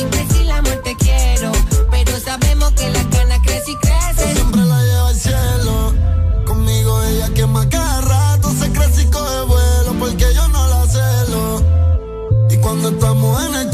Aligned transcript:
simple 0.00 0.26
si 0.32 0.44
la 0.44 0.62
muerte 0.62 0.96
quiero. 0.98 1.52
Pero 1.90 2.20
sabemos 2.20 2.70
que 2.72 2.90
la 2.90 3.04
cana 3.10 3.40
crece 3.42 3.72
y 3.72 3.76
crece. 3.76 4.28
Yo 4.28 4.34
siempre 4.34 4.64
la 4.64 4.82
lleva 4.82 5.08
al 5.08 5.16
cielo. 5.16 5.94
Conmigo 6.46 7.02
ella 7.04 7.28
quema 7.34 7.68
cada 7.68 8.00
rato. 8.00 8.50
Se 8.60 8.70
crece 8.72 9.02
y 9.02 9.06
coge 9.06 9.40
vuelo 9.46 9.90
porque 9.98 10.26
yo 10.34 10.48
no 10.48 10.68
la 10.68 10.86
celo. 10.86 11.62
Y 12.50 12.56
cuando 12.58 12.88
estamos 12.88 13.44
en 13.46 13.54
el 13.54 13.69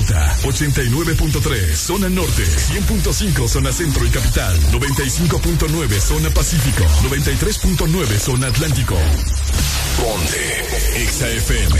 89.3 0.00 1.76
zona 1.76 2.08
norte, 2.08 2.44
100.5 2.44 3.46
zona 3.46 3.72
centro 3.72 4.06
y 4.06 4.08
capital, 4.08 4.58
95.9 4.70 6.00
zona 6.00 6.30
pacífico, 6.30 6.84
93.9 7.10 8.18
zona 8.18 8.46
atlántico. 8.46 8.96
Ponte 10.00 10.64
XAFM. 11.10 11.78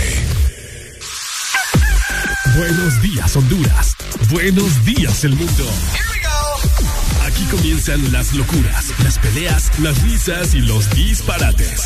Buenos 2.55 3.01
días 3.01 3.35
Honduras. 3.35 3.95
Buenos 4.29 4.85
días 4.85 5.23
el 5.23 5.35
mundo. 5.35 5.65
Aquí 7.25 7.45
comienzan 7.45 8.11
las 8.11 8.33
locuras, 8.33 8.93
las 9.03 9.17
peleas, 9.17 9.71
las 9.79 9.99
risas 10.03 10.53
y 10.53 10.59
los 10.59 10.87
disparates. 10.91 11.85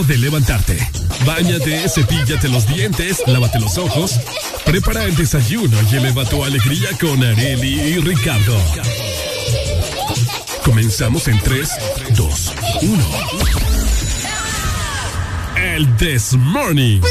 De 0.00 0.16
levantarte. 0.16 0.78
Báñate, 1.26 1.86
cepíllate 1.86 2.48
los 2.48 2.66
dientes, 2.66 3.22
lávate 3.26 3.60
los 3.60 3.76
ojos, 3.76 4.18
prepara 4.64 5.04
el 5.04 5.14
desayuno 5.14 5.76
y 5.90 5.96
eleva 5.96 6.24
tu 6.24 6.42
alegría 6.42 6.88
con 6.98 7.22
Areli 7.22 7.78
y 7.78 7.98
Ricardo. 7.98 8.58
Comenzamos 10.64 11.28
en 11.28 11.38
3, 11.40 11.68
2, 12.16 12.52
1. 12.80 13.04
El 15.56 15.96
This 15.98 16.32
Morning. 16.38 17.02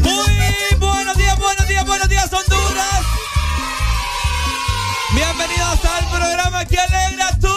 Muy 0.00 0.78
buenos 0.78 1.16
días, 1.16 1.36
buenos 1.36 1.68
días, 1.68 1.84
buenos 1.84 2.08
días, 2.08 2.30
Honduras. 2.32 3.02
Bienvenidos 5.12 5.84
al 5.84 6.10
programa 6.16 6.64
que 6.64 6.78
alegra 6.78 7.36
tus 7.40 7.47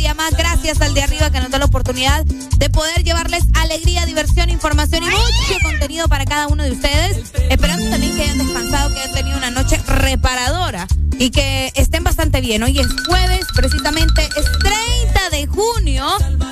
día 0.00 0.14
más. 0.14 0.34
Gracias 0.34 0.80
al 0.80 0.94
de 0.94 1.02
arriba 1.02 1.30
que 1.30 1.40
nos 1.40 1.50
da 1.50 1.58
la 1.58 1.66
oportunidad 1.66 2.24
de 2.24 2.70
poder 2.70 3.04
llevarles 3.04 3.44
alegría, 3.54 4.06
diversión, 4.06 4.48
información 4.48 5.04
y 5.04 5.06
mucho 5.06 5.60
contenido 5.62 6.08
para 6.08 6.24
cada 6.24 6.48
uno 6.48 6.62
de 6.62 6.72
ustedes. 6.72 7.32
Esperando 7.50 7.88
también 7.90 8.16
que 8.16 8.22
hayan 8.22 8.38
descansado, 8.38 8.94
que 8.94 9.00
hayan 9.00 9.14
tenido 9.14 9.36
una 9.36 9.50
noche 9.50 9.76
reparadora 9.86 10.86
y 11.18 11.30
que 11.30 11.70
estén 11.74 12.02
bastante 12.02 12.40
bien. 12.40 12.62
Hoy 12.62 12.78
es 12.78 12.86
jueves, 13.06 13.46
precisamente 13.54 14.26
es 14.36 14.46
30 14.60 15.30
de 15.36 15.46
junio 15.46 16.06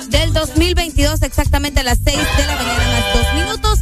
del 0.09 0.31
2022, 0.31 1.23
exactamente 1.23 1.79
a 1.79 1.83
las 1.83 1.97
6 2.03 2.17
de 2.17 2.45
la 2.45 2.55
mañana, 2.55 2.83
más 2.91 3.13
dos 3.15 3.33
minutos. 3.33 3.78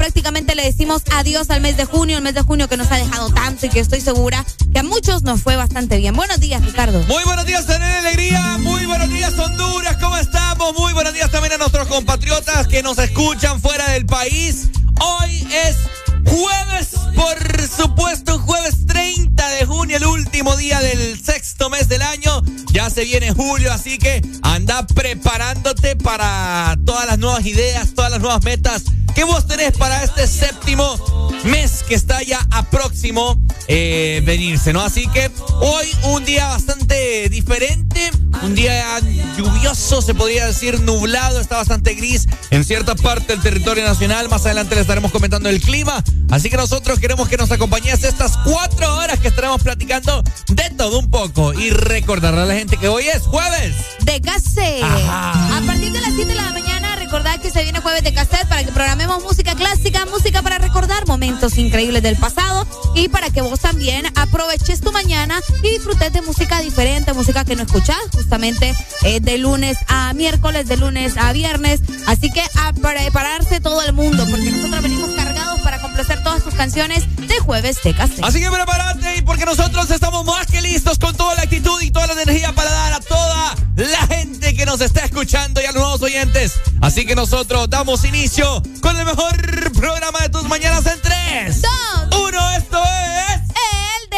Prácticamente 0.00 0.54
le 0.54 0.62
decimos 0.62 1.02
adiós 1.12 1.50
al 1.50 1.60
mes 1.60 1.76
de 1.76 1.84
junio, 1.84 2.16
el 2.16 2.22
mes 2.22 2.32
de 2.32 2.40
junio 2.40 2.68
que 2.68 2.78
nos 2.78 2.90
ha 2.90 2.96
dejado 2.96 3.28
tanto 3.28 3.66
y 3.66 3.68
que 3.68 3.80
estoy 3.80 4.00
segura 4.00 4.46
que 4.72 4.78
a 4.78 4.82
muchos 4.82 5.24
nos 5.24 5.42
fue 5.42 5.56
bastante 5.56 5.98
bien. 5.98 6.16
Buenos 6.16 6.40
días, 6.40 6.64
Ricardo. 6.64 7.04
Muy 7.04 7.22
buenos 7.24 7.44
días, 7.44 7.66
tener 7.66 7.98
alegría. 7.98 8.56
Muy 8.60 8.86
buenos 8.86 9.10
días, 9.10 9.38
Honduras. 9.38 9.98
¿Cómo 9.98 10.16
estamos? 10.16 10.72
Muy 10.72 10.94
buenos 10.94 11.12
días 11.12 11.30
también 11.30 11.52
a 11.52 11.58
nuestros 11.58 11.86
compatriotas 11.86 12.66
que 12.66 12.82
nos 12.82 12.96
escuchan 12.96 13.60
fuera 13.60 13.90
del 13.90 14.06
país. 14.06 14.70
Hoy 15.02 15.46
es 15.52 15.76
jueves, 16.26 16.88
por 17.14 17.68
supuesto, 17.68 18.38
jueves 18.38 18.86
30 18.86 19.48
de 19.48 19.66
junio, 19.66 19.96
el 19.96 20.06
último 20.06 20.56
día 20.56 20.80
del 20.80 21.22
sexto 21.22 21.70
mes 21.70 21.88
del 21.88 22.02
año. 22.02 22.42
Ya 22.72 22.90
se 22.90 23.04
viene 23.04 23.32
julio, 23.32 23.72
así 23.72 23.98
que 23.98 24.22
anda 24.42 24.86
preparándote 24.86 25.96
para 25.96 26.76
todas 26.84 27.06
las 27.06 27.18
nuevas 27.18 27.44
ideas, 27.46 27.94
todas 27.94 28.10
las 28.10 28.20
nuevas 28.20 28.42
metas 28.44 28.84
que 29.14 29.24
vos 29.24 29.46
tenés 29.46 29.76
para 29.76 30.02
este 30.04 30.26
séptimo 30.26 31.30
mes 31.44 31.82
que 31.86 31.94
está 31.94 32.22
ya 32.22 32.46
a 32.50 32.68
próximo 32.70 33.40
eh, 33.68 34.22
venirse, 34.24 34.72
¿no? 34.72 34.82
Así 34.82 35.06
que 35.08 35.30
hoy 35.60 35.86
un 36.04 36.24
día 36.24 36.46
bastante 36.48 37.28
diferente, 37.28 38.10
un 38.42 38.54
día 38.54 38.98
lluvioso, 39.36 40.02
se 40.02 40.14
podría 40.14 40.46
decir 40.46 40.80
nublado, 40.80 41.40
está 41.40 41.56
bastante 41.56 41.94
gris 41.94 42.26
en 42.50 42.64
cierta 42.64 42.94
parte 42.94 43.32
del 43.32 43.42
territorio 43.42 43.84
nacional. 43.84 44.28
Más 44.28 44.44
adelante 44.44 44.74
le 44.74 44.82
estaremos 44.82 45.12
comentando 45.12 45.48
el 45.48 45.60
clima. 45.60 46.02
Así 46.30 46.48
que 46.48 46.56
nosotros 46.56 47.00
queremos 47.00 47.28
que 47.28 47.36
nos 47.36 47.50
acompañes 47.50 48.04
estas 48.04 48.36
cuatro 48.44 48.96
horas 48.96 49.18
que 49.18 49.28
estaremos 49.28 49.62
platicando 49.62 50.22
de 50.48 50.70
todo 50.70 50.98
un 50.98 51.10
poco. 51.10 51.52
Y 51.54 51.70
recordarle 51.70 52.42
a 52.42 52.44
la 52.44 52.54
gente 52.54 52.76
que 52.76 52.88
hoy 52.88 53.08
es 53.08 53.22
jueves. 53.22 53.74
De 54.04 54.20
cassette. 54.20 54.82
A 54.82 55.60
partir 55.66 55.92
de 55.92 56.00
las 56.00 56.14
7 56.14 56.26
de 56.26 56.34
la 56.34 56.52
mañana, 56.52 56.79
recordad 57.10 57.40
que 57.40 57.50
se 57.50 57.64
viene 57.64 57.80
jueves 57.80 58.04
de 58.04 58.14
cassette 58.14 58.46
para 58.46 58.62
que 58.62 58.70
programemos 58.70 59.20
música 59.24 59.56
clásica, 59.56 60.06
música 60.06 60.42
para 60.42 60.58
recordar 60.58 61.08
momentos 61.08 61.58
increíbles 61.58 62.04
del 62.04 62.14
pasado 62.14 62.64
y 62.94 63.08
para 63.08 63.30
que 63.30 63.40
vos 63.40 63.58
también 63.58 64.06
aproveches 64.14 64.80
tu 64.80 64.92
mañana 64.92 65.40
y 65.64 65.70
disfrutes 65.70 66.12
de 66.12 66.22
música 66.22 66.60
diferente, 66.60 67.12
música 67.12 67.44
que 67.44 67.56
no 67.56 67.64
escuchás 67.64 67.98
justamente 68.14 68.72
eh, 69.02 69.18
de 69.18 69.38
lunes 69.38 69.76
a 69.88 70.12
miércoles, 70.14 70.68
de 70.68 70.76
lunes 70.76 71.16
a 71.16 71.32
viernes. 71.32 71.80
Así 72.06 72.30
que 72.30 72.42
a 72.42 72.72
prepararse 72.74 73.58
todo 73.58 73.82
el 73.82 73.92
mundo 73.92 74.24
porque 74.30 74.48
nosotros 74.48 74.80
venimos 74.80 75.10
cargados 75.10 75.60
para 75.62 75.80
complacer 75.80 76.22
todas 76.22 76.44
tus 76.44 76.54
canciones 76.54 77.04
de 77.16 77.40
jueves 77.40 77.82
de 77.82 77.92
cassette. 77.92 78.22
Así 78.22 78.38
que 78.38 78.48
prepárate 78.48 79.24
porque 79.24 79.46
nosotros 79.46 79.90
estamos 79.90 80.24
más 80.24 80.46
que 80.46 80.62
listos 80.62 81.00
con 81.00 81.16
toda 81.16 81.34
la 81.34 81.42
actitud 81.42 81.82
y 81.82 81.90
toda 81.90 82.06
la 82.06 82.12
energía 82.22 82.52
para 82.52 82.70
dar 82.70 82.92
a 82.92 83.00
toda 83.00 83.56
la 83.74 84.06
gente 84.06 84.54
que 84.54 84.66
nos 84.66 84.80
está 84.80 85.04
escuchando 85.04 85.60
y 85.60 85.64
a 85.64 85.72
los 85.72 85.82
nuevos 85.82 86.02
oyentes. 86.02 86.52
Así 86.80 86.99
que 87.06 87.14
nosotros 87.14 87.70
damos 87.70 88.04
inicio 88.04 88.62
con 88.82 88.96
el 88.96 89.06
mejor 89.06 89.72
programa 89.72 90.18
de 90.20 90.28
tus 90.28 90.44
mañanas 90.44 90.84
en 90.86 91.00
3, 91.00 91.62
2, 92.10 92.20
1. 92.20 92.50
Esto 92.56 92.82
es. 92.84 93.40
El 93.42 94.10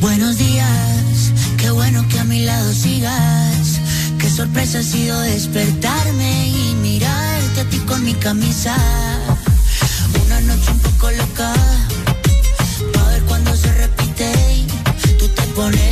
Buenos 0.00 0.38
días, 0.38 1.32
qué 1.56 1.70
bueno 1.70 2.04
que 2.08 2.18
a 2.18 2.24
mi 2.24 2.40
lado 2.40 2.72
sigas. 2.72 3.78
Qué 4.18 4.28
sorpresa 4.28 4.80
ha 4.80 4.82
sido 4.82 5.20
despertarme 5.20 6.48
y 6.48 6.74
mirarte 6.82 7.60
a 7.60 7.64
ti 7.70 7.78
con 7.86 8.04
mi 8.04 8.14
camisa. 8.14 8.74
Una 10.26 10.40
noche 10.40 10.72
un 10.72 10.80
poco 10.80 11.12
loca, 11.12 11.52
a 12.98 13.08
ver 13.10 13.22
cuando 13.22 13.54
se 13.54 13.72
repite 13.72 14.32
y 14.56 15.12
tú 15.16 15.28
te 15.28 15.42
pones 15.54 15.91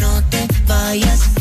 vayas 0.71 1.40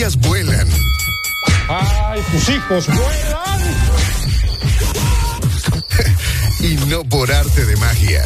que 0.00 0.04
las 0.04 0.12
sillas 0.12 0.28
vuelan. 0.28 0.68
¡Ay, 1.68 2.22
tus 2.32 2.48
hijos 2.48 2.86
vuelan! 2.86 3.60
y 6.60 6.74
no 6.88 7.04
por 7.04 7.30
arte 7.30 7.66
de 7.66 7.76
magia. 7.76 8.24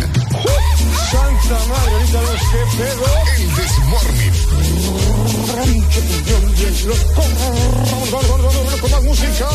¡Santa 1.11 1.59
madre, 1.67 1.93
ahorita 1.95 2.21
ves 2.21 2.43
qué 2.53 2.59
pedo! 2.77 3.05
El 3.37 3.55
Desmorning. 3.57 4.35
Con 8.81 8.91
más 8.91 9.03
música. 9.03 9.49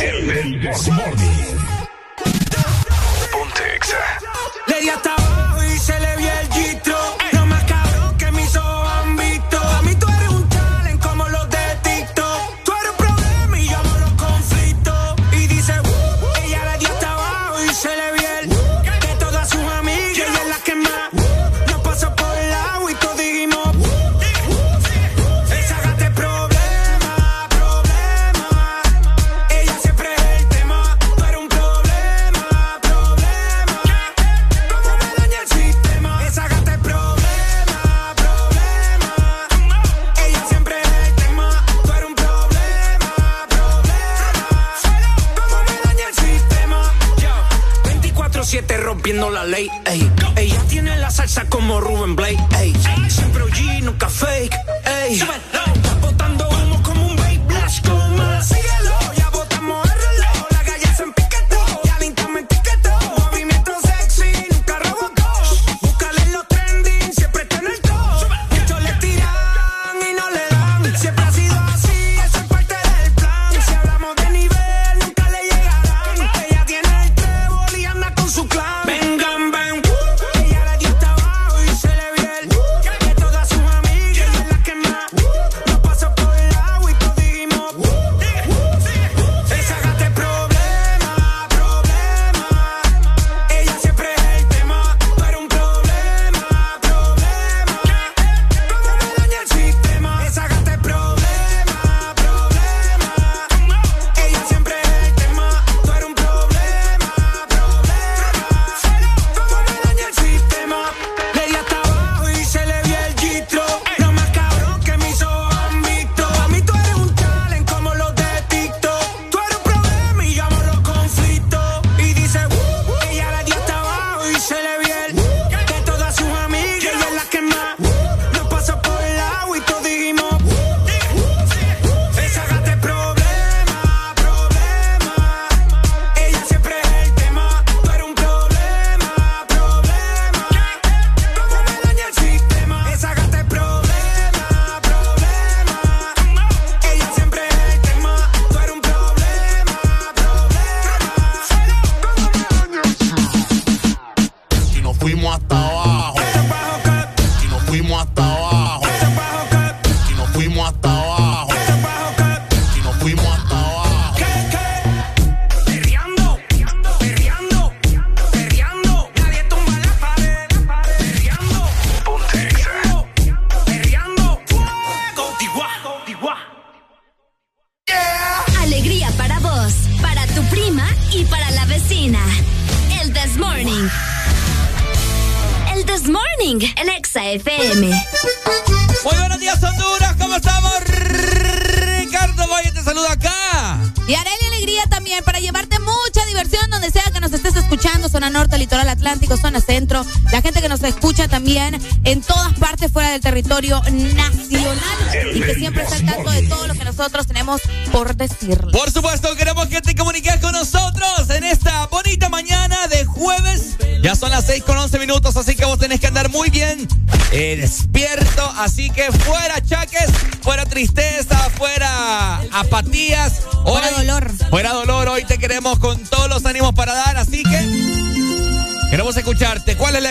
El 0.00 0.60
Desmorning. 0.60 1.33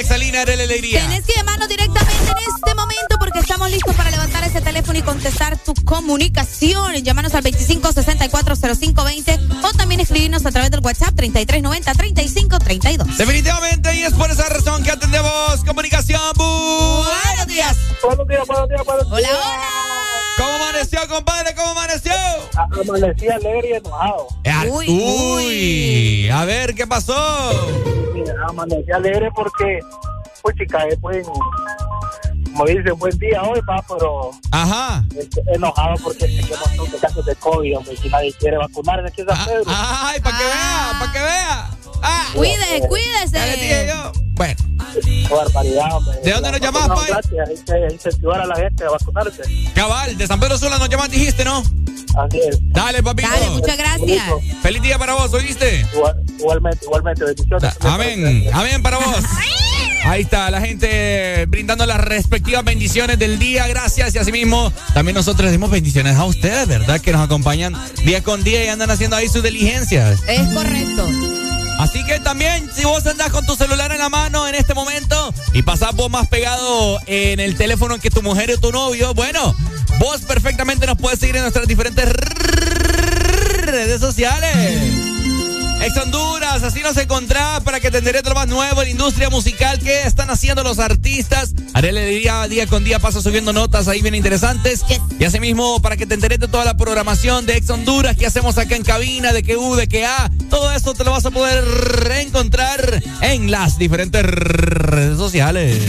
¿Cuál 0.03 0.21
es 0.21 0.27
la 0.27 0.35
exalina 0.35 0.43
de 0.45 0.57
la 0.57 0.63
alegría? 0.63 1.01
Tenés 1.01 1.25
que 1.25 1.33
llamarnos 1.33 1.67
directamente 1.69 2.31
en 2.31 2.37
este 2.37 2.75
momento 2.75 3.17
porque 3.19 3.39
estamos 3.39 3.71
listos 3.71 3.95
para 3.95 4.11
levantar 4.11 4.43
ese 4.43 4.59
teléfono 4.61 4.99
y 4.99 5.01
contestar 5.01 5.57
tu 5.57 5.73
comunicación. 5.85 6.93
Llámanos 6.95 7.33
al 7.33 7.43
25640520 7.43 9.39
o 9.63 9.71
también 9.73 10.01
escribirnos 10.01 10.45
a 10.45 10.51
través 10.51 10.69
del 10.71 10.81
WhatsApp 10.81 11.15
3390-3532. 11.15 13.15
Definitivamente, 13.15 13.95
y 13.95 14.03
es 14.03 14.13
por 14.13 14.29
esa 14.29 14.49
razón 14.49 14.83
que 14.83 14.91
atendemos 14.91 15.63
comunicación. 15.65 16.19
Buenos 16.35 17.47
días. 17.47 17.77
Buenos 18.03 18.27
días, 18.27 18.45
buenos 18.45 18.67
días, 18.69 18.85
buenos 18.85 19.09
días. 19.09 19.21
Hola, 19.29 19.29
hola. 19.29 19.61
¿Cómo 20.37 20.49
amaneció, 20.49 20.99
compadre? 21.07 21.55
¿Cómo 21.55 21.69
amaneció? 21.71 22.11
Amanecí 22.55 23.29
alegre 23.29 23.69
y 23.69 23.73
enojado. 23.73 24.27
Uy, 24.69 24.87
uy. 24.89 26.29
A 26.29 26.45
ver, 26.45 26.75
¿qué 26.75 26.85
pasó? 26.87 27.15
Amanecí 28.47 28.91
alegre 28.91 29.29
porque, 29.35 29.79
pues 30.41 30.55
chica, 30.57 30.83
es 30.89 30.99
buen, 31.01 31.23
como 32.51 32.65
dice, 32.65 32.91
buen 32.91 33.17
día 33.17 33.41
hoy, 33.43 33.61
pa, 33.63 33.83
pero 33.87 34.31
Ajá. 34.51 35.03
enojado 35.53 35.95
porque 36.03 36.25
queman 36.27 36.77
muchos 36.77 37.01
casos 37.01 37.25
de 37.25 37.35
COVID, 37.37 37.77
hombre, 37.77 37.97
si 37.97 38.09
nadie 38.09 38.33
quiere 38.39 38.57
vacunar 38.57 38.99
en 38.99 39.07
aquí 39.07 39.21
en 39.21 39.27
San 39.27 39.45
Pedro. 39.45 39.63
Ay, 39.67 40.19
para 40.21 40.37
que 40.37 40.43
Ah. 40.43 40.89
vea, 40.91 40.99
para 40.99 41.11
que 41.13 41.19
vea. 41.19 41.69
Ah. 42.03 42.25
Cuídese, 42.35 42.59
Ya 43.31 43.45
le 43.45 43.53
dije 43.53 43.67
cuídese. 43.67 43.87
yo. 43.87 44.11
Bueno, 44.35 44.55
Qué 45.01 45.27
barbaridad, 45.33 45.95
hombre. 45.95 46.19
¿De 46.23 46.31
dónde 46.31 46.51
nos 46.51 46.61
La 46.61 46.65
llamás, 46.71 46.87
pai? 46.89 47.07
gratis, 47.09 47.63
Hay 47.71 47.87
que 47.87 47.93
incentivar 47.93 48.41
a 48.41 48.45
la 48.45 48.55
gente 48.55 48.83
a 48.83 48.89
vacunarse. 48.89 49.41
cabal, 49.73 50.17
de 50.17 50.27
San 50.27 50.39
Pedro 50.39 50.57
Sula 50.57 50.77
nos 50.77 50.89
llamas, 50.89 51.09
dijiste, 51.09 51.43
¿no? 51.45 51.59
Así 52.15 52.39
es. 52.47 52.57
Dale, 52.69 53.01
papito. 53.01 53.27
Dale, 53.29 53.49
muchas 53.51 53.77
gracias. 53.77 54.23
Feliz 54.61 54.81
día 54.83 54.99
para 54.99 55.13
vos, 55.15 55.33
¿oíste? 55.33 55.85
Igual- 55.93 56.12
igualmente, 56.43 56.85
igualmente, 56.85 57.25
bendiciones. 57.25 57.73
Amén, 57.81 58.49
amén 58.53 58.83
para 58.83 58.97
vos. 58.97 59.23
Ahí 60.05 60.23
está, 60.23 60.51
la 60.51 60.59
gente 60.59 61.45
brindando 61.47 61.85
las 61.85 62.01
respectivas 62.01 62.63
bendiciones 62.65 63.17
del 63.17 63.39
día, 63.39 63.67
gracias. 63.67 64.13
Y 64.13 64.17
asimismo, 64.17 64.71
también 64.93 65.15
nosotros 65.15 65.45
les 65.45 65.53
dimos 65.53 65.71
bendiciones 65.71 66.17
a 66.17 66.25
ustedes, 66.25 66.67
¿verdad? 66.67 66.99
Que 66.99 67.13
nos 67.13 67.21
acompañan 67.21 67.73
día 68.03 68.21
con 68.21 68.43
día 68.43 68.65
y 68.65 68.67
andan 68.67 68.91
haciendo 68.91 69.15
ahí 69.15 69.29
sus 69.29 69.41
diligencias. 69.41 70.19
Es 70.27 70.53
correcto. 70.53 71.07
Así 71.79 72.03
que 72.05 72.19
también, 72.19 72.69
si 72.73 72.83
vos 72.83 73.05
andás 73.07 73.29
con 73.31 73.45
tu 73.45 73.55
celular 73.55 73.91
en 73.91 73.99
la 73.99 74.09
mano 74.09 74.47
en 74.47 74.55
este 74.55 74.73
momento 74.73 75.33
y 75.53 75.63
pasás 75.63 75.95
vos 75.95 76.11
más 76.11 76.27
pegado 76.27 76.99
en 77.07 77.39
el 77.39 77.55
teléfono 77.55 77.97
que 77.97 78.09
tu 78.09 78.21
mujer 78.21 78.51
o 78.51 78.59
tu 78.59 78.71
novio, 78.71 79.13
bueno, 79.13 79.55
vos 79.99 80.21
perfectamente 80.21 80.85
nos 80.85 80.97
puedes 80.97 81.19
seguir 81.19 81.37
en 81.37 81.43
nuestras 81.43 81.67
diferentes 81.67 82.05
redes 83.65 84.01
sociales. 84.01 85.12
Ex 85.83 85.97
Honduras, 85.97 86.63
así 86.63 86.79
nos 86.79 86.95
encontrás 86.95 87.59
para 87.61 87.81
que 87.81 87.91
te 87.91 87.97
enteres 87.97 88.23
de 88.23 88.29
lo 88.29 88.35
más 88.35 88.47
nuevo 88.47 88.81
en 88.81 88.87
la 88.87 88.91
industria 88.91 89.29
musical 89.29 89.79
que 89.79 90.03
están 90.03 90.29
haciendo 90.29 90.63
los 90.63 90.79
artistas. 90.79 91.53
Arele 91.73 92.05
día, 92.05 92.47
día 92.47 92.67
con 92.67 92.85
día 92.85 92.99
pasa 92.99 93.21
subiendo 93.21 93.51
notas 93.51 93.89
ahí 93.89 94.01
bien 94.01 94.15
interesantes. 94.15 94.85
Yes. 94.87 95.01
Y 95.19 95.25
asimismo, 95.25 95.81
para 95.81 95.97
que 95.97 96.05
te 96.05 96.13
enteres 96.13 96.39
de 96.39 96.47
toda 96.47 96.63
la 96.63 96.77
programación 96.77 97.45
de 97.45 97.57
Ex 97.57 97.69
Honduras 97.69 98.15
que 98.15 98.25
hacemos 98.25 98.57
acá 98.57 98.77
en 98.77 98.83
cabina, 98.83 99.33
de 99.33 99.43
que 99.43 99.57
U, 99.57 99.75
de 99.75 99.89
que 99.89 100.05
A, 100.05 100.31
todo 100.49 100.71
eso 100.71 100.93
te 100.93 101.03
lo 101.03 101.11
vas 101.11 101.25
a 101.25 101.31
poder 101.31 101.65
reencontrar 101.65 103.03
en 103.21 103.51
las 103.51 103.77
diferentes 103.77 104.23
redes 104.23 105.17
sociales. 105.17 105.81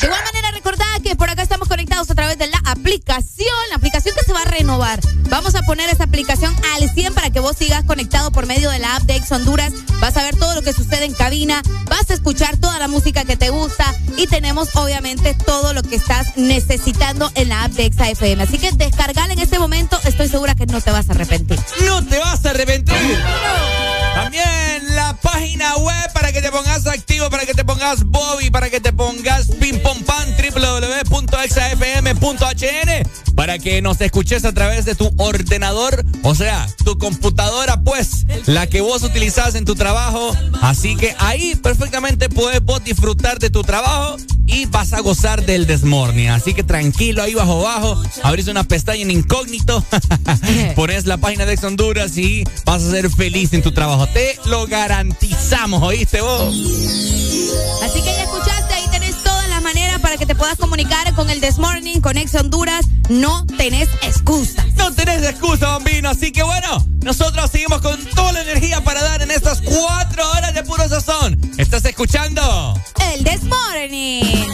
De 0.00 0.06
igual 0.06 0.24
manera, 0.24 0.50
recordad 0.52 0.86
que 1.02 1.16
por 1.16 1.28
acá 1.28 1.42
estamos 1.42 1.68
conectados 1.68 2.10
a 2.10 2.14
través 2.14 2.38
de 2.38 2.46
la 2.46 2.58
aplicación, 2.64 3.48
la 3.68 3.76
aplicación 3.76 4.14
que 4.14 4.24
se 4.24 4.32
va 4.32 4.42
a 4.42 4.44
renovar. 4.44 5.00
Poner 5.68 5.90
esa 5.90 6.04
aplicación 6.04 6.56
al 6.74 6.88
100 6.88 7.12
para 7.12 7.28
que 7.28 7.40
vos 7.40 7.54
sigas 7.54 7.84
conectado 7.84 8.32
por 8.32 8.46
medio 8.46 8.70
de 8.70 8.78
la 8.78 8.96
app 8.96 9.02
de 9.02 9.16
Ex 9.16 9.30
Honduras. 9.30 9.74
Vas 10.00 10.16
a 10.16 10.22
ver 10.22 10.34
todo 10.34 10.54
lo 10.54 10.62
que 10.62 10.72
sucede 10.72 11.04
en 11.04 11.12
cabina, 11.12 11.60
vas 11.90 12.08
a 12.08 12.14
escuchar 12.14 12.56
toda 12.56 12.78
la 12.78 12.88
música 12.88 13.26
que 13.26 13.36
te 13.36 13.50
gusta 13.50 13.94
y 14.16 14.26
tenemos 14.28 14.74
obviamente 14.76 15.34
todo 15.34 15.74
lo 15.74 15.82
que 15.82 15.96
estás 15.96 16.38
necesitando 16.38 17.30
en 17.34 17.50
la 17.50 17.64
app 17.64 17.72
de 17.72 17.84
Exa 17.84 18.08
FM. 18.08 18.44
Así 18.44 18.56
que 18.56 18.72
descargala 18.72 19.34
en 19.34 19.40
este 19.40 19.58
momento, 19.58 20.00
estoy 20.04 20.28
segura 20.28 20.54
que 20.54 20.64
no 20.64 20.80
te 20.80 20.90
vas 20.90 21.10
a 21.10 21.12
arrepentir. 21.12 21.60
No 21.84 22.02
te 22.02 22.18
vas 22.18 22.46
a 22.46 22.50
arrepentir. 22.50 22.96
También 24.14 24.94
la 24.94 25.12
página 25.20 25.76
web 25.76 26.12
para 26.14 26.32
que 26.32 26.40
te 26.40 26.50
pongas 26.50 26.86
activo, 26.86 27.28
para 27.28 27.44
que 27.44 27.52
te 27.52 27.62
pongas 27.62 28.04
Bobby, 28.04 28.48
para 28.50 28.70
que 28.70 28.80
te 28.80 28.94
pongas 28.94 29.48
pim 29.60 29.82
pom 29.82 30.02
pam 30.02 30.28
www.exafm.hn 30.30 31.28
para 33.48 33.58
que 33.58 33.80
nos 33.80 33.98
escuches 34.02 34.44
a 34.44 34.52
través 34.52 34.84
de 34.84 34.94
tu 34.94 35.10
ordenador, 35.16 36.04
o 36.22 36.34
sea, 36.34 36.68
tu 36.84 36.98
computadora, 36.98 37.80
pues, 37.80 38.26
la 38.44 38.66
que 38.66 38.82
vos 38.82 39.02
utilizás 39.02 39.54
en 39.54 39.64
tu 39.64 39.74
trabajo. 39.74 40.36
Así 40.60 40.96
que 40.96 41.16
ahí 41.18 41.54
perfectamente 41.54 42.28
puedes 42.28 42.62
vos 42.62 42.84
disfrutar 42.84 43.38
de 43.38 43.48
tu 43.48 43.62
trabajo 43.62 44.18
y 44.46 44.66
vas 44.66 44.92
a 44.92 45.00
gozar 45.00 45.46
del 45.46 45.66
desmorning. 45.66 46.28
Así 46.28 46.52
que 46.52 46.62
tranquilo 46.62 47.22
ahí 47.22 47.32
bajo 47.32 47.62
bajo, 47.62 48.02
abrís 48.22 48.48
una 48.48 48.64
pestaña 48.64 49.00
en 49.00 49.12
incógnito, 49.12 49.82
pones 50.76 51.06
la 51.06 51.16
página 51.16 51.46
de 51.46 51.54
Ex 51.54 51.64
Honduras 51.64 52.18
y 52.18 52.44
vas 52.66 52.82
a 52.82 52.90
ser 52.90 53.08
feliz 53.08 53.54
en 53.54 53.62
tu 53.62 53.72
trabajo. 53.72 54.06
Te 54.08 54.38
lo 54.44 54.66
garantizamos, 54.66 55.82
¿oíste 55.82 56.20
vos? 56.20 56.54
Así 57.82 58.02
que 58.02 58.12
ya 58.12 58.24
escuchaste, 58.24 58.74
ahí 58.74 58.87
para 60.08 60.16
que 60.16 60.24
te 60.24 60.34
puedas 60.34 60.56
comunicar 60.56 61.14
con 61.14 61.28
el 61.28 61.38
This 61.38 61.58
Morning, 61.58 62.00
con 62.00 62.16
Ex 62.16 62.34
Honduras. 62.34 62.86
No 63.10 63.44
tenés 63.58 63.90
excusa. 64.00 64.64
No 64.74 64.90
tenés 64.94 65.22
excusa, 65.22 65.66
bambino. 65.66 66.08
Así 66.08 66.32
que 66.32 66.42
bueno, 66.42 66.82
nosotros 67.02 67.50
seguimos 67.50 67.82
con 67.82 68.02
toda 68.14 68.32
la 68.32 68.40
energía 68.40 68.82
para 68.82 69.02
dar 69.02 69.20
en 69.20 69.30
estas 69.30 69.60
cuatro 69.60 70.30
horas 70.30 70.54
de 70.54 70.62
puro 70.62 70.88
sazón. 70.88 71.38
¿Estás 71.58 71.84
escuchando? 71.84 72.42
El 73.12 73.22
This 73.22 73.42
Morning. 73.44 74.46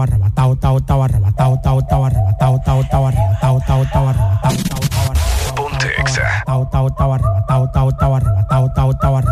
arrebatado, 0.00 1.02
arrebatado, 1.02 1.04
arrebatado, 1.04 2.06
arrebatado, 2.06 2.06
arrebatado, 2.06 2.60
tao, 2.64 2.84
tao, 2.90 3.06
arrebatado, 3.06 4.11
Tahu 6.46 6.62
tahu 6.70 6.86
tawar 6.94 7.20
tahu 7.48 7.64
tahu 7.74 7.88
tawar 7.98 8.22
tahu 8.48 8.66
tahu 8.76 8.90
tawar 9.00 9.24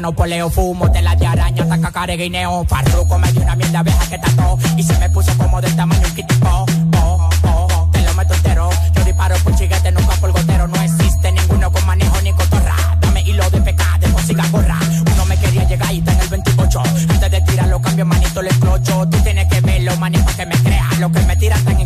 de 0.00 0.06
orégano, 0.06 0.12
poleo, 0.12 0.50
fumo, 0.50 0.90
tela 0.90 1.14
de 1.14 1.26
araña, 1.26 1.66
taca, 1.66 1.90
care, 1.92 2.16
guineo. 2.16 2.64
Farruco 2.64 3.18
me 3.18 3.32
dio 3.32 3.42
una 3.42 3.56
mierda 3.56 3.82
vieja 3.82 4.08
que 4.08 4.18
tató 4.18 4.58
y 4.76 4.82
se 4.82 4.98
me 4.98 5.10
puso 5.10 5.36
como 5.36 5.60
del 5.60 5.74
tamaño 5.76 6.06
un 6.06 6.14
kitipo. 6.14 6.66
Oh, 6.96 7.28
oh, 7.44 7.88
te 7.92 8.02
lo 8.02 8.14
meto 8.14 8.34
entero. 8.34 8.70
Yo 8.94 9.04
disparo 9.04 9.36
por 9.44 9.54
chiguete, 9.56 9.92
nunca 9.92 10.14
por 10.16 10.32
gotero. 10.32 10.66
No 10.68 10.80
existe 10.82 11.32
ninguno 11.32 11.70
con 11.70 11.86
manejo 11.86 12.20
ni 12.22 12.32
cotorra. 12.32 12.76
Dame 13.00 13.22
hilo 13.22 13.48
de 13.50 13.60
pecado, 13.60 13.98
de 14.00 14.08
música 14.08 14.46
gorra. 14.50 14.78
Uno 15.12 15.24
me 15.26 15.36
quería 15.38 15.64
llegar 15.64 15.92
y 15.92 15.98
está 15.98 16.12
en 16.12 16.20
el 16.20 16.28
28. 16.28 16.82
Antes 17.10 17.30
de 17.30 17.40
tirarlo, 17.42 17.80
cambio 17.80 18.06
manito, 18.06 18.42
le 18.42 18.50
explocho. 18.50 19.08
Tú 19.08 19.18
tienes 19.22 19.46
que 19.48 19.60
verlo, 19.60 19.96
manito, 19.96 20.30
que 20.36 20.46
me 20.46 20.56
creas. 20.62 20.98
Lo 20.98 21.12
que 21.12 21.20
me 21.20 21.36
tiran 21.36 21.62
tan 21.64 21.79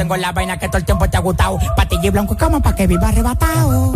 tengo 0.00 0.16
la 0.16 0.32
vaina 0.32 0.56
que 0.56 0.66
todo 0.66 0.78
el 0.78 0.84
tiempo 0.86 1.06
te 1.10 1.18
ha 1.18 1.20
gustado. 1.20 1.58
Patilla 1.76 2.06
y 2.06 2.10
blanco 2.10 2.34
cama 2.34 2.58
pa' 2.58 2.74
que 2.74 2.86
viva 2.86 3.08
arrebatado. 3.08 3.92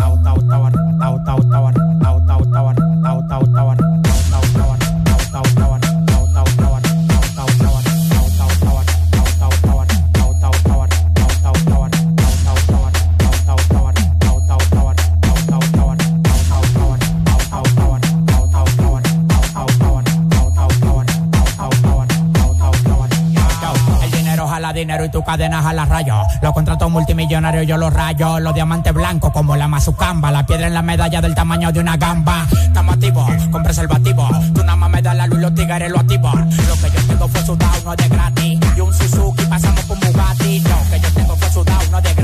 Tao, 25.34 25.48
tao, 25.48 25.50
tao, 25.50 25.64
arrebatado. 25.64 25.64
dinero 25.64 25.64
y 25.64 25.64
tu 25.64 25.64
cadena 25.64 25.68
a 25.68 25.72
la 25.72 25.84
rayo. 25.84 26.22
Los 26.42 26.52
contratos 26.52 26.90
multimillonarios 26.90 27.66
yo 27.66 27.76
los 27.76 27.92
rayo. 27.92 28.40
Los 28.40 28.54
diamantes 28.54 28.92
blancos 28.92 29.32
como 29.32 29.56
la 29.56 29.68
mazucamba. 29.68 30.30
La 30.30 30.46
piedra 30.46 30.66
en 30.66 30.74
la 30.74 30.82
medalla 30.82 31.20
del 31.20 31.34
tamaño 31.34 31.72
de 31.72 31.80
una 31.80 31.96
gamba. 31.96 32.46
Estamos 32.50 32.94
activos 32.94 33.30
con 33.50 33.62
preservativo. 33.62 34.28
Tú 34.54 34.60
nada 34.62 34.76
más 34.76 34.90
me 34.90 35.02
das 35.02 35.16
la 35.16 35.26
luz 35.26 35.40
los 35.40 35.54
tigres 35.54 35.90
lo 35.90 35.98
activos. 35.98 36.34
Lo 36.34 36.74
que 36.76 36.90
yo 36.94 37.06
tengo 37.06 37.28
fue 37.28 37.42
sudado, 37.42 37.82
no 37.84 37.96
de 37.96 38.08
gratis. 38.08 38.60
Y 38.76 38.80
un 38.80 38.94
Suzuki 38.94 39.44
pasamos 39.46 39.82
por 39.84 39.98
Bugatti. 39.98 40.60
Lo 40.60 40.90
que 40.90 41.00
yo 41.00 41.10
tengo 41.14 41.36
fue 41.36 41.50
sudado, 41.50 41.90
no 41.90 42.00
de 42.00 42.14
gratis. 42.14 42.23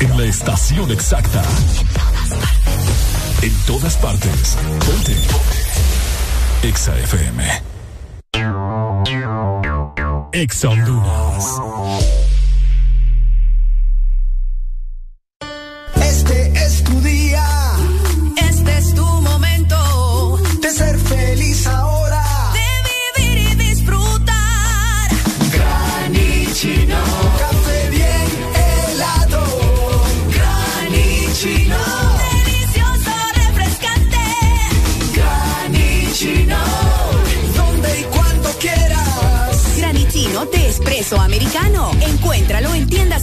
En 0.00 0.16
la 0.16 0.24
estación 0.24 0.90
exacta. 0.90 1.42
En 3.42 3.52
todas 3.66 3.96
partes. 3.96 4.56
Ponte. 4.86 5.16
Exa 6.62 6.98
FM. 6.98 7.62
Exa 10.32 10.68
Honduras. 10.70 12.23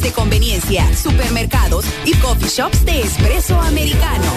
De 0.02 0.12
conveniencia, 0.12 0.96
supermercados 0.96 1.86
y 2.06 2.14
coffee 2.16 2.50
shops 2.50 2.84
de 2.86 3.02
espresso 3.02 3.60
americano. 3.60 4.32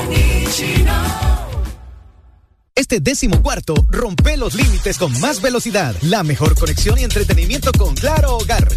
Este 2.75 3.01
décimo 3.01 3.41
cuarto, 3.43 3.75
rompe 3.89 4.37
los 4.37 4.55
límites 4.55 4.99
con 4.99 5.19
más 5.21 5.41
velocidad, 5.41 5.95
la 6.03 6.23
mejor 6.25 6.59
conexión 6.59 6.99
y 6.99 7.05
entretenimiento 7.05 7.71
con 7.73 7.95
Claro 7.95 8.37
Hogar. 8.37 8.69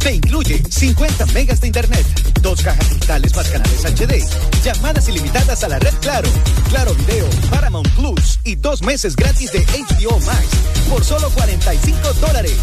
Te 0.00 0.14
incluye 0.14 0.62
50 0.68 1.26
megas 1.26 1.60
de 1.60 1.66
internet, 1.66 2.06
dos 2.40 2.62
cajas 2.62 2.88
digitales 2.88 3.36
más 3.36 3.48
canales 3.48 3.84
HD, 3.84 4.24
llamadas 4.64 5.08
ilimitadas 5.08 5.62
a 5.62 5.68
la 5.68 5.78
red 5.78 5.92
Claro, 6.00 6.28
Claro 6.70 6.94
Video, 6.94 7.28
Paramount 7.50 7.88
Plus 7.94 8.40
y 8.44 8.56
dos 8.56 8.82
meses 8.82 9.14
gratis 9.14 9.52
de 9.52 9.60
HBO 9.60 10.18
Max 10.20 10.46
por 10.88 11.04
solo 11.04 11.28
45 11.30 12.14
dólares. 12.14 12.56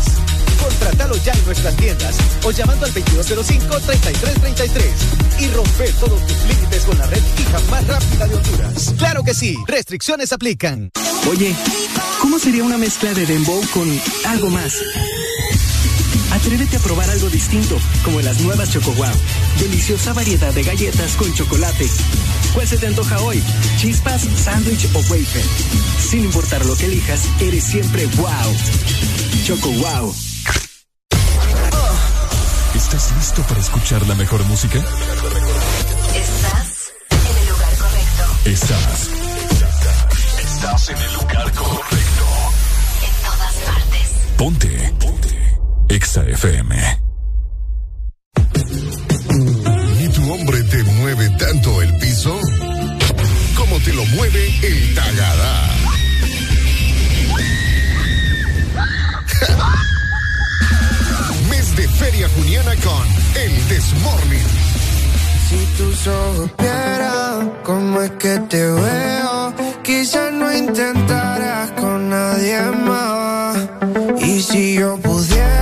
Contratalo 0.62 1.15
ya 1.17 1.34
en 1.34 1.45
nuestras 1.45 1.76
tiendas 1.78 2.15
o 2.43 2.50
llamando 2.52 2.88
al 2.88 2.93
2205-3333 2.95 4.82
y 5.39 5.47
rompe 5.50 5.91
todos 6.00 6.26
tus 6.26 6.43
límites 6.45 6.84
con 6.86 6.97
la 6.97 7.06
red 7.06 7.21
fija 7.36 7.60
más 7.69 7.86
rápida 7.86 8.28
de 8.28 8.36
Honduras. 8.36 8.93
Claro 8.97 9.23
que 9.23 9.36
sí, 9.36 9.56
restricciones 9.67 10.34
aplican. 10.34 10.89
Oye, 11.30 11.56
¿cómo 12.19 12.39
sería 12.39 12.63
una 12.63 12.80
mezcla 12.80 13.13
de 13.13 13.28
dembow 13.28 13.62
con 13.73 13.88
algo 14.26 14.50
más? 14.50 14.73
Atrévete 16.38 16.78
a 16.78 16.80
probar 16.80 17.10
algo 17.10 17.30
distinto, 17.30 17.78
como 18.04 18.21
las 18.21 18.39
nuevas 18.41 18.69
Choco 18.69 18.93
Wow. 18.93 19.10
Deliciosa 19.60 20.13
variedad 20.13 20.54
de 20.54 20.62
galletas 20.62 21.15
con 21.15 21.34
chocolate. 21.34 21.89
¿Cuál 22.54 22.67
se 22.67 22.78
te 22.78 22.86
antoja 22.86 23.19
hoy? 23.21 23.41
¿Chispas, 23.78 24.28
sándwich 24.36 24.88
o 24.93 25.00
wafer? 25.00 25.43
Sin 26.00 26.26
importar 26.26 26.63
lo 26.67 26.78
que 26.78 26.86
elijas, 26.86 27.21
eres 27.39 27.63
siempre 27.63 28.06
wow. 28.17 28.56
Choco 29.45 29.71
Wow. 29.71 30.13
¿Estás 32.76 33.12
listo 33.17 33.41
para 33.41 33.60
escuchar 33.60 34.06
la 34.06 34.13
mejor 34.13 34.43
música? 34.45 34.78
Estás 34.78 36.91
en 37.10 37.38
el 37.38 37.47
lugar 37.50 37.76
correcto. 37.78 38.23
Estás. 38.45 39.10
Estás 40.39 40.89
en 40.89 40.97
el 40.97 41.13
lugar 41.13 41.52
correcto. 41.54 42.26
En 43.02 43.12
todas 43.26 43.56
partes. 43.56 44.12
Ponte. 44.38 44.93
Ponte. 45.00 45.46
Exa 45.89 46.23
FM. 46.23 46.76
¿Y 50.00 50.08
tu 50.10 50.34
hombre 50.34 50.62
te 50.63 50.84
mueve 50.84 51.30
tanto 51.38 51.82
el 51.82 51.93
piso? 51.97 52.38
Como 53.56 53.80
te 53.80 53.93
lo 53.93 54.06
mueve 54.06 54.47
el 54.63 54.95
Tagadá. 54.95 55.69
Mes 61.50 61.76
de 61.76 61.88
Feria 61.88 62.30
Juniana 62.36 62.76
con 62.84 63.08
El 63.36 63.67
Desmorning. 63.69 64.47
Si 65.50 65.65
tus 65.78 66.08
ojos 66.08 66.52
vieran 66.60 67.54
cómo 67.63 68.02
es 68.02 68.12
que 68.12 68.38
te 68.50 68.65
veo, 68.65 69.54
quizás 69.82 70.34
no 70.34 70.54
intentaras 70.54 71.71
con 71.71 72.10
nadie 72.10 72.60
más. 72.86 73.58
Y 74.19 74.41
si 74.41 74.73
yo 74.73 74.97
pudiera, 74.97 75.57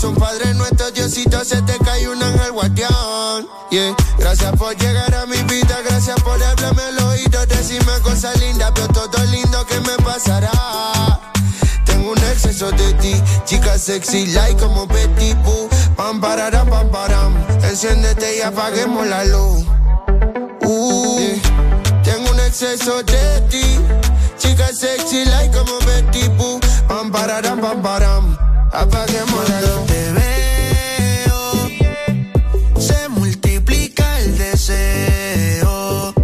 persino 0.00 0.06
y 0.06 0.06
ave 0.06 0.06
María. 0.06 0.06
Rezo 0.06 0.08
un 0.10 0.14
Padre 0.16 0.54
nuestro, 0.54 0.90
Diosito, 0.92 1.44
se 1.44 1.62
te 1.62 1.78
cae 1.78 2.08
un 2.08 2.22
ángel 2.22 2.52
guardián. 2.52 3.48
Yeah. 3.70 3.94
Gracias 4.18 4.52
por 4.56 4.76
llegar 4.76 5.14
a 5.14 5.26
mi 5.26 5.36
vida, 5.42 5.78
gracias 5.84 6.20
por 6.22 6.42
hablarme 6.42 6.82
al 6.82 6.98
oído, 7.04 7.46
decirme 7.46 7.92
cosas 8.02 8.38
lindas, 8.40 8.70
pero 8.74 8.88
todo 8.88 9.24
lindo 9.24 9.66
que 9.66 9.80
me 9.80 9.96
pasará. 10.04 10.50
Tengo 11.84 12.12
un 12.12 12.18
exceso 12.18 12.70
de 12.70 12.94
ti, 12.94 13.14
chica 13.44 13.78
sexy, 13.78 14.26
like 14.28 14.60
como 14.60 14.86
Betty 14.86 15.34
Boo. 15.44 15.68
Pam, 15.96 16.20
pararam, 16.20 16.68
pam, 16.68 16.90
param. 16.90 17.34
Enciéndete 17.62 18.38
y 18.38 18.40
apaguemos 18.40 19.06
la 19.06 19.24
luz. 19.24 19.64
Uh, 20.62 21.38
Tengo 22.04 22.30
un 22.30 22.40
exceso 22.40 23.02
de 23.02 23.40
ti, 23.50 23.80
chica 24.38 24.68
sexy, 24.72 25.24
like 25.24 25.56
como 25.56 25.78
Betty 25.80 26.28
Boo. 26.28 26.60
Pam, 26.86 27.10
pararam, 27.10 27.60
pam, 27.60 27.82
param. 27.82 28.47
Apaguemos 28.72 29.48
la 29.48 29.60
luz. 29.62 29.86
Te 29.86 30.12
veo, 30.12 31.68
se 32.80 33.08
multiplica 33.08 34.20
el 34.20 34.38
deseo. 34.38 36.14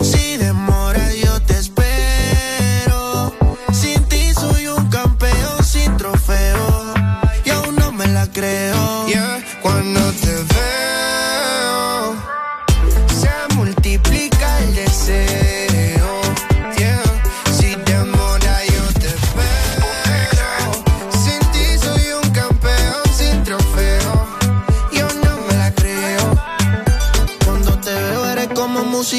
Si 0.00 0.36
demora 0.36 1.12
yo 1.14 1.40
te 1.42 1.54
espero. 1.58 3.32
Sin 3.72 4.02
ti 4.04 4.32
soy 4.34 4.68
un 4.68 4.88
campeón 4.88 5.64
sin 5.64 5.96
trofeo. 5.96 6.94
Y 7.44 7.50
aún 7.50 7.76
no 7.76 7.92
me 7.92 8.06
la 8.08 8.30
creo. 8.30 9.06
Yeah, 9.08 9.42
cuando 9.62 10.00
te 10.12 10.32
veo, 10.32 10.55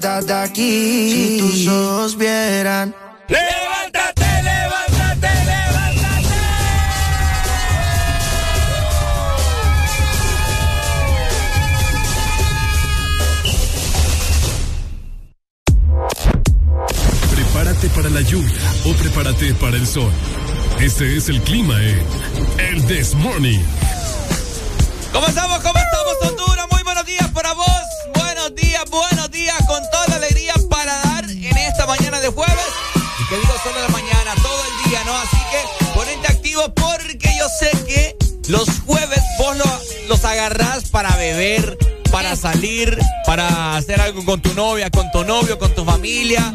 de 0.00 0.32
aquí. 0.32 1.10
Si 1.12 1.38
tus 1.38 1.66
ojos 1.68 2.16
vieran. 2.16 2.94
¡Levántate, 3.28 4.42
levántate, 4.42 5.28
levántate! 5.44 6.36
Prepárate 17.34 17.88
para 17.88 18.10
la 18.10 18.20
lluvia 18.20 18.52
o 18.86 18.92
prepárate 18.94 19.54
para 19.54 19.76
el 19.76 19.86
sol. 19.86 20.12
Este 20.80 21.16
es 21.16 21.28
el 21.28 21.42
clima 21.42 21.74
en 21.82 22.00
El 22.58 22.86
This 22.86 23.14
Morning. 23.14 23.60
¿Cómo 25.12 25.26
estamos? 25.26 25.58
De 32.30 32.34
jueves. 32.34 32.64
Y 33.20 33.28
que 33.28 33.36
digo 33.36 33.52
solo 33.62 33.80
la 33.80 33.88
mañana, 33.88 34.34
todo 34.42 34.62
el 34.64 34.90
día, 34.90 35.04
¿no? 35.04 35.14
Así 35.16 35.36
que 35.50 35.88
ponete 35.94 36.28
activo 36.28 36.74
porque 36.74 37.30
yo 37.38 37.46
sé 37.60 37.70
que 37.86 38.16
los 38.48 38.68
jueves 38.86 39.20
vos 39.38 39.56
lo- 39.56 39.80
los 40.08 40.24
agarrás 40.24 40.88
para 40.90 41.14
beber, 41.16 41.76
para 42.10 42.36
salir, 42.36 42.98
para 43.26 43.76
hacer 43.76 44.00
algo 44.00 44.24
con 44.24 44.40
tu 44.40 44.54
novia, 44.54 44.90
con 44.90 45.10
tu 45.10 45.24
novio, 45.24 45.58
con 45.58 45.74
tu 45.74 45.84
familia. 45.84 46.54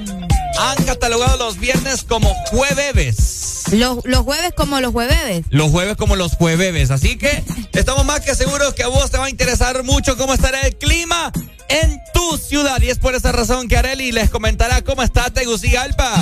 Han 0.59 0.83
catalogado 0.86 1.38
los 1.38 1.59
viernes 1.59 2.03
como 2.03 2.33
jueves. 2.51 3.63
Los, 3.71 3.99
los 4.05 4.19
jueves 4.21 4.53
como 4.55 4.79
los 4.79 4.91
jueves. 4.91 5.45
Los 5.49 5.71
jueves 5.71 5.97
como 5.97 6.15
los 6.15 6.33
jueves. 6.33 6.91
Así 6.91 7.17
que 7.17 7.43
estamos 7.73 8.05
más 8.05 8.19
que 8.21 8.36
seguros 8.36 8.73
que 8.75 8.83
a 8.83 8.88
vos 8.88 9.09
te 9.09 9.17
va 9.17 9.25
a 9.25 9.29
interesar 9.29 9.83
mucho 9.83 10.15
cómo 10.15 10.33
estará 10.33 10.62
el 10.62 10.75
clima 10.77 11.31
en 11.69 12.02
tu 12.13 12.38
ciudad. 12.38 12.82
Y 12.82 12.89
es 12.89 12.99
por 12.99 13.15
esa 13.15 13.32
razón 13.32 13.67
que 13.67 13.78
Areli 13.78 14.12
les 14.12 14.30
comentará 14.30 14.82
cómo 14.82 15.04
está 15.04 15.30
Tegucigalpa. 15.30 16.15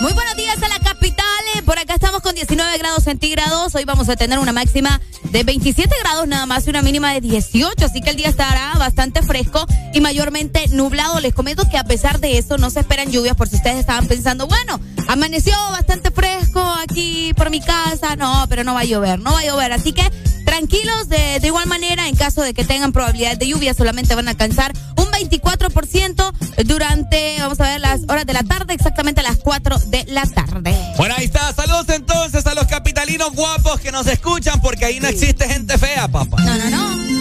Muy 0.00 0.12
buenos 0.12 0.36
días 0.36 0.62
a 0.62 0.68
la 0.68 0.78
capital. 0.80 1.24
eh, 1.54 1.62
Por 1.62 1.78
acá 1.78 1.94
estamos 1.94 2.20
con 2.20 2.34
19 2.34 2.76
grados 2.78 3.04
centígrados. 3.04 3.74
Hoy 3.74 3.84
vamos 3.84 4.08
a 4.08 4.16
tener 4.16 4.38
una 4.38 4.52
máxima 4.52 5.00
de 5.30 5.44
27 5.44 5.94
grados 6.00 6.28
nada 6.28 6.44
más 6.46 6.66
y 6.66 6.70
una 6.70 6.82
mínima 6.82 7.12
de 7.14 7.20
18. 7.22 7.84
Así 7.86 8.02
que 8.02 8.10
el 8.10 8.16
día 8.16 8.28
estará 8.28 8.74
bastante 8.78 9.22
fresco 9.22 9.64
y 9.94 10.00
mayormente 10.00 10.68
nublado. 10.68 11.20
Les 11.20 11.32
comento 11.32 11.68
que 11.70 11.78
a 11.78 11.84
pesar 11.84 12.20
de 12.20 12.36
eso 12.38 12.58
no 12.58 12.68
se 12.70 12.80
esperan 12.80 13.10
lluvias 13.10 13.34
por 13.36 13.48
si 13.48 13.56
ustedes 13.56 13.78
estaban 13.78 14.06
pensando, 14.06 14.46
bueno, 14.46 14.78
amaneció 15.08 15.54
bastante 15.70 16.10
fresco 16.10 16.60
aquí 16.82 17.32
por 17.34 17.48
mi 17.50 17.60
casa. 17.60 18.14
No, 18.16 18.44
pero 18.50 18.62
no 18.62 18.74
va 18.74 18.80
a 18.80 18.84
llover, 18.84 19.18
no 19.20 19.32
va 19.32 19.40
a 19.40 19.44
llover. 19.44 19.72
Así 19.72 19.92
que 19.92 20.02
tranquilos 20.44 21.08
de, 21.08 21.40
de 21.40 21.46
igual 21.46 21.66
manera 21.66 22.08
en 22.08 22.16
caso 22.16 22.42
de 22.42 22.54
que 22.54 22.64
tengan 22.64 22.92
probabilidad 22.92 23.36
de 23.36 23.46
lluvia 23.48 23.74
solamente 23.74 24.14
van 24.14 24.28
a 24.28 24.32
alcanzar 24.32 24.72
un 24.96 25.06
24% 25.06 26.32
durante, 26.64 27.36
vamos 27.40 27.60
a 27.60 27.64
ver, 27.64 27.80
las 27.80 28.02
horas 28.08 28.26
de 28.26 28.32
la 28.32 28.42
tarde, 28.42 28.74
exactamente 28.74 29.20
a 29.20 29.24
las 29.24 29.38
4 29.38 29.78
de 29.86 30.04
la 30.08 30.22
tarde. 30.26 30.76
Bueno, 30.96 31.14
ahí 31.16 31.24
está. 31.24 31.52
Saludos 31.52 31.88
entonces 31.88 32.46
a 32.46 32.54
los 32.54 32.66
capitalinos 32.66 33.32
guapos 33.32 33.80
que 33.80 33.92
nos 33.92 34.06
escuchan 34.06 34.60
porque 34.60 34.84
ahí 34.84 35.00
no 35.00 35.08
existe 35.08 35.48
gente 35.48 35.78
fea, 35.78 36.08
papá. 36.08 36.36
No, 36.42 36.56
no, 36.56 36.70
no. 36.70 37.14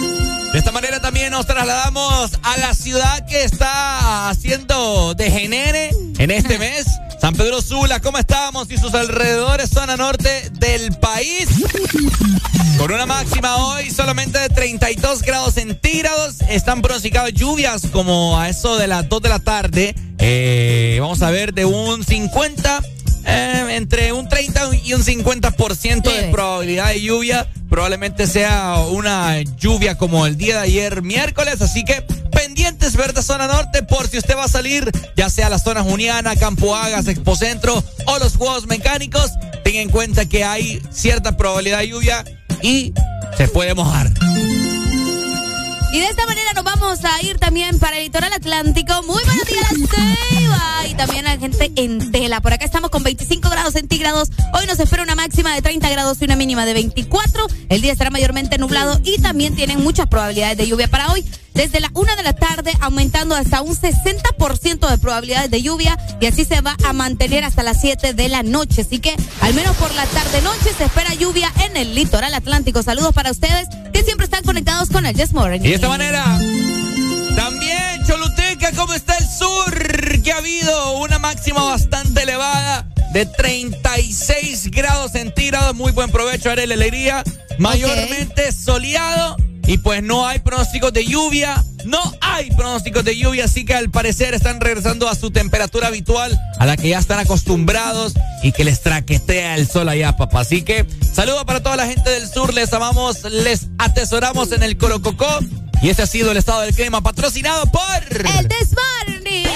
De 0.54 0.60
esta 0.60 0.72
manera 0.72 1.02
también 1.02 1.32
nos 1.32 1.48
trasladamos 1.48 2.32
a 2.44 2.58
la 2.58 2.76
ciudad 2.76 3.26
que 3.26 3.44
está 3.44 4.30
haciendo 4.30 5.16
degenere 5.16 5.90
en 6.20 6.30
este 6.30 6.60
mes. 6.60 6.86
San 7.20 7.34
Pedro 7.36 7.62
Sula, 7.62 8.00
¿cómo 8.02 8.20
estamos? 8.20 8.70
Y 8.70 8.78
sus 8.78 8.94
alrededores, 8.94 9.70
zona 9.72 9.98
norte 9.98 10.52
del 10.52 10.96
país. 11.00 11.48
Con 12.78 12.92
una 12.92 13.06
máxima 13.14 13.58
hoy 13.58 13.92
solamente 13.92 14.40
de 14.40 14.50
32 14.50 15.22
grados 15.22 15.54
centígrados. 15.54 16.42
Están 16.50 16.82
pronosticadas 16.82 17.32
lluvias 17.34 17.84
como 17.92 18.40
a 18.40 18.50
eso 18.50 18.76
de 18.78 18.88
las 18.88 19.08
2 19.08 19.22
de 19.22 19.30
la 19.30 19.38
tarde. 19.38 19.96
Eh, 20.18 20.98
vamos 21.00 21.22
a 21.22 21.30
ver 21.30 21.54
de 21.54 21.64
un 21.64 22.04
50, 22.04 22.82
eh, 23.26 23.66
entre 23.70 24.14
un 24.14 24.28
30 24.28 24.76
y 24.84 24.94
un 24.94 25.04
50% 25.04 26.12
de 26.12 26.32
probabilidad 26.32 26.88
de 26.88 27.02
lluvia. 27.02 27.48
Probablemente 27.70 28.26
sea 28.26 28.78
una 28.90 29.40
lluvia 29.42 29.96
como 29.96 30.26
el 30.26 30.36
día 30.36 30.56
de 30.56 30.64
ayer 30.64 31.04
miércoles. 31.04 31.62
Así 31.62 31.86
que 31.86 32.02
pendientes, 32.32 32.96
verde 32.96 33.22
zona 33.22 33.46
norte, 33.46 33.84
por 33.84 34.08
si 34.08 34.18
usted 34.18 34.36
va 34.36 34.46
a 34.46 34.50
salir, 34.50 34.92
ya 35.16 35.30
sea 35.30 35.50
la 35.50 35.60
zona 35.60 35.84
Juniana, 35.84 36.36
Campo 36.36 36.76
Hagas, 36.76 37.08
Expocentro 37.08 37.84
o 38.08 38.18
los 38.18 38.38
Juegos 38.38 38.66
Mecánicos. 38.66 39.32
Tenga 39.64 39.82
en 39.82 39.90
cuenta 39.90 40.26
que 40.26 40.44
hay 40.44 40.82
cierta 40.92 41.38
probabilidad 41.38 41.80
de 41.80 41.90
lluvia 41.90 42.26
y 42.64 42.94
se 43.38 43.48
puede 43.50 43.76
mojar. 43.76 44.10
Y 45.92 46.00
de 46.00 46.08
esta 46.08 46.26
manera 46.26 46.54
nos 46.54 46.64
vamos 46.64 47.06
a 47.06 47.22
ir 47.22 47.38
también 47.38 47.78
para 47.78 47.98
el 47.98 48.06
litoral 48.06 48.34
atlántico. 48.34 49.04
Muy 49.04 49.24
buenos 49.24 49.46
días, 49.46 49.68
Ceiba. 49.70 50.88
Y 50.90 50.96
también 50.96 51.28
a 51.28 51.36
la 51.36 51.40
gente 51.40 51.72
en 51.76 52.12
tela. 52.12 52.42
Por 52.42 52.52
acá 52.52 52.66
estamos 52.66 52.90
con 52.90 53.04
25 53.04 53.48
grados 53.48 53.74
centígrados. 53.74 54.30
Hoy 54.56 54.66
nos 54.66 54.80
espera 54.80 55.04
una 55.04 55.14
máxima 55.14 55.54
de 55.54 55.62
30 55.62 55.88
grados 55.92 56.18
y 56.20 56.26
una 56.26 56.36
mínima 56.36 56.66
de 56.66 56.74
24. 56.74 57.46
El 57.70 57.82
día 57.82 57.92
estará 57.92 58.10
mayormente 58.10 58.58
nublado 58.58 59.00
y 59.04 59.22
también 59.22 59.56
tienen 59.56 59.84
muchas 59.84 60.08
probabilidades 60.08 60.58
de 60.58 60.68
lluvia 60.68 60.88
para 60.88 61.12
hoy. 61.12 61.24
Desde 61.54 61.80
la 61.80 61.92
una 61.94 62.16
de 62.16 62.24
la 62.24 62.34
tarde 62.34 62.72
aumentando 62.82 63.36
hasta 63.36 63.62
un 63.62 63.76
60% 63.76 64.90
de 64.90 64.98
probabilidades 64.98 65.52
de 65.52 65.62
lluvia 65.62 65.98
y 66.20 66.26
así 66.26 66.46
se 66.46 66.62
va 66.62 66.76
a 66.84 66.94
mantener 66.94 67.44
hasta 67.44 67.64
las 67.64 67.80
7 67.80 68.14
de 68.14 68.30
la 68.30 68.44
noche. 68.44 68.82
Así 68.82 69.00
que 69.00 69.16
al 69.42 69.54
menos 69.54 69.76
por 69.78 69.94
la 69.94 70.06
tarde 70.08 70.42
noche 70.42 70.72
se 70.76 70.86
espera 70.86 71.14
lluvia 71.14 71.52
en 71.66 71.78
el 71.78 71.94
litoral 71.94 72.34
atlántico. 72.34 72.82
Saludos 72.82 73.14
para 73.14 73.32
ustedes 73.32 73.68
que 73.94 74.04
siempre 74.04 74.26
están 74.26 74.44
conectados 74.44 74.90
con 74.90 75.06
el 75.06 75.16
Yes 75.16 75.34
Morning. 75.34 75.60
Y 75.62 75.70
de 75.70 75.76
esta 75.76 75.90
manera, 75.90 76.24
también 77.36 78.04
Choluteca, 78.08 78.72
¿cómo 78.76 78.94
está 78.94 79.16
el 79.18 79.28
sur? 79.28 80.22
Que 80.24 80.32
ha 80.32 80.38
habido 80.38 80.98
una 80.98 81.20
máxima 81.20 81.64
bastante 81.64 82.24
elevada 82.24 82.88
de 83.14 83.28
36 83.28 84.72
grados 84.72 85.12
centígrados. 85.12 85.76
Muy 85.76 85.92
buen 85.92 86.10
provecho, 86.10 86.54
la 86.54 86.64
Alegría. 86.64 87.24
Mayormente 87.60 88.52
soleado. 88.52 89.38
Y 89.66 89.78
pues 89.78 90.04
no 90.04 90.28
hay 90.28 90.40
pronósticos 90.40 90.94
de 90.94 91.06
lluvia. 91.06 91.64
No 91.86 92.02
hay 92.22 92.50
pronósticos 92.52 93.04
de 93.04 93.18
lluvia, 93.18 93.46
así 93.46 93.66
que 93.66 93.74
al 93.74 93.90
parecer 93.90 94.34
están 94.34 94.62
regresando 94.62 95.10
a 95.10 95.16
su 95.16 95.32
temperatura 95.32 95.88
habitual, 95.88 96.40
a 96.58 96.66
la 96.66 96.78
que 96.78 96.90
ya 96.90 97.00
están 97.00 97.20
acostumbrados 97.20 98.14
y 98.42 98.54
que 98.54 98.64
les 98.64 98.82
traquetea 98.82 99.56
el 99.56 99.68
sol 99.68 99.90
allá, 99.90 100.16
papá. 100.16 100.42
Así 100.42 100.62
que 100.62 100.86
saludo 101.14 101.46
para 101.46 101.62
toda 101.62 101.76
la 101.76 101.86
gente 101.86 102.10
del 102.10 102.30
sur, 102.30 102.54
les 102.54 102.72
amamos, 102.72 103.24
les 103.24 103.68
atesoramos 103.78 104.52
en 104.54 104.64
el 104.64 104.78
Colococó. 104.78 105.40
Y 105.82 105.90
ese 105.90 106.04
ha 106.04 106.08
sido 106.08 106.32
el 106.32 106.38
estado 106.38 106.62
del 106.62 106.74
clima 106.74 107.02
patrocinado 107.02 107.66
por... 107.66 107.84
El 108.10 108.48
Desmorning. 108.48 109.53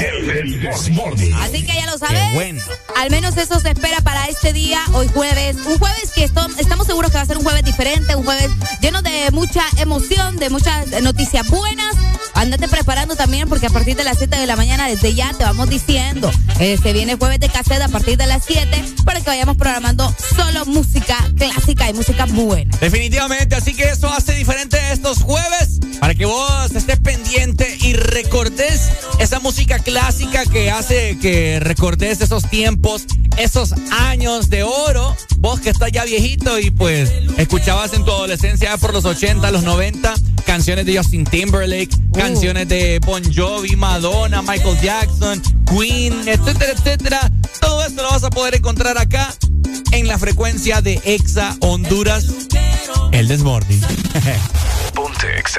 El, 0.00 0.60
Desmorning. 0.60 1.34
Así 1.34 1.64
que 1.64 1.74
ya 1.74 1.86
lo 1.86 1.98
sabes. 1.98 2.32
Bueno. 2.34 2.60
Al 2.96 3.10
menos 3.10 3.36
eso 3.36 3.60
se 3.60 3.70
espera 3.70 4.00
para 4.00 4.26
este 4.26 4.52
día, 4.52 4.80
hoy 4.92 5.08
jueves. 5.08 5.56
Un 5.66 5.78
jueves 5.78 6.10
que 6.14 6.24
estamos 6.24 6.86
seguros 6.86 7.10
que 7.10 7.16
va 7.16 7.22
a 7.22 7.26
ser 7.26 7.36
un 7.36 7.44
jueves 7.44 7.64
diferente, 7.64 8.16
un 8.16 8.24
jueves 8.24 8.50
lleno 8.80 9.02
de 9.02 9.30
mucha 9.32 9.62
emoción, 9.78 10.36
de 10.36 10.50
muchas 10.50 10.88
noticias 11.02 11.48
buenas. 11.48 11.96
Ándate 12.34 12.68
preparando 12.68 13.16
también 13.16 13.48
porque 13.48 13.66
a 13.66 13.70
partir 13.70 13.96
de 13.96 14.04
las 14.04 14.18
7 14.18 14.36
de 14.38 14.46
la 14.46 14.56
mañana, 14.56 14.88
desde 14.88 15.14
ya 15.14 15.32
te 15.34 15.44
vamos 15.44 15.68
diciendo, 15.68 16.30
eh, 16.58 16.78
se 16.82 16.92
viene 16.92 17.16
jueves 17.16 17.40
de 17.40 17.48
cassette 17.48 17.82
a 17.82 17.88
partir 17.88 18.16
de 18.16 18.26
las 18.26 18.44
7 18.46 18.84
para 19.04 19.20
que 19.20 19.26
vayamos 19.26 19.56
programando 19.56 20.14
solo 20.36 20.64
música 20.66 21.16
clásica 21.36 21.90
y 21.90 21.94
música 21.94 22.26
buena. 22.26 22.76
Definitivamente, 22.78 23.56
así 23.56 23.74
que 23.74 23.84
eso 23.84 24.08
hace 24.08 24.32
diferente 24.34 24.78
estos 24.92 25.22
jueves 25.22 25.80
para 26.00 26.14
que 26.14 26.24
vos 26.24 26.70
estés 26.74 26.98
pendiente 26.98 27.76
y 27.82 27.92
recordes 27.92 28.90
esa 29.18 29.38
música 29.40 29.69
que 30.48 30.70
hace 30.70 31.18
que 31.18 31.60
recordes 31.60 32.20
esos 32.20 32.48
tiempos, 32.48 33.04
esos 33.36 33.74
años 33.90 34.48
de 34.48 34.62
oro. 34.62 35.16
Vos 35.38 35.60
que 35.60 35.70
estás 35.70 35.92
ya 35.92 36.04
viejito 36.04 36.58
y 36.58 36.70
pues 36.70 37.12
escuchabas 37.36 37.92
en 37.92 38.04
tu 38.04 38.10
adolescencia 38.10 38.76
por 38.76 38.92
los 38.92 39.04
80, 39.04 39.50
los 39.50 39.62
90 39.64 40.14
canciones 40.46 40.86
de 40.86 40.96
Justin 40.96 41.24
Timberlake, 41.24 41.90
uh. 41.94 42.12
canciones 42.12 42.68
de 42.68 42.98
Bon 43.00 43.22
Jovi, 43.34 43.76
Madonna, 43.76 44.42
Michael 44.42 44.80
Jackson, 44.80 45.42
Queen, 45.66 46.26
etcétera, 46.26 46.72
etcétera. 46.72 47.32
Todo 47.60 47.84
esto 47.84 48.02
lo 48.02 48.10
vas 48.10 48.24
a 48.24 48.30
poder 48.30 48.54
encontrar 48.54 48.98
acá 48.98 49.34
en 49.92 50.06
la 50.06 50.18
frecuencia 50.18 50.80
de 50.80 51.00
Exa 51.04 51.56
Honduras, 51.60 52.26
el 53.12 53.28
Desmorning. 53.28 53.80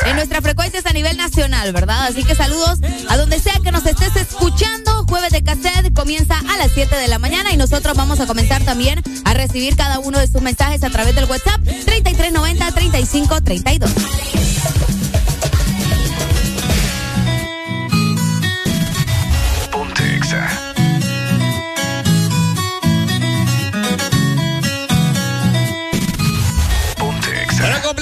En 0.05 0.15
nuestra 0.15 0.41
frecuencia 0.41 0.79
es 0.79 0.85
a 0.85 0.93
nivel 0.93 1.17
nacional, 1.17 1.71
¿verdad? 1.73 2.05
Así 2.05 2.23
que 2.23 2.35
saludos 2.35 2.79
a 3.09 3.17
donde 3.17 3.39
sea 3.39 3.55
que 3.63 3.71
nos 3.71 3.85
estés 3.85 4.15
escuchando. 4.15 5.05
Jueves 5.07 5.31
de 5.31 5.43
cassette 5.43 5.93
comienza 5.93 6.37
a 6.37 6.57
las 6.57 6.71
7 6.71 6.95
de 6.95 7.07
la 7.07 7.19
mañana 7.19 7.51
y 7.51 7.57
nosotros 7.57 7.95
vamos 7.97 8.19
a 8.19 8.27
comenzar 8.27 8.63
también 8.63 9.01
a 9.25 9.33
recibir 9.33 9.75
cada 9.75 9.99
uno 9.99 10.19
de 10.19 10.27
sus 10.27 10.41
mensajes 10.41 10.83
a 10.83 10.89
través 10.89 11.15
del 11.15 11.25
WhatsApp 11.25 11.61
3390 11.63 12.71
3532. 12.71 13.91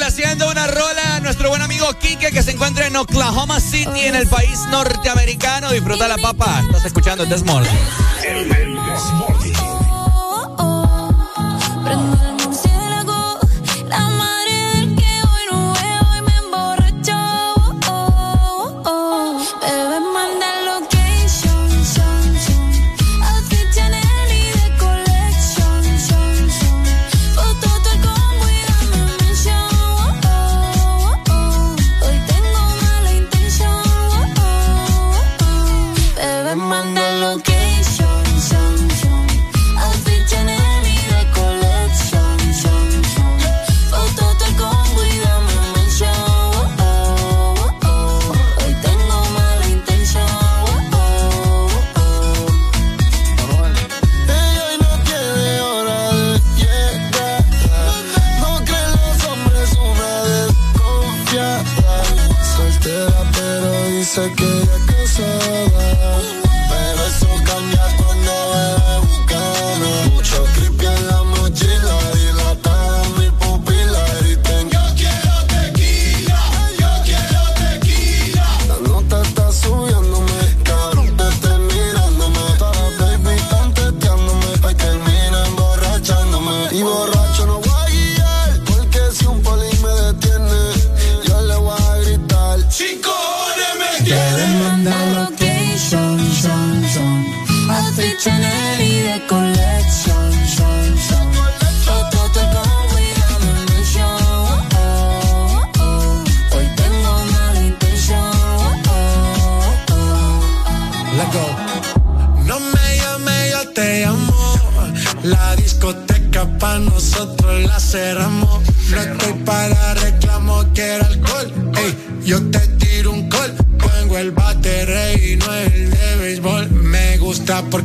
Complaciendo 0.10 0.50
una 0.50 0.66
rola 0.66 1.18
a 1.18 1.20
nuestro 1.20 1.50
buen 1.50 1.62
amigo 1.62 1.86
Kike 1.94 2.32
que 2.32 2.42
se 2.42 2.50
encuentra 2.52 2.88
en 2.88 2.96
Oklahoma 2.96 3.60
City, 3.60 4.08
en 4.08 4.16
el 4.16 4.28
país 4.28 4.60
norteamericano. 4.72 5.72
Disfruta 5.72 6.08
la 6.08 6.18
papa. 6.18 6.64
Estás 6.66 6.86
escuchando 6.86 7.26
el 7.26 7.30
Desmorning. 7.30 7.70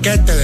paquete 0.05 0.37
de 0.37 0.44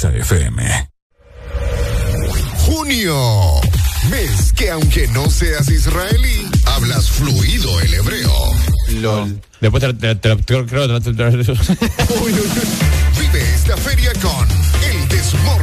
Exa 0.00 0.16
FM. 0.16 0.88
Junio. 2.64 3.60
Mes 4.08 4.50
que 4.54 4.70
aunque 4.70 5.06
no 5.08 5.28
seas 5.28 5.68
israelí, 5.68 6.48
hablas 6.64 7.10
fluido 7.10 7.78
el 7.82 7.92
hebreo. 7.92 8.32
LOL. 9.02 9.38
Después 9.60 9.84
te, 9.98 10.14
te, 10.14 10.34
Vive 13.18 13.54
esta 13.54 13.76
feria 13.76 14.12
con 14.22 14.48
el 14.90 15.06
Desmorning. 15.08 15.59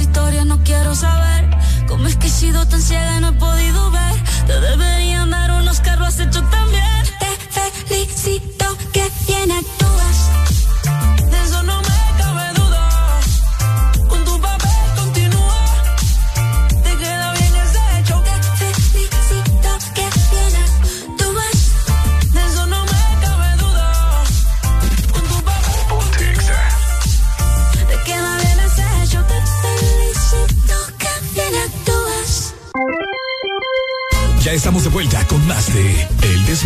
Historias, 0.00 0.46
no 0.46 0.62
quiero 0.64 0.94
saber. 0.94 1.50
¿Cómo 1.88 2.06
es 2.06 2.16
que 2.16 2.26
he 2.26 2.30
sido 2.30 2.66
tan 2.66 2.80
ciega 2.80 3.18
y 3.18 3.20
no 3.20 3.28
he 3.28 3.32
podido 3.32 3.90
ver? 3.90 4.14
Te 4.46 4.60
deberían 4.60 5.30
dar 5.30 5.52
unos 5.52 5.80
carros 5.80 6.08
has 6.08 6.20
hecho 6.20 6.42
también. 6.48 7.02
Te 7.18 7.70
felicito 7.86 8.76
que 8.92 9.10
bien 9.26 9.52
actúas. 9.52 9.73
Estamos 34.64 34.84
de 34.84 34.88
vuelta 34.88 35.22
con 35.26 35.46
más 35.46 35.74
de 35.74 36.08
El 36.22 36.46
This. 36.46 36.64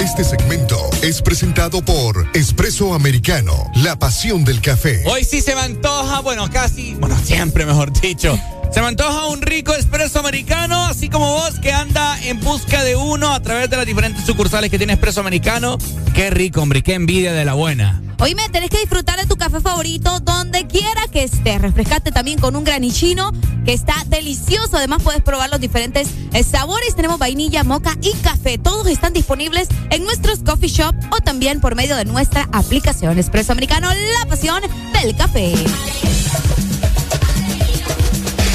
Este 0.00 0.24
segmento 0.24 0.78
es 1.02 1.20
presentado 1.20 1.84
por 1.84 2.26
Espresso 2.32 2.94
Americano, 2.94 3.52
la 3.76 3.98
pasión 3.98 4.46
del 4.46 4.62
café. 4.62 5.02
Hoy 5.04 5.24
sí 5.24 5.42
se 5.42 5.54
me 5.54 5.60
antoja, 5.60 6.20
bueno, 6.20 6.48
casi, 6.50 6.94
bueno, 6.94 7.14
siempre 7.22 7.66
mejor 7.66 7.92
dicho. 8.00 8.38
Se 8.72 8.80
me 8.80 8.86
antoja 8.86 9.26
un 9.26 9.42
rico 9.42 9.74
espresso 9.74 10.18
americano, 10.18 10.86
así 10.86 11.10
como 11.10 11.34
vos 11.34 11.60
que 11.60 11.70
anda 11.70 12.18
en 12.24 12.40
busca 12.40 12.82
de 12.82 12.96
uno 12.96 13.34
a 13.34 13.42
través 13.42 13.68
de 13.68 13.76
las 13.76 13.84
diferentes 13.84 14.24
sucursales 14.24 14.70
que 14.70 14.78
tiene 14.78 14.94
espresso 14.94 15.20
americano. 15.20 15.76
Qué 16.14 16.30
rico, 16.30 16.62
hombre, 16.62 16.82
qué 16.82 16.94
envidia 16.94 17.34
de 17.34 17.44
la 17.44 17.52
buena. 17.52 18.01
Oíme, 18.22 18.48
tenés 18.50 18.70
que 18.70 18.78
disfrutar 18.78 19.18
de 19.18 19.26
tu 19.26 19.36
café 19.36 19.60
favorito 19.60 20.20
donde 20.20 20.68
quiera 20.68 21.08
que 21.10 21.24
estés. 21.24 21.60
Refrescate 21.60 22.12
también 22.12 22.38
con 22.38 22.54
un 22.54 22.62
granichino 22.62 23.32
que 23.64 23.72
está 23.72 23.96
delicioso. 24.06 24.76
Además, 24.76 25.02
puedes 25.02 25.22
probar 25.22 25.50
los 25.50 25.58
diferentes 25.58 26.08
eh, 26.32 26.44
sabores. 26.44 26.94
Tenemos 26.94 27.18
vainilla, 27.18 27.64
moca 27.64 27.98
y 28.00 28.12
café. 28.18 28.58
Todos 28.58 28.86
están 28.86 29.12
disponibles 29.12 29.66
en 29.90 30.04
nuestros 30.04 30.38
coffee 30.44 30.68
shop 30.68 30.94
o 31.10 31.20
también 31.20 31.60
por 31.60 31.74
medio 31.74 31.96
de 31.96 32.04
nuestra 32.04 32.48
aplicación 32.52 33.18
Espresso 33.18 33.50
Americano, 33.50 33.88
la 33.88 34.26
pasión 34.26 34.62
del 34.92 35.16
café. 35.16 35.54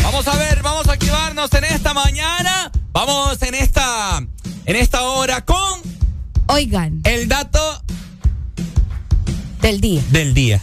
Vamos 0.01 0.25
a 0.29 0.37
ver, 0.37 0.61
vamos 0.61 0.87
a 0.87 0.93
activarnos 0.93 1.53
en 1.53 1.65
esta 1.65 1.93
mañana. 1.93 2.71
Vamos 2.93 3.41
en 3.41 3.53
esta, 3.53 4.25
en 4.65 4.75
esta 4.77 5.01
hora 5.03 5.43
con. 5.43 5.81
Oigan. 6.47 7.01
El 7.03 7.27
dato 7.27 7.83
del 9.67 9.81
día. 9.81 10.01
Del 10.11 10.33
día. 10.33 10.61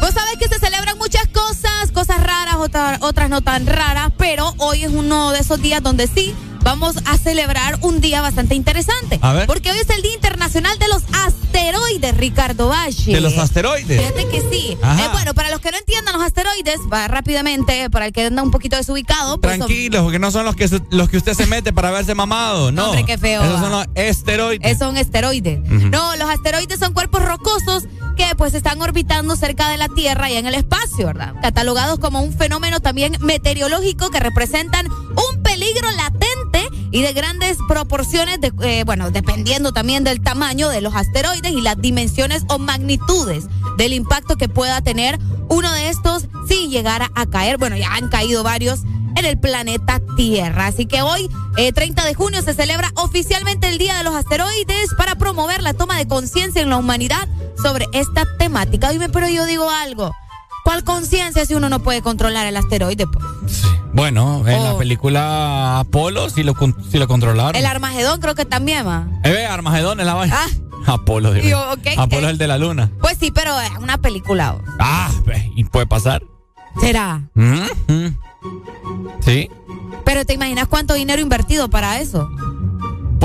Vos 0.00 0.10
sabés 0.14 0.36
que 0.38 0.48
se 0.48 0.58
celebran 0.58 0.96
muchas 0.96 1.26
cosas, 1.28 1.90
cosas 1.92 2.18
raras, 2.22 2.56
otra- 2.56 2.98
otras 3.02 3.28
no 3.28 3.42
tan 3.42 3.66
raras, 3.66 4.10
pero 4.16 4.54
hoy 4.58 4.84
es 4.84 4.90
uno 4.90 5.30
de 5.32 5.40
esos 5.40 5.60
días 5.60 5.82
donde 5.82 6.06
sí 6.06 6.34
vamos 6.64 6.96
a 7.04 7.16
celebrar 7.18 7.78
un 7.82 8.00
día 8.00 8.20
bastante 8.22 8.54
interesante. 8.54 9.18
A 9.22 9.32
ver. 9.32 9.46
Porque 9.46 9.70
hoy 9.70 9.78
es 9.78 9.88
el 9.90 10.02
Día 10.02 10.14
Internacional 10.14 10.78
de 10.78 10.88
los 10.88 11.02
Asteroides, 11.26 12.16
Ricardo 12.16 12.68
Valle. 12.68 13.12
De 13.12 13.20
los 13.20 13.36
asteroides. 13.38 14.00
Fíjate 14.00 14.28
que 14.28 14.40
sí. 14.50 14.76
Eh, 14.82 15.08
bueno, 15.12 15.34
para 15.34 15.50
los 15.50 15.60
que 15.60 15.70
no 15.70 15.78
entiendan 15.78 16.14
los 16.14 16.22
asteroides, 16.24 16.80
va 16.92 17.06
rápidamente, 17.08 17.88
para 17.90 18.06
el 18.06 18.12
que 18.12 18.24
anda 18.26 18.42
un 18.42 18.50
poquito 18.50 18.76
desubicado, 18.76 19.38
pues 19.40 19.52
son- 19.58 19.66
Tranquilos, 19.66 20.02
porque 20.02 20.18
no 20.18 20.30
son 20.30 20.44
los 20.44 20.56
que, 20.56 20.66
se- 20.68 20.80
los 20.90 21.08
que 21.08 21.18
usted 21.18 21.34
se 21.34 21.46
mete 21.46 21.72
para 21.72 21.90
verse 21.90 22.14
mamado. 22.14 22.72
No. 22.72 22.86
Hombre, 22.86 23.04
qué 23.04 23.18
feo, 23.18 23.42
Esos 23.44 23.56
va. 23.56 23.60
son 23.60 23.70
los 23.70 23.86
esteroides. 23.94 24.72
Eh, 24.72 24.76
son 24.78 24.96
esteroides. 24.96 25.60
No, 25.68 26.16
los 26.16 26.28
asteroides 26.28 26.78
son 26.80 26.92
cuerpos 26.94 27.22
rocosos 27.22 27.84
que 28.16 28.34
pues 28.36 28.54
están 28.54 28.80
orbitando 28.80 29.34
cerca 29.36 29.68
de 29.68 29.76
la 29.76 29.88
Tierra 29.88 30.30
y 30.30 30.36
en 30.36 30.46
el 30.46 30.54
espacio, 30.54 31.06
¿verdad? 31.06 31.34
Catalogados 31.42 31.98
como 31.98 32.20
un 32.22 32.32
fenómeno 32.32 32.78
también 32.80 33.16
meteorológico 33.20 34.10
que 34.10 34.20
representan 34.20 34.86
un 34.88 35.42
peligro 35.42 35.90
latente 35.92 36.53
y 36.94 37.02
de 37.02 37.12
grandes 37.12 37.58
proporciones, 37.66 38.40
de, 38.40 38.52
eh, 38.62 38.84
bueno, 38.84 39.10
dependiendo 39.10 39.72
también 39.72 40.04
del 40.04 40.20
tamaño 40.20 40.68
de 40.68 40.80
los 40.80 40.94
asteroides 40.94 41.50
y 41.50 41.60
las 41.60 41.76
dimensiones 41.76 42.44
o 42.48 42.60
magnitudes 42.60 43.46
del 43.76 43.92
impacto 43.92 44.36
que 44.36 44.48
pueda 44.48 44.80
tener 44.80 45.18
uno 45.48 45.72
de 45.72 45.88
estos 45.88 46.28
si 46.46 46.68
llegara 46.68 47.10
a 47.16 47.26
caer. 47.26 47.58
Bueno, 47.58 47.76
ya 47.76 47.92
han 47.92 48.08
caído 48.10 48.44
varios 48.44 48.82
en 49.16 49.24
el 49.24 49.36
planeta 49.40 50.00
Tierra. 50.16 50.68
Así 50.68 50.86
que 50.86 51.02
hoy, 51.02 51.28
eh, 51.56 51.72
30 51.72 52.04
de 52.04 52.14
junio, 52.14 52.42
se 52.42 52.54
celebra 52.54 52.92
oficialmente 52.94 53.68
el 53.68 53.78
Día 53.78 53.96
de 53.96 54.04
los 54.04 54.14
Asteroides 54.14 54.94
para 54.96 55.16
promover 55.16 55.64
la 55.64 55.74
toma 55.74 55.98
de 55.98 56.06
conciencia 56.06 56.62
en 56.62 56.70
la 56.70 56.76
humanidad 56.76 57.26
sobre 57.60 57.86
esta 57.92 58.24
temática. 58.38 58.90
Dime, 58.90 59.08
pero 59.08 59.28
yo 59.28 59.46
digo 59.46 59.68
algo. 59.68 60.12
¿Cuál 60.64 60.82
conciencia 60.82 61.44
si 61.46 61.54
uno 61.54 61.68
no 61.68 61.80
puede 61.80 62.02
controlar 62.02 62.46
el 62.46 62.56
asteroide? 62.56 63.06
pues? 63.06 63.24
Bueno, 63.92 64.46
en 64.48 64.62
la 64.64 64.74
Oh. 64.74 64.78
película 64.78 65.78
Apolo 65.80 66.28
sí 66.30 66.42
lo, 66.42 66.54
con- 66.54 66.74
sí 66.90 66.98
lo 66.98 67.06
controlaron. 67.06 67.54
El 67.54 67.66
Armagedón 67.66 68.20
creo 68.20 68.34
que 68.34 68.44
también 68.44 68.86
va. 68.86 69.06
Eh, 69.24 69.46
Armagedón 69.46 70.00
es 70.00 70.06
la 70.06 70.14
vaina. 70.14 70.36
Ah. 70.36 70.46
Apolo, 70.86 71.32
Dios 71.32 71.44
Digo, 71.44 71.58
Apolo 71.58 72.22
eh. 72.22 72.24
es 72.24 72.30
el 72.30 72.38
de 72.38 72.46
la 72.48 72.58
luna. 72.58 72.90
Pues 73.00 73.16
sí, 73.20 73.30
pero 73.30 73.58
es 73.60 73.70
una 73.80 73.98
película. 73.98 74.56
Ah, 74.80 75.10
ve, 75.24 75.50
y 75.54 75.64
puede 75.64 75.86
pasar. 75.86 76.22
¿Será? 76.80 77.20
Mm, 77.34 77.60
mm. 77.88 78.18
Sí. 79.20 79.48
Pero 80.04 80.24
¿te 80.26 80.34
imaginas 80.34 80.66
cuánto 80.68 80.94
dinero 80.94 81.22
invertido 81.22 81.68
para 81.70 82.00
eso? 82.00 82.28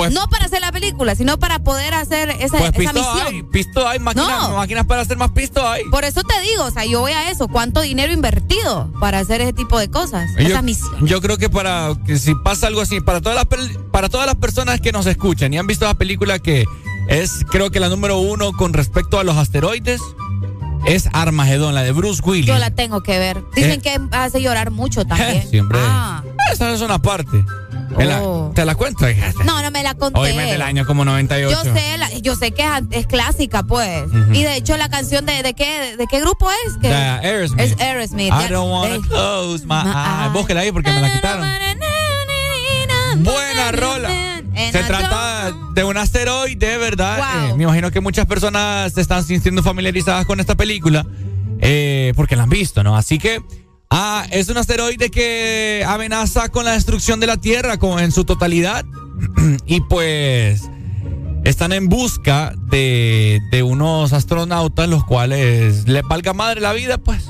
Pues, 0.08 0.12
no 0.12 0.26
para 0.28 0.44
hacer 0.46 0.60
la 0.60 0.72
película, 0.72 1.14
sino 1.14 1.38
para 1.38 1.58
poder 1.60 1.94
hacer 1.94 2.30
esa, 2.30 2.58
pues 2.58 2.62
esa 2.62 2.72
pisto 2.72 2.92
misión. 2.94 3.26
hay, 3.26 3.42
pisto 3.44 3.88
hay, 3.88 3.98
máquinas, 3.98 4.48
No. 4.50 4.56
máquinas 4.56 4.86
para 4.86 5.02
hacer 5.02 5.16
más 5.16 5.30
pisto 5.30 5.66
hay. 5.68 5.84
Por 5.90 6.04
eso 6.04 6.22
te 6.22 6.40
digo, 6.40 6.64
o 6.64 6.70
sea, 6.70 6.84
yo 6.84 7.00
voy 7.00 7.12
a 7.12 7.30
eso, 7.30 7.48
cuánto 7.48 7.80
dinero 7.80 8.12
invertido 8.12 8.92
para 9.00 9.18
hacer 9.18 9.40
ese 9.40 9.52
tipo 9.52 9.78
de 9.78 9.90
cosas, 9.90 10.30
Yo, 10.38 10.48
esa 10.48 10.62
misión. 10.62 11.06
yo 11.06 11.20
creo 11.20 11.36
que 11.38 11.48
para 11.50 11.94
que 12.06 12.18
si 12.18 12.34
pasa 12.34 12.66
algo 12.66 12.80
así, 12.80 13.00
para 13.00 13.20
todas 13.20 13.36
las 13.36 13.46
para 13.90 14.08
todas 14.08 14.26
las 14.26 14.36
personas 14.36 14.80
que 14.80 14.92
nos 14.92 15.06
escuchan 15.06 15.52
y 15.54 15.58
han 15.58 15.66
visto 15.66 15.84
la 15.84 15.94
película 15.94 16.38
que 16.38 16.64
es 17.08 17.44
creo 17.50 17.70
que 17.70 17.80
la 17.80 17.88
número 17.88 18.18
uno 18.18 18.52
con 18.52 18.72
respecto 18.72 19.18
a 19.18 19.24
los 19.24 19.36
asteroides, 19.36 20.00
es 20.86 21.08
Armagedón, 21.12 21.74
la 21.74 21.82
de 21.82 21.92
Bruce 21.92 22.22
Willis. 22.24 22.46
Yo 22.46 22.58
la 22.58 22.70
tengo 22.70 23.02
que 23.02 23.18
ver. 23.18 23.42
Dicen 23.54 23.72
Eh. 23.72 23.80
que 23.80 24.00
hace 24.12 24.40
llorar 24.42 24.70
mucho 24.70 25.04
también. 25.04 25.48
Siempre. 25.48 25.78
Ah. 25.82 26.22
Esa 26.52 26.70
es 26.72 26.80
una 26.80 27.00
parte. 27.00 27.44
La- 27.98 28.22
Oh. 28.22 28.52
¿Te 28.54 28.64
la 28.64 28.76
cuento? 28.76 29.04
No, 29.44 29.60
no 29.62 29.70
me 29.72 29.82
la 29.82 29.94
conté. 29.94 30.18
Hoy 30.20 30.32
del 30.32 30.62
año 30.62 30.86
como 30.86 31.04
98. 31.04 31.64
Yo 31.64 31.74
sé, 31.74 31.98
la- 31.98 32.12
yo 32.18 32.36
sé 32.36 32.52
que 32.52 32.62
es, 32.62 32.82
es 32.92 33.06
clásica, 33.06 33.64
pues. 33.64 34.04
Y 34.32 34.42
de 34.44 34.56
hecho 34.56 34.76
la 34.76 34.88
canción 34.88 35.26
de, 35.26 35.42
de 35.42 35.54
qué 35.54 35.96
de 35.96 36.06
qué 36.06 36.20
grupo 36.20 36.48
es? 36.66 36.76
Que 36.80 36.88
Aerosmith. 36.92 37.60
Es 37.60 37.80
Aerosmith. 37.80 38.32
I 38.32 38.48
don't 38.52 38.70
wanna 38.70 38.94
de- 38.94 39.00
close 39.00 39.66
my 39.66 39.74
eyes. 39.84 40.32
Búsquela 40.32 40.60
ahí 40.60 40.70
porque 40.72 40.90
me 40.92 41.00
la 41.00 41.12
quitaron. 41.12 41.46
Buena 43.16 43.72
rola. 43.72 44.08
Se 44.72 44.82
trata 44.84 45.52
de 45.74 45.84
un 45.84 45.96
asteroide, 45.96 46.78
¿verdad? 46.78 47.18
Wow. 47.18 47.50
Eh, 47.50 47.56
me 47.56 47.62
imagino 47.64 47.90
que 47.90 48.00
muchas 48.00 48.26
personas 48.26 48.92
se 48.92 49.00
están 49.00 49.24
sintiendo 49.24 49.62
familiarizadas 49.62 50.26
con 50.26 50.40
esta 50.40 50.54
película 50.56 51.06
eh, 51.60 52.12
porque 52.16 52.36
la 52.36 52.44
han 52.44 52.50
visto, 52.50 52.82
¿no? 52.82 52.96
Así 52.96 53.18
que 53.18 53.42
ah, 53.90 54.26
es 54.30 54.48
un 54.48 54.56
asteroide 54.56 55.10
que 55.10 55.84
amenaza 55.86 56.48
con 56.48 56.64
la 56.64 56.72
destrucción 56.72 57.20
de 57.20 57.26
la 57.26 57.36
Tierra 57.36 57.78
con- 57.78 58.00
en 58.00 58.12
su 58.12 58.24
totalidad. 58.24 58.84
y 59.66 59.80
pues 59.82 60.62
están 61.44 61.72
en 61.72 61.88
busca 61.88 62.52
de, 62.70 63.40
de 63.50 63.62
unos 63.62 64.12
astronautas 64.12 64.88
los 64.88 65.04
cuales 65.04 65.86
les 65.88 66.02
valga 66.02 66.32
madre 66.32 66.60
la 66.60 66.72
vida, 66.72 66.98
pues. 66.98 67.28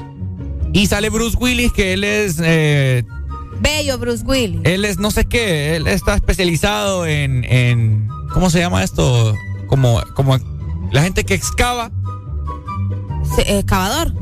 Y 0.73 0.87
sale 0.87 1.11
Bruce 1.11 1.37
Willis, 1.39 1.73
que 1.73 1.93
él 1.95 2.05
es... 2.05 2.37
eh, 2.43 3.05
Bello 3.61 3.99
Bruce 3.99 4.25
Willis. 4.25 4.61
él 4.65 4.85
es 4.85 4.99
no 4.99 5.11
sé 5.11 5.25
qué, 5.27 5.77
él 5.77 5.87
está 5.87 6.15
especializado 6.15 7.07
en, 7.07 7.45
en 7.45 8.09
¿cómo 8.33 8.51
se 8.51 8.59
llama 8.61 8.83
esto? 8.83 9.35
Como, 9.69 10.01
como 10.15 10.39
la 10.91 11.03
gente 11.03 11.25
que 11.25 11.35
excava. 11.35 11.91
Excavador. 13.47 14.13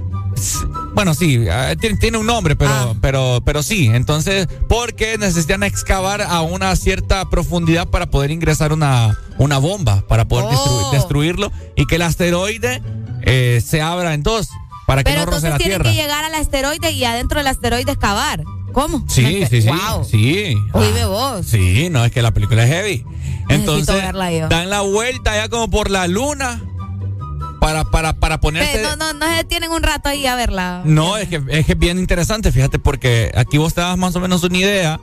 Bueno, 0.94 1.14
sí, 1.14 1.44
eh, 1.48 1.76
tiene, 1.98 2.18
un 2.18 2.26
nombre, 2.26 2.54
pero, 2.54 2.94
pero, 3.00 3.40
pero 3.44 3.62
sí. 3.62 3.86
Entonces, 3.92 4.46
porque 4.68 5.18
necesitan 5.18 5.62
excavar 5.62 6.22
a 6.22 6.42
una 6.42 6.74
cierta 6.76 7.28
profundidad 7.28 7.88
para 7.88 8.06
poder 8.06 8.30
ingresar 8.30 8.72
una, 8.72 9.18
una 9.38 9.58
bomba, 9.58 10.04
para 10.06 10.26
poder 10.28 10.46
Oh. 10.48 10.52
destru- 10.52 10.92
destruirlo 10.92 11.50
y 11.76 11.86
que 11.86 11.96
el 11.96 12.02
asteroide 12.02 12.82
eh, 13.22 13.60
se 13.64 13.80
abra 13.82 14.14
en 14.14 14.22
dos 14.22 14.48
para 14.86 15.02
que 15.02 15.10
Pero 15.10 15.20
no 15.24 15.26
roce 15.26 15.46
entonces 15.46 15.50
la 15.50 15.58
tienen 15.58 15.82
Tierra. 15.82 15.90
que 15.90 15.96
llegar 16.02 16.24
al 16.24 16.34
asteroide 16.34 16.90
y 16.92 17.04
adentro 17.04 17.38
del 17.38 17.46
asteroide 17.48 17.90
excavar. 17.90 18.44
¿Cómo? 18.78 19.04
Sí, 19.08 19.44
sí, 19.50 19.62
sí. 19.62 19.68
Wow. 19.68 20.04
Sí. 20.04 20.54
Ah, 20.72 21.06
vos. 21.08 21.44
Sí, 21.44 21.88
no, 21.90 22.04
es 22.04 22.12
que 22.12 22.22
la 22.22 22.30
película 22.30 22.62
es 22.62 22.70
heavy. 22.70 23.04
Entonces, 23.48 23.92
verla 23.92 24.30
yo. 24.30 24.48
dan 24.48 24.70
la 24.70 24.82
vuelta 24.82 25.34
ya 25.34 25.48
como 25.48 25.68
por 25.68 25.90
la 25.90 26.06
luna 26.06 26.62
para, 27.60 27.82
para, 27.86 28.12
para 28.12 28.38
ponerse. 28.40 28.80
No, 28.82 28.94
no, 28.94 29.14
no 29.14 29.26
se 29.26 29.32
detienen 29.32 29.72
un 29.72 29.82
rato 29.82 30.10
ahí 30.10 30.26
a 30.26 30.36
verla. 30.36 30.82
No, 30.84 31.16
es 31.16 31.26
que, 31.28 31.42
es 31.48 31.66
que 31.66 31.74
bien 31.74 31.98
interesante, 31.98 32.52
fíjate, 32.52 32.78
porque 32.78 33.32
aquí 33.34 33.58
vos 33.58 33.74
te 33.74 33.80
das 33.80 33.98
más 33.98 34.14
o 34.14 34.20
menos 34.20 34.44
una 34.44 34.56
idea 34.58 35.00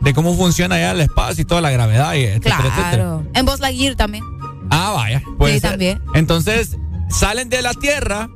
de 0.00 0.14
cómo 0.14 0.36
funciona 0.36 0.78
ya 0.78 0.92
el 0.92 1.00
espacio 1.00 1.42
y 1.42 1.44
toda 1.44 1.60
la 1.60 1.72
gravedad 1.72 2.14
y 2.14 2.22
etcétera, 2.26 2.58
etcétera. 2.58 2.90
Claro. 2.90 3.24
En 3.34 3.44
Buzz 3.44 3.58
Lightyear 3.58 3.96
también. 3.96 4.22
Ah, 4.70 4.92
vaya. 4.94 5.20
puede 5.36 5.54
Sí, 5.54 5.60
también. 5.60 6.00
Entonces, 6.14 6.76
salen 7.10 7.48
de 7.48 7.60
la 7.60 7.74
Tierra 7.74 8.28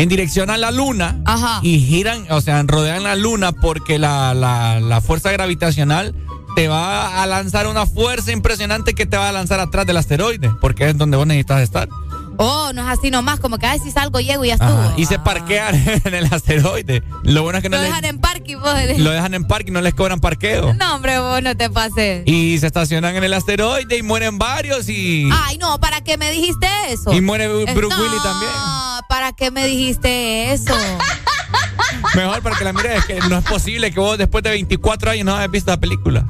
en 0.00 0.08
dirección 0.08 0.50
a 0.50 0.56
la 0.56 0.70
luna 0.70 1.20
Ajá. 1.26 1.60
y 1.62 1.78
giran, 1.80 2.24
o 2.30 2.40
sea, 2.40 2.62
rodean 2.62 3.02
la 3.02 3.16
luna 3.16 3.52
porque 3.52 3.98
la, 3.98 4.32
la, 4.34 4.80
la 4.80 5.00
fuerza 5.00 5.30
gravitacional 5.30 6.14
te 6.56 6.68
va 6.68 7.22
a 7.22 7.26
lanzar 7.26 7.66
una 7.66 7.86
fuerza 7.86 8.32
impresionante 8.32 8.94
que 8.94 9.06
te 9.06 9.16
va 9.16 9.28
a 9.28 9.32
lanzar 9.32 9.60
atrás 9.60 9.86
del 9.86 9.96
asteroide, 9.96 10.50
porque 10.60 10.88
es 10.88 10.96
donde 10.96 11.16
vos 11.16 11.26
necesitas 11.26 11.60
estar. 11.60 11.88
Oh, 12.42 12.72
no 12.72 12.82
es 12.90 12.98
así 12.98 13.10
nomás, 13.10 13.38
como 13.38 13.58
que 13.58 13.66
a 13.66 13.78
si 13.78 13.90
salgo, 13.90 14.18
llego 14.18 14.42
y 14.44 14.48
ya 14.48 14.54
estuvo. 14.54 14.70
Ajá, 14.70 14.94
Y 14.96 15.04
se 15.04 15.18
parquean 15.18 15.74
en 16.04 16.14
el 16.14 16.32
asteroide. 16.32 17.02
Lo 17.22 17.42
bueno 17.42 17.58
es 17.58 17.62
que 17.62 17.68
no 17.68 17.76
Lo 17.76 17.82
les- 17.82 17.90
dejan 17.90 18.04
en 18.06 18.18
parque 18.18 18.52
y 18.52 18.54
vos. 18.54 18.74
lo 18.96 19.10
dejan 19.10 19.34
en 19.34 19.44
parque 19.44 19.68
y 19.70 19.72
no 19.72 19.80
les 19.82 19.92
cobran 19.92 20.20
parqueo. 20.20 20.72
No, 20.74 20.94
hombre, 20.94 21.18
vos 21.18 21.42
no 21.42 21.54
te 21.56 21.68
pases. 21.68 22.22
Y 22.26 22.58
se 22.58 22.66
estacionan 22.66 23.14
en 23.16 23.24
el 23.24 23.34
asteroide 23.34 23.96
y 23.98 24.02
mueren 24.02 24.38
varios 24.38 24.88
y, 24.88 25.28
Ay, 25.32 25.58
no, 25.58 25.78
¿para 25.80 26.00
qué 26.00 26.16
me 26.16 26.30
dijiste 26.30 26.66
eso? 26.88 27.12
y 27.12 27.20
muere 27.20 27.46
Bruce 27.48 27.72
Eh, 27.72 28.00
Willis 28.00 28.22
también. 28.22 28.52
No, 28.52 29.00
¿para 29.08 29.32
qué 29.32 29.50
me 29.50 29.66
dijiste 29.66 30.52
eso? 30.52 30.74
Mejor 32.14 32.42
para 32.42 32.56
que 32.56 32.64
la 32.64 32.72
mires, 32.72 32.98
es 33.00 33.04
que 33.04 33.20
no 33.28 33.36
es 33.38 33.44
posible 33.44 33.90
que 33.92 34.00
vos 34.00 34.16
después 34.18 34.42
de 34.42 34.50
24 34.50 35.10
años 35.10 35.26
no 35.26 35.36
hayas 35.36 35.50
visto 35.50 35.70
la 35.70 35.78
película. 35.78 36.24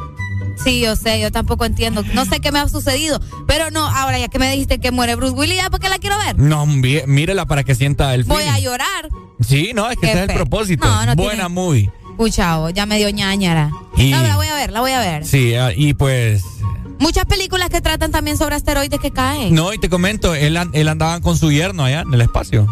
Sí, 0.62 0.80
yo 0.80 0.96
sé, 0.96 1.20
yo 1.20 1.30
tampoco 1.32 1.64
entiendo. 1.64 2.02
No 2.14 2.24
sé 2.24 2.40
qué 2.40 2.52
me 2.52 2.58
ha 2.58 2.68
sucedido. 2.68 3.20
Pero 3.46 3.70
no, 3.70 3.86
ahora 3.86 4.18
ya 4.18 4.28
que 4.28 4.38
me 4.38 4.50
dijiste 4.52 4.78
que 4.78 4.90
muere 4.90 5.14
Bruce 5.16 5.34
Willis, 5.34 5.56
ya 5.56 5.70
porque 5.70 5.88
la 5.88 5.98
quiero 5.98 6.18
ver. 6.18 6.38
No, 6.38 6.66
mí- 6.66 7.00
mírela 7.06 7.46
para 7.46 7.64
que 7.64 7.74
sienta 7.74 8.14
el 8.14 8.24
Voy 8.24 8.38
feeling. 8.38 8.52
a 8.52 8.58
llorar. 8.60 9.08
Sí, 9.40 9.72
no, 9.74 9.88
es 9.90 9.96
que 9.96 10.02
Qué 10.08 10.12
ese 10.12 10.22
es 10.24 10.28
el 10.30 10.34
propósito. 10.34 10.86
No, 10.86 11.06
no 11.06 11.14
Buena 11.16 11.32
tiene- 11.32 11.48
movie. 11.48 11.90
Puchao, 12.16 12.68
ya 12.70 12.84
me 12.84 12.98
dio 12.98 13.08
ñañara. 13.10 13.70
Y- 13.96 14.10
No, 14.10 14.22
la 14.22 14.36
voy 14.36 14.46
a 14.48 14.54
ver, 14.54 14.70
la 14.72 14.80
voy 14.80 14.92
a 14.92 15.00
ver. 15.00 15.24
Sí, 15.24 15.54
ah, 15.54 15.72
y 15.74 15.94
pues. 15.94 16.42
Muchas 16.98 17.24
películas 17.24 17.70
que 17.70 17.80
tratan 17.80 18.10
también 18.12 18.36
sobre 18.36 18.56
asteroides 18.56 19.00
que 19.00 19.10
caen. 19.10 19.54
No, 19.54 19.72
y 19.72 19.78
te 19.78 19.88
comento, 19.88 20.34
él, 20.34 20.58
él 20.74 20.88
andaba 20.88 21.20
con 21.22 21.38
su 21.38 21.50
yerno 21.50 21.84
allá 21.84 22.02
en 22.02 22.12
el 22.12 22.20
espacio. 22.20 22.66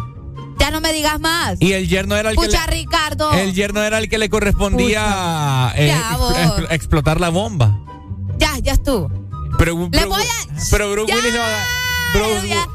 Ya 0.58 0.70
no 0.70 0.80
me 0.80 0.92
digas 0.92 1.20
más. 1.20 1.56
Y 1.60 1.72
el 1.72 1.88
yerno 1.88 2.16
era 2.16 2.30
el 2.30 2.36
Pucha, 2.36 2.64
que. 2.66 2.70
le- 2.72 2.80
Ricardo. 2.82 3.32
el 3.32 3.54
yerno 3.54 3.82
era 3.82 3.98
el 3.98 4.08
que 4.08 4.18
le 4.18 4.28
correspondía 4.28 5.72
eh, 5.76 5.92
expl- 5.94 6.34
expl- 6.34 6.66
explotar 6.70 7.20
la 7.20 7.28
bomba. 7.28 7.78
Ya, 8.38 8.58
ya 8.58 8.72
estuvo. 8.72 9.08
Pero, 9.58 9.76
Le 9.78 9.88
pero- 9.90 10.08
voy 10.08 10.22
a- 10.22 10.54
Pero 10.70 10.90
Bruce 10.92 11.14
Willis 11.14 11.32
no 11.32 11.38
va 11.40 11.46
aleluya. 12.14 12.68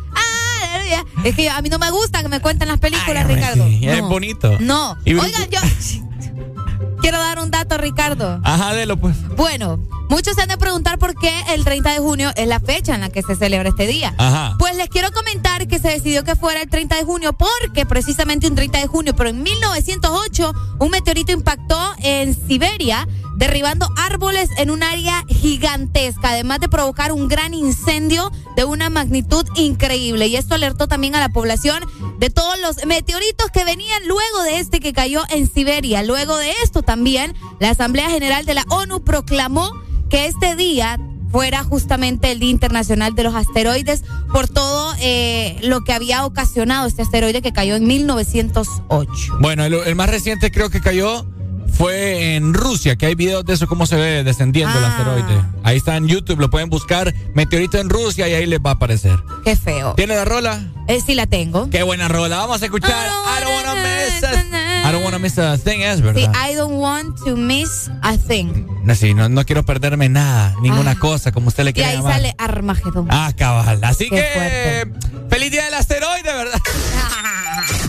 Es 1.24 1.36
que 1.36 1.50
a 1.50 1.62
mí 1.62 1.70
no 1.70 1.80
me 1.80 1.90
gusta 1.92 2.22
que 2.22 2.30
me 2.30 2.40
cuenten 2.40 2.68
las 2.68 2.80
películas, 2.80 3.26
Ay, 3.28 3.36
Ricardo. 3.36 3.66
sí, 3.68 3.80
es 3.88 4.02
bonito. 4.02 4.58
No. 4.60 4.98
Oigan, 5.06 5.32
yo 5.50 5.60
quiero 7.02 7.18
dar 7.20 7.40
un 7.40 7.50
dato, 7.52 7.78
Ricardo. 7.78 8.40
Ajá, 8.44 8.74
délo 8.74 8.98
pues. 8.98 9.16
Bueno, 9.36 9.80
muchos 10.10 10.36
se 10.36 10.42
han 10.42 10.50
de 10.50 10.58
preguntar 10.58 11.00
por 11.00 11.16
qué 11.16 11.34
el 11.54 11.64
30 11.64 11.94
de 11.94 12.00
junio 12.00 12.32
es 12.36 12.48
la 12.48 12.60
fecha 12.60 12.96
en 12.96 13.02
la 13.02 13.10
que 13.10 13.22
se 13.22 13.36
celebra 13.36 13.70
este 13.70 13.88
día. 13.88 14.14
Ajá. 14.18 14.56
Pues 14.60 14.76
les 14.76 14.90
quiero 14.90 15.12
comentar 15.12 15.68
que 15.68 15.80
se 15.80 15.90
decidió 15.90 16.24
que 16.24 16.36
fuera 16.36 16.62
el 16.62 16.70
30 16.70 16.96
de 16.96 17.04
junio 17.04 17.34
porque 17.34 17.86
precisamente 17.86 18.48
un 18.48 18.56
30 18.56 18.80
de 18.80 18.88
junio, 18.88 19.16
pero 19.16 19.30
en 19.30 19.44
1908, 19.44 20.54
un 20.80 20.90
meteorito 20.90 21.32
impactó 21.32 21.80
en 22.00 22.36
Siberia, 22.48 23.08
derribando 23.36 23.90
árboles 23.98 24.50
en 24.58 24.70
un 24.70 24.84
área 24.84 25.24
gigantesca, 25.28 26.30
además 26.30 26.60
de 26.60 26.70
provocar 26.70 27.12
un 27.12 27.28
gran 27.28 27.54
incendio 27.54 28.32
de 28.56 28.64
una 28.64 28.90
magnitud 28.90 29.46
increíble. 29.56 30.28
Y 30.28 30.36
esto 30.36 30.56
alertó 30.56 30.88
también 30.88 31.16
a 31.16 31.20
la 31.20 31.30
población 31.30 31.84
de 32.20 32.30
todos 32.30 32.60
los 32.60 32.86
meteoritos 32.86 33.50
que 33.52 33.66
venían 33.66 34.08
luego 34.08 34.44
de 34.44 34.60
este 34.60 34.80
que 34.80 34.94
cayó 34.94 35.24
en 35.30 35.52
Siberia. 35.52 36.04
Luego 36.04 36.38
de 36.38 36.52
esto 36.64 36.84
también, 36.84 37.36
la 37.60 37.70
Asamblea 37.72 38.10
General 38.10 38.46
de 38.46 38.54
la 38.54 38.66
ONU 38.70 39.04
proclamó 39.04 39.72
que 40.14 40.28
este 40.28 40.56
día 40.56 41.00
fuera 41.32 41.64
justamente 41.64 42.32
el 42.32 42.38
Día 42.38 42.52
Internacional 42.52 43.16
de 43.16 43.24
los 43.24 43.34
Asteroides 43.34 44.04
por 44.32 44.48
todo 44.48 44.94
eh, 45.02 45.58
lo 45.64 45.84
que 45.84 45.92
había 45.92 46.24
ocasionado 46.24 46.86
este 46.86 47.02
asteroide 47.02 47.42
que 47.42 47.52
cayó 47.52 47.76
en 47.76 47.88
1908. 47.88 49.38
Bueno, 49.40 49.66
el, 49.66 49.74
el 49.74 49.96
más 49.96 50.12
reciente 50.12 50.52
creo 50.52 50.70
que 50.70 50.82
cayó 50.82 51.26
fue 51.74 52.36
en 52.36 52.54
Rusia, 52.54 52.96
que 52.96 53.08
hay 53.08 53.16
videos 53.16 53.44
de 53.46 53.54
eso, 53.54 53.68
cómo 53.68 53.86
se 53.86 53.96
ve 53.96 54.24
descendiendo 54.24 54.78
el 54.78 54.86
Ah. 54.86 54.90
asteroide. 54.90 55.42
Ahí 55.64 55.78
está 55.78 55.96
en 55.98 56.08
YouTube, 56.08 56.40
lo 56.40 56.50
pueden 56.50 56.70
buscar, 56.70 57.14
meteorito 57.34 57.78
en 57.80 57.90
Rusia 57.90 58.28
y 58.28 58.34
ahí 58.34 58.46
les 58.46 58.60
va 58.60 58.72
a 58.72 58.74
aparecer. 58.74 59.18
Qué 59.44 59.56
feo. 59.56 59.94
¿Tiene 59.96 60.16
la 60.16 60.26
rola? 60.26 60.62
Eh, 60.88 61.00
sí 61.06 61.16
la 61.16 61.26
tengo. 61.28 61.70
Qué 61.70 61.82
buena 61.84 62.08
rola. 62.08 62.38
Vamos 62.38 62.62
a 62.62 62.66
escuchar 62.66 62.92
I 63.08 63.44
don't 63.44 63.56
wanna 63.56 63.76
miss 63.82 64.24
a, 64.24 64.90
I 64.90 64.92
don't 64.92 65.04
wanna 65.06 65.20
miss 65.20 65.38
a 65.40 65.58
thing, 65.58 65.80
es 65.82 65.98
Sí, 65.98 66.02
verdad. 66.04 66.34
I 66.50 66.56
don't 66.56 66.74
want 66.80 67.18
to 67.26 67.36
miss 67.36 67.90
a 68.02 68.18
thing. 68.18 68.66
No, 68.84 68.94
sí, 68.96 69.14
no, 69.14 69.30
no 69.30 69.46
quiero 69.46 69.64
perderme 69.64 70.10
nada, 70.10 70.54
ninguna 70.62 70.92
Ah. 70.92 71.00
cosa, 71.00 71.32
como 71.32 71.48
usted 71.48 71.64
le 71.64 71.70
Y 71.72 71.74
quiere 71.74 71.90
ahí 71.92 71.98
llamar. 71.98 72.14
sale 72.14 72.36
Armagedón. 72.38 73.08
Ah, 73.10 73.32
cabal. 73.36 73.82
Así 73.84 74.10
Qué 74.10 74.16
que, 74.18 74.92
feliz 75.30 75.52
día 75.52 75.66
del 75.66 75.74
asteroide, 75.76 76.24
¿verdad? 76.34 76.60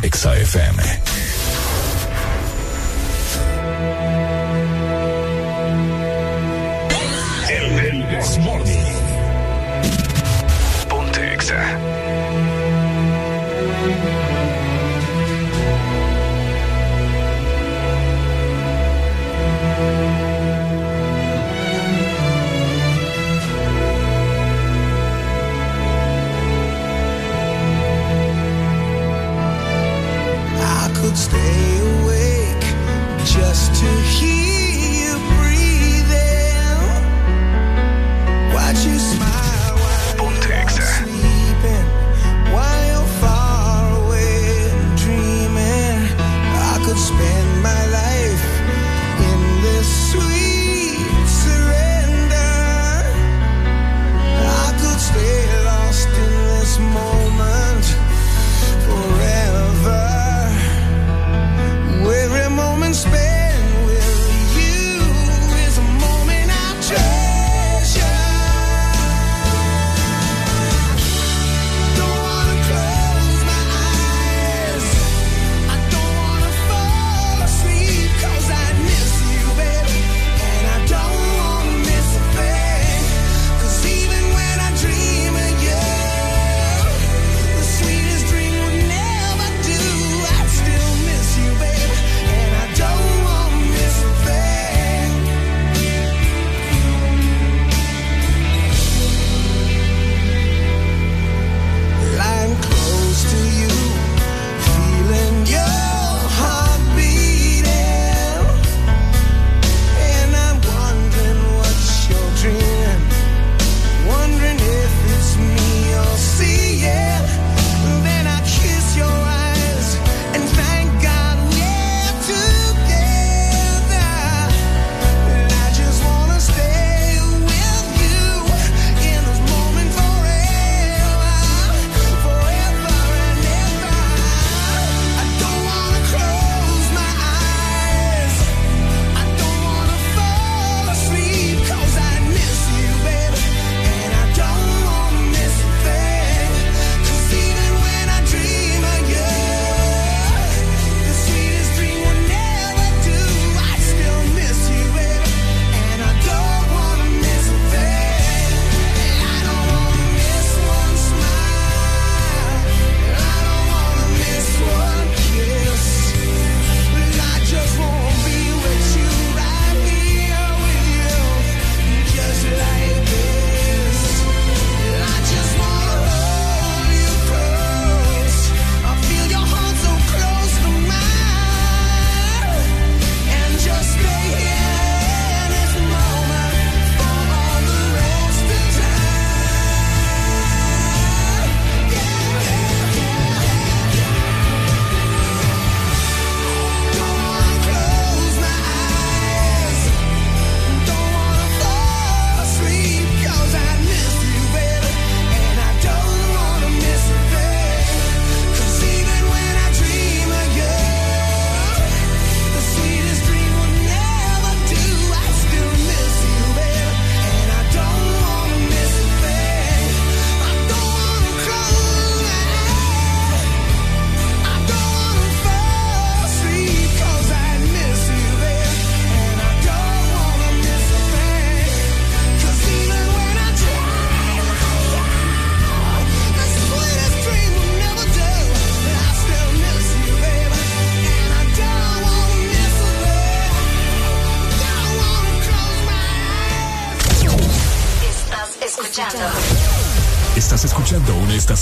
Exa 0.02 0.32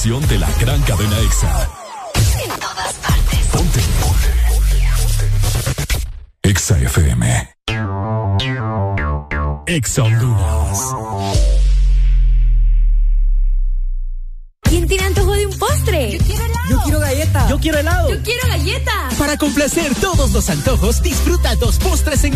escuchando 0.05 0.34
una 0.34 0.41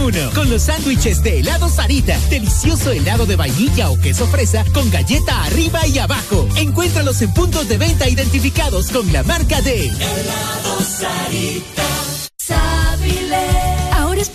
uno. 0.07 0.30
Con 0.34 0.48
los 0.50 0.62
sándwiches 0.62 1.22
de 1.22 1.40
helado 1.40 1.68
Sarita. 1.68 2.18
Delicioso 2.30 2.92
helado 2.92 3.26
de 3.26 3.36
vainilla 3.36 3.90
o 3.90 3.98
queso 3.98 4.26
fresa 4.26 4.64
con 4.72 4.90
galleta 4.90 5.44
arriba 5.44 5.86
y 5.86 5.98
abajo. 5.98 6.48
Encuéntralos 6.57 7.20
en 7.22 7.32
puntos 7.34 7.68
de 7.68 7.78
venta 7.78 8.09
identificados 8.09 8.90
con 8.90 9.12
la 9.12 9.22
marca 9.22 9.61
de 9.62 9.88
Helado 9.88 10.80
Sarita. 10.80 11.95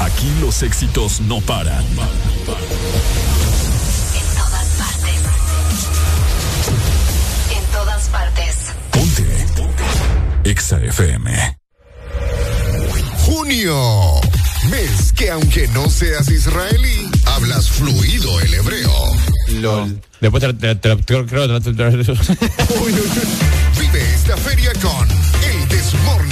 Aquí 0.00 0.30
los 0.40 0.62
éxitos 0.62 1.20
no 1.22 1.40
paran. 1.40 1.84
En 1.84 1.96
todas 4.36 4.68
partes. 4.78 5.20
En 7.56 7.64
todas 7.72 8.08
partes. 8.08 8.56
Ponte. 8.90 9.26
EXA 10.44 10.78
FM. 10.84 11.58
Junio. 13.26 14.20
Mes 14.70 15.12
que 15.12 15.30
aunque 15.30 15.68
no 15.68 15.88
seas 15.88 16.28
israelí, 16.28 17.08
hablas 17.26 17.68
fluido 17.70 18.40
el 18.40 18.54
hebreo. 18.54 18.92
LOL. 19.60 20.00
Después 20.20 20.42
te, 20.42 20.74
te- 20.74 20.94
Vive 23.78 24.14
esta 24.14 24.36
feria 24.36 24.72
con 24.82 25.08
El 25.10 25.68
Desmorning. 25.68 26.27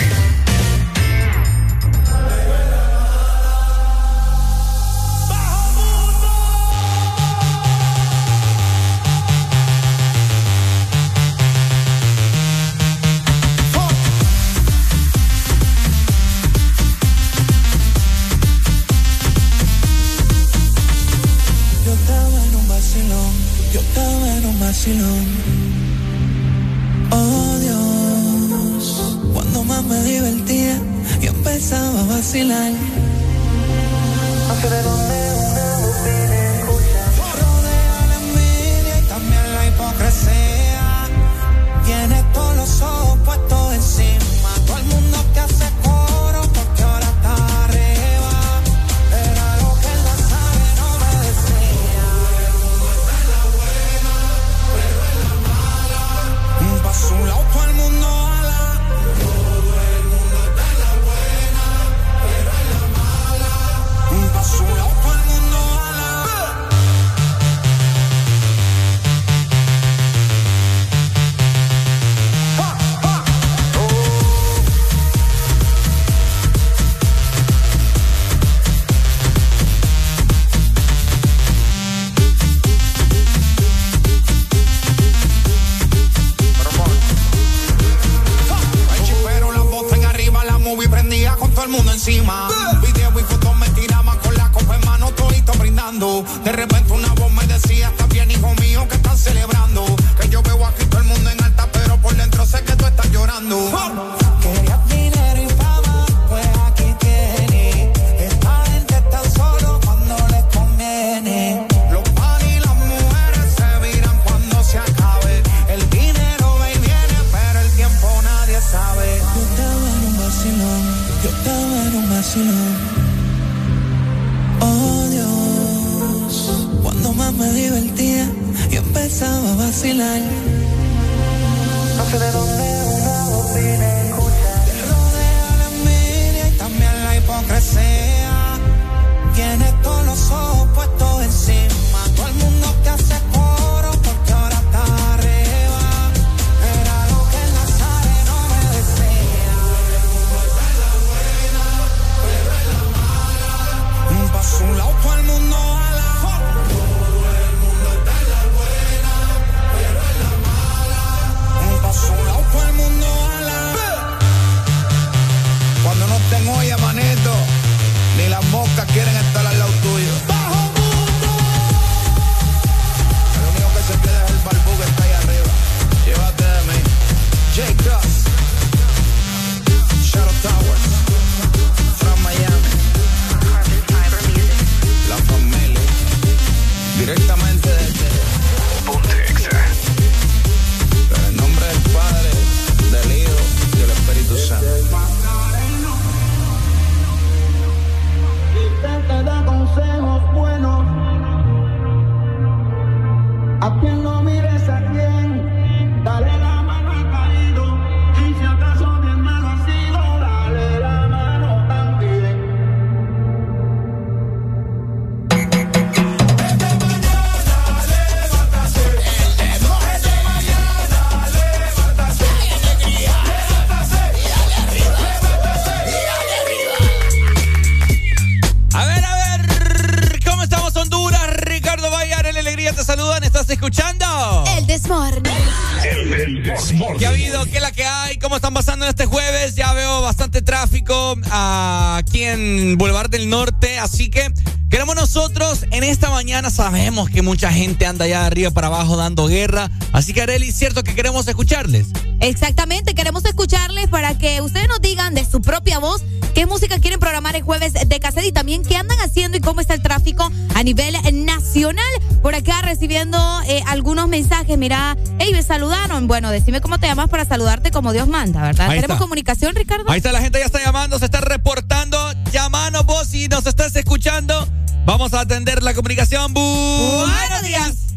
Mucha 247.27 247.51
gente 247.51 247.85
anda 247.87 248.05
allá 248.05 248.21
de 248.21 248.27
arriba 248.27 248.51
para 248.53 248.69
abajo 248.69 248.97
dando 248.97 249.27
guerra, 249.27 249.69
así 249.93 250.15
que 250.15 250.23
Areli, 250.23 250.53
cierto 250.53 250.85
que 250.85 250.95
queremos 250.95 251.27
escucharles. 251.27 251.89
Exactamente, 252.21 252.95
queremos 252.95 253.25
escucharles 253.25 253.89
para 253.89 254.17
que 254.17 254.41
ustedes 254.41 254.69
nos 254.69 254.81
digan 254.81 255.13
de 255.13 255.25
su 255.25 255.43
propia 255.43 255.81
voz 255.81 256.03
qué 256.37 256.47
música 256.47 256.79
quieren 256.79 257.01
programar 257.01 257.35
el 257.35 257.43
jueves 257.43 257.73
de 257.73 257.99
cassette 257.99 258.27
y 258.27 258.33
también 258.33 258.63
qué 258.63 258.77
andan 258.77 258.99
haciendo 259.01 259.39
y 259.39 259.41
cómo 259.41 259.61
está 259.61 259.75
el 259.75 259.83
tráfico 259.83 260.31
a 260.55 260.63
nivel 260.63 260.95
nacional. 261.25 261.85
Por 262.23 262.35
acá 262.35 262.63
recibiendo 262.63 263.19
eh, 263.49 263.63
algunos 263.67 264.07
mensajes, 264.07 264.57
mira, 264.57 264.97
hey, 265.19 265.31
me 265.33 265.43
saludaron. 265.43 266.07
Bueno, 266.07 266.31
decime 266.31 266.61
cómo 266.61 266.79
te 266.79 266.87
llamas 266.87 267.09
para 267.09 267.25
saludarte 267.25 267.71
como 267.71 267.93
Dios 267.93 268.07
manda, 268.07 268.43
¿verdad? 268.43 268.69
¿Tenemos 268.69 268.99
comunicación, 268.99 269.55
Ricardo? 269.55 269.91
Ahí 269.91 269.97
está, 269.97 270.13
la 270.13 270.21
gente 270.21 270.39
ya 270.39 270.45
está 270.45 270.63
llamando, 270.63 270.99
se 270.99 271.07
está 271.07 271.23
reportando. 271.23 271.99
Llamanos 272.33 272.85
vos 272.85 273.09
si 273.09 273.29
nos 273.29 273.47
estás 273.47 273.75
escuchando. 273.75 274.46
Vamos 274.87 275.13
a 275.15 275.21
atender 275.23 275.65
la 275.65 275.75
comunicación. 275.75 276.33
buenos 276.33 277.43
días. 277.43 277.97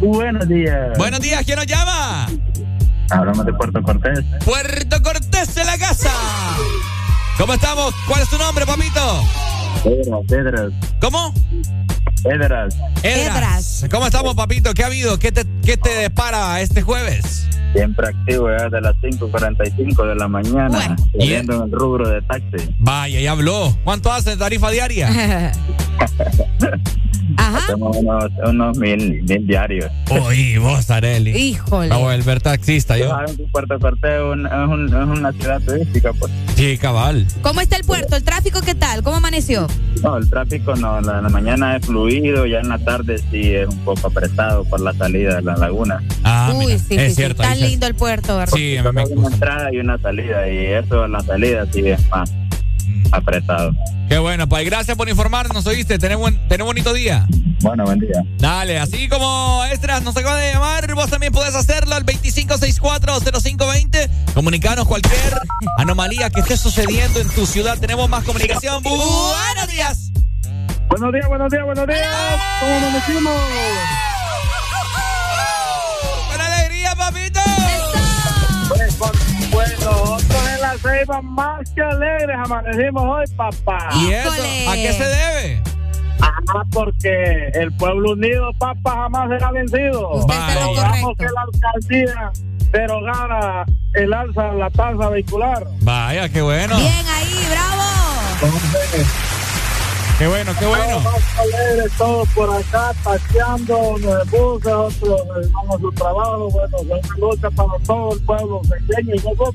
Buenos 0.00 0.48
días. 0.48 0.96
Buenos 0.96 1.20
días, 1.20 1.44
¿quién 1.44 1.58
nos 1.58 1.66
llama? 1.66 2.26
Hablamos 3.10 3.44
de 3.44 3.52
Puerto 3.52 3.82
Cortés. 3.82 4.20
Puerto 4.42 5.02
Cortés 5.02 5.54
de 5.54 5.64
la 5.66 5.76
casa. 5.76 6.10
¿Cómo 7.36 7.52
estamos? 7.52 7.94
¿Cuál 8.08 8.22
es 8.22 8.30
tu 8.30 8.38
nombre, 8.38 8.64
papito? 8.64 9.22
Pedras, 9.84 10.20
Pedras. 10.26 10.72
¿Cómo? 11.02 11.34
Edras. 12.24 12.76
Edras. 13.02 13.84
¿Cómo 13.90 14.06
estamos, 14.06 14.34
papito? 14.34 14.72
¿Qué 14.72 14.84
ha 14.84 14.86
habido? 14.86 15.18
¿Qué 15.18 15.32
te, 15.32 15.44
qué 15.62 15.76
te 15.76 15.90
depara 15.90 16.62
este 16.62 16.80
jueves? 16.80 17.46
Siempre 17.74 18.08
activo, 18.08 18.48
ya 18.50 18.68
de 18.68 18.80
las 18.82 18.94
5.45 18.96 20.06
de 20.06 20.14
la 20.14 20.28
mañana, 20.28 20.96
saliendo 21.12 21.56
en 21.56 21.62
el 21.62 21.72
rubro 21.72 22.06
de 22.08 22.20
taxi. 22.22 22.74
Vaya, 22.78 23.18
ya 23.20 23.30
habló. 23.32 23.76
¿Cuánto 23.82 24.12
hace 24.12 24.36
tarifa 24.36 24.70
diaria? 24.70 25.52
Ajá. 27.36 27.58
Hacemos 27.58 27.96
unos, 27.96 28.24
unos 28.46 28.78
mil, 28.78 29.22
mil 29.22 29.46
diarios. 29.46 29.90
Uy, 30.10 30.58
vos, 30.58 30.90
Areli. 30.90 31.30
Híjole. 31.30 31.88
Vamos 31.88 32.12
a 32.12 32.16
volver 32.16 32.40
taxista, 32.40 32.98
yo. 32.98 33.10
Puerto 33.52 33.78
Cortés 33.78 34.12
es, 34.14 34.22
un- 34.22 34.46
es 34.46 34.52
un- 34.68 34.88
es 34.88 35.18
una 35.18 35.32
ciudad 35.32 35.60
turística, 35.60 36.12
pues. 36.12 36.30
Sí, 36.56 36.76
cabal. 36.78 37.26
¿Cómo 37.42 37.60
está 37.60 37.76
el 37.76 37.84
puerto? 37.84 38.16
¿El 38.16 38.24
tráfico 38.24 38.60
qué 38.60 38.74
tal? 38.74 39.02
¿Cómo 39.02 39.16
amaneció? 39.16 39.66
No, 40.02 40.18
el 40.18 40.28
tráfico 40.28 40.74
no, 40.76 41.00
la, 41.00 41.22
la 41.22 41.28
mañana 41.28 41.76
es 41.76 41.86
fluido, 41.86 42.44
ya 42.46 42.58
en 42.60 42.68
la 42.68 42.78
tarde 42.78 43.18
sí 43.30 43.54
es 43.54 43.68
un 43.68 43.78
poco 43.78 44.08
apretado 44.08 44.64
por 44.64 44.80
la 44.80 44.92
salida 44.92 45.36
de 45.36 45.42
la 45.42 45.56
laguna. 45.56 46.02
Ah, 46.24 46.52
Uy, 46.54 46.66
mira, 46.66 46.78
sí, 46.78 46.96
es 46.96 47.10
sí, 47.10 47.14
cierto. 47.16 47.42
sí. 47.44 47.48
se- 47.60 47.68
lindo 47.68 47.86
el 47.86 47.94
puerto, 47.94 48.36
¿verdad? 48.36 48.52
Sí, 48.54 48.76
a 48.76 48.82
mí 48.82 48.88
me 48.92 49.02
Hay 49.02 49.12
una 49.12 49.28
entrada 49.28 49.72
y 49.72 49.78
una 49.78 49.98
salida, 49.98 50.48
y 50.50 50.66
eso 50.66 51.04
en 51.06 51.12
la 51.12 51.20
salida 51.22 51.66
sí 51.72 51.80
es 51.88 52.10
más 52.10 52.30
apretado. 53.12 53.72
Qué 54.08 54.18
bueno, 54.18 54.48
Pai. 54.48 54.64
Gracias 54.64 54.96
por 54.96 55.08
informarnos, 55.08 55.64
¿oíste? 55.66 55.98
Tenés, 55.98 56.18
buen, 56.18 56.48
tenés 56.48 56.66
bonito 56.66 56.92
día. 56.92 57.26
Bueno, 57.60 57.84
buen 57.84 58.00
día. 58.00 58.20
Dale, 58.38 58.78
así 58.78 59.08
como 59.08 59.62
Estras 59.70 60.02
nos 60.02 60.16
acaba 60.16 60.36
de 60.36 60.52
llamar, 60.52 60.92
vos 60.94 61.08
también 61.08 61.32
podés 61.32 61.54
hacerlo 61.54 61.94
al 61.94 62.04
2564-0520. 62.04 64.10
Comunicarnos 64.34 64.88
cualquier 64.88 65.38
anomalía 65.78 66.28
que 66.30 66.40
esté 66.40 66.56
sucediendo 66.56 67.20
en 67.20 67.28
tu 67.30 67.46
ciudad. 67.46 67.78
Tenemos 67.78 68.08
más 68.08 68.24
comunicación. 68.24 68.82
Buenos 68.82 69.68
días. 69.70 70.10
Buenos 70.88 71.12
días, 71.12 71.28
buenos 71.28 71.48
días, 71.50 71.64
buenos 71.64 71.86
días. 71.86 72.16
¿Cómo 72.60 72.74
amanecimos? 72.76 73.32
Ceiba 80.82 81.22
más 81.22 81.70
que 81.74 81.82
alegres 81.82 82.36
amanecimos 82.44 83.02
hoy, 83.04 83.24
papá. 83.36 83.88
¿Y 83.94 84.12
eso? 84.12 84.30
¿A 84.68 84.74
qué 84.74 84.92
se 84.92 85.04
debe? 85.04 85.62
Ah, 86.20 86.62
porque 86.72 87.50
el 87.54 87.74
pueblo 87.76 88.12
unido, 88.12 88.52
papá, 88.58 88.92
jamás 88.92 89.28
será 89.28 89.50
vencido. 89.52 90.10
Usted 90.10 90.34
Logramos 90.60 91.16
que 91.16 91.24
la 91.24 91.42
alcaldía 91.42 92.32
derogara 92.72 93.64
el 93.94 94.12
alza 94.12 94.48
en 94.48 94.58
la 94.58 94.70
tasa 94.70 95.08
vehicular. 95.08 95.64
Vaya, 95.80 96.28
qué 96.28 96.42
bueno. 96.42 96.76
Bien 96.76 97.06
ahí, 97.08 97.46
bravo. 97.50 97.82
Entonces, 98.42 99.06
Qué 100.18 100.28
bueno, 100.28 100.52
qué 100.56 100.66
bueno. 100.66 100.84
todos 100.84 101.04
más 101.04 101.38
alegres, 101.40 101.92
todos 101.98 102.28
por 102.28 102.54
acá, 102.54 102.92
taxeando 103.02 103.96
en 103.96 104.04
el 104.04 104.30
bus, 104.30 104.64
otros 104.66 104.94
eh, 105.02 105.48
vamos 105.52 105.76
a 105.76 105.80
su 105.80 105.92
trabajo, 105.92 106.48
bueno, 106.50 106.76
es 106.76 106.84
una 106.84 107.16
lucha 107.18 107.50
para 107.50 107.78
todo 107.84 108.12
el 108.14 108.20
pueblo 108.22 108.60
pequeño 108.60 109.14
y 109.16 109.18
luego 109.18 109.52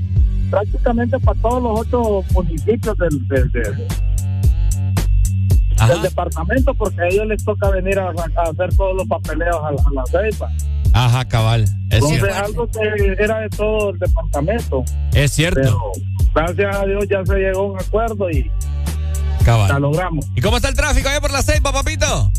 prácticamente 0.50 1.20
para 1.20 1.40
todos 1.42 1.64
los 1.64 1.80
otros 1.82 2.32
municipios 2.34 2.98
del, 2.98 3.28
del, 3.28 3.52
del- 3.52 3.88
Ajá. 5.80 5.94
del 5.94 6.02
departamento, 6.02 6.74
porque 6.74 7.02
a 7.02 7.08
ellos 7.08 7.28
les 7.28 7.44
toca 7.44 7.70
venir 7.70 8.00
a, 8.00 8.08
a 8.10 8.50
hacer 8.50 8.76
todos 8.76 8.96
los 8.98 9.08
papeleos 9.08 9.58
a, 9.64 9.72
la- 9.72 9.82
a 9.82 9.94
la 9.94 10.04
ceiba. 10.32 10.50
Ajá, 10.94 11.26
cabal. 11.26 11.64
Es 11.64 11.70
Entonces, 11.92 12.20
cierto. 12.20 12.44
algo 12.46 12.68
que 12.68 13.24
era 13.24 13.40
de 13.40 13.50
todo 13.50 13.90
el 13.92 14.00
departamento. 14.00 14.84
Es 15.14 15.32
cierto. 15.34 15.62
Pero 15.62 15.92
gracias 16.34 16.76
a 16.76 16.86
Dios 16.86 17.06
ya 17.10 17.24
se 17.26 17.36
llegó 17.38 17.60
a 17.60 17.72
un 17.74 17.80
acuerdo 17.80 18.30
y 18.32 18.44
la 18.46 19.46
Cabal. 19.46 19.82
logramos. 19.82 20.26
¿Y 20.36 20.42
cómo 20.42 20.58
está 20.58 20.70
el 20.70 20.76
tráfico 20.76 21.10
ahí 21.10 21.20
por 21.22 21.32
la 21.32 21.44
ceiba, 21.44 21.72
papito? 21.72 22.32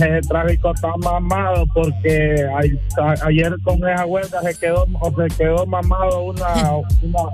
El 0.00 0.26
tráfico 0.26 0.72
está 0.74 0.88
mamado 0.98 1.64
porque 1.74 2.36
a- 2.44 3.02
a- 3.02 3.26
ayer 3.26 3.54
con 3.64 3.76
esa 3.88 4.06
huelga 4.06 4.40
se 4.42 4.54
quedó, 4.58 4.86
o 5.00 5.10
se 5.10 5.36
quedó 5.36 5.66
mamado 5.66 6.22
una, 6.22 6.46
una- 7.02 7.28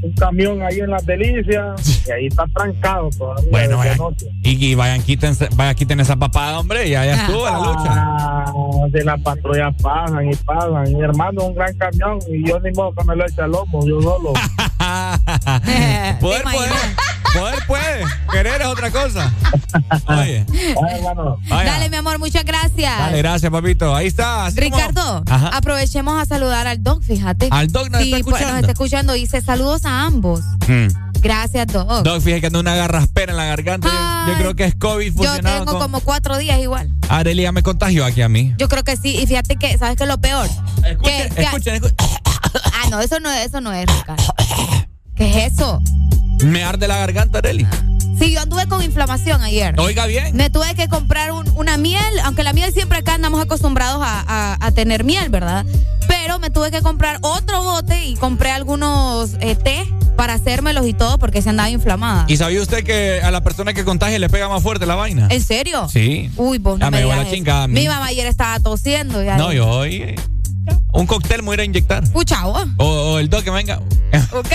un 0.00 0.12
camión 0.12 0.62
ahí 0.62 0.78
en 0.78 0.90
las 0.90 1.04
delicias 1.04 2.06
y 2.06 2.10
ahí 2.12 2.26
está 2.26 2.44
trancado 2.54 3.10
todavía. 3.18 3.48
Bueno, 3.50 3.78
vayan, 3.78 3.98
y, 4.42 4.66
y 4.66 4.74
vayan, 4.76 5.02
quiten, 5.02 5.34
vayan, 5.56 5.74
quiten 5.74 5.98
esa 6.00 6.14
papada, 6.14 6.60
hombre, 6.60 6.88
ya, 6.88 7.04
ya 7.04 7.14
estuvo 7.22 7.44
la 7.44 7.58
lucha. 7.58 7.94
Ah, 7.96 8.52
de 8.90 9.04
la 9.04 9.16
patrulla 9.18 9.72
pasan 9.82 10.30
y 10.30 10.36
pasan. 10.36 10.84
Mi 10.92 11.00
hermano 11.02 11.46
un 11.46 11.54
gran 11.54 11.74
camión 11.76 12.18
y 12.28 12.46
yo 12.48 12.60
ni 12.60 12.70
modo 12.72 12.92
que 12.92 13.04
me 13.06 13.16
lo 13.16 13.26
eche 13.26 13.42
al 13.42 13.50
lomo, 13.50 13.84
yo 13.86 14.00
solo. 14.00 14.32
poder, 16.20 16.42
¿Te 16.42 16.50
poder? 16.50 16.70
Poder 17.34 17.58
puede, 17.66 18.04
querer 18.30 18.60
es 18.62 18.66
otra 18.66 18.90
cosa. 18.90 19.32
Oye. 20.08 20.44
Dale, 21.48 21.90
mi 21.90 21.96
amor, 21.96 22.18
muchas 22.18 22.44
gracias. 22.44 22.98
Dale, 22.98 23.18
gracias, 23.18 23.50
papito. 23.52 23.94
Ahí 23.94 24.06
está. 24.06 24.46
así 24.46 24.60
Ricardo, 24.60 25.22
aprovechemos 25.52 26.20
a 26.20 26.26
saludar 26.26 26.66
al 26.66 26.82
Doc, 26.82 27.02
fíjate. 27.02 27.48
Al 27.50 27.68
Doc 27.70 27.90
nos 27.90 28.02
Sí, 28.02 28.12
está 28.12 28.24
pues, 28.24 28.34
escuchando. 28.34 28.52
nos 28.52 28.60
está 28.60 28.72
escuchando. 28.72 29.12
Dice 29.14 29.40
saludos 29.40 29.84
a 29.84 30.04
ambos. 30.04 30.40
Hmm. 30.66 30.88
Gracias, 31.20 31.66
Doc. 31.66 32.04
Doc, 32.04 32.20
fíjate 32.22 32.40
que 32.42 32.46
anda 32.46 32.60
una 32.60 32.76
garraspera 32.76 33.32
en 33.32 33.36
la 33.36 33.44
garganta. 33.46 33.88
Yo- 34.28 34.34
creo 34.38 34.54
que 34.54 34.64
es 34.66 34.74
COVID 34.76 35.20
Yo 35.20 35.40
tengo 35.40 35.64
con... 35.64 35.78
como 35.80 36.00
cuatro 36.00 36.36
días 36.38 36.60
igual. 36.60 36.88
Arely 37.08 37.42
ya 37.42 37.52
me 37.52 37.62
contagió 37.62 38.04
aquí 38.04 38.22
a 38.22 38.28
mí. 38.28 38.54
Yo 38.58 38.68
creo 38.68 38.84
que 38.84 38.96
sí. 38.96 39.16
Y 39.16 39.26
fíjate 39.26 39.56
que, 39.56 39.76
¿sabes 39.78 39.96
qué 39.96 40.04
es 40.04 40.08
lo 40.08 40.18
peor? 40.18 40.48
Escuchen, 40.84 41.28
Que- 41.28 41.34
que- 41.34 41.42
escuchen, 41.42 41.74
escuchen. 41.74 41.96
Ah, 42.72 42.88
no, 42.90 43.00
eso 43.00 43.18
no, 43.20 43.30
eso 43.32 43.60
no 43.60 43.72
es, 43.72 43.86
Ricardo. 43.86 44.22
¿Qué 45.18 45.44
es 45.46 45.52
eso? 45.52 45.82
Me 46.44 46.62
arde 46.64 46.86
la 46.88 46.96
garganta, 46.96 47.38
Arely. 47.38 47.66
Sí, 48.18 48.32
yo 48.32 48.40
anduve 48.40 48.66
con 48.66 48.82
inflamación 48.82 49.42
ayer. 49.42 49.78
Oiga 49.78 50.06
bien. 50.06 50.36
Me 50.36 50.50
tuve 50.50 50.74
que 50.74 50.88
comprar 50.88 51.30
un- 51.32 51.48
una 51.56 51.76
miel, 51.76 52.02
aunque 52.24 52.42
la 52.42 52.52
miel 52.52 52.72
siempre 52.72 52.98
acá 52.98 53.14
andamos 53.14 53.40
acostumbrados 53.40 54.00
a, 54.04 54.24
a- 54.26 54.56
a 54.66 54.70
tener 54.72 55.04
miel, 55.04 55.28
¿verdad? 55.28 55.64
Pero 56.08 56.38
me 56.38 56.50
tuve 56.50 56.70
que 56.70 56.80
comprar 56.82 57.18
otro 57.20 57.62
bote 57.62 58.06
y 58.06 58.14
compré 58.16 58.50
algunos 58.50 59.34
eh, 59.40 59.54
té 59.56 59.86
para 60.16 60.34
hacérmelos 60.34 60.86
y 60.86 60.94
todo 60.94 61.18
porque 61.18 61.42
se 61.42 61.50
andaba 61.50 61.70
inflamada. 61.70 62.24
¿Y 62.28 62.36
sabía 62.38 62.60
usted 62.60 62.82
que 62.82 63.20
a 63.22 63.30
la 63.30 63.42
persona 63.42 63.72
que 63.72 63.84
contagia 63.84 64.18
le 64.18 64.28
pega 64.28 64.48
más 64.48 64.62
fuerte 64.62 64.84
la 64.86 64.96
vaina? 64.96 65.28
¿En 65.30 65.42
serio? 65.42 65.88
Sí. 65.92 66.30
Uy, 66.36 66.58
vos 66.58 66.78
no 66.78 66.86
Ya 66.86 66.90
me 66.90 67.04
la 67.04 67.30
chingada 67.30 67.64
a 67.64 67.68
mí. 67.68 67.74
Mi 67.74 67.86
mamá 67.86 68.06
ayer 68.06 68.26
estaba 68.26 68.58
tosiendo. 68.58 69.22
Ya 69.22 69.36
No, 69.36 69.52
yo 69.52 69.68
hoy. 69.68 70.16
Un 70.92 71.06
cóctel 71.06 71.42
me 71.42 71.46
voy 71.48 71.60
a 71.60 71.64
inyectar. 71.64 72.02
Pucha, 72.10 72.44
vos. 72.44 72.66
O, 72.78 72.84
o 72.86 73.18
el 73.20 73.28
doc 73.28 73.44
que 73.44 73.50
venga. 73.50 73.78
Ok. 74.32 74.48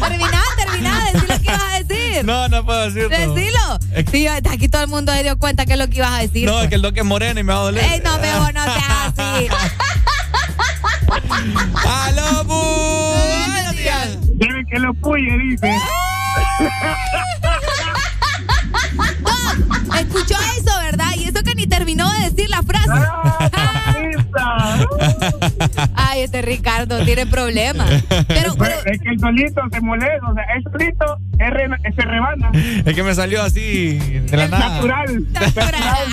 Terminá, 0.00 0.42
terminá, 0.56 1.04
decí 1.12 1.26
lo 1.26 1.38
que 1.38 1.44
ibas 1.44 1.62
a 1.62 1.82
decir. 1.82 2.24
No, 2.24 2.48
no 2.48 2.64
puedo 2.64 2.90
decirlo. 2.90 3.08
Decilo. 3.08 3.78
Es- 3.94 4.04
Sí, 4.10 4.26
aquí 4.26 4.68
todo 4.68 4.82
el 4.82 4.88
mundo 4.88 5.12
se 5.12 5.22
dio 5.22 5.38
cuenta 5.38 5.64
que 5.66 5.72
es 5.72 5.78
lo 5.78 5.88
que 5.88 5.96
ibas 5.98 6.12
a 6.12 6.18
decir. 6.18 6.46
No, 6.46 6.52
pues. 6.52 6.64
es 6.64 6.68
que 6.70 6.74
el 6.76 6.82
doc 6.82 6.96
es 6.96 7.04
moreno 7.04 7.40
y 7.40 7.44
me 7.44 7.52
va 7.52 7.60
a 7.60 7.62
doler. 7.64 7.84
Ey, 7.84 8.00
no, 8.04 8.18
mejor 8.18 8.54
no 8.54 8.64
seas 8.64 9.12
así. 9.16 9.48
¡Aló, 11.88 12.44
bu- 12.44 13.52
Buenos 13.52 13.76
días. 13.76 14.08
Debe 14.38 14.64
que 14.70 14.78
lo 14.78 14.94
puye, 14.94 15.36
dice. 15.38 15.74
No, 19.22 19.96
escuchó 19.98 20.34
eso, 20.56 20.78
¿verdad? 20.82 21.12
Y 21.16 21.24
eso 21.24 21.42
que 21.42 21.54
ni 21.54 21.66
terminó 21.66 22.10
de 22.12 22.30
decir 22.30 22.48
la 22.50 22.62
frase. 22.62 22.88
Ay, 25.94 26.22
este 26.22 26.42
Ricardo 26.42 27.04
tiene 27.04 27.26
problemas. 27.26 27.88
Pero, 28.28 28.54
pero, 28.58 28.74
es 28.86 29.00
que 29.00 29.08
el 29.10 29.18
solito 29.20 29.60
se 29.70 29.80
molesta, 29.80 30.28
o 30.28 30.34
sea, 30.34 30.44
el 30.56 30.62
solito 30.64 31.18
es 31.38 31.50
re- 31.50 31.92
se 31.94 32.02
rebana. 32.02 32.50
Es 32.52 32.94
que 32.94 33.02
me 33.02 33.14
salió 33.14 33.42
así 33.42 33.98
de 33.98 34.36
la 34.36 34.48
nada. 34.48 34.68
Natural. 34.68 35.32
natural. 35.32 36.06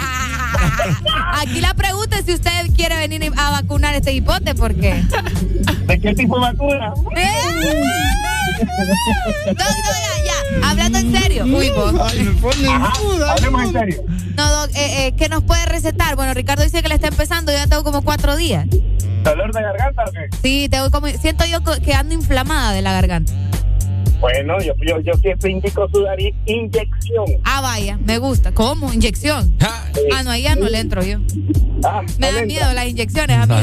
Aquí 1.41 1.61
la 1.61 1.73
pregunta 1.73 2.17
es 2.19 2.25
si 2.25 2.33
usted 2.33 2.51
quiere 2.75 2.95
venir 2.97 3.31
a 3.37 3.51
vacunar 3.51 3.95
este 3.95 4.11
hipote, 4.13 4.55
¿por 4.55 4.75
qué? 4.75 5.03
¿De 5.85 5.99
qué 5.99 6.13
tipo 6.13 6.35
de 6.35 6.51
vacuna? 6.51 6.93
¿Eh? 7.15 7.27
No, 8.65 9.53
no, 9.53 9.55
ya, 9.55 10.23
ya. 10.25 10.69
Hablando 10.69 10.97
en 10.99 11.11
serio. 11.11 11.45
Uy, 11.45 11.69
vos. 11.69 11.93
Hablemos 11.99 13.63
en 13.63 13.71
serio. 13.73 14.03
No, 14.35 14.49
Doc, 14.51 14.69
eh, 14.75 15.07
eh, 15.07 15.15
¿qué 15.17 15.29
nos 15.29 15.43
puede 15.43 15.65
recetar? 15.65 16.15
Bueno, 16.15 16.33
Ricardo 16.33 16.63
dice 16.63 16.81
que 16.81 16.89
le 16.89 16.95
está 16.95 17.07
empezando, 17.07 17.51
yo 17.51 17.57
ya 17.57 17.67
tengo 17.67 17.83
como 17.83 18.01
cuatro 18.01 18.35
días. 18.35 18.65
¿Dolor 19.23 19.53
de 19.53 19.61
garganta 19.61 20.03
o 20.07 20.11
qué? 20.11 20.29
Sí, 20.41 20.69
tengo 20.69 20.89
como, 20.91 21.07
siento 21.07 21.45
yo 21.45 21.59
que 21.63 21.93
ando 21.93 22.13
inflamada 22.13 22.71
de 22.71 22.81
la 22.81 22.93
garganta. 22.93 23.33
Bueno, 24.19 24.57
yo, 24.61 24.73
yo, 24.85 24.99
yo 24.99 25.13
siempre 25.21 25.51
indico 25.51 25.87
Sudarit 25.89 26.35
inyección. 26.45 27.25
Ah, 27.45 27.61
vaya, 27.61 27.97
me 28.05 28.17
gusta. 28.17 28.51
¿Cómo? 28.51 28.93
¿Inyección? 28.93 29.55
Ah, 29.61 30.23
no, 30.23 30.31
ahí 30.31 30.43
ya 30.43 30.55
no 30.55 30.67
le 30.67 30.79
entro 30.79 31.01
yo. 31.03 31.19
Ah, 31.83 32.01
Me 32.17 32.31
da 32.33 32.41
miedo 32.43 32.73
las 32.73 32.87
inyecciones 32.87 33.37
a 33.37 33.45
mí. 33.45 33.55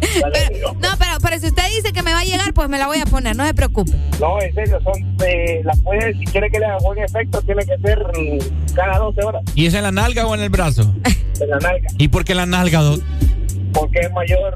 Pero- 0.00 0.72
no, 0.74 0.88
pero, 0.98 1.12
pero 1.22 1.38
si 1.40 1.46
usted 1.46 1.62
dice 1.76 1.92
que 1.92 2.02
me 2.02 2.12
va 2.12 2.20
a 2.20 2.24
llegar, 2.24 2.52
pues 2.54 2.68
me 2.68 2.78
la 2.78 2.86
voy 2.86 2.98
a 2.98 3.06
poner, 3.06 3.34
no 3.34 3.46
se 3.46 3.54
preocupe. 3.54 3.92
No, 4.20 4.40
en 4.42 4.54
serio, 4.54 4.78
son, 4.82 5.16
eh, 5.26 5.60
las 5.64 5.80
puedes, 5.80 6.16
si 6.18 6.24
quiere 6.26 6.50
que 6.50 6.58
le 6.58 6.66
haga 6.66 6.78
buen 6.78 6.98
efecto, 6.98 7.40
tiene 7.42 7.64
que 7.64 7.76
ser 7.78 7.98
mm, 7.98 8.74
cada 8.74 8.98
12 8.98 9.22
horas 9.24 9.42
¿Y 9.54 9.66
es 9.66 9.74
en 9.74 9.82
la 9.84 9.92
nalga 9.92 10.26
o 10.26 10.34
en 10.34 10.40
el 10.42 10.50
brazo? 10.50 10.92
en 11.40 11.48
la 11.50 11.58
nalga. 11.58 11.88
¿Y 11.98 12.08
por 12.08 12.24
qué 12.24 12.34
la 12.34 12.46
nalga, 12.46 12.80
Doc? 12.82 13.00
Porque 13.72 14.00
es 14.00 14.12
mayor, 14.12 14.52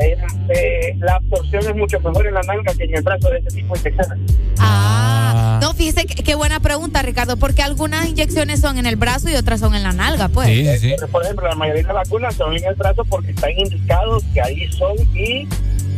eh, 0.00 0.16
eh, 0.50 0.96
la 1.00 1.16
absorción 1.16 1.62
es 1.64 1.74
mucho 1.76 1.98
mejor 2.00 2.26
en 2.26 2.34
la 2.34 2.42
nalga 2.42 2.72
que 2.74 2.84
en 2.84 2.96
el 2.96 3.02
brazo 3.02 3.30
de 3.30 3.38
ese 3.38 3.48
tipo 3.56 3.74
de 3.74 3.80
inyecciones. 3.80 4.18
Ah, 4.58 5.58
no, 5.60 5.72
fíjese 5.74 6.06
que- 6.06 6.22
qué 6.22 6.34
buena 6.34 6.60
pregunta, 6.60 7.02
Ricardo, 7.02 7.36
porque 7.36 7.62
algunas 7.62 8.08
inyecciones 8.08 8.60
son 8.60 8.78
en 8.78 8.86
el 8.86 8.96
brazo 8.96 9.28
y 9.28 9.34
otras 9.34 9.60
son 9.60 9.74
en 9.74 9.82
la 9.82 9.92
nalga, 9.92 10.28
pues. 10.28 10.48
sí. 10.80 10.92
Pero, 10.96 11.08
Por 11.08 11.24
ejemplo, 11.24 11.48
la 11.48 11.54
mayoría 11.56 11.82
de 11.82 11.92
las 11.92 12.08
vacunas 12.08 12.34
son 12.34 12.56
en 12.56 12.64
el 12.64 12.74
brazo 12.74 13.04
porque 13.04 13.30
están 13.32 13.50
indicados 13.58 14.22
que 14.32 14.40
ahí 14.40 14.70
son 14.72 14.94
y 15.14 15.48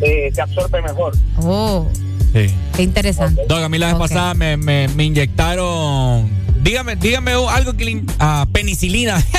eh, 0.02 0.30
se 0.32 0.40
absorbe 0.40 0.80
mejor. 0.82 1.12
Oh, 1.42 1.86
Sí. 2.32 2.46
qué 2.76 2.82
interesante. 2.82 3.42
Doc, 3.48 3.58
a 3.62 3.68
mí 3.68 3.76
la 3.78 3.88
vez 3.88 3.96
pasada 3.96 4.34
me, 4.34 4.56
me, 4.56 4.88
me 4.88 5.04
inyectaron. 5.04 6.30
Dígame, 6.62 6.94
dígame 6.96 7.32
algo 7.32 7.72
que 7.74 7.84
le. 7.84 8.02
ah, 8.18 8.46
penicilina. 8.52 9.22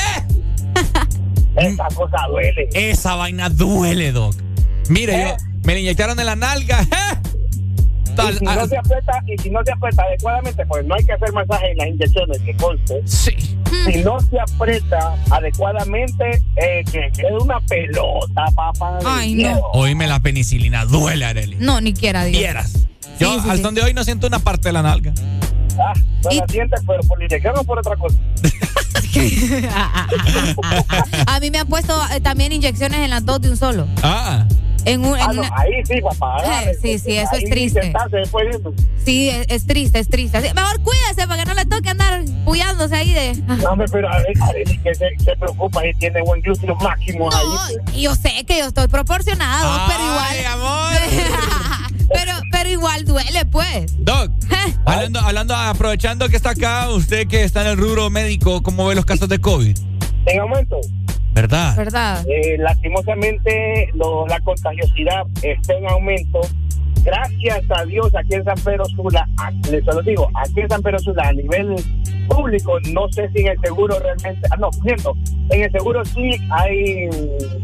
Esa 1.56 1.88
cosa 1.96 2.18
duele. 2.30 2.70
Esa 2.74 3.16
vaina 3.16 3.50
duele, 3.50 4.12
Doc. 4.12 4.36
Mire, 4.90 5.22
¿Eh? 5.22 5.36
yo 5.38 5.46
me 5.64 5.74
la 5.74 5.80
inyectaron 5.80 6.20
en 6.20 6.26
la 6.26 6.36
nalga. 6.36 6.86
Y 8.12 8.38
si, 8.38 8.44
no 8.44 8.68
se 8.68 8.78
aprieta, 8.78 9.24
y 9.26 9.38
si 9.42 9.50
no 9.50 9.60
se 9.64 9.72
aprieta 9.72 10.04
adecuadamente, 10.04 10.66
pues 10.66 10.86
no 10.86 10.96
hay 10.96 11.06
que 11.06 11.14
hacer 11.14 11.32
masaje 11.32 11.72
en 11.72 11.78
las 11.78 11.88
inyecciones, 11.88 12.40
que 12.40 12.56
conste. 12.58 13.02
Sí. 13.06 13.32
Si 13.86 14.04
no 14.04 14.20
se 14.20 14.38
aprieta 14.40 15.16
adecuadamente, 15.30 16.42
eh, 16.58 16.84
que 16.92 17.10
quede 17.16 17.38
una 17.42 17.60
pelota, 17.62 18.46
papá. 18.54 19.00
Ay, 19.06 19.36
no. 19.36 19.60
Oíme 19.74 20.08
la 20.08 20.20
penicilina, 20.20 20.86
duele, 20.86 21.24
Arely. 21.26 21.56
No, 21.60 21.80
ni 21.80 21.94
quiera, 21.94 22.26
Dios. 22.26 22.38
Vieras. 22.38 22.88
Yo 23.20 23.36
Sí, 23.36 23.40
sí, 23.44 23.50
al 23.50 23.58
sí. 23.58 23.64
son 23.64 23.76
de 23.76 23.82
hoy 23.82 23.94
no 23.94 24.04
siento 24.04 24.28
una 24.28 24.40
parte 24.40 24.70
de 24.70 24.74
la 24.74 24.82
nalga. 24.82 25.14
Ah, 25.80 25.94
no 26.24 26.32
la 26.32 26.46
sientes, 26.50 26.82
pero 26.86 27.00
por 27.08 27.18
la 27.18 27.26
inyección 27.26 27.58
o 27.58 27.64
por 27.64 27.80
otra 27.80 27.96
cosa. 27.96 28.18
A 31.28 31.40
mí 31.40 31.52
me 31.52 31.60
han 31.60 31.68
puesto 31.68 32.00
eh, 32.14 32.20
también 32.22 32.52
inyecciones 32.52 33.00
en 33.00 33.10
las 33.10 33.26
dos 33.26 33.42
de 33.42 33.50
un 33.50 33.58
solo. 33.58 33.88
Ah. 34.04 34.46
En 34.84 35.06
un, 35.06 35.16
en 35.16 35.22
Ah, 35.22 35.34
no, 35.34 35.42
una- 35.42 35.52
ahí 35.58 35.74
sí, 35.86 36.02
papá. 36.02 36.38
Eh, 36.64 36.76
sí, 36.82 36.98
sí, 36.98 37.16
eso 37.18 37.36
es 37.36 37.44
triste. 37.50 37.82
sentarse 37.84 38.18
después 38.18 38.46
de 38.50 38.58
eso. 38.58 38.74
Sí, 39.06 39.30
es, 39.30 39.46
es 39.50 39.68
triste, 39.68 40.00
es 40.00 40.08
triste. 40.10 40.38
Así- 40.40 40.54
Mejor 40.56 40.82
cuídese 40.82 41.28
para 41.28 41.44
que 41.44 41.50
no 41.50 41.54
le 41.54 41.66
toque 41.66 41.90
andar 41.90 42.24
puyándose 42.46 42.96
ahí 42.96 43.14
de. 43.14 43.36
No, 43.36 43.76
pero 43.92 44.12
a 44.12 44.18
ver, 44.18 44.34
a 44.42 44.52
ver, 44.54 44.64
que 44.82 44.96
se, 44.96 45.06
se 45.24 45.36
preocupa 45.38 45.86
y 45.86 45.94
tiene 45.96 46.22
buen 46.24 46.42
glúteo 46.42 46.76
máximo 46.78 47.30
ahí. 47.32 47.46
pues. 47.86 47.96
Yo 48.02 48.16
sé 48.16 48.44
que 48.46 48.58
yo 48.60 48.66
estoy 48.68 48.88
proporcionado, 48.88 49.82
pero 49.88 50.04
igual. 50.04 50.32
pero, 52.14 52.32
pero 52.52 52.70
igual 52.70 53.06
duele, 53.06 53.46
pues. 53.46 53.94
Doc, 54.00 54.32
hablando, 54.86 55.20
hablando, 55.20 55.56
aprovechando 55.56 56.30
que 56.30 56.36
está 56.36 56.52
acá, 56.52 56.90
usted 56.90 57.28
que 57.28 57.44
está 57.44 57.62
en 57.62 57.68
el 57.68 57.78
rubro 57.78 58.10
médico, 58.10 58.62
¿cómo 58.64 58.88
ve 58.88 58.96
los 58.96 59.06
casos 59.06 59.30
de 59.30 59.40
COVID? 59.40 59.78
En 60.28 60.40
aumento. 60.40 60.80
¿Verdad? 61.34 61.76
¿Verdad? 61.76 62.26
Eh, 62.28 62.58
lastimosamente, 62.58 63.90
lo- 63.94 64.28
la 64.28 64.40
contagiosidad 64.42 65.24
está 65.42 65.74
en 65.74 65.88
aumento. 65.90 66.42
Gracias 67.04 67.62
a 67.76 67.84
Dios, 67.86 68.14
aquí 68.16 68.36
en 68.36 68.44
San 68.44 68.58
Pedro 68.64 68.86
Sula, 68.86 69.28
les 69.72 69.84
lo 69.86 70.02
digo, 70.04 70.30
aquí 70.36 70.60
en 70.62 70.70
San 70.70 70.84
Pedro 70.84 71.00
Sula, 71.00 71.24
a 71.30 71.34
nivel 71.34 71.76
público, 72.28 72.80
no 72.92 73.12
sé 73.12 73.28
si 73.34 73.40
en 73.42 73.48
el 73.48 73.60
seguro 73.62 73.98
realmente, 74.00 74.48
ah, 74.52 74.58
no, 74.60 74.70
cierto, 74.84 75.14
en 75.50 75.64
el 75.64 75.72
seguro 75.72 76.06
sí 76.06 76.30
hay, 76.52 77.10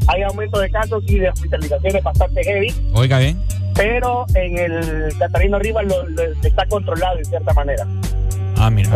hay 0.07 0.21
aumento 0.23 0.59
de 0.59 0.71
casos 0.71 1.03
y 1.07 1.19
de 1.19 1.29
hospitalizaciones 1.29 2.03
bastante 2.03 2.43
heavy, 2.43 2.73
Oiga 2.93 3.19
bien. 3.19 3.39
pero 3.75 4.25
en 4.33 4.57
el 4.57 5.15
Catarino 5.19 5.59
Rivas 5.59 5.85
lo, 5.85 6.07
lo- 6.07 6.23
está 6.43 6.65
controlado 6.65 7.19
en 7.19 7.25
cierta 7.25 7.53
manera. 7.53 7.85
Ah, 8.57 8.71
mira. 8.71 8.89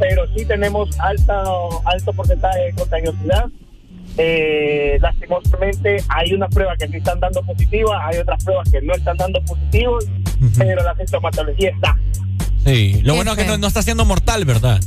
Pero 0.00 0.22
sí 0.34 0.46
tenemos 0.46 0.98
alto, 0.98 1.82
alto 1.84 2.12
porcentaje 2.14 2.58
de 2.58 2.72
contagiosidad. 2.72 3.44
Eh, 4.16 4.96
lastimosamente 5.00 5.96
hay 6.08 6.34
unas 6.34 6.48
pruebas 6.54 6.78
que 6.78 6.86
sí 6.88 6.96
están 6.98 7.18
dando 7.18 7.42
positivas, 7.42 8.00
hay 8.04 8.18
otras 8.18 8.44
pruebas 8.44 8.70
que 8.70 8.80
no 8.82 8.94
están 8.94 9.16
dando 9.16 9.42
positivos, 9.44 10.04
pero 10.56 10.82
la 10.82 10.94
sintomatología 10.94 11.70
está. 11.70 11.96
Sí. 12.64 13.00
Lo 13.02 13.14
bueno 13.16 13.32
es 13.32 13.38
que 13.38 13.44
no, 13.44 13.58
no 13.58 13.66
está 13.66 13.82
siendo 13.82 14.04
mortal, 14.04 14.44
¿verdad? 14.44 14.80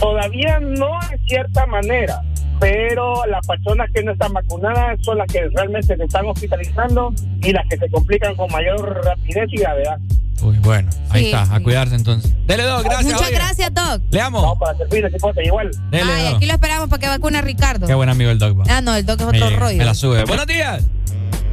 Todavía 0.00 0.60
no 0.60 0.98
en 1.10 1.26
cierta 1.26 1.66
manera, 1.66 2.22
pero 2.60 3.24
las 3.26 3.46
personas 3.46 3.88
que 3.94 4.02
no 4.02 4.12
están 4.12 4.32
vacunadas 4.32 4.98
son 5.02 5.18
las 5.18 5.26
que 5.26 5.48
realmente 5.54 5.96
se 5.96 6.02
están 6.04 6.26
hospitalizando 6.26 7.12
y 7.42 7.52
las 7.52 7.66
que 7.68 7.76
se 7.78 7.88
complican 7.90 8.34
con 8.36 8.50
mayor 8.52 9.04
rapidez 9.04 9.48
y 9.52 9.58
gravedad. 9.58 9.98
Uy, 10.40 10.56
bueno, 10.60 10.88
ahí 11.10 11.24
Sí, 11.24 11.26
está, 11.32 11.52
a 11.54 11.60
cuidarse 11.60 11.96
entonces. 11.96 12.32
Dele, 12.46 12.62
Doc, 12.62 12.84
gracias. 12.84 13.12
Muchas 13.12 13.22
oye. 13.28 13.34
gracias, 13.36 13.74
Doc. 13.74 14.02
Le 14.10 14.20
amo. 14.20 14.40
No, 14.40 14.56
para 14.56 14.76
servirles, 14.78 15.12
hipote, 15.14 15.44
igual. 15.44 15.70
Dele, 15.90 16.12
Ay, 16.12 16.24
Doc. 16.26 16.36
aquí 16.36 16.46
lo 16.46 16.52
esperamos 16.52 16.88
para 16.88 17.00
que 17.00 17.08
vacune 17.08 17.38
a 17.38 17.42
Ricardo. 17.42 17.86
Qué 17.88 17.94
buen 17.94 18.08
amigo 18.08 18.30
el 18.30 18.38
Doc. 18.38 18.58
va. 18.60 18.64
Ah, 18.68 18.80
no, 18.80 18.94
el 18.94 19.04
Doc 19.04 19.20
es 19.20 19.26
Me, 19.26 19.36
otro 19.38 19.48
llega, 19.50 19.60
rollo. 19.60 19.78
me 19.78 19.84
la 19.84 19.94
sube. 19.94 20.24
Buenos 20.26 20.46
días. 20.46 20.84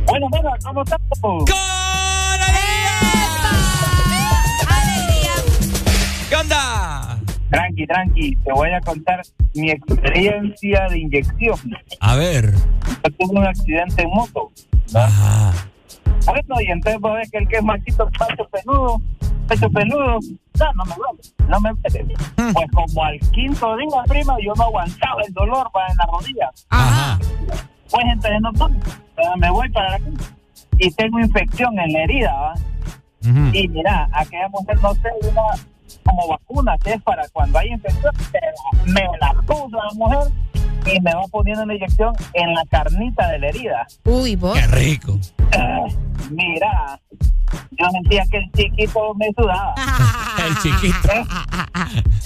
Bueno, 0.06 0.28
bueno, 0.30 0.50
¿cómo 0.64 0.84
estamos? 0.84 1.46
¿Qué 6.30 6.36
onda? 6.36 6.65
Tranqui, 7.50 7.86
tranqui, 7.88 8.36
te 8.38 8.52
voy 8.52 8.72
a 8.72 8.82
contar 8.82 9.22
mi 9.54 9.72
experiencia 9.72 10.88
de 10.90 11.00
inyección. 11.00 11.60
A 12.00 12.16
ver. 12.16 12.54
Yo 12.54 13.12
tuve 13.18 13.40
un 13.40 13.46
accidente 13.46 14.02
en 14.02 14.10
moto. 14.10 14.52
Ajá. 14.94 15.54
A 16.28 16.32
ver, 16.32 16.46
no, 16.48 16.60
y 16.60 16.66
entonces 16.66 17.00
vos 17.00 17.14
ves 17.16 17.30
que 17.30 17.38
el 17.38 17.48
que 17.48 17.58
es 17.58 17.64
machito, 17.64 18.10
pecho 18.10 18.50
peludo, 18.50 19.02
pecho 19.48 19.70
peludo, 19.70 20.20
no, 20.60 20.74
no 20.74 20.86
me 20.86 20.96
duele, 20.96 21.22
no 21.48 21.60
me 21.62 21.72
duele. 21.90 22.16
Pues 22.36 22.68
como 22.74 23.04
al 23.04 23.20
quinto 23.32 23.78
día, 23.78 24.04
prima, 24.08 24.36
yo 24.44 24.54
no 24.56 24.64
aguantaba 24.64 25.22
el 25.28 25.34
dolor 25.34 25.70
va, 25.76 25.88
en 25.88 25.98
la 25.98 26.06
rodilla. 26.06 26.52
Ajá. 26.70 27.20
Pues 27.92 28.06
entonces 28.12 28.42
no 28.42 29.38
me 29.38 29.50
voy 29.52 29.70
para 29.70 29.96
aquí 29.96 30.14
y 30.80 30.92
tengo 30.92 31.20
infección 31.20 31.78
en 31.80 31.94
la 31.94 32.04
herida, 32.04 32.34
¿va? 32.34 32.54
Y 33.54 33.68
mira, 33.68 34.08
aquella 34.12 34.50
mujer 34.50 34.80
no 34.82 34.94
sé, 34.96 35.10
una 35.30 35.42
como 36.04 36.28
vacuna 36.28 36.78
que 36.84 36.94
es 36.94 37.02
para 37.04 37.28
cuando 37.30 37.60
hay 37.60 37.70
infección, 37.70 38.14
me, 38.86 38.94
me 38.94 39.18
la 39.20 39.34
puso 39.46 39.70
la 39.70 39.94
mujer 39.94 40.32
y 40.86 41.00
me 41.02 41.14
va 41.14 41.22
poniendo 41.32 41.64
una 41.64 41.76
inyección 41.76 42.14
en 42.34 42.54
la 42.54 42.64
carnita 42.70 43.28
de 43.30 43.40
la 43.40 43.48
herida. 43.50 43.88
Uy, 44.06 44.36
vos. 44.36 44.58
Qué 44.60 44.68
rico. 44.68 45.20
Ah, 45.58 45.86
Mira, 46.32 47.00
yo 47.72 47.90
sentía 47.92 48.24
que 48.32 48.38
el 48.38 48.52
chiquito 48.54 49.14
me 49.16 49.28
sudaba. 49.38 49.74
El 50.48 50.56
chiquito. 50.58 51.10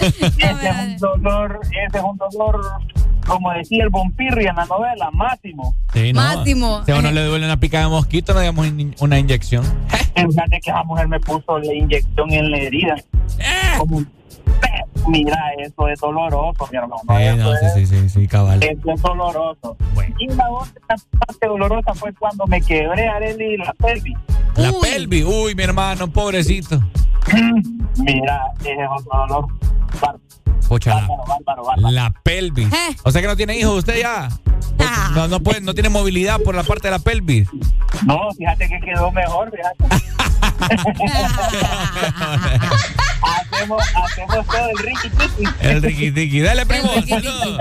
ese 0.00 0.68
es 0.68 0.76
un 0.78 0.96
dolor, 0.98 1.60
ese 1.64 1.98
es 1.98 2.04
un 2.04 2.16
dolor, 2.18 2.60
como 3.26 3.50
decía 3.52 3.84
el 3.84 3.88
Bompirri 3.90 4.46
en 4.46 4.56
la 4.56 4.64
novela, 4.66 5.10
máximo. 5.12 5.74
Sí, 5.92 6.12
no. 6.12 6.20
Máximo. 6.20 6.82
Si 6.84 6.92
a 6.92 6.96
uno 6.96 7.10
le 7.12 7.22
duele 7.24 7.46
una 7.46 7.58
picada 7.58 7.84
de 7.84 7.90
mosquito, 7.90 8.34
no 8.34 8.40
digamos 8.40 8.66
in- 8.66 8.94
una 9.00 9.18
inyección. 9.18 9.64
Fíjate 10.14 10.60
que 10.60 10.70
esa 10.70 10.82
mujer 10.84 11.08
me 11.08 11.20
puso 11.20 11.58
la 11.60 11.72
inyección 11.72 12.30
en 12.32 12.50
la 12.50 12.58
herida. 12.58 12.96
Como 13.78 13.98
un 13.98 14.04
pe- 14.04 14.19
Mira, 15.08 15.38
eso 15.58 15.88
es 15.88 16.00
doloroso, 16.00 16.68
mi 16.70 16.76
hermano. 16.76 17.02
Sí, 17.08 17.22
eso, 17.22 17.36
no, 17.36 17.56
sí, 17.56 17.66
es, 17.66 17.74
sí, 17.74 17.86
sí, 17.86 18.08
sí, 18.08 18.28
cabal. 18.28 18.62
eso 18.62 18.92
es 18.92 19.02
doloroso. 19.02 19.76
Y 20.18 20.28
la 20.28 20.50
otra 20.50 20.96
parte 21.26 21.46
dolorosa 21.46 21.94
fue 21.94 22.12
cuando 22.14 22.46
me 22.46 22.60
quebré 22.60 23.08
Areli 23.08 23.56
la 23.56 23.72
pelvis. 23.74 24.16
La 24.56 24.72
pelvis. 24.72 25.24
Uy, 25.24 25.54
mi 25.54 25.62
hermano, 25.62 26.08
pobrecito. 26.10 26.80
Mira, 27.98 28.42
ese 28.60 28.72
es 28.72 28.88
otro 28.90 29.18
dolor. 29.18 29.46
Pucha, 30.68 30.90
la, 30.90 31.00
bárbaro, 31.00 31.24
bárbaro, 31.26 31.64
bárbaro. 31.64 31.90
la 31.90 32.14
pelvis. 32.22 32.72
Eh. 32.72 32.96
O 33.02 33.10
sea 33.10 33.20
que 33.20 33.26
no 33.26 33.36
tiene 33.36 33.58
hijos 33.58 33.78
usted 33.78 34.00
ya. 34.00 34.28
Ah. 34.78 35.10
No, 35.14 35.28
no, 35.28 35.40
puede, 35.40 35.60
no 35.60 35.74
tiene 35.74 35.88
movilidad 35.88 36.40
por 36.40 36.54
la 36.54 36.62
parte 36.62 36.88
de 36.88 36.92
la 36.92 36.98
pelvis. 37.00 37.48
No, 38.06 38.30
fíjate 38.36 38.68
que 38.68 38.80
quedó 38.80 39.10
mejor, 39.10 39.50
fíjate. 39.50 40.06
hacemos, 43.52 43.82
hacemos 44.04 44.46
todo 44.46 44.68
el 44.70 44.78
ricky 44.78 45.10
tiki. 45.10 45.44
El 45.60 45.82
riqui 45.82 46.10
tiqui. 46.12 46.40
Dale, 46.40 46.66
primo. 46.66 46.90
Saludos. 47.08 47.58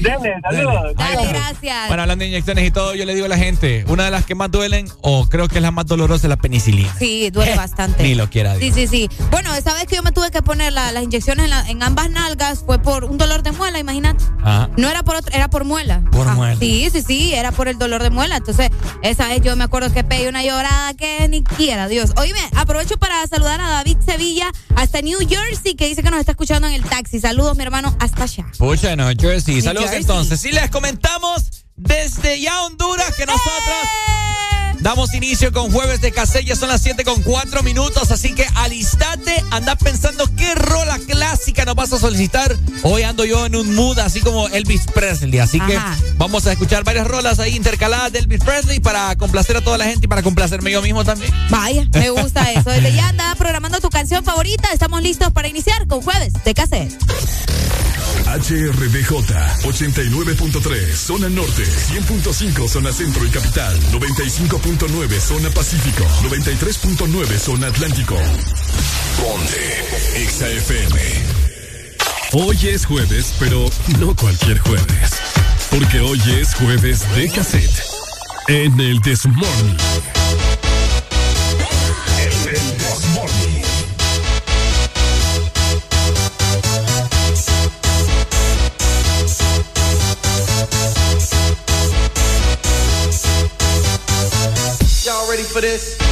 Dele, 0.00 0.34
saludos. 0.42 0.94
Dale, 0.96 1.26
gracias. 1.28 1.88
Bueno, 1.88 2.02
hablando 2.02 2.22
de 2.22 2.28
inyecciones 2.30 2.66
y 2.66 2.70
todo, 2.70 2.94
yo 2.94 3.04
le 3.04 3.14
digo 3.14 3.26
a 3.26 3.28
la 3.28 3.36
gente, 3.36 3.84
una 3.88 4.04
de 4.06 4.10
las 4.10 4.24
que 4.24 4.34
más 4.34 4.50
duelen, 4.50 4.88
o 5.02 5.28
creo 5.28 5.46
que 5.48 5.56
es 5.56 5.62
la 5.62 5.70
más 5.70 5.86
dolorosa, 5.86 6.26
es 6.26 6.30
la 6.30 6.36
penicilina. 6.36 6.92
Sí, 6.98 7.30
duele 7.30 7.54
bastante. 7.54 8.02
Ni 8.02 8.14
lo 8.14 8.28
quiera 8.30 8.54
Sí, 8.54 8.70
Dios. 8.70 8.74
sí, 8.74 8.86
sí. 8.86 9.08
Bueno, 9.30 9.54
esa 9.54 9.74
vez 9.74 9.84
que 9.86 9.96
yo 9.96 10.02
me 10.02 10.10
tuve 10.12 10.30
que 10.30 10.42
poner 10.42 10.72
la- 10.72 10.90
las 10.92 11.02
inyecciones 11.04 11.44
en, 11.44 11.50
la- 11.50 11.68
en 11.68 11.82
ambas 11.82 12.10
nalgas 12.10 12.62
fue 12.64 12.80
por 12.80 13.04
un 13.04 13.18
dolor 13.18 13.42
de 13.42 13.52
muela, 13.52 13.78
imagínate. 13.78 14.24
Ajá. 14.42 14.70
No 14.76 14.88
era 14.88 15.02
por 15.02 15.16
otro, 15.16 15.32
era 15.34 15.48
por 15.48 15.64
muela. 15.64 16.02
Por 16.10 16.26
Ah, 16.28 16.34
muela. 16.34 16.56
Sí, 16.58 16.88
sí, 16.90 17.02
sí, 17.02 17.34
era 17.34 17.52
por 17.52 17.68
el 17.68 17.78
dolor 17.78 18.02
de 18.02 18.10
muela. 18.10 18.38
Entonces, 18.38 18.70
esa 19.02 19.28
vez 19.28 19.42
yo 19.42 19.54
me 19.54 19.64
acuerdo 19.64 19.92
que 19.92 20.02
pegué 20.02 20.28
una 20.28 20.42
llorada 20.42 20.94
que 20.94 21.28
ni 21.28 21.42
quiera, 21.44 21.88
Dios. 21.88 22.07
Oíme, 22.16 22.40
aprovecho 22.56 22.96
para 22.98 23.26
saludar 23.26 23.60
a 23.60 23.68
David 23.68 23.98
Sevilla 24.04 24.50
hasta 24.76 25.00
New 25.02 25.18
Jersey, 25.28 25.74
que 25.74 25.86
dice 25.86 26.02
que 26.02 26.10
nos 26.10 26.20
está 26.20 26.32
escuchando 26.32 26.68
en 26.68 26.74
el 26.74 26.82
taxi. 26.84 27.20
Saludos, 27.20 27.56
mi 27.56 27.62
hermano, 27.62 27.96
hasta 28.00 28.24
allá. 28.24 28.46
Pucha, 28.58 28.96
no, 28.96 29.08
Jersey. 29.08 29.54
New 29.54 29.62
Saludos 29.64 29.90
Jersey. 29.90 30.00
entonces. 30.02 30.40
Sí, 30.40 30.52
les 30.52 30.70
comentamos 30.70 31.44
desde 31.76 32.40
ya 32.40 32.62
Honduras 32.62 33.14
que 33.14 33.26
nosotros 33.26 33.88
damos 34.80 35.14
inicio 35.14 35.52
con 35.52 35.70
jueves 35.70 36.00
de 36.00 36.12
cassette. 36.12 36.44
Ya 36.44 36.56
son 36.56 36.68
las 36.68 36.82
7 36.82 37.04
con 37.04 37.22
4 37.22 37.62
minutos. 37.62 38.10
Así 38.10 38.34
que 38.34 38.46
alistate. 38.54 39.44
Anda 39.50 39.76
pensando 39.76 40.24
qué 40.36 40.54
rola 40.54 40.98
clásica 40.98 41.64
nos 41.64 41.74
vas 41.74 41.92
a 41.92 41.98
solicitar. 41.98 42.56
Hoy 42.82 43.02
ando 43.02 43.24
yo 43.24 43.46
en 43.46 43.56
un 43.56 43.74
mood 43.74 43.98
así 43.98 44.20
como 44.20 44.48
Elvis 44.48 44.86
Presley. 44.94 45.38
Así 45.38 45.60
que 45.60 45.78
vamos 46.16 46.46
a 46.46 46.52
escuchar 46.52 46.84
varias 46.84 47.06
rolas 47.06 47.38
ahí 47.38 47.56
intercaladas 47.56 48.12
de 48.12 48.20
Elvis 48.20 48.40
Presley 48.40 48.80
para 48.80 49.16
complacer 49.16 49.56
a 49.56 49.60
toda 49.60 49.78
la 49.78 49.84
gente 49.84 50.06
y 50.06 50.08
para 50.08 50.22
complacerme 50.22 50.70
yo 50.70 50.82
mismo 50.82 51.04
también. 51.04 51.32
Vaya, 51.50 51.86
me 51.92 52.10
gusta 52.10 52.50
eso. 52.52 52.70
Desde 52.70 52.92
ya 52.92 53.08
anda 53.08 53.34
programando 53.36 53.80
tu 53.80 53.90
canción 53.90 54.24
favorita. 54.24 54.72
Estamos 54.72 55.02
listos 55.02 55.32
para 55.32 55.48
iniciar 55.48 55.86
con 55.86 56.02
jueves 56.02 56.32
de 56.44 56.54
cassette. 56.54 56.96
HRDJ 58.28 59.10
89.3 59.64 60.94
zona 60.94 61.28
norte, 61.28 61.64
100.5 61.64 62.68
zona 62.68 62.92
centro 62.92 63.24
y 63.24 63.30
capital, 63.30 63.78
95.9 64.68 65.20
zona 65.20 65.50
pacífico, 65.50 66.04
93.9 66.24 67.38
zona 67.38 67.68
atlántico. 67.68 68.16
Ponte 69.16 70.28
XAFM. 70.28 70.98
Hoy 72.32 72.68
es 72.68 72.84
jueves, 72.84 73.32
pero 73.38 73.70
no 73.98 74.14
cualquier 74.14 74.58
jueves, 74.58 75.12
porque 75.70 76.00
hoy 76.00 76.20
es 76.38 76.54
jueves 76.54 77.00
de 77.14 77.30
cassette 77.30 77.82
en 78.48 78.78
el 78.78 79.00
This 79.00 79.24
for 95.58 95.62
this? 95.62 96.07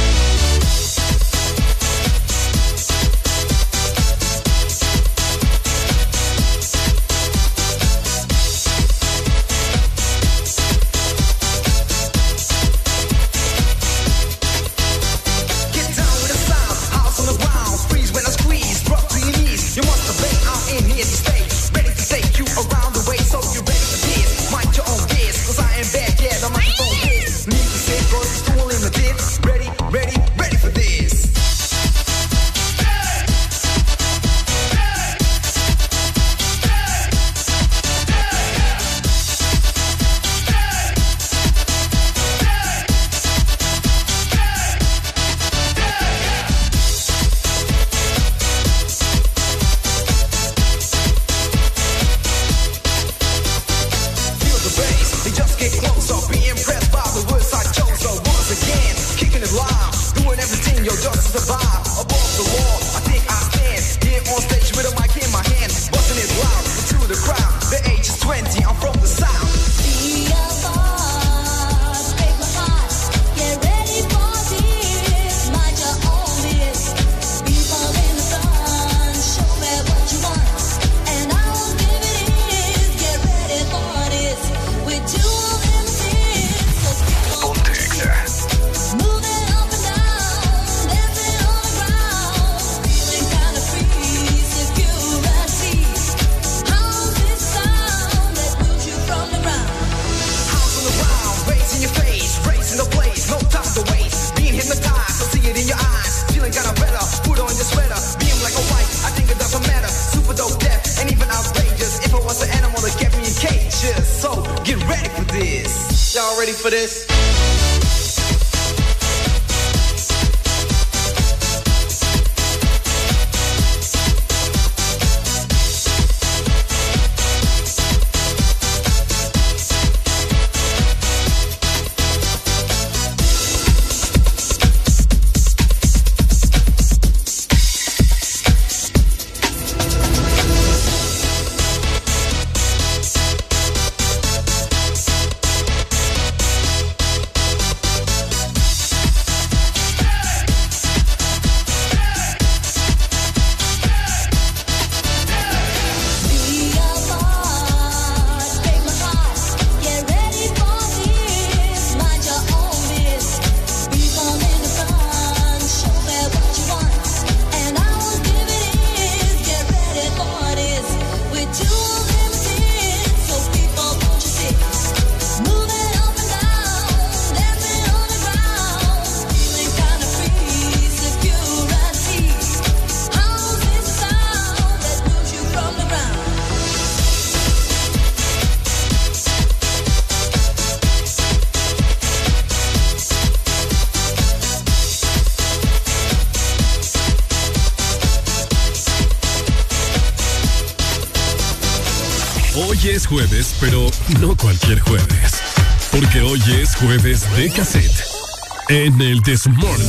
En 208.99 209.03
el 209.03 209.21
This 209.21 209.45
Morning. 209.45 209.85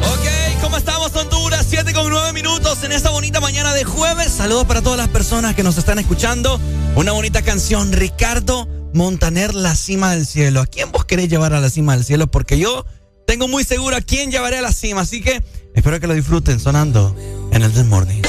Ok, 0.00 0.62
¿cómo 0.62 0.78
estamos, 0.78 1.14
Honduras? 1.14 1.66
7 1.68 1.92
con 1.92 2.08
9 2.08 2.32
minutos 2.32 2.82
en 2.84 2.92
esta 2.92 3.10
bonita 3.10 3.40
mañana 3.40 3.74
de 3.74 3.84
jueves. 3.84 4.32
Saludos 4.32 4.64
para 4.64 4.80
todas 4.80 4.96
las 4.96 5.08
personas 5.08 5.54
que 5.54 5.62
nos 5.62 5.76
están 5.76 5.98
escuchando. 5.98 6.58
Una 6.96 7.12
bonita 7.12 7.42
canción, 7.42 7.92
Ricardo 7.92 8.66
Montaner, 8.94 9.54
La 9.54 9.74
Cima 9.74 10.12
del 10.12 10.24
Cielo. 10.24 10.62
¿A 10.62 10.66
quién 10.66 10.90
vos 10.90 11.04
querés 11.04 11.28
llevar 11.28 11.52
a 11.52 11.60
la 11.60 11.68
cima 11.68 11.94
del 11.94 12.06
cielo? 12.06 12.26
Porque 12.26 12.58
yo 12.58 12.86
tengo 13.26 13.48
muy 13.48 13.64
seguro 13.64 13.96
a 13.96 14.00
quién 14.00 14.30
llevaré 14.30 14.56
a 14.56 14.62
la 14.62 14.72
cima. 14.72 15.02
Así 15.02 15.20
que 15.20 15.44
espero 15.74 16.00
que 16.00 16.06
lo 16.06 16.14
disfruten 16.14 16.58
sonando 16.58 17.14
en 17.50 17.62
el 17.62 17.70
This 17.70 17.84
Morning. 17.84 18.22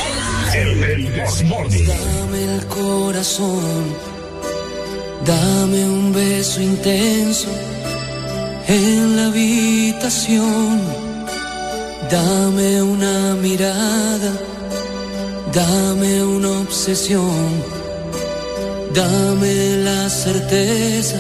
Dame 1.88 2.56
el 2.56 2.66
corazón, 2.68 3.96
dame 5.26 5.86
un 5.86 6.14
beso 6.14 6.62
intenso 6.62 7.48
en 8.68 9.16
la 9.16 9.28
habitación, 9.28 10.82
dame 12.10 12.82
una 12.82 13.36
mirada, 13.36 14.32
dame 15.54 16.24
una 16.24 16.52
obsesión, 16.62 17.64
dame 18.94 19.78
la 19.84 20.10
certeza 20.10 21.20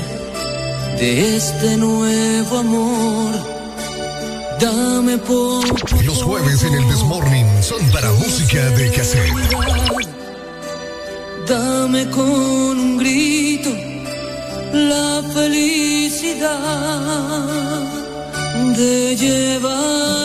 de 0.99 1.35
este 1.35 1.77
nuevo 1.77 2.57
amor. 2.57 3.55
Dame 4.59 5.17
por 5.17 6.05
Los 6.05 6.23
jueves 6.23 6.63
en 6.63 6.73
el 6.75 6.87
Desmorning 6.87 7.45
son 7.61 7.85
para 7.91 8.09
música 8.13 8.69
de 8.69 8.89
cassette. 8.89 9.33
Dame 11.45 12.09
con 12.09 12.79
un 12.79 12.84
la 15.15 15.23
felicidad 15.23 16.51
de 18.75 19.15
llevarte 19.15 20.24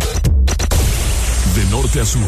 De 1.61 1.67
norte 1.69 1.99
a 1.99 2.05
sur. 2.05 2.21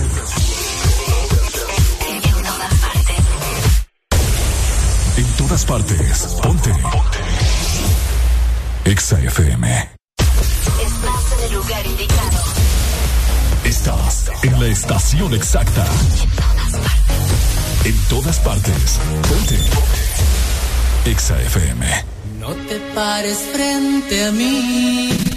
En 5.18 5.26
todas 5.38 5.66
partes. 5.66 6.20
Ponte. 6.44 6.72
Exa 8.86 9.20
FM. 9.20 9.90
Estás 10.86 11.40
en 11.40 11.46
el 11.46 11.54
lugar 11.54 11.84
indicado. 11.84 12.44
Estás 13.64 14.32
en 14.44 14.60
la 14.60 14.68
estación 14.68 15.34
exacta. 15.34 15.84
En 17.86 17.98
todas 18.10 18.38
partes. 18.38 19.00
Ponte. 19.28 19.58
Exa 21.10 21.42
FM. 21.42 22.06
No 22.40 22.50
te 22.68 22.80
pares 22.94 23.40
frente 23.52 24.26
a 24.26 24.32
mí. 24.32 25.33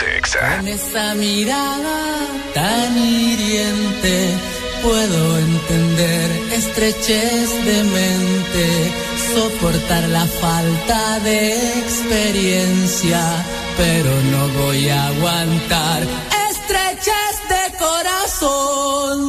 Con 0.00 0.66
esa 0.66 1.14
mirada 1.14 2.26
tan 2.54 2.96
hiriente 2.96 4.34
puedo 4.82 5.38
entender 5.38 6.30
estrechez 6.52 7.64
de 7.66 7.84
mente, 7.84 8.92
soportar 9.34 10.08
la 10.08 10.24
falta 10.24 11.20
de 11.20 11.80
experiencia, 11.80 13.20
pero 13.76 14.10
no 14.32 14.48
voy 14.64 14.88
a 14.88 15.08
aguantar 15.08 16.02
estrechez 16.48 17.36
de 17.50 17.78
corazón. 17.78 19.28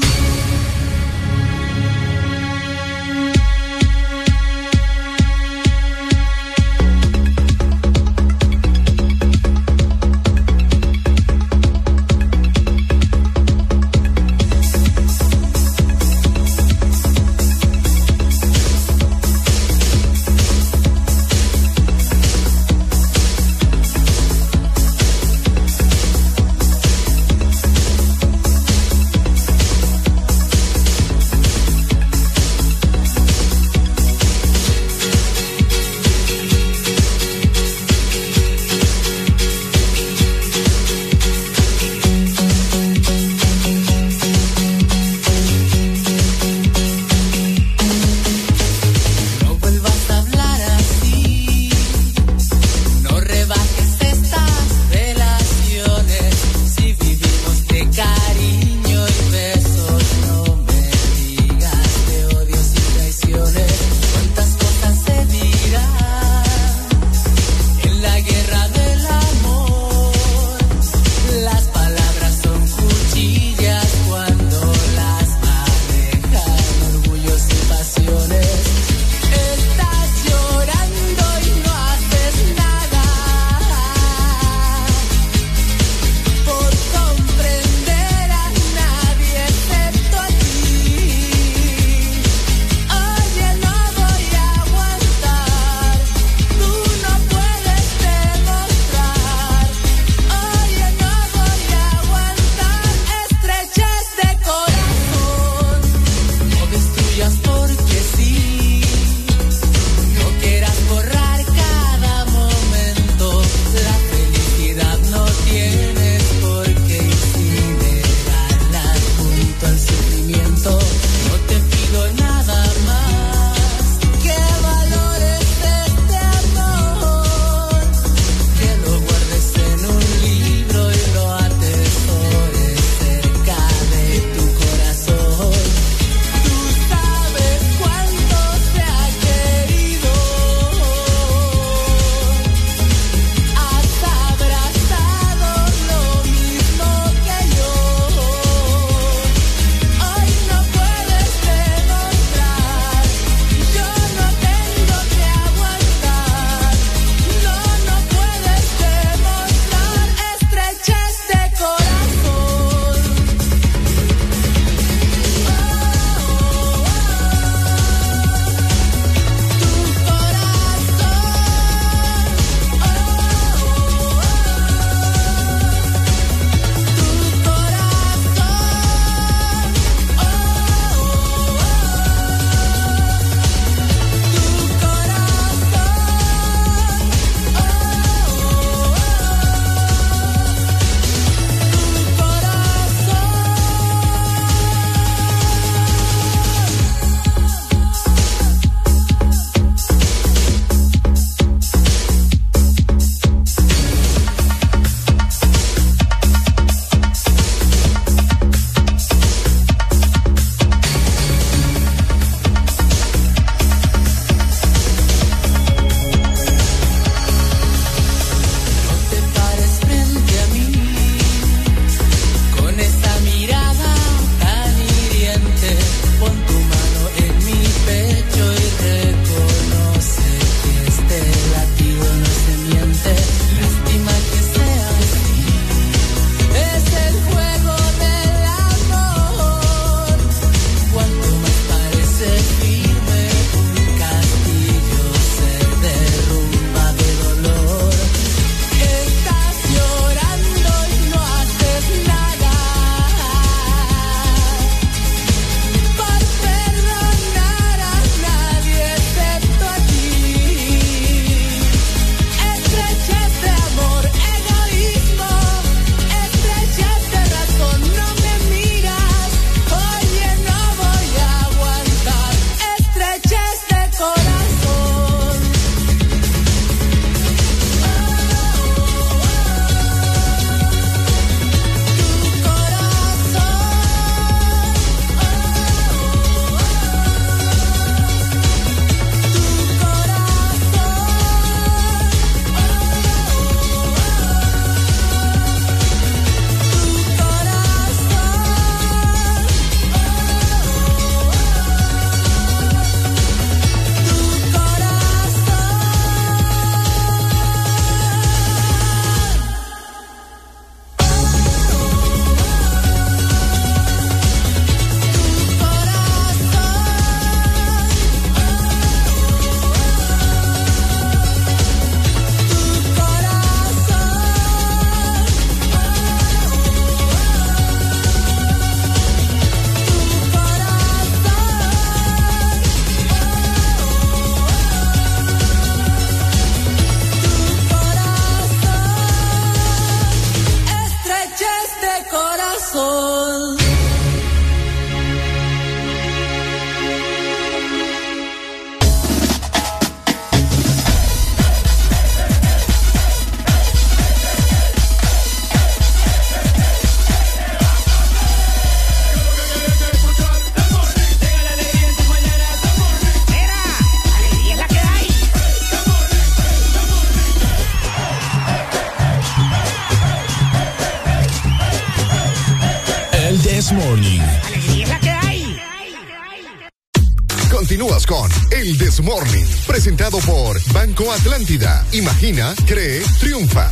Morning, 379.02 379.46
presentado 379.66 380.20
por 380.20 380.62
Banco 380.74 381.12
Atlántida. 381.12 381.84
Imagina, 381.92 382.54
cree, 382.68 383.02
triunfa. 383.20 383.72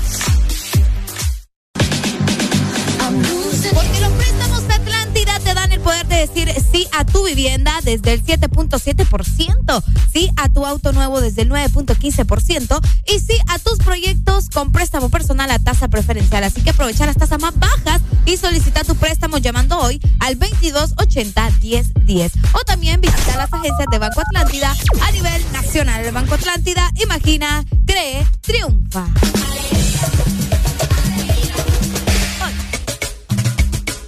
Porque 3.73 3.99
los 3.99 4.11
préstamos 4.13 4.67
de 4.67 4.73
Atlántida 4.73 5.39
te 5.39 5.53
dan 5.53 5.71
el 5.71 5.79
poder 5.81 6.07
de 6.07 6.15
decir 6.15 6.51
sí 6.71 6.87
a 6.97 7.05
tu 7.05 7.25
vivienda 7.25 7.79
desde 7.83 8.13
el 8.13 8.25
7.7%, 8.25 9.83
sí 10.11 10.29
a 10.35 10.49
tu 10.49 10.65
auto 10.65 10.93
nuevo 10.93 11.21
desde 11.21 11.43
el 11.43 11.49
9.15% 11.49 12.79
y 13.07 13.19
sí 13.19 13.37
a 13.47 13.59
tus 13.59 13.77
proyectos 13.79 14.49
con 14.49 14.71
préstamo 14.71 15.09
personal 15.09 15.51
a 15.51 15.59
tasa 15.59 15.89
preferencial. 15.89 16.43
Así 16.43 16.61
que 16.61 16.71
aprovecha 16.71 17.05
las 17.05 17.17
tasas 17.17 17.39
más 17.39 17.57
bajas 17.59 18.01
y 18.29 18.37
solicita 18.37 18.83
tu 18.83 18.95
préstamo 18.95 19.39
llamando 19.39 19.79
hoy 19.79 19.99
al 20.19 20.37
2280 20.37 21.49
1010 21.61 22.31
o 22.53 22.59
también 22.59 23.01
visita 23.01 23.35
las 23.35 23.51
agencias 23.51 23.87
de 23.89 23.97
Banco 23.97 24.21
Atlántida 24.21 24.75
a 25.01 25.11
nivel 25.11 25.51
nacional. 25.51 26.05
El 26.05 26.11
Banco 26.11 26.35
Atlántida, 26.35 26.91
imagina, 27.01 27.65
cree, 27.87 28.27
triunfa. 28.41 29.07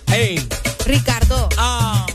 Hey. 0.07 0.47
Ricardo. 0.85 1.49
Ah. 1.57 2.05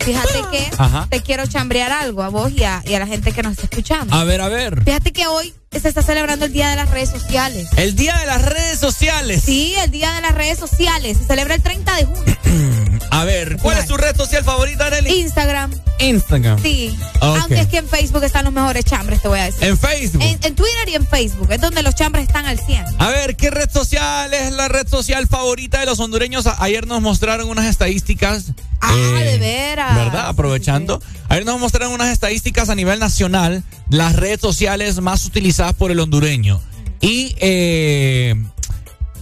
Fíjate 0.00 0.42
que 0.50 0.70
Ajá. 0.76 1.06
te 1.08 1.20
quiero 1.20 1.46
chambrear 1.46 1.92
algo 1.92 2.24
a 2.24 2.30
vos 2.30 2.50
y 2.50 2.64
a, 2.64 2.82
y 2.84 2.94
a 2.94 2.98
la 2.98 3.06
gente 3.06 3.30
que 3.30 3.44
nos 3.44 3.52
está 3.52 3.64
escuchando. 3.64 4.12
A 4.12 4.24
ver, 4.24 4.40
a 4.40 4.48
ver. 4.48 4.82
Fíjate 4.82 5.12
que 5.12 5.28
hoy 5.28 5.54
se 5.82 5.88
está 5.88 6.02
celebrando 6.02 6.44
el 6.44 6.52
Día 6.52 6.70
de 6.70 6.76
las 6.76 6.90
Redes 6.90 7.10
Sociales. 7.10 7.68
El 7.76 7.96
día 7.96 8.16
de 8.16 8.26
las 8.26 8.42
redes 8.42 8.78
sociales. 8.78 9.42
Sí, 9.44 9.74
el 9.82 9.90
Día 9.90 10.12
de 10.12 10.20
las 10.20 10.32
Redes 10.32 10.58
Sociales. 10.58 11.18
Se 11.18 11.24
celebra 11.24 11.56
el 11.56 11.62
30 11.62 11.96
de 11.96 12.04
junio. 12.04 12.36
A 13.10 13.24
ver, 13.24 13.58
¿cuál 13.58 13.78
es 13.78 13.86
tu 13.86 13.96
red 13.96 14.16
social 14.16 14.44
favorita, 14.44 14.86
Arely? 14.86 15.20
Instagram. 15.20 15.72
Instagram. 15.98 16.62
Sí. 16.62 16.96
Aunque 17.20 17.60
es 17.60 17.66
que 17.66 17.78
en 17.78 17.88
Facebook 17.88 18.22
están 18.22 18.44
los 18.44 18.54
mejores 18.54 18.84
chambres, 18.84 19.20
te 19.20 19.28
voy 19.28 19.38
a 19.38 19.44
decir. 19.44 19.64
En 19.64 19.76
Facebook. 19.76 20.22
En, 20.22 20.38
en 20.42 20.54
Twitter 20.54 20.88
y 20.88 20.94
en 20.94 21.06
Facebook. 21.06 21.50
Es 21.50 21.60
donde 21.60 21.82
los 21.82 21.94
chambres 21.94 22.26
están 22.26 22.46
al 22.46 22.58
100. 22.58 22.84
A 22.98 23.08
ver, 23.10 23.36
¿qué 23.36 23.50
red 23.50 23.70
social 23.70 24.32
es 24.32 24.52
la 24.52 24.68
red 24.68 24.88
social 24.88 25.26
favorita 25.26 25.80
de 25.80 25.86
los 25.86 26.00
hondureños? 26.00 26.46
Ayer 26.58 26.86
nos 26.86 27.02
mostraron 27.02 27.48
unas 27.50 27.66
estadísticas. 27.66 28.52
Ah, 28.80 28.94
eh, 28.94 29.24
de 29.24 29.38
veras. 29.38 29.94
¿Verdad? 29.96 30.28
Aprovechando. 30.28 31.02
Ayer 31.32 31.46
nos 31.46 31.58
mostraron 31.58 31.94
unas 31.94 32.10
estadísticas 32.10 32.68
a 32.68 32.74
nivel 32.74 32.98
nacional, 32.98 33.64
las 33.88 34.16
redes 34.16 34.38
sociales 34.38 35.00
más 35.00 35.24
utilizadas 35.24 35.72
por 35.72 35.90
el 35.90 35.98
hondureño. 35.98 36.60
Y 37.00 37.34
eh, 37.38 38.34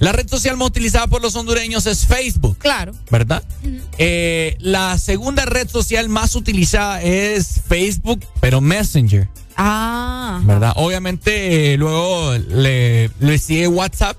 la 0.00 0.10
red 0.10 0.28
social 0.28 0.56
más 0.56 0.66
utilizada 0.66 1.06
por 1.06 1.22
los 1.22 1.36
hondureños 1.36 1.86
es 1.86 2.06
Facebook. 2.06 2.58
Claro. 2.58 2.94
¿Verdad? 3.12 3.44
Eh, 3.96 4.56
la 4.58 4.98
segunda 4.98 5.44
red 5.44 5.68
social 5.68 6.08
más 6.08 6.34
utilizada 6.34 7.00
es 7.00 7.60
Facebook, 7.68 8.26
pero 8.40 8.60
Messenger. 8.60 9.28
Ah. 9.56 10.40
¿Verdad? 10.42 10.72
Obviamente, 10.74 11.74
eh, 11.74 11.76
luego 11.76 12.36
le, 12.48 13.12
le 13.20 13.38
sigue 13.38 13.68
WhatsApp. 13.68 14.16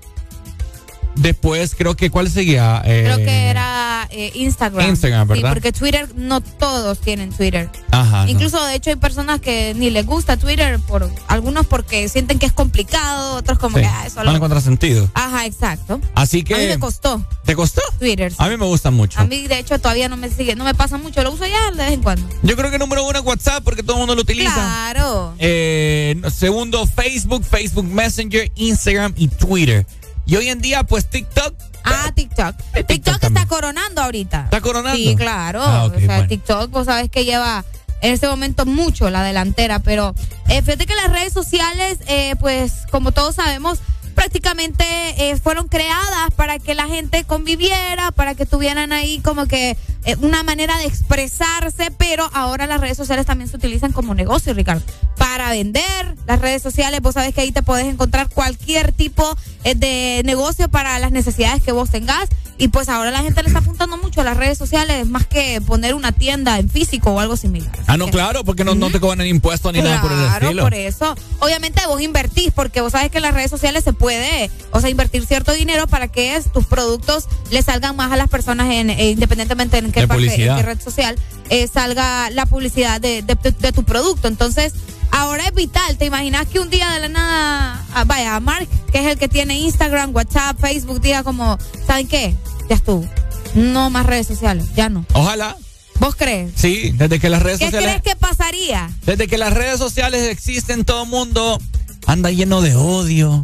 Después, 1.22 1.76
creo 1.76 1.96
que, 1.96 2.10
¿cuál 2.10 2.30
seguía? 2.32 2.82
Eh, 2.84 3.04
Creo 3.06 3.18
que 3.18 3.46
era 3.48 4.08
eh, 4.10 4.32
Instagram. 4.34 4.90
Instagram, 4.90 5.28
¿verdad? 5.28 5.50
Sí, 5.50 5.54
porque 5.54 5.72
Twitter 5.72 6.10
no 6.16 6.42
todos 6.42 7.00
tienen 7.00 7.32
Twitter. 7.32 7.70
Ajá. 7.92 8.26
no. 8.26 8.32
Incluso, 8.32 8.64
de 8.66 8.74
hecho, 8.76 8.90
hay 8.90 8.96
personas 8.96 9.40
que 9.40 9.74
ni 9.76 9.92
les 9.92 10.06
gusta 10.06 10.38
Twitter, 10.38 10.80
por 10.80 11.12
algunos 11.28 11.68
porque 11.68 12.10
sienten 12.10 12.40
que 12.40 12.48
es 12.48 12.54
complicado, 12.54 13.36
otros 13.36 13.60
como 13.60 13.78
Sí. 13.78 13.84
que 13.84 13.88
ah, 13.90 14.04
eso 14.08 14.24
No 14.24 14.34
encuentra 14.36 14.62
sentido. 14.62 15.10
Ajá, 15.14 15.46
exacto. 15.46 16.02
Así 16.16 16.44
que. 16.44 16.56
A 16.56 16.58
mí 16.58 16.66
me 16.68 16.80
costó 16.80 17.24
¿Te 17.46 17.56
costó? 17.56 17.82
Twitter. 18.00 18.32
sí. 18.32 18.38
A 18.40 18.50
mí 18.50 18.58
me 18.58 18.66
gusta 18.66 18.90
mucho. 18.90 19.20
A 19.20 19.26
mí, 19.26 19.48
de 19.48 19.60
hecho, 19.60 19.78
todavía 19.80 20.10
no 20.10 20.18
me 20.18 20.30
sigue, 20.30 20.56
no 20.56 20.64
me 20.64 20.74
pasa 20.74 20.98
mucho, 20.98 21.22
lo 21.24 21.32
uso 21.32 21.46
ya 21.46 21.70
de 21.72 21.84
vez 21.84 21.94
en 21.94 22.02
cuando. 22.02 22.28
Yo 22.42 22.56
creo 22.56 22.72
que 22.72 22.80
número 22.80 23.06
uno 23.06 23.20
es 23.20 23.26
WhatsApp 23.26 23.64
porque 23.64 23.84
todo 23.84 23.98
el 23.98 24.00
mundo 24.00 24.16
lo 24.16 24.22
utiliza. 24.22 24.54
Claro. 24.54 25.36
Eh, 25.38 26.20
segundo, 26.34 26.88
Facebook, 26.88 27.44
Facebook 27.44 27.86
Messenger, 27.86 28.52
Instagram 28.56 29.14
y 29.18 29.28
Twitter. 29.28 29.86
Y 30.26 30.36
hoy 30.36 30.50
en 30.50 30.62
día, 30.62 30.84
pues 30.84 31.10
TikTok. 31.10 31.54
Ah, 31.84 32.12
TikTok. 32.14 32.56
TikTok 32.88 33.24
está 33.24 33.46
coronando 33.48 34.02
ahorita. 34.02 34.46
¿Está 34.46 34.62
coronando? 34.62 34.96
Sí, 34.96 35.16
claro. 35.16 35.62
Ah, 35.64 35.86
o 35.86 35.90
sea, 35.90 36.06
bueno. 36.06 36.28
TikTok, 36.28 36.70
vos 36.70 36.86
sabés 36.86 37.10
que 37.10 37.26
lleva 37.26 37.66
en 38.02 38.14
este 38.14 38.28
momento 38.28 38.66
mucho 38.66 39.10
la 39.10 39.24
delantera, 39.24 39.80
pero 39.80 40.16
eh, 40.50 40.62
fíjate 40.62 40.86
que 40.86 40.96
las 40.96 41.12
redes 41.12 41.34
sociales, 41.34 42.00
eh, 42.08 42.36
pues 42.40 42.74
como 42.92 43.12
todos 43.12 43.36
sabemos, 43.36 43.80
prácticamente 44.22 44.86
eh, 45.18 45.36
fueron 45.38 45.68
creadas 45.68 46.30
para 46.36 46.60
que 46.60 46.76
la 46.76 46.86
gente 46.86 47.24
conviviera, 47.24 48.12
para 48.12 48.36
que 48.36 48.46
tuvieran 48.46 48.92
ahí 48.92 49.20
como 49.22 49.48
que 49.48 49.76
eh, 50.06 50.16
una 50.22 50.44
manera 50.44 50.78
de 50.78 50.86
expresarse, 50.86 51.90
pero 51.98 52.30
ahora 52.32 52.68
las 52.68 52.80
redes 52.80 52.98
sociales 52.98 53.26
también 53.26 53.50
se 53.50 53.58
utilizan 53.58 53.92
como 53.92 54.14
negocio, 54.14 54.54
Ricardo, 54.54 54.84
para 55.18 55.50
vender. 55.50 56.16
Las 56.28 56.40
redes 56.40 56.62
sociales, 56.62 57.02
vos 57.02 57.16
sabés 57.16 57.34
que 57.34 57.42
ahí 57.42 57.52
te 57.52 57.64
podés 57.64 57.88
encontrar 57.88 58.30
cualquier 58.30 58.92
tipo 58.92 59.36
eh, 59.64 59.74
de 59.74 60.22
negocio 60.24 60.70
para 60.70 61.00
las 61.00 61.12
necesidades 61.12 61.64
que 61.64 61.72
vos 61.72 61.90
tengas. 61.90 62.30
Y 62.62 62.68
pues 62.68 62.90
ahora 62.90 63.10
la 63.10 63.24
gente 63.24 63.42
le 63.42 63.48
está 63.48 63.58
apuntando 63.58 63.98
mucho 63.98 64.22
a 64.22 64.24
las 64.24 64.38
redes 64.38 64.56
sociales 64.56 65.08
más 65.08 65.26
que 65.26 65.60
poner 65.62 65.96
una 65.96 66.12
tienda 66.12 66.60
en 66.60 66.70
físico 66.70 67.10
o 67.10 67.20
algo 67.20 67.36
similar. 67.36 67.72
Ah, 67.88 67.98
no, 67.98 68.06
claro, 68.10 68.44
porque 68.44 68.64
no, 68.64 68.76
no 68.76 68.92
te 68.92 69.00
cobran 69.00 69.26
impuestos 69.26 69.74
ni 69.74 69.82
nada 69.82 70.00
por 70.00 70.12
el 70.12 70.20
Claro, 70.20 70.46
estilo. 70.46 70.62
por 70.62 70.74
eso. 70.76 71.16
Obviamente 71.40 71.82
vos 71.88 72.00
invertís, 72.00 72.52
porque 72.54 72.82
vos 72.82 72.92
sabes 72.92 73.10
que 73.10 73.18
en 73.18 73.24
las 73.24 73.34
redes 73.34 73.50
sociales 73.50 73.84
se 73.84 73.94
puede, 73.94 74.52
o 74.70 74.80
sea, 74.80 74.92
invertir 74.92 75.26
cierto 75.26 75.54
dinero 75.54 75.88
para 75.88 76.08
que 76.10 76.36
es- 76.36 76.52
tus 76.52 76.68
productos 76.68 77.26
le 77.50 77.64
salgan 77.64 77.96
más 77.96 78.12
a 78.12 78.16
las 78.16 78.30
personas, 78.30 78.72
en, 78.72 78.92
eh, 78.92 79.10
independientemente 79.10 79.80
en 79.80 79.92
qué, 79.92 80.08
parte- 80.08 80.46
en 80.46 80.56
qué 80.56 80.62
red 80.62 80.80
social 80.80 81.16
eh, 81.50 81.68
salga 81.68 82.30
la 82.30 82.46
publicidad 82.46 83.02
de, 83.02 83.24
de- 83.24 83.36
de- 83.42 83.52
de 83.54 83.72
tu 83.72 83.84
producto. 83.84 84.28
Entonces, 84.28 84.74
ahora 85.10 85.46
es 85.48 85.54
vital. 85.56 85.98
¿Te 85.98 86.06
imaginas 86.06 86.46
que 86.48 86.60
un 86.60 86.70
día 86.70 86.92
de 86.92 87.00
la 87.00 87.10
nada, 87.10 87.84
ah, 87.96 88.04
vaya, 88.06 88.40
Mark, 88.40 88.68
que 88.92 89.00
es 89.00 89.06
el 89.08 89.18
que 89.18 89.28
tiene 89.28 89.58
Instagram, 89.58 90.16
WhatsApp, 90.16 90.60
Facebook, 90.62 91.02
diga 91.02 91.24
como, 91.24 91.58
¿saben 91.88 92.08
qué? 92.08 92.36
Ya 92.72 92.76
estuvo. 92.78 93.06
No 93.54 93.90
más 93.90 94.06
redes 94.06 94.28
sociales, 94.28 94.68
ya 94.78 94.88
no. 94.88 95.06
Ojalá. 95.12 95.58
¿Vos 96.00 96.16
crees? 96.16 96.54
Sí, 96.56 96.92
desde 96.96 97.20
que 97.20 97.28
las 97.30 97.44
redes 97.44 97.60
¿Qué 97.60 97.66
sociales. 97.66 98.00
crees 98.02 98.02
que 98.02 98.16
pasaría? 98.18 98.90
Desde 99.06 99.28
que 99.28 99.38
las 99.38 99.52
redes 99.54 99.78
sociales 99.78 100.30
existen, 100.32 100.86
todo 100.86 101.04
el 101.04 101.10
mundo 101.10 101.60
anda 102.08 102.32
lleno 102.32 102.62
de 102.62 102.74
odio. 102.78 103.44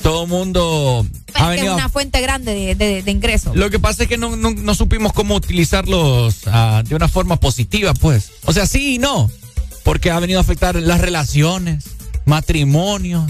Todo 0.00 0.22
el 0.22 0.28
mundo 0.28 1.04
ha 1.34 1.40
Es 1.40 1.48
que 1.48 1.50
es 1.54 1.56
venido. 1.56 1.74
una 1.74 1.88
fuente 1.88 2.20
grande 2.20 2.54
de, 2.54 2.74
de, 2.76 3.02
de 3.02 3.10
ingresos. 3.10 3.56
Lo 3.56 3.70
que 3.70 3.80
pasa 3.80 4.04
es 4.04 4.08
que 4.08 4.18
no, 4.18 4.36
no- 4.36 4.52
no 4.52 4.74
supimos 4.76 5.12
cómo 5.12 5.34
utilizarlos 5.34 6.42
ah, 6.46 6.84
de 6.86 6.94
una 6.94 7.08
forma 7.08 7.40
positiva, 7.40 7.92
pues. 7.92 8.30
O 8.44 8.52
sea, 8.52 8.66
sí 8.68 8.94
y 8.94 8.98
no. 8.98 9.28
Porque 9.82 10.12
ha 10.12 10.20
venido 10.20 10.38
a 10.38 10.42
afectar 10.42 10.76
las 10.76 11.00
relaciones, 11.00 11.86
matrimonios. 12.24 13.28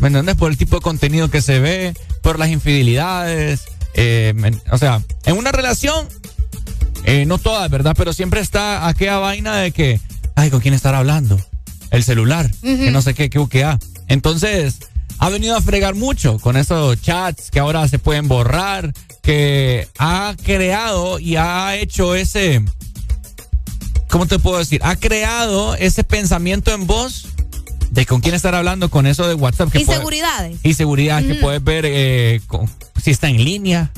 ¿Me 0.00 0.06
entiendes? 0.08 0.36
Por 0.36 0.50
el 0.50 0.56
tipo 0.56 0.76
de 0.76 0.82
contenido 0.82 1.30
que 1.30 1.42
se 1.42 1.60
ve, 1.60 1.92
por 2.22 2.38
las 2.38 2.48
infidelidades. 2.48 3.60
Eh, 3.94 4.32
men- 4.36 4.60
o 4.70 4.78
sea, 4.78 5.00
en 5.24 5.36
una 5.36 5.52
relación, 5.52 6.08
eh, 7.04 7.24
no 7.26 7.38
todas, 7.38 7.70
¿verdad? 7.70 7.94
Pero 7.96 8.12
siempre 8.12 8.40
está 8.40 8.86
aquella 8.88 9.18
vaina 9.18 9.56
de 9.56 9.72
que, 9.72 10.00
ay, 10.36 10.50
¿con 10.50 10.60
quién 10.60 10.74
estar 10.74 10.94
hablando? 10.94 11.40
El 11.90 12.02
celular, 12.04 12.50
que 12.60 12.90
no 12.90 13.02
sé 13.02 13.14
qué, 13.14 13.30
qué, 13.30 13.44
qué, 13.48 13.64
ah. 13.64 13.78
Entonces, 14.08 14.76
ha 15.18 15.28
venido 15.30 15.56
a 15.56 15.60
fregar 15.62 15.94
mucho 15.94 16.38
con 16.38 16.56
esos 16.56 17.00
chats 17.00 17.50
que 17.50 17.60
ahora 17.60 17.86
se 17.88 17.98
pueden 17.98 18.26
borrar, 18.28 18.92
que 19.22 19.88
ha 19.98 20.34
creado 20.42 21.18
y 21.18 21.36
ha 21.36 21.76
hecho 21.76 22.14
ese, 22.14 22.62
¿cómo 24.08 24.26
te 24.26 24.38
puedo 24.38 24.58
decir? 24.58 24.80
Ha 24.84 24.96
creado 24.96 25.74
ese 25.76 26.04
pensamiento 26.04 26.72
en 26.74 26.86
vos 26.86 27.28
de 27.90 28.06
con 28.06 28.20
quién 28.20 28.34
estar 28.34 28.54
hablando 28.54 28.88
con 28.90 29.06
eso 29.06 29.26
de 29.28 29.34
WhatsApp. 29.34 29.70
Que 29.70 29.80
puede- 29.80 29.92
Inseguridades. 29.98 30.58
y 30.62 30.74
seguridad 30.74 31.22
que 31.22 31.34
puedes 31.36 31.62
ver 31.62 31.84
eh, 31.86 32.40
con- 32.46 32.68
si 33.02 33.10
está 33.10 33.28
en 33.28 33.44
línea. 33.44 33.90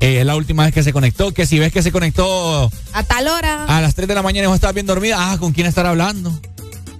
eh, 0.00 0.22
la 0.24 0.36
última 0.36 0.64
vez 0.64 0.72
que 0.72 0.84
se 0.84 0.92
conectó, 0.92 1.34
que 1.34 1.44
si 1.44 1.58
ves 1.58 1.72
que 1.72 1.82
se 1.82 1.90
conectó 1.90 2.70
A 2.92 3.02
tal 3.02 3.26
hora. 3.26 3.64
a 3.64 3.80
las 3.80 3.96
3 3.96 4.06
de 4.06 4.14
la 4.14 4.22
mañana 4.22 4.44
y 4.44 4.46
vos 4.46 4.54
estabas 4.54 4.74
bien 4.74 4.86
dormida, 4.86 5.16
ah, 5.32 5.38
¿con 5.38 5.52
quién 5.52 5.66
estar 5.66 5.86
hablando? 5.86 6.32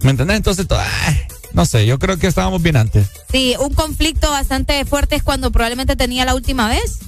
¿Me 0.03 0.11
entendés? 0.11 0.36
Entonces, 0.39 0.66
ah, 0.70 1.15
no 1.53 1.65
sé, 1.65 1.86
yo 1.86 2.01
creo 2.01 2.19
que 2.19 2.27
estábamos 2.27 2.61
bien 2.61 2.77
antes. 2.77 3.07
Sí, 3.31 3.55
un 3.61 3.73
conflicto 3.73 4.28
bastante 4.31 4.85
fuerte 4.85 5.15
es 5.15 5.23
cuando 5.23 5.53
probablemente 5.53 5.95
tenía 5.95 6.24
la 6.24 6.35
última 6.35 6.69
vez 6.69 6.99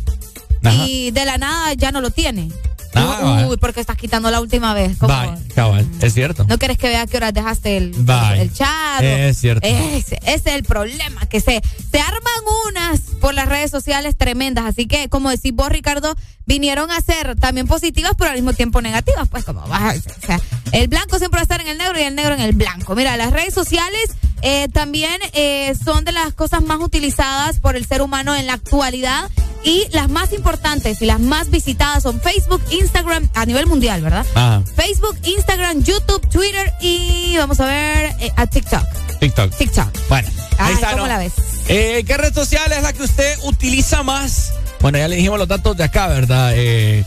Ajá. 0.62 0.86
y 0.86 1.10
de 1.10 1.24
la 1.24 1.38
nada 1.38 1.74
ya 1.74 1.90
no 1.90 2.00
lo 2.00 2.10
tiene. 2.10 2.50
Ah, 2.94 3.46
Uy, 3.48 3.56
porque 3.56 3.80
estás 3.80 3.96
quitando 3.96 4.30
la 4.30 4.40
última 4.40 4.74
vez. 4.74 4.96
Como, 4.98 5.14
Bye, 5.14 5.48
cabal, 5.54 5.86
es 6.00 6.14
cierto. 6.14 6.44
No 6.48 6.58
quieres 6.58 6.78
que 6.78 6.88
vea 6.88 7.06
qué 7.06 7.16
horas 7.16 7.32
dejaste 7.32 7.76
el, 7.76 7.90
Bye. 7.90 8.40
el 8.40 8.52
chat. 8.52 9.02
Es 9.02 9.38
cierto. 9.38 9.66
Ese, 9.66 10.18
ese 10.24 10.32
es 10.34 10.46
el 10.46 10.64
problema, 10.64 11.26
que 11.26 11.40
se, 11.40 11.60
se 11.90 12.00
arman 12.00 12.20
unas 12.68 13.00
por 13.20 13.34
las 13.34 13.48
redes 13.48 13.70
sociales 13.70 14.16
tremendas. 14.16 14.64
Así 14.64 14.86
que, 14.86 15.08
como 15.08 15.30
decís 15.30 15.52
vos, 15.54 15.68
Ricardo, 15.68 16.14
vinieron 16.50 16.90
a 16.90 17.00
ser 17.00 17.36
también 17.36 17.68
positivas, 17.68 18.14
pero 18.18 18.30
al 18.30 18.36
mismo 18.36 18.52
tiempo 18.52 18.82
negativas. 18.82 19.28
Pues 19.28 19.44
como 19.44 19.60
vas, 19.68 19.98
o 19.98 20.26
sea, 20.26 20.40
el 20.72 20.88
blanco 20.88 21.16
siempre 21.18 21.38
va 21.38 21.42
a 21.42 21.44
estar 21.44 21.60
en 21.60 21.68
el 21.68 21.78
negro 21.78 21.96
y 21.96 22.02
el 22.02 22.16
negro 22.16 22.34
en 22.34 22.40
el 22.40 22.52
blanco. 22.56 22.96
Mira, 22.96 23.16
las 23.16 23.30
redes 23.32 23.54
sociales 23.54 24.10
eh, 24.42 24.66
también 24.72 25.16
eh, 25.32 25.76
son 25.84 26.04
de 26.04 26.10
las 26.10 26.34
cosas 26.34 26.60
más 26.62 26.80
utilizadas 26.80 27.60
por 27.60 27.76
el 27.76 27.86
ser 27.86 28.02
humano 28.02 28.34
en 28.34 28.46
la 28.46 28.54
actualidad 28.54 29.30
Y 29.62 29.86
las 29.92 30.08
más 30.08 30.32
importantes 30.32 31.02
y 31.02 31.06
las 31.06 31.20
más 31.20 31.50
visitadas 31.50 32.02
son 32.02 32.18
Facebook, 32.20 32.62
Instagram, 32.70 33.28
a 33.34 33.44
nivel 33.44 33.66
mundial, 33.66 34.00
¿verdad? 34.00 34.26
Ajá. 34.34 34.62
Facebook, 34.74 35.16
Instagram, 35.22 35.84
YouTube, 35.84 36.26
Twitter 36.30 36.72
y 36.80 37.36
vamos 37.36 37.60
a 37.60 37.66
ver 37.66 38.16
eh, 38.20 38.32
a 38.36 38.46
TikTok. 38.46 38.86
TikTok. 39.20 39.54
TikTok. 39.56 40.08
Bueno, 40.08 40.28
ahí 40.58 40.68
Ay, 40.68 40.74
está, 40.74 40.90
¿cómo 40.92 41.02
¿no? 41.02 41.08
la 41.08 41.18
ves? 41.18 41.34
Eh, 41.68 42.04
¿Qué 42.06 42.16
red 42.16 42.34
social 42.34 42.70
es 42.72 42.82
la 42.82 42.92
que 42.92 43.02
usted 43.02 43.38
utiliza 43.44 44.02
más? 44.02 44.52
Bueno, 44.80 44.98
ya 44.98 45.08
le 45.08 45.16
dijimos 45.16 45.38
los 45.38 45.48
datos 45.48 45.76
de 45.76 45.84
acá, 45.84 46.08
¿verdad? 46.08 46.52
Eh, 46.54 47.04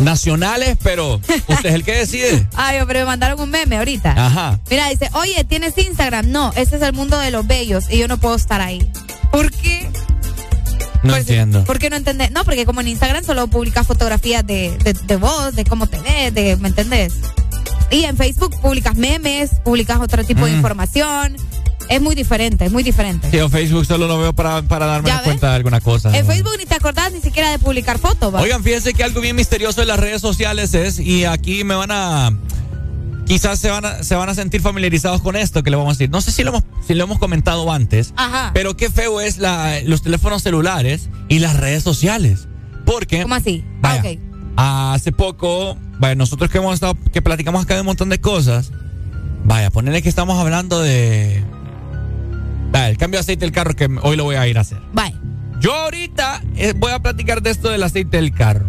nacionales, 0.00 0.76
pero 0.82 1.16
usted 1.48 1.66
es 1.68 1.74
el 1.74 1.84
que 1.84 1.92
decide. 1.92 2.48
Ay, 2.56 2.78
pero 2.86 3.00
me 3.00 3.04
mandaron 3.06 3.38
un 3.40 3.50
meme 3.50 3.76
ahorita. 3.76 4.14
Ajá. 4.16 4.58
Mira, 4.70 4.88
dice, 4.88 5.08
oye, 5.12 5.44
¿tienes 5.44 5.76
Instagram? 5.76 6.30
No, 6.30 6.52
ese 6.56 6.76
es 6.76 6.82
el 6.82 6.92
mundo 6.94 7.18
de 7.18 7.30
los 7.30 7.46
bellos 7.46 7.84
y 7.90 7.98
yo 7.98 8.08
no 8.08 8.18
puedo 8.18 8.34
estar 8.34 8.60
ahí. 8.60 8.90
¿Por 9.30 9.50
qué? 9.52 9.88
No 11.02 11.10
Pues, 11.12 11.20
entiendo. 11.20 11.64
¿Por 11.64 11.78
qué 11.78 11.90
no 11.90 11.96
entendés? 11.96 12.30
No, 12.30 12.44
porque 12.44 12.66
como 12.66 12.80
en 12.80 12.88
Instagram 12.88 13.24
solo 13.24 13.46
publicas 13.48 13.86
fotografías 13.86 14.46
de, 14.46 14.76
de, 14.78 14.92
de 14.94 15.16
vos, 15.16 15.54
de 15.54 15.64
cómo 15.64 15.86
te 15.86 15.98
ves, 16.00 16.34
de, 16.34 16.56
¿me 16.56 16.68
entendés? 16.68 17.12
Y 17.90 18.04
en 18.04 18.16
Facebook 18.16 18.58
publicas 18.60 18.96
memes, 18.96 19.50
publicas 19.64 19.98
otro 20.00 20.24
tipo 20.24 20.44
de 20.46 20.52
Mm. 20.52 20.56
información. 20.56 21.36
Es 21.90 22.00
muy 22.00 22.14
diferente, 22.14 22.64
es 22.64 22.72
muy 22.72 22.82
diferente. 22.84 23.28
Yo 23.32 23.48
Facebook 23.48 23.84
solo 23.84 24.06
lo 24.06 24.16
veo 24.18 24.32
para, 24.32 24.62
para 24.62 24.86
darme 24.86 25.10
cuenta 25.24 25.50
de 25.50 25.56
alguna 25.56 25.80
cosa. 25.80 26.16
En. 26.16 26.24
Facebook 26.24 26.52
ni 26.56 26.64
te 26.64 26.76
acordás 26.76 27.12
ni 27.12 27.20
siquiera 27.20 27.50
de 27.50 27.58
publicar 27.58 27.98
fotos, 27.98 28.32
¿va? 28.32 28.40
Oigan, 28.40 28.62
fíjense 28.62 28.94
que 28.94 29.02
algo 29.02 29.20
bien 29.20 29.34
misterioso 29.34 29.82
en 29.82 29.88
las 29.88 29.98
redes 29.98 30.22
sociales 30.22 30.72
es, 30.74 31.00
y 31.00 31.24
aquí 31.24 31.64
me 31.64 31.74
van 31.74 31.90
a. 31.90 32.30
Quizás 33.26 33.58
se 33.58 33.70
van 33.70 33.84
a, 33.84 34.02
se 34.02 34.14
van 34.14 34.28
a 34.28 34.34
sentir 34.34 34.60
familiarizados 34.60 35.20
con 35.22 35.36
esto 35.36 35.62
que 35.62 35.70
le 35.70 35.76
vamos 35.76 35.90
a 35.90 35.94
decir. 35.94 36.10
No 36.10 36.20
sé 36.20 36.30
si 36.32 36.42
lo 36.44 36.50
hemos, 36.50 36.62
si 36.86 36.94
lo 36.94 37.04
hemos 37.04 37.18
comentado 37.18 37.70
antes, 37.72 38.12
Ajá. 38.16 38.50
pero 38.54 38.76
qué 38.76 38.88
feo 38.90 39.20
es 39.20 39.38
la, 39.38 39.80
los 39.84 40.02
teléfonos 40.02 40.42
celulares 40.42 41.08
y 41.28 41.40
las 41.40 41.56
redes 41.56 41.82
sociales. 41.82 42.46
Porque. 42.86 43.22
¿Cómo 43.22 43.34
así? 43.34 43.64
Vaya, 43.80 44.02
Ah, 44.56 44.92
ok. 44.92 44.94
Hace 44.96 45.12
poco, 45.12 45.76
vaya, 45.98 46.14
nosotros 46.14 46.50
que 46.50 46.58
hemos 46.58 46.74
estado, 46.74 46.96
que 47.12 47.22
platicamos 47.22 47.62
acá 47.64 47.74
de 47.74 47.80
un 47.80 47.86
montón 47.86 48.08
de 48.10 48.20
cosas, 48.20 48.70
vaya, 49.44 49.70
ponerle 49.70 50.02
que 50.02 50.08
estamos 50.08 50.38
hablando 50.38 50.80
de. 50.82 51.42
Vaya, 52.70 52.88
el 52.88 52.96
cambio 52.96 53.18
de 53.18 53.22
aceite 53.22 53.44
del 53.44 53.52
carro 53.52 53.74
que 53.74 53.88
hoy 54.02 54.16
lo 54.16 54.24
voy 54.24 54.36
a 54.36 54.46
ir 54.46 54.58
a 54.58 54.60
hacer. 54.62 54.78
Bye. 54.92 55.14
Yo 55.60 55.74
ahorita 55.74 56.42
eh, 56.56 56.72
voy 56.76 56.92
a 56.92 57.00
platicar 57.00 57.42
de 57.42 57.50
esto 57.50 57.68
del 57.68 57.82
aceite 57.82 58.16
del 58.16 58.32
carro. 58.32 58.66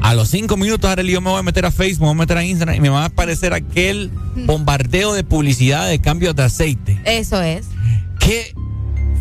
A 0.00 0.14
los 0.14 0.28
cinco 0.28 0.56
minutos, 0.58 0.90
Arely, 0.90 1.12
yo 1.12 1.20
me 1.22 1.30
voy 1.30 1.38
a 1.38 1.42
meter 1.42 1.64
a 1.64 1.70
Facebook, 1.70 2.02
me 2.02 2.06
voy 2.08 2.16
a 2.16 2.18
meter 2.20 2.36
a 2.36 2.44
Instagram 2.44 2.76
y 2.76 2.80
me 2.80 2.88
va 2.90 3.02
a 3.02 3.06
aparecer 3.06 3.54
aquel 3.54 4.10
bombardeo 4.46 5.14
de 5.14 5.24
publicidad 5.24 5.88
de 5.88 5.98
cambios 5.98 6.36
de 6.36 6.42
aceite. 6.42 7.00
Eso 7.04 7.40
es. 7.40 7.66
Qué 8.20 8.54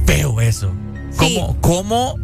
feo 0.06 0.42
eso. 0.42 0.74
Sí. 1.12 1.38
¿Cómo, 1.40 1.58
cómo, 1.62 2.16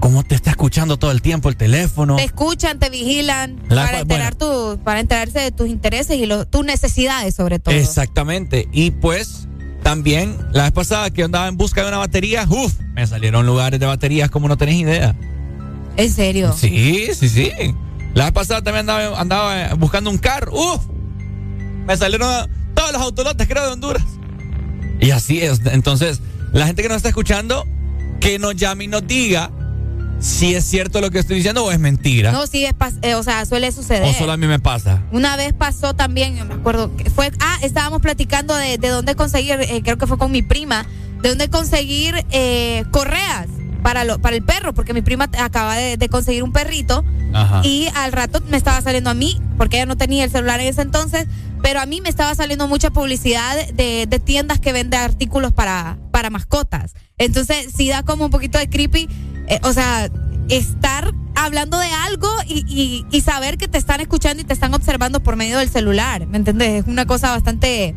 cómo 0.00 0.24
te 0.24 0.34
está 0.34 0.50
escuchando 0.50 0.98
todo 0.98 1.10
el 1.10 1.22
tiempo 1.22 1.48
el 1.48 1.56
teléfono? 1.56 2.16
Te 2.16 2.24
escuchan, 2.24 2.78
te 2.78 2.90
vigilan 2.90 3.56
La- 3.70 3.86
para, 3.86 4.00
enterar 4.00 4.34
tu, 4.34 4.78
para 4.84 5.00
enterarse 5.00 5.40
de 5.40 5.50
tus 5.50 5.68
intereses 5.68 6.18
y 6.18 6.26
lo- 6.26 6.46
tus 6.46 6.66
necesidades 6.66 7.34
sobre 7.34 7.60
todo. 7.60 7.74
Exactamente. 7.74 8.68
Y 8.72 8.90
pues 8.90 9.48
también 9.82 10.36
la 10.52 10.64
vez 10.64 10.72
pasada 10.72 11.10
que 11.10 11.22
andaba 11.22 11.48
en 11.48 11.56
busca 11.56 11.82
de 11.82 11.88
una 11.88 11.98
batería, 11.98 12.46
uff, 12.48 12.74
me 12.94 13.06
salieron 13.06 13.46
lugares 13.46 13.80
de 13.80 13.86
baterías 13.86 14.30
como 14.30 14.48
no 14.48 14.56
tenés 14.56 14.76
idea. 14.76 15.14
¿En 15.96 16.10
serio? 16.10 16.54
Sí, 16.56 17.10
sí, 17.14 17.28
sí. 17.28 17.52
La 18.14 18.24
vez 18.24 18.32
pasada 18.32 18.62
también 18.62 18.88
andaba, 18.88 19.20
andaba 19.20 19.74
buscando 19.74 20.10
un 20.10 20.18
carro. 20.18 20.52
¡Uf! 20.52 20.82
Me 21.86 21.96
salieron 21.96 22.28
todos 22.74 22.92
los 22.92 23.02
autolotes, 23.02 23.46
creo, 23.48 23.66
de 23.66 23.72
Honduras. 23.72 24.04
Y 25.00 25.10
así 25.10 25.40
es. 25.40 25.60
Entonces, 25.66 26.20
la 26.52 26.66
gente 26.66 26.82
que 26.82 26.88
nos 26.88 26.98
está 26.98 27.08
escuchando, 27.08 27.66
que 28.20 28.38
nos 28.38 28.54
llame 28.56 28.84
y 28.84 28.88
nos 28.88 29.06
diga 29.06 29.50
si 30.22 30.54
es 30.54 30.64
cierto 30.64 31.00
lo 31.00 31.10
que 31.10 31.18
estoy 31.18 31.36
diciendo 31.36 31.64
o 31.64 31.72
es 31.72 31.80
mentira. 31.80 32.30
No, 32.30 32.46
sí, 32.46 32.64
es 32.64 32.74
eh, 33.02 33.16
o 33.16 33.22
sea, 33.22 33.44
suele 33.44 33.72
suceder. 33.72 34.04
o 34.04 34.12
solo 34.14 34.32
a 34.32 34.36
mí 34.36 34.46
me 34.46 34.60
pasa. 34.60 35.02
Una 35.10 35.36
vez 35.36 35.52
pasó 35.52 35.94
también, 35.94 36.36
yo 36.36 36.44
me 36.44 36.54
acuerdo 36.54 36.96
que 36.96 37.10
fue, 37.10 37.32
ah, 37.40 37.58
estábamos 37.62 38.00
platicando 38.00 38.54
de, 38.54 38.78
de 38.78 38.88
dónde 38.88 39.16
conseguir, 39.16 39.58
eh, 39.60 39.82
creo 39.82 39.98
que 39.98 40.06
fue 40.06 40.18
con 40.18 40.30
mi 40.30 40.42
prima, 40.42 40.86
de 41.22 41.30
dónde 41.30 41.48
conseguir 41.50 42.24
eh, 42.30 42.84
correas 42.92 43.48
para, 43.82 44.04
lo, 44.04 44.20
para 44.20 44.36
el 44.36 44.44
perro, 44.44 44.72
porque 44.74 44.94
mi 44.94 45.02
prima 45.02 45.28
acaba 45.38 45.74
de, 45.74 45.96
de 45.96 46.08
conseguir 46.08 46.44
un 46.44 46.52
perrito 46.52 47.04
Ajá. 47.32 47.62
y 47.64 47.88
al 47.96 48.12
rato 48.12 48.40
me 48.48 48.56
estaba 48.56 48.80
saliendo 48.80 49.10
a 49.10 49.14
mí, 49.14 49.40
porque 49.58 49.78
ella 49.78 49.86
no 49.86 49.96
tenía 49.96 50.22
el 50.22 50.30
celular 50.30 50.60
en 50.60 50.68
ese 50.68 50.82
entonces, 50.82 51.26
pero 51.62 51.80
a 51.80 51.86
mí 51.86 52.00
me 52.00 52.08
estaba 52.08 52.32
saliendo 52.36 52.68
mucha 52.68 52.90
publicidad 52.90 53.56
de, 53.72 54.06
de 54.06 54.18
tiendas 54.20 54.60
que 54.60 54.72
venden 54.72 55.00
artículos 55.00 55.52
para, 55.52 55.98
para 56.12 56.30
mascotas. 56.30 56.94
Entonces, 57.18 57.68
sí 57.76 57.88
da 57.88 58.02
como 58.02 58.24
un 58.24 58.30
poquito 58.30 58.58
de 58.58 58.68
creepy, 58.68 59.08
eh, 59.54 59.60
o 59.62 59.72
sea, 59.72 60.10
estar 60.48 61.12
hablando 61.34 61.78
de 61.78 61.86
algo 61.88 62.28
y, 62.46 62.64
y- 62.68 63.06
y 63.10 63.20
saber 63.20 63.56
que 63.58 63.68
te 63.68 63.78
están 63.78 64.00
escuchando 64.00 64.42
y 64.42 64.44
te 64.46 64.52
están 64.52 64.74
observando 64.74 65.22
por 65.22 65.36
medio 65.36 65.58
del 65.58 65.70
celular, 65.70 66.26
¿me 66.26 66.36
entiendes? 66.38 66.82
Es 66.82 66.86
una 66.88 67.06
cosa 67.06 67.30
bastante 67.30 67.94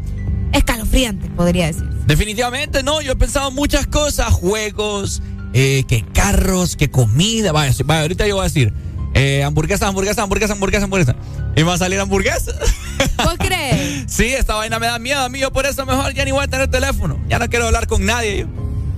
escalofriante, 0.54 1.30
podría 1.30 1.68
decir. 1.68 1.84
Definitivamente 2.08 2.84
no, 2.84 3.02
yo 3.02 3.14
he 3.14 3.16
pensado 3.16 3.52
muchas 3.52 3.88
cosas, 3.88 4.32
juegos, 4.34 5.22
eh, 5.54 5.84
que 5.88 6.04
carros, 6.14 6.76
que 6.76 6.90
comida. 6.90 7.52
Vaya, 7.52 7.74
vaya, 7.86 8.02
ahorita 8.02 8.28
yo 8.28 8.36
voy 8.36 8.42
a 8.42 8.48
decir, 8.48 8.74
eh, 9.14 9.44
hamburguesa, 9.44 9.88
hamburguesa, 9.88 10.24
hamburguesa, 10.24 10.54
hamburguesa, 10.54 10.84
hamburguesa. 10.86 11.16
Y 11.56 11.60
me 11.62 11.64
va 11.64 11.74
a 11.74 11.78
salir 11.78 12.00
hamburguesa. 12.00 12.52
¿Vos 13.24 13.36
crees? 13.38 14.04
Sí, 14.12 14.26
esta 14.28 14.56
vaina 14.56 14.78
me 14.80 14.86
da 14.88 15.00
miedo 15.00 15.22
a 15.22 15.30
mí, 15.30 15.40
yo 15.40 15.52
por 15.52 15.66
eso 15.66 15.86
mejor 15.86 16.14
ya 16.14 16.24
ni 16.26 16.32
voy 16.32 16.44
a 16.44 16.48
tener 16.48 16.70
teléfono. 16.70 17.20
Ya 17.28 17.40
no 17.40 17.50
quiero 17.50 17.66
hablar 17.66 17.88
con 17.88 18.06
nadie. 18.06 18.40
Yo. 18.42 18.48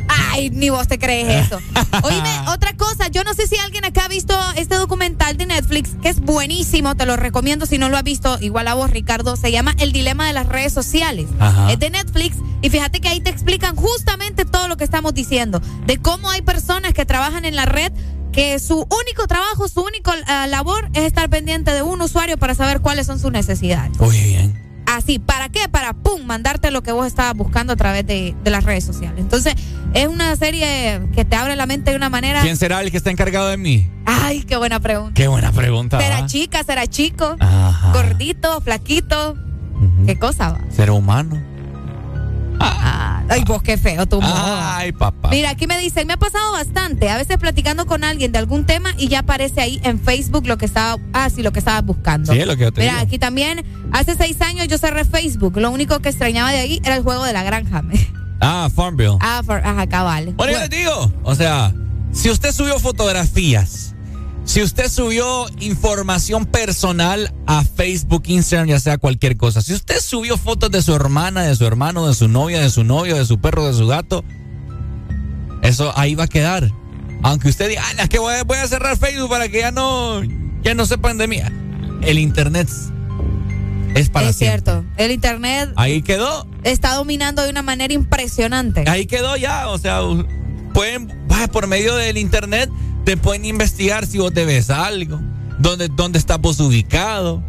Ay, 0.07 0.49
ni 0.49 0.69
vos 0.69 0.87
te 0.87 0.99
crees 0.99 1.45
eso. 1.45 1.59
Oíme, 2.03 2.29
otra 2.49 2.73
cosa, 2.75 3.07
yo 3.07 3.23
no 3.23 3.33
sé 3.33 3.47
si 3.47 3.57
alguien 3.57 3.85
acá 3.85 4.05
ha 4.05 4.07
visto 4.07 4.37
este 4.55 4.75
documental 4.75 5.37
de 5.37 5.45
Netflix, 5.45 5.91
que 6.01 6.09
es 6.09 6.19
buenísimo, 6.19 6.95
te 6.95 7.05
lo 7.05 7.17
recomiendo 7.17 7.65
si 7.65 7.77
no 7.77 7.89
lo 7.89 7.97
has 7.97 8.03
visto, 8.03 8.37
igual 8.41 8.67
a 8.67 8.73
vos, 8.73 8.91
Ricardo, 8.91 9.35
se 9.35 9.51
llama 9.51 9.75
El 9.79 9.91
Dilema 9.91 10.27
de 10.27 10.33
las 10.33 10.47
Redes 10.47 10.73
Sociales. 10.73 11.27
Ajá. 11.39 11.71
Es 11.71 11.79
de 11.79 11.89
Netflix 11.89 12.37
y 12.61 12.69
fíjate 12.69 12.99
que 12.99 13.07
ahí 13.07 13.19
te 13.19 13.29
explican 13.29 13.75
justamente 13.75 14.45
todo 14.45 14.67
lo 14.67 14.77
que 14.77 14.83
estamos 14.83 15.13
diciendo, 15.13 15.61
de 15.85 15.97
cómo 15.97 16.29
hay 16.29 16.41
personas 16.41 16.93
que 16.93 17.05
trabajan 17.05 17.45
en 17.45 17.55
la 17.55 17.65
red 17.65 17.91
que 18.31 18.59
su 18.59 18.75
único 18.75 19.25
trabajo, 19.27 19.67
su 19.67 19.81
único 19.81 20.11
ah, 20.27 20.45
labor 20.45 20.89
es 20.93 21.05
estar 21.05 21.27
pendiente 21.27 21.71
de 21.71 21.81
un 21.81 21.99
usuario 22.01 22.37
para 22.37 22.53
saber 22.53 22.81
cuáles 22.81 23.07
son 23.07 23.19
sus 23.19 23.31
necesidades. 23.31 23.97
Muy 23.97 24.15
bien. 24.15 24.66
Así, 24.87 25.19
¿para 25.19 25.49
qué? 25.49 25.67
Para, 25.69 25.91
pum, 25.91 26.25
mandarte 26.25 26.71
lo 26.71 26.81
que 26.81 26.93
vos 26.93 27.05
estabas 27.05 27.35
buscando 27.35 27.73
a 27.73 27.75
través 27.75 28.07
de, 28.07 28.35
de 28.41 28.51
las 28.51 28.63
redes 28.63 28.85
sociales. 28.85 29.19
Entonces, 29.19 29.53
es 29.93 30.07
una 30.07 30.33
serie 30.37 31.01
que 31.13 31.25
te 31.25 31.35
abre 31.35 31.57
la 31.57 31.65
mente 31.65 31.91
de 31.91 31.97
una 31.97 32.09
manera... 32.09 32.41
¿Quién 32.41 32.55
será 32.55 32.81
el 32.81 32.89
que 32.89 32.97
está 32.97 33.11
encargado 33.11 33.49
de 33.49 33.57
mí? 33.57 33.91
Ay, 34.05 34.43
qué 34.43 34.55
buena 34.55 34.79
pregunta. 34.79 35.13
Qué 35.13 35.27
buena 35.27 35.51
pregunta. 35.51 35.99
¿Será 35.99 36.21
¿va? 36.21 36.25
chica, 36.25 36.63
será 36.63 36.87
chico? 36.87 37.35
Ajá. 37.37 37.91
Gordito, 37.91 38.61
flaquito. 38.61 39.35
¿Qué 40.05 40.17
cosa 40.17 40.53
va? 40.53 40.59
¿Será 40.69 40.93
humano? 40.93 41.37
Ah, 42.59 43.23
ay, 43.29 43.43
vos 43.45 43.61
qué 43.61 43.77
feo 43.77 44.05
tu 44.05 44.21
modo. 44.21 44.33
Ay, 44.35 44.91
papá. 44.91 45.29
Mira, 45.29 45.49
aquí 45.51 45.67
me 45.67 45.77
dicen, 45.77 46.07
me 46.07 46.13
ha 46.13 46.17
pasado 46.17 46.51
bastante, 46.53 47.09
a 47.09 47.17
veces 47.17 47.37
platicando 47.37 47.85
con 47.85 48.03
alguien 48.03 48.31
de 48.31 48.39
algún 48.39 48.65
tema 48.65 48.93
y 48.97 49.07
ya 49.09 49.19
aparece 49.19 49.61
ahí 49.61 49.79
en 49.83 49.99
Facebook 49.99 50.47
lo 50.47 50.57
que 50.57 50.65
estaba, 50.65 50.99
ah, 51.13 51.29
sí, 51.29 51.43
lo 51.43 51.51
que 51.51 51.59
estabas 51.59 51.85
buscando. 51.85 52.33
Sí, 52.33 52.39
es 52.39 52.47
lo 52.47 52.55
que 52.57 52.63
yo 52.63 52.71
te 52.71 52.81
Mira, 52.81 52.93
digo. 52.93 53.05
aquí 53.05 53.19
también, 53.19 53.65
hace 53.91 54.15
seis 54.15 54.41
años 54.41 54.67
yo 54.67 54.77
cerré 54.77 55.05
Facebook, 55.05 55.57
lo 55.57 55.69
único 55.71 55.99
que 55.99 56.09
extrañaba 56.09 56.51
de 56.51 56.59
ahí 56.59 56.81
era 56.83 56.95
el 56.95 57.03
juego 57.03 57.23
de 57.25 57.33
la 57.33 57.43
granja. 57.43 57.83
Ah, 58.39 58.69
Farmville. 58.73 59.17
ah, 59.19 59.41
for- 59.45 59.61
ajá, 59.65 59.87
cabal. 59.87 60.33
Bueno, 60.35 60.53
yo 60.53 60.59
les 60.59 60.69
digo, 60.69 61.11
o 61.23 61.33
sea, 61.35 61.73
si 62.11 62.29
usted 62.29 62.51
subió 62.51 62.79
fotografías, 62.79 63.95
si 64.47 64.61
usted 64.63 64.89
subió 64.89 65.45
información 65.59 66.45
personal 66.45 67.31
a 67.45 67.63
Facebook, 67.65 68.23
Instagram, 68.27 68.69
ya 68.69 68.79
sea 68.79 68.97
cualquier 68.97 69.35
cosa, 69.37 69.61
si 69.61 69.73
usted 69.73 69.99
subió 69.99 70.37
fotos 70.37 70.71
de 70.71 70.81
su 70.81 70.95
hermana, 70.95 71.43
de 71.43 71.55
su 71.55 71.65
hermano, 71.65 72.07
de 72.07 72.15
su 72.15 72.27
novia, 72.29 72.61
de 72.61 72.69
su 72.69 72.83
novio, 72.85 73.17
de 73.17 73.25
su 73.25 73.39
perro, 73.39 73.67
de 73.67 73.73
su 73.73 73.85
gato, 73.87 74.23
eso 75.61 75.91
ahí 75.97 76.15
va 76.15 76.23
a 76.23 76.27
quedar. 76.27 76.71
Aunque 77.23 77.49
usted 77.49 77.67
diga, 77.69 77.83
"Ah, 77.85 78.03
es 78.03 78.09
que 78.09 78.19
voy 78.19 78.33
a, 78.35 78.43
voy 78.43 78.57
a 78.57 78.67
cerrar 78.67 78.97
Facebook 78.97 79.29
para 79.29 79.49
que 79.49 79.59
ya 79.59 79.71
no, 79.71 80.21
ya 80.63 80.73
no 80.75 80.85
sepan 80.85 81.17
de 81.17 81.27
mí. 81.27 81.39
El 82.01 82.17
internet 82.17 82.69
es 83.95 84.09
para 84.09 84.29
es 84.29 84.35
siempre. 84.37 84.61
cierto, 84.61 84.85
el 84.97 85.11
internet 85.11 85.71
Ahí 85.75 86.01
quedó. 86.03 86.47
está 86.63 86.93
dominando 86.93 87.43
de 87.43 87.49
una 87.49 87.63
manera 87.63 87.93
impresionante. 87.93 88.85
Ahí 88.87 89.07
quedó 89.07 89.35
ya, 89.35 89.67
o 89.67 89.77
sea, 89.77 89.99
pueden, 90.73 91.11
por 91.51 91.67
medio 91.67 91.95
del 91.95 92.17
internet, 92.17 92.69
te 93.07 93.15
pueden 93.15 93.45
investigar 93.45 94.05
si 94.05 94.17
vos 94.17 94.33
debes 94.33 94.69
algo, 94.69 95.21
dónde, 95.59 95.87
dónde 95.87 96.19
estás 96.19 96.41
vos 96.41 96.59
ubicado. 96.59 97.41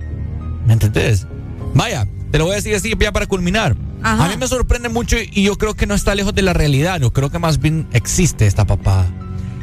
¿Me 0.65 0.73
entendés? 0.73 1.27
Vaya, 1.75 2.07
te 2.31 2.39
lo 2.39 2.45
voy 2.45 2.53
a 2.53 2.57
decir 2.59 2.77
así 2.77 2.95
ya 2.97 3.11
para 3.11 3.27
culminar. 3.27 3.75
Ajá. 4.05 4.27
A 4.27 4.29
mí 4.29 4.37
me 4.37 4.47
sorprende 4.47 4.89
mucho 4.89 5.17
y 5.21 5.43
yo 5.43 5.59
creo 5.59 5.75
que 5.75 5.85
no 5.89 5.97
está 5.97 6.15
lejos 6.15 6.33
de 6.33 6.43
la 6.43 6.53
realidad. 6.53 7.01
Yo 7.01 7.13
creo 7.13 7.31
que 7.31 7.41
más 7.41 7.59
bien 7.59 7.89
existe 7.93 8.47
esta 8.47 8.69
papada. 8.69 9.09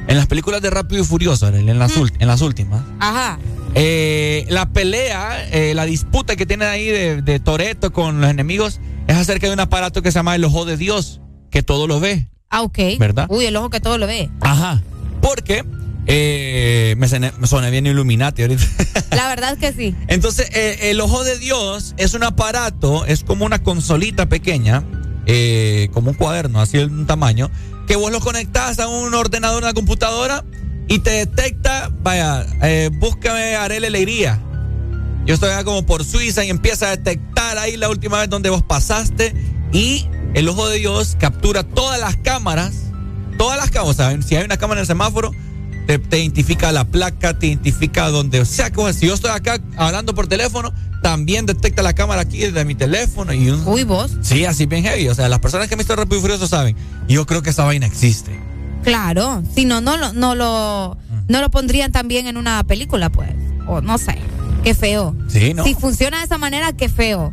En 0.09 0.17
las 0.17 0.27
películas 0.27 0.61
de 0.61 0.69
Rápido 0.69 1.01
y 1.01 1.05
Furioso, 1.05 1.47
en 1.47 1.79
las, 1.79 1.95
ult- 1.95 2.13
en 2.19 2.27
las 2.27 2.41
últimas, 2.41 2.81
Ajá. 2.99 3.39
eh, 3.73 4.45
la 4.49 4.65
pelea, 4.73 5.47
eh, 5.53 5.73
la 5.75 5.85
disputa 5.85 6.35
que 6.35 6.45
tienen 6.45 6.67
ahí 6.67 6.87
de, 6.87 7.21
de 7.21 7.39
Toreto 7.39 7.93
con 7.93 8.19
los 8.19 8.29
enemigos 8.29 8.81
es 9.07 9.15
acerca 9.15 9.47
de 9.47 9.53
un 9.53 9.61
aparato 9.61 10.01
que 10.01 10.11
se 10.11 10.19
llama 10.19 10.35
el 10.35 10.43
ojo 10.43 10.65
de 10.65 10.75
Dios, 10.75 11.21
que 11.51 11.63
todo 11.63 11.87
lo 11.87 12.01
ve. 12.01 12.27
Ah, 12.49 12.63
ok. 12.63 12.79
¿Verdad? 12.99 13.27
Uy, 13.29 13.45
el 13.45 13.55
ojo 13.55 13.69
que 13.69 13.79
todo 13.79 13.97
lo 13.97 14.07
ve. 14.07 14.29
Ajá. 14.41 14.83
Porque 15.21 15.63
eh, 16.07 16.95
me, 16.97 17.07
suena, 17.47 17.69
bien 17.69 17.87
Illuminati 17.87 18.43
ahorita. 18.43 18.63
La 19.11 19.27
verdad 19.27 19.53
es 19.53 19.59
que 19.59 19.73
sí. 19.73 19.95
Entonces, 20.07 20.49
eh, 20.53 20.91
el 20.91 21.01
ojo 21.01 21.23
de 21.23 21.37
Dios 21.39 21.95
es 21.97 22.13
un 22.13 22.23
aparato, 22.23 23.05
es 23.05 23.23
como 23.23 23.45
una 23.45 23.63
consolita 23.63 24.27
pequeña, 24.27 24.83
eh, 25.25 25.89
como 25.93 26.11
un 26.11 26.15
cuaderno, 26.15 26.61
así 26.61 26.77
un 26.77 27.07
tamaño, 27.07 27.49
que 27.87 27.95
vos 27.95 28.11
lo 28.11 28.19
conectás 28.19 28.79
a 28.79 28.87
un 28.87 29.13
ordenador, 29.13 29.63
una 29.63 29.73
computadora 29.73 30.43
y 30.87 30.99
te 30.99 31.11
detecta, 31.11 31.91
vaya, 32.03 32.45
búscame 32.99 33.55
Arele 33.55 33.87
Alegría. 33.87 34.41
Yo 35.25 35.33
estoy 35.33 35.49
acá 35.49 35.63
como 35.63 35.83
por 35.87 36.03
Suiza 36.03 36.45
y 36.45 36.51
empieza 36.51 36.87
a 36.87 36.97
detectar 36.97 37.57
ahí 37.57 37.77
la 37.77 37.89
última 37.89 38.19
vez 38.19 38.29
donde 38.29 38.51
vos 38.51 38.61
pasaste 38.61 39.33
y 39.71 40.07
el 40.35 40.47
ojo 40.49 40.69
de 40.69 40.77
Dios 40.77 41.17
captura 41.19 41.63
todas 41.63 41.99
las 41.99 42.15
cámaras, 42.17 42.73
todas 43.37 43.57
las 43.57 43.71
cámaras, 43.71 43.95
¿saben? 43.95 44.21
Si 44.21 44.35
hay 44.35 44.45
una 44.45 44.57
cámara 44.57 44.81
en 44.81 44.83
el 44.83 44.87
semáforo, 44.87 45.31
te, 45.85 46.19
identifica 46.19 46.71
la 46.71 46.85
placa, 46.85 47.37
te 47.37 47.47
identifica 47.47 48.09
donde 48.09 48.45
sea 48.45 48.71
que 48.71 48.93
si 48.93 49.07
yo 49.07 49.13
estoy 49.13 49.31
acá 49.31 49.59
hablando 49.77 50.13
por 50.15 50.27
teléfono, 50.27 50.73
también 51.01 51.45
detecta 51.45 51.81
la 51.83 51.93
cámara 51.93 52.21
aquí 52.21 52.39
de 52.39 52.65
mi 52.65 52.75
teléfono 52.75 53.33
y 53.33 53.51
Uy, 53.51 53.83
vos. 53.83 54.11
Sí, 54.21 54.45
así 54.45 54.65
bien 54.65 54.83
heavy, 54.83 55.07
o 55.07 55.15
sea, 55.15 55.29
las 55.29 55.39
personas 55.39 55.67
que 55.67 55.75
me 55.75 55.81
están 55.81 55.97
Rápido 55.97 56.17
y 56.17 56.21
Furioso 56.21 56.47
saben. 56.47 56.75
Yo 57.07 57.25
creo 57.25 57.41
que 57.41 57.51
esa 57.51 57.63
vaina 57.63 57.85
existe. 57.85 58.31
Claro, 58.83 59.43
si 59.53 59.65
no 59.65 59.81
no 59.81 59.97
lo 59.97 60.13
no 60.13 60.35
lo 60.35 60.97
no 61.27 61.41
lo 61.41 61.49
pondrían 61.49 61.91
también 61.91 62.27
en 62.27 62.37
una 62.37 62.63
película, 62.63 63.09
pues. 63.09 63.29
O 63.67 63.81
no 63.81 63.97
sé. 63.97 64.17
Qué 64.63 64.73
feo. 64.73 65.15
Sí, 65.27 65.53
¿no? 65.53 65.63
Si 65.63 65.75
funciona 65.75 66.19
de 66.19 66.25
esa 66.25 66.37
manera, 66.37 66.73
qué 66.73 66.89
feo. 66.89 67.31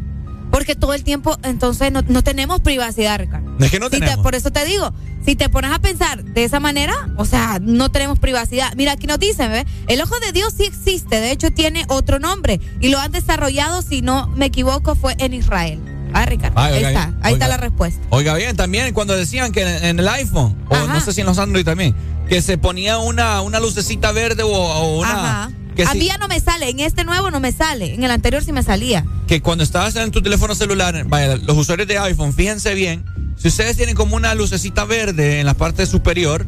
Porque 0.50 0.74
todo 0.74 0.92
el 0.92 1.02
tiempo, 1.02 1.38
entonces, 1.44 1.90
no, 1.90 2.22
tenemos 2.22 2.60
privacidad, 2.60 3.18
Ricardo. 3.18 3.56
Es 3.58 3.70
que 3.70 3.80
no 3.80 3.88
tenemos. 3.88 4.18
por 4.18 4.34
eso 4.34 4.50
te 4.50 4.66
digo, 4.66 4.92
si 5.24 5.36
te 5.36 5.48
pones 5.48 5.72
a 5.72 5.78
pensar 5.78 6.24
de 6.24 6.44
esa 6.44 6.60
manera, 6.60 6.94
o 7.16 7.24
sea, 7.24 7.58
no 7.60 7.90
tenemos 7.90 8.18
privacidad. 8.18 8.72
Mira, 8.76 8.92
aquí 8.92 9.06
nos 9.06 9.18
dicen, 9.18 9.50
¿ves? 9.50 9.64
El 9.88 10.00
ojo 10.00 10.18
de 10.20 10.32
Dios 10.32 10.54
sí 10.56 10.64
existe, 10.64 11.20
de 11.20 11.30
hecho 11.30 11.50
tiene 11.50 11.84
otro 11.88 12.18
nombre 12.18 12.60
y 12.80 12.88
lo 12.88 12.98
han 12.98 13.12
desarrollado, 13.12 13.82
si 13.82 14.02
no 14.02 14.28
me 14.28 14.46
equivoco, 14.46 14.94
fue 14.94 15.14
en 15.18 15.34
Israel. 15.34 15.80
Ah, 16.14 16.26
Ricardo. 16.26 16.60
ahí 16.60 16.84
está, 16.84 17.14
ahí 17.22 17.32
está 17.34 17.48
la 17.48 17.56
respuesta. 17.56 18.00
Oiga 18.10 18.34
bien, 18.34 18.54
también 18.54 18.92
cuando 18.92 19.16
decían 19.16 19.52
que 19.52 19.62
en, 19.62 19.98
el 19.98 20.08
iPhone, 20.08 20.56
o 20.68 20.86
no 20.86 21.00
sé 21.00 21.12
si 21.12 21.22
en 21.22 21.26
los 21.26 21.38
Android 21.38 21.64
también, 21.64 21.94
que 22.28 22.42
se 22.42 22.58
ponía 22.58 22.98
una, 22.98 23.40
una 23.40 23.60
lucecita 23.60 24.12
verde 24.12 24.42
o, 24.42 24.98
una... 24.98 25.42
Ajá 25.44 25.50
a 25.86 25.94
mí 25.94 26.06
ya 26.06 26.18
no 26.18 26.28
me 26.28 26.40
sale, 26.40 26.68
en 26.68 26.80
este 26.80 27.04
nuevo 27.04 27.30
no 27.30 27.40
me 27.40 27.52
sale, 27.52 27.94
en 27.94 28.02
el 28.04 28.10
anterior 28.10 28.44
sí 28.44 28.52
me 28.52 28.62
salía. 28.62 29.04
Que 29.26 29.40
cuando 29.40 29.64
estabas 29.64 29.96
en 29.96 30.10
tu 30.10 30.22
teléfono 30.22 30.54
celular, 30.54 31.04
vaya, 31.06 31.36
los 31.36 31.56
usuarios 31.56 31.88
de 31.88 31.98
iPhone, 31.98 32.32
fíjense 32.32 32.74
bien, 32.74 33.04
si 33.36 33.48
ustedes 33.48 33.76
tienen 33.76 33.94
como 33.94 34.16
una 34.16 34.34
lucecita 34.34 34.84
verde 34.84 35.40
en 35.40 35.46
la 35.46 35.54
parte 35.54 35.86
superior, 35.86 36.46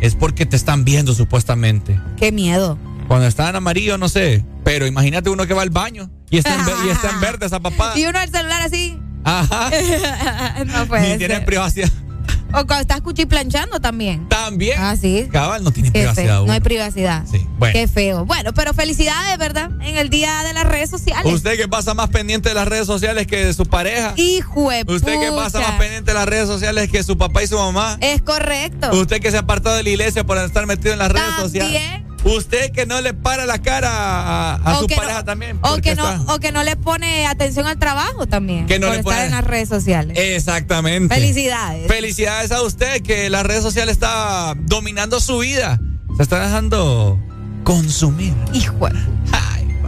es 0.00 0.14
porque 0.14 0.46
te 0.46 0.56
están 0.56 0.84
viendo 0.84 1.14
supuestamente. 1.14 2.00
Qué 2.16 2.32
miedo. 2.32 2.78
Cuando 3.08 3.26
está 3.26 3.48
en 3.50 3.56
amarillo, 3.56 3.98
no 3.98 4.08
sé, 4.08 4.44
pero 4.64 4.86
imagínate 4.86 5.30
uno 5.30 5.46
que 5.46 5.54
va 5.54 5.62
al 5.62 5.70
baño 5.70 6.10
y 6.30 6.38
está 6.38 6.54
en, 6.54 6.62
y 6.86 6.90
está 6.90 7.10
en 7.10 7.20
verde 7.20 7.46
esa 7.46 7.60
papá. 7.60 7.92
Y 7.96 8.06
uno 8.06 8.20
el 8.20 8.30
celular 8.30 8.62
así. 8.62 8.98
Ajá. 9.24 9.70
no 10.66 10.86
puede 10.86 11.12
Ni 11.12 11.18
tiene 11.18 11.40
privacidad. 11.40 11.90
O 12.54 12.66
cuando 12.66 12.80
estás 12.80 13.00
cuchiplanchando 13.00 13.80
también. 13.80 14.28
También. 14.28 14.78
Ah, 14.78 14.96
sí. 14.96 15.28
Cabal, 15.32 15.64
no 15.64 15.72
tiene 15.72 15.90
privacidad. 15.90 16.42
No 16.42 16.52
hay 16.52 16.60
privacidad. 16.60 17.24
Sí, 17.30 17.46
bueno. 17.58 17.72
Qué 17.72 17.88
feo. 17.88 18.24
Bueno, 18.24 18.52
pero 18.52 18.74
felicidades, 18.74 19.38
¿verdad? 19.38 19.70
En 19.80 19.96
el 19.96 20.10
día 20.10 20.42
de 20.44 20.52
las 20.52 20.64
redes 20.64 20.90
sociales. 20.90 21.32
Usted 21.32 21.56
que 21.56 21.68
pasa 21.68 21.94
más 21.94 22.10
pendiente 22.10 22.50
de 22.50 22.54
las 22.54 22.68
redes 22.68 22.86
sociales 22.86 23.26
que 23.26 23.44
de 23.46 23.54
su 23.54 23.64
pareja. 23.64 24.12
Hijo 24.16 24.70
de 24.70 24.84
Usted 24.86 25.18
que 25.18 25.32
pasa 25.32 25.60
más 25.60 25.78
pendiente 25.78 26.10
de 26.10 26.14
las 26.14 26.28
redes 26.28 26.46
sociales 26.46 26.90
que 26.90 27.02
su 27.02 27.16
papá 27.16 27.42
y 27.42 27.46
su 27.46 27.56
mamá. 27.56 27.96
Es 28.00 28.22
correcto. 28.22 28.90
Usted 28.92 29.20
que 29.20 29.30
se 29.30 29.38
ha 29.38 29.40
apartado 29.40 29.76
de 29.76 29.82
la 29.82 29.90
iglesia 29.90 30.24
por 30.24 30.38
estar 30.38 30.66
metido 30.66 30.92
en 30.92 30.98
las 30.98 31.10
redes 31.10 31.34
sociales. 31.38 32.02
Usted 32.24 32.70
que 32.72 32.86
no 32.86 33.00
le 33.00 33.14
para 33.14 33.46
la 33.46 33.60
cara 33.60 34.54
a, 34.54 34.78
su 34.78 34.86
pareja 34.86 35.24
también. 35.24 35.58
O 35.62 35.76
que, 35.78 35.94
no, 35.94 36.24
o 36.28 36.38
que 36.38 36.52
no 36.52 36.62
le 36.62 36.76
pone 36.76 37.26
atención 37.26 37.66
al 37.66 37.78
trabajo 37.78 38.26
también. 38.26 38.66
Que 38.66 38.78
no 38.78 38.86
por 38.86 38.94
le 38.94 39.00
estar 39.00 39.24
en 39.24 39.32
las 39.32 39.44
redes 39.44 39.68
sociales. 39.68 40.16
Exactamente. 40.18 41.12
Felicidades. 41.14 41.88
Felicidades 41.88 42.52
a 42.52 42.62
usted 42.62 43.02
que 43.02 43.28
las 43.28 43.44
redes 43.44 43.62
sociales 43.62 43.94
está 43.94 44.54
dominando 44.56 45.20
su 45.20 45.38
vida. 45.38 45.80
Se 46.16 46.22
está 46.22 46.44
dejando 46.44 47.18
consumir. 47.64 48.34
Hijo. 48.52 48.88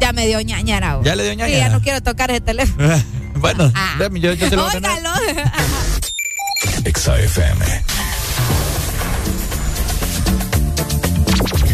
Ya 0.00 0.12
me 0.12 0.26
dio 0.26 0.40
ñañara. 0.40 0.98
Ya 1.04 1.14
le 1.14 1.22
dio 1.22 1.34
ñañara. 1.34 1.52
Sí, 1.52 1.58
ya 1.58 1.68
no 1.68 1.80
quiero 1.80 2.02
tocar 2.02 2.30
ese 2.30 2.40
teléfono. 2.40 2.88
bueno, 3.36 3.70
ah. 3.74 3.96
yo, 4.12 4.32
yo 4.32 4.48
se 4.48 4.56
lo 4.56 4.64
voy 4.64 4.72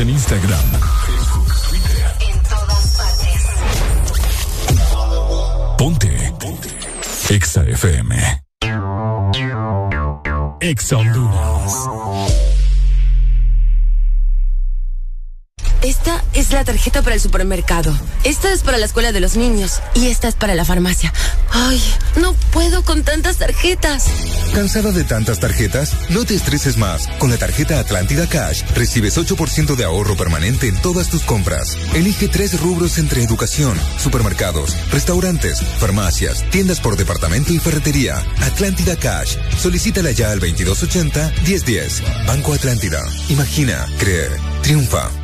En 0.00 0.10
Instagram, 0.10 0.60
Facebook, 1.06 1.54
Twitter. 1.68 2.14
En 2.20 2.42
todas 2.42 2.96
partes. 2.96 3.42
Ponte. 5.76 6.32
Ponte. 6.38 6.68
Exa 7.28 7.64
FM. 7.64 8.42
Exa 10.60 10.96
Honduras. 10.96 11.74
Esta 15.82 16.22
es 16.34 16.50
la 16.52 16.64
tarjeta 16.64 17.02
para 17.02 17.14
el 17.14 17.20
supermercado. 17.20 17.92
Esta 18.24 18.52
es 18.52 18.62
para 18.62 18.78
la 18.78 18.86
escuela 18.86 19.12
de 19.12 19.20
los 19.20 19.36
niños. 19.36 19.80
Y 19.94 20.08
esta 20.08 20.28
es 20.28 20.34
para 20.34 20.54
la 20.54 20.64
farmacia. 20.64 21.12
Ay, 21.50 21.82
no 22.16 22.32
puedo 22.52 22.84
con 22.84 23.02
tantas 23.02 23.36
tarjetas. 23.36 24.06
¿Cansada 24.54 24.90
de 24.90 25.04
tantas 25.04 25.38
tarjetas? 25.38 25.94
No 26.10 26.24
te 26.24 26.34
estreses 26.34 26.76
más. 26.76 27.06
Con 27.18 27.30
la 27.30 27.36
tarjeta 27.36 27.78
Atlántida 27.78 28.26
Cash 28.26 28.62
recibes 28.74 29.16
8% 29.16 29.76
de 29.76 29.84
ahorro 29.84 30.16
permanente 30.16 30.68
en 30.68 30.80
todas 30.80 31.08
tus 31.08 31.22
compras. 31.22 31.76
Elige 31.94 32.28
tres 32.28 32.60
rubros 32.60 32.98
entre 32.98 33.22
educación, 33.22 33.78
supermercados, 33.98 34.76
restaurantes, 34.90 35.62
farmacias, 35.78 36.44
tiendas 36.50 36.80
por 36.80 36.96
departamento 36.96 37.52
y 37.52 37.58
ferretería. 37.58 38.24
Atlántida 38.40 38.96
Cash. 38.96 39.36
Solicítala 39.58 40.10
ya 40.10 40.30
al 40.32 40.40
2280-1010. 40.40 42.26
Banco 42.26 42.52
Atlántida. 42.52 43.00
Imagina, 43.28 43.86
cree, 43.98 44.28
triunfa. 44.62 45.19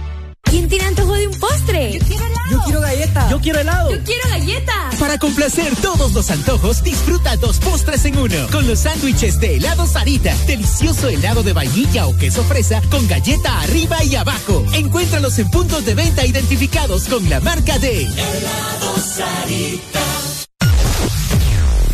Yo 3.30 3.40
quiero 3.40 3.60
helado. 3.60 3.90
Yo 3.90 4.02
quiero 4.04 4.28
galletas. 4.28 4.96
Para 4.98 5.18
complacer 5.18 5.74
todos 5.76 6.12
los 6.12 6.30
antojos, 6.30 6.82
disfruta 6.82 7.36
dos 7.36 7.58
postres 7.58 8.04
en 8.04 8.18
uno. 8.18 8.46
Con 8.52 8.66
los 8.66 8.80
sándwiches 8.80 9.40
de 9.40 9.56
helado 9.56 9.86
Sarita. 9.86 10.34
Delicioso 10.46 11.08
helado 11.08 11.42
de 11.42 11.52
vainilla 11.52 12.06
o 12.06 12.16
queso 12.16 12.44
fresa 12.44 12.80
con 12.90 13.06
galleta 13.08 13.60
arriba 13.60 14.02
y 14.04 14.16
abajo. 14.16 14.64
Encuéntralos 14.74 15.38
en 15.38 15.50
puntos 15.50 15.84
de 15.84 15.94
venta 15.94 16.24
identificados 16.24 17.04
con 17.08 17.28
la 17.28 17.40
marca 17.40 17.78
de 17.78 18.02
Helado 18.02 18.98
Sarita. 18.98 20.00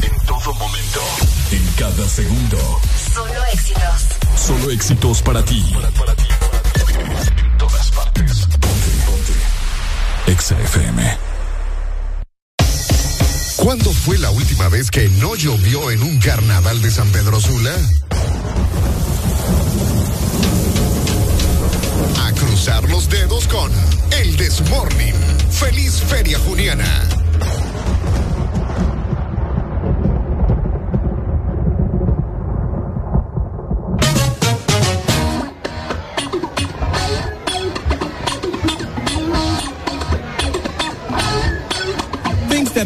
En 0.02 0.26
todo 0.26 0.54
momento. 0.54 1.00
En 1.50 1.66
cada 1.78 2.08
segundo. 2.08 2.58
Solo 3.14 3.44
éxitos. 3.52 4.02
Solo 4.36 4.70
éxitos 4.70 5.22
para 5.22 5.44
ti. 5.44 5.64
En 5.70 5.82
¿Cuándo 13.56 13.92
fue 13.92 14.18
la 14.18 14.30
última 14.30 14.68
vez 14.68 14.90
que 14.90 15.08
no 15.20 15.36
llovió 15.36 15.90
en 15.92 16.02
un 16.02 16.18
carnaval 16.18 16.82
de 16.82 16.90
San 16.90 17.08
Pedro 17.10 17.40
Sula? 17.40 17.74
A 22.20 22.32
cruzar 22.32 22.82
los 22.90 23.08
dedos 23.08 23.46
con 23.46 23.70
el 24.20 24.36
Desmorning. 24.36 25.14
Feliz 25.50 26.02
Feria 26.08 26.38
Juniana. 26.40 27.11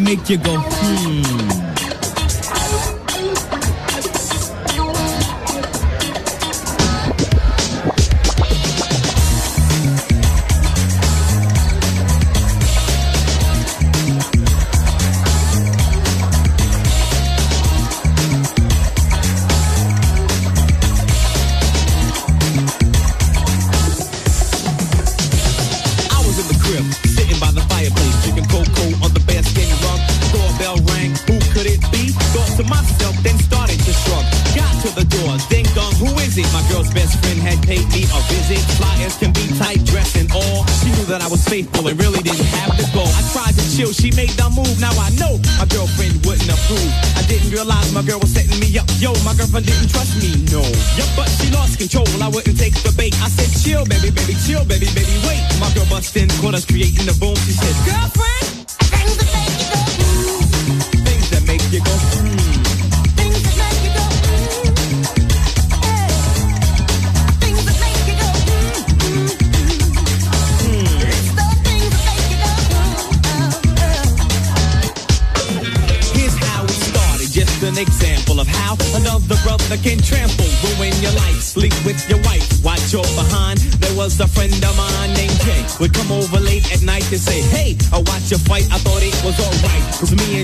Make 0.07 0.31
you 0.31 0.39
go, 0.39 0.57
hmm. 0.61 1.56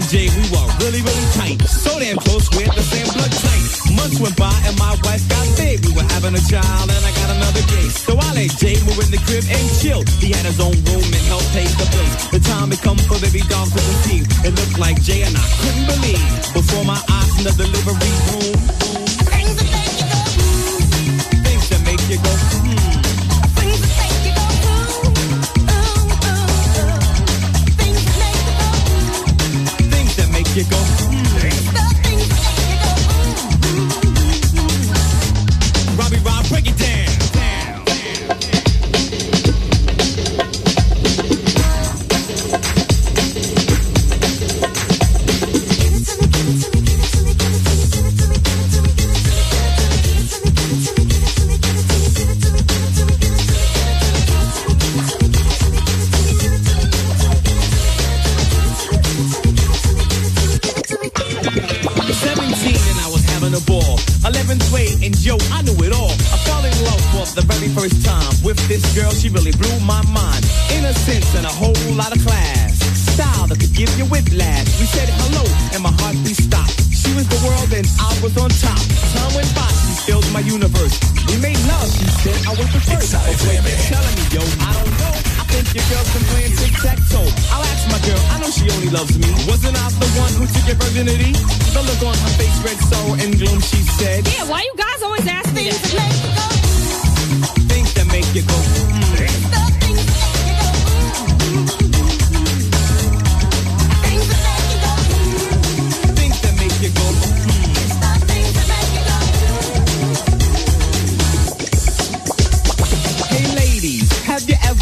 And 0.03 0.11
Jay, 0.11 0.29
we 0.35 0.45
were 0.51 0.67
really, 0.83 1.03
really 1.03 1.29
tight. 1.35 1.61
So 1.63 1.99
damn 1.99 2.17
close, 2.17 2.51
we 2.57 2.65
had 2.65 2.75
the 2.75 2.83
same 2.83 3.07
blood 3.15 3.31
type. 3.31 3.63
Months 3.95 4.19
went 4.21 4.37
by 4.37 4.55
and 4.67 4.77
my 4.79 4.95
wife 5.03 5.23
got 5.29 5.47
big. 5.57 5.85
We 5.87 5.93
were 5.95 6.07
having 6.15 6.35
a 6.35 6.43
child 6.51 6.91
and 6.91 7.03
I 7.05 7.13
got 7.15 7.31
another 7.31 7.63
gay. 7.71 7.89
So 7.91 8.19
I 8.19 8.29
let 8.35 8.51
Jay 8.59 8.77
move 8.83 8.99
in 8.99 9.11
the 9.11 9.23
crib 9.27 9.45
and 9.47 9.65
chill. 9.79 10.03
He 10.19 10.33
had 10.33 10.47
his 10.47 10.59
own 10.61 10.75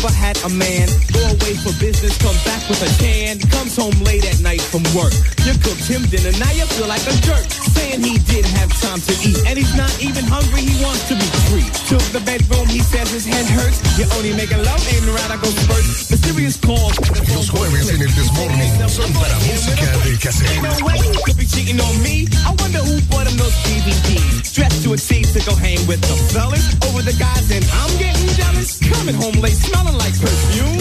had 0.09 0.41
a 0.45 0.49
man 0.49 0.89
go 1.13 1.21
away 1.21 1.53
for 1.61 1.77
business, 1.77 2.17
come 2.17 2.37
back 2.49 2.65
with 2.73 2.81
a 2.81 2.91
can. 2.97 3.37
Comes 3.53 3.77
home 3.77 3.93
late 4.01 4.25
at 4.25 4.41
night 4.41 4.63
from 4.63 4.81
work. 4.97 5.13
You 5.45 5.53
cooked 5.61 5.85
him 5.85 6.09
dinner, 6.09 6.33
now 6.41 6.49
you 6.57 6.65
feel 6.73 6.89
like 6.89 7.05
a 7.05 7.13
jerk. 7.21 7.45
Saying 7.77 8.01
he 8.01 8.17
didn't 8.25 8.55
have 8.57 8.73
time 8.81 9.01
to 9.05 9.13
eat, 9.21 9.37
and 9.45 9.59
he's 9.59 9.77
not 9.77 9.93
even 10.01 10.25
hungry, 10.25 10.65
he 10.65 10.73
wants 10.81 11.05
to 11.13 11.15
be 11.15 11.29
free. 11.53 11.69
To 11.93 11.97
the 12.17 12.23
bedroom, 12.25 12.65
he 12.73 12.81
says 12.81 13.13
his 13.13 13.27
head 13.27 13.45
hurts. 13.53 13.85
You're 13.99 14.09
only 14.17 14.33
making 14.33 14.65
love, 14.65 14.81
ain't 14.89 15.05
around, 15.05 15.31
I 15.33 15.37
go 15.37 15.51
first. 15.69 16.11
Mysterious 16.11 16.57
calls. 16.57 16.97
Los 17.37 17.51
jueves 17.51 17.91
en 17.93 18.01
el 18.01 18.13
Desmorning 18.15 18.89
son 18.89 19.13
para 19.13 19.37
música 19.45 19.87
de 20.05 20.17
cassette. 20.19 20.51
Ain't 20.51 20.63
no 20.63 20.87
way 20.87 20.97
you 20.97 21.21
could 21.25 21.37
be 21.37 21.47
cheating 21.47 21.81
on 21.81 22.03
me. 22.03 22.27
I 22.47 22.55
wonder 22.59 22.79
who 22.79 23.01
bought 23.11 23.27
him 23.29 23.37
those 23.37 23.55
DVDs. 23.69 24.55
Dressed 24.55 24.83
to 24.85 24.93
a 24.95 24.97
T 24.97 25.23
to 25.23 25.41
go 25.45 25.55
hang 25.55 25.79
with 25.87 26.01
the 26.01 26.17
fellas. 26.33 26.75
Over 26.89 27.03
the 27.03 27.13
guys, 27.19 27.51
and 27.51 27.65
I'm 27.81 27.93
getting 27.99 28.29
jealous. 28.35 28.79
Coming 28.81 29.15
home 29.15 29.37
late, 29.41 29.57
smelling 29.57 29.90
Everyone 29.91 30.07
likes 30.07 30.21
perfume. 30.21 30.79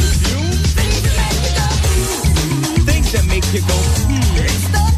Things 0.78 1.12
that 1.12 1.26
make 1.26 1.44
you 1.44 1.62
go. 2.78 2.84
Things 2.86 3.12
that 3.12 3.26
make 3.26 3.54
you 3.54 3.62
go. 3.62 3.74
Hmm. 3.74 4.89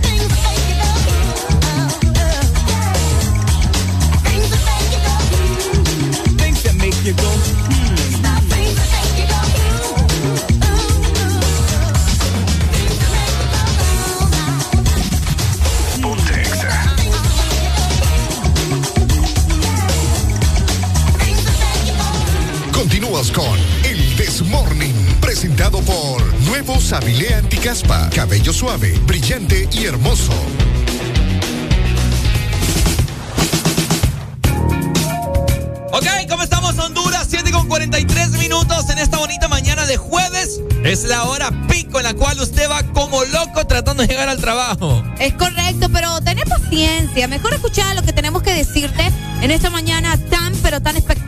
El 24.32 24.38
Desmorning, 24.38 24.96
presentado 25.20 25.82
por 25.82 26.24
Nuevo 26.44 26.80
Sabilé 26.80 27.34
Anticaspa. 27.34 28.10
Cabello 28.12 28.54
suave, 28.54 28.98
brillante 29.06 29.68
y 29.74 29.84
hermoso. 29.84 30.32
Ok, 35.92 36.06
¿cómo 36.30 36.44
estamos 36.44 36.80
Honduras? 36.80 37.28
7 37.30 37.52
con 37.52 37.68
43 37.68 38.30
minutos 38.38 38.90
en 38.90 39.00
esta 39.00 39.18
bonita 39.18 39.50
mañana 39.50 39.86
de 39.86 39.98
jueves. 39.98 40.62
Es 40.86 41.04
la 41.04 41.26
hora 41.26 41.52
pico 41.68 42.00
en 42.00 42.06
la 42.06 42.14
cual 42.14 42.40
usted 42.40 42.70
va 42.70 42.84
como 42.94 43.26
loco 43.26 43.68
tratando 43.68 44.04
de 44.04 44.08
llegar 44.08 44.30
al 44.30 44.40
trabajo. 44.40 45.04
Es 45.20 45.34
correcto, 45.34 45.90
pero 45.92 46.22
ten 46.22 46.40
paciencia. 46.48 47.28
Mejor 47.28 47.54
escuchar 47.54 47.96
lo 47.98 48.02
que 48.02 48.14
tenemos 48.14 48.44
que 48.44 48.54
decirte 48.54 49.12
en 49.42 49.52
esta 49.52 49.70
mañana 49.70 50.18
tan, 50.30 50.54
pero 50.64 50.82
tan 50.82 50.96
espectacular. 50.96 51.21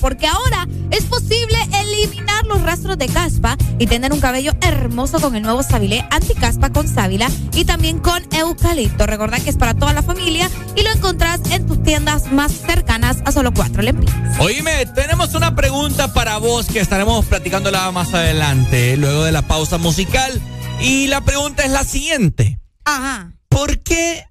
Porque 0.00 0.26
ahora 0.26 0.68
es 0.90 1.04
posible 1.04 1.56
eliminar 1.80 2.44
los 2.46 2.62
rastros 2.62 2.98
de 2.98 3.08
caspa 3.08 3.56
y 3.78 3.86
tener 3.86 4.12
un 4.12 4.20
cabello 4.20 4.52
hermoso 4.60 5.20
con 5.20 5.34
el 5.36 5.42
nuevo 5.42 5.62
Sabilé 5.62 6.06
Anticaspa 6.10 6.70
con 6.70 6.86
sábila 6.86 7.30
y 7.54 7.64
también 7.64 7.98
con 7.98 8.22
eucalipto. 8.32 9.06
Recordad 9.06 9.40
que 9.40 9.50
es 9.50 9.56
para 9.56 9.74
toda 9.74 9.94
la 9.94 10.02
familia 10.02 10.50
y 10.76 10.82
lo 10.82 10.90
encontrás 10.90 11.40
en 11.50 11.66
tus 11.66 11.82
tiendas 11.82 12.30
más 12.30 12.52
cercanas 12.52 13.22
a 13.24 13.32
solo 13.32 13.52
cuatro 13.54 13.82
lempiras. 13.82 14.38
Oíme, 14.38 14.86
tenemos 14.94 15.34
una 15.34 15.54
pregunta 15.56 16.12
para 16.12 16.36
vos 16.36 16.66
que 16.66 16.80
estaremos 16.80 17.24
platicándola 17.24 17.90
más 17.90 18.12
adelante, 18.12 18.96
luego 18.98 19.24
de 19.24 19.32
la 19.32 19.42
pausa 19.42 19.78
musical. 19.78 20.40
Y 20.80 21.06
la 21.06 21.22
pregunta 21.22 21.64
es 21.64 21.70
la 21.70 21.84
siguiente. 21.84 22.60
Ajá. 22.84 23.32
¿Por 23.48 23.82
qué 23.82 24.24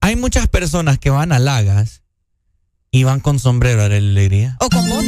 hay 0.00 0.16
muchas 0.16 0.48
personas 0.48 0.98
que 0.98 1.10
van 1.10 1.32
a 1.32 1.38
Lagas 1.38 2.02
y 2.96 3.04
van 3.04 3.20
con 3.20 3.38
sombrero 3.38 3.84
a 3.84 3.88
la 3.90 3.96
alegría? 3.96 4.56
O 4.58 4.70
con 4.70 4.88
botas. 4.88 5.04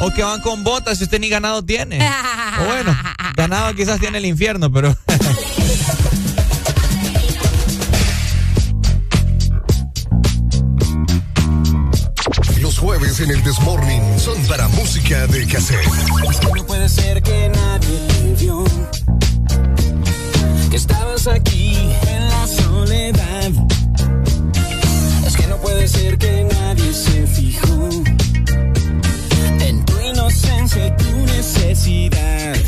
O 0.00 0.10
que 0.14 0.22
van 0.22 0.42
con 0.42 0.62
botas 0.62 0.98
si 0.98 1.04
usted 1.04 1.18
ni 1.18 1.30
ganado 1.30 1.64
tiene. 1.64 1.98
o 2.60 2.64
bueno, 2.66 2.94
ganado 3.34 3.74
quizás 3.74 3.98
tiene 3.98 4.18
el 4.18 4.26
infierno, 4.26 4.70
pero... 4.70 4.94
Los 12.60 12.78
jueves 12.78 13.20
en 13.20 13.30
el 13.30 13.42
Desmorning 13.42 14.20
son 14.20 14.36
para 14.46 14.68
música 14.68 15.26
de 15.28 15.46
cassette. 15.46 15.80
Es 16.30 16.40
que 16.40 16.46
no 16.54 16.66
puede 16.66 16.90
ser 16.90 17.22
que 17.22 17.48
nadie 17.48 18.00
te 18.06 18.34
vio. 18.44 18.64
Que 20.70 20.76
estabas 20.76 21.26
aquí 21.26 21.74
en 22.06 22.28
la 22.28 22.46
soledad. 22.46 23.29
Necesidad. 31.80 32.59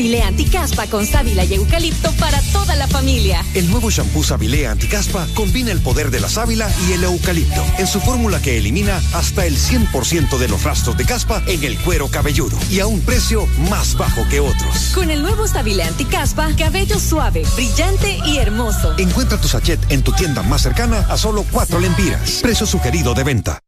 Sabilé 0.00 0.22
Anticaspa 0.22 0.86
con 0.86 1.04
sábila 1.04 1.44
y 1.44 1.52
eucalipto 1.52 2.10
para 2.12 2.40
toda 2.54 2.74
la 2.74 2.88
familia. 2.88 3.44
El 3.52 3.70
nuevo 3.70 3.90
shampoo 3.90 4.24
Sabilé 4.24 4.66
Anticaspa 4.66 5.26
combina 5.34 5.72
el 5.72 5.80
poder 5.80 6.10
de 6.10 6.20
la 6.20 6.30
sábila 6.30 6.70
y 6.88 6.92
el 6.92 7.04
eucalipto 7.04 7.62
en 7.76 7.86
su 7.86 8.00
fórmula 8.00 8.40
que 8.40 8.56
elimina 8.56 8.98
hasta 9.12 9.44
el 9.44 9.58
100% 9.58 10.38
de 10.38 10.48
los 10.48 10.62
rastros 10.62 10.96
de 10.96 11.04
caspa 11.04 11.42
en 11.46 11.62
el 11.64 11.78
cuero 11.80 12.08
cabelludo 12.08 12.56
y 12.70 12.80
a 12.80 12.86
un 12.86 13.02
precio 13.02 13.46
más 13.68 13.94
bajo 13.94 14.26
que 14.30 14.40
otros. 14.40 14.92
Con 14.94 15.10
el 15.10 15.20
nuevo 15.20 15.46
Sabilé 15.46 15.82
Anticaspa, 15.82 16.48
cabello 16.56 16.98
suave, 16.98 17.42
brillante 17.54 18.20
y 18.24 18.38
hermoso. 18.38 18.96
Encuentra 18.96 19.38
tu 19.38 19.48
sachet 19.48 19.78
en 19.92 20.00
tu 20.02 20.12
tienda 20.12 20.42
más 20.42 20.62
cercana 20.62 21.00
a 21.10 21.18
solo 21.18 21.44
4 21.50 21.78
lempiras. 21.78 22.38
Precio 22.40 22.64
sugerido 22.64 23.12
de 23.12 23.24
venta. 23.24 23.60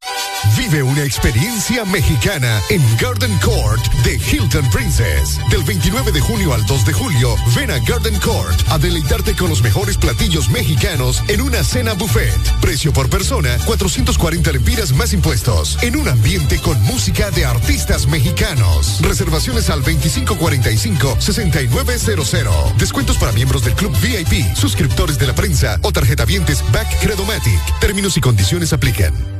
Vive 0.62 0.82
una 0.84 1.02
experiencia 1.02 1.84
mexicana 1.84 2.62
en 2.70 2.80
Garden 2.96 3.36
Court 3.38 3.84
de 4.04 4.14
Hilton 4.14 4.64
Princess. 4.70 5.40
Del 5.50 5.64
29 5.64 6.12
de 6.12 6.20
junio 6.20 6.54
al 6.54 6.64
2 6.64 6.86
de 6.86 6.92
julio, 6.92 7.34
ven 7.56 7.72
a 7.72 7.80
Garden 7.80 8.16
Court 8.20 8.56
a 8.68 8.78
deleitarte 8.78 9.34
con 9.34 9.48
los 9.48 9.60
mejores 9.60 9.96
platillos 9.96 10.48
mexicanos 10.50 11.24
en 11.26 11.40
una 11.40 11.64
cena 11.64 11.94
buffet. 11.94 12.38
Precio 12.60 12.92
por 12.92 13.10
persona, 13.10 13.58
440 13.66 14.52
lempiras 14.52 14.92
más 14.92 15.12
impuestos. 15.12 15.82
En 15.82 15.96
un 15.96 16.06
ambiente 16.06 16.60
con 16.60 16.80
música 16.82 17.32
de 17.32 17.44
artistas 17.44 18.06
mexicanos. 18.06 19.00
Reservaciones 19.02 19.68
al 19.68 19.82
2545-6900. 19.82 22.76
Descuentos 22.76 23.18
para 23.18 23.32
miembros 23.32 23.64
del 23.64 23.74
Club 23.74 23.92
VIP, 24.00 24.54
suscriptores 24.54 25.18
de 25.18 25.26
la 25.26 25.34
prensa 25.34 25.80
o 25.82 25.90
tarjetavientes 25.90 26.62
Back 26.70 27.00
Credomatic. 27.00 27.80
Términos 27.80 28.16
y 28.16 28.20
condiciones 28.20 28.72
aplican. 28.72 29.31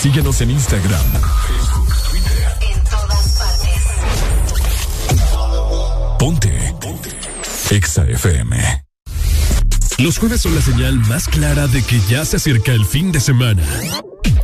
Síguenos 0.00 0.40
en 0.40 0.50
Instagram, 0.52 1.04
Facebook, 1.46 1.94
Twitter. 2.08 2.56
En 2.62 2.82
todas 2.84 3.38
partes. 3.38 3.82
Ponte. 6.18 6.74
Ponte. 6.80 7.10
Exa 7.70 8.06
FM. 8.08 8.84
Los 9.98 10.16
jueves 10.18 10.40
son 10.40 10.54
la 10.54 10.62
señal 10.62 10.94
más 11.00 11.28
clara 11.28 11.66
de 11.66 11.82
que 11.82 12.00
ya 12.08 12.24
se 12.24 12.38
acerca 12.38 12.72
el 12.72 12.86
fin 12.86 13.12
de 13.12 13.20
semana. 13.20 13.62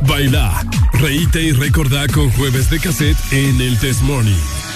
Baila, 0.01 0.63
reíte 0.93 1.41
y 1.41 1.53
recordá 1.53 2.07
con 2.07 2.29
jueves 2.33 2.69
de 2.69 2.79
cassette 2.79 3.17
en 3.31 3.59
el 3.59 3.79
Test 3.79 4.03
Morning. 4.03 4.66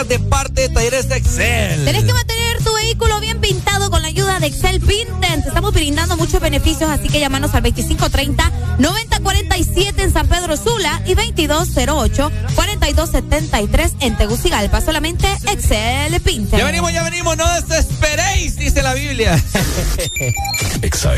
De 0.00 0.18
parte 0.18 0.62
de 0.62 0.70
Talleres 0.70 1.10
de 1.10 1.16
Excel. 1.16 1.84
Tenés 1.84 2.04
que 2.04 2.14
mantener 2.14 2.64
tu 2.64 2.72
vehículo 2.72 3.20
bien 3.20 3.38
pintado 3.38 3.90
con 3.90 4.00
la 4.00 4.08
ayuda 4.08 4.40
de 4.40 4.46
Excel 4.46 4.80
Pinten. 4.80 5.42
Te 5.42 5.48
estamos 5.48 5.74
brindando 5.74 6.16
muchos 6.16 6.40
beneficios, 6.40 6.88
así 6.88 7.10
que 7.10 7.20
llámanos 7.20 7.54
al 7.54 7.62
2530-9047 7.64 9.98
en 9.98 10.10
San 10.10 10.26
Pedro 10.26 10.56
Sula 10.56 11.02
y 11.04 11.14
2208-4273 11.16 13.92
en 14.00 14.16
Tegucigalpa. 14.16 14.80
Solamente 14.80 15.28
Excel 15.52 16.18
Pinten. 16.22 16.58
Ya 16.58 16.64
venimos, 16.64 16.94
ya 16.94 17.02
venimos. 17.02 17.36
No 17.36 17.44
desesperéis, 17.60 18.56
dice 18.56 18.82
la 18.82 18.94
Biblia. 18.94 19.38
Exa 20.82 21.12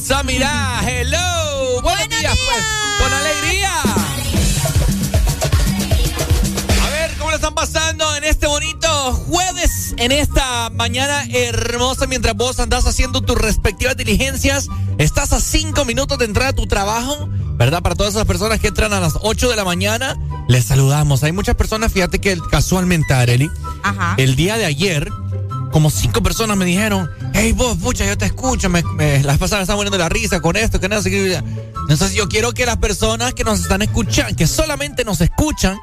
Samira, 0.00 0.80
hello. 0.86 1.82
Buenos, 1.82 2.08
días, 2.08 2.38
pues. 2.46 2.64
Con 2.98 3.12
alegría. 3.12 3.70
A 6.82 6.90
ver, 6.90 7.10
¿cómo 7.18 7.30
lo 7.30 7.36
están 7.36 7.54
pasando 7.54 8.16
en 8.16 8.24
este 8.24 8.46
bonito 8.46 9.12
jueves? 9.28 9.94
En 9.98 10.10
esta 10.12 10.70
mañana 10.70 11.24
hermosa, 11.30 12.06
mientras 12.06 12.34
vos 12.34 12.58
andás 12.58 12.86
haciendo 12.86 13.20
tus 13.20 13.36
respectivas 13.36 13.96
diligencias, 13.96 14.68
estás 14.98 15.32
a 15.32 15.40
cinco 15.40 15.84
minutos 15.84 16.18
de 16.18 16.24
entrar 16.24 16.48
a 16.48 16.52
tu 16.54 16.66
trabajo, 16.66 17.28
¿verdad? 17.56 17.82
Para 17.82 17.94
todas 17.94 18.14
esas 18.14 18.26
personas 18.26 18.60
que 18.60 18.68
entran 18.68 18.92
a 18.94 19.00
las 19.00 19.18
8 19.20 19.50
de 19.50 19.56
la 19.56 19.64
mañana, 19.64 20.16
les 20.48 20.64
saludamos. 20.64 21.22
Hay 21.22 21.32
muchas 21.32 21.54
personas, 21.54 21.92
fíjate 21.92 22.18
que 22.18 22.38
casualmente, 22.50 23.12
Areli, 23.12 23.50
el 24.16 24.36
día 24.36 24.56
de 24.56 24.64
ayer, 24.64 25.10
como 25.70 25.90
cinco 25.90 26.22
personas 26.22 26.56
me 26.56 26.64
dijeron, 26.64 27.10
hey 27.34 27.52
vos, 27.52 27.76
pucha, 27.78 28.04
yo 28.04 28.16
te 28.16 28.26
escucho, 28.26 28.68
me, 28.68 28.82
me- 28.94 29.22
las 29.22 29.40
me 29.40 29.46
están 29.46 29.76
muriendo 29.76 29.98
la 29.98 30.08
risa 30.08 30.40
con 30.40 30.56
esto, 30.56 30.80
que 30.80 30.88
nada, 30.88 31.00
así 31.00 31.10
que... 31.10 31.42
Entonces 31.88 32.14
yo 32.14 32.28
quiero 32.28 32.52
que 32.52 32.64
las 32.64 32.76
personas 32.76 33.34
que 33.34 33.44
nos 33.44 33.60
están 33.60 33.82
escuchando, 33.82 34.34
que 34.36 34.46
solamente 34.46 35.04
nos 35.04 35.20
escuchan, 35.20 35.78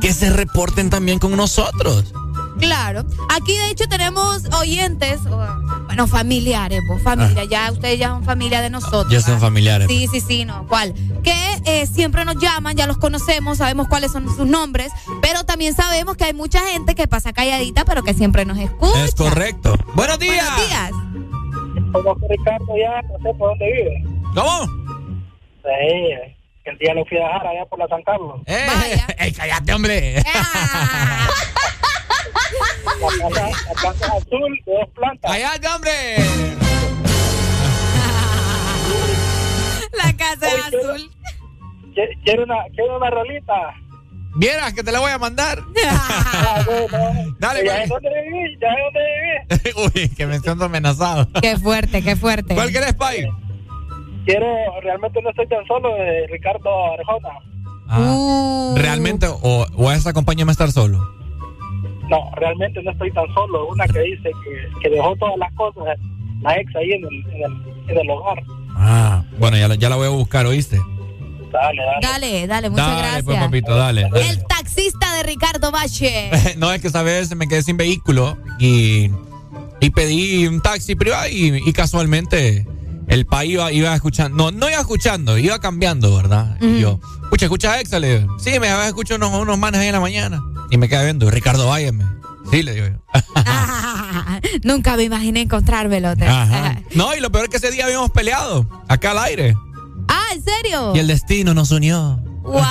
que 0.00 0.12
se 0.12 0.30
reporten 0.30 0.90
también 0.90 1.18
con 1.18 1.36
nosotros. 1.36 2.12
Claro. 2.58 3.04
Aquí 3.30 3.56
de 3.56 3.70
hecho 3.70 3.88
tenemos 3.88 4.42
oyentes, 4.52 5.20
bueno, 5.86 6.06
familiares, 6.06 6.80
vos, 6.88 7.02
familia, 7.02 7.44
ya 7.44 7.70
ustedes 7.70 7.98
ya 7.98 8.08
son 8.08 8.24
familia 8.24 8.60
de 8.62 8.70
nosotros. 8.70 9.06
Ah. 9.08 9.12
Ya 9.12 9.20
son 9.20 9.40
familiares. 9.40 9.88
Sí, 9.88 10.08
sí, 10.10 10.20
sí, 10.20 10.44
no, 10.44 10.66
¿cuál? 10.68 10.94
Que 11.22 11.34
eh, 11.66 11.86
siempre 11.86 12.24
nos 12.24 12.36
llaman, 12.38 12.76
ya 12.76 12.86
los 12.86 12.98
conocemos, 12.98 13.58
sabemos 13.58 13.88
cuáles 13.88 14.12
son 14.12 14.26
sus 14.34 14.46
nombres, 14.46 14.92
pero 15.24 15.44
también 15.44 15.72
sabemos 15.72 16.18
que 16.18 16.24
hay 16.24 16.34
mucha 16.34 16.60
gente 16.60 16.94
que 16.94 17.08
pasa 17.08 17.32
calladita, 17.32 17.86
pero 17.86 18.02
que 18.02 18.12
siempre 18.12 18.44
nos 18.44 18.58
escucha. 18.58 19.04
Es 19.04 19.14
correcto. 19.14 19.74
Buenos 19.94 20.18
días. 20.18 20.44
Buenos 20.50 20.68
días. 20.68 20.90
Conozco 21.92 22.26
a 22.26 22.28
Ricardo 22.28 22.76
ya, 22.76 23.00
no 23.00 23.16
sé 23.22 23.32
por 23.38 23.48
dónde 23.48 23.72
vive. 23.72 24.04
¿Cómo? 24.34 24.66
Sí, 25.62 26.12
el 26.64 26.76
día 26.76 26.92
lo 26.92 27.06
fui 27.06 27.16
a 27.16 27.22
dejar 27.22 27.46
allá 27.46 27.64
por 27.64 27.78
la 27.78 27.88
San 27.88 28.02
Carlos. 28.02 28.42
¡Eh! 28.44 28.68
¡Ey, 29.18 29.32
cállate, 29.32 29.72
hombre! 29.72 30.22
La 33.00 33.08
casa, 33.30 33.48
la 33.66 33.74
casa 33.80 34.06
es 34.06 34.12
azul 34.22 34.60
de 34.66 34.74
dos 34.74 34.90
plantas. 34.94 35.30
¡Cállate, 35.30 35.68
hombre! 35.68 36.16
La 39.94 40.12
casa 40.16 40.48
es 40.48 40.66
azul. 40.66 41.10
Quiero 42.24 42.42
una, 42.42 42.64
quiero 42.74 42.96
una 42.96 43.08
rolita. 43.08 43.76
Vieras 44.36 44.72
que 44.74 44.82
te 44.82 44.90
la 44.92 44.98
voy 45.00 45.12
a 45.12 45.18
mandar. 45.18 45.60
Dale, 47.38 47.64
¿Ya 47.64 47.72
pues. 47.72 47.82
es 47.84 47.88
donde 47.88 48.10
viví? 48.22 48.58
¿Ya 48.60 48.68
es 48.68 48.76
donde 48.84 49.74
viví? 49.80 50.00
Uy, 50.02 50.08
que 50.16 50.26
me 50.26 50.38
siento 50.40 50.64
amenazado. 50.64 51.28
Qué 51.40 51.56
fuerte, 51.56 52.02
qué 52.02 52.16
fuerte. 52.16 52.54
¿Cuál 52.54 52.72
querés, 52.72 52.94
Pai? 52.94 53.26
Quiero, 54.26 54.46
realmente 54.82 55.20
no 55.22 55.30
estoy 55.30 55.46
tan 55.48 55.64
solo 55.66 55.94
de 55.94 56.26
Ricardo 56.28 56.70
Arjona. 56.94 58.08
Uh. 58.08 58.74
¿Realmente 58.76 59.26
o, 59.28 59.66
o 59.76 59.92
es 59.92 60.06
acompáñame 60.06 60.50
a 60.50 60.52
estar 60.54 60.72
solo? 60.72 60.98
No, 62.08 62.30
realmente 62.36 62.82
no 62.82 62.90
estoy 62.90 63.10
tan 63.12 63.26
solo. 63.34 63.68
Una 63.68 63.86
que 63.86 64.00
dice 64.00 64.30
que, 64.44 64.68
que 64.82 64.90
dejó 64.90 65.14
todas 65.16 65.36
las 65.38 65.52
cosas, 65.54 65.84
la 66.42 66.56
ex 66.56 66.74
ahí 66.76 66.92
en 66.92 67.04
el, 67.04 67.34
en 67.34 67.42
el, 67.44 67.90
en 67.90 67.98
el 67.98 68.10
hogar. 68.10 68.42
Ah, 68.76 69.22
bueno, 69.38 69.56
ya, 69.56 69.68
la- 69.68 69.74
ya 69.76 69.88
la 69.88 69.96
voy 69.96 70.06
a 70.06 70.10
buscar, 70.10 70.46
¿oíste? 70.46 70.78
Dale, 71.54 71.82
dale. 71.82 72.00
Dale, 72.00 72.46
dale, 72.46 72.70
muchas 72.70 72.86
dale, 72.86 72.98
gracias. 73.00 73.24
pues, 73.24 73.38
papito, 73.38 73.76
dale. 73.76 74.02
dale. 74.02 74.28
El 74.28 74.44
taxista 74.44 75.14
de 75.14 75.22
Ricardo 75.22 75.70
Bache. 75.70 76.30
no, 76.58 76.72
es 76.72 76.80
que 76.80 76.88
esa 76.88 77.02
vez 77.02 77.34
me 77.36 77.46
quedé 77.48 77.62
sin 77.62 77.76
vehículo 77.76 78.36
y, 78.58 79.10
y 79.80 79.90
pedí 79.90 80.46
un 80.46 80.60
taxi 80.60 80.96
privado 80.96 81.28
y, 81.28 81.62
y 81.64 81.72
casualmente 81.72 82.66
el 83.06 83.26
país 83.26 83.52
iba, 83.52 83.70
iba 83.72 83.94
escuchando. 83.94 84.50
No, 84.50 84.58
no 84.58 84.68
iba 84.68 84.80
escuchando, 84.80 85.38
iba 85.38 85.58
cambiando, 85.60 86.16
¿verdad? 86.16 86.56
Y 86.60 86.80
yo, 86.80 87.00
escucha, 87.24 87.46
escucha 87.46 87.80
Exa, 87.80 88.00
le 88.00 88.18
digo. 88.20 88.36
Sí, 88.38 88.58
me 88.58 88.68
había 88.68 88.88
escuchado 88.88 89.16
unos, 89.26 89.40
unos 89.40 89.58
manes 89.58 89.80
ahí 89.80 89.86
en 89.88 89.92
la 89.92 90.00
mañana. 90.00 90.42
Y 90.70 90.76
me 90.76 90.88
quedé 90.88 91.04
viendo, 91.04 91.30
Ricardo, 91.30 91.68
váyame. 91.68 92.04
Sí, 92.50 92.62
le 92.62 92.74
digo 92.74 92.86
yo. 92.88 93.22
Nunca 94.64 94.96
me 94.96 95.04
imaginé 95.04 95.42
encontrármelo. 95.42 96.14
Ajá. 96.20 96.80
No, 96.94 97.14
y 97.14 97.18
lo 97.20 97.32
peor 97.32 97.44
es 97.44 97.50
que 97.50 97.56
ese 97.56 97.72
día 97.72 97.86
habíamos 97.86 98.10
peleado, 98.12 98.66
acá 98.86 99.10
al 99.10 99.18
aire. 99.18 99.56
¿En 100.34 100.44
serio? 100.44 100.92
Y 100.94 100.98
el 100.98 101.06
destino 101.06 101.54
nos 101.54 101.70
unió. 101.70 102.20
Wow. 102.42 102.62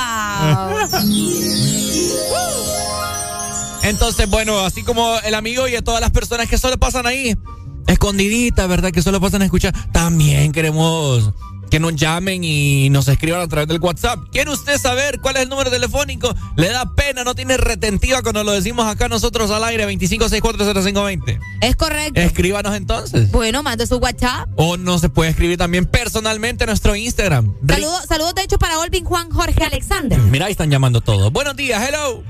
Entonces, 3.84 4.30
bueno, 4.30 4.60
así 4.60 4.84
como 4.84 5.18
el 5.26 5.34
amigo 5.36 5.68
y 5.68 5.76
a 5.76 5.82
todas 5.82 6.02
las 6.02 6.12
personas 6.12 6.48
que 6.48 6.58
solo 6.58 6.78
pasan 6.78 7.06
ahí, 7.06 7.36
escondiditas, 7.88 8.68
¿verdad? 8.68 8.92
Que 8.92 9.02
solo 9.02 9.20
pasan 9.20 9.42
a 9.42 9.46
escuchar, 9.46 9.74
también 9.92 10.52
queremos 10.52 11.34
que 11.74 11.80
nos 11.80 11.96
llamen 11.96 12.44
y 12.44 12.92
nos 12.92 13.08
escriban 13.08 13.42
a 13.42 13.48
través 13.48 13.68
del 13.68 13.80
WhatsApp. 13.80 14.20
¿Quiere 14.32 14.52
usted 14.52 14.78
saber 14.78 15.20
cuál 15.20 15.38
es 15.38 15.42
el 15.42 15.50
número 15.50 15.72
telefónico? 15.72 16.32
Le 16.56 16.70
da 16.70 16.94
pena, 16.94 17.24
no 17.24 17.34
tiene 17.34 17.58
retentiva 17.58 18.22
cuando 18.22 18.44
lo 18.44 18.52
decimos 18.52 18.86
acá 18.86 19.10
nosotros 19.10 19.50
al 19.50 19.64
aire, 19.64 19.88
25640520. 19.88 21.40
Es 21.62 21.76
correcto. 21.76 22.22
Escríbanos 22.22 22.76
entonces. 22.76 23.32
Bueno, 23.32 23.64
mande 23.64 23.88
su 23.88 23.98
WhatsApp. 23.98 24.50
O 24.56 24.78
no 24.78 25.00
se 25.00 25.10
puede 25.10 25.32
escribir 25.32 25.58
también 25.58 25.88
personalmente 25.88 26.66
a 26.66 26.68
nuestro 26.68 26.96
Instagram. 26.96 27.56
Saludos, 27.68 28.06
saludos 28.08 28.36
de 28.36 28.44
hecho 28.44 28.60
para 28.60 28.78
Olvin 28.78 29.04
Juan 29.04 29.32
Jorge 29.32 29.64
Alexander. 29.64 30.20
Mira, 30.20 30.46
ahí 30.46 30.52
están 30.52 30.70
llamando 30.70 31.02
todos. 31.02 31.32
Buenos 31.32 31.56
días, 31.56 31.82
hello. 31.90 32.22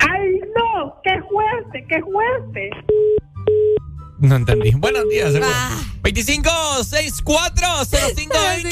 ¡Ay, 0.00 0.40
no! 0.54 0.94
¡Qué 1.02 1.18
fuerte, 1.30 1.86
qué 1.88 2.02
fuerte! 2.02 2.70
No 4.20 4.36
entendí. 4.36 4.70
Buenos 4.72 5.08
días, 5.08 5.32
seguro. 5.32 5.50
Ah. 5.54 5.78
25640520. 6.02 8.68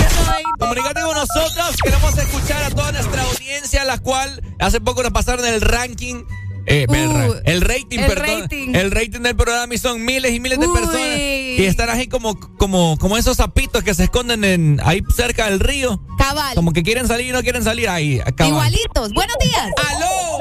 Comunicate 0.59 1.01
con 1.03 1.15
nosotros. 1.15 1.77
Queremos 1.83 2.19
escuchar 2.19 2.63
a 2.65 2.71
toda 2.71 2.93
nuestra 2.93 3.23
audiencia, 3.23 3.85
la 3.85 3.99
cual 3.99 4.43
hace 4.59 4.81
poco 4.81 5.03
nos 5.03 5.13
pasaron 5.13 5.45
el 5.47 5.61
ranking. 5.61 6.25
eh, 6.67 6.87
el, 6.89 7.13
ra- 7.15 7.41
el 7.45 7.61
rating, 7.61 7.99
Uh, 7.99 8.03
el 8.03 8.07
perdón. 8.09 8.41
rating. 8.43 8.75
El 8.75 8.91
rating 8.91 9.21
del 9.21 9.37
programa 9.37 9.73
y 9.75 9.79
son 9.79 10.05
miles 10.05 10.33
y 10.33 10.41
miles 10.41 10.59
de 10.59 10.67
Uy. 10.67 10.77
personas. 10.77 11.19
Y 11.19 11.65
están 11.65 11.91
ahí 11.91 12.09
como, 12.09 12.39
como, 12.59 12.99
como 12.99 13.17
esos 13.17 13.37
sapitos 13.37 13.85
que 13.85 13.95
se 13.95 14.03
esconden 14.05 14.43
en, 14.45 14.81
ahí 14.85 15.01
cerca 15.15 15.49
del 15.49 15.61
río. 15.61 16.03
Cabal. 16.19 16.55
Como 16.57 16.73
que 16.73 16.83
quieren 16.83 17.07
salir 17.07 17.29
y 17.29 17.33
no 17.33 17.43
quieren 17.43 17.63
salir 17.63 17.89
ahí. 17.89 18.19
cabal. 18.37 18.49
Igualitos. 18.53 19.13
Buenos 19.15 19.37
días. 19.41 19.69
¡Aló! 19.91 20.39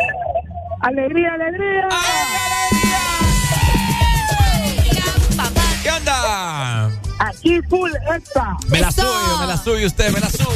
¡Alegría, 0.81 1.33
alegría! 1.33 1.87
¿Qué 1.89 1.95
Aquí 7.45 7.61
full 7.69 7.91
extra. 8.11 8.57
Me 8.69 8.81
la 8.81 8.91
suyo, 8.91 9.37
me 9.39 9.45
la 9.45 9.57
suyo 9.57 9.85
usted, 9.85 10.11
me 10.11 10.19
la 10.19 10.29
suyo. 10.31 10.49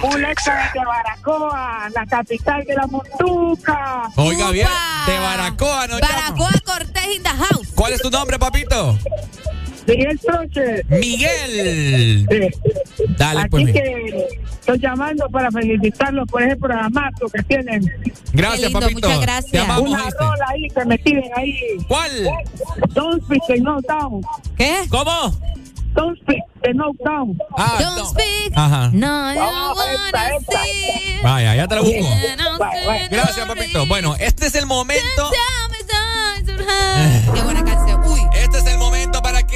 Full 0.00 0.24
extra 0.24 0.72
de 0.74 0.84
Baracoa, 0.84 1.88
la 1.94 2.06
capital 2.06 2.64
de 2.64 2.74
la 2.74 2.86
montuca. 2.88 4.10
Oiga 4.16 4.50
bien, 4.50 4.66
de 5.06 5.18
Baracoa, 5.20 5.86
¿no? 5.86 6.00
Baracoa 6.00 6.50
Cortés 6.64 7.16
in 7.16 7.22
the 7.22 7.28
house. 7.28 7.68
¿Cuál 7.72 7.92
es 7.92 8.02
tu 8.02 8.10
nombre, 8.10 8.36
papito? 8.36 8.98
Miguel 9.86 10.18
Troche. 10.18 10.82
Miguel. 10.88 12.26
Dale, 13.16 13.40
Así 13.40 13.48
pues. 13.48 13.66
Que 13.72 14.26
estoy 14.58 14.78
llamando 14.80 15.28
para 15.30 15.52
felicitarlos 15.52 16.26
por 16.28 16.42
ese 16.42 16.56
programazo 16.56 17.28
que 17.32 17.42
tienen. 17.44 17.90
Gracias, 18.32 18.60
lindo, 18.72 18.80
papito. 18.80 19.08
muchas 19.08 19.20
gracias. 19.22 19.52
Te 19.52 19.58
amamos, 19.60 19.88
Una 19.88 20.04
¿oíste? 20.04 20.18
rola 20.18 20.46
ahí 20.48 20.68
que 20.68 20.84
me 20.84 20.98
piden 20.98 21.30
ahí. 21.36 21.58
¿Cuál? 21.86 22.10
Don't 22.90 23.22
speak 23.22 23.60
no 23.62 23.80
down. 23.82 24.20
¿Qué? 24.56 24.80
¿Cómo? 24.90 25.32
Don't 25.98 26.16
speak 26.20 26.42
the 26.62 26.72
no 26.74 26.92
down. 27.04 27.36
Ah, 27.58 27.76
Don't 27.80 27.96
no. 27.98 28.04
speak. 28.04 28.52
Ajá. 28.54 28.90
No, 28.92 29.34
wanna 29.74 29.94
esta. 30.38 30.60
Vaya, 31.24 31.56
ya 31.56 31.66
te 31.66 31.74
la 31.74 31.80
busco. 31.80 31.96
Gracias, 31.98 33.10
Gracias, 33.10 33.46
papito. 33.48 33.84
Bueno, 33.86 34.14
este 34.20 34.46
es 34.46 34.54
el 34.54 34.66
momento. 34.66 35.30
Qué 37.34 37.42
buena 37.42 37.64
canción. 37.64 37.97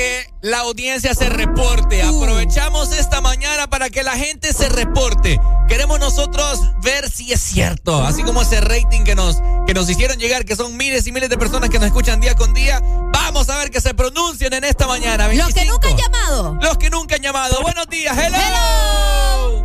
Que 0.03 0.27
la 0.41 0.59
audiencia 0.61 1.15
se 1.15 1.29
reporte. 1.29 2.03
Aprovechamos 2.03 2.91
esta 2.93 3.21
mañana 3.21 3.69
para 3.69 3.89
que 3.89 4.03
la 4.03 4.17
gente 4.17 4.53
se 4.53 4.69
reporte. 4.69 5.39
Queremos 5.69 6.01
nosotros 6.01 6.61
ver 6.83 7.09
si 7.09 7.33
es 7.33 7.41
cierto. 7.41 8.05
Así 8.05 8.25
como 8.25 8.43
ese 8.43 8.61
rating 8.61 9.05
que 9.05 9.15
nos, 9.15 9.41
que 9.67 9.75
nos 9.75 9.89
hicieron 9.89 10.19
llegar, 10.19 10.45
que 10.45 10.57
son 10.57 10.77
miles 10.77 11.07
y 11.07 11.13
miles 11.13 11.31
de 11.31 11.39
personas 11.39 11.71
que 11.71 11.79
nos 11.79 11.87
escuchan 11.87 12.21
día 12.21 12.35
con 12.35 12.53
día. 12.53 12.81
Vamos 13.13 13.49
a 13.49 13.59
ver 13.59 13.71
que 13.71 13.81
se 13.81 13.95
pronuncien 13.95 14.53
en 14.53 14.65
esta 14.65 14.89
mañana. 14.89 15.29
Los 15.29 15.55
que 15.55 15.61
25. 15.61 15.73
nunca 15.73 15.89
han 15.89 15.97
llamado. 15.97 16.59
Los 16.61 16.79
que 16.79 16.91
nunca 16.91 17.15
han 17.15 17.23
llamado. 17.23 17.63
Buenos 17.63 17.87
días, 17.87 18.17
hello. 18.19 19.63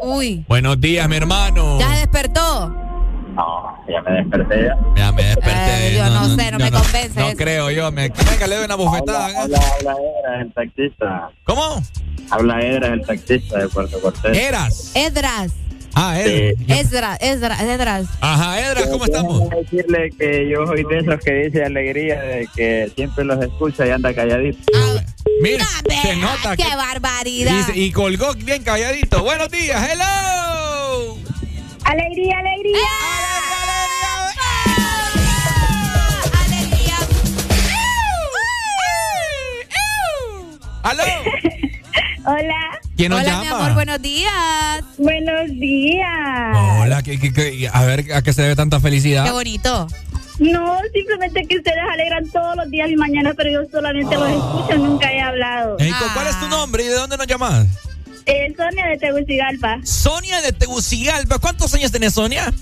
Uy. 0.00 0.44
Buenos 0.48 0.80
días, 0.80 1.06
mi 1.06 1.16
hermano. 1.16 1.78
Ya 1.78 1.92
se 1.92 1.98
despertó. 1.98 2.83
No, 3.34 3.84
ya 3.88 4.00
me 4.02 4.12
desperté 4.12 4.64
ya. 4.64 4.76
Ya 4.96 5.12
me 5.12 5.22
desperté. 5.24 5.88
Eh, 5.88 5.94
yo 5.96 6.04
no 6.10 6.36
sé, 6.36 6.50
no 6.52 6.58
me 6.58 6.70
convence 6.70 7.20
No 7.20 7.32
creo 7.36 7.70
yo. 7.70 7.90
Me, 7.90 8.08
venga, 8.08 8.46
le 8.46 8.56
doy 8.56 8.64
una 8.64 8.74
bofetada. 8.76 9.26
Habla, 9.26 9.42
habla, 9.42 9.58
habla 9.92 9.92
Edra, 9.92 10.40
el 10.42 10.52
taxista. 10.52 11.30
¿Cómo? 11.44 11.82
Habla 12.30 12.60
Edra, 12.62 12.88
el 12.94 13.02
taxista 13.04 13.58
de 13.58 13.68
Puerto 13.68 14.00
Cortés. 14.00 14.36
Eras. 14.38 14.92
Edras. 14.94 15.52
Ah, 15.96 16.18
Edra. 16.20 16.54
Esdras, 16.76 17.18
Esdras, 17.20 17.60
Esdras. 17.60 18.06
Ajá, 18.20 18.60
Edra, 18.60 18.82
¿cómo 18.90 19.04
estamos? 19.04 19.40
Quiero 19.48 19.62
decirle 19.62 20.10
que 20.18 20.48
yo 20.48 20.66
soy 20.66 20.82
de 20.84 20.98
esos 20.98 21.20
que 21.24 21.32
dice 21.34 21.64
alegría 21.64 22.20
de 22.20 22.48
que 22.54 22.90
siempre 22.96 23.24
los 23.24 23.40
escucha 23.42 23.86
y 23.86 23.90
anda 23.90 24.12
calladito. 24.12 24.58
Mira, 25.40 25.64
se 26.02 26.16
nota. 26.16 26.56
¡Qué 26.56 26.64
que- 26.64 26.76
barbaridad! 26.76 27.68
y, 27.74 27.82
y 27.82 27.92
colgó 27.92 28.34
bien 28.34 28.62
calladito. 28.64 29.22
Buenos 29.22 29.48
días, 29.50 29.88
hello. 29.88 31.16
Alegría, 31.84 32.38
alegría. 32.38 32.78
¡Aló! 40.82 41.02
Hola. 42.26 42.80
¿Quién 42.96 43.10
nos 43.10 43.20
Hola, 43.20 43.28
llama? 43.30 43.42
mi 43.42 43.48
amor, 43.48 43.74
buenos 43.74 44.02
días. 44.02 44.84
Buenos 44.98 45.48
días. 45.58 46.56
Hola, 46.80 47.02
¿qué- 47.02 47.18
qué- 47.18 47.32
qué? 47.32 47.68
a 47.72 47.84
ver, 47.84 48.12
¿a 48.14 48.22
qué 48.22 48.32
se 48.32 48.42
debe 48.42 48.56
tanta 48.56 48.80
felicidad? 48.80 49.24
Qué 49.24 49.30
bonito. 49.30 49.86
No, 50.38 50.78
simplemente 50.92 51.46
que 51.48 51.58
ustedes 51.58 51.78
alegran 51.92 52.28
todos 52.30 52.56
los 52.56 52.70
días 52.70 52.88
mi 52.88 52.96
mañana, 52.96 53.32
pero 53.36 53.50
yo 53.50 53.68
solamente 53.70 54.16
los 54.16 54.28
escucho, 54.28 54.76
nunca 54.78 55.12
he 55.12 55.20
hablado. 55.20 55.76
Ey, 55.78 55.90
¿cu- 55.92 56.04
¿Cuál 56.14 56.26
es 56.28 56.40
tu 56.40 56.48
nombre 56.48 56.82
y 56.84 56.86
de 56.88 56.94
dónde 56.94 57.16
nos 57.16 57.26
llamas? 57.26 57.66
Eh, 58.26 58.54
Sonia 58.56 58.86
de 58.86 58.96
Tegucigalpa. 58.98 59.80
Sonia 59.84 60.40
de 60.40 60.52
Tegucigalpa. 60.52 61.38
¿Cuántos 61.38 61.74
años 61.74 61.92
tenés, 61.92 62.14
Sonia? 62.14 62.52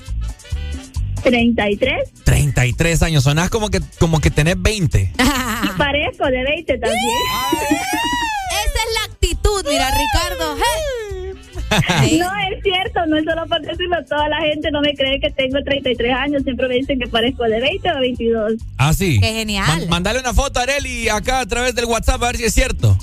33. 1.22 2.10
33 2.24 3.02
años. 3.02 3.24
Sonás 3.24 3.48
como 3.50 3.70
que, 3.70 3.80
como 3.98 4.20
que 4.20 4.30
tenés 4.30 4.60
20. 4.60 5.12
Y 5.64 5.68
parezco 5.78 6.24
de 6.26 6.42
20 6.42 6.78
también. 6.78 6.98
Esa 7.62 8.80
es 8.80 8.94
la 8.94 9.12
actitud, 9.12 9.64
mira, 9.68 9.90
Ricardo. 9.90 10.56
¿eh? 10.56 11.34
No 12.18 12.30
es 12.50 12.62
cierto, 12.62 13.06
no 13.06 13.16
es 13.16 13.24
solo 13.24 13.46
por 13.46 13.60
decirlo, 13.62 13.96
toda 14.06 14.28
la 14.28 14.40
gente 14.42 14.70
no 14.70 14.82
me 14.82 14.92
cree 14.94 15.18
que 15.20 15.30
tengo 15.30 15.56
33 15.64 16.12
años, 16.12 16.42
siempre 16.42 16.68
me 16.68 16.74
dicen 16.74 16.98
que 16.98 17.06
parezco 17.06 17.44
de 17.44 17.60
20 17.60 17.90
o 17.92 18.00
22. 18.00 18.52
Ah, 18.76 18.92
sí. 18.92 19.18
Qué 19.20 19.32
genial. 19.32 19.66
Man- 19.66 19.88
mandale 19.88 20.18
una 20.20 20.34
foto 20.34 20.60
a 20.60 20.64
Areli 20.64 21.08
acá 21.08 21.40
a 21.40 21.46
través 21.46 21.74
del 21.74 21.86
WhatsApp 21.86 22.22
a 22.22 22.26
ver 22.26 22.36
si 22.36 22.44
es 22.44 22.52
cierto. 22.52 22.98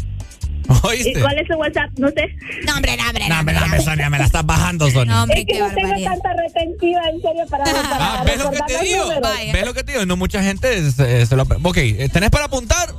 ¿Oíste? 0.83 1.09
¿Y 1.11 1.21
cuál 1.21 1.37
es 1.39 1.47
su 1.47 1.53
WhatsApp? 1.53 1.89
No 1.97 2.09
sé. 2.09 2.35
No, 2.65 2.75
hombre, 2.75 2.95
no, 2.97 3.07
hombre. 3.07 3.27
No, 3.29 3.39
hombre, 3.39 3.55
dame, 3.55 3.81
Sonia, 3.81 4.09
me 4.09 4.19
la 4.19 4.25
estás 4.25 4.45
bajando, 4.45 4.89
Sonia. 4.89 5.13
No, 5.15 5.23
hombre, 5.23 5.39
Es 5.41 5.45
que 5.45 5.53
qué 5.53 5.59
no 5.59 5.67
tengo 5.69 5.81
barbaridad. 5.89 6.11
tanta 6.11 6.33
retentiva, 6.41 7.01
en 7.11 7.21
serio, 7.21 7.45
para, 7.49 7.63
para 7.65 7.83
Ah, 8.19 8.23
¿ves 8.25 8.37
lo 8.37 8.51
que 8.51 8.59
te 8.67 8.83
digo? 8.83 9.09
¿Ves 9.53 9.65
lo 9.65 9.73
que 9.73 9.83
te 9.83 9.91
digo? 9.93 10.05
No 10.05 10.15
mucha 10.17 10.43
gente 10.43 10.91
se, 10.91 11.25
se 11.25 11.35
lo... 11.35 11.43
Ok, 11.43 11.77
eh, 11.77 12.09
¿tenés 12.11 12.29
para 12.29 12.45
apuntar? 12.45 12.93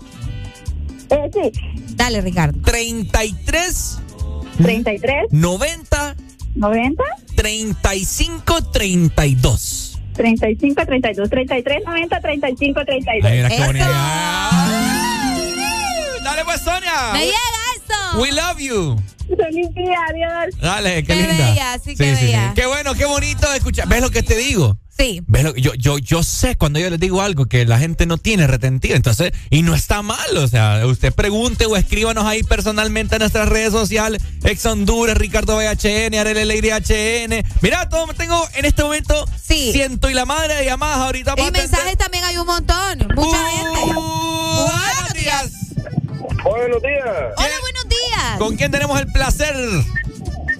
Eh, 1.11 1.31
sí. 1.33 1.53
Dale, 1.95 2.21
Ricardo. 2.21 2.59
33 2.63 3.99
33 4.63 5.25
90 5.31 6.17
90 6.55 7.03
35 7.37 8.63
32. 8.73 10.01
35 10.15 10.87
32 10.87 11.31
33 11.31 11.83
90 11.85 12.21
35 12.21 12.85
32. 12.85 13.31
Ay, 13.31 13.37
mira 13.37 13.49
qué 13.49 13.55
Eso. 13.55 13.67
bonito. 13.67 13.87
Dale 16.25 16.45
pues, 16.45 16.61
Sonia. 16.61 17.13
¡Me 17.13 17.21
llega 17.25 17.39
We 18.19 18.31
love 18.33 18.59
you. 18.59 18.97
Feliz 19.29 19.69
día, 19.75 19.97
adiós. 20.11 20.55
Dale, 20.61 21.05
qué, 21.05 21.15
Qué 21.15 21.27
linda. 21.29 21.51
bella, 21.51 21.79
sí, 21.85 21.95
qué 21.95 22.13
bella. 22.15 22.53
Qué 22.55 22.67
bueno, 22.67 22.95
qué 22.95 23.05
bonito 23.05 23.53
escuchar. 23.55 23.87
¿Ves 23.89 24.01
lo 24.01 24.11
que 24.11 24.23
te 24.25 24.37
digo? 24.37 24.77
Sí. 24.99 25.23
¿Ves 25.29 25.45
lo 25.45 25.55
que- 25.55 25.63
yo, 25.63 25.73
yo, 25.75 25.99
yo 25.99 26.23
sé 26.25 26.57
cuando 26.57 26.79
yo 26.81 26.91
les 26.91 26.99
digo 27.01 27.23
algo 27.23 27.47
que 27.47 27.65
la 27.65 27.79
gente 27.79 28.05
no 28.07 28.19
tiene 28.19 28.47
retentiva, 28.49 28.97
entonces, 28.97 29.33
y 29.49 29.63
no 29.63 29.75
está 29.75 30.03
mal, 30.03 30.37
o 30.37 30.47
sea, 30.49 30.85
usted 30.85 31.15
pregunte 31.15 31.65
o 31.67 31.77
escríbanos 31.77 32.27
ahí 32.27 32.43
personalmente 32.43 33.15
en 33.15 33.21
nuestras 33.21 33.49
redes 33.49 33.71
sociales, 33.73 34.21
Ex 34.45 34.67
Honduras, 34.67 35.17
Ricardo 35.17 35.57
VHN, 35.57 36.19
Arele 36.19 36.43
Alegría 36.43 36.77
HN. 36.81 37.45
Mira, 37.63 37.89
todo, 37.89 38.13
tengo 38.15 38.47
en 38.55 38.65
este 38.65 38.83
momento 38.83 39.27
Sí. 39.43 39.71
ciento 39.73 40.11
y 40.11 40.15
la 40.15 40.27
madre 40.27 40.57
de 40.57 40.65
llamadas 40.67 40.99
ahorita. 40.99 41.35
Y 41.39 41.51
mensajes 41.53 41.97
también 41.97 42.25
hay 42.25 42.37
un 42.37 42.47
montón. 42.47 42.99
Mucha 43.15 43.49
gente. 43.53 43.81
Buenos 43.95 45.15
días. 45.15 45.53
Buenos 46.45 46.83
días. 46.83 47.35
Hola, 47.37 47.55
buenos 47.61 47.89
días. 47.89 48.39
¿Con 48.39 48.57
quién 48.57 48.71
tenemos 48.71 48.99
el 49.01 49.07
placer? 49.13 49.55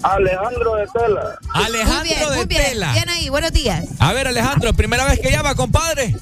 Alejandro 0.03 0.75
de 0.75 0.87
Tela. 0.87 1.39
Alejandro 1.53 1.99
muy 1.99 2.07
bien, 2.07 2.19
de 2.19 2.35
muy 2.35 2.45
bien. 2.45 2.63
Tela. 2.63 2.93
Bien 2.93 3.09
ahí, 3.09 3.29
buenos 3.29 3.51
días. 3.51 3.85
A 3.99 4.13
ver, 4.13 4.27
Alejandro, 4.27 4.73
primera 4.73 5.05
vez 5.05 5.19
que 5.19 5.31
llama, 5.31 5.55
compadre. 5.55 6.15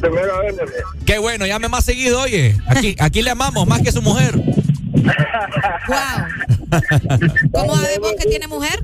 Primera 0.00 0.38
vez, 0.38 0.56
bebé. 0.56 0.72
Qué 1.04 1.18
bueno, 1.18 1.46
llame 1.46 1.68
más 1.68 1.84
seguido, 1.84 2.20
oye. 2.20 2.56
Aquí, 2.66 2.96
aquí 2.98 3.22
le 3.22 3.30
amamos 3.30 3.66
más 3.66 3.82
que 3.82 3.92
su 3.92 4.02
mujer. 4.02 4.36
Wow. 5.88 6.70
¿Cómo 7.52 7.76
sabemos 7.76 8.12
que 8.18 8.28
tiene 8.28 8.46
mujer? 8.46 8.78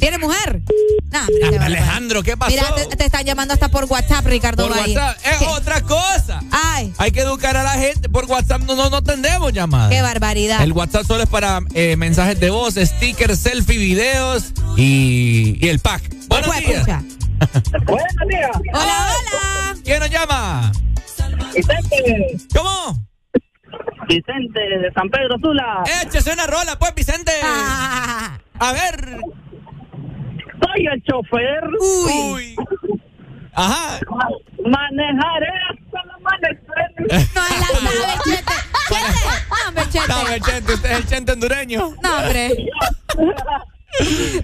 ¿Tiene 0.00 0.18
mujer? 0.18 0.62
Qué 0.66 1.18
barbaridad. 1.18 1.62
Alejandro, 1.62 2.22
¿qué 2.22 2.36
pasó? 2.36 2.50
Mira, 2.50 2.74
te, 2.74 2.96
te 2.96 3.04
están 3.04 3.24
llamando 3.24 3.54
hasta 3.54 3.68
por 3.68 3.84
WhatsApp, 3.84 4.24
Ricardo 4.26 4.66
por 4.68 4.76
Valle. 4.76 4.96
WhatsApp. 4.96 5.26
Es 5.26 5.38
¿Qué? 5.38 5.46
otra 5.46 5.80
cosa. 5.82 6.40
Ay, 6.50 6.92
Hay 6.98 7.10
que 7.12 7.20
educar 7.20 7.56
a 7.56 7.62
la 7.62 7.72
gente. 7.72 8.08
Por 8.08 8.24
WhatsApp 8.24 8.62
no, 8.62 8.74
no, 8.74 8.88
no 8.90 9.02
tendemos 9.02 9.52
llamadas. 9.52 9.90
qué 9.90 10.00
barbaridad. 10.02 10.62
El 10.62 10.72
WhatsApp 10.72 11.04
solo 11.06 11.22
es 11.24 11.28
para 11.28 11.60
eh, 11.74 11.96
mensajes 11.96 12.40
de 12.40 12.50
voz, 12.50 12.74
stickers, 12.76 13.38
selfie, 13.38 13.78
videos 13.78 14.52
y, 14.76 15.58
y 15.64 15.68
el 15.68 15.78
pack. 15.80 16.02
Buenos 16.28 16.48
Pues, 16.48 16.66
días. 16.66 16.86
Buenos 17.84 18.28
días. 18.28 18.50
Hola, 18.72 19.12
hola. 19.18 19.76
¿Quién 19.84 20.00
nos 20.00 20.10
llama? 20.10 20.72
Vicente. 21.54 22.36
¿Cómo? 22.54 23.06
Vicente 24.08 24.60
de 24.60 24.92
San 24.94 25.08
Pedro 25.10 25.36
Sula. 25.42 25.82
Échese 26.04 26.32
una 26.32 26.46
rola, 26.46 26.78
pues, 26.78 26.94
Vicente. 26.94 27.32
Ah, 27.44 28.38
A 28.58 28.72
ver. 28.72 29.18
Soy 30.62 30.86
el 30.86 31.02
chofer. 31.04 31.64
Uy. 32.32 32.56
Ajá. 33.54 33.98
Manejaré 34.64 35.48
hasta 35.70 36.02
el 36.02 36.10
amanecer. 36.10 36.90
no 37.34 37.42
la 37.42 37.66
sabe, 37.66 38.18
Chete. 38.24 38.52
Chete. 38.88 39.28
No, 39.50 39.68
hombre, 39.68 39.84
Chete. 39.90 40.08
No, 40.08 40.28
el 40.28 40.42
Chente, 40.42 40.74
usted 40.74 40.90
es 40.90 40.96
el 40.98 41.06
Chente 41.06 41.32
hondureño. 41.32 41.94
No, 42.02 42.16
hombre. 42.18 42.54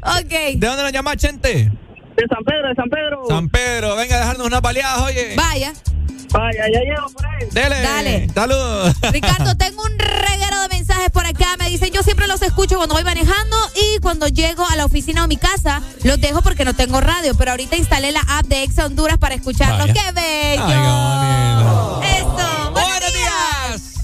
Ok. 0.02 0.56
¿De 0.56 0.66
dónde 0.66 0.82
nos 0.82 0.92
llama 0.92 1.16
Chente? 1.16 1.70
De 2.16 2.26
San 2.28 2.44
Pedro, 2.44 2.68
de 2.68 2.74
San 2.74 2.90
Pedro. 2.90 3.22
San 3.28 3.48
Pedro, 3.48 3.94
venga 3.96 4.16
a 4.16 4.18
dejarnos 4.20 4.46
unas 4.46 4.60
baleadas, 4.60 5.02
oye. 5.02 5.34
Vaya. 5.36 5.72
Vaya, 6.32 6.64
ya 6.72 6.80
llego 6.80 7.08
por 7.10 7.26
ahí. 7.26 7.48
Dele. 7.52 7.80
Dale. 7.80 8.28
Saludos. 8.34 8.94
Ricardo, 9.12 9.56
tengo 9.56 9.82
un 9.82 9.98
reguero 9.98 10.60
de 10.62 10.68
mensajes 10.68 11.10
por 11.10 11.26
acá. 11.26 11.56
Me 11.58 11.68
dicen, 11.68 11.92
yo 11.92 12.02
siempre 12.02 12.26
los 12.26 12.42
escucho 12.42 12.76
cuando 12.76 12.94
voy 12.94 13.04
manejando 13.04 13.56
y 13.74 13.98
cuando 14.00 14.28
llego 14.28 14.66
a 14.66 14.76
la 14.76 14.84
oficina 14.84 15.24
o 15.24 15.28
mi 15.28 15.36
casa, 15.36 15.82
los 16.02 16.20
dejo 16.20 16.42
porque 16.42 16.64
no 16.64 16.74
tengo 16.74 17.00
radio. 17.00 17.34
Pero 17.36 17.52
ahorita 17.52 17.76
instalé 17.76 18.12
la 18.12 18.22
app 18.28 18.46
de 18.46 18.62
Exa 18.62 18.86
Honduras 18.86 19.18
para 19.18 19.34
escucharlos. 19.34 19.88
Vaya. 19.88 19.94
¡Qué 19.94 20.12
bello! 20.12 20.64
Ay, 20.66 22.02
qué. 22.02 22.16
Eso. 22.18 22.70
Buenos 22.72 23.12
días. 23.12 23.94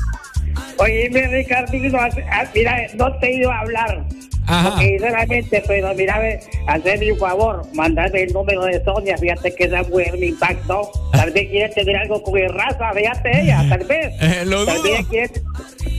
Oye, 0.78 1.10
mi 1.10 1.20
Ricardito, 1.20 1.96
ah, 1.98 2.44
mira, 2.54 2.76
no 2.94 3.12
te 3.18 3.26
he 3.26 3.36
ido 3.36 3.50
a 3.50 3.60
hablar. 3.60 4.04
Ajá. 4.46 4.70
Porque 4.70 4.86
sinceramente, 4.88 5.62
pero 5.66 5.94
mira, 5.94 6.20
hazme 6.66 7.12
un 7.12 7.18
favor, 7.18 7.62
mandarme 7.74 8.22
el 8.22 8.32
número 8.32 8.64
de 8.64 8.82
Sonia, 8.84 9.16
fíjate 9.18 9.54
que 9.54 9.64
esa 9.64 9.82
mujer 9.84 10.16
me 10.18 10.26
impactó. 10.26 10.90
Tal 11.12 11.30
vez 11.30 11.48
quiere 11.48 11.68
tener 11.74 11.96
algo 11.96 12.22
con 12.22 12.36
el 12.38 12.48
raza, 12.52 12.92
fíjate 12.94 13.40
ella, 13.42 13.64
tal 13.70 13.84
vez. 13.86 14.14
Eh, 14.20 14.44
lo 14.46 14.64
tal 14.66 14.82
vez 14.82 15.06
quiere, 15.06 15.30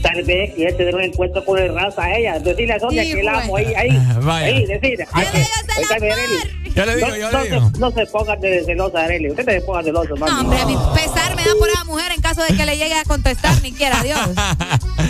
tal 0.02 0.22
vez 0.24 0.54
quiere 0.54 0.72
tener 0.74 0.94
un 0.94 1.02
encuentro 1.02 1.44
con 1.44 1.58
el 1.58 1.74
raza 1.74 2.12
ella. 2.16 2.38
Decirle 2.38 2.74
a 2.74 2.80
Sonia 2.80 3.02
que 3.04 3.22
la 3.22 3.40
amo 3.40 3.56
ahí, 3.56 3.72
ahí. 3.76 3.90
Ah, 3.98 4.18
vaya. 4.22 4.46
Ahí, 4.46 4.66
decir. 4.66 5.06
Ay, 5.12 5.26
que- 5.32 5.72
ahorita 5.74 5.98
me 6.00 6.12
Arely. 6.12 6.36
Yo 6.74 6.84
le 6.86 6.96
digo, 6.96 7.06
no, 7.08 7.16
yo 7.16 7.30
no 7.30 7.38
le 7.38 7.48
se- 7.48 7.54
digo. 7.54 7.70
no 7.78 7.90
se 7.92 8.06
pongan 8.06 8.40
de 8.40 8.64
celosa, 8.64 9.04
Arely. 9.04 9.30
Usted 9.30 9.44
se 9.44 9.60
ponga 9.60 9.82
celoso, 9.84 10.16
No, 10.16 10.26
mami. 10.26 10.40
hombre, 10.40 10.58
a 10.60 10.66
mi 10.66 10.76
pesar 10.94 11.36
me 11.36 11.42
da 11.44 11.50
por 11.58 11.68
esa 11.68 11.84
mujer 11.84 12.10
en 12.12 12.20
caso 12.20 12.42
de 12.42 12.56
que 12.56 12.66
le 12.66 12.76
llegue 12.76 12.94
a 12.94 13.04
contestar, 13.04 13.54
ni 13.62 13.72
quiera 13.72 14.02
Dios. 14.02 14.18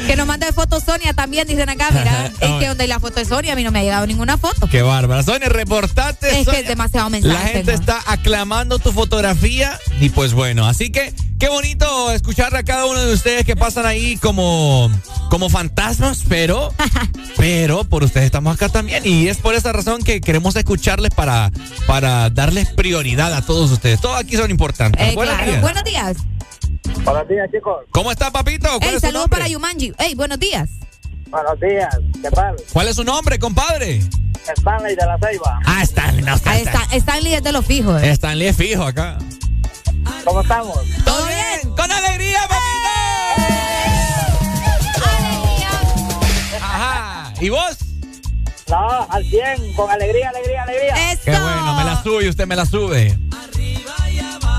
Que 0.07 0.17
nos 0.17 0.27
mande 0.27 0.53
foto 0.53 0.81
Sonia 0.81 1.15
también, 1.15 1.47
dicen 1.49 1.69
acá, 1.71 1.89
mira. 1.91 2.31
Es 2.41 2.51
que 2.61 2.67
donde 2.69 2.83
hay 2.83 2.89
la 2.89 3.01
foto 3.01 3.21
de 3.25 3.29
Sonia, 3.31 3.53
a 3.55 3.57
mí 3.57 3.65
no 3.65 3.71
me 3.71 3.81
ha 3.81 3.83
llegado 3.83 4.07
ninguna 4.07 4.37
foto. 4.37 4.69
Qué 4.69 4.83
bárbara. 4.83 5.23
Sonia, 5.23 5.49
reportate. 5.49 6.29
Es 6.29 6.39
que 6.39 6.45
Sonia. 6.45 6.61
es 6.61 6.69
demasiado 6.69 7.11
mensaje. 7.11 7.35
La 7.35 7.41
gente 7.41 7.73
tengo. 7.73 7.81
está 7.81 8.03
aclamando 8.07 8.79
tu 8.79 8.93
fotografía 8.93 9.79
y 10.01 10.11
pues 10.11 10.33
bueno, 10.33 10.67
así 10.67 10.91
que 10.91 11.15
qué 11.39 11.49
bonito 11.49 12.11
escuchar 12.13 12.55
a 12.57 12.63
cada 12.63 12.87
uno 12.87 13.01
de 13.05 13.13
ustedes 13.13 13.45
que 13.45 13.57
pasan 13.57 13.87
ahí 13.87 14.17
como, 14.19 14.91
como 15.31 15.49
fantasmas, 15.49 16.25
pero, 16.29 16.73
pero 17.37 17.85
por 17.85 18.05
ustedes 18.05 18.27
estamos 18.27 18.55
acá 18.55 18.69
también 18.69 19.03
y 19.07 19.29
es 19.29 19.39
por 19.39 19.55
esa 19.55 19.73
razón 19.73 20.03
que 20.03 20.21
queremos 20.21 20.57
escucharles 20.57 21.11
para, 21.15 21.51
para 21.87 22.31
darles 22.31 22.69
prioridad 22.71 23.33
a 23.35 23.43
todos 23.43 23.71
ustedes. 23.71 24.01
Todos 24.01 24.19
aquí 24.19 24.37
son 24.37 24.51
importantes. 24.51 25.01
Eh, 25.01 25.15
Buenos 25.15 25.35
claro. 25.35 25.51
días. 25.51 25.63
Buenos 25.63 25.85
días. 25.85 26.17
Buenos 27.05 27.29
días, 27.29 27.51
chicos. 27.53 27.85
¿Cómo 27.91 28.11
está, 28.11 28.31
papito? 28.31 28.69
¿Cuál 28.79 28.83
Ey, 28.91 28.97
es 28.97 29.01
su 29.01 29.07
saludos 29.07 29.29
para 29.29 29.49
Yumanji. 29.49 29.93
Ey, 29.99 30.15
buenos 30.15 30.39
días. 30.39 30.69
Buenos 31.31 31.59
días, 31.61 31.97
¿qué 32.23 32.31
tal? 32.31 32.57
¿Cuál 32.73 32.89
es 32.89 32.97
su 32.97 33.05
nombre, 33.05 33.39
compadre? 33.39 34.01
Stanley 34.57 34.95
de 34.95 35.07
la 35.07 35.19
Ceiba. 35.19 35.61
Ah, 35.65 35.83
Stanley, 35.83 36.23
no, 36.25 36.35
Ahí 36.45 36.63
está, 36.63 36.83
Stanley 36.93 37.35
es 37.35 37.43
de 37.43 37.53
los 37.53 37.65
fijos. 37.65 38.03
eh. 38.03 38.11
Stanley 38.11 38.49
es 38.49 38.57
fijo 38.57 38.83
acá. 38.85 39.19
¿Cómo 40.25 40.43
estamos? 40.43 40.79
¿Todo 41.05 41.27
bien? 41.27 41.71
¡Con 41.75 41.91
alegría, 41.91 42.41
papito! 42.43 42.65
Ajá. 46.63 47.33
¿Y 47.41 47.49
vos? 47.49 47.79
No, 48.69 49.07
al 49.11 49.25
100, 49.25 49.75
con 49.75 49.91
alegría, 49.91 50.29
alegría, 50.31 50.63
alegría. 50.63 51.13
Eso. 51.13 51.23
Qué 51.25 51.31
bueno, 51.33 51.75
me 51.75 51.85
la 51.85 52.03
sube, 52.03 52.29
usted 52.29 52.47
me 52.47 52.57
la 52.57 52.67
sube. 52.67 53.19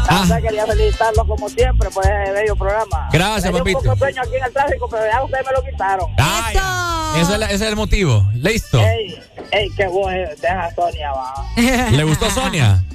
Ah. 0.08 0.22
O 0.24 0.26
sea, 0.28 0.42
quería 0.42 0.66
felicitarlo 0.66 1.26
como 1.28 1.50
siempre 1.50 1.90
por 1.90 2.04
ese 2.06 2.32
bello 2.32 2.56
programa. 2.56 3.10
Gracias, 3.12 3.44
Tenía 3.44 3.60
papito. 3.60 3.78
un 3.80 3.84
poco 3.86 3.98
sueño 3.98 4.22
aquí 4.22 4.36
en 4.36 4.44
el 4.44 4.54
tráfico, 4.54 4.88
pero 4.90 5.04
ya 5.12 5.24
ustedes 5.24 5.46
me 5.46 5.52
lo 5.54 5.64
quitaron. 5.72 6.12
Ah, 6.20 6.52
ya. 6.54 7.22
Ese 7.22 7.34
es, 7.34 7.40
la- 7.40 7.46
ese 7.48 7.56
es 7.56 7.62
el 7.70 7.76
motivo. 7.76 8.26
Listo. 8.34 8.80
Ey, 8.80 9.20
ey, 9.52 9.70
qué 9.76 9.88
voz 9.88 10.12
es- 10.14 10.42
deja 10.42 10.70
Sonia, 10.76 11.12
va. 11.12 11.34
¿Le 11.92 12.04
gustó 12.04 12.30
Sonia? 12.30 12.84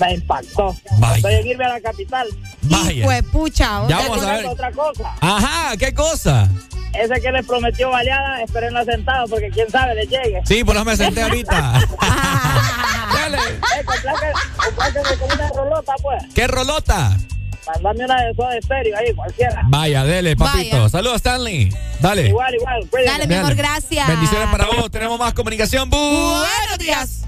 Me 0.00 0.14
impactó. 0.14 0.76
Vaya. 0.98 1.16
Estoy 1.16 1.34
en 1.34 1.46
irme 1.46 1.64
a 1.64 1.68
la 1.70 1.80
capital. 1.80 2.28
Vaya. 2.62 3.04
Fue 3.04 3.22
pucha. 3.24 3.86
Ya 3.88 3.98
vamos 3.98 4.22
a 4.22 4.32
ver. 4.32 4.46
otra 4.46 4.72
cosa. 4.72 5.14
Ajá, 5.20 5.76
¿qué 5.76 5.92
cosa? 5.92 6.48
Ese 6.94 7.20
que 7.20 7.32
les 7.32 7.46
prometió 7.46 7.90
baleada, 7.90 8.42
espérenlo 8.42 8.84
sentado 8.84 9.26
porque 9.28 9.50
quién 9.50 9.70
sabe 9.70 9.94
le 9.94 10.06
llegue. 10.06 10.40
Sí, 10.44 10.64
por 10.64 10.76
eso 10.76 10.84
me 10.84 10.96
senté 10.96 11.22
ahorita. 11.22 11.80
Eh, 13.28 13.84
compláquenme 13.84 14.32
compláquenme 14.56 15.16
con 15.18 15.32
una 15.32 15.48
rolota, 15.50 15.92
pues. 16.02 16.22
¿Qué 16.34 16.46
rolota? 16.46 17.16
Mandame 17.66 18.04
una 18.06 18.22
de 18.22 18.30
esos 18.30 18.48
de 18.48 18.58
estéreo 18.58 18.96
ahí, 18.96 19.14
cualquiera. 19.14 19.62
Vaya, 19.66 20.04
dele, 20.04 20.36
papito. 20.36 20.76
Vaya. 20.76 20.88
Saludos, 20.88 21.16
Stanley. 21.16 21.68
Dale. 22.00 22.28
Igual, 22.28 22.54
igual. 22.54 22.88
Dale, 23.04 23.26
mi 23.26 23.34
amor, 23.34 23.54
gracias. 23.54 24.08
Bendiciones 24.08 24.48
para 24.48 24.66
vos. 24.66 24.90
Tenemos 24.90 25.18
más 25.18 25.34
comunicación. 25.34 25.90
Buenos 25.90 26.78
días. 26.78 27.27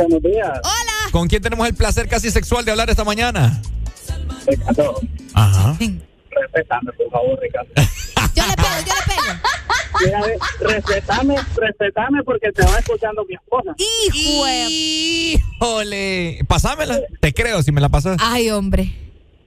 Buenos 0.00 0.22
días. 0.22 0.48
Hola. 0.62 1.10
¿Con 1.12 1.28
quién 1.28 1.42
tenemos 1.42 1.66
el 1.68 1.74
placer 1.74 2.08
casi 2.08 2.30
sexual 2.30 2.64
de 2.64 2.70
hablar 2.70 2.88
esta 2.90 3.04
mañana? 3.04 3.60
Ricardo, 4.46 5.00
Ajá. 5.34 5.76
respetame, 6.30 6.92
por 6.92 7.10
favor, 7.10 7.38
Ricardo. 7.40 7.70
Yo 8.34 8.44
le 8.46 8.54
pego, 8.54 8.68
yo 8.86 8.94
le 8.94 9.02
pego. 9.12 9.22
Mira, 10.04 10.20
respetame, 10.60 11.34
respetame 11.56 12.22
porque 12.24 12.52
te 12.52 12.62
va 12.64 12.78
escuchando 12.78 13.24
mi 13.28 13.34
esposa. 13.34 13.74
Híjole. 15.58 16.38
Pasámela. 16.46 17.00
Te 17.20 17.34
creo 17.34 17.62
si 17.62 17.72
me 17.72 17.80
la 17.80 17.88
pasas. 17.88 18.16
Ay, 18.20 18.50
hombre. 18.50 18.92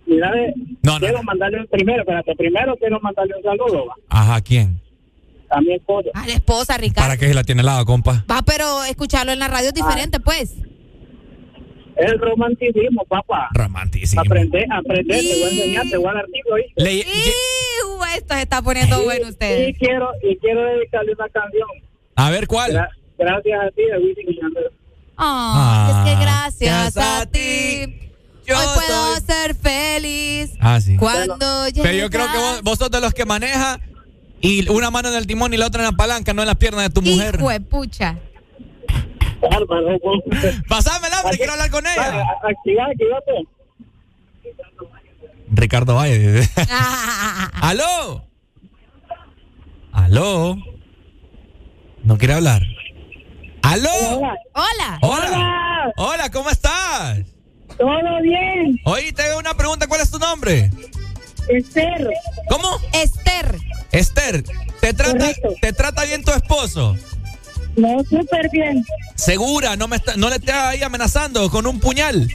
Mira, 0.05 0.29
No, 0.83 0.93
no, 0.93 0.99
quiero 0.99 1.19
no. 1.19 1.23
mandarle 1.23 1.61
un 1.61 1.67
primero, 1.67 2.01
espérate, 2.01 2.35
primero 2.35 2.75
quiero 2.77 2.99
mandarle 2.99 3.35
un 3.37 3.43
saludo 3.43 3.85
va, 3.87 3.95
Ajá, 4.09 4.41
¿quién? 4.41 4.79
A 5.53 5.61
mi 5.61 5.73
esposa. 5.75 6.09
A 6.13 6.25
la 6.27 6.33
esposa, 6.33 6.77
Ricardo. 6.77 7.07
¿Para 7.07 7.17
qué 7.17 7.27
se 7.27 7.33
la 7.33 7.43
tiene 7.43 7.61
al 7.61 7.65
lado, 7.67 7.85
compa? 7.85 8.25
Va, 8.29 8.41
pero 8.41 8.83
escucharlo 8.85 9.31
en 9.31 9.39
la 9.39 9.47
radio 9.47 9.67
es 9.69 9.73
diferente, 9.73 10.19
pues. 10.19 10.53
El 11.95 12.19
romanticismo, 12.19 13.03
papá. 13.07 13.49
Romantísimo. 13.53 14.21
Aprende, 14.21 14.65
aprende, 14.71 15.13
te 15.15 15.33
voy 15.35 15.43
a 15.43 15.49
enseñar, 15.49 15.85
te 15.89 15.97
voy 15.97 16.09
a 16.09 16.13
dar 16.13 16.25
tips, 16.25 16.51
¿oíste? 16.51 16.73
Le- 16.83 16.93
Hijo, 16.95 18.05
esto 18.17 18.33
se 18.33 18.41
está 18.41 18.61
poniendo 18.63 19.03
bueno 19.03 19.27
Y 19.27 19.29
ustedes. 19.29 19.77
quiero, 19.77 20.09
y 20.23 20.35
quiero 20.37 20.63
dedicarle 20.65 21.13
una 21.13 21.29
canción. 21.29 21.67
a 22.15 22.29
ver, 22.31 22.47
¿cuál? 22.47 22.71
Gra- 22.73 22.89
gracias 23.17 23.59
a 23.61 23.69
ti, 23.71 23.81
y 24.27 24.41
Yandel. 24.41 24.63
Ah, 25.17 26.03
es 26.05 26.11
que 26.15 26.21
gracias 26.21 26.93
gracias 26.95 27.05
a 27.05 27.21
a 27.21 27.25
ti. 27.27 27.99
yo 28.47 28.57
Hoy 28.57 28.65
puedo 28.73 29.13
soy- 29.15 29.21
ser 29.27 29.55
feliz. 29.55 30.51
Ah, 30.59 30.81
sí. 30.81 30.97
Cuando 30.97 31.67
llegue. 31.67 31.83
Pero 31.83 31.97
yo 31.97 32.09
creo 32.09 32.31
que 32.31 32.37
vos, 32.39 32.61
vos 32.63 32.79
sos 32.79 32.89
de 32.89 32.99
los 33.01 33.13
que 33.13 33.25
maneja 33.25 33.79
y 34.43 34.67
una 34.69 34.91
mano 34.91 35.07
en 35.09 35.15
el 35.15 35.25
timón 35.25 35.53
y 35.53 35.57
la 35.57 35.67
otra 35.67 35.81
en 35.83 35.91
la 35.91 35.95
palanca, 35.97 36.33
no 36.33 36.41
en 36.41 36.47
las 36.49 36.57
piernas 36.57 36.83
de 36.83 36.89
tu 36.89 37.01
mujer. 37.01 37.35
Hijo 37.39 37.49
de 37.49 37.61
pucha. 37.61 38.17
Vos. 39.41 40.21
Pásamela, 40.69 41.21
hombre, 41.21 41.37
quiero 41.37 41.53
hablar 41.53 41.69
con 41.71 41.85
ella. 41.87 42.21
a- 42.21 42.47
activa, 42.49 42.85
activate. 42.85 43.31
Ricardo 45.49 45.95
Valle. 45.95 46.47
¿Aló? 47.61 48.25
¿Aló? 49.91 50.57
¿No 52.03 52.17
quiere 52.17 52.33
hablar? 52.33 52.63
¿Aló? 53.61 53.89
Hola. 54.09 54.35
Hola. 54.53 54.99
Hola. 55.01 55.93
Hola, 55.97 56.29
¿cómo 56.31 56.49
estás? 56.49 57.19
Todo 57.77 58.21
bien. 58.21 58.79
Oye, 58.85 59.13
te 59.13 59.21
hago 59.23 59.39
una 59.39 59.53
pregunta, 59.55 59.87
¿cuál 59.87 60.01
es 60.01 60.11
tu 60.11 60.19
nombre? 60.19 60.69
Esther. 61.49 62.09
¿Cómo? 62.49 62.79
Esther. 62.93 63.57
Esther, 63.91 64.43
¿te 64.81 64.93
trata, 64.93 65.17
Correcto. 65.17 65.49
¿te 65.61 65.73
trata 65.73 66.03
bien 66.05 66.23
tu 66.23 66.31
esposo? 66.31 66.97
No, 67.75 68.03
súper 68.03 68.49
bien. 68.51 68.83
¿Segura? 69.15 69.75
¿No, 69.75 69.87
me 69.87 69.97
está, 69.97 70.15
no 70.15 70.29
le 70.29 70.35
está 70.37 70.69
ahí 70.69 70.81
amenazando 70.83 71.49
con 71.49 71.67
un 71.67 71.79
puñal? 71.79 72.27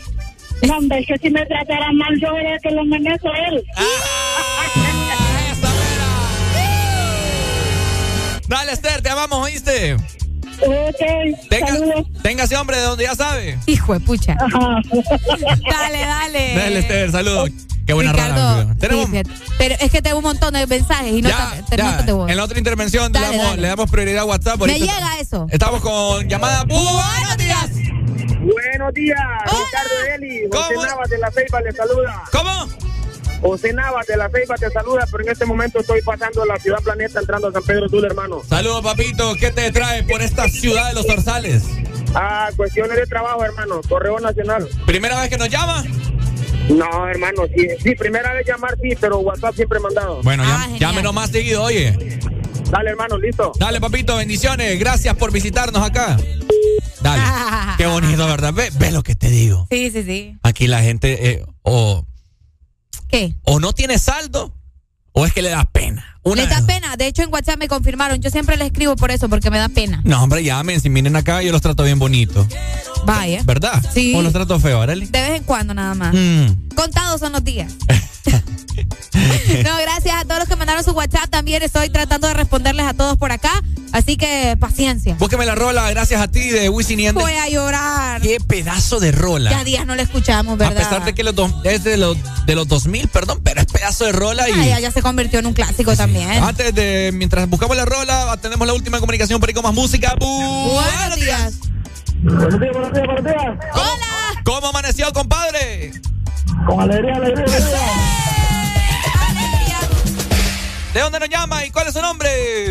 No, 0.62 0.78
hombre, 0.78 1.00
es 1.00 1.06
que 1.06 1.18
si 1.18 1.30
me 1.30 1.44
tratara 1.46 1.92
mal, 1.92 2.18
yo 2.20 2.36
era 2.36 2.58
que 2.60 2.70
lo 2.70 2.84
manejo 2.84 3.28
a 3.28 3.38
él. 3.48 3.64
Dale, 8.48 8.72
Esther, 8.72 9.02
te 9.02 9.10
amamos, 9.10 9.38
¿oíste? 9.44 9.96
Ok, 10.60 11.48
Tenga, 11.48 11.66
saludos. 11.68 12.06
téngase 12.22 12.56
hombre 12.56 12.76
de 12.78 12.82
donde 12.82 13.04
ya 13.04 13.14
sabe. 13.14 13.58
Hijo 13.66 13.94
de 13.94 14.00
pucha. 14.00 14.32
Ajá. 14.32 14.80
Dale, 15.70 15.98
dale. 16.00 16.54
Dale, 16.54 16.78
Esther, 16.80 17.12
saludos. 17.12 17.50
Qué 17.86 17.94
buena 17.94 18.12
Ricardo, 18.12 18.34
rara. 18.64 18.74
Tenemos 18.78 19.06
sí, 19.08 19.22
pero 19.56 19.74
es 19.80 19.90
que 19.90 20.02
tengo 20.02 20.18
un 20.18 20.24
montón 20.24 20.52
de 20.52 20.66
mensajes 20.66 21.10
y 21.10 21.22
no 21.22 21.30
ya, 21.30 21.52
te, 21.70 21.76
te 21.76 21.82
ya, 21.82 22.02
voz. 22.12 22.28
en 22.30 22.36
la 22.36 22.44
otra 22.44 22.58
intervención 22.58 23.10
le 23.10 23.18
damos, 23.18 23.36
dale. 23.38 23.62
le 23.62 23.68
damos 23.68 23.90
prioridad 23.90 24.20
a 24.20 24.24
WhatsApp. 24.26 24.60
Me 24.60 24.78
llega 24.78 25.18
eso. 25.20 25.46
Estamos 25.50 25.80
con 25.80 26.28
llamada. 26.28 26.64
Buenos 26.64 27.36
días. 27.38 27.70
Buenos 28.40 28.92
días, 28.94 29.18
Ricardo 29.44 29.94
Eli. 30.16 30.40
José 30.52 30.74
¿Cómo? 30.74 30.86
Navas 30.86 31.08
de 31.08 31.18
la 31.18 31.30
Ceiba 31.30 31.60
le 31.62 31.72
saluda. 31.72 32.24
¿Cómo? 32.30 32.68
José 33.40 33.72
Navas 33.72 34.06
de 34.06 34.16
la 34.16 34.28
Ceiba 34.30 34.56
te 34.56 34.68
saluda, 34.70 35.06
pero 35.10 35.24
en 35.24 35.30
este 35.30 35.46
momento 35.46 35.78
estoy 35.80 36.02
pasando 36.02 36.44
la 36.44 36.56
ciudad 36.58 36.78
planeta 36.82 37.20
entrando 37.20 37.48
a 37.48 37.52
San 37.52 37.62
Pedro 37.62 37.88
Sula, 37.88 38.08
hermano. 38.08 38.42
Saludos, 38.48 38.82
papito. 38.82 39.34
¿Qué 39.36 39.50
te 39.50 39.70
trae 39.70 40.02
por 40.02 40.22
esta 40.22 40.48
ciudad 40.48 40.88
de 40.88 40.94
los 40.94 41.08
Orzales? 41.08 41.62
Ah, 42.14 42.50
cuestiones 42.56 42.96
de 42.96 43.06
trabajo, 43.06 43.44
hermano. 43.44 43.80
Correo 43.88 44.18
Nacional. 44.18 44.68
¿Primera 44.86 45.20
vez 45.20 45.30
que 45.30 45.38
nos 45.38 45.48
llama? 45.48 45.84
No, 46.68 47.08
hermano, 47.08 47.44
sí, 47.56 47.66
sí, 47.82 47.94
primera 47.94 48.34
vez 48.34 48.46
llamar, 48.46 48.76
sí, 48.82 48.90
pero 49.00 49.20
WhatsApp 49.20 49.54
siempre 49.54 49.80
mandado. 49.80 50.20
Bueno, 50.22 50.42
Ah, 50.46 50.66
ya, 50.72 50.78
llámenos 50.78 51.14
más 51.14 51.30
seguido, 51.30 51.62
oye. 51.62 52.18
Dale, 52.70 52.90
hermano, 52.90 53.16
listo. 53.18 53.52
Dale, 53.58 53.80
papito, 53.80 54.16
bendiciones. 54.16 54.78
Gracias 54.78 55.14
por 55.16 55.32
visitarnos 55.32 55.82
acá. 55.82 56.18
Dale. 57.00 57.22
Qué 57.78 57.86
bonito, 57.86 58.26
¿verdad? 58.26 58.52
Ve, 58.52 58.68
ve 58.78 58.90
lo 58.90 59.02
que 59.02 59.14
te 59.14 59.30
digo. 59.30 59.66
Sí, 59.70 59.90
sí, 59.90 60.02
sí. 60.02 60.36
Aquí 60.42 60.66
la 60.66 60.82
gente 60.82 61.30
eh, 61.30 61.44
o, 61.62 62.04
¿Qué? 63.08 63.34
o 63.44 63.60
no 63.60 63.72
tiene 63.72 63.98
saldo 63.98 64.54
o 65.12 65.26
es 65.26 65.32
que 65.32 65.42
le 65.42 65.50
da 65.50 65.64
pena. 65.64 66.20
Una 66.22 66.42
Les 66.42 66.50
da 66.50 66.64
pena. 66.64 66.96
De 66.96 67.06
hecho, 67.06 67.22
en 67.22 67.32
WhatsApp 67.32 67.58
me 67.58 67.66
confirmaron. 67.66 68.20
Yo 68.20 68.30
siempre 68.30 68.56
les 68.56 68.66
escribo 68.66 68.94
por 68.94 69.10
eso, 69.10 69.28
porque 69.28 69.50
me 69.50 69.58
da 69.58 69.68
pena. 69.68 70.00
No, 70.04 70.22
hombre, 70.22 70.44
llamen. 70.44 70.80
Si 70.80 70.88
vienen 70.88 71.16
acá, 71.16 71.42
yo 71.42 71.50
los 71.50 71.60
trato 71.60 71.82
bien 71.82 71.98
bonito. 71.98 72.46
Vaya. 73.04 73.42
¿Verdad? 73.44 73.82
Sí. 73.92 74.14
O 74.14 74.22
los 74.22 74.32
trato 74.32 74.60
feo, 74.60 74.80
Arely. 74.80 75.06
De 75.06 75.20
vez 75.20 75.38
en 75.38 75.44
cuando 75.44 75.74
nada 75.74 75.94
más. 75.94 76.14
Mm. 76.14 76.68
Contados 76.74 77.18
son 77.20 77.32
los 77.32 77.42
días. 77.42 77.72
no, 79.64 79.76
gracias 79.78 80.14
a 80.16 80.24
todos 80.24 80.40
los 80.40 80.48
que 80.48 80.56
mandaron 80.56 80.84
su 80.84 80.92
WhatsApp. 80.92 81.28
También 81.30 81.62
estoy 81.62 81.90
tratando 81.90 82.28
de 82.28 82.34
responderles 82.34 82.86
a 82.86 82.94
todos 82.94 83.16
por 83.16 83.32
acá. 83.32 83.50
Así 83.92 84.16
que 84.18 84.54
paciencia. 84.60 85.14
Búsqueme 85.18 85.46
la 85.46 85.54
rola, 85.54 85.88
gracias 85.90 86.20
a 86.20 86.28
ti, 86.28 86.50
de 86.50 86.68
Wisin 86.68 87.00
y. 87.00 87.10
Voy 87.10 87.32
a 87.32 87.48
llorar. 87.48 88.20
Qué 88.20 88.36
pedazo 88.46 89.00
de 89.00 89.12
rola. 89.12 89.50
Ya 89.50 89.64
días 89.64 89.86
no 89.86 89.94
la 89.94 90.02
escuchamos, 90.02 90.54
a 90.54 90.56
¿verdad? 90.68 90.76
pesar 90.76 91.04
de 91.06 91.14
que 91.14 91.24
los 91.24 91.34
dos- 91.34 91.52
es 91.64 91.84
de 91.84 91.96
los, 91.96 92.16
de 92.46 92.54
los 92.54 92.68
2000, 92.68 93.08
perdón, 93.08 93.40
pero 93.42 93.60
es 93.62 93.66
pedazo 93.66 94.04
de 94.04 94.12
rola 94.12 94.46
y... 94.48 94.52
Ah, 94.52 94.66
ya, 94.66 94.80
ya 94.80 94.90
se 94.90 95.00
convirtió 95.00 95.38
en 95.38 95.46
un 95.46 95.54
clásico 95.54 95.96
también. 95.96 96.30
Antes 96.30 96.74
de, 96.74 97.10
mientras 97.14 97.48
buscamos 97.48 97.76
la 97.78 97.86
rola, 97.86 98.36
tenemos 98.42 98.66
la 98.66 98.74
última 98.74 99.00
comunicación 99.00 99.40
por 99.40 99.48
ahí 99.48 99.54
con 99.54 99.62
más 99.64 99.74
música. 99.74 100.14
Bu- 100.16 100.72
Buenos 100.74 101.18
días. 101.20 101.54
Buenos 102.22 102.60
días, 102.60 102.72
buenos 102.74 102.92
días, 102.92 103.06
buenos 103.06 103.24
días. 103.24 103.54
Hola. 103.72 104.42
¿Cómo 104.44 104.66
amaneció, 104.66 105.10
compadre? 105.14 105.92
Con 106.66 106.80
alegría, 106.80 107.16
alegría, 107.16 107.44
alegría. 107.44 107.78
¿De 110.94 111.00
dónde 111.00 111.20
nos 111.20 111.28
llama 111.28 111.64
y 111.64 111.70
cuál 111.70 111.88
es 111.88 111.94
su 111.94 112.00
nombre? 112.00 112.28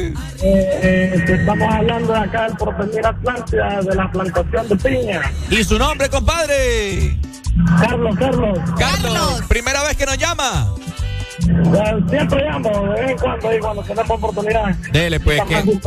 Eh, 0.07 0.13
eh, 0.41 1.25
estamos 1.27 1.73
hablando 1.73 2.13
de 2.13 2.19
acá 2.19 2.43
del 2.43 2.57
porvenir 2.57 3.05
Atlántida, 3.05 3.81
de 3.81 3.95
la 3.95 4.11
plantación 4.11 4.69
de 4.69 4.75
piña. 4.75 5.21
¿Y 5.49 5.63
su 5.63 5.77
nombre, 5.79 6.09
compadre? 6.09 7.17
Carlos, 7.79 8.15
Carlos. 8.17 8.59
Carlos. 8.77 9.41
Primera 9.47 9.83
vez 9.83 9.95
que 9.97 10.05
nos 10.05 10.17
llama. 10.17 10.67
Eh, 11.49 12.03
siempre 12.09 12.43
llamo, 12.43 12.69
de 12.69 13.01
vez 13.01 13.11
en 13.11 13.17
cuando, 13.17 13.55
y 13.55 13.59
cuando 13.59 13.83
tenemos 13.83 14.11
oportunidad. 14.11 14.75
Dele, 14.91 15.19
pues, 15.19 15.41
que, 15.43 15.79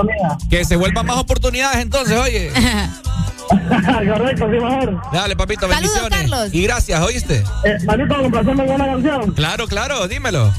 que 0.48 0.64
se 0.64 0.76
vuelvan 0.76 1.06
más 1.06 1.18
oportunidades 1.18 1.78
entonces, 1.82 2.16
oye. 2.18 2.50
Correcto, 3.50 4.46
sí, 4.46 4.64
mejor. 4.64 5.00
Dale, 5.12 5.36
papito, 5.36 5.62
Saludos, 5.68 5.80
bendiciones. 5.82 6.30
Carlos. 6.30 6.54
Y 6.54 6.62
gracias, 6.62 7.00
¿oíste? 7.00 7.44
Eh, 7.64 7.78
Manito, 7.84 8.16
complacerme 8.16 8.66
con 8.66 8.74
una 8.76 8.86
canción. 8.86 9.32
Claro, 9.32 9.66
claro, 9.66 10.06
dímelo. 10.08 10.52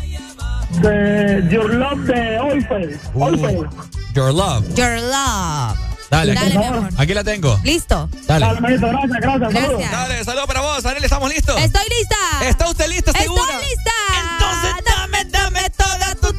De 0.81 1.47
Your 1.49 1.73
Love 1.73 1.99
de 2.05 2.39
Oilfield. 2.39 2.99
Uh. 3.13 3.65
Your 4.13 4.33
love. 4.33 4.65
Your 4.75 4.99
love. 5.01 5.90
Dale, 6.11 6.33
Dale, 6.33 6.47
aquí, 6.47 6.57
mi 6.57 6.65
amor. 6.65 6.89
aquí 6.97 7.13
la 7.13 7.23
tengo. 7.23 7.57
¿Listo? 7.63 8.09
Dale. 8.27 8.45
Dale, 8.45 8.59
manito, 8.59 8.87
gracias, 8.89 9.21
gracias. 9.21 9.53
saludos. 9.53 9.79
Gracias. 9.79 9.91
Dale, 9.91 10.23
saludos 10.25 10.47
para 10.47 10.59
vos, 10.61 10.85
Arely, 10.85 11.05
¿estamos 11.05 11.29
listos? 11.33 11.57
Estoy 11.61 11.83
lista. 11.97 12.15
¿Está 12.49 12.69
usted 12.69 12.87
lista, 12.89 13.11
segura? 13.13 13.41
Estoy 13.43 13.65
lista. 13.69 13.91
Entonces 14.33 14.71
dame, 14.85 15.25
dame 15.31 15.69
toda 15.69 16.15
tu 16.15 16.30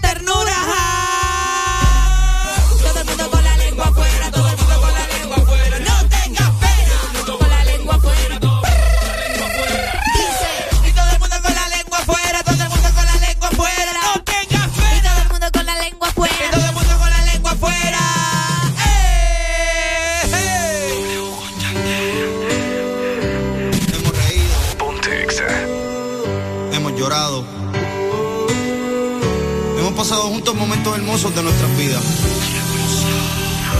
tantos 30.45 30.61
momentos 30.61 30.97
hermosos 30.97 31.33
de 31.37 31.41
nuestras 31.41 31.77
vidas. 31.79 32.03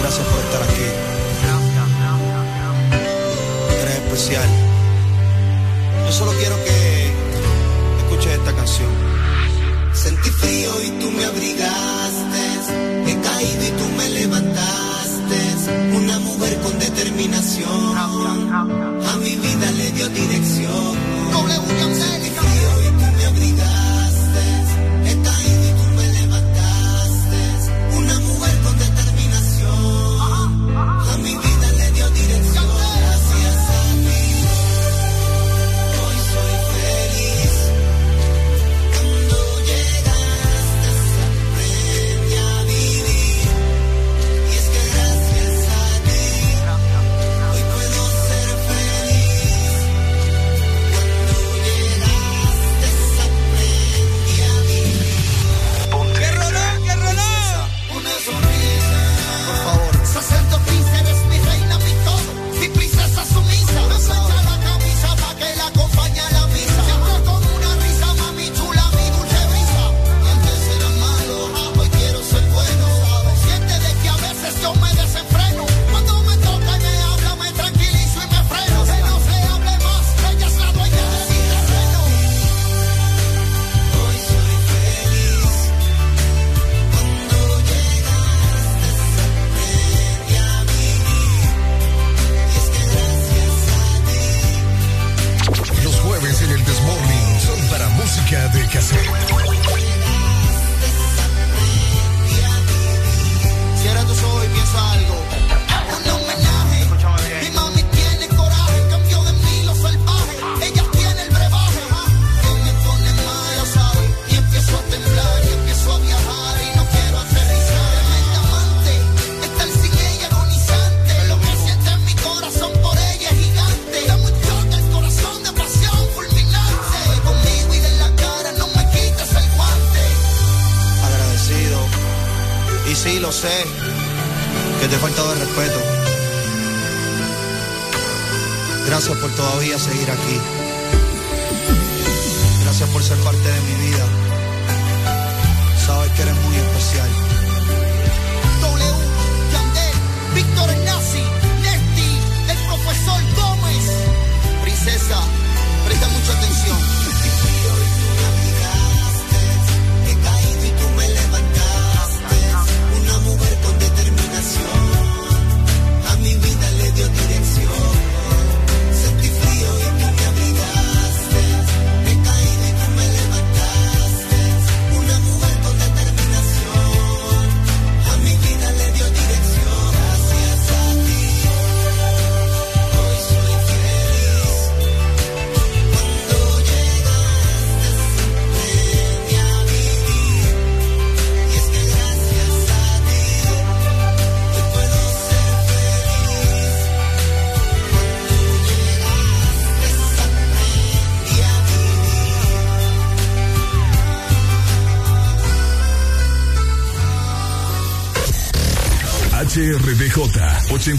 Gracias 0.01 0.27
por 0.29 0.39
estar 0.45 0.63
aquí. 0.63 0.87
Eres 3.83 3.95
especial. 3.97 4.49
Yo 6.07 6.13
solo 6.13 6.31
quiero 6.39 6.55
que 6.63 7.13
escuches 7.99 8.33
esta 8.39 8.53
canción. 8.55 8.91
Sentí 9.93 10.31
frío 10.31 10.71
y 10.87 10.91
tú 11.01 11.11
me 11.11 11.25
abrigaste. 11.25 12.43
He 13.09 13.21
caído 13.21 13.65
y 13.67 13.71
tú 13.81 13.89
me 13.97 14.09
levantaste. 14.11 15.39
Una 15.97 16.21
mujer 16.21 16.61
con 16.61 16.79
determinación. 16.79 17.97
A 17.99 19.17
mi 19.21 19.35
vida 19.35 19.71
le 19.73 19.91
dio 19.91 20.09
dirección. 20.11 20.93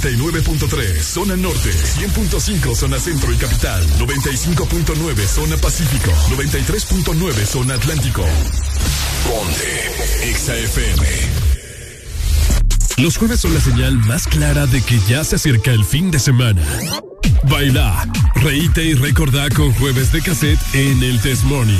99.3 0.03 1.01
zona 1.01 1.37
norte, 1.37 1.71
100.5 1.71 2.75
zona 2.75 2.99
centro 2.99 3.31
y 3.31 3.37
capital, 3.37 3.81
95.9 3.99 5.15
zona 5.25 5.55
pacífico, 5.55 6.11
93.9 6.35 7.45
zona 7.45 7.75
atlántico. 7.75 8.21
Ponte 9.25 10.33
XAFM. 10.33 11.07
Los 12.97 13.17
jueves 13.17 13.39
son 13.39 13.53
la 13.53 13.61
señal 13.61 13.95
más 13.95 14.27
clara 14.27 14.65
de 14.67 14.81
que 14.81 14.99
ya 15.07 15.23
se 15.23 15.37
acerca 15.37 15.71
el 15.71 15.85
fin 15.85 16.11
de 16.11 16.19
semana. 16.19 16.61
Baila, 17.43 18.05
reíte 18.35 18.83
y 18.83 18.95
recordá 18.95 19.49
con 19.51 19.73
jueves 19.73 20.11
de 20.11 20.21
cassette 20.21 20.59
en 20.73 21.01
el 21.01 21.21
Test 21.21 21.45
Morning. 21.45 21.79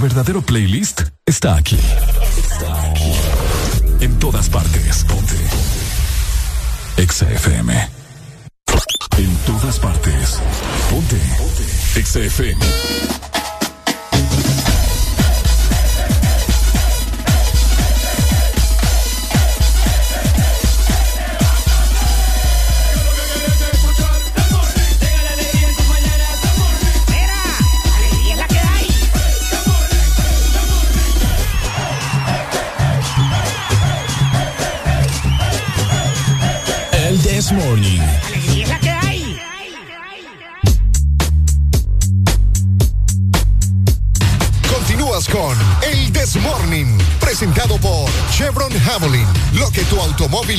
Verdadero 0.00 0.42
playlist 0.42 1.02
está 1.26 1.56
aquí. 1.56 1.76
Está 1.76 2.90
aquí. 2.90 3.12
En 4.00 4.16
todas 4.18 4.48
partes. 4.48 5.04
Ponte. 5.04 5.34
Exa 6.96 7.28
FM. 7.30 7.88
En 9.18 9.36
todas 9.46 9.78
partes. 9.80 10.38
Ponte. 10.90 11.20
Exa 11.96 12.20
FM. 12.20 12.64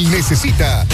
Necesita, 0.09 0.85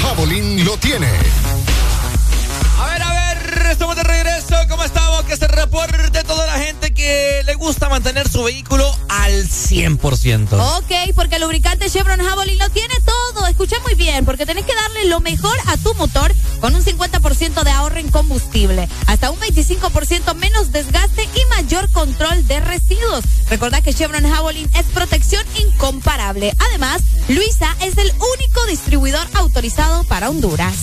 100%. 10.14 10.78
Ok, 10.78 11.16
porque 11.16 11.36
el 11.36 11.42
lubricante 11.42 11.90
Chevron 11.90 12.20
Javelin 12.20 12.60
lo 12.60 12.70
tiene 12.70 12.94
todo. 13.06 13.48
Escucha 13.48 13.78
muy 13.80 13.96
bien, 13.96 14.24
porque 14.26 14.46
tenés 14.46 14.66
que 14.66 14.76
darle 14.76 15.06
lo 15.06 15.20
mejor 15.20 15.58
a 15.68 15.78
tu 15.78 15.94
motor 15.96 16.34
con 16.62 16.76
un 16.76 16.84
50% 16.84 17.64
de 17.64 17.72
ahorro 17.72 17.98
en 17.98 18.10
combustible, 18.10 18.88
hasta 19.08 19.32
un 19.32 19.40
25% 19.40 20.36
menos 20.36 20.72
desgaste 20.72 21.24
y 21.24 21.50
mayor 21.50 21.90
control 21.90 22.48
de 22.48 22.60
residuos. 22.60 23.24
Recordá 23.50 23.82
que 23.82 23.94
Chevron 23.94 24.30
Javelin 24.30 24.70
es 24.76 24.86
protección 24.88 25.44
incomparable. 25.60 26.54
Además, 26.70 27.02
Luisa 27.28 27.76
es 27.82 27.98
el 27.98 28.12
único 28.12 28.66
distribuidor 28.68 29.28
autorizado 29.34 30.04
para 30.04 30.30
Honduras. 30.30 30.76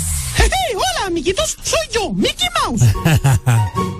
hola, 0.74 1.06
amiguitos, 1.06 1.56
soy 1.62 1.88
yo, 1.92 2.12
Mickey 2.12 2.48
Mouse. 2.64 2.82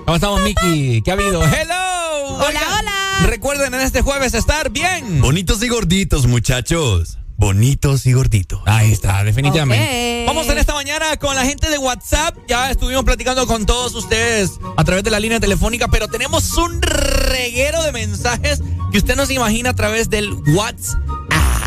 ¿Cómo 0.05 0.15
estamos, 0.15 0.41
Mickey? 0.41 1.01
¿Qué 1.01 1.11
ha 1.11 1.13
habido? 1.13 1.43
¡Hello! 1.45 2.37
Hola, 2.39 2.61
hola. 2.79 3.02
Recuerden 3.25 3.73
en 3.73 3.81
este 3.81 4.01
jueves 4.01 4.33
estar 4.33 4.69
bien. 4.69 5.21
Bonitos 5.21 5.63
y 5.63 5.69
gorditos, 5.69 6.27
muchachos. 6.27 7.17
Bonitos 7.37 8.05
y 8.05 8.13
gorditos. 8.13 8.61
Ahí 8.65 8.91
está, 8.91 9.23
definitivamente. 9.23 10.23
Ok. 10.23 10.27
Vamos 10.27 10.47
en 10.47 10.57
esta 10.57 10.73
mañana 10.73 11.17
con 11.17 11.35
la 11.35 11.43
gente 11.43 11.69
de 11.69 11.77
WhatsApp. 11.77 12.37
Ya 12.47 12.71
estuvimos 12.71 13.03
platicando 13.03 13.45
con 13.47 13.65
todos 13.65 13.95
ustedes 13.95 14.51
a 14.77 14.83
través 14.83 15.03
de 15.03 15.11
la 15.11 15.19
línea 15.19 15.39
telefónica, 15.39 15.87
pero 15.87 16.07
tenemos 16.07 16.55
un 16.57 16.81
reguero 16.81 17.83
de 17.83 17.91
mensajes 17.91 18.61
que 18.91 18.97
usted 18.97 19.15
no 19.15 19.25
se 19.25 19.33
imagina 19.33 19.71
a 19.71 19.75
través 19.75 20.09
del 20.09 20.33
WhatsApp. 20.55 21.12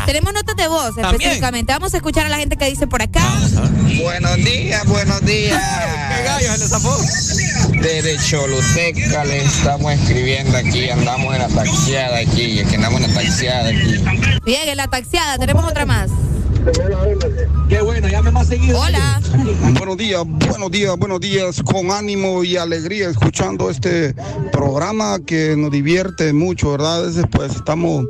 Tenemos 0.07 0.33
notas 0.33 0.55
de 0.55 0.69
voz 0.69 0.95
También. 0.95 1.15
específicamente. 1.15 1.73
Vamos 1.73 1.93
a 1.93 1.97
escuchar 1.97 2.25
a 2.25 2.29
la 2.29 2.37
gente 2.37 2.55
que 2.55 2.63
dice 2.63 2.87
por 2.87 3.01
acá. 3.01 3.21
Buenos 4.01 4.37
días, 4.37 4.85
buenos 4.85 5.19
días. 5.25 5.61
¡Qué 6.15 6.23
gallo 6.23 6.55
se 6.55 6.69
le! 6.69 7.01
Desde 7.81 8.17
Choluteca 8.17 9.25
le 9.25 9.43
estamos 9.43 9.91
escribiendo 9.91 10.55
aquí, 10.55 10.89
andamos 10.89 11.35
en 11.35 11.41
la 11.41 11.49
taxiada 11.49 12.19
aquí, 12.19 12.59
es 12.59 12.69
que 12.69 12.75
andamos 12.77 13.01
en 13.01 13.13
la 13.13 13.21
taxiada 13.21 13.67
aquí. 13.67 14.01
Bien, 14.45 14.69
en 14.69 14.77
la 14.77 14.87
taxiada. 14.87 15.37
Tenemos 15.37 15.65
otra 15.65 15.85
más. 15.85 16.09
Qué 17.69 17.81
bueno, 17.81 18.07
llame 18.07 18.31
más 18.31 18.47
seguido. 18.47 18.79
Hola. 18.79 19.21
Buenos 19.77 19.97
días, 19.97 20.23
buenos 20.25 20.71
días, 20.71 20.97
buenos 20.97 21.19
días, 21.19 21.61
con 21.63 21.91
ánimo 21.91 22.43
y 22.43 22.57
alegría 22.57 23.09
escuchando 23.09 23.69
este 23.69 24.15
programa 24.51 25.19
que 25.25 25.55
nos 25.57 25.71
divierte 25.71 26.33
mucho, 26.33 26.71
¿verdad? 26.71 27.03
A 27.03 27.07
veces 27.07 27.25
pues 27.31 27.55
estamos, 27.55 28.05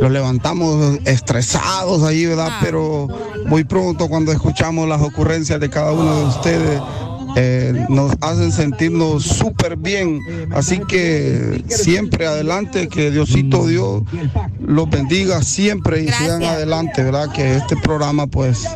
los 0.00 0.10
levantamos 0.10 0.98
estresados 1.04 2.02
ahí, 2.02 2.26
¿verdad? 2.26 2.58
Pero 2.62 3.08
muy 3.46 3.64
pronto 3.64 4.08
cuando 4.08 4.32
escuchamos 4.32 4.88
las 4.88 5.00
ocurrencias 5.00 5.60
de 5.60 5.70
cada 5.70 5.92
uno 5.92 6.20
de 6.20 6.24
ustedes, 6.26 6.80
eh, 7.38 7.86
nos 7.90 8.12
hacen 8.22 8.50
sentirnos 8.50 9.24
súper 9.24 9.76
bien. 9.76 10.20
Así 10.54 10.80
que 10.88 11.62
siempre 11.68 12.26
adelante, 12.26 12.88
que 12.88 13.10
Diosito 13.10 13.66
Dios 13.66 14.02
los 14.58 14.88
bendiga 14.88 15.42
siempre 15.42 16.02
y 16.02 16.08
sigan 16.08 16.42
adelante, 16.44 17.02
¿verdad? 17.04 17.30
Que 17.32 17.56
este 17.56 17.76
programa 17.76 18.26
pues 18.26 18.66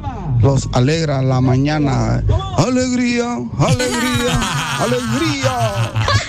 los 0.43 0.69
alegra 0.73 1.23
la 1.23 1.41
mañana. 1.41 2.23
Alegría, 2.59 3.39
alegría, 3.59 4.79
alegría. 4.79 6.20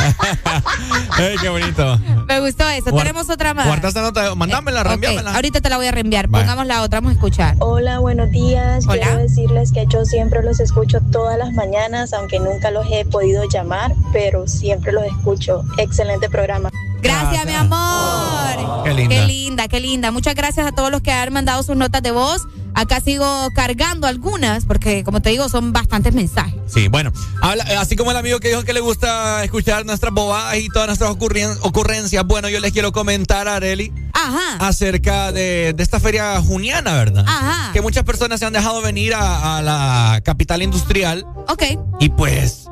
¡Ey, 1.18 1.36
qué 1.40 1.48
bonito! 1.48 1.98
Me 2.26 2.40
gustó 2.40 2.68
eso. 2.68 2.90
Guar- 2.90 3.02
Tenemos 3.02 3.28
otra 3.30 3.54
más. 3.54 3.66
Guarda 3.66 3.88
esta 3.88 4.02
nota, 4.02 4.34
mandámela, 4.34 4.80
Ok, 4.80 4.86
reenvíamela. 4.86 5.34
ahorita 5.34 5.60
te 5.60 5.68
la 5.68 5.76
voy 5.76 5.86
a 5.86 5.90
reenviar. 5.92 6.28
Vale. 6.28 6.44
Pongamos 6.44 6.66
la 6.66 6.82
otra, 6.82 7.00
vamos 7.00 7.10
a 7.10 7.14
escuchar. 7.14 7.56
Hola, 7.58 7.98
buenos 7.98 8.30
días. 8.30 8.86
Quiero 8.86 9.16
decirles 9.18 9.72
que 9.72 9.86
yo 9.88 10.04
siempre 10.04 10.42
los 10.42 10.60
escucho 10.60 11.00
todas 11.12 11.38
las 11.38 11.52
mañanas, 11.52 12.12
aunque 12.12 12.38
nunca 12.38 12.70
los 12.70 12.86
he 12.90 13.04
podido 13.04 13.44
llamar, 13.48 13.92
pero 14.12 14.46
siempre 14.46 14.92
los 14.92 15.04
escucho. 15.04 15.62
Excelente 15.78 16.28
programa. 16.28 16.70
Gracias, 17.02 17.46
mi 17.46 17.54
amor. 17.54 18.84
Qué 18.84 18.94
linda. 18.94 19.14
Qué 19.16 19.26
linda, 19.26 19.68
qué 19.68 19.80
linda. 19.80 20.10
Muchas 20.10 20.34
gracias 20.34 20.66
a 20.66 20.72
todos 20.72 20.90
los 20.90 21.00
que 21.02 21.12
han 21.12 21.32
mandado 21.32 21.62
sus 21.62 21.76
notas 21.76 22.02
de 22.02 22.10
voz. 22.12 22.42
Acá 22.72 23.00
sigo 23.00 23.48
cargando 23.54 24.06
algunas 24.06 24.64
porque, 24.64 25.02
como 25.02 25.20
te 25.20 25.30
digo, 25.30 25.48
son 25.48 25.72
bastantes 25.72 26.14
mensajes. 26.14 26.54
Sí, 26.68 26.86
bueno, 26.86 27.12
habla- 27.42 27.64
así 27.80 27.96
como 27.96 28.12
el 28.12 28.16
amigo 28.16 28.38
que 28.38 28.48
dijo 28.48 28.62
que 28.62 28.72
le 28.72 28.78
gusta 28.80 29.42
escuchar 29.42 29.84
nuestras 29.84 30.12
bobadas 30.14 30.56
y 30.56 30.68
todas 30.68 30.86
nuestras 30.86 31.10
ocurrencias, 31.10 32.24
bueno, 32.26 32.48
yo 32.48 32.60
les 32.60 32.72
quiero 32.72 32.92
comentar 32.92 33.48
Areli 33.48 33.92
Ajá. 34.12 34.56
acerca 34.68 35.32
de, 35.32 35.72
de 35.72 35.82
esta 35.82 35.98
feria 35.98 36.40
juniana, 36.40 36.94
¿verdad? 36.94 37.24
Ajá. 37.26 37.72
Que 37.72 37.80
muchas 37.82 38.04
personas 38.04 38.38
se 38.38 38.46
han 38.46 38.52
dejado 38.52 38.80
venir 38.82 39.14
a, 39.14 39.58
a 39.58 39.62
la 39.62 40.20
capital 40.24 40.62
industrial 40.62 41.26
Ok. 41.48 41.64
y 41.98 42.08
pues 42.10 42.66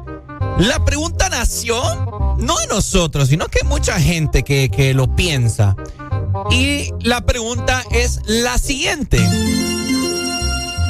la 0.59 0.85
pregunta 0.85 1.29
nació 1.29 1.81
no 2.39 2.59
de 2.59 2.67
nosotros, 2.69 3.29
sino 3.29 3.49
que 3.49 3.61
hay 3.63 3.69
mucha 3.69 4.01
gente 4.01 4.43
que, 4.43 4.69
que 4.71 4.95
lo 4.95 5.15
piensa. 5.15 5.77
Y 6.51 6.91
la 7.01 7.23
pregunta 7.23 7.83
es 7.91 8.21
la 8.27 8.59
siguiente. 8.59 9.19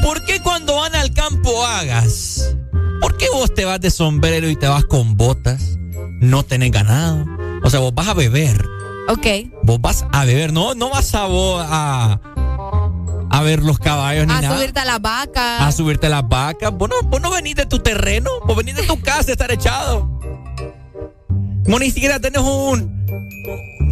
¿por 0.08 0.24
qué 0.24 0.40
cuando 0.40 0.76
van 0.76 0.94
al 0.94 1.12
campo 1.12 1.66
hagas? 1.66 2.56
¿Por 3.00 3.18
qué 3.18 3.26
vos 3.30 3.52
te 3.52 3.66
vas 3.66 3.78
de 3.78 3.90
sombrero 3.90 4.48
y 4.48 4.56
te 4.56 4.66
vas 4.66 4.84
con 4.84 5.18
botas? 5.18 5.78
No 6.20 6.44
tenés 6.44 6.70
ganado. 6.70 7.26
O 7.62 7.68
sea, 7.68 7.80
vos 7.80 7.94
vas 7.94 8.08
a 8.08 8.14
beber. 8.14 8.66
Ok. 9.08 9.26
Vos 9.64 9.80
vas 9.82 10.06
a 10.10 10.24
beber, 10.24 10.52
no, 10.52 10.74
no 10.74 10.88
vas 10.88 11.14
a 11.14 11.26
a, 11.26 12.20
a 13.38 13.42
ver 13.42 13.62
los 13.62 13.78
caballos 13.78 14.26
ni 14.26 14.32
A 14.32 14.40
nada. 14.40 14.56
subirte 14.56 14.80
a 14.80 14.84
las 14.84 15.00
vacas. 15.00 15.60
A 15.62 15.72
subirte 15.72 16.06
a 16.06 16.10
las 16.10 16.28
vacas. 16.28 16.72
Vos 16.72 16.88
no, 16.88 17.08
vos 17.08 17.20
no 17.20 17.30
venís 17.30 17.54
de 17.54 17.66
tu 17.66 17.78
terreno, 17.78 18.30
vos 18.44 18.56
venís 18.56 18.74
de 18.74 18.82
tu 18.82 19.00
casa 19.00 19.30
a 19.30 19.32
estar 19.32 19.50
echado. 19.52 20.18
Vos 21.66 21.80
ni 21.80 21.90
siquiera 21.90 22.18
tenés 22.18 22.42
un. 22.42 22.98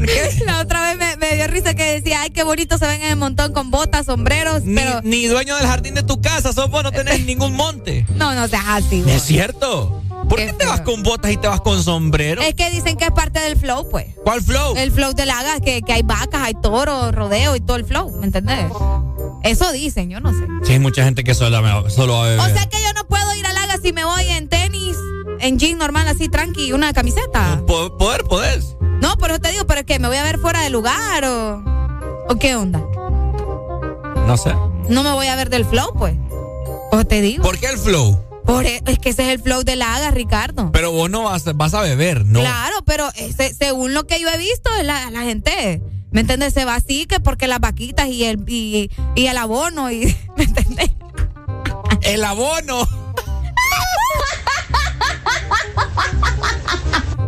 ¿Qué? 0.05 0.45
La 0.45 0.61
otra 0.61 0.81
vez 0.83 0.97
me, 0.99 1.17
me 1.17 1.37
dio 1.37 1.47
risa 1.47 1.75
que 1.75 1.85
decía, 1.85 2.23
ay, 2.23 2.31
qué 2.31 2.43
bonito 2.43 2.77
se 2.77 2.87
ven 2.87 3.01
en 3.03 3.11
el 3.13 3.17
montón 3.17 3.53
con 3.53 3.71
botas, 3.71 4.07
sombreros, 4.07 4.63
Ni, 4.65 4.75
pero... 4.75 5.01
ni 5.03 5.27
dueño 5.27 5.57
del 5.57 5.67
jardín 5.67 5.95
de 5.95 6.03
tu 6.03 6.21
casa, 6.21 6.53
sos 6.53 6.69
vos, 6.71 6.83
no 6.83 6.93
tenés 6.93 7.25
ningún 7.25 7.55
monte. 7.55 8.05
No, 8.15 8.35
no 8.35 8.47
seas 8.49 8.65
así. 8.67 9.03
Es 9.07 9.23
cierto. 9.23 10.03
¿Por 10.29 10.39
qué, 10.39 10.53
te 10.53 10.67
vas 10.67 10.81
con 10.81 11.03
botas 11.05 11.31
y 11.31 11.37
te 11.37 11.47
vas 11.47 11.61
con 11.61 11.83
sombrero? 11.83 12.43
Es 12.43 12.55
que 12.55 12.69
dicen 12.71 12.97
que 12.97 13.05
es 13.05 13.13
parte 13.13 13.39
del 13.41 13.57
flow, 13.57 13.89
pues. 13.89 14.07
¿Cuál 14.25 14.43
flow? 14.43 14.75
El 14.77 14.91
flow 14.91 15.13
de 15.15 15.25
Lagas, 15.25 15.61
que, 15.61 15.83
que 15.83 15.93
hay 15.93 16.03
vacas, 16.03 16.43
hay 16.43 16.55
toros, 16.55 17.15
rodeo 17.15 17.55
y 17.55 17.61
todo 17.61 17.77
el 17.77 17.85
flow, 17.85 18.11
¿me 18.19 18.27
entendés? 18.27 18.67
Eso 19.47 19.73
dicen, 19.73 20.11
yo 20.11 20.21
no 20.21 20.33
sé. 20.33 20.47
Sí, 20.65 20.73
hay 20.75 20.79
mucha 20.79 21.05
gente 21.05 21.25
que 21.25 21.35
solo, 21.35 21.89
solo 21.91 22.15
va 22.15 22.25
a 22.25 22.29
beber. 22.29 22.41
O 22.41 22.55
sea 22.55 22.67
que 22.69 22.83
yo 22.83 22.93
no 22.95 23.07
puedo 23.07 23.35
ir 23.35 23.47
a 23.47 23.53
Lagas 23.53 23.81
si 23.83 23.93
me 23.93 24.05
voy 24.05 24.25
en 24.29 24.49
tenis, 24.49 24.97
en 25.41 25.59
jean 25.59 25.79
normal, 25.79 26.09
así, 26.09 26.29
tranqui, 26.29 26.73
una 26.73 26.93
camiseta. 26.93 27.63
Po- 27.67 27.97
poder, 27.97 28.25
podés. 28.25 28.77
No, 29.01 29.17
por 29.19 29.31
eso 29.31 29.41
te 29.41 29.51
digo, 29.53 29.67
pero 29.67 29.81
es 29.81 29.87
que 29.87 29.99
me 29.99 30.09
voy 30.09 30.17
a 30.17 30.23
ver 30.23 30.39
fuera 30.39 30.61
de 30.63 30.71
lugar 30.71 31.25
o... 31.25 31.63
¿O 32.29 32.37
qué 32.39 32.57
onda? 32.57 32.81
No 34.27 34.37
sé. 34.37 34.53
No 34.89 35.03
me 35.03 35.13
voy 35.13 35.27
a 35.29 35.37
ver 35.37 35.51
del 35.51 35.65
flow, 35.65 35.93
pues. 35.97 36.17
O 36.93 37.05
te 37.05 37.21
digo. 37.21 37.43
¿Por 37.45 37.59
qué 37.59 37.67
el 37.69 37.79
flow? 37.79 38.21
Por 38.45 38.65
e- 38.65 38.83
es 38.87 38.99
que 38.99 39.11
ese 39.11 39.25
es 39.25 39.29
el 39.35 39.41
flow 39.41 39.63
de 39.65 39.77
Lagas, 39.77 40.15
Ricardo. 40.15 40.71
Pero 40.73 40.93
vos 40.93 41.11
no 41.11 41.25
vas, 41.25 41.45
vas 41.57 41.75
a 41.75 41.81
beber, 41.83 42.25
¿no? 42.25 42.41
Claro, 42.41 42.77
pero 42.85 43.09
ese- 43.17 43.53
según 43.55 43.93
lo 43.95 44.07
que 44.07 44.21
yo 44.21 44.29
he 44.29 44.39
visto, 44.39 44.71
la, 44.83 45.11
la 45.11 45.23
gente, 45.23 45.81
¿me 46.17 46.23
entiendes? 46.23 46.55
Se 46.55 46.65
va 46.65 46.77
así 46.77 47.05
que 47.05 47.21
porque 47.21 47.47
las 47.47 47.61
vaquitas 47.61 48.09
y 48.09 48.25
el, 48.25 48.43
y, 48.49 48.91
y 49.15 49.27
el 49.27 49.37
abono 49.37 49.91
y... 49.91 50.17
¿Me 50.39 50.45
entiendes? 50.45 50.91
El 52.01 52.25
abono. 52.25 52.89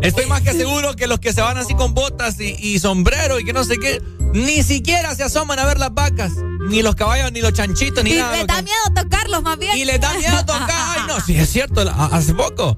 Estoy 0.00 0.25
más 0.25 0.41
que 0.41 0.55
seguro 0.55 0.97
que 0.97 1.07
los 1.07 1.20
que 1.20 1.34
se 1.34 1.42
van 1.42 1.58
así 1.58 1.75
con 1.75 1.92
botas 1.92 2.41
y, 2.41 2.57
y 2.58 2.78
sombrero 2.78 3.39
y 3.39 3.44
que 3.44 3.52
no 3.52 3.62
sé 3.62 3.76
qué, 3.76 4.00
ni 4.33 4.62
siquiera 4.62 5.15
se 5.15 5.23
asoman 5.23 5.58
a 5.58 5.67
ver 5.67 5.78
las 5.78 5.92
vacas, 5.92 6.33
ni 6.70 6.81
los 6.81 6.94
caballos, 6.94 7.31
ni 7.31 7.42
los 7.42 7.52
chanchitos, 7.52 8.02
ni 8.02 8.12
Y 8.12 8.15
nada. 8.15 8.33
me 8.33 8.39
lo 8.39 8.47
da 8.47 8.62
miedo 8.62 8.78
tocarlos 8.94 9.42
más 9.42 9.58
bien. 9.58 9.76
Y 9.76 9.84
le 9.84 9.99
da 9.99 10.15
miedo 10.15 10.47
tocar. 10.47 10.70
Ay, 10.70 11.02
no, 11.08 11.20
sí, 11.20 11.36
es 11.36 11.50
cierto. 11.50 11.83
Hace 12.10 12.33
poco 12.33 12.75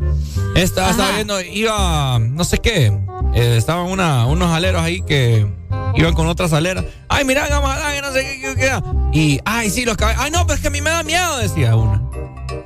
estaba, 0.57 0.91
estaba 0.91 1.13
viendo, 1.13 1.41
iba, 1.41 2.19
no 2.19 2.43
sé 2.43 2.59
qué, 2.59 2.87
eh, 3.33 3.55
estaban 3.57 3.87
una, 3.87 4.27
unos 4.27 4.51
aleros 4.51 4.83
ahí 4.83 5.03
que 5.03 5.60
iban 5.95 6.15
con 6.15 6.27
otras 6.27 6.53
aleras. 6.53 6.85
Ay, 7.09 7.25
mira, 7.25 7.47
vamos 7.51 7.71
a 7.71 7.79
dar, 7.79 7.95
que 7.95 8.03
no 8.03 8.13
sé 8.13 8.41
qué, 8.41 8.55
qué. 8.57 9.19
Y, 9.19 9.41
ay, 9.45 9.71
sí, 9.71 9.85
los 9.85 9.97
caballos. 9.97 10.21
Ay, 10.23 10.31
no, 10.31 10.43
pero 10.47 10.55
es 10.55 10.61
que 10.61 10.69
a 10.69 10.71
mí 10.71 10.81
me 10.81 10.91
da 10.91 11.03
miedo, 11.03 11.39
decía 11.39 11.77
una. 11.77 12.03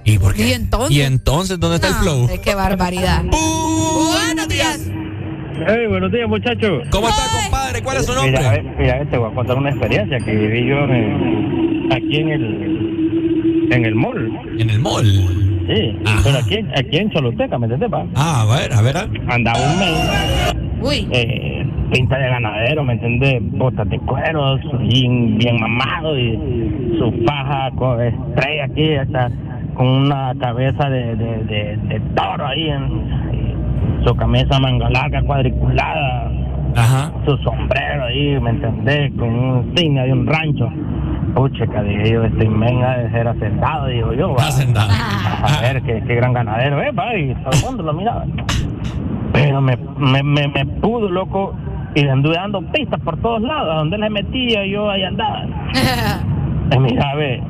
¿Y 0.05 0.19
por 0.19 0.35
qué? 0.35 0.49
Y 0.49 0.53
entonces. 0.53 0.97
¿Y 0.97 1.01
entonces 1.03 1.59
dónde 1.59 1.77
está 1.77 1.89
el 1.89 1.95
No, 1.95 2.01
flow? 2.01 2.21
hombre, 2.21 2.41
qué 2.41 2.55
barbaridad. 2.55 3.23
Buenos 3.31 4.49
días. 4.49 4.81
Hey, 5.67 5.87
buenos 5.89 6.11
días, 6.13 6.29
muchachos. 6.29 6.83
¿Cómo 6.91 7.09
está, 7.09 7.23
compadre? 7.43 7.83
¿Cuál 7.83 7.97
es 7.99 8.07
su 8.07 8.13
Mira, 8.23 8.41
nombre? 8.43 8.75
mira, 8.77 9.09
te 9.09 9.17
voy 9.17 9.31
a 9.31 9.35
contar 9.35 9.57
una 9.57 9.71
experiencia 9.71 10.19
que 10.19 10.33
viví 10.35 10.69
yo 10.69 10.77
en- 10.85 11.89
aquí 11.93 12.17
en 12.17 12.29
el 12.29 13.69
en 13.71 13.85
el 13.85 13.95
mall. 13.95 14.31
En 14.59 14.69
el 14.71 14.79
mall. 14.81 15.54
Sí, 15.67 15.99
pero 16.23 16.39
aquí, 16.39 16.67
aquí 16.77 16.97
en 16.99 17.11
Choluteca, 17.11 17.59
¿me 17.59 17.67
entiendes? 17.67 17.91
Ah, 18.17 18.43
a 18.43 18.57
ver, 18.57 18.73
a 18.73 18.83
ver. 18.83 18.97
Andaba 19.29 19.59
un 19.59 19.79
mes. 19.79 20.55
Uy. 20.83 21.09
Eh, 21.13 21.67
pinta 21.91 22.19
de 22.19 22.29
ganadero, 22.29 22.85
¿me 22.85 22.95
entiendes? 22.95 23.41
Botas 23.53 23.89
de 23.89 23.99
cuero, 24.01 24.59
su 24.59 24.79
jean 24.81 25.39
bien 25.39 25.59
mamado 25.61 26.19
y 26.19 26.37
su 26.99 27.13
faja 27.27 27.71
con 27.77 28.03
estrella 28.03 28.65
aquí, 28.65 28.95
hasta 28.95 29.31
con 29.75 29.87
una 29.87 30.35
cabeza 30.39 30.91
de, 30.91 31.17
de, 31.17 31.45
de, 31.45 31.77
de 31.89 32.01
toro 32.15 32.47
ahí, 32.47 32.69
en, 32.69 33.25
su 34.07 34.15
camisa 34.17 34.59
manga 34.61 34.91
larga, 34.91 35.23
cuadriculada, 35.23 36.31
su 37.25 37.37
sombrero 37.39 38.05
ahí, 38.05 38.39
¿me 38.41 38.51
entendés? 38.51 39.13
Con 39.19 39.29
un 39.29 39.73
signo 39.77 40.03
de 40.03 40.13
un 40.13 40.27
rancho. 40.27 40.69
Pucha, 41.35 41.65
dije 41.83 42.13
yo, 42.13 42.25
este 42.25 42.49
men 42.49 42.83
ha 42.85 42.97
de 42.99 43.11
ser 43.11 43.27
hacendado, 43.29 43.87
digo 43.87 44.13
yo. 44.13 44.35
va. 44.35 44.45
A 44.47 45.61
ver, 45.63 45.83
qué, 45.83 46.03
qué 46.07 46.15
gran 46.15 46.33
ganadero 46.33 46.81
es, 46.81 46.97
va, 46.97 47.17
y 47.17 47.35
todo 47.35 47.51
el 47.53 47.65
mundo 47.65 47.83
lo 47.83 47.93
miraba. 47.93 48.25
Pero 49.33 49.61
me, 49.61 49.77
me, 49.99 50.23
me, 50.23 50.47
me 50.49 50.67
pudo, 50.81 51.11
loco, 51.11 51.55
y 51.97 52.07
anduve 52.07 52.37
dando 52.37 52.63
pistas 52.71 53.01
por 53.01 53.17
todos 53.21 53.43
lados, 53.43 53.69
a 53.73 53.79
donde 53.79 53.99
le 53.99 54.11
metía 54.11 54.65
yo 54.67 54.91
ahí 54.91 55.03
andaba. 55.05 55.43
Y 56.75 56.79
mira, 56.79 57.11
a 57.11 57.15
ver, 57.15 57.43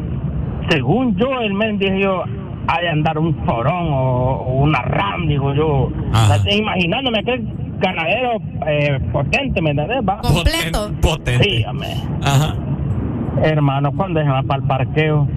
según 0.69 1.15
yo, 1.17 1.41
el 1.41 1.55
men 1.55 1.79
dije 1.79 2.01
yo, 2.01 2.25
hay 2.67 2.83
de 2.83 2.89
andar 2.91 3.17
un 3.17 3.33
forón 3.47 3.93
o, 3.93 4.43
o 4.45 4.55
una 4.65 4.83
ram, 4.83 5.29
digo 5.29 5.55
yo. 5.55 5.89
Ajá. 6.13 6.35
Así, 6.35 6.59
Imaginándome 6.59 7.21
aquel 7.21 7.47
ganadero 7.79 8.33
eh, 8.67 8.99
potente, 9.13 9.63
¿me 9.63 9.71
entendés? 9.71 10.01
va? 10.07 10.19
Completo. 10.19 10.91
Potente. 11.01 11.45
Sí, 11.45 11.65
hombre. 11.65 11.89
Ajá. 12.23 12.55
Hermano, 13.43 13.93
cuando 13.93 14.23
se 14.23 14.29
va 14.29 14.43
para 14.43 14.63
el 14.63 14.67
parqueo, 14.67 15.29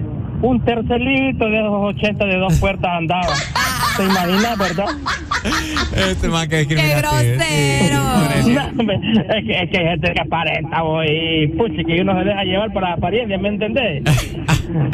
un 0.42 0.60
tercelito 0.60 1.44
de 1.46 1.58
esos 1.58 1.94
80 1.96 2.24
de 2.24 2.36
dos 2.38 2.58
puertas 2.60 2.90
andaba. 2.90 3.26
¿Te 3.98 4.04
imaginas, 4.04 4.58
verdad? 4.58 4.86
Este 5.94 6.28
man 6.28 6.48
que 6.48 6.66
¡Qué 6.66 6.74
grosero! 6.74 8.02
Es, 8.38 8.44
que, 9.44 9.52
es 9.52 9.70
que 9.70 9.78
hay 9.78 9.84
gente 9.88 10.12
que 10.12 10.20
aparenta, 10.20 10.82
y 11.06 11.48
puchi, 11.48 11.84
que 11.84 12.00
uno 12.02 12.16
se 12.18 12.24
deja 12.24 12.44
llevar 12.44 12.72
por 12.72 12.82
la 12.82 12.92
apariencia, 12.94 13.36
¿me 13.38 13.48
entendés? 13.48 14.04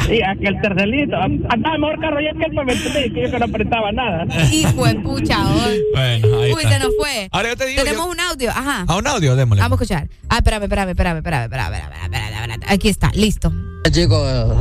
y 0.09 0.21
aquel 0.23 0.59
tercelito, 0.61 1.15
andaba 1.49 1.77
mejor 1.77 1.99
carro 1.99 2.19
y 2.21 2.27
aquel, 2.27 2.51
pues, 2.53 2.65
¿me 2.65 2.73
entendés? 2.73 3.13
Que 3.13 3.21
yo 3.23 3.31
que 3.31 3.39
no 3.39 3.45
apretaba 3.45 3.91
nada. 3.91 4.25
Hijo 4.51 4.85
de 4.85 4.95
pucha, 4.95 5.37
hoy. 5.53 5.79
Bueno, 5.93 6.41
ahí 6.41 6.53
Uy, 6.53 6.61
está. 6.63 6.69
se 6.71 6.79
nos 6.79 6.95
fue. 6.99 7.27
Ahora 7.31 7.49
yo 7.49 7.55
te 7.57 7.65
digo. 7.67 7.83
Tenemos 7.83 8.05
yo- 8.05 8.11
un 8.11 8.19
audio, 8.19 8.49
ajá. 8.49 8.85
A 8.87 8.95
un 8.97 9.07
audio, 9.07 9.35
démosle. 9.35 9.61
Vamos 9.61 9.79
a 9.79 9.83
escuchar. 9.83 10.07
Ah, 10.29 10.37
espérame, 10.37 10.63
espérame, 10.63 10.89
espérame, 10.89 11.17
espérame, 11.17 11.43
espérame, 11.45 11.73
espérame, 11.75 11.93
espérame, 11.93 12.15
espérame, 12.15 12.51
espérame. 12.51 12.73
Aquí 12.73 12.89
está, 12.89 13.11
listo. 13.13 13.53
Chicos, 13.91 14.57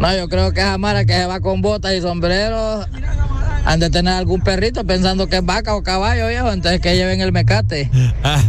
no, 0.00 0.16
yo 0.16 0.28
creo 0.28 0.52
que 0.52 0.60
esa 0.60 0.78
Mara 0.78 1.04
que 1.04 1.12
se 1.12 1.26
va 1.26 1.40
con 1.40 1.60
botas 1.60 1.92
y 1.92 2.00
sombreros 2.00 2.86
han 3.64 3.80
de 3.80 3.90
tener 3.90 4.14
algún 4.14 4.40
perrito 4.40 4.84
pensando 4.84 5.26
que 5.28 5.36
es 5.36 5.44
vaca 5.44 5.74
o 5.74 5.82
caballo, 5.82 6.28
viejo, 6.28 6.50
entonces 6.50 6.80
que 6.80 6.96
lleven 6.96 7.20
el 7.20 7.32
mecate. 7.32 7.90
¿Cómo 7.92 8.40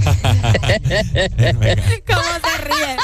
se 2.41 2.57
ríe? 2.63 2.95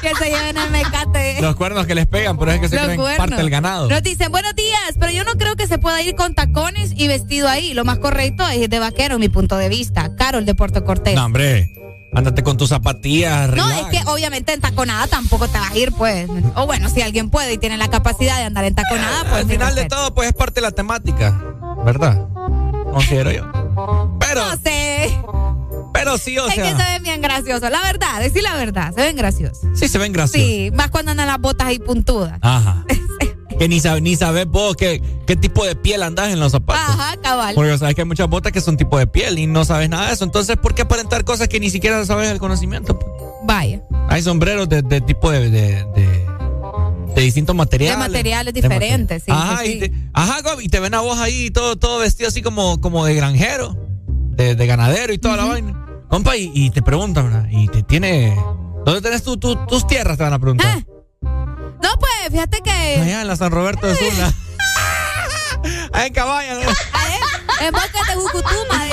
Que 0.00 0.14
se 0.16 0.30
lleven 0.30 0.56
el 0.56 0.70
mecate. 0.70 1.40
Los 1.40 1.56
cuernos 1.56 1.86
que 1.86 1.94
les 1.94 2.06
pegan, 2.06 2.38
pero 2.38 2.52
es 2.52 2.60
que 2.60 2.68
se 2.68 2.78
creen 2.78 3.00
parte 3.16 3.36
del 3.36 3.50
ganado. 3.50 3.88
Nos 3.88 4.02
dicen, 4.02 4.32
buenos 4.32 4.54
días, 4.54 4.94
pero 4.98 5.12
yo 5.12 5.24
no 5.24 5.32
creo 5.34 5.56
que 5.56 5.66
se 5.66 5.78
pueda 5.78 6.00
ir 6.02 6.14
con 6.14 6.34
tacones 6.34 6.92
y 6.96 7.08
vestido 7.08 7.48
ahí. 7.48 7.74
Lo 7.74 7.84
más 7.84 7.98
correcto 7.98 8.48
es 8.48 8.56
ir 8.56 8.68
de 8.70 8.78
vaquero, 8.78 9.18
mi 9.18 9.28
punto 9.28 9.58
de 9.58 9.68
vista. 9.68 10.16
Carol 10.16 10.46
de 10.46 10.54
Puerto 10.54 10.84
Cortés. 10.84 11.14
No, 11.14 11.26
hombre. 11.26 11.83
Ándate 12.14 12.42
con 12.42 12.56
tus 12.56 12.68
zapatillas. 12.68 13.48
No, 13.50 13.66
relax. 13.66 13.92
es 13.92 14.00
que 14.04 14.10
obviamente 14.10 14.52
en 14.52 14.60
taconada 14.60 15.06
tampoco 15.06 15.48
te 15.48 15.58
vas 15.58 15.70
a 15.72 15.76
ir, 15.76 15.92
pues. 15.92 16.28
O 16.54 16.66
bueno, 16.66 16.88
si 16.88 17.02
alguien 17.02 17.30
puede 17.30 17.54
y 17.54 17.58
tiene 17.58 17.76
la 17.76 17.88
capacidad 17.88 18.36
de 18.38 18.44
andar 18.44 18.64
en 18.64 18.74
taconada, 18.74 19.22
pues. 19.24 19.42
Al 19.42 19.46
final 19.50 19.74
de 19.74 19.84
todo, 19.86 20.14
pues 20.14 20.28
es 20.28 20.34
parte 20.34 20.60
de 20.60 20.62
la 20.62 20.70
temática, 20.72 21.40
¿verdad? 21.84 22.26
Considero 22.92 23.30
yo. 23.32 23.50
Pero, 24.20 24.46
No 24.46 24.56
sé. 24.62 25.18
pero 25.92 26.16
sí, 26.18 26.38
o 26.38 26.46
es 26.48 26.54
que 26.54 26.62
se 26.64 26.76
sea. 26.76 26.92
ven 26.92 27.02
bien 27.02 27.20
graciosos. 27.20 27.68
La 27.70 27.80
verdad, 27.82 28.20
decir 28.20 28.42
la 28.42 28.54
verdad, 28.54 28.92
se 28.94 29.00
ven 29.02 29.16
graciosos. 29.16 29.58
Sí, 29.74 29.88
se 29.88 29.98
ven 29.98 30.12
graciosos. 30.12 30.48
Sí, 30.48 30.70
más 30.74 30.90
cuando 30.90 31.10
andan 31.10 31.26
las 31.26 31.38
botas 31.40 31.66
ahí 31.66 31.78
puntudas. 31.78 32.38
Ajá. 32.40 32.84
que 33.58 33.68
ni, 33.68 33.80
sab- 33.80 34.00
ni 34.02 34.16
sabes 34.16 34.46
vos 34.46 34.76
qué, 34.76 35.02
qué 35.26 35.36
tipo 35.36 35.64
de 35.64 35.76
piel 35.76 36.02
andas 36.02 36.32
en 36.32 36.40
los 36.40 36.52
zapatos. 36.52 36.94
Ajá, 36.94 37.16
cabal. 37.22 37.54
Porque 37.54 37.76
sabes 37.78 37.94
que 37.94 38.02
hay 38.02 38.06
muchas 38.08 38.28
botas 38.28 38.52
que 38.52 38.60
son 38.60 38.76
tipo 38.76 38.98
de 38.98 39.06
piel 39.06 39.38
y 39.38 39.46
no 39.46 39.64
sabes 39.64 39.88
nada 39.88 40.08
de 40.08 40.14
eso. 40.14 40.24
Entonces, 40.24 40.56
¿por 40.56 40.74
qué 40.74 40.82
aparentar 40.82 41.24
cosas 41.24 41.48
que 41.48 41.60
ni 41.60 41.70
siquiera 41.70 42.04
sabes 42.04 42.30
el 42.30 42.38
conocimiento? 42.38 42.98
Vaya. 43.44 43.82
Hay 44.08 44.22
sombreros 44.22 44.68
de, 44.68 44.82
de 44.82 45.00
tipo 45.00 45.30
de, 45.30 45.50
de, 45.50 45.84
de- 45.94 46.24
de 47.14 47.22
distintos 47.22 47.54
materiales. 47.54 47.96
De 47.96 48.08
materiales 48.08 48.52
De 48.54 48.60
diferentes, 48.60 49.22
sí. 49.22 49.30
Ajá, 49.30 49.62
sí, 49.64 49.72
y 49.72 49.78
te, 49.80 49.92
ajá, 50.12 50.38
y 50.60 50.68
te 50.68 50.80
ven 50.80 50.94
a 50.94 51.00
vos 51.00 51.16
ahí 51.20 51.48
todo, 51.50 51.76
todo 51.76 52.00
vestido 52.00 52.28
así 52.28 52.42
como, 52.42 52.80
como 52.80 53.04
de 53.04 53.14
granjero, 53.14 53.76
de, 54.08 54.56
de 54.56 54.66
ganadero 54.66 55.12
y 55.12 55.18
toda 55.18 55.36
la 55.36 55.44
vaina. 55.44 55.80
Compa, 56.08 56.36
y, 56.36 56.50
y 56.54 56.70
te 56.70 56.82
preguntan, 56.82 57.26
¿verdad? 57.32 57.48
Y 57.52 57.68
te 57.68 57.82
tiene. 57.84 58.36
¿Dónde 58.84 59.00
tenés 59.00 59.22
tu- 59.22 59.36
tu- 59.36 59.54
tus 59.66 59.86
tierras? 59.86 60.16
Te 60.18 60.24
van 60.24 60.32
a 60.32 60.38
preguntar. 60.40 60.84
No, 61.84 61.90
pues, 61.98 62.30
fíjate 62.30 62.62
que. 62.62 62.70
Allá 62.70 63.20
en 63.20 63.28
la 63.28 63.36
San 63.36 63.52
Roberto 63.52 63.86
de 63.86 63.94
Sula. 63.94 64.32
Allá 65.92 66.06
en 66.06 66.12
Cabaña. 66.14 66.54
¿no? 66.54 66.60
En 67.60 67.72
Boca 67.72 68.00
de 68.08 68.14
Jucutuma. 68.14 68.84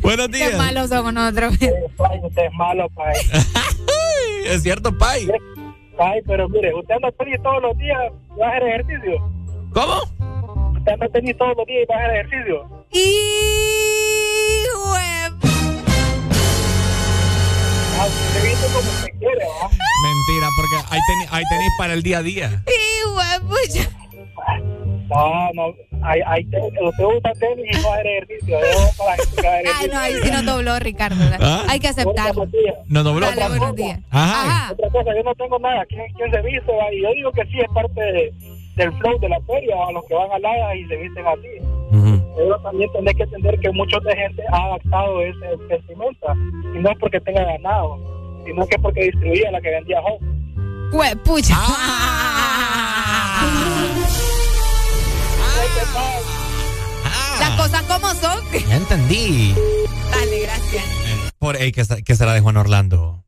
Buenos 0.00 0.28
Qué 0.28 0.36
días. 0.36 0.56
malos 0.56 0.90
somos 0.90 1.12
nosotros. 1.12 1.54
Usted 1.54 2.44
es 2.44 2.52
malo, 2.52 2.88
pai. 2.90 3.14
es 4.46 4.62
cierto, 4.62 4.96
Pai. 4.96 5.28
Ay, 5.98 6.20
pero 6.24 6.48
mire, 6.48 6.72
usted 6.72 6.94
anda 6.94 7.10
tenis 7.18 7.42
todos 7.42 7.60
los 7.60 7.76
días 7.76 7.98
y 8.36 8.38
va 8.38 8.46
a 8.46 8.50
hacer 8.50 8.62
ejercicio. 8.68 9.30
¿Cómo? 9.72 10.02
Usted 10.78 10.92
anda 10.92 11.08
tenis 11.08 11.36
todos 11.36 11.56
los 11.56 11.66
días 11.66 11.82
y 11.82 11.86
va 11.92 11.96
a 11.96 12.04
hacer 12.04 12.26
ejercicio. 12.26 12.86
Y 12.92 14.64
Mentira, 20.02 20.48
porque 20.56 20.76
hay 20.90 21.00
tenis, 21.06 21.28
hay 21.30 21.44
tenis 21.48 21.68
para 21.78 21.92
el 21.94 22.02
día 22.02 22.18
a 22.18 22.22
día. 22.22 22.62
Y 22.66 23.40
pucha. 23.40 23.88
No, 25.08 25.50
no, 25.54 25.74
hay, 26.02 26.20
hay 26.26 26.44
tenis, 26.46 26.72
usted 26.82 27.04
usa 27.04 27.32
tenis 27.38 27.66
y 27.70 27.82
no 27.82 27.92
hace 27.92 28.18
ejercicio. 28.18 28.58
Yo 28.58 29.04
para 29.04 29.16
que 29.16 29.68
Ay, 29.68 29.88
no, 29.92 29.98
ahí 29.98 30.14
sí 30.22 30.30
nos 30.30 30.44
dobló 30.44 30.78
Ricardo. 30.80 31.16
¿Ah? 31.40 31.64
Hay 31.68 31.78
que 31.78 31.88
aceptarlo. 31.88 32.46
No 32.86 33.02
dobló. 33.04 33.26
Dale, 33.26 33.48
buenos 33.48 33.76
días. 33.76 34.00
Ajá. 34.10 34.72
Otra 34.72 34.90
cosa, 34.90 35.10
yo 35.16 35.22
no 35.22 35.34
tengo 35.34 35.58
nada. 35.60 35.84
¿Quién, 35.88 36.02
quién 36.16 36.30
se 36.32 36.40
viste? 36.42 36.72
Y 36.92 37.02
yo 37.02 37.10
digo 37.14 37.30
que 37.32 37.44
sí 37.44 37.60
es 37.60 37.70
parte 37.72 38.00
de- 38.00 38.32
del 38.76 38.92
flow 38.98 39.20
de 39.20 39.28
la 39.28 39.40
feria, 39.42 39.76
a 39.86 39.92
los 39.92 40.04
que 40.06 40.14
van 40.14 40.32
a 40.32 40.38
la 40.40 40.74
y 40.74 40.84
se 40.88 40.96
visten 40.96 41.24
así. 41.26 42.23
Pero 42.36 42.58
también 42.62 42.90
tenés 42.92 43.14
que 43.14 43.22
entender 43.22 43.58
que 43.60 43.70
mucha 43.70 43.98
de 44.00 44.16
gente 44.16 44.42
ha 44.52 44.64
adaptado 44.64 45.20
ese 45.20 45.56
vestimenta. 45.68 46.34
Y 46.74 46.78
no 46.78 46.90
es 46.90 46.98
porque 46.98 47.20
tenga 47.20 47.44
ganado, 47.44 47.98
sino 48.44 48.66
que 48.66 48.76
es 48.76 48.82
porque 48.82 49.04
distribuía 49.04 49.50
la 49.50 49.60
que 49.60 49.70
vendía 49.70 50.00
Home. 50.00 51.16
Pucha. 51.24 51.56
Las 57.40 57.50
cosas 57.56 57.82
como 57.82 58.08
son. 58.14 58.38
Ya 58.68 58.76
entendí. 58.76 59.54
Dale, 60.10 60.40
gracias. 60.42 60.84
Por, 61.38 61.56
ey, 61.56 61.72
¿qué, 61.72 61.82
qué 62.04 62.14
será 62.14 62.32
de 62.32 62.40
Juan 62.40 62.56
Orlando? 62.56 63.24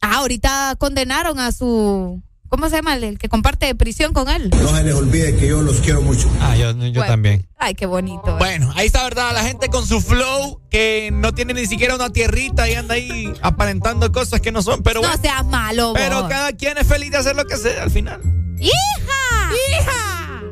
Ah, 0.00 0.16
ahorita 0.18 0.74
condenaron 0.78 1.38
a 1.38 1.52
su. 1.52 2.20
¿Cómo 2.48 2.68
se 2.70 2.76
llama? 2.76 2.96
El, 2.96 3.04
el 3.04 3.18
que 3.18 3.28
comparte 3.28 3.74
prisión 3.74 4.12
con 4.12 4.28
él. 4.28 4.50
No 4.50 4.74
se 4.74 4.82
les 4.82 4.94
olvide 4.94 5.36
que 5.36 5.48
yo 5.48 5.62
los 5.62 5.80
quiero 5.80 6.00
mucho. 6.02 6.30
Ah, 6.40 6.56
yo, 6.56 6.72
yo 6.72 7.00
Bueno. 7.00 7.06
también. 7.06 7.46
Ay, 7.58 7.74
qué 7.74 7.86
bonito. 7.86 8.28
¿eh? 8.28 8.34
Bueno, 8.38 8.72
ahí 8.74 8.86
está, 8.86 9.02
¿verdad? 9.04 9.32
La 9.34 9.42
gente 9.42 9.68
con 9.68 9.86
su 9.86 10.00
flow, 10.00 10.60
que 10.70 11.10
no 11.12 11.34
tiene 11.34 11.54
ni 11.54 11.66
siquiera 11.66 11.94
una 11.94 12.10
tierrita 12.10 12.68
y 12.68 12.74
anda 12.74 12.94
ahí 12.94 13.32
aparentando 13.42 14.10
cosas 14.12 14.40
que 14.40 14.52
no 14.52 14.62
son, 14.62 14.82
pero 14.82 15.00
no 15.02 15.08
bueno. 15.08 15.22
seas 15.22 15.44
malo, 15.44 15.92
Pero 15.94 16.20
vos. 16.22 16.28
cada 16.30 16.52
quien 16.52 16.78
es 16.78 16.86
feliz 16.86 17.10
de 17.10 17.18
hacer 17.18 17.36
lo 17.36 17.44
que 17.44 17.56
sea 17.56 17.82
al 17.82 17.90
final. 17.90 18.20
¡Hija! 18.58 19.52
¡Hija! 19.80 20.42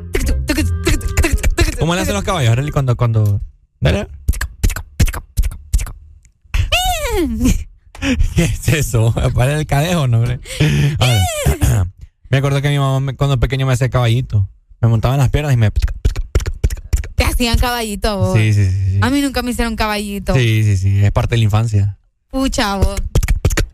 ¿Cómo 1.79 1.95
le 1.95 2.01
hacen 2.01 2.13
los 2.13 2.23
caballos, 2.23 2.51
Arely, 2.51 2.71
cuando, 2.71 2.95
cuando... 2.95 3.41
Dale. 3.79 4.07
¿Qué 8.35 8.43
es 8.43 8.67
eso? 8.67 9.13
Para 9.33 9.57
el 9.59 9.65
cadejo, 9.65 10.07
¿no? 10.07 10.19
hombre? 10.19 10.39
A 10.99 11.05
ver. 11.05 11.56
Me 12.29 12.37
acuerdo 12.37 12.61
que 12.61 12.69
mi 12.69 12.77
mamá 12.79 12.99
me- 12.99 13.15
cuando 13.15 13.39
pequeño 13.39 13.65
me 13.65 13.73
hacía 13.73 13.89
caballito. 13.89 14.47
Me 14.81 14.87
montaba 14.87 15.15
en 15.15 15.19
las 15.21 15.29
piernas 15.29 15.53
y 15.53 15.57
me... 15.57 15.71
Te 17.15 17.23
hacían 17.23 17.57
caballito, 17.57 18.17
vos. 18.17 18.37
Sí, 18.37 18.53
sí, 18.53 18.69
sí. 18.69 18.99
A 19.01 19.09
mí 19.09 19.21
nunca 19.21 19.41
me 19.41 19.51
hicieron 19.51 19.75
caballito. 19.75 20.33
Sí, 20.35 20.63
sí, 20.63 20.77
sí. 20.77 21.03
Es 21.03 21.11
parte 21.11 21.35
de 21.35 21.39
la 21.39 21.43
infancia. 21.45 21.97
Pucha, 22.29 22.75
vos. 22.75 22.95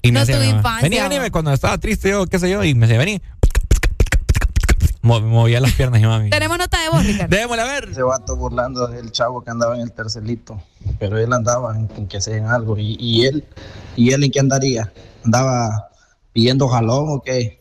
Y 0.01 0.11
me 0.11 0.19
No 0.19 0.25
tuve 0.25 0.47
infancia, 0.47 0.81
Vení, 0.89 1.17
vení, 1.17 1.29
cuando 1.31 1.51
estaba 1.53 1.77
triste 1.77 2.09
yo, 2.09 2.25
qué 2.27 2.39
sé 2.39 2.49
yo, 2.49 2.63
y 2.63 2.73
me 2.75 2.87
decía, 2.87 2.99
vení. 2.99 3.21
Mo- 5.01 5.19
movía 5.19 5.59
las 5.59 5.73
piernas 5.73 6.01
y 6.01 6.05
mami. 6.05 6.29
Tenemos 6.29 6.57
nota 6.57 6.81
de 6.81 6.89
voz, 6.89 7.05
Ricardo. 7.05 7.35
Démosle 7.35 7.61
a 7.61 7.65
ver. 7.65 7.89
Ese 7.89 8.03
vato 8.03 8.35
burlando 8.37 8.87
del 8.87 9.11
chavo 9.11 9.43
que 9.43 9.49
andaba 9.51 9.75
en 9.75 9.81
el 9.81 9.91
tercelito, 9.91 10.61
pero 10.99 11.17
él 11.17 11.33
andaba 11.33 11.75
en, 11.77 11.89
en 11.97 12.07
que 12.07 12.17
hacían 12.17 12.47
algo 12.47 12.77
y, 12.77 12.95
y 12.99 13.25
él 13.25 13.43
y 13.97 14.11
él 14.11 14.23
en 14.23 14.31
qué 14.31 14.39
andaría, 14.39 14.93
andaba 15.25 15.89
pidiendo 16.31 16.67
jalón 16.69 17.05
o 17.09 17.21
qué. 17.21 17.59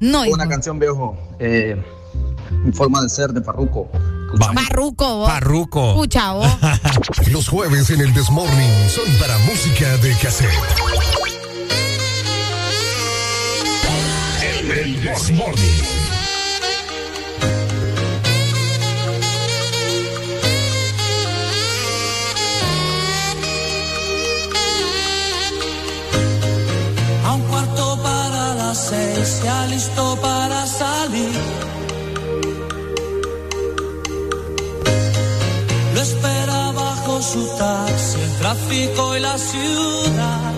No, 0.00 0.22
Una 0.22 0.48
canción 0.48 0.78
viejo, 0.78 1.16
eh, 1.38 1.76
en 2.64 2.72
forma 2.72 3.02
de 3.02 3.08
ser 3.10 3.32
de 3.32 3.42
Parruco. 3.42 3.88
Parruco, 4.54 5.16
vos. 5.18 5.28
Parruco. 5.28 5.94
Pucha, 5.94 6.32
vos. 6.32 6.46
Los 7.30 7.48
jueves 7.48 7.90
en 7.90 8.00
el 8.00 8.14
Desmorning 8.14 8.88
son 8.88 9.04
para 9.18 9.36
música 9.38 9.96
de 9.98 10.14
cassette. 10.16 10.50
El, 14.42 14.70
el 14.70 15.02
Desmorning. 15.02 15.99
Seis, 28.90 29.40
ya 29.44 29.66
listo 29.66 30.04
para 30.20 30.66
salir. 30.66 31.38
Lo 35.94 36.00
espera 36.08 36.72
bajo 36.82 37.22
su 37.22 37.42
taxi, 37.58 38.20
el 38.26 38.32
tráfico 38.42 39.02
y 39.16 39.20
la 39.20 39.36
ciudad. 39.50 40.54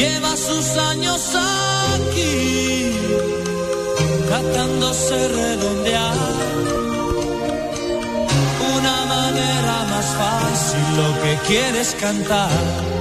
Lleva 0.00 0.32
sus 0.48 0.66
años 0.90 1.20
aquí, 1.94 2.92
tratándose 4.28 5.16
redondear 5.40 6.18
una 8.76 8.96
manera 9.14 9.74
más 9.92 10.08
fácil 10.20 10.84
lo 11.00 11.08
que 11.22 11.32
quieres 11.48 11.88
cantar. 12.04 12.99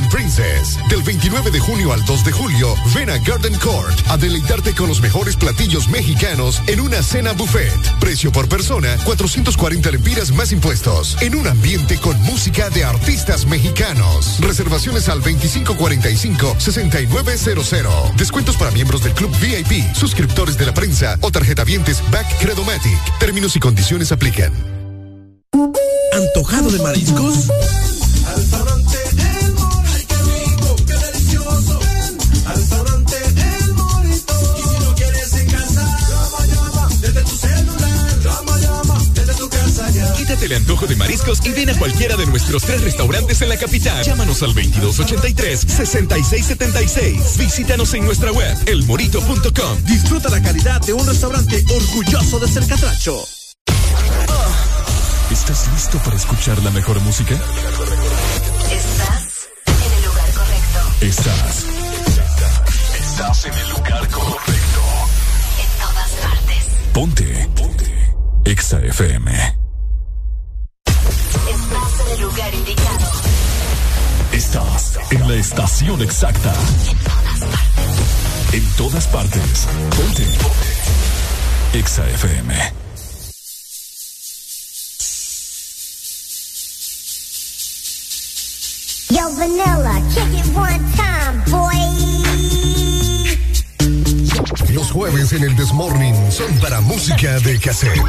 Princess. 0.00 0.78
Del 0.88 1.02
29 1.02 1.50
de 1.50 1.60
junio 1.60 1.92
al 1.92 2.02
2 2.04 2.24
de 2.24 2.32
julio, 2.32 2.74
ven 2.94 3.10
a 3.10 3.18
Garden 3.18 3.54
Court 3.58 4.00
a 4.08 4.16
deleitarte 4.16 4.74
con 4.74 4.88
los 4.88 5.02
mejores 5.02 5.36
platillos 5.36 5.88
mexicanos 5.88 6.62
en 6.66 6.80
una 6.80 7.02
cena 7.02 7.32
buffet. 7.32 7.78
Precio 8.00 8.32
por 8.32 8.48
persona, 8.48 8.96
440 9.04 9.90
lempiras 9.90 10.30
más 10.30 10.50
impuestos. 10.52 11.18
En 11.20 11.34
un 11.34 11.46
ambiente 11.46 11.98
con 11.98 12.18
música 12.22 12.70
de 12.70 12.84
artistas 12.84 13.44
mexicanos. 13.44 14.38
Reservaciones 14.40 15.10
al 15.10 15.22
2545-6900. 15.22 18.14
Descuentos 18.16 18.56
para 18.56 18.70
miembros 18.70 19.04
del 19.04 19.12
Club 19.12 19.30
VIP, 19.40 19.94
suscriptores 19.94 20.56
de 20.56 20.64
la 20.64 20.72
prensa 20.72 21.18
o 21.20 21.30
tarjetavientes 21.30 22.02
Back 22.10 22.38
Credomatic. 22.38 22.98
Términos 23.18 23.56
y 23.56 23.60
condiciones 23.60 24.10
aplican. 24.10 24.54
¿Antojado 26.12 26.70
de 26.70 26.82
mariscos? 26.82 27.48
Mariscos 41.22 41.46
y 41.46 41.52
ven 41.52 41.70
a 41.70 41.78
cualquiera 41.78 42.16
de 42.16 42.26
nuestros 42.26 42.62
tres 42.62 42.82
restaurantes 42.82 43.40
en 43.42 43.48
la 43.48 43.56
capital. 43.56 44.04
Llámanos 44.04 44.42
al 44.42 44.52
2283-6676. 44.54 47.38
Visítanos 47.38 47.94
en 47.94 48.04
nuestra 48.04 48.32
web, 48.32 48.56
elmorito.com. 48.66 49.84
Disfruta 49.84 50.28
la 50.30 50.42
calidad 50.42 50.80
de 50.80 50.92
un 50.92 51.06
restaurante 51.06 51.64
orgulloso 51.74 52.40
de 52.40 52.48
ser 52.48 52.66
catracho. 52.66 53.24
¿Estás 55.30 55.68
listo 55.72 55.98
para 55.98 56.16
escuchar 56.16 56.60
la 56.62 56.70
mejor 56.70 56.98
música? 57.00 57.34
Estás 58.70 59.48
en 59.66 59.92
el 59.92 60.04
lugar 60.04 60.30
correcto. 60.32 60.80
Estás. 61.00 61.64
Estás 62.98 63.44
en 63.46 63.54
el 63.54 63.70
lugar 63.70 64.06
correcto. 64.08 64.82
En 65.58 65.68
todas 65.80 66.10
partes. 66.20 66.64
Ponte. 66.92 67.48
Ponte. 67.54 67.86
Exa 68.44 68.80
FM. 68.80 69.61
La 75.82 75.92
estación 75.94 76.02
exacta. 76.02 76.54
En 78.52 78.64
todas 78.76 79.06
partes. 79.08 79.66
Ponte. 79.96 80.24
Ponte. 80.24 81.78
Exa 81.78 82.08
FM. 82.10 82.54
Yo, 89.10 89.36
Vanilla, 89.36 90.00
kick 90.14 90.34
it 90.38 90.56
one 90.56 90.80
time, 90.96 91.42
boy. 91.50 91.76
Los 94.72 94.90
jueves 94.90 95.32
en 95.32 95.42
el 95.44 95.56
Desmorning 95.56 96.14
son 96.30 96.52
para 96.60 96.80
música 96.80 97.38
de 97.40 97.58
cassette. 97.58 98.00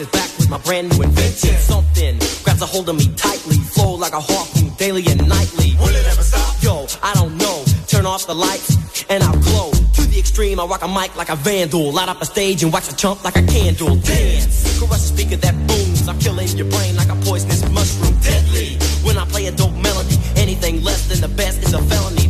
I 0.00 0.04
back 0.04 0.30
with 0.38 0.48
my 0.48 0.56
brand 0.58 0.88
new 0.88 1.02
invention. 1.02 1.54
Something 1.56 2.16
grabs 2.44 2.62
a 2.62 2.66
hold 2.66 2.88
of 2.88 2.96
me 2.96 3.12
tightly, 3.14 3.58
flow 3.58 3.94
like 3.94 4.14
a 4.14 4.20
harpoon 4.20 4.72
daily 4.78 5.04
and 5.06 5.28
nightly. 5.28 5.76
Will 5.78 5.94
it 5.94 6.06
ever 6.06 6.22
stop? 6.22 6.62
Yo, 6.62 6.86
I 7.02 7.12
don't 7.12 7.36
know. 7.36 7.62
Turn 7.88 8.06
off 8.06 8.26
the 8.26 8.34
lights 8.34 9.04
and 9.10 9.22
I'll 9.22 9.38
glow. 9.40 9.70
To 9.70 10.02
the 10.02 10.18
extreme, 10.18 10.58
I 10.60 10.64
rock 10.64 10.82
a 10.82 10.88
mic 10.88 11.14
like 11.16 11.28
a 11.28 11.36
vandal. 11.36 11.92
Light 11.92 12.08
up 12.08 12.22
a 12.22 12.24
stage 12.24 12.62
and 12.62 12.72
watch 12.72 12.90
a 12.90 12.96
chump 12.96 13.22
like 13.22 13.36
a 13.36 13.42
candle. 13.42 13.96
Dance, 13.96 14.78
caress 14.78 15.10
a 15.10 15.14
speaker 15.14 15.36
that 15.36 15.54
booms. 15.66 16.08
I'm 16.08 16.18
killing 16.18 16.48
your 16.56 16.70
brain 16.70 16.96
like 16.96 17.10
a 17.10 17.16
poisonous 17.26 17.62
mushroom. 17.68 18.16
Deadly. 18.22 18.78
When 19.04 19.18
I 19.18 19.26
play 19.26 19.46
a 19.46 19.52
dope 19.52 19.74
melody, 19.74 20.16
anything 20.36 20.82
less 20.82 21.06
than 21.08 21.20
the 21.20 21.28
best 21.36 21.62
is 21.62 21.74
a 21.74 21.82
felony. 21.82 22.21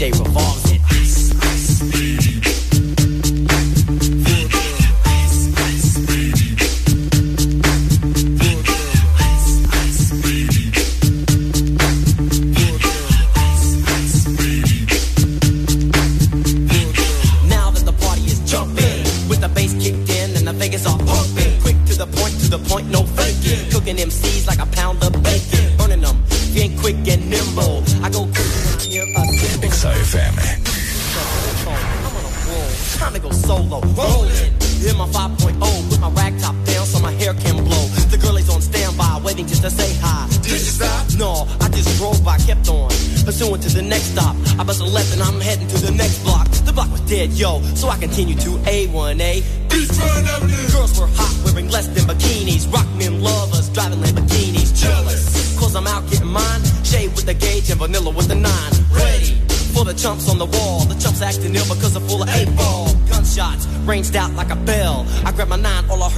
While 0.00 0.08
my 0.08 0.16
DJ 0.16 0.18
revolves 0.18 0.59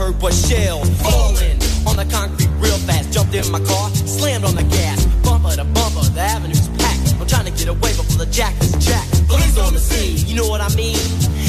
heard 0.02 0.20
was 0.20 0.48
shells 0.48 0.88
falling 1.00 1.58
on 1.86 1.96
the 1.96 2.06
concrete 2.10 2.50
real 2.58 2.78
fast. 2.78 3.12
Jumped 3.12 3.34
in 3.34 3.50
my 3.52 3.60
car, 3.60 3.90
slammed 3.90 4.44
on 4.44 4.54
the 4.54 4.64
gas, 4.64 5.04
bumper 5.22 5.54
to 5.54 5.64
bumper. 5.64 6.04
The 6.16 6.20
avenue's 6.20 6.68
packed. 6.78 7.14
I'm 7.20 7.26
trying 7.26 7.46
to 7.46 7.52
get 7.52 7.68
away 7.68 7.92
before 7.94 8.18
the 8.24 8.30
jack 8.30 8.54
is 8.60 8.72
jacked. 8.84 9.28
Police 9.28 9.58
on 9.58 9.74
the 9.74 9.80
scene, 9.80 10.26
you 10.26 10.36
know 10.36 10.48
what 10.48 10.60
I 10.60 10.74
mean? 10.74 10.98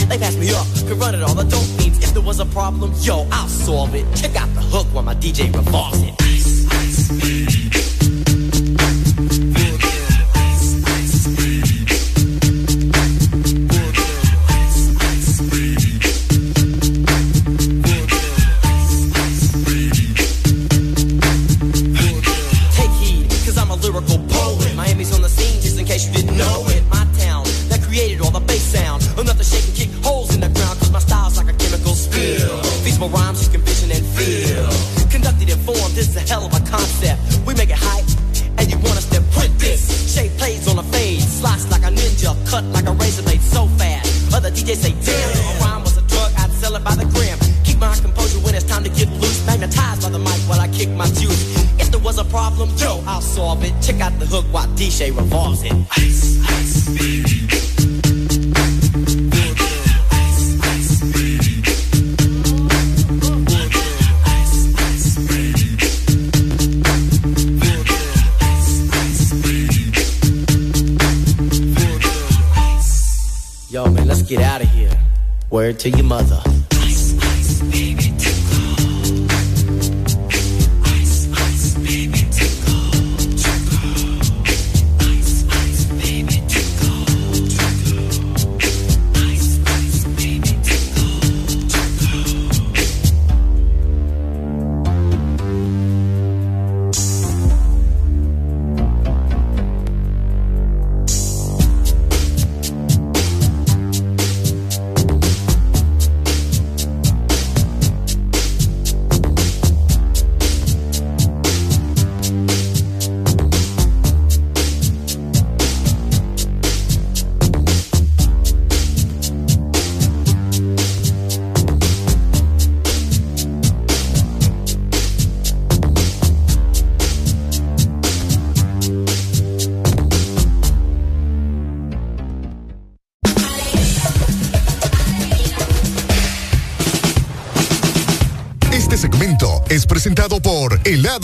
They 0.07 0.17
passed 0.17 0.38
me 0.38 0.53
up, 0.53 0.67
could 0.88 0.99
run 0.99 1.15
it 1.15 1.23
all. 1.23 1.33
The 1.33 1.43
dope 1.43 1.72
means 1.80 1.98
if 2.03 2.14
there 2.14 2.22
was 2.22 2.40
a 2.40 2.45
problem, 2.45 2.93
yo, 2.99 3.27
I'll 3.32 3.48
solve 3.48 3.95
it. 3.95 4.06
Check 4.15 4.35
out 4.35 4.53
the 4.53 4.61
hook 4.61 4.88
while 4.93 5.03
my 5.03 5.15
DJ 5.15 5.53
revolves 5.56 6.01
it. 6.03 6.14
Ice, 6.22 6.67
ice, 6.72 7.62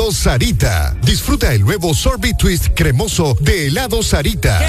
Helado 0.09 0.23
Sarita. 0.23 0.95
Disfruta 1.03 1.53
el 1.53 1.61
nuevo 1.61 1.93
sorbet 1.93 2.35
twist 2.35 2.69
cremoso 2.73 3.37
de 3.41 3.67
Helado 3.67 4.01
Sarita. 4.01 4.59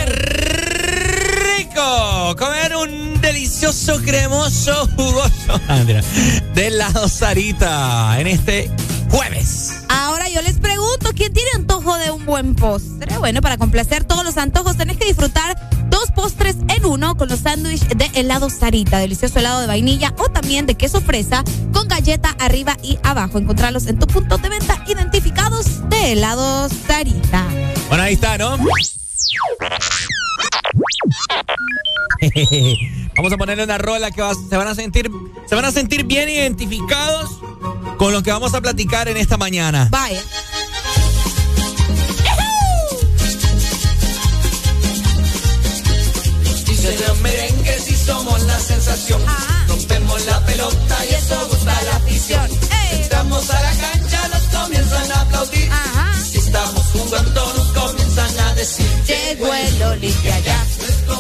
rico! 1.57 2.37
Comer 2.39 2.77
un 2.77 3.19
delicioso, 3.23 4.03
cremoso, 4.03 4.87
jugoso 4.97 5.61
Andrea, 5.67 6.03
de 6.55 6.67
helado 6.67 7.09
Sarita 7.09 8.21
en 8.21 8.27
este 8.27 8.71
jueves. 9.09 9.83
Ahora 9.89 10.29
yo 10.29 10.43
les 10.43 10.59
pregunto, 10.59 11.11
¿quién 11.15 11.33
tiene 11.33 11.49
antojo 11.55 11.97
de 11.97 12.11
un 12.11 12.27
buen 12.27 12.55
postre? 12.55 13.17
Bueno, 13.17 13.41
para 13.41 13.57
complacer 13.57 14.05
todos 14.05 14.25
los 14.25 14.37
antojos 14.37 14.77
tenés 14.77 14.99
que 14.99 15.07
disfrutar 15.07 15.57
dos 15.89 16.11
postres 16.13 16.57
en 16.69 16.85
uno 16.85 17.17
con 17.17 17.29
los 17.29 17.41
sándwiches 17.41 17.89
de 17.97 18.11
helado 18.15 18.51
Sarita, 18.51 18.99
delicioso 18.99 19.39
helado 19.39 19.61
de 19.61 19.67
vainilla 19.67 20.15
o 20.19 20.29
también 20.29 20.67
de 20.67 20.75
queso 20.75 21.01
fresa 21.01 21.45
con 21.73 21.89
galleta 21.89 22.37
arriba 22.39 22.77
y 22.83 22.99
abajo. 23.03 23.39
Encontrarlos 23.39 23.87
en 23.87 23.99
tu 23.99 24.07
punto 24.07 24.39
de 24.39 24.49
venta 24.49 24.70
de 26.11 26.15
helado 26.15 26.69
Sarita. 26.89 27.47
Bueno, 27.89 28.03
ahí 28.03 28.15
está, 28.15 28.37
¿no? 28.37 28.59
Vamos 33.17 33.33
a 33.33 33.37
ponerle 33.37 33.63
una 33.63 33.79
rola 33.79 34.11
que 34.11 34.21
va- 34.21 34.35
se 34.35 34.57
van 34.57 34.67
a 34.67 34.75
sentir, 34.75 35.09
se 35.49 35.55
van 35.55 35.65
a 35.67 35.71
sentir 35.71 36.03
bien 36.05 36.29
identificados 36.29 37.31
con 37.97 38.13
lo 38.13 38.25
que 38.25 38.33
vamos 38.33 38.55
a 38.55 38.61
platicar 38.61 39.07
en 39.09 39.19
esta 39.19 39.37
mañana. 39.37 39.87
Vaya. 39.91 40.21
Merengues 47.23 47.91
y 47.91 47.95
somos 47.97 48.43
la 48.45 48.59
sensación. 48.59 49.21
Decir. 58.61 58.87
Llegó 59.07 59.53
el. 59.53 59.71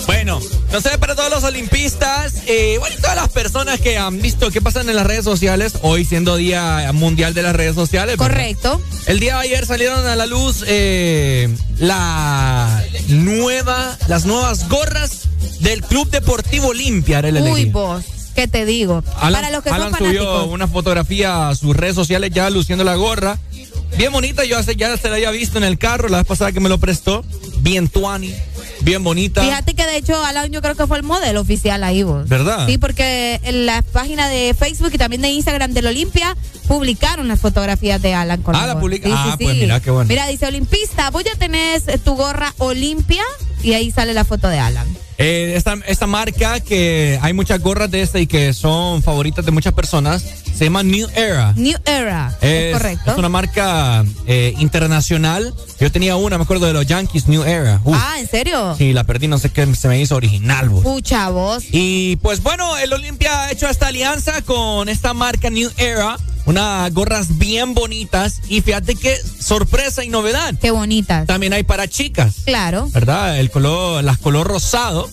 Bueno, 0.07 0.41
no 0.73 0.81
sé, 0.81 0.99
para 0.99 1.15
todos 1.15 1.31
los 1.31 1.44
olimpistas, 1.44 2.35
eh, 2.47 2.77
bueno, 2.78 2.94
y 2.97 3.01
todas 3.01 3.17
las 3.17 3.28
personas 3.28 3.81
que 3.81 3.97
han 3.99 4.20
visto 4.20 4.51
qué 4.51 4.60
pasan 4.60 4.89
en 4.89 4.97
las 4.97 5.07
redes 5.07 5.25
sociales, 5.25 5.75
hoy 5.83 6.05
siendo 6.05 6.36
Día 6.36 6.91
Mundial 6.93 7.35
de 7.35 7.43
las 7.43 7.55
Redes 7.57 7.75
Sociales. 7.75 8.17
¿verdad? 8.17 8.35
Correcto. 8.35 8.81
El 9.07 9.20
día 9.20 9.36
de 9.36 9.41
ayer 9.43 9.67
salieron 9.67 10.07
a 10.07 10.17
la 10.17 10.27
luz 10.27 10.65
eh, 10.67 11.49
la 11.78 12.83
nueva, 13.09 13.97
las 14.09 14.27
nuevas 14.27 14.69
gorras 14.69 15.23
del 15.60 15.83
Club 15.83 16.10
Deportivo 16.10 16.69
Olimpia. 16.69 17.23
Uy, 17.43 17.67
vos, 17.67 18.05
¿qué 18.35 18.47
te 18.49 18.65
digo? 18.65 19.02
Alan, 19.17 19.43
Para 19.43 19.51
los 19.51 19.62
que 19.65 19.70
Alan 19.70 19.91
son 19.91 19.99
subió 19.99 20.25
fanáticos. 20.25 20.52
una 20.55 20.69
fotografía 20.69 21.49
a 21.49 21.55
sus 21.55 21.77
redes 21.77 21.94
sociales 21.94 22.31
ya 22.33 22.51
luciendo 22.51 22.85
la 22.85 22.94
gorra. 22.94 23.39
Bien 24.01 24.12
bonita, 24.12 24.47
yo 24.47 24.57
hace, 24.57 24.77
ya 24.77 24.97
se 24.97 25.11
la 25.11 25.17
había 25.17 25.31
visto 25.31 25.59
en 25.59 25.65
el 25.65 25.77
carro 25.77 26.09
la 26.09 26.17
vez 26.17 26.27
pasada 26.27 26.53
que 26.53 26.61
me 26.61 26.70
lo 26.70 26.79
prestó. 26.79 27.23
Bien 27.59 27.87
tuani, 27.87 28.33
bien 28.81 29.05
bonita. 29.05 29.43
Fíjate 29.43 29.75
que 29.75 29.85
de 29.85 29.99
hecho 29.99 30.25
Alan 30.25 30.51
yo 30.51 30.62
creo 30.62 30.75
que 30.75 30.87
fue 30.87 30.97
el 30.97 31.03
modelo 31.03 31.43
oficial 31.43 31.85
ahí 31.85 32.03
vos. 32.03 32.27
¿Verdad? 32.27 32.67
Sí, 32.67 32.79
porque 32.79 33.39
en 33.43 33.67
la 33.67 33.83
página 33.83 34.29
de 34.31 34.55
Facebook 34.59 34.89
y 34.95 34.97
también 34.97 35.20
de 35.20 35.29
Instagram 35.29 35.73
del 35.75 35.87
Olimpia 35.89 36.35
publicaron 36.67 37.29
las 37.29 37.41
fotografías 37.41 38.01
de 38.01 38.15
Alan 38.15 38.41
con 38.41 38.57
Ah, 38.57 38.67
la 38.67 38.81
publica- 38.81 39.07
Sí, 39.07 39.15
ah, 39.15 39.37
sí, 39.39 39.45
pues 39.45 39.57
sí. 39.57 39.61
mira, 39.61 39.81
qué 39.81 39.91
bueno. 39.91 40.09
Mira, 40.09 40.27
dice 40.29 40.47
Olimpista, 40.47 41.11
¿vos 41.11 41.23
ya 41.23 41.35
tenés 41.35 41.85
tu 42.03 42.15
gorra 42.17 42.55
Olimpia? 42.57 43.23
y 43.62 43.75
ahí 43.75 43.91
sale 43.91 44.15
la 44.15 44.25
foto 44.25 44.49
de 44.49 44.59
Alan. 44.59 44.87
Eh, 45.23 45.53
esta, 45.55 45.79
esta 45.87 46.07
marca 46.07 46.61
que 46.61 47.19
hay 47.21 47.35
muchas 47.35 47.61
gorras 47.61 47.91
de 47.91 48.01
esta 48.01 48.19
y 48.19 48.27
que 48.27 48.55
son 48.55 49.03
favoritas 49.03 49.45
de 49.45 49.51
muchas 49.51 49.75
personas 49.75 50.25
se 50.61 50.65
llama 50.67 50.83
New 50.83 51.09
Era. 51.15 51.55
New 51.57 51.79
Era, 51.87 52.37
es, 52.43 52.75
correcto. 52.75 53.13
Es 53.13 53.17
una 53.17 53.31
marca 53.31 54.05
eh, 54.27 54.55
internacional. 54.59 55.55
Yo 55.81 55.91
tenía 55.91 56.17
una, 56.17 56.37
me 56.37 56.45
acuerdo 56.45 56.67
de 56.67 56.75
los 56.75 56.87
Yankees 56.87 57.29
New 57.29 57.45
Era. 57.45 57.81
Uf. 57.83 57.97
Ah, 57.99 58.21
¿en 58.21 58.29
serio? 58.29 58.75
Sí, 58.77 58.93
la 58.93 59.05
perdí, 59.05 59.27
no 59.27 59.39
sé 59.39 59.49
qué 59.49 59.75
se 59.75 59.89
me 59.89 59.99
hizo 59.99 60.17
original. 60.17 60.69
vos. 60.69 60.83
Pucha, 60.83 61.31
vos. 61.31 61.65
Y 61.73 62.17
pues 62.17 62.43
bueno, 62.43 62.77
el 62.77 62.93
Olimpia 62.93 63.45
ha 63.45 63.53
hecho 63.53 63.69
esta 63.69 63.87
alianza 63.89 64.43
con 64.43 64.91
esta 64.91 65.15
marca 65.15 65.49
New 65.49 65.71
Era. 65.79 66.19
Unas 66.47 66.93
gorras 66.93 67.39
bien 67.39 67.75
bonitas. 67.75 68.41
Y 68.49 68.61
fíjate 68.61 68.97
qué 68.97 69.17
sorpresa 69.17 70.05
y 70.05 70.09
novedad. 70.09 70.55
Qué 70.61 70.71
bonitas. 70.71 71.27
También 71.27 71.53
hay 71.53 71.63
para 71.63 71.89
chicas. 71.89 72.35
Claro. 72.45 72.89
¿Verdad? 72.93 73.39
El 73.39 73.51
color, 73.51 74.05
las 74.05 74.19
color 74.19 74.47
rosado. 74.47 75.09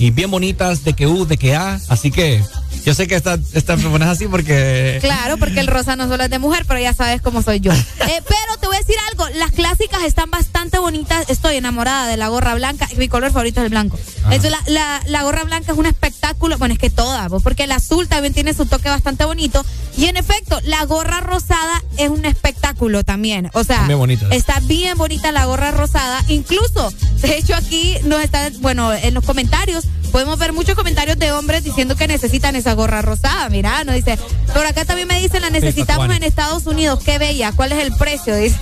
Y 0.00 0.12
bien 0.12 0.30
bonitas 0.30 0.82
de 0.82 0.94
que 0.94 1.06
U, 1.06 1.26
de 1.26 1.36
que 1.36 1.54
A. 1.54 1.78
Así 1.88 2.10
que 2.10 2.40
yo 2.84 2.94
sé 2.94 3.06
que 3.06 3.14
esta, 3.14 3.38
esta 3.52 3.76
pones 3.76 4.08
así 4.08 4.26
porque. 4.26 4.98
Claro, 5.00 5.36
porque 5.36 5.60
el 5.60 5.66
rosa 5.66 5.96
no 5.96 6.08
solo 6.08 6.24
es 6.24 6.30
de 6.30 6.38
mujer, 6.38 6.64
pero 6.66 6.80
ya 6.80 6.94
sabes 6.94 7.20
cómo 7.20 7.42
soy 7.42 7.60
yo. 7.60 7.72
Eh, 8.10 8.22
pero 8.26 8.58
te 8.58 8.66
voy 8.66 8.74
a 8.74 8.80
decir 8.80 8.96
algo, 9.10 9.28
las 9.38 9.52
clásicas 9.52 10.02
están 10.02 10.30
bastante 10.30 10.78
bonitas. 10.78 11.28
Estoy 11.28 11.56
enamorada 11.56 12.08
de 12.08 12.16
la 12.16 12.28
gorra 12.28 12.54
blanca. 12.54 12.88
Mi 12.96 13.08
color 13.08 13.30
favorito 13.30 13.60
es 13.60 13.66
el 13.66 13.70
blanco. 13.70 13.98
Entonces, 14.24 14.50
la, 14.50 14.60
la, 14.66 15.00
la 15.06 15.22
gorra 15.22 15.44
blanca 15.44 15.70
es 15.70 15.78
un 15.78 15.86
espectáculo. 15.86 16.58
Bueno, 16.58 16.74
es 16.74 16.80
que 16.80 16.90
toda, 16.90 17.28
pues, 17.28 17.42
porque 17.42 17.64
el 17.64 17.72
azul 17.72 18.08
también 18.08 18.32
tiene 18.34 18.52
su 18.52 18.66
toque 18.66 18.88
bastante 18.88 19.24
bonito. 19.26 19.64
Y 19.96 20.06
en 20.06 20.16
efecto, 20.16 20.58
la 20.64 20.84
gorra 20.86 21.20
rosada 21.20 21.84
es 21.98 22.08
un 22.08 22.24
espectáculo 22.24 23.04
también. 23.04 23.50
O 23.52 23.62
sea, 23.64 23.86
está 24.30 24.60
bien 24.60 24.96
bonita 24.98 25.30
la 25.30 25.44
gorra 25.44 25.70
rosada. 25.70 26.24
Incluso, 26.28 26.92
de 27.20 27.36
hecho, 27.36 27.54
aquí 27.54 27.96
nos 28.04 28.20
están, 28.22 28.52
bueno, 28.60 28.92
en 28.92 29.14
los 29.14 29.24
comentarios 29.24 29.86
podemos 30.10 30.38
ver 30.38 30.52
muchos 30.52 30.74
comentarios 30.74 31.18
de 31.18 31.32
hombres 31.32 31.62
diciendo 31.64 31.96
que 31.96 32.08
necesitan 32.08 32.56
esa 32.60 32.74
gorra 32.74 33.02
rosada. 33.02 33.48
Mira, 33.48 33.84
nos 33.84 33.94
dice, 33.94 34.18
por 34.54 34.64
acá 34.66 34.84
también 34.84 35.08
me 35.08 35.20
dicen, 35.20 35.42
la 35.42 35.50
necesitamos 35.50 36.14
en 36.14 36.22
Estados 36.22 36.66
Unidos. 36.66 37.00
Qué 37.04 37.18
bella. 37.18 37.52
¿Cuál 37.52 37.72
es 37.72 37.84
el 37.84 37.92
precio? 37.96 38.36
Dice, 38.40 38.56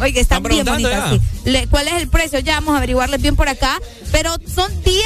oye, 0.00 0.20
están 0.20 0.42
bien 0.42 0.64
bonitas. 0.64 1.12
sí. 1.12 1.66
¿Cuál 1.70 1.88
es 1.88 1.94
el 1.94 2.08
precio? 2.08 2.38
Ya 2.38 2.54
vamos 2.54 2.74
a 2.74 2.78
averiguarles 2.78 3.20
bien 3.20 3.36
por 3.36 3.48
acá. 3.48 3.80
Pero 4.12 4.34
son 4.52 4.70
10 4.82 5.02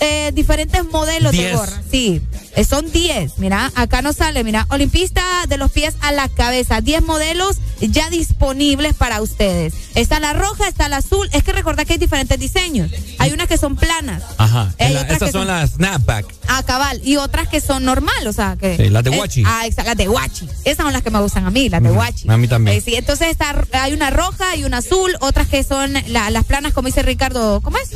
eh, 0.00 0.30
diferentes 0.34 0.84
modelos 0.84 1.32
de 1.32 1.38
10. 1.38 1.56
gorra. 1.56 1.82
Sí, 1.90 2.22
eh, 2.56 2.64
son 2.64 2.90
10. 2.90 3.38
Mira, 3.38 3.70
acá 3.74 4.02
nos 4.02 4.16
sale, 4.16 4.42
mira, 4.44 4.66
olimpista 4.70 5.22
de 5.48 5.56
los 5.56 5.70
pies 5.70 5.94
a 6.00 6.12
la 6.12 6.28
cabeza. 6.28 6.80
10 6.80 7.02
modelos 7.02 7.56
ya 7.80 8.10
disponibles 8.10 8.94
para 8.94 9.22
ustedes. 9.22 9.72
Está 9.94 10.20
la 10.20 10.32
roja, 10.32 10.68
está 10.68 10.88
la 10.88 10.98
azul. 10.98 11.28
Es 11.32 11.42
que 11.42 11.52
recordad 11.52 11.86
que 11.86 11.94
hay 11.94 11.98
diferentes 11.98 12.38
diseños. 12.38 12.90
Hay 13.18 13.32
unas 13.32 13.46
que 13.48 13.58
son 13.58 13.76
planas. 13.76 14.22
Ajá. 14.38 14.74
Hay 14.78 14.92
La- 14.94 15.00
otras 15.02 15.12
estas 15.14 15.28
que 15.28 15.32
son 15.32 15.40
son- 15.42 15.48
las 15.48 15.70
snapback. 15.70 16.26
A 16.48 16.62
cabal. 16.64 17.00
Y 17.04 17.16
otras 17.16 17.48
que 17.48 17.60
son 17.60 17.84
normal, 17.84 18.26
o 18.26 18.32
sea, 18.32 18.56
que. 18.60 18.76
Sí, 18.76 18.88
las 18.90 19.04
de 19.04 19.10
guachi. 19.10 19.44
ah, 19.46 19.66
exacto, 19.66 19.90
las 19.90 19.96
de 19.98 20.06
guachi. 20.08 20.48
Esas 20.64 20.84
son 20.84 20.92
las 20.92 21.02
que 21.02 21.10
me 21.10 21.20
gustan 21.20 21.46
a 21.46 21.50
mí, 21.50 21.68
las 21.68 21.82
de 21.82 21.90
guachi. 21.90 22.28
A 22.28 22.36
mí 22.36 22.48
también. 22.48 22.76
Eh, 22.76 22.80
sí, 22.80 22.94
entonces 22.96 23.28
está, 23.28 23.54
hay 23.72 23.92
una 23.92 24.10
roja 24.10 24.56
y 24.56 24.64
una 24.64 24.78
azul, 24.78 25.16
otras 25.20 25.46
que 25.48 25.62
son 25.62 25.92
la- 26.08 26.30
las 26.30 26.44
planas, 26.44 26.72
como 26.72 26.86
dice 26.86 27.02
Ricardo, 27.02 27.60
¿cómo 27.60 27.76
es? 27.78 27.90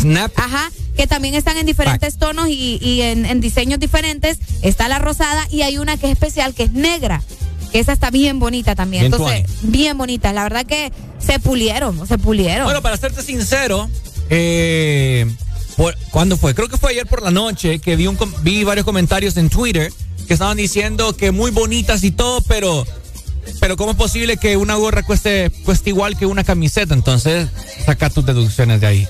Snap. 0.00 0.32
Ajá, 0.36 0.70
que 0.96 1.06
también 1.06 1.34
están 1.34 1.56
en 1.56 1.66
diferentes 1.66 2.18
tonos 2.18 2.48
y, 2.48 2.78
y 2.82 3.02
en, 3.02 3.26
en 3.26 3.40
diseños 3.40 3.78
diferentes. 3.78 3.99
Está 4.62 4.88
la 4.88 4.98
rosada 4.98 5.46
y 5.50 5.62
hay 5.62 5.78
una 5.78 5.96
que 5.96 6.06
es 6.06 6.12
especial, 6.12 6.54
que 6.54 6.64
es 6.64 6.72
negra. 6.72 7.22
Que 7.72 7.78
esa 7.78 7.92
está 7.92 8.10
bien 8.10 8.38
bonita 8.40 8.74
también. 8.74 9.02
Bien 9.04 9.12
Entonces, 9.14 9.44
bien 9.62 9.96
bonita. 9.96 10.32
La 10.32 10.42
verdad 10.42 10.66
que 10.66 10.92
se 11.24 11.38
pulieron, 11.38 12.06
se 12.06 12.18
pulieron. 12.18 12.64
Bueno, 12.64 12.82
para 12.82 12.96
serte 12.96 13.22
sincero, 13.22 13.88
eh, 14.28 15.26
por- 15.76 15.96
¿cuándo 16.10 16.36
fue? 16.36 16.54
Creo 16.54 16.68
que 16.68 16.76
fue 16.76 16.90
ayer 16.92 17.06
por 17.06 17.22
la 17.22 17.30
noche 17.30 17.78
que 17.78 17.94
vi, 17.96 18.06
un, 18.06 18.18
vi 18.42 18.64
varios 18.64 18.84
comentarios 18.84 19.36
en 19.36 19.50
Twitter 19.50 19.92
que 20.26 20.32
estaban 20.34 20.56
diciendo 20.56 21.16
que 21.16 21.30
muy 21.30 21.50
bonitas 21.52 22.02
y 22.04 22.10
todo, 22.10 22.40
pero, 22.42 22.86
pero 23.60 23.76
¿cómo 23.76 23.92
es 23.92 23.96
posible 23.96 24.36
que 24.36 24.56
una 24.56 24.74
gorra 24.74 25.02
cueste, 25.04 25.50
cueste 25.64 25.90
igual 25.90 26.16
que 26.16 26.26
una 26.26 26.42
camiseta? 26.44 26.94
Entonces, 26.94 27.48
saca 27.84 28.10
tus 28.10 28.24
deducciones 28.26 28.80
de 28.80 28.86
ahí. 28.86 29.08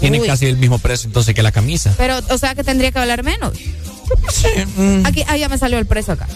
Tienen 0.00 0.20
Uy. 0.22 0.26
casi 0.26 0.46
el 0.46 0.56
mismo 0.56 0.78
precio 0.78 1.08
entonces 1.08 1.34
que 1.34 1.42
la 1.42 1.52
camisa. 1.52 1.94
Pero, 1.96 2.18
o 2.30 2.38
sea 2.38 2.54
que 2.54 2.64
tendría 2.64 2.90
que 2.90 2.98
valer 2.98 3.22
menos. 3.22 3.52
Mm. 4.76 5.06
Aquí, 5.06 5.24
ah, 5.26 5.36
ya 5.36 5.48
me 5.48 5.58
salió 5.58 5.78
el 5.78 5.86
precio 5.86 6.14
acá. 6.14 6.26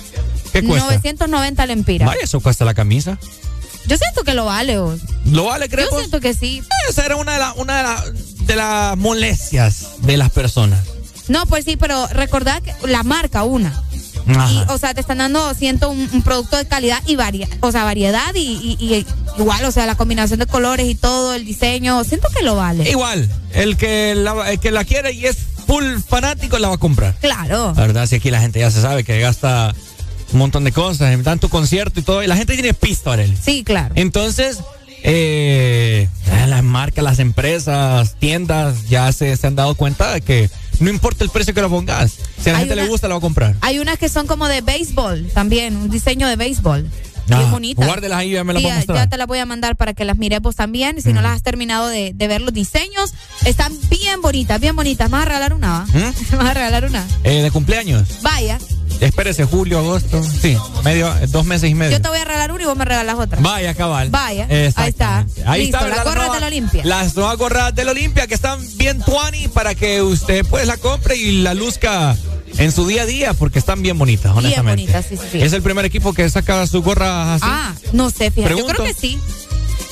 ¿Qué 0.53 0.63
cuesta? 0.63 0.87
990 0.87 1.67
lempiras. 1.67 2.07
Vaya, 2.07 2.21
eso 2.23 2.41
cuesta 2.41 2.65
la 2.65 2.75
camisa. 2.75 3.19
Yo 3.87 3.97
siento 3.97 4.23
que 4.23 4.35
lo 4.35 4.45
vale. 4.45 4.79
vos. 4.79 5.01
¿Lo 5.25 5.45
vale, 5.47 5.69
crees? 5.69 5.89
Yo 5.91 5.99
siento 5.99 6.21
que 6.21 6.35
sí. 6.35 6.63
Esa 6.89 7.05
era 7.07 7.17
una 7.17 7.33
de, 7.33 7.39
la- 7.39 7.53
una 7.55 7.77
de, 7.79 7.83
la- 7.83 8.05
de 8.47 8.57
las 8.57 8.97
molestias 8.99 9.87
de 10.03 10.17
las 10.17 10.31
personas. 10.31 10.81
No, 11.29 11.47
pues 11.47 11.65
sí, 11.65 11.77
pero 11.77 12.07
recordad 12.09 12.63
que 12.63 12.75
la 12.87 13.03
marca 13.03 13.43
una. 13.45 13.73
Y, 14.25 14.71
o 14.71 14.79
sea, 14.79 14.95
te 14.95 15.01
están 15.01 15.19
dando, 15.19 15.53
siento, 15.55 15.89
un, 15.91 16.09
un 16.13 16.23
producto 16.23 16.57
de 16.57 16.65
calidad 16.65 17.03
y 17.07 17.17
varia, 17.17 17.49
o 17.61 17.73
sea, 17.73 17.83
variedad 17.83 18.33
y, 18.37 18.77
y- 18.79 18.85
y 18.95 19.07
igual, 19.37 19.65
o 19.65 19.73
sea, 19.73 19.85
la 19.87 19.97
combinación 19.97 20.39
de 20.39 20.47
colores 20.47 20.87
y 20.87 20.95
todo, 20.95 21.35
el 21.35 21.45
diseño, 21.45 22.05
siento 22.05 22.29
que 22.37 22.45
lo 22.45 22.55
vale. 22.55 22.89
Igual, 22.89 23.29
el 23.53 23.77
que, 23.77 24.15
la, 24.15 24.49
el 24.53 24.61
que 24.61 24.71
la 24.71 24.85
quiere 24.85 25.11
y 25.13 25.27
es 25.27 25.39
full 25.73 26.01
fanático 26.07 26.59
la 26.59 26.69
va 26.69 26.75
a 26.75 26.79
comprar. 26.79 27.15
Claro. 27.21 27.73
La 27.75 27.83
verdad, 27.83 28.07
si 28.07 28.17
aquí 28.17 28.31
la 28.31 28.41
gente 28.41 28.61
ya 28.61 28.71
se 28.71 28.83
sabe 28.83 29.05
que 29.05 29.19
gasta 29.21 29.75
un 30.33 30.39
montón 30.39 30.65
de 30.65 30.73
cosas, 30.73 31.13
en 31.15 31.23
tanto 31.23 31.49
concierto 31.49 32.01
y 32.01 32.03
todo, 32.03 32.23
y 32.23 32.27
la 32.27 32.37
gente 32.37 32.55
tiene 32.55 32.75
pista, 32.75 33.15
Arely. 33.15 33.37
Sí, 33.43 33.65
claro. 33.65 33.95
Entonces, 33.97 34.61
eh, 35.03 36.09
las 36.47 36.63
marcas, 36.63 37.03
las 37.03 37.19
empresas, 37.21 38.17
tiendas 38.19 38.89
ya 38.91 39.11
se, 39.13 39.35
se 39.37 39.47
han 39.47 39.57
dado 39.57 39.75
cuenta 39.75 40.13
de 40.13 40.21
que 40.21 40.51
no 40.81 40.91
importa 40.91 41.25
el 41.25 41.31
precio 41.31 41.55
que 41.55 41.63
lo 41.63 41.71
pongas, 41.71 42.19
si 42.39 42.51
a 42.51 42.53
la 42.53 42.59
Hay 42.59 42.65
gente 42.67 42.77
le 42.77 42.89
gusta, 42.89 43.09
la 43.09 43.15
va 43.15 43.19
a 43.19 43.23
comprar. 43.23 43.57
Hay 43.63 43.79
unas 43.79 43.99
que 43.99 44.11
son 44.11 44.27
como 44.27 44.49
de 44.49 44.61
béisbol 44.61 45.31
también, 45.33 45.77
un 45.77 45.89
diseño 45.89 46.29
de 46.29 46.37
béisbol. 46.37 46.87
Ah, 47.33 47.39
Bien 47.39 47.51
bonita. 47.51 47.87
guárdelas 47.87 48.19
ahí, 48.19 48.31
ya 48.33 48.45
me 48.45 48.53
las 48.53 48.63
Sí, 48.63 48.69
a 48.69 48.85
ya, 48.85 49.07
te 49.09 49.17
las 49.17 49.27
voy 49.27 49.39
a 49.39 49.47
mandar 49.47 49.77
para 49.77 49.95
que 49.95 50.05
las 50.05 50.17
mires 50.17 50.41
vos 50.41 50.57
también. 50.57 51.01
Si 51.03 51.13
no 51.13 51.21
las 51.23 51.33
has 51.37 51.43
terminado 51.43 51.89
de, 51.89 52.13
de 52.15 52.29
ver 52.29 52.41
los 52.41 52.53
diseños, 52.53 53.15
están 53.45 53.73
bien 53.91 54.21
bonitas, 54.23 54.61
bien 54.61 54.77
bonitas. 54.77 55.09
¿Me 55.11 55.17
vas 55.19 55.23
a 55.23 55.29
regalar 55.29 55.55
una? 55.55 55.69
va? 55.71 55.85
¿Mm? 55.87 56.13
¿Me 56.33 56.37
vas 56.39 56.47
a 56.51 56.55
regalar 56.55 56.85
una? 56.85 57.07
Eh, 57.25 57.43
de 57.43 57.51
cumpleaños. 57.51 58.21
Vaya, 58.23 58.59
Espérese, 59.03 59.45
julio, 59.45 59.79
agosto. 59.79 60.23
Sí, 60.23 60.57
medio, 60.85 61.09
eh, 61.19 61.27
dos 61.29 61.45
meses 61.45 61.71
y 61.71 61.75
medio. 61.75 61.93
yo 61.97 62.03
te 62.03 62.09
voy 62.09 62.19
a 62.19 62.25
regalar 62.25 62.53
una 62.53 62.63
y 62.63 62.67
vos 62.67 62.77
me 62.77 62.85
regalas 62.85 63.17
otra. 63.19 63.41
Vaya, 63.41 63.75
cabal. 63.75 64.11
Vaya, 64.11 64.47
ahí 64.77 64.89
está. 64.89 65.27
Ahí 65.47 65.63
Listo, 65.63 65.77
está, 65.79 65.89
la 65.89 65.97
¿verdad? 65.97 66.05
gorra 66.05 66.19
nueva- 66.21 66.35
de 66.35 66.41
la 66.41 66.47
Olimpia. 66.47 66.83
Las 66.85 67.17
nuevas 67.17 67.37
gorras 67.37 67.75
de 67.75 67.85
la 67.85 67.91
Olimpia 67.93 68.27
que 68.27 68.35
están 68.35 68.61
bien 68.77 69.01
tuani 69.03 69.49
para 69.49 69.75
que 69.75 70.03
usted 70.03 70.47
pues 70.49 70.67
la 70.67 70.77
compre 70.77 71.17
y 71.17 71.43
la 71.43 71.55
luzca 71.55 72.17
en 72.59 72.71
su 72.71 72.87
día 72.87 73.03
a 73.03 73.07
día 73.07 73.33
porque 73.35 73.59
están 73.59 73.81
bien 73.83 73.99
bonitas, 73.99 74.33
Bien 74.35 74.39
honestamente. 74.47 74.83
bonitas, 74.83 75.07
sí, 75.09 75.17
sí, 75.17 75.23
sí. 75.33 75.43
Es 75.43 75.53
el 75.53 75.63
primer 75.63 75.85
equipo 75.85 76.13
que 76.13 76.29
saca 76.29 76.67
sus 76.67 76.83
gorras 76.85 77.43
así, 77.43 77.45
Ah, 77.49 77.75
no 77.93 78.11
sé, 78.11 78.31
fíjate. 78.31 78.57
Yo 78.57 78.67
creo 78.67 78.85
que 78.85 78.95
sí. 78.95 79.19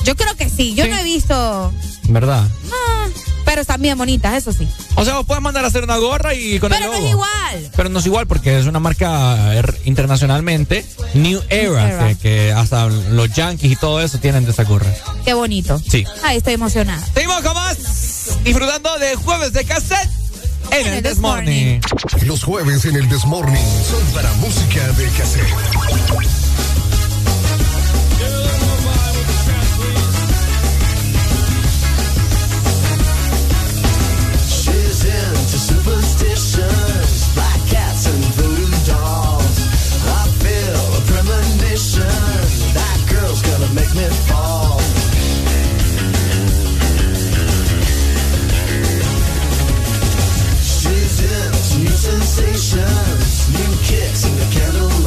Yo 0.05 0.17
creo 0.17 0.35
que 0.37 0.49
sí. 0.49 0.75
Yo 0.75 0.85
Sí. 0.85 0.91
no 0.91 0.99
he 0.99 1.05
visto. 1.05 1.73
¿verdad? 2.09 2.43
No, 2.65 3.13
pero 3.45 3.61
están 3.61 3.81
bien 3.81 3.97
bonitas, 3.97 4.35
eso 4.35 4.53
sí. 4.53 4.69
O 4.97 5.05
sea, 5.05 5.15
vos 5.15 5.27
puedes 5.27 5.41
mandar 5.43 5.65
a 5.65 5.69
hacer 5.69 5.85
una 5.85 5.97
gorra 5.99 6.35
y 6.35 6.59
con 6.59 6.71
Pero 6.73 6.85
el 6.87 6.91
no 6.91 6.93
logo. 6.97 7.07
es 7.07 7.13
igual. 7.13 7.71
Pero 7.77 7.89
no 7.89 7.99
es 8.01 8.07
igual 8.07 8.27
porque 8.27 8.59
es 8.59 8.67
una 8.67 8.81
marca 8.81 9.55
eh, 9.57 9.63
internacionalmente 9.85 10.85
New 11.15 11.41
Era, 11.49 11.89
Era. 11.89 12.15
Que, 12.17 12.53
hasta 12.53 12.87
los 12.89 13.33
Yankees 13.33 13.71
y 13.73 13.77
todo 13.77 14.01
eso 14.01 14.19
tienen 14.19 14.45
de 14.45 14.51
esa 14.51 14.65
gorra. 14.65 14.93
Qué 15.25 15.35
bonito. 15.35 15.81
Sí. 15.89 16.05
Ay, 16.25 16.39
estoy 16.39 16.55
emocionada. 16.55 17.05
Seguimos 17.15 17.41
con 17.43 17.55
más 17.55 17.77
disfrutando 18.45 18.99
de 18.99 19.15
jueves 19.15 19.53
de 19.53 19.65
cassette 19.65 20.11
en, 20.73 20.87
el 20.95 21.03
This 21.03 21.19
Morning. 21.19 21.81
Los 22.27 22.43
jueves 22.43 22.85
en 22.87 22.97
el 22.97 23.09
Desmorning 23.09 23.57
son 23.89 24.05
para 24.15 24.33
música 24.35 24.87
de 24.93 25.05
cassette. 25.11 26.60
Sensations, 52.01 53.51
new 53.51 53.77
kicks 53.85 54.25
in 54.25 54.35
the 54.37 54.49
candlelight. 54.53 55.00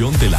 información 0.00 0.18
de 0.18 0.29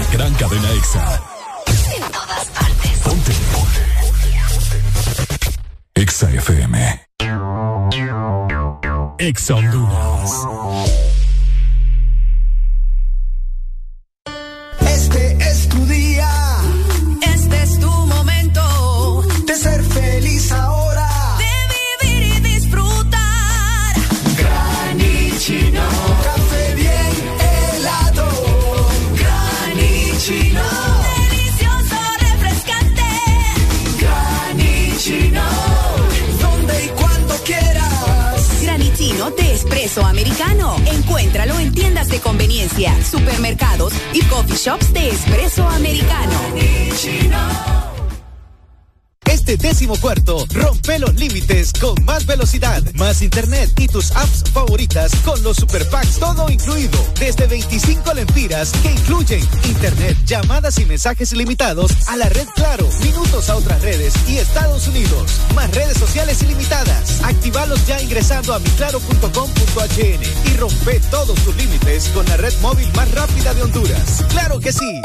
llamadas 60.32 60.80
y 60.80 60.86
mensajes 60.86 61.34
ilimitados 61.34 61.92
a 62.08 62.16
la 62.16 62.30
red 62.30 62.48
Claro, 62.56 62.88
minutos 63.04 63.50
a 63.50 63.58
otras 63.58 63.82
redes 63.82 64.14
y 64.30 64.38
Estados 64.38 64.88
Unidos, 64.88 65.42
más 65.54 65.70
redes 65.76 65.98
sociales 65.98 66.42
ilimitadas. 66.42 67.22
Activalos 67.22 67.86
ya 67.86 68.02
ingresando 68.02 68.54
a 68.54 68.60
miclaro.com.hn 68.60 70.50
y 70.50 70.58
rompe 70.58 71.02
todos 71.12 71.38
tus 71.44 71.54
límites 71.58 72.08
con 72.14 72.26
la 72.28 72.38
red 72.38 72.54
móvil 72.62 72.88
más 72.96 73.12
rápida 73.12 73.54
de 73.54 73.64
Honduras. 73.64 74.24
¡Claro 74.30 74.62
que 74.62 74.72
sí! 74.72 75.02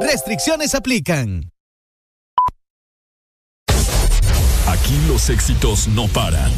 Restricciones 0.00 0.74
aplican. 0.74 1.52
Aquí 4.66 4.98
los 5.06 5.28
éxitos 5.28 5.86
no 5.88 6.08
paran. 6.08 6.50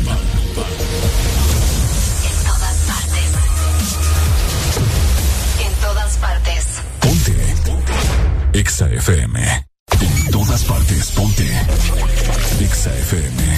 Exa 8.78 8.94
FM. 8.94 9.40
En 10.00 10.30
todas 10.30 10.62
partes, 10.62 11.10
ponte. 11.10 11.42
Exa 12.60 12.90
FM. 12.94 13.57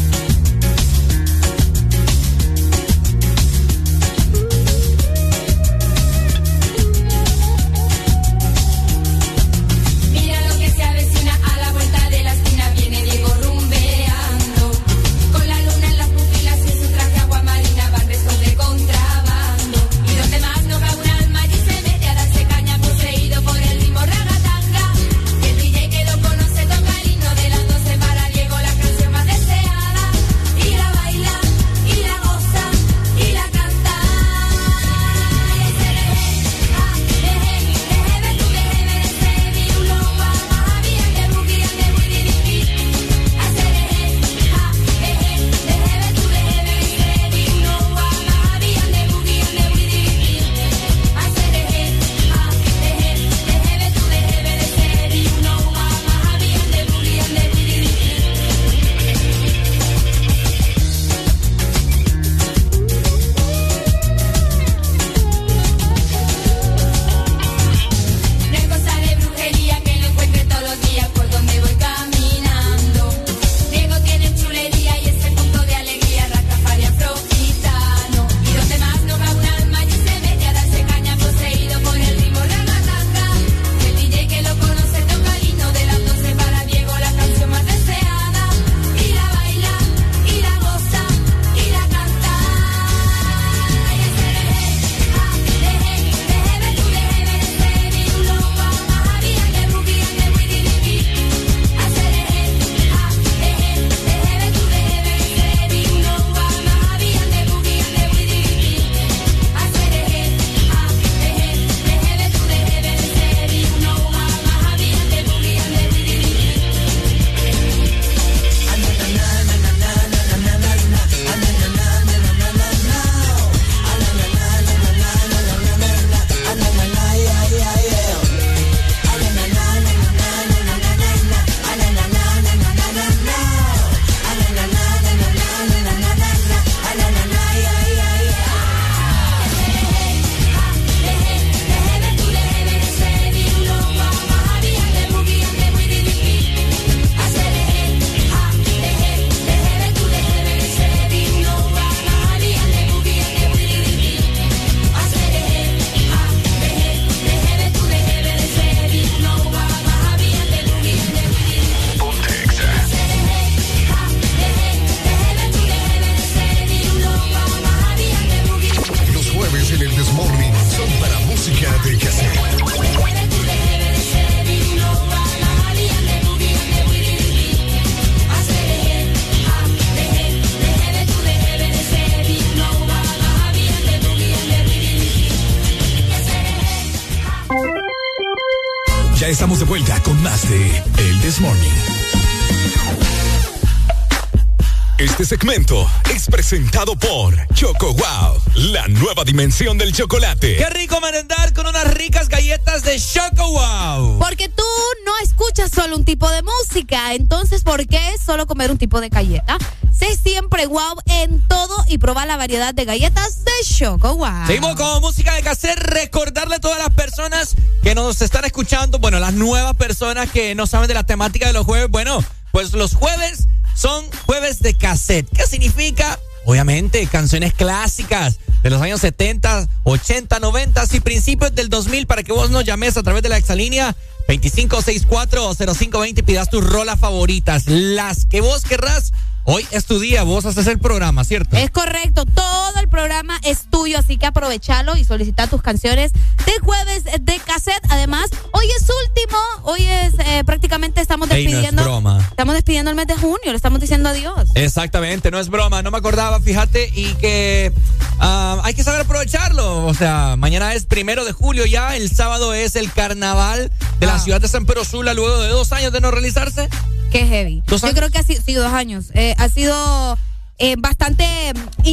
Segmento 195.31 195.89
es 196.12 196.26
presentado 196.26 196.97
por 196.97 197.36
Choco 197.55 197.94
Wow, 197.94 198.42
la 198.73 198.89
nueva 198.89 199.23
dimensión 199.23 199.78
del 199.78 199.92
chocolate. 199.92 200.57
Qué 200.57 200.68
rico 200.70 201.00
merendar 201.00 201.52
con 201.52 201.68
unas 201.68 201.94
ricas 201.94 202.28
galletas 202.28 202.83
de 202.83 202.99
Choco 202.99 203.49
Wow. 203.49 204.18
Porque 204.18 204.49
tú 204.49 204.65
no 205.07 205.12
escuchas 205.23 205.70
solo 205.70 205.94
un 205.94 206.05
tipo 206.05 206.28
de 206.33 206.42
música, 206.42 207.15
entonces 207.15 207.62
¿por 207.62 207.86
qué 207.86 208.00
solo 208.18 208.49
comer 208.49 208.73
un 208.73 208.78
tipo 208.78 209.00
de 209.00 209.09
galleta? 209.09 209.57
Sé 209.97 210.17
siempre 210.17 210.67
wow 210.67 210.97
en 211.07 211.47
todo 211.47 211.76
y 211.89 211.99
probar 211.99 212.26
la 212.26 212.36
variedad 212.36 212.75
de 212.75 212.84
galletas 212.84 213.44
de 213.44 213.52
Choco 213.62 214.17
Wow. 214.17 214.49
Seguimos 214.49 214.75
con 214.75 215.00
música 215.00 215.34
de 215.34 215.42
cassette. 215.42 215.78
Recordarle 215.78 216.57
a 216.57 216.60
todas 216.60 216.78
las 216.78 216.91
personas 216.91 217.55
que 217.84 217.94
nos 217.94 218.20
están 218.20 218.44
escuchando, 218.47 218.99
bueno, 218.99 219.20
las 219.20 219.34
nuevas 219.34 219.76
personas 219.76 220.28
que 220.28 220.57
no 220.57 220.67
saben 220.67 220.89
de 220.89 220.94
la 220.94 221.05
temática 221.05 221.47
de 221.47 221.52
los 221.52 221.67
jueves. 221.67 221.89
Bueno, 221.89 222.25
pues 222.50 222.73
los 222.73 222.94
jueves 222.94 223.47
son 223.81 224.05
jueves 224.41 224.60
de 224.60 224.73
cassette. 224.75 225.28
¿Qué 225.36 225.47
significa? 225.47 226.19
Obviamente, 226.47 227.07
canciones 227.07 227.52
clásicas 227.52 228.39
de 228.62 228.70
los 228.70 228.81
años 228.81 229.02
70, 229.02 229.69
80, 229.85 230.41
90 230.41 230.85
y 230.93 231.01
principios 231.01 231.55
del 231.55 231.69
2000 231.69 232.07
para 232.07 232.23
que 232.23 232.33
vos 232.33 232.51
nos 232.51 232.65
llames 232.65 232.97
a 232.97 233.02
través 233.02 233.23
de 233.23 233.28
la 233.28 233.36
exalínea 233.36 233.94
25640520 234.28 236.19
y 236.20 236.23
pidas 236.23 236.49
tus 236.49 236.67
rolas 236.67 236.99
favoritas, 236.99 237.65
las 237.67 238.25
que 238.25 238.41
vos 238.41 238.62
querrás. 238.62 239.12
Hoy 239.44 239.67
es 239.73 239.85
tu 239.85 239.99
día, 239.99 240.23
vos 240.23 240.47
haces 240.47 240.67
el 240.69 240.78
programa, 240.78 241.25
¿cierto? 241.25 241.59
Es 241.59 241.70
correcto, 241.70 242.25
todo 242.25 242.81
el 242.81 242.89
programa 242.89 243.39
es 243.43 243.65
tuyo, 243.81 243.99
así 243.99 244.18
que 244.18 244.26
aprovechalo 244.26 244.97
y 244.97 245.05
solicita 245.05 245.47
tus 245.47 245.62
canciones 245.62 246.12
de 246.12 246.52
jueves 246.62 247.05
de 247.05 247.39
cassette. 247.39 247.83
Además, 247.89 248.28
hoy 248.52 248.67
es 248.76 248.83
último, 249.07 249.39
hoy 249.62 249.86
es 249.86 250.15
eh, 250.18 250.42
prácticamente 250.44 251.00
estamos 251.00 251.31
Ey, 251.31 251.44
no 251.44 251.49
es 251.50 251.57
despidiendo. 251.57 251.83
broma. 251.83 252.26
Estamos 252.28 252.55
despidiendo 252.55 252.91
el 252.91 252.97
mes 252.97 253.07
de 253.07 253.17
junio, 253.17 253.39
le 253.47 253.57
estamos 253.57 253.81
diciendo 253.81 254.10
adiós. 254.10 254.50
Exactamente, 254.55 255.31
no 255.31 255.39
es 255.39 255.49
broma, 255.49 255.81
no 255.81 255.91
me 255.91 255.97
acordaba, 255.97 256.41
fíjate, 256.41 256.91
y 256.94 257.15
que 257.15 257.73
ah, 258.18 258.60
hay 258.65 258.75
que 258.75 258.84
saber 258.84 259.00
aprovecharlo. 259.00 259.86
O 259.86 259.94
sea, 259.94 260.36
mañana 260.36 260.75
es 260.75 260.84
primero 260.84 261.25
de 261.25 261.33
julio 261.33 261.65
ya, 261.65 261.97
el 261.97 262.15
sábado 262.15 262.52
es 262.52 262.76
el 262.76 262.92
carnaval 262.92 263.73
de 263.99 264.07
la 264.07 264.18
ciudad 264.18 264.42
de 264.42 264.49
San 264.49 264.67
Pedro 264.67 264.84
Sula, 264.84 265.15
luego 265.15 265.41
de 265.41 265.49
dos 265.49 265.73
años 265.73 265.91
de 265.91 266.02
no 266.02 266.10
realizarse. 266.10 266.68
Qué 267.10 267.26
heavy. 267.26 267.62
¿Dos 267.67 267.81
Yo 267.81 267.94
creo 267.94 268.10
que 268.10 268.18
ha 268.18 268.23
sido, 268.23 268.42
sí, 268.44 268.52
dos 268.52 268.73
años. 268.73 269.07
Eh, 269.15 269.34
ha 269.39 269.49
sido 269.49 270.18
eh, 270.59 270.76
bastante 270.78 271.25
mm, 271.55 271.86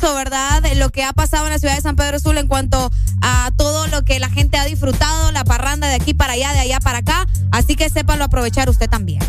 ¿verdad? 0.00 0.62
Lo 0.76 0.90
que 0.90 1.02
ha 1.02 1.12
pasado 1.12 1.46
en 1.46 1.52
la 1.52 1.58
ciudad 1.58 1.74
de 1.74 1.80
San 1.80 1.96
Pedro 1.96 2.20
Sula 2.20 2.40
en 2.40 2.46
cuanto 2.46 2.90
a 3.20 3.50
todo 3.56 3.88
lo 3.88 4.04
que 4.04 4.20
la 4.20 4.30
gente 4.30 4.56
ha 4.56 4.64
disfrutado, 4.64 5.32
la 5.32 5.44
parranda 5.44 5.88
de 5.88 5.94
aquí 5.94 6.14
para 6.14 6.34
allá, 6.34 6.52
de 6.52 6.60
allá 6.60 6.78
para 6.80 6.98
acá. 6.98 7.26
Así 7.50 7.74
que 7.74 7.90
sépanlo 7.90 8.24
aprovechar 8.24 8.70
usted 8.70 8.88
también. 8.88 9.20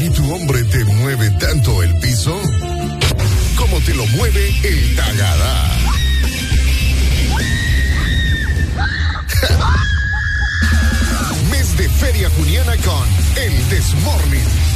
¿Y 0.00 0.08
tu 0.10 0.34
hombre 0.34 0.64
te 0.64 0.84
mueve 0.84 1.30
tanto 1.32 1.82
el 1.82 1.98
piso? 1.98 2.40
Como 3.56 3.80
te 3.80 3.94
lo 3.94 4.06
mueve 4.06 4.54
el 4.64 4.96
Tagadá. 4.96 5.64
Mes 11.50 11.76
de 11.76 11.88
Feria 11.88 12.30
Juniana 12.30 12.76
con 12.78 13.06
El 13.36 13.68
Desmorning. 13.68 14.67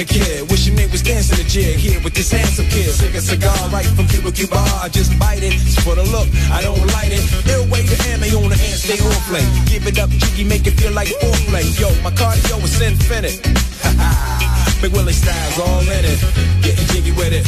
At 0.00 0.08
me, 0.10 0.16
glancing 0.16 0.20
a 0.20 0.24
kid. 0.24 0.50
Wishing 0.50 0.76
they 0.76 0.86
was 0.86 1.02
dancing 1.02 1.38
a 1.38 1.48
jig 1.48 1.76
here 1.76 2.00
with 2.02 2.14
this 2.14 2.30
handsome 2.30 2.66
kid. 2.66 2.90
Sick 2.90 3.14
a 3.14 3.20
cigar 3.20 3.56
right 3.70 3.86
from 3.86 4.06
Cuba 4.06 4.32
Cuba. 4.32 4.56
I 4.82 4.88
just 4.88 5.18
bite 5.18 5.42
it. 5.42 5.54
For 5.82 5.94
the 5.94 6.02
look, 6.04 6.28
I 6.50 6.62
don't 6.62 6.80
light 6.94 7.12
it. 7.12 7.24
Ill 7.48 7.66
way 7.70 7.82
to 7.86 7.96
ammo 8.10 8.44
on 8.44 8.50
the 8.50 8.56
hand, 8.56 8.78
stay 8.78 8.98
on 9.00 9.20
play. 9.28 9.44
Give 9.66 9.86
it 9.86 9.98
up, 9.98 10.10
jiggy, 10.10 10.44
make 10.44 10.66
it 10.66 10.72
feel 10.72 10.92
like 10.92 11.08
foreplay. 11.08 11.64
Yo, 11.78 11.88
my 12.02 12.10
cardio 12.10 12.62
is 12.64 12.80
infinite. 12.80 13.40
Ha 13.82 13.90
ha, 14.00 14.78
Big 14.82 14.92
Willie 14.92 15.12
styles 15.12 15.58
all 15.58 15.80
in 15.80 16.04
it. 16.04 16.20
Getting 16.62 16.86
jiggy 16.92 17.12
with 17.12 17.32
it. 17.32 17.44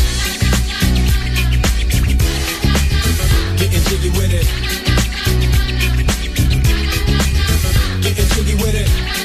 Getting 3.58 3.82
jiggy 3.88 4.10
with 4.16 4.32
it. 4.32 4.46
Getting 8.02 8.28
jiggy 8.34 8.54
with 8.62 8.74
it. 8.74 9.17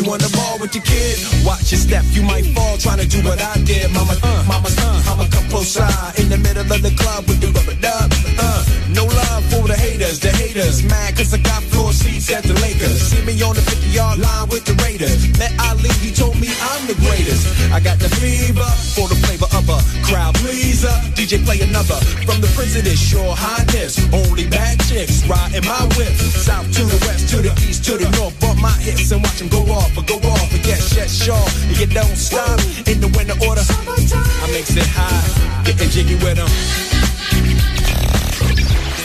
You 0.00 0.08
on 0.12 0.16
the 0.16 0.32
ball 0.32 0.56
with 0.56 0.72
your 0.72 0.80
kid? 0.82 1.20
Watch 1.44 1.76
your 1.76 1.76
step, 1.76 2.08
you 2.16 2.22
might 2.22 2.48
fall 2.56 2.78
trying 2.78 3.04
to 3.04 3.06
do 3.06 3.20
what 3.20 3.36
I 3.36 3.52
did. 3.68 3.92
Mama, 3.92 4.16
uh, 4.24 4.44
mama, 4.48 4.72
uh, 4.72 5.12
I'ma 5.12 5.28
come 5.28 5.44
close 5.52 5.76
in 6.16 6.32
the 6.32 6.40
middle 6.40 6.64
of 6.64 6.80
the 6.80 6.88
club 6.96 7.28
with 7.28 7.44
the 7.44 7.52
rubber 7.52 7.76
dub. 7.84 8.08
Uh, 8.40 8.64
no 8.96 9.04
love 9.04 9.44
for 9.52 9.68
the 9.68 9.76
haters, 9.76 10.18
the 10.18 10.32
haters 10.32 10.82
mad 10.88 11.16
cause 11.16 11.34
I 11.34 11.38
got 11.44 11.62
floor 11.68 11.92
seats 11.92 12.32
at 12.32 12.44
the 12.44 12.54
Lakers. 12.64 13.12
See 13.12 13.20
me 13.28 13.36
on 13.42 13.54
the 13.54 13.60
50 13.60 13.92
yard 13.92 14.18
line 14.18 14.48
with 14.48 14.64
the 14.64 14.72
Raiders. 14.80 15.28
Met 15.36 15.52
Ali, 15.68 15.92
he 16.00 16.08
told 16.16 16.40
me 16.40 16.48
I'm 16.48 16.86
the 16.88 16.96
greatest. 17.04 17.44
I 17.68 17.80
got 17.80 17.98
the 18.00 18.08
fever 18.08 18.64
for 18.96 19.04
the 19.04 19.20
flavor 19.20 19.52
of 19.52 19.68
a 19.68 19.84
crowd 20.08 20.34
pleaser. 20.40 20.96
DJ 21.30 21.44
play 21.46 21.60
another 21.60 21.94
from 22.26 22.40
the 22.40 22.50
president, 22.58 22.98
your 23.12 23.36
highness. 23.38 24.02
Only 24.12 24.48
bad 24.50 24.80
chicks 24.90 25.22
riding 25.28 25.62
my 25.62 25.86
whip. 25.94 26.10
South 26.18 26.66
to 26.74 26.82
the 26.82 26.98
west, 27.06 27.28
to 27.30 27.36
the 27.38 27.54
east, 27.70 27.84
to 27.84 27.96
the 27.96 28.10
north. 28.18 28.34
Bump 28.40 28.58
my 28.58 28.74
hips 28.82 29.12
and 29.12 29.22
watch 29.22 29.38
them 29.38 29.46
go 29.46 29.62
off, 29.70 29.96
or 29.96 30.02
go 30.02 30.16
off. 30.26 30.50
But 30.50 30.66
yes, 30.66 30.90
yes, 30.96 31.14
sure. 31.14 31.38
And 31.70 31.78
you 31.78 31.86
don't 31.86 32.18
stop 32.18 32.58
in 32.90 32.98
the 32.98 33.06
winter 33.14 33.38
order. 33.46 33.62
I 33.62 34.50
makes 34.50 34.74
it 34.74 34.82
high, 34.90 35.22
getting 35.62 35.88
jiggy 35.90 36.18
with 36.18 36.34
them. 36.34 36.50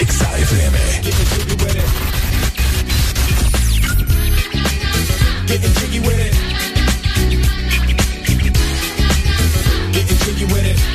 XFM. 0.02 0.74
Getting 1.06 1.30
jiggy 1.30 1.56
with 1.62 1.78
it. 1.78 1.90
Getting 5.46 5.74
jiggy 5.78 6.00
with 6.02 6.26
it. 6.26 6.34
Getting 9.94 10.18
jiggy 10.26 10.46
with 10.50 10.66
it. 10.66 10.95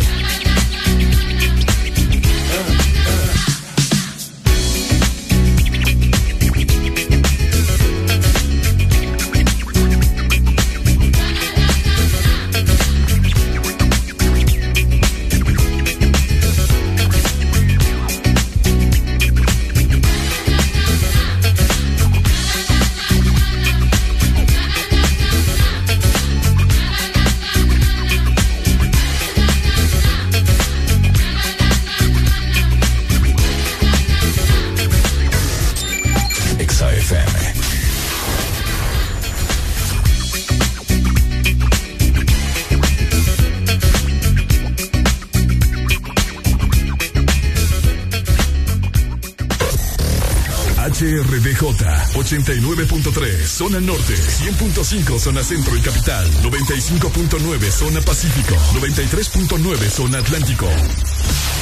89.3 52.31 53.45
zona 53.45 53.81
norte, 53.81 54.15
100.5 54.15 55.19
zona 55.19 55.43
centro 55.43 55.75
y 55.75 55.81
capital, 55.81 56.25
95.9 56.41 57.71
zona 57.71 57.99
pacífico, 57.99 58.55
93.9 58.79 59.89
zona 59.89 60.19
atlántico. 60.19 60.65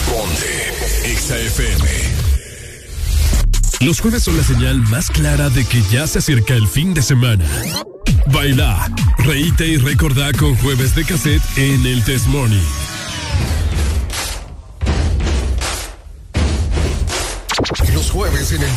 Ponte 0.06 1.16
XAFM. 1.16 1.90
Los 3.80 4.00
jueves 4.00 4.22
son 4.22 4.38
la 4.38 4.44
señal 4.44 4.78
más 4.90 5.10
clara 5.10 5.50
de 5.50 5.66
que 5.66 5.82
ya 5.90 6.06
se 6.06 6.20
acerca 6.20 6.54
el 6.54 6.68
fin 6.68 6.94
de 6.94 7.02
semana. 7.02 7.46
Baila, 8.28 8.92
reíte 9.18 9.66
y 9.66 9.78
recordá 9.78 10.32
con 10.34 10.56
jueves 10.58 10.94
de 10.94 11.04
cassette 11.04 11.42
en 11.58 11.84
el 11.88 12.04
Test 12.04 12.28
Morning. 12.28 12.62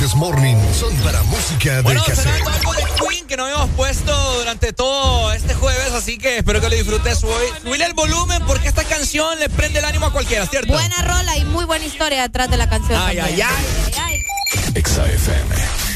This 0.02 0.16
Morning 0.16 0.56
son 0.74 0.92
para 0.97 1.22
música 1.22 1.76
de 1.76 1.82
bueno, 1.82 2.02
cassette. 2.05 2.26
algo 2.26 2.72
de 2.72 2.82
Queen 3.08 3.24
que 3.28 3.36
no 3.36 3.44
habíamos 3.44 3.70
puesto 3.76 4.12
durante 4.39 4.72
todo 4.72 5.32
este 5.32 5.55
jueves, 5.55 5.92
así 5.92 6.18
que 6.18 6.39
espero 6.39 6.60
que 6.60 6.68
lo 6.68 6.74
disfrutes 6.74 7.22
hoy. 7.22 7.44
Subile 7.62 7.84
el 7.84 7.94
volumen 7.94 8.42
porque 8.44 8.66
esta 8.66 8.82
canción 8.82 9.39
le 9.39 9.48
prende 9.48 9.78
el 9.78 9.84
ánimo 9.84 10.06
a 10.06 10.12
cualquiera, 10.12 10.44
¿cierto? 10.47 10.72
Buena 10.72 11.02
rola 11.02 11.36
y 11.36 11.44
muy 11.44 11.66
buena 11.66 11.84
historia 11.84 12.22
detrás 12.22 12.50
de 12.50 12.56
la 12.56 12.68
canción. 12.68 13.00
Ay, 13.00 13.18
también. 13.18 13.47
ay, 13.47 13.56
ay. 13.94 13.94
ay, 13.97 14.22
ay. 14.56 15.91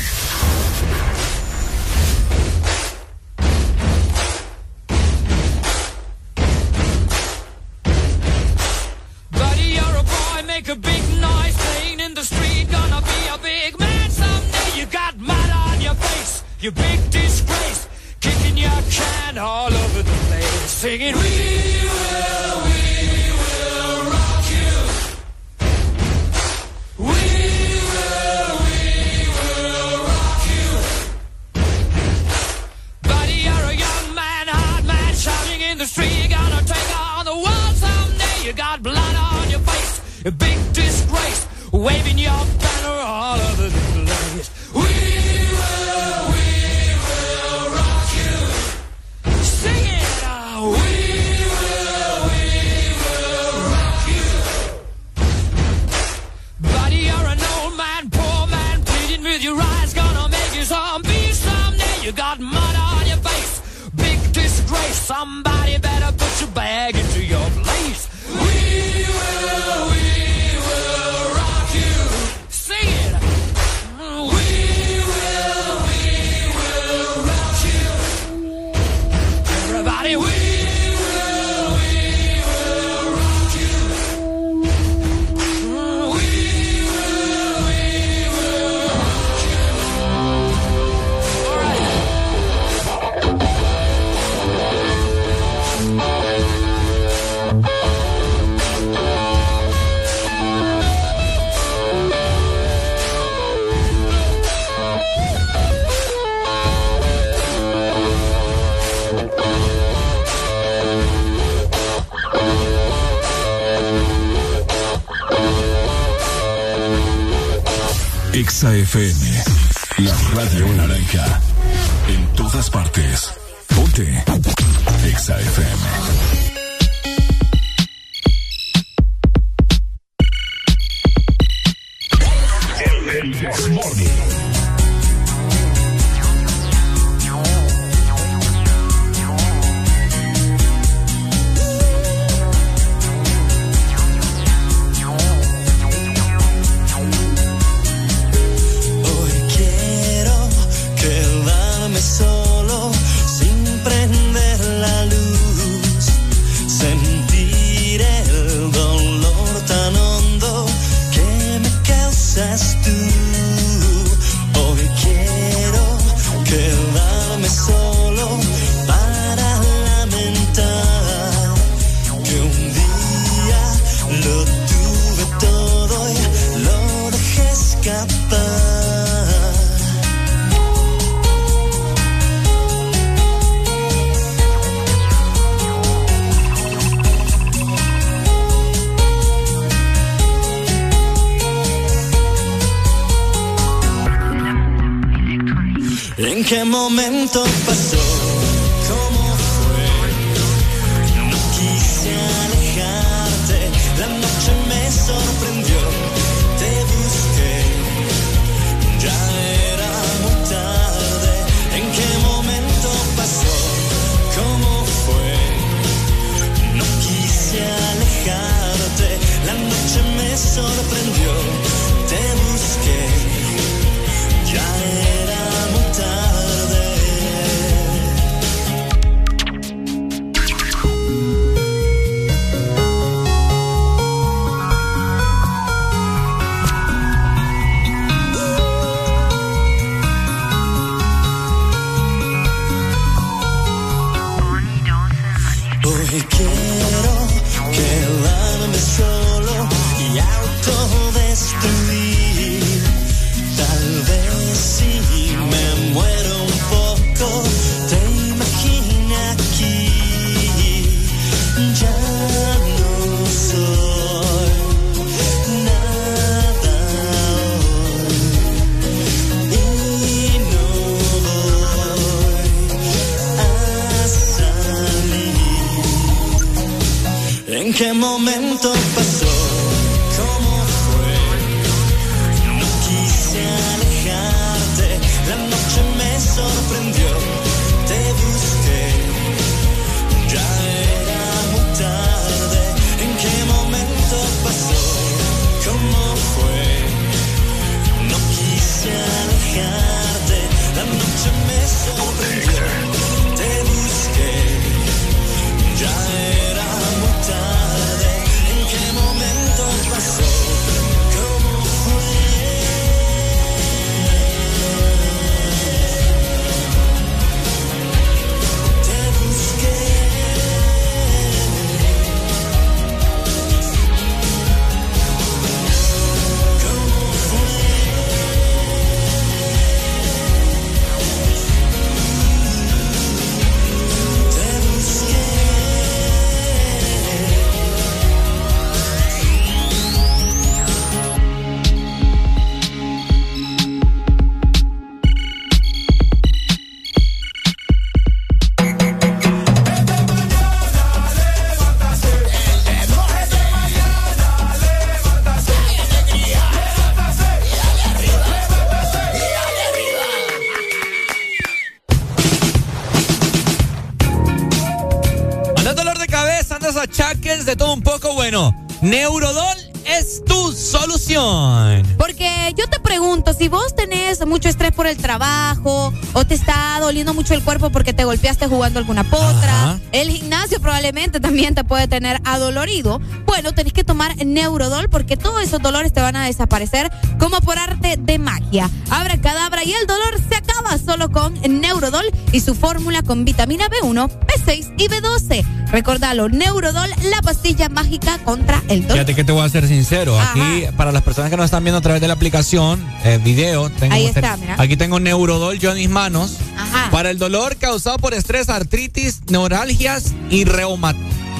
Doliendo 376.96 377.12
mucho 377.12 377.34
el 377.34 377.42
cuerpo 377.44 377.68
porque 377.68 377.92
te 377.92 378.04
golpeaste 378.04 378.46
jugando 378.46 378.78
alguna 378.78 379.04
potra, 379.04 379.64
Ajá. 379.64 379.78
el 379.92 380.08
gimnasio 380.08 380.60
probablemente 380.60 381.20
también 381.20 381.54
te 381.54 381.62
puede 381.62 381.88
tener 381.88 382.22
adolorido, 382.24 383.02
bueno, 383.26 383.52
tenés 383.52 383.74
que 383.74 383.84
tomar 383.84 384.16
Neurodol 384.24 384.88
porque 384.88 385.18
todos 385.18 385.42
esos 385.42 385.60
dolores 385.60 385.92
te 385.92 386.00
van 386.00 386.16
a 386.16 386.24
desaparecer 386.24 386.90
como 387.18 387.38
por 387.42 387.58
arte 387.58 387.98
de 387.98 388.18
magia. 388.18 388.70
Abra 388.88 389.20
cadabra 389.20 389.62
y 389.62 389.74
el 389.74 389.86
dolor 389.86 390.18
se 390.26 390.40
acaba 390.66 390.78
solo 390.78 391.10
con 391.10 391.34
Neurodol 391.60 392.04
y 392.32 392.40
su 392.40 392.54
fórmula 392.54 393.02
con 393.02 393.24
vitamina 393.24 393.68
B1, 393.68 394.08
B6 394.26 394.72
y 394.78 394.88
B12. 394.88 395.44
Recordalo, 395.70 396.28
Neurodol, 396.28 396.90
la 397.10 397.22
pastilla 397.22 397.68
mágica 397.68 398.18
contra 398.24 398.62
el 398.68 398.82
dolor. 398.82 398.94
Fíjate 398.98 399.14
que 399.14 399.24
te 399.24 399.32
voy 399.32 399.44
a 399.44 399.48
ser 399.48 399.66
sincero. 399.68 400.18
Ajá. 400.18 400.30
Aquí, 400.32 400.64
para 400.76 400.92
las 400.92 401.02
personas 401.02 401.30
que 401.30 401.36
nos 401.36 401.44
están 401.46 401.62
viendo 401.64 401.78
a 401.78 401.82
través 401.82 402.00
de 402.00 402.08
la 402.08 402.14
aplicación, 402.14 402.84
eh, 403.04 403.18
video, 403.22 403.70
tengo, 403.70 403.94
Ahí 403.94 404.06
está, 404.06 404.36
mira. 404.36 404.56
aquí 404.58 404.76
tengo 404.76 404.98
Neurodol 405.00 405.58
yo 405.58 405.70
en 405.70 405.76
mis 405.78 405.88
manos. 405.90 406.36
Ajá. 406.56 406.90
Para 406.90 407.10
el 407.10 407.18
dolor 407.18 407.56
causado 407.56 407.98
por 407.98 408.14
estrés, 408.14 408.48
artritis, 408.48 409.20
neuralgias 409.28 410.14
y 410.30 410.44
reuma- 410.44 410.94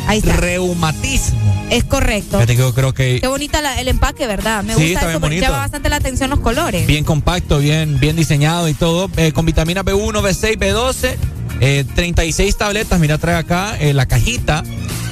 Ahí 0.07 0.19
está. 0.19 0.37
reumatismo. 0.37 1.56
Es 1.71 1.85
correcto. 1.85 2.37
Fíjate 2.39 2.55
que 2.55 2.63
yo 2.63 2.73
creo 2.75 2.95
que 2.95 3.21
Qué 3.21 3.27
bonita 3.27 3.61
la- 3.61 3.81
el 3.81 3.89
empaque, 3.89 4.27
¿verdad? 4.27 4.63
Me 4.63 4.75
Sí, 4.75 4.93
gusta 4.93 5.11
eso 5.11 5.21
porque 5.21 5.41
llama 5.41 5.59
bastante 5.59 5.89
la 5.89 5.97
atención 5.97 6.31
los 6.31 6.39
colores. 6.41 6.87
bien 6.87 7.05
compacto, 7.05 7.59
bien, 7.59 7.99
bien 7.99 8.15
diseñado 8.17 8.69
y 8.69 8.75
todo, 8.75 9.11
eh, 9.17 9.33
con 9.33 9.45
vitamina 9.47 9.83
B1, 9.83 10.23
B6, 10.23 10.57
B12, 10.59 11.17
eh, 11.61 11.85
36 11.95 12.57
tabletas, 12.57 13.01
mira, 13.01 13.19
trae 13.19 13.35
acá 13.37 13.77
eh, 13.81 13.93
la 13.95 14.07
cajita 14.07 14.63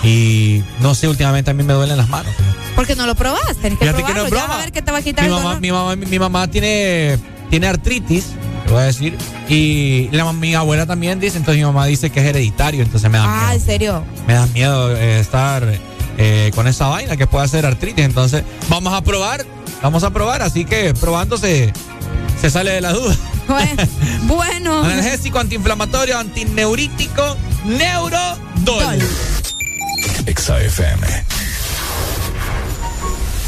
y 0.04 0.62
no 0.80 0.94
sé, 0.94 1.08
últimamente 1.08 1.50
a 1.50 1.54
mí 1.54 1.62
me 1.64 1.72
duelen 1.72 1.96
las 1.96 2.08
manos. 2.08 2.32
Porque 2.76 2.94
no 2.94 3.06
lo 3.06 3.14
probás, 3.14 3.56
tenés 3.60 3.78
que 3.78 3.86
Fíjate 3.86 4.02
que 4.04 4.12
probarlo. 4.12 4.22
no 4.24 4.28
ya 4.36 4.44
broma. 4.44 4.54
a 4.54 4.58
ver 4.62 4.72
qué 4.72 4.82
te 4.82 4.92
va 4.92 4.98
a 4.98 5.02
quitar 5.02 5.24
Mi 5.28 5.34
el 5.36 5.42
mamá, 5.42 5.60
mi 5.60 5.72
mamá, 5.72 5.96
mi 5.96 6.18
mamá 6.18 6.46
tiene, 6.48 7.18
tiene 7.50 7.66
artritis, 7.66 8.26
te 8.66 8.70
voy 8.72 8.80
a 8.82 8.84
decir, 8.86 9.16
y 9.48 10.08
la, 10.12 10.32
mi 10.32 10.54
abuela 10.54 10.86
también 10.86 11.18
dice, 11.20 11.36
entonces 11.38 11.58
mi 11.60 11.64
mamá 11.66 11.86
dice 11.86 12.10
que 12.10 12.20
es 12.20 12.26
hereditario, 12.26 12.82
entonces 12.82 13.10
me 13.10 13.18
da 13.18 13.24
Ah, 13.26 13.40
miedo. 13.48 13.52
en 13.54 13.60
serio. 13.60 14.04
Me 14.26 14.34
da 14.34 14.46
miedo 14.48 14.96
eh, 14.96 15.20
estar 15.20 15.66
eh, 16.18 16.50
con 16.54 16.66
esa 16.66 16.88
vaina 16.88 17.16
que 17.16 17.26
puede 17.26 17.44
hacer 17.44 17.66
artritis. 17.66 18.04
Entonces, 18.04 18.44
vamos 18.68 18.92
a 18.92 19.02
probar. 19.02 19.44
Vamos 19.82 20.04
a 20.04 20.10
probar. 20.10 20.42
Así 20.42 20.64
que 20.64 20.94
probando 20.94 21.36
se, 21.36 21.72
sale 22.48 22.72
de 22.72 22.80
la 22.80 22.92
duda. 22.92 23.16
Bueno, 23.46 23.82
bueno. 24.22 24.84
Analgésico, 24.84 25.38
antiinflamatorio, 25.38 26.18
antineurítico, 26.18 27.36
neurodol. 27.66 28.98
XAFM. 30.34 31.43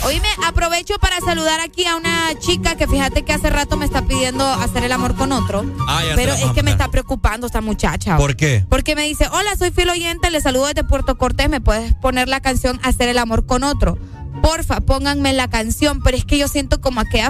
Oíme, 0.06 0.28
aprovecho 0.46 0.94
para 1.00 1.18
saludar 1.18 1.58
aquí 1.58 1.84
a 1.84 1.96
una 1.96 2.30
chica 2.38 2.76
que 2.76 2.86
fíjate 2.86 3.24
que 3.24 3.32
hace 3.32 3.50
rato 3.50 3.76
me 3.76 3.84
está 3.84 4.02
pidiendo 4.02 4.46
hacer 4.46 4.84
el 4.84 4.92
amor 4.92 5.16
con 5.16 5.32
otro. 5.32 5.64
Ah, 5.88 6.04
ya 6.08 6.14
pero 6.14 6.32
es 6.32 6.52
que 6.52 6.62
me 6.62 6.70
está 6.70 6.88
preocupando 6.92 7.48
esta 7.48 7.60
muchacha. 7.60 8.16
¿Por 8.16 8.36
qué? 8.36 8.64
Porque 8.68 8.94
me 8.94 9.02
dice, 9.02 9.26
hola, 9.32 9.56
soy 9.56 9.72
fiel 9.72 9.90
oyente, 9.90 10.30
le 10.30 10.40
saludo 10.40 10.66
desde 10.66 10.84
Puerto 10.84 11.18
Cortés, 11.18 11.48
¿me 11.48 11.60
puedes 11.60 11.92
poner 11.94 12.28
la 12.28 12.40
canción 12.40 12.78
Hacer 12.84 13.08
el 13.08 13.18
amor 13.18 13.46
con 13.46 13.64
otro? 13.64 13.98
Porfa, 14.42 14.80
pónganme 14.80 15.32
la 15.32 15.48
canción, 15.48 16.00
pero 16.04 16.16
es 16.16 16.24
que 16.24 16.38
yo 16.38 16.46
siento 16.46 16.80
como 16.80 17.04
que, 17.06 17.28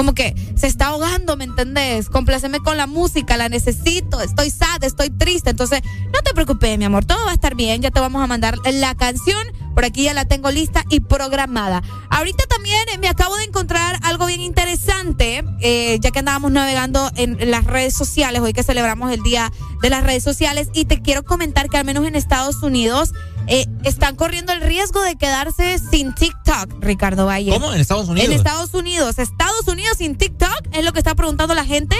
como 0.00 0.14
que 0.14 0.34
se 0.56 0.66
está 0.66 0.86
ahogando, 0.86 1.36
¿me 1.36 1.44
entendés? 1.44 2.08
Compláceme 2.08 2.60
con 2.60 2.78
la 2.78 2.86
música, 2.86 3.36
la 3.36 3.50
necesito, 3.50 4.22
estoy 4.22 4.48
sad, 4.48 4.82
estoy 4.82 5.10
triste, 5.10 5.50
entonces 5.50 5.82
no 6.10 6.22
te 6.22 6.32
preocupes, 6.32 6.78
mi 6.78 6.86
amor, 6.86 7.04
todo 7.04 7.22
va 7.26 7.32
a 7.32 7.34
estar 7.34 7.54
bien, 7.54 7.82
ya 7.82 7.90
te 7.90 8.00
vamos 8.00 8.22
a 8.22 8.26
mandar 8.26 8.56
la 8.64 8.94
canción, 8.94 9.46
por 9.74 9.84
aquí 9.84 10.04
ya 10.04 10.14
la 10.14 10.24
tengo 10.24 10.50
lista 10.50 10.86
y 10.88 11.00
programada. 11.00 11.82
Ahorita 12.08 12.44
también 12.48 12.82
eh, 12.94 12.96
me 12.96 13.08
acabo 13.08 13.36
de 13.36 13.44
encontrar 13.44 13.98
algo 14.02 14.24
bien 14.24 14.40
interesante, 14.40 15.44
eh, 15.60 15.98
ya 16.00 16.10
que 16.10 16.20
andábamos 16.20 16.50
navegando 16.50 17.10
en 17.16 17.50
las 17.50 17.64
redes 17.64 17.92
sociales, 17.92 18.40
hoy 18.40 18.54
que 18.54 18.62
celebramos 18.62 19.12
el 19.12 19.22
Día 19.22 19.52
de 19.82 19.90
las 19.90 20.02
Redes 20.02 20.24
Sociales, 20.24 20.70
y 20.72 20.86
te 20.86 21.02
quiero 21.02 21.24
comentar 21.24 21.68
que 21.68 21.76
al 21.76 21.84
menos 21.84 22.06
en 22.06 22.16
Estados 22.16 22.62
Unidos 22.62 23.12
eh, 23.46 23.66
están 23.84 24.16
corriendo 24.16 24.52
el 24.52 24.60
riesgo 24.60 25.00
de 25.02 25.16
quedarse 25.16 25.78
sin 25.90 26.14
TikTok, 26.14 26.74
Ricardo 26.80 27.26
Valle. 27.26 27.50
¿Cómo? 27.52 27.72
¿En 27.72 27.80
Estados 27.80 28.08
Unidos? 28.08 28.28
En 28.30 28.36
Estados 28.36 28.74
Unidos. 28.74 29.18
Estados 29.18 29.66
Unidos 29.68 29.96
sin 29.98 30.16
TikTok 30.16 30.60
es 30.72 30.84
lo 30.84 30.92
que 30.92 30.98
está 31.00 31.14
preguntando 31.14 31.54
la 31.54 31.64
gente. 31.64 31.96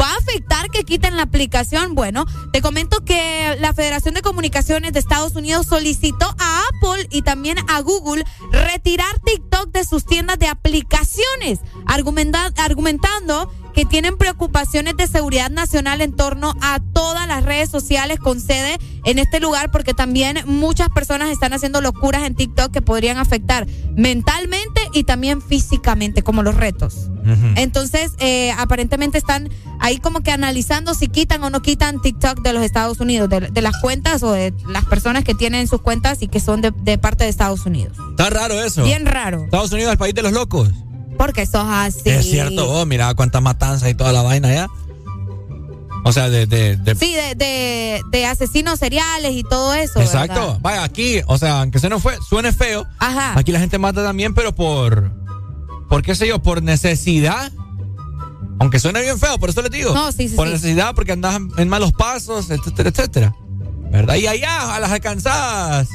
¿Va 0.00 0.10
a 0.10 0.16
afectar 0.16 0.70
que 0.70 0.82
quiten 0.82 1.16
la 1.16 1.22
aplicación? 1.22 1.94
Bueno, 1.94 2.24
te 2.52 2.60
comento 2.60 3.04
que 3.04 3.56
la 3.60 3.72
Federación 3.72 4.14
de 4.14 4.22
Comunicaciones 4.22 4.92
de 4.92 4.98
Estados 4.98 5.36
Unidos 5.36 5.66
solicitó 5.68 6.34
a 6.38 6.62
Apple 6.68 7.06
y 7.12 7.22
también 7.22 7.58
a 7.68 7.80
Google 7.80 8.24
retirar 8.50 9.20
TikTok 9.24 9.70
de 9.70 9.84
sus 9.84 10.04
tiendas 10.04 10.38
de 10.40 10.48
aplicaciones, 10.48 11.60
argumenta- 11.86 12.52
argumentando 12.56 13.48
que 13.74 13.84
tienen 13.84 14.16
preocupaciones 14.16 14.96
de 14.96 15.06
seguridad 15.06 15.50
nacional 15.50 16.00
en 16.00 16.14
torno 16.14 16.54
a 16.62 16.80
todas 16.92 17.26
las 17.26 17.44
redes 17.44 17.70
sociales 17.70 18.18
con 18.18 18.40
sede 18.40 18.78
en 19.04 19.18
este 19.18 19.40
lugar 19.40 19.70
porque 19.70 19.94
también 19.94 20.38
muchas 20.46 20.88
personas 20.88 21.30
están 21.30 21.52
haciendo 21.52 21.80
locuras 21.80 22.22
en 22.22 22.34
TikTok 22.34 22.72
que 22.72 22.82
podrían 22.82 23.18
afectar 23.18 23.66
mentalmente 23.96 24.80
y 24.92 25.04
también 25.04 25.42
físicamente 25.42 26.22
como 26.22 26.42
los 26.42 26.54
retos. 26.54 27.10
Entonces, 27.56 28.12
eh, 28.18 28.52
aparentemente 28.58 29.16
están 29.16 29.48
ahí 29.80 29.96
como 29.96 30.20
que 30.20 30.30
analizando 30.30 30.92
si 30.92 31.08
quitan 31.08 31.42
o 31.42 31.48
no 31.48 31.62
quitan 31.62 32.02
TikTok 32.02 32.42
de 32.42 32.52
los 32.52 32.62
Estados 32.62 33.00
Unidos, 33.00 33.30
de, 33.30 33.40
de 33.40 33.62
las 33.62 33.80
cuentas 33.80 34.22
o 34.22 34.32
de 34.32 34.52
las 34.68 34.84
personas 34.84 35.24
que 35.24 35.34
tienen 35.34 35.66
sus 35.66 35.80
cuentas 35.80 36.20
y 36.20 36.28
que 36.28 36.38
son 36.38 36.60
de, 36.60 36.70
de 36.82 36.98
parte 36.98 37.24
de 37.24 37.30
Estados 37.30 37.64
Unidos. 37.64 37.96
Está 38.10 38.28
raro 38.28 38.60
eso. 38.62 38.84
Bien 38.84 39.06
raro. 39.06 39.44
Estados 39.44 39.72
Unidos, 39.72 39.92
el 39.92 39.98
país 39.98 40.14
de 40.14 40.22
los 40.22 40.32
locos. 40.32 40.68
Porque 41.18 41.46
sos 41.46 41.64
así. 41.68 42.02
Es 42.10 42.30
cierto, 42.30 42.70
oh, 42.70 42.86
mira 42.86 43.14
cuánta 43.14 43.40
matanza 43.40 43.88
y 43.88 43.94
toda 43.94 44.12
la 44.12 44.22
vaina 44.22 44.52
ya. 44.52 44.68
O 46.06 46.12
sea, 46.12 46.28
de... 46.28 46.46
de, 46.46 46.76
de- 46.76 46.94
Sí, 46.96 47.14
de, 47.14 47.34
de, 47.34 48.02
de 48.10 48.26
asesinos 48.26 48.78
seriales 48.78 49.32
y 49.34 49.42
todo 49.42 49.72
eso. 49.74 50.00
Exacto. 50.00 50.34
¿verdad? 50.40 50.58
Vaya, 50.60 50.84
aquí, 50.84 51.20
o 51.26 51.38
sea, 51.38 51.60
aunque 51.60 51.78
se 51.78 51.88
no 51.88 51.98
fue, 51.98 52.18
suene 52.28 52.52
feo, 52.52 52.86
Ajá. 52.98 53.38
aquí 53.38 53.52
la 53.52 53.60
gente 53.60 53.78
mata 53.78 54.02
también, 54.04 54.34
pero 54.34 54.54
por... 54.54 55.12
¿Por 55.88 56.02
qué 56.02 56.14
sé 56.14 56.26
yo? 56.26 56.42
Por 56.42 56.62
necesidad. 56.62 57.52
Aunque 58.58 58.78
suene 58.80 59.00
bien 59.02 59.18
feo, 59.18 59.38
por 59.38 59.50
eso 59.50 59.62
les 59.62 59.70
digo. 59.70 59.94
No, 59.94 60.12
sí, 60.12 60.28
sí, 60.28 60.34
Por 60.36 60.46
sí. 60.48 60.52
necesidad, 60.54 60.94
porque 60.94 61.12
andas 61.12 61.40
en 61.56 61.68
malos 61.68 61.92
pasos, 61.92 62.50
etcétera, 62.50 62.90
etcétera. 62.90 63.34
¿Verdad? 63.90 64.16
Y 64.16 64.26
allá, 64.26 64.74
a 64.74 64.80
las 64.80 64.90
alcanzadas, 64.90 65.88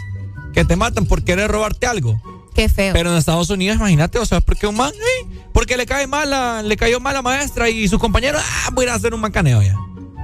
que 0.53 0.64
te 0.65 0.75
matan 0.75 1.06
por 1.06 1.23
querer 1.23 1.51
robarte 1.51 1.85
algo. 1.88 2.19
Qué 2.53 2.68
feo. 2.69 2.94
Pero 2.94 3.11
en 3.11 3.18
Estados 3.18 3.50
Unidos, 3.50 3.78
imagínate, 3.78 4.19
o 4.19 4.26
sea, 4.26 4.42
porque 4.42 4.68
un 4.68 4.76
man, 4.76 4.92
eh, 4.94 5.28
porque 5.53 5.78
le 5.78 5.86
cae 5.86 6.08
mal 6.08 6.30
la- 6.30 6.61
le 6.64 6.76
cayó 6.78 7.00
mal 7.00 7.14
la 7.14 7.22
maestra 7.22 7.69
y 7.69 7.88
sus 7.88 8.00
compañeros, 8.00 8.42
ah, 8.44 8.69
voy 8.74 8.86
a 8.88 8.94
hacer 8.95 9.14
un 9.14 9.22
mancaneo 9.22 9.61
ya. 9.61 9.76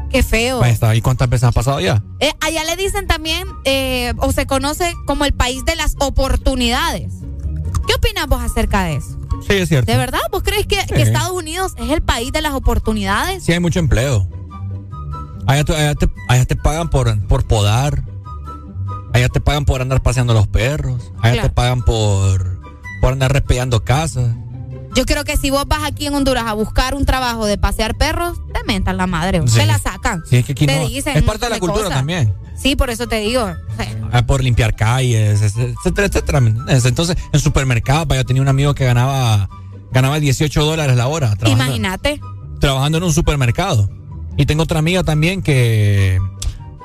Qué 0.09 0.23
feo. 0.23 0.61
Ahí 0.63 0.71
está. 0.71 0.95
¿Y 0.95 1.01
cuántas 1.01 1.29
veces 1.29 1.43
ha 1.45 1.51
pasado 1.51 1.79
ya? 1.81 2.03
Eh, 2.19 2.31
allá 2.39 2.63
le 2.63 2.75
dicen 2.77 3.05
también, 3.07 3.47
eh, 3.65 4.13
o 4.17 4.31
se 4.31 4.45
conoce 4.45 4.93
como 5.05 5.25
el 5.25 5.33
país 5.33 5.65
de 5.65 5.75
las 5.75 5.95
oportunidades. 5.99 7.13
¿Qué 7.87 7.93
opinas 7.95 8.27
vos 8.27 8.41
acerca 8.41 8.83
de 8.83 8.95
eso? 8.95 9.17
Sí, 9.47 9.53
es 9.55 9.67
cierto. 9.69 9.91
¿De 9.91 9.97
verdad? 9.97 10.21
¿Vos 10.31 10.41
crees 10.43 10.65
que, 10.67 10.77
que. 10.87 11.01
Estados 11.01 11.31
Unidos 11.31 11.73
es 11.77 11.91
el 11.91 12.01
país 12.01 12.31
de 12.31 12.41
las 12.41 12.53
oportunidades? 12.53 13.43
Sí, 13.43 13.51
hay 13.51 13.59
mucho 13.59 13.79
empleo. 13.79 14.27
Allá 15.47 15.63
te, 15.63 15.75
allá 15.75 15.95
te- 15.95 16.09
allá 16.29 16.45
te 16.45 16.55
pagan 16.55 16.89
por, 16.89 17.27
por 17.27 17.45
podar. 17.45 18.03
Allá 19.15 19.29
te 19.29 19.39
pagan 19.39 19.63
por 19.65 19.81
andar 19.81 20.03
paseando 20.03 20.33
los 20.33 20.47
perros. 20.47 21.11
Allá 21.21 21.33
Claro. 21.33 21.47
te 21.49 21.53
pagan 21.53 21.83
por, 21.83 22.59
por 23.01 23.13
andar 23.13 23.31
respellando 23.31 23.83
casas. 23.83 24.35
Yo 24.93 25.05
creo 25.05 25.23
que 25.23 25.35
si 25.37 25.49
vos 25.49 25.65
vas 25.67 25.83
aquí 25.85 26.05
en 26.07 26.13
Honduras 26.15 26.45
a 26.47 26.53
buscar 26.53 26.95
un 26.95 27.05
trabajo 27.05 27.45
de 27.45 27.57
pasear 27.57 27.95
perros, 27.95 28.37
te 28.53 28.63
mentan 28.65 28.97
la 28.97 29.07
madre, 29.07 29.41
Sí. 29.47 29.57
te 29.59 29.65
la 29.65 29.77
sacan. 29.79 30.23
Sí, 30.29 30.37
es 30.37 30.45
que 30.45 30.51
aquí 30.53 30.65
te 30.67 30.77
no- 30.79 30.87
dicen 30.87 31.15
es 31.17 31.23
parte 31.23 31.45
de 31.45 31.49
la 31.51 31.59
cultura 31.59 31.83
cosas. 31.85 31.97
también. 31.97 32.33
Sí, 32.57 32.75
por 32.77 32.89
eso 32.89 33.05
te 33.07 33.19
digo. 33.19 33.45
Ah, 34.13 34.25
por 34.25 34.41
limpiar 34.43 34.75
calles, 34.75 35.41
etcétera, 35.41 36.07
etcétera. 36.07 36.37
Entonces, 36.69 37.17
en 37.33 37.39
supermercados, 37.41 38.07
yo 38.15 38.25
tenía 38.25 38.41
un 38.41 38.47
amigo 38.47 38.73
que 38.73 38.85
ganaba, 38.85 39.49
ganaba 39.91 40.19
18 40.21 40.63
dólares 40.63 40.95
la 40.95 41.07
hora 41.07 41.35
Imagínate. 41.45 42.21
trabajando 42.61 42.97
en 42.99 43.03
un 43.05 43.13
supermercado. 43.13 43.89
Y 44.37 44.45
tengo 44.45 44.63
otra 44.63 44.79
amiga 44.79 45.03
también 45.03 45.41
que 45.41 46.19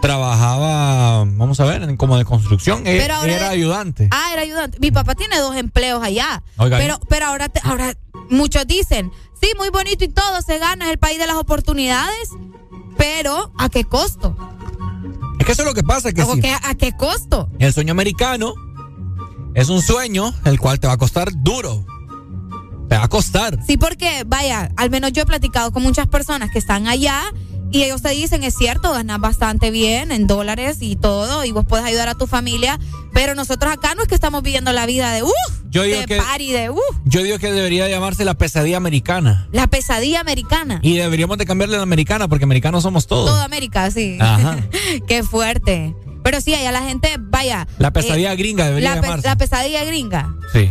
trabajaba, 0.01 1.25
vamos 1.25 1.61
a 1.61 1.65
ver, 1.65 1.83
en- 1.83 1.97
como 1.97 2.17
de 2.17 2.25
construcción. 2.25 2.87
Ella, 2.87 3.03
Pero 3.03 3.15
ahora 3.17 3.33
era 3.33 3.49
de- 3.49 3.55
ayudante. 3.55 4.09
Ah, 4.11 4.31
era 4.33 4.43
ayudante. 4.43 4.79
Mi 4.81 4.91
papá 4.91 5.15
tiene 5.15 5.39
dos 5.39 5.57
empleos 5.57 6.03
allá. 6.03 6.43
Oiga, 6.57 6.79
pero, 6.79 6.99
pero 7.09 7.27
ahora, 7.27 7.49
te- 7.49 7.61
ahora 7.65 7.95
muchos 8.29 8.67
dicen, 8.67 9.11
sí, 9.41 9.49
muy 9.59 9.71
bonito 9.71 10.05
y 10.05 10.09
todo, 10.09 10.41
se 10.43 10.59
gana, 10.59 10.87
es 10.87 10.93
el 10.93 10.99
país 10.99 11.19
de 11.19 11.27
las 11.27 11.37
oportunidades, 11.37 12.31
pero 12.97 13.53
¿a 13.59 13.69
qué 13.69 13.85
costo? 13.85 14.37
Es 15.39 15.47
que 15.47 15.53
eso 15.53 15.63
es 15.63 15.69
lo 15.69 15.75
que 15.75 15.83
pasa, 15.83 16.13
que 16.13 16.23
¿O 16.23 16.35
sí. 16.35 16.41
qué- 16.41 16.57
¿A 16.63 16.75
qué 16.75 16.93
costo? 16.97 17.49
El 17.59 17.73
sueño 17.73 17.93
americano 17.93 18.55
es 19.55 19.69
un 19.69 19.81
sueño 19.83 20.33
el 20.45 20.59
cual 20.61 20.79
te 20.81 20.87
va 20.87 20.95
a 20.95 20.99
costar 20.99 21.31
duro. 21.35 21.85
Te 22.89 22.97
va 22.97 23.05
a 23.05 23.09
costar. 23.09 23.59
Sí, 23.67 23.77
porque, 23.77 24.25
vaya, 24.27 24.73
al 24.77 24.91
menos 24.91 25.13
yo 25.13 25.23
he 25.23 25.27
platicado 25.27 25.71
con 25.73 25.83
muchas 25.83 26.09
personas 26.09 26.51
que 26.51 26.59
están 26.59 26.89
allá 26.89 27.23
y 27.73 27.83
ellos 27.85 28.03
te 28.03 28.11
dicen, 28.11 28.43
es 28.45 28.55
cierto, 28.57 28.93
ganas 28.93 29.21
bastante 29.21 29.71
bien 29.71 30.13
en 30.13 30.27
dólares 30.27 30.79
y 30.81 30.97
todo, 30.97 31.45
y 31.45 31.53
vos 31.53 31.65
puedes 31.69 31.87
ayudar 31.87 32.09
a 32.09 32.15
tu 32.15 32.27
familia, 32.27 32.79
pero 33.13 33.35
nosotros 33.35 33.73
acá 33.73 33.95
no 33.95 34.03
es 34.03 34.09
que 34.09 34.15
estamos 34.15 34.43
viviendo 34.43 34.73
la 34.73 34.87
vida 34.87 35.13
de, 35.13 35.23
uff, 35.23 35.33
Yo 35.71 35.83
digo 35.83 35.99
de 36.01 36.07
que- 36.07 36.17
party, 36.17 36.53
de, 36.53 36.71
uff, 36.71 36.81
Yo 37.05 37.23
digo 37.23 37.39
que 37.39 37.53
debería 37.53 37.89
llamarse 37.89 38.25
la 38.25 38.35
pesadilla 38.35 38.77
americana. 38.77 39.49
la 39.53 39.67
pesadilla 39.67 40.21
americana. 40.21 40.81
Y 40.83 40.97
deberíamos 40.97 41.39
de 41.39 41.47
cambiarle 41.47 41.77
a 41.77 41.79
la 41.79 41.83
americana 41.85 42.29
porque 42.29 42.45
americanos 42.45 42.83
somos 42.83 43.07
todos. 43.07 43.29
Toda 43.31 43.45
América, 43.45 43.91
sí. 43.91 44.19
Ajá. 44.21 44.59
Qué 45.07 45.23
fuerte. 45.23 45.95
Pero 46.23 46.41
sí, 46.41 46.55
allá 46.55 46.71
la 46.73 46.83
gente, 46.83 47.17
vaya. 47.19 47.67
La 47.79 47.93
pesadilla 47.93 48.33
eh, 48.33 48.37
gringa 48.37 48.67
debería 48.67 48.97
la, 48.97 49.01
llamarse. 49.01 49.27
la 49.27 49.37
pesadilla 49.37 49.85
gringa. 49.85 50.35
Sí. 50.53 50.71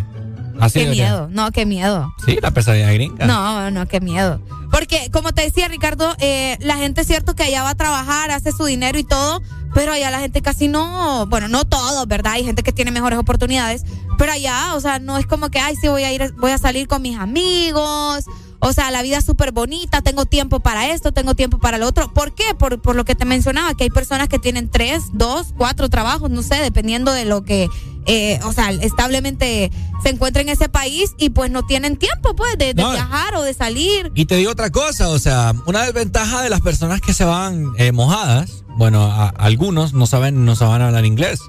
Así 0.60 0.74
qué 0.80 0.80
debería. 0.86 1.06
miedo. 1.06 1.28
No, 1.32 1.52
qué 1.52 1.66
miedo. 1.66 2.14
Sí, 2.26 2.38
la 2.42 2.52
pesadilla 2.52 2.92
gringa. 2.92 3.26
No, 3.26 3.72
no, 3.72 3.88
qué 3.88 4.00
miedo. 4.02 4.42
Porque, 4.72 5.10
como 5.12 5.32
te 5.32 5.42
decía, 5.42 5.68
Ricardo, 5.68 6.16
eh, 6.20 6.58
la 6.60 6.78
gente 6.78 7.02
es 7.02 7.08
cierto 7.08 7.36
que 7.36 7.44
allá 7.44 7.64
va 7.64 7.72
a 7.72 7.76
trabajar, 7.76 8.32
hace 8.32 8.52
su 8.52 8.66
dinero 8.66 9.00
y 9.00 9.04
todo, 9.04 9.42
pero 9.74 9.92
allá 9.92 10.12
la 10.12 10.20
gente 10.20 10.42
casi 10.42 10.68
no, 10.68 11.26
bueno, 11.28 11.48
no 11.48 11.66
todos, 11.66 12.08
¿verdad? 12.08 12.34
Hay 12.34 12.44
gente 12.44 12.64
que 12.64 12.72
tiene 12.72 12.92
mejores 12.92 13.18
oportunidades, 13.20 13.84
pero 14.18 14.32
allá, 14.32 14.76
o 14.76 14.80
sea, 14.80 15.00
no 15.00 15.18
es 15.18 15.26
como 15.26 15.50
que, 15.50 15.60
ay, 15.60 15.76
sí, 15.76 15.88
voy 15.88 16.04
a 16.04 16.14
ir, 16.14 16.34
voy 16.38 16.52
a 16.52 16.58
salir 16.58 16.88
con 16.88 17.02
mis 17.02 17.18
amigos. 17.18 18.26
O 18.62 18.74
sea, 18.74 18.92
la 18.92 19.02
vida 19.02 19.18
es 19.18 19.26
súper 19.26 19.54
bonita, 19.54 20.02
tengo 20.02 20.26
tiempo 20.26 20.60
para 20.60 20.92
esto, 20.92 21.14
tengo 21.14 21.34
tiempo 21.34 21.60
para 21.60 21.78
lo 21.78 21.88
otro. 21.88 22.14
¿Por 22.14 22.34
qué? 22.34 22.44
Por, 22.58 22.82
por 22.82 22.96
lo 22.96 23.06
que 23.06 23.16
te 23.16 23.24
mencionaba, 23.24 23.74
que 23.74 23.86
hay 23.86 23.90
personas 23.90 24.28
que 24.28 24.38
tienen 24.38 24.70
tres, 24.70 25.04
dos, 25.14 25.54
cuatro 25.58 25.90
trabajos, 25.90 26.30
no 26.30 26.42
sé, 26.44 26.56
dependiendo 26.56 27.14
de 27.14 27.24
lo 27.24 27.44
que, 27.44 27.70
eh, 28.06 28.38
o 28.44 28.52
sea, 28.52 28.72
establemente 28.72 29.72
se 30.04 30.10
encuentra 30.10 30.42
en 30.42 30.50
ese 30.50 30.68
país 30.68 31.12
y 31.18 31.30
pues 31.30 31.50
no 31.52 31.66
tienen 31.66 31.96
tiempo, 31.98 32.36
pues, 32.36 32.58
de, 32.58 32.74
de 32.74 32.82
No. 32.84 32.92
viajar 32.92 33.36
o 33.36 33.44
de 33.44 33.54
salir. 33.54 34.12
Y 34.14 34.26
te 34.26 34.36
digo 34.36 34.52
otra 34.52 34.70
cosa, 34.72 35.08
o 35.10 35.20
sea, 35.20 35.54
una 35.66 35.84
desventaja 35.84 36.42
de 36.42 36.50
las 36.50 36.60
personas 36.62 37.00
que 37.00 37.14
se 37.14 37.24
van 37.24 37.72
eh, 37.78 37.94
mojadas, 37.94 38.66
bueno, 38.78 39.04
a- 39.06 39.30
algunos 39.30 39.94
no 39.94 40.06
saben, 40.06 40.44
no 40.44 40.56
saben 40.58 40.82
hablar 40.82 41.06
inglés. 41.06 41.40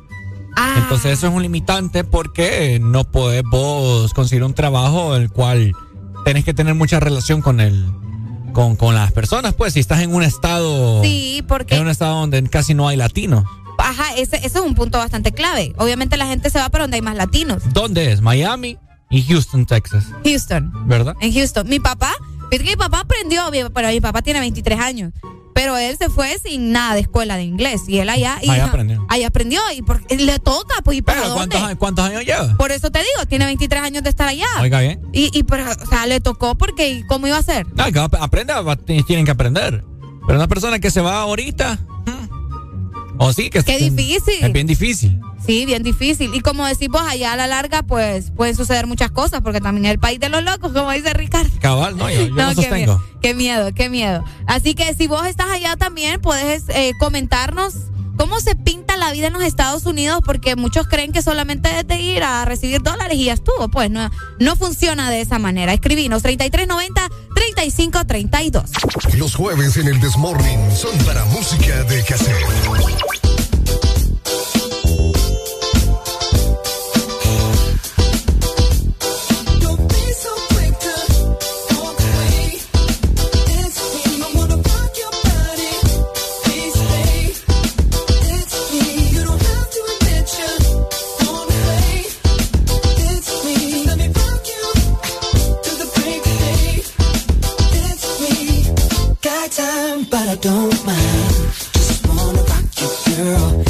Ah. 0.57 0.75
Entonces 0.79 1.13
eso 1.19 1.27
es 1.29 1.33
un 1.35 1.43
limitante 1.43 2.05
porque 2.05 2.79
no 2.81 3.03
podés 3.05 3.43
vos 3.51 4.13
conseguir 4.15 4.45
un 4.45 4.55
trabajo 4.55 5.17
el 5.17 5.31
cual 5.31 5.73
tenés 6.25 6.45
que 6.45 6.55
tener 6.55 6.75
mucha 6.75 7.01
relación 7.01 7.43
con 7.43 7.61
el, 7.61 7.87
con, 8.53 8.77
con 8.77 8.95
las 8.95 9.13
personas, 9.13 9.55
pues, 9.55 9.75
si 9.75 9.81
estás 9.81 10.01
en 10.01 10.15
un 10.15 10.23
estado, 10.23 11.03
Sí, 11.03 11.45
porque 11.47 11.77
en 11.77 11.83
un 11.83 11.89
estado 11.89 12.21
donde 12.21 12.43
casi 12.45 12.75
no 12.75 12.89
hay 12.89 12.97
latinos. 12.97 13.45
Ajá, 13.79 14.15
ese, 14.17 14.37
ese 14.37 14.59
es 14.59 14.65
un 14.65 14.75
punto 14.75 14.99
bastante 14.99 15.33
clave. 15.33 15.73
Obviamente 15.79 16.17
la 16.17 16.27
gente 16.27 16.51
se 16.51 16.59
va 16.59 16.69
para 16.69 16.85
donde 16.85 16.97
hay 16.97 17.03
más 17.03 17.17
latinos. 17.17 17.63
¿Dónde 17.73 18.13
es? 18.13 18.21
Miami 18.21 18.79
y 19.09 19.23
Houston, 19.23 19.65
Texas, 19.67 20.05
Houston. 20.25 20.71
¿verdad? 20.87 21.15
En 21.21 21.33
Houston. 21.33 21.69
Mi 21.69 21.81
papá, 21.81 22.13
mi 22.51 22.77
papá 22.77 23.01
aprendió, 23.01 23.43
pero 23.73 23.89
mi 23.89 24.01
papá 24.01 24.23
tiene 24.23 24.41
23 24.41 24.79
años. 24.81 25.13
Pero 25.55 25.77
él 25.77 25.97
se 25.99 26.09
fue 26.09 26.39
sin 26.39 26.73
nada 26.73 26.95
de 26.95 27.01
escuela 27.01 27.37
de 27.37 27.43
inglés. 27.45 27.83
Y 27.89 27.99
él 27.99 28.09
allá. 28.09 28.39
Y, 28.43 28.49
Ahí 28.51 28.61
aprendió. 28.61 29.05
Ahí 29.09 29.25
aprendió. 29.25 29.61
Y 29.77 29.83
por- 29.83 30.01
le 30.11 30.39
toca, 30.39 30.77
pues, 30.85 30.99
¿y 30.99 31.03
para 31.03 31.19
Pero 31.23 31.31
dónde? 31.31 31.47
¿cuántos, 31.57 31.63
años- 31.69 31.79
¿cuántos 31.79 32.05
años 32.07 32.25
lleva? 32.25 32.57
Por 32.57 32.73
eso 32.73 32.91
te 32.91 32.99
digo, 33.01 33.27
tiene 33.29 33.45
23 33.47 33.83
años 33.83 34.03
de 34.03 34.11
estar 34.11 34.29
allá. 34.29 34.47
Oiga 34.61 34.81
bien. 34.81 35.01
Y, 35.13 35.37
y 35.39 35.43
pero, 35.43 35.65
o 35.71 35.87
sea, 35.87 36.07
le 36.07 36.21
tocó 36.21 36.55
porque, 36.57 37.05
¿cómo 37.09 37.27
iba 37.27 37.37
a 37.37 37.43
ser? 37.43 37.67
No, 37.75 37.85
que 37.93 37.99
aprenda, 37.99 38.63
tienen 39.07 39.25
que 39.25 39.31
aprender. 39.31 39.85
Pero 40.27 40.39
una 40.39 40.49
persona 40.49 40.79
que 40.79 40.91
se 40.91 41.01
va 41.01 41.21
ahorita. 41.23 41.79
Mm, 43.21 43.23
O 43.23 43.33
sí, 43.33 43.51
que 43.51 43.63
Qué 43.63 43.77
es- 43.77 43.97
difícil. 43.97 44.43
Es 44.45 44.53
bien 44.53 44.67
difícil. 44.67 45.21
Sí, 45.47 45.65
bien 45.67 45.83
difícil. 45.83 46.35
Y 46.35 46.41
como 46.41 46.67
decís 46.67 46.89
vos, 46.89 47.01
allá 47.03 47.33
a 47.33 47.37
la 47.37 47.47
larga, 47.47 47.83
pues 47.83 48.31
pueden 48.31 48.55
suceder 48.55 48.87
muchas 48.87 49.11
cosas, 49.11 49.41
porque 49.41 49.61
también 49.61 49.87
es 49.87 49.93
el 49.93 49.99
país 49.99 50.21
de 50.21 50.29
los 50.29 50.43
locos, 50.45 50.73
como 50.73 50.91
dice 50.93 51.13
Ricardo. 51.15 51.51
Cabal, 51.61 51.97
no, 51.97 52.11
yo, 52.11 52.27
yo 52.27 52.35
lo 52.35 52.49
qué 52.51 52.55
sostengo. 52.55 52.75
miedo, 52.77 53.03
qué 53.23 53.35
miedo, 53.35 53.71
qué 53.75 53.89
miedo. 53.89 54.25
Así 54.47 54.75
que 54.75 54.95
si 54.95 55.07
vos 55.07 55.27
estás 55.27 55.49
allá 55.51 55.77
también, 55.77 56.21
puedes 56.21 56.65
eh, 56.69 56.93
comentarnos 57.01 57.75
cómo 58.17 58.41
se 58.41 58.55
pinta 58.55 58.97
la 58.97 59.13
vida 59.13 59.27
en 59.29 59.33
los 59.33 59.43
Estados 59.43 59.87
Unidos, 59.87 60.21
porque 60.25 60.57
muchos 60.57 60.87
creen 60.89 61.13
que 61.13 61.23
solamente 61.23 61.79
es 61.79 61.87
de 61.87 62.01
ir 62.01 62.23
a 62.23 62.45
recibir 62.45 62.83
dólares 62.83 63.17
y 63.19 63.25
ya 63.25 63.33
estuvo. 63.35 63.69
Pues 63.69 63.91
no, 63.91 64.11
no 64.39 64.57
funciona 64.57 65.11
de 65.11 65.21
esa 65.21 65.39
manera. 65.39 65.73
Escribinos 65.73 66.23
3390-3532. 66.25 69.17
Los 69.17 69.35
jueves 69.35 69.77
en 69.77 69.89
el 69.89 70.01
Desmorning 70.01 70.75
son 70.75 70.97
para 71.05 71.25
música 71.27 71.85
de 71.85 72.03
cassette. 72.05 73.50
But 100.11 100.29
I 100.29 100.35
don't 100.37 100.85
mind. 100.85 101.35
Just 101.73 102.07
wanna 102.09 102.43
rock 102.43 102.65
you, 102.81 103.15
girl. 103.17 103.70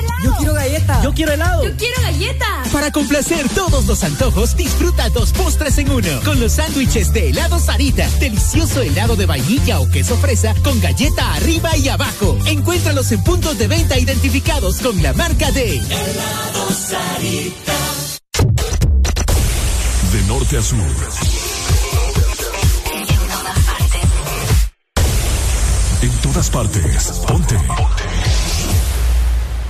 quiero 0.41 0.53
galleta. 0.53 1.03
Yo 1.03 1.13
quiero 1.13 1.33
helado. 1.33 1.63
Yo 1.63 1.77
quiero 1.77 2.01
galleta. 2.01 2.63
Para 2.71 2.91
complacer 2.91 3.47
todos 3.49 3.85
los 3.85 4.03
antojos, 4.03 4.55
disfruta 4.55 5.09
dos 5.09 5.31
postres 5.33 5.77
en 5.77 5.91
uno. 5.91 6.21
Con 6.23 6.39
los 6.39 6.53
sándwiches 6.53 7.13
de 7.13 7.29
helado 7.29 7.59
Sarita. 7.59 8.09
Delicioso 8.19 8.81
helado 8.81 9.15
de 9.15 9.25
vainilla 9.25 9.79
o 9.79 9.89
queso 9.89 10.17
fresa 10.17 10.53
con 10.63 10.79
galleta 10.81 11.33
arriba 11.35 11.75
y 11.77 11.89
abajo. 11.89 12.37
Encuéntralos 12.45 13.11
en 13.11 13.23
puntos 13.23 13.57
de 13.57 13.67
venta 13.67 13.99
identificados 13.99 14.77
con 14.77 15.01
la 15.01 15.13
marca 15.13 15.51
de 15.51 15.77
Helado 15.77 16.71
Sarita. 16.71 17.73
De 20.11 20.21
norte 20.27 20.57
a 20.57 20.61
sur. 20.61 20.79
En 26.01 26.11
todas 26.21 26.49
partes. 26.49 27.21
Ponte. 27.27 27.55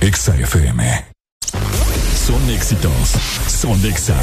Exa 0.02 0.34
FM. 0.36 0.82
Son 2.26 2.50
éxitos. 2.50 2.92
Son 3.46 3.86
Exa. 3.86 4.16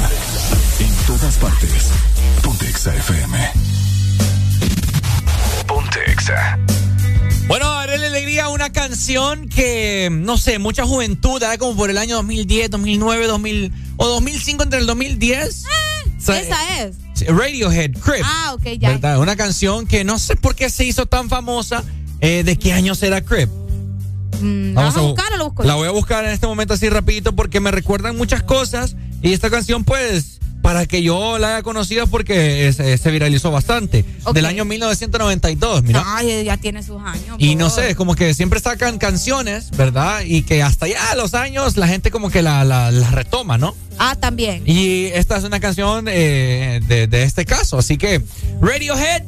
En 0.78 1.06
todas 1.06 1.38
partes. 1.38 1.88
Ponte 2.42 2.68
Exa 2.68 2.94
FM. 2.94 3.38
Ponte 5.66 5.98
Exa. 6.10 6.58
Bueno, 7.48 7.64
haré 7.72 7.96
la 7.96 8.08
alegría 8.08 8.50
una 8.50 8.70
canción 8.70 9.48
que, 9.48 10.10
no 10.12 10.36
sé, 10.36 10.58
mucha 10.58 10.84
juventud, 10.84 11.42
¿eh? 11.42 11.56
como 11.56 11.74
por 11.74 11.88
el 11.88 11.96
año 11.96 12.16
2010, 12.16 12.68
2009, 12.68 13.26
2000 13.26 13.72
o 13.96 14.06
2005 14.06 14.62
entre 14.62 14.80
el 14.80 14.86
2010. 14.86 15.64
O 15.64 16.20
sea, 16.20 16.40
Esa 16.42 16.78
es. 16.82 16.96
Radiohead, 17.26 17.92
Crip. 17.92 18.22
Ah, 18.22 18.52
ok, 18.52 18.64
ya. 18.78 18.90
¿verdad? 18.90 19.18
Una 19.18 19.34
canción 19.34 19.86
que 19.86 20.04
no 20.04 20.18
sé 20.18 20.36
por 20.36 20.54
qué 20.54 20.68
se 20.68 20.84
hizo 20.84 21.06
tan 21.06 21.30
famosa. 21.30 21.82
Eh, 22.20 22.42
¿De 22.44 22.58
qué 22.58 22.74
año 22.74 22.94
será 22.94 23.22
Crip? 23.22 23.48
Mm, 24.40 24.74
¿La 24.74 24.82
vas 24.82 24.96
a 24.96 25.00
bu- 25.00 25.06
buscar 25.08 25.32
o 25.32 25.36
lo 25.36 25.44
busco? 25.46 25.62
La 25.64 25.74
voy 25.74 25.88
a 25.88 25.90
buscar 25.92 26.24
en 26.24 26.30
este 26.30 26.46
momento 26.46 26.74
así 26.74 26.88
rapidito 26.88 27.34
porque 27.34 27.60
me 27.60 27.70
recuerdan 27.70 28.16
muchas 28.16 28.42
cosas 28.42 28.96
y 29.22 29.32
esta 29.32 29.50
canción 29.50 29.84
pues 29.84 30.38
para 30.62 30.84
que 30.84 31.02
yo 31.02 31.38
la 31.38 31.54
haya 31.54 31.62
conocido 31.62 32.06
porque 32.06 32.68
eh, 32.68 32.72
se, 32.74 32.98
se 32.98 33.10
viralizó 33.10 33.50
bastante. 33.50 34.04
Del 34.34 34.44
año 34.44 34.66
1992, 34.66 35.82
mira. 35.84 36.02
Ay, 36.06 36.44
ya 36.44 36.58
tiene 36.58 36.82
sus 36.82 37.00
años. 37.02 37.36
Y 37.38 37.54
no 37.56 37.70
sé, 37.70 37.90
es 37.90 37.96
como 37.96 38.14
que 38.14 38.34
siempre 38.34 38.60
sacan 38.60 38.98
canciones, 38.98 39.70
¿verdad? 39.70 40.20
Y 40.26 40.42
que 40.42 40.62
hasta 40.62 40.86
ya 40.86 41.12
a 41.12 41.14
los 41.16 41.32
años 41.32 41.78
la 41.78 41.88
gente 41.88 42.10
como 42.10 42.28
que 42.28 42.42
la, 42.42 42.62
la, 42.64 42.90
la 42.90 43.10
retoma, 43.10 43.56
¿no? 43.56 43.74
Ah, 43.98 44.16
también. 44.20 44.62
Y 44.66 45.06
esta 45.06 45.38
es 45.38 45.44
una 45.44 45.60
canción 45.60 46.04
eh, 46.08 46.80
de, 46.86 47.06
de 47.06 47.22
este 47.22 47.46
caso. 47.46 47.78
Así 47.78 47.96
que 47.96 48.22
Radiohead, 48.60 49.22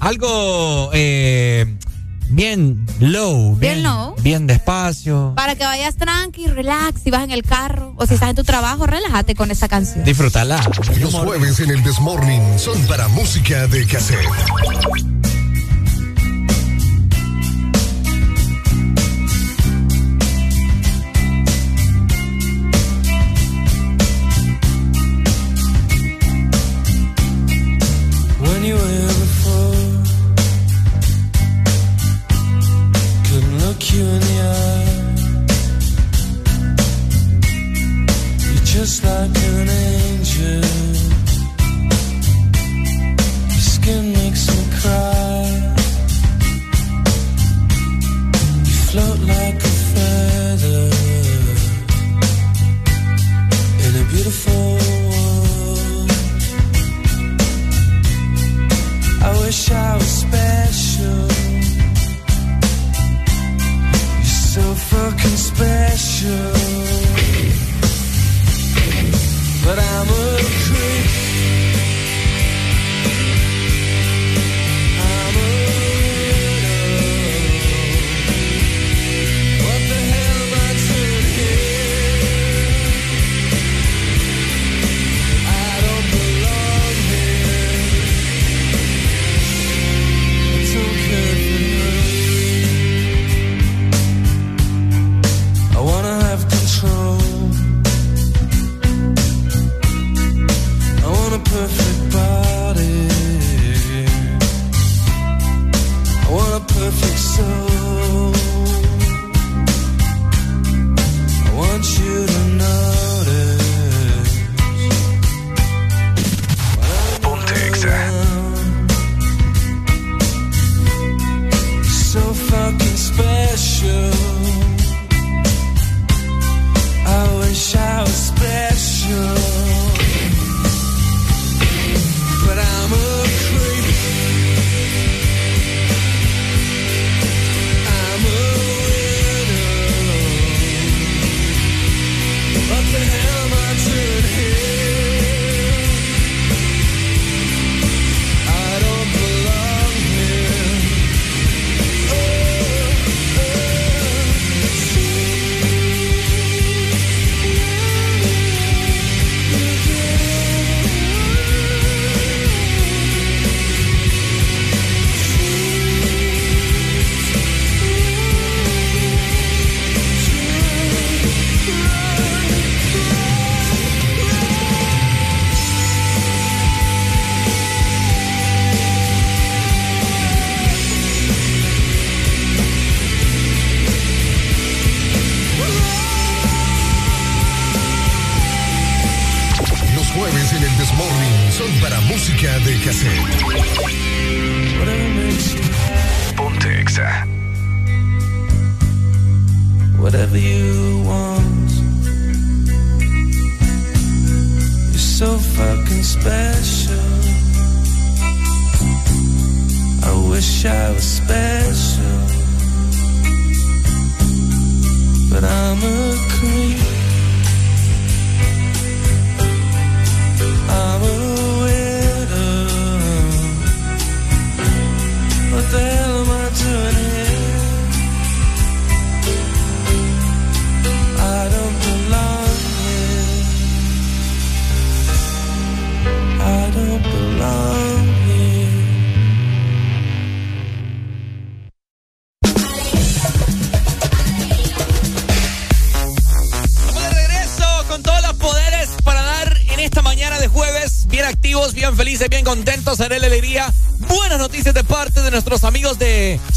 algo 0.00 0.90
eh, 0.92 1.76
bien 2.32 2.86
low. 3.00 3.56
Bien 3.56 3.82
low. 3.82 4.14
Bien 4.22 4.46
despacio. 4.46 5.32
Para 5.36 5.54
que 5.54 5.64
vayas 5.64 5.96
tranqui, 5.96 6.46
relax, 6.46 7.02
si 7.02 7.10
vas 7.10 7.24
en 7.24 7.30
el 7.30 7.42
carro 7.42 7.94
o 7.96 8.06
si 8.06 8.14
estás 8.14 8.30
en 8.30 8.36
tu 8.36 8.44
trabajo, 8.44 8.86
relájate 8.86 9.34
con 9.34 9.50
esa 9.50 9.68
canción. 9.68 10.04
Disfrútala. 10.04 10.60
Los 10.98 11.14
jueves 11.14 11.60
en 11.60 11.70
el 11.70 11.82
This 11.82 12.00
Morning 12.00 12.40
son 12.58 12.80
para 12.86 13.08
música 13.08 13.66
de 13.66 13.86
cassette. 13.86 15.21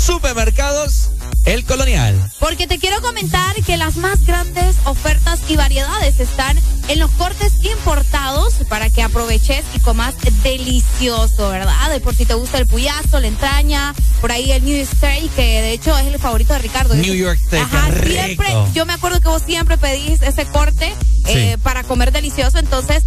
Supermercados 0.06 1.10
El 1.46 1.66
Colonial. 1.66 2.32
Porque 2.40 2.68
te 2.68 2.78
quiero 2.78 3.02
comentar 3.02 3.56
que 3.64 3.76
las 3.76 3.96
más 3.96 4.24
grandes 4.24 4.76
ofertas 4.86 5.40
y 5.50 5.56
variedades 5.56 6.20
están 6.20 6.60
en 6.90 7.00
los 7.00 7.10
cortes 7.12 7.54
importados 7.64 8.54
para 8.70 8.92
que 8.92 9.02
aproveches 9.02 9.66
y 9.74 9.80
comas 9.80 10.14
delicioso, 10.44 11.50
¿verdad? 11.50 11.90
De 11.90 12.02
por 12.02 12.14
si 12.14 12.28
te 12.28 12.36
gusta 12.36 12.60
el 12.60 12.68
puyazo, 12.68 13.20
la 13.20 13.28
entraña, 13.28 13.96
por 14.22 14.32
ahí 14.32 14.52
el 14.52 14.64
New 14.64 14.78
York 14.78 14.92
Steak, 14.96 15.34
que 15.34 15.42
de 15.42 15.72
hecho 15.72 15.98
es 15.98 16.06
el 16.06 16.20
favorito 16.20 16.54
de 16.54 16.60
Ricardo. 16.60 16.94
New 16.94 17.16
York 17.16 17.40
Steak, 17.44 17.64
Ajá, 17.64 17.90
siempre, 18.06 18.48
yo 18.76 18.86
me 18.86 18.94
acuerdo 18.94 19.20
que 19.22 19.28
vos 19.28 19.42
siempre 19.44 19.80
pedís 19.80 20.22
ese 20.22 20.46
corte 20.46 20.94
eh, 21.26 21.58
para 21.64 21.84
comer 21.84 22.12
delicioso, 22.12 22.60
entonces 22.60 23.04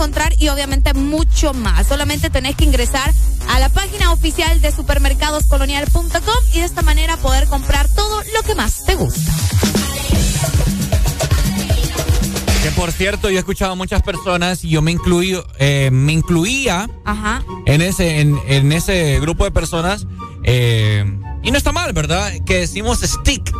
encontrar 0.00 0.34
y 0.38 0.48
obviamente 0.48 0.94
mucho 0.94 1.52
más. 1.52 1.86
Solamente 1.88 2.30
tenés 2.30 2.56
que 2.56 2.64
ingresar 2.64 3.12
a 3.50 3.58
la 3.60 3.68
página 3.68 4.12
oficial 4.12 4.58
de 4.62 4.72
supermercadoscolonial.com 4.72 6.34
y 6.54 6.60
de 6.60 6.64
esta 6.64 6.80
manera 6.80 7.18
poder 7.18 7.46
comprar 7.48 7.86
todo 7.94 8.22
lo 8.34 8.42
que 8.42 8.54
más 8.54 8.82
te 8.86 8.94
gusta. 8.94 9.30
Que 12.62 12.70
por 12.70 12.92
cierto, 12.92 13.28
yo 13.28 13.36
he 13.36 13.40
escuchado 13.40 13.72
a 13.72 13.74
muchas 13.74 14.00
personas 14.00 14.64
y 14.64 14.70
yo 14.70 14.80
me 14.80 14.90
incluí, 14.90 15.38
eh, 15.58 15.90
me 15.92 16.12
incluía 16.12 16.88
Ajá. 17.04 17.42
en 17.66 17.82
ese, 17.82 18.20
en, 18.20 18.38
en 18.48 18.72
ese 18.72 19.20
grupo 19.20 19.44
de 19.44 19.50
personas. 19.50 20.06
eh, 20.44 21.04
y 21.42 21.50
no 21.50 21.58
está 21.58 21.72
mal, 21.72 21.92
¿verdad? 21.92 22.32
Que 22.46 22.56
decimos 22.60 23.00
stick. 23.00 23.52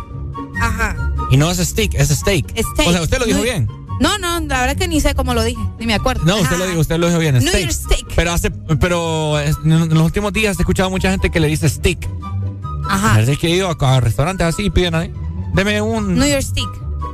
Ajá. 0.59 0.95
Y 1.31 1.37
no 1.37 1.49
es 1.51 1.57
stick, 1.59 1.93
es 1.95 2.09
steak. 2.09 2.49
Steak. 2.49 2.87
O 2.87 2.91
sea, 2.91 3.01
usted 3.01 3.19
lo 3.19 3.25
dijo 3.25 3.41
bien. 3.41 3.67
No, 4.01 4.17
no, 4.17 4.39
la 4.47 4.61
verdad 4.61 4.75
que 4.75 4.87
ni 4.87 4.99
sé 4.99 5.13
cómo 5.15 5.33
lo 5.33 5.43
dije, 5.43 5.61
ni 5.79 5.85
me 5.85 5.93
acuerdo. 5.93 6.23
No, 6.25 6.37
usted 6.41 6.57
lo 6.57 6.65
dijo, 6.67 6.79
usted 6.79 6.97
lo 6.97 7.07
dijo 7.07 7.19
bien. 7.19 7.35
New 7.35 7.47
Steak. 7.47 7.61
York 7.61 7.71
steak. 7.73 8.05
Pero 8.15 8.31
hace, 8.33 8.49
pero 8.51 9.39
es- 9.39 9.57
en 9.63 9.89
los 9.93 10.03
últimos 10.03 10.33
días 10.33 10.57
he 10.57 10.61
escuchado 10.63 10.87
a 10.87 10.89
mucha 10.89 11.11
gente 11.11 11.29
que 11.29 11.39
le 11.39 11.47
dice 11.47 11.69
stick. 11.69 12.09
Ajá. 12.89 13.15
Así 13.15 13.37
que 13.37 13.47
he 13.47 13.51
ido 13.51 13.69
a, 13.69 13.95
a 13.95 13.99
restaurantes 14.01 14.45
así 14.47 14.63
y 14.65 14.69
piden 14.71 14.95
ahí. 14.95 15.13
Deme 15.53 15.81
un. 15.81 16.15
New 16.15 16.27
York 16.27 16.41
Steak. 16.41 16.67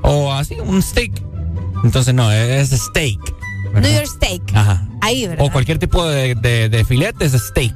O 0.03 0.31
así, 0.31 0.55
un 0.55 0.81
steak. 0.81 1.11
Entonces 1.83 2.13
no, 2.13 2.31
es 2.31 2.69
steak. 2.69 3.19
¿verdad? 3.73 3.81
New 3.81 3.91
York 3.93 4.07
Steak. 4.07 4.41
Ajá. 4.55 4.87
Ahí, 5.01 5.27
¿verdad? 5.27 5.45
O 5.45 5.51
cualquier 5.51 5.77
tipo 5.79 6.05
de, 6.07 6.35
de, 6.35 6.69
de 6.69 6.85
filete 6.85 7.25
es 7.25 7.33
steak. 7.33 7.73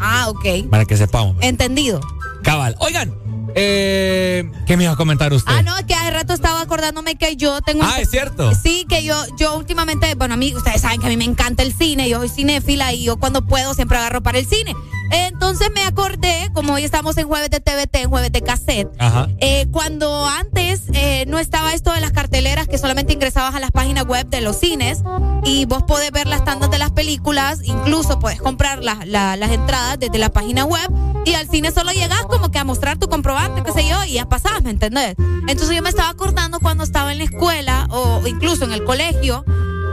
Ah, 0.00 0.26
ok. 0.28 0.68
Para 0.70 0.84
que 0.84 0.96
sepamos. 0.96 1.36
Entendido. 1.40 2.00
Cabal. 2.42 2.76
Oigan, 2.78 3.12
eh, 3.54 4.50
¿qué 4.66 4.76
me 4.76 4.84
iba 4.84 4.92
a 4.92 4.96
comentar 4.96 5.32
usted? 5.32 5.52
Ah, 5.54 5.62
no, 5.62 5.76
es 5.76 5.84
que 5.84 5.94
hace 5.94 6.10
rato 6.10 6.32
estaba 6.32 6.60
acordándome 6.60 7.16
que 7.16 7.36
yo 7.36 7.60
tengo... 7.62 7.80
un- 7.80 7.86
Ah, 7.90 8.00
es 8.00 8.10
cierto. 8.10 8.52
Sí, 8.54 8.86
que 8.88 9.02
yo, 9.04 9.14
yo 9.38 9.56
últimamente, 9.56 10.14
bueno, 10.14 10.34
a 10.34 10.36
mí, 10.36 10.54
ustedes 10.54 10.80
saben 10.80 11.00
que 11.00 11.06
a 11.06 11.10
mí 11.10 11.16
me 11.16 11.24
encanta 11.24 11.62
el 11.62 11.72
cine, 11.74 12.08
yo 12.08 12.18
soy 12.18 12.28
cinéfila 12.28 12.92
y 12.92 13.04
yo 13.04 13.16
cuando 13.18 13.44
puedo 13.46 13.74
siempre 13.74 13.98
agarro 13.98 14.22
para 14.22 14.38
el 14.38 14.46
cine. 14.46 14.74
Entonces 15.10 15.70
me 15.74 15.84
acordé, 15.84 16.50
como 16.52 16.74
hoy 16.74 16.84
estamos 16.84 17.16
en 17.16 17.26
jueves 17.26 17.48
de 17.50 17.60
TVT, 17.60 17.96
en 18.02 18.10
jueves 18.10 18.30
de 18.30 18.42
cassette, 18.42 18.88
Ajá. 18.98 19.28
eh, 19.40 19.66
cuando 19.72 20.26
antes 20.26 20.82
eh, 20.92 21.24
no 21.26 21.38
estaba 21.38 21.72
esto 21.72 21.92
de 21.92 22.00
las 22.02 22.12
carteleras 22.12 22.68
que 22.68 22.76
solamente 22.76 23.14
ingresabas 23.14 23.54
a 23.54 23.60
las 23.60 23.70
páginas 23.70 24.04
web 24.04 24.26
de 24.28 24.42
los 24.42 24.56
cines 24.58 24.98
y 25.44 25.64
vos 25.64 25.82
podés 25.84 26.10
ver 26.12 26.26
las 26.26 26.44
tandas 26.44 26.70
de 26.70 26.78
las 26.78 26.90
películas, 26.90 27.60
incluso 27.64 28.18
podés 28.18 28.38
comprar 28.40 28.82
la- 28.84 28.98
la- 29.06 29.36
las 29.36 29.50
entradas 29.50 29.98
desde 29.98 30.18
la 30.18 30.28
página 30.28 30.66
web 30.66 30.90
y 31.24 31.32
al 31.34 31.48
cine 31.48 31.70
solo 31.70 31.90
llegás 31.92 32.22
como 32.28 32.50
que 32.50 32.58
a 32.58 32.64
mostrar 32.64 32.98
tu 32.98 33.08
comprobante, 33.08 33.37
qué 33.64 33.72
sé 33.72 33.88
yo, 33.88 34.04
y 34.04 34.14
ya 34.14 34.28
pasabas, 34.28 34.62
¿me 34.62 34.70
entendés? 34.70 35.14
Entonces 35.48 35.74
yo 35.74 35.82
me 35.82 35.88
estaba 35.88 36.08
acordando 36.10 36.60
cuando 36.60 36.84
estaba 36.84 37.12
en 37.12 37.18
la 37.18 37.24
escuela 37.24 37.86
o 37.90 38.26
incluso 38.26 38.64
en 38.64 38.72
el 38.72 38.84
colegio 38.84 39.44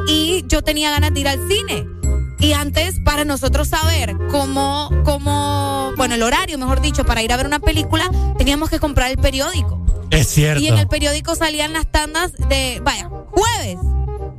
y 0.08 0.44
yo 0.48 0.62
tenía 0.62 0.92
ganas 0.92 1.14
de 1.14 1.20
ir 1.20 1.28
al 1.28 1.48
cine. 1.48 1.88
Y 2.40 2.54
antes, 2.54 3.00
para 3.04 3.26
nosotros 3.26 3.70
saber 3.70 4.16
cómo, 4.30 4.90
cómo, 5.04 5.94
bueno, 5.98 6.16
el 6.16 6.24
horario, 6.24 6.58
mejor 6.58 6.82
dicho, 6.82 7.06
para 7.06 7.24
ir 7.24 7.32
a 7.34 7.38
ver 7.38 7.46
una 7.46 7.60
película, 7.60 8.10
teníamos 8.38 8.70
que 8.70 8.80
comprar 8.80 9.10
el 9.10 9.18
periódico. 9.18 9.84
Es 10.12 10.28
cierto. 10.28 10.62
Y 10.62 10.68
en 10.68 10.78
el 10.78 10.88
periódico 10.88 11.36
salían 11.36 11.74
las 11.74 11.92
tandas 11.92 12.34
de, 12.50 12.82
vaya, 12.84 13.10
jueves. 13.32 13.78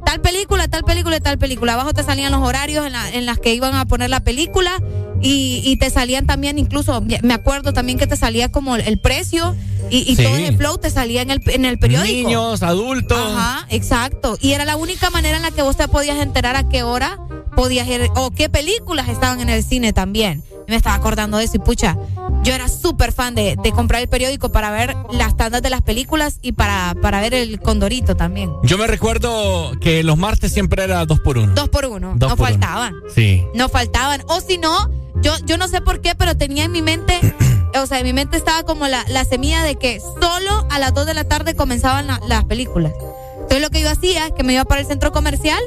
Tal 0.06 0.20
película, 0.20 0.68
tal 0.68 0.84
película 0.84 1.16
y 1.16 1.20
tal 1.20 1.36
película. 1.36 1.72
Abajo 1.74 1.92
te 1.92 2.04
salían 2.04 2.30
los 2.30 2.40
horarios 2.40 2.86
en, 2.86 2.92
la- 2.92 3.10
en 3.12 3.26
las 3.26 3.38
que 3.40 3.52
iban 3.54 3.74
a 3.74 3.86
poner 3.86 4.08
la 4.08 4.20
película 4.20 4.80
y, 5.20 5.60
y 5.64 5.76
te 5.78 5.90
salían 5.90 6.26
también, 6.26 6.58
incluso, 6.60 7.02
me 7.22 7.34
acuerdo 7.34 7.72
también 7.72 7.98
que 7.98 8.06
te 8.06 8.16
salía 8.16 8.50
como 8.52 8.76
el 8.76 8.98
precio 9.00 9.56
y, 9.90 9.98
y 10.10 10.14
Sí. 10.14 10.22
todo 10.22 10.36
el 10.36 10.56
flow 10.56 10.78
te 10.78 10.90
salía 10.90 11.22
en 11.22 11.30
el, 11.32 11.40
en 11.46 11.64
el 11.64 11.78
periódico. 11.80 12.28
Niños, 12.28 12.62
adultos. 12.62 13.18
Ajá, 13.18 13.66
exacto. 13.68 14.38
Y 14.40 14.52
era 14.52 14.64
la 14.64 14.76
única 14.76 15.10
manera 15.10 15.36
en 15.38 15.42
la 15.42 15.50
que 15.50 15.62
vos 15.62 15.76
te 15.76 15.88
podías 15.88 16.18
enterar 16.18 16.54
a 16.54 16.68
qué 16.68 16.84
hora 16.84 17.18
podías 17.56 17.88
ir 17.88 18.08
o 18.14 18.30
qué 18.30 18.48
películas 18.48 19.08
estaban 19.08 19.40
en 19.40 19.48
el 19.48 19.64
cine 19.64 19.92
también. 19.92 20.44
Me 20.68 20.76
estaba 20.76 20.96
acordando 20.96 21.38
de 21.38 21.44
eso 21.44 21.56
y 21.56 21.60
pucha, 21.60 21.96
yo 22.42 22.52
era 22.54 22.68
súper 22.68 23.12
fan 23.12 23.34
de, 23.34 23.56
de 23.62 23.72
comprar 23.72 24.02
el 24.02 24.08
periódico 24.08 24.50
para 24.50 24.70
ver 24.70 24.96
las 25.12 25.36
tandas 25.36 25.62
de 25.62 25.70
las 25.70 25.82
películas 25.82 26.38
y 26.42 26.52
para, 26.52 26.94
para 27.00 27.20
ver 27.20 27.34
el 27.34 27.60
condorito 27.60 28.16
también. 28.16 28.50
Yo 28.62 28.76
me 28.78 28.86
recuerdo 28.86 29.72
que 29.80 30.02
los 30.02 30.16
martes 30.16 30.52
siempre 30.52 30.84
era 30.84 31.04
dos 31.06 31.20
por 31.20 31.38
uno. 31.38 31.52
Dos 31.54 31.68
por 31.68 31.86
uno, 31.86 32.14
Dos 32.16 32.30
no 32.30 32.36
por 32.36 32.46
uno. 32.48 32.58
faltaban. 32.58 32.94
Sí. 33.14 33.44
No 33.54 33.68
faltaban. 33.68 34.22
O 34.28 34.40
si 34.40 34.58
no, 34.58 34.90
yo, 35.22 35.32
yo 35.44 35.56
no 35.58 35.68
sé 35.68 35.80
por 35.80 36.00
qué, 36.00 36.14
pero 36.14 36.36
tenía 36.36 36.64
en 36.64 36.72
mi 36.72 36.82
mente, 36.82 37.18
o 37.80 37.86
sea, 37.86 37.98
en 38.00 38.04
mi 38.04 38.12
mente 38.12 38.36
estaba 38.36 38.62
como 38.64 38.86
la, 38.88 39.04
la 39.08 39.24
semilla 39.24 39.62
de 39.62 39.76
que 39.76 40.00
solo 40.00 40.66
a 40.70 40.78
las 40.78 40.92
2 40.94 41.06
de 41.06 41.14
la 41.14 41.24
tarde 41.24 41.54
comenzaban 41.54 42.06
la- 42.06 42.20
las 42.28 42.44
películas. 42.44 42.92
Entonces 43.34 43.60
lo 43.62 43.70
que 43.70 43.80
yo 43.80 43.90
hacía 43.90 44.26
es 44.26 44.32
que 44.32 44.42
me 44.42 44.52
iba 44.54 44.64
para 44.64 44.80
el 44.80 44.86
centro 44.86 45.12
comercial 45.12 45.60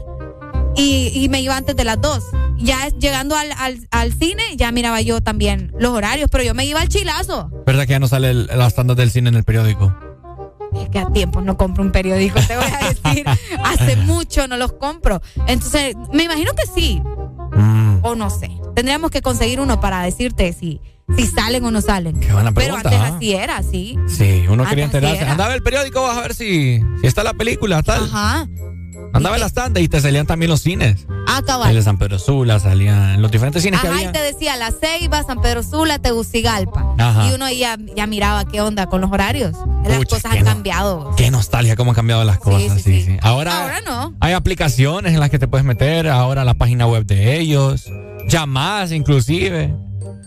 y, 0.76 1.12
y 1.14 1.30
me 1.30 1.42
iba 1.42 1.56
antes 1.58 1.76
de 1.76 1.84
las 1.84 2.00
2. 2.02 2.24
Ya 2.58 2.90
llegando 2.90 3.36
al, 3.36 3.52
al, 3.58 3.88
al 3.92 4.14
cine, 4.14 4.44
ya 4.58 4.72
miraba 4.72 5.00
yo 5.02 5.22
también 5.22 5.72
los 5.80 5.92
horarios, 5.94 6.30
pero 6.32 6.44
yo 6.44 6.54
me 6.54 6.66
iba 6.66 6.82
al 6.82 6.90
chilazo. 6.90 7.50
¿Verdad 7.66 7.84
que 7.86 7.92
ya 7.92 8.00
no 8.00 8.08
sale 8.08 8.32
el- 8.32 8.48
las 8.48 8.76
tandas 8.76 8.98
del 8.98 9.12
cine 9.12 9.30
en 9.30 9.36
el 9.36 9.44
periódico? 9.46 9.96
Es 10.76 10.90
que 10.90 11.00
a 11.00 11.06
tiempo 11.08 11.42
no 11.42 11.58
compro 11.58 11.84
un 11.84 11.92
periódico, 11.92 12.40
te 12.42 12.56
voy 12.56 12.66
a 12.66 12.90
decir. 12.90 13.26
Hace 13.64 13.96
mucho 13.96 14.48
no 14.48 14.58
los 14.58 14.74
compro. 14.74 15.22
Entonces, 15.48 15.96
me 16.14 16.24
imagino 16.24 16.52
que 16.54 16.66
sí. 16.68 17.02
Mm. 17.54 18.00
O 18.04 18.16
no 18.16 18.30
sé. 18.30 18.52
Tendríamos 18.76 19.10
que 19.10 19.22
conseguir 19.22 19.60
uno 19.62 19.80
para 19.80 20.04
decirte 20.04 20.54
si, 20.54 20.80
si 21.18 21.26
salen 21.26 21.64
o 21.66 21.72
no 21.72 21.82
salen. 21.82 22.20
Qué 22.20 22.32
buena 22.32 22.52
Pero 22.52 22.76
pregunta, 22.76 22.90
antes 22.90 23.02
¿ah? 23.14 23.16
así 23.16 23.34
era, 23.34 23.64
sí. 23.64 23.98
Sí, 24.08 24.46
uno 24.50 24.64
quería 24.66 24.86
enterarse. 24.86 25.22
era. 25.24 25.32
Andaba 25.32 25.54
el 25.56 25.64
periódico, 25.64 26.02
vas 26.04 26.18
a 26.18 26.22
ver 26.22 26.36
si, 26.36 26.80
si 27.02 27.08
está 27.08 27.24
la 27.24 27.34
película, 27.34 27.82
tal. 27.82 28.04
Ajá. 28.04 28.48
Andaba 29.14 29.36
en 29.36 29.42
las 29.42 29.54
tandas 29.54 29.82
y 29.84 29.88
te 29.90 30.00
salían 30.02 30.28
también 30.28 30.50
los 30.52 30.62
cines. 30.62 31.06
Ah, 31.28 31.38
El 31.40 31.46
cabal. 31.46 31.74
de 31.76 31.82
San 31.82 31.98
Pedro 31.98 32.20
Sula 32.20 32.60
salían 32.60 33.22
los 33.22 33.32
diferentes 33.32 33.64
cines 33.64 33.80
que 33.82 33.88
Ajá, 33.88 33.96
y 33.98 34.06
había. 34.06 34.12
te 34.12 34.22
decía 34.22 34.56
La 34.56 34.72
Ceiba, 34.72 35.24
San 35.24 35.42
Pedro 35.42 35.64
Sula, 35.64 36.00
Tegucigalpa. 36.00 36.96
Ajá. 36.98 37.28
Y 37.30 37.34
uno 37.34 37.50
ya, 37.52 37.78
ya 37.96 38.08
miraba 38.08 38.46
qué 38.46 38.62
onda 38.62 38.88
con 38.88 39.02
los 39.02 39.12
horarios. 39.12 39.54
Las 39.86 39.98
Pucha, 39.98 40.16
cosas 40.18 40.32
han 40.34 40.40
no- 40.40 40.46
cambiado. 40.46 41.16
Qué 41.18 41.32
nostalgia, 41.32 41.76
cómo 41.76 41.92
han 41.92 41.96
cambiado 41.96 42.24
las 42.24 42.38
cosas. 42.40 42.82
Sí, 42.82 43.02
sí, 43.04 43.18
Ahora, 43.22 43.62
Ahora 43.64 43.82
no. 43.82 44.14
hay 44.20 44.34
aplicaciones 44.34 45.14
en 45.14 45.20
las 45.20 45.30
que 45.30 45.40
te 45.40 45.48
puedes 45.48 45.66
meter, 45.66 46.08
ahora 46.08 46.44
la 46.46 46.54
página 46.54 46.86
web 46.88 47.06
de 47.06 47.40
ellos, 47.40 47.92
llamadas 48.28 48.92
inclusive. 48.92 49.74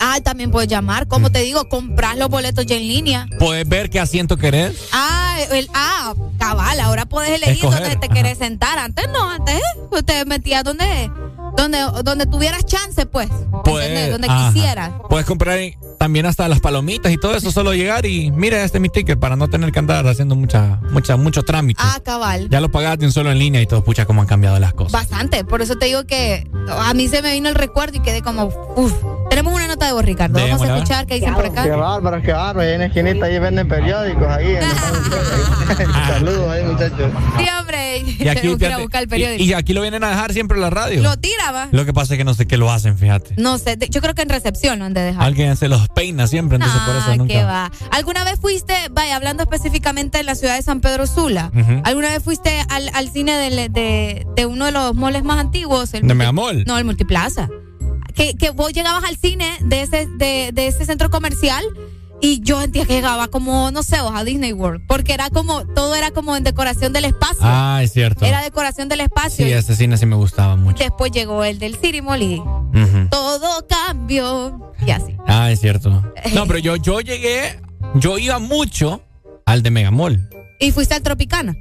Ah, 0.00 0.20
también 0.22 0.50
puedes 0.50 0.68
llamar. 0.68 1.06
Como 1.08 1.30
te 1.30 1.40
digo, 1.40 1.68
compras 1.68 2.16
los 2.16 2.28
boletos 2.28 2.66
ya 2.66 2.76
en 2.76 2.88
línea. 2.88 3.26
Puedes 3.38 3.68
ver 3.68 3.90
qué 3.90 4.00
asiento 4.00 4.36
querés. 4.36 4.88
Ah, 4.92 5.36
el, 5.52 5.68
ah, 5.74 6.14
cabal, 6.38 6.80
ahora 6.80 7.06
puedes 7.06 7.30
elegir 7.30 7.64
Escoger, 7.64 7.80
dónde 7.80 7.96
te 7.96 8.06
ajá. 8.06 8.14
querés 8.14 8.38
sentar. 8.38 8.78
Antes 8.78 9.06
no, 9.12 9.30
antes 9.30 9.56
eh, 9.56 10.02
te 10.02 10.24
metías 10.24 10.64
donde, 10.64 11.10
donde, 11.56 11.78
donde 12.04 12.26
tuvieras 12.26 12.64
chance, 12.66 13.06
pues. 13.06 13.28
Pues, 13.64 13.86
¿entendés? 13.86 14.10
Donde 14.10 14.28
ajá. 14.28 14.52
quisieras. 14.52 14.90
Puedes 15.08 15.26
comprar 15.26 15.58
ahí 15.58 15.76
también 16.02 16.26
hasta 16.26 16.48
las 16.48 16.58
palomitas 16.58 17.12
y 17.12 17.16
todo 17.16 17.36
eso, 17.36 17.52
solo 17.52 17.74
llegar 17.74 18.06
y 18.06 18.32
mira, 18.32 18.64
este 18.64 18.78
es 18.78 18.82
mi 18.82 18.88
ticket 18.88 19.20
para 19.20 19.36
no 19.36 19.48
tener 19.48 19.70
que 19.70 19.78
andar 19.78 20.04
haciendo 20.08 20.34
mucha, 20.34 20.80
mucha, 20.90 21.16
mucho 21.16 21.44
trámite. 21.44 21.80
Ah, 21.80 22.00
cabal. 22.02 22.48
Ya 22.50 22.60
lo 22.60 22.72
pagaste 22.72 23.04
un 23.04 23.12
solo 23.12 23.30
en 23.30 23.38
línea 23.38 23.62
y 23.62 23.68
todo, 23.68 23.84
pucha, 23.84 24.04
cómo 24.04 24.20
han 24.20 24.26
cambiado 24.26 24.58
las 24.58 24.74
cosas. 24.74 24.90
Bastante. 24.90 25.44
Por 25.44 25.62
eso 25.62 25.76
te 25.76 25.86
digo 25.86 26.02
que 26.02 26.50
a 26.68 26.92
mí 26.94 27.06
se 27.06 27.22
me 27.22 27.34
vino 27.34 27.48
el 27.48 27.54
recuerdo 27.54 27.98
y 27.98 28.00
quedé 28.00 28.20
como, 28.20 28.46
uff. 28.74 28.92
Tenemos 29.30 29.54
una 29.54 29.68
nota 29.68 29.86
de 29.86 29.92
vos, 29.92 30.04
Ricardo. 30.04 30.40
Vamos 30.40 30.60
a 30.60 30.74
escuchar 30.74 31.06
qué 31.06 31.14
dicen 31.14 31.34
por 31.34 31.46
acá. 31.46 31.62
Qué 31.62 31.70
bárbaro, 31.70 32.20
qué 32.20 32.32
bárbaro. 32.32 32.60
Ahí 32.62 32.74
en 32.74 32.80
la 32.80 32.86
esquinita 32.86 33.26
ahí 33.26 33.38
venden 33.38 33.68
periódicos. 33.68 34.26
Ahí. 34.26 34.56
Saludos 36.08 36.50
ahí, 36.50 36.64
muchachos. 36.64 37.12
Sí, 37.38 37.46
hombre. 37.58 37.98
Y 37.98 38.00
aquí, 38.28 38.40
Tenemos 38.40 38.58
que 38.58 38.66
ir 38.66 38.72
a 38.72 38.78
buscar 38.78 39.02
el 39.02 39.08
periódico. 39.08 39.42
y 39.42 39.52
aquí 39.52 39.72
lo 39.72 39.82
vienen 39.82 40.04
a 40.04 40.10
dejar 40.10 40.32
siempre 40.32 40.56
en 40.56 40.62
la 40.62 40.70
radio. 40.70 41.02
Lo 41.02 41.16
tira, 41.16 41.52
va. 41.52 41.68
Lo 41.70 41.84
que 41.84 41.92
pasa 41.92 42.14
es 42.14 42.18
que 42.18 42.24
no 42.24 42.34
sé 42.34 42.46
qué 42.46 42.56
lo 42.56 42.70
hacen, 42.70 42.98
fíjate. 42.98 43.34
No 43.38 43.58
sé, 43.58 43.78
yo 43.90 44.00
creo 44.00 44.14
que 44.14 44.22
en 44.22 44.28
recepción 44.28 44.78
lo 44.78 44.84
han 44.84 44.94
de 44.94 45.02
dejar. 45.02 45.22
Alguien 45.22 45.56
se 45.56 45.68
los 45.68 45.88
peina 45.94 46.26
siempre, 46.26 46.56
entonces 46.56 46.80
por 46.82 46.96
eso 46.96 47.06
Ah, 47.10 47.16
nunca. 47.16 47.32
qué 47.34 47.44
va. 47.44 47.70
¿Alguna 47.90 48.24
vez 48.24 48.38
fuiste, 48.40 48.74
vaya, 48.90 49.16
hablando 49.16 49.42
específicamente 49.42 50.18
de 50.18 50.24
la 50.24 50.34
ciudad 50.34 50.56
de 50.56 50.62
San 50.62 50.80
Pedro 50.80 51.06
Sula. 51.06 51.50
¿alguna 51.84 52.08
vez 52.10 52.22
fuiste 52.22 52.62
al, 52.68 52.90
al 52.94 53.08
cine 53.10 53.32
de, 53.68 54.26
de 54.36 54.46
uno 54.46 54.66
de 54.66 54.72
los 54.72 54.94
moles 54.94 55.24
más 55.24 55.38
antiguos? 55.38 55.94
El 55.94 56.06
¿De 56.06 56.14
Megamall? 56.14 56.64
No, 56.66 56.78
el 56.78 56.84
Multiplaza. 56.84 57.48
Que, 58.14 58.34
que 58.36 58.50
vos 58.50 58.72
llegabas 58.72 59.04
al 59.04 59.16
cine 59.16 59.46
de 59.60 59.82
ese, 59.82 60.06
de, 60.06 60.50
de 60.52 60.66
ese 60.66 60.84
centro 60.84 61.10
comercial 61.10 61.64
y 62.22 62.40
yo 62.40 62.60
sentía 62.60 62.86
que 62.86 62.94
llegaba 62.94 63.26
como, 63.28 63.70
no 63.72 63.82
sé, 63.82 63.96
a 63.96 64.24
Disney 64.24 64.52
World, 64.52 64.86
porque 64.86 65.12
era 65.12 65.28
como, 65.28 65.66
todo 65.66 65.96
era 65.96 66.12
como 66.12 66.36
en 66.36 66.44
decoración 66.44 66.92
del 66.92 67.04
espacio. 67.04 67.40
Ah, 67.42 67.80
es 67.82 67.92
cierto. 67.92 68.24
Era 68.24 68.40
decoración 68.40 68.88
del 68.88 69.00
espacio. 69.00 69.44
Sí, 69.44 69.50
y 69.50 69.52
ese 69.52 69.74
cine 69.74 69.98
sí 69.98 70.06
me 70.06 70.14
gustaba 70.16 70.54
mucho. 70.56 70.78
Después 70.84 71.10
llegó 71.10 71.42
el 71.42 71.58
del 71.58 71.76
City 71.76 72.00
Mall 72.00 72.22
y 72.22 72.40
todo 73.10 73.66
cambió. 73.68 74.72
Y 74.86 74.90
así. 74.92 75.16
Ah, 75.26 75.50
es 75.50 75.60
cierto. 75.60 76.02
No, 76.34 76.46
pero 76.46 76.60
yo, 76.60 76.76
yo 76.76 77.00
llegué, 77.00 77.60
yo 77.96 78.16
iba 78.18 78.38
mucho 78.38 79.02
al 79.44 79.62
de 79.64 79.70
Megamall. 79.72 80.30
¿Y 80.60 80.70
fuiste 80.70 80.94
al 80.94 81.02
Tropicana? 81.02 81.56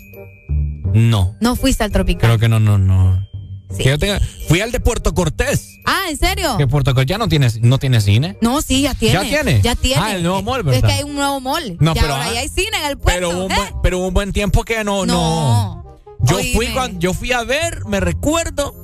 No, 0.93 1.35
No 1.41 1.55
fuiste 1.55 1.83
al 1.83 1.91
Tropicana. 1.91 2.33
creo 2.33 2.39
que 2.39 2.47
no, 2.49 2.59
no, 2.59 2.77
no. 2.77 3.27
Sí. 3.75 3.83
Que 3.83 3.89
yo 3.89 3.97
tenga- 3.99 4.19
fui 4.47 4.61
al 4.61 4.71
de 4.71 4.79
Puerto 4.79 5.13
Cortés. 5.13 5.79
Ah, 5.85 6.03
¿en 6.09 6.17
serio? 6.17 6.57
Que 6.57 6.67
Puerto 6.67 6.93
Cortés 6.93 7.09
ya 7.09 7.17
no 7.17 7.27
tiene, 7.27 7.47
no 7.61 7.77
tiene 7.79 8.01
cine. 8.01 8.37
No, 8.41 8.61
sí, 8.61 8.81
ya 8.81 8.93
tiene. 8.93 9.13
¿Ya 9.13 9.21
tiene? 9.43 9.61
Ya 9.61 9.75
tiene. 9.75 10.01
Ah, 10.01 10.15
el 10.15 10.23
nuevo 10.23 10.41
mall, 10.43 10.59
Es 10.59 10.65
¿verdad? 10.65 10.87
que 10.89 10.93
hay 10.95 11.03
un 11.03 11.15
nuevo 11.15 11.39
mall. 11.41 11.77
No, 11.79 11.93
Ya 11.95 12.01
pero, 12.01 12.13
ahora 12.13 12.27
ah, 12.29 12.33
ya 12.33 12.39
hay 12.41 12.49
cine 12.49 12.77
en 12.83 12.89
el 12.91 12.97
puerto. 12.97 13.19
Pero 13.29 13.45
un, 13.45 13.51
¿eh? 13.51 13.55
buen, 13.55 13.69
pero 13.81 13.97
un 13.99 14.13
buen 14.13 14.33
tiempo 14.33 14.63
que 14.63 14.83
no, 14.83 15.05
no. 15.05 15.99
Yo 16.23 16.37
fui 16.53 16.67
cuando, 16.67 16.99
yo 16.99 17.13
fui 17.13 17.31
a 17.31 17.43
ver, 17.43 17.85
me 17.87 17.99
recuerdo, 17.99 18.75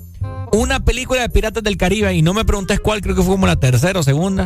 una 0.52 0.80
película 0.80 1.22
de 1.22 1.30
Piratas 1.30 1.62
del 1.64 1.78
Caribe 1.78 2.14
y 2.16 2.22
no 2.22 2.34
me 2.34 2.46
preguntes 2.46 2.80
cuál, 2.80 3.02
creo 3.02 3.16
que 3.16 3.22
fue 3.22 3.34
como 3.36 3.46
la 3.48 3.58
tercera 3.58 4.00
o 4.00 4.04
segunda. 4.04 4.46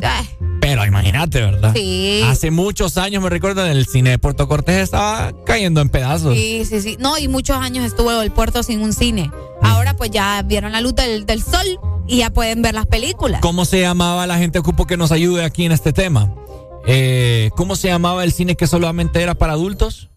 Pero 0.81 0.89
imagínate, 0.89 1.41
¿verdad? 1.41 1.73
Sí. 1.75 2.21
Hace 2.25 2.49
muchos 2.49 2.97
años 2.97 3.21
me 3.21 3.29
recuerdo 3.29 3.65
en 3.65 3.71
el 3.71 3.85
cine 3.85 4.11
de 4.11 4.17
Puerto 4.19 4.47
Cortés 4.47 4.77
estaba 4.77 5.31
cayendo 5.45 5.81
en 5.81 5.89
pedazos. 5.89 6.35
Sí, 6.35 6.63
sí, 6.65 6.81
sí. 6.81 6.97
No, 6.99 7.17
y 7.17 7.27
muchos 7.27 7.57
años 7.57 7.85
estuvo 7.85 8.21
el 8.21 8.31
puerto 8.31 8.63
sin 8.63 8.81
un 8.81 8.93
cine. 8.93 9.31
Ahora 9.61 9.95
pues 9.95 10.09
ya 10.09 10.41
vieron 10.41 10.71
la 10.71 10.81
luz 10.81 10.95
del, 10.95 11.25
del 11.25 11.43
sol 11.43 11.79
y 12.07 12.17
ya 12.17 12.31
pueden 12.31 12.61
ver 12.61 12.73
las 12.73 12.87
películas. 12.87 13.41
¿Cómo 13.41 13.65
se 13.65 13.81
llamaba 13.81 14.25
la 14.25 14.37
gente 14.37 14.59
ocupo 14.59 14.87
que 14.87 14.97
nos 14.97 15.11
ayude 15.11 15.43
aquí 15.43 15.65
en 15.65 15.71
este 15.71 15.93
tema? 15.93 16.33
Eh, 16.87 17.51
¿Cómo 17.55 17.75
se 17.75 17.89
llamaba 17.89 18.23
el 18.23 18.31
cine 18.33 18.55
que 18.55 18.65
solamente 18.65 19.21
era 19.21 19.35
para 19.35 19.53
adultos? 19.53 20.09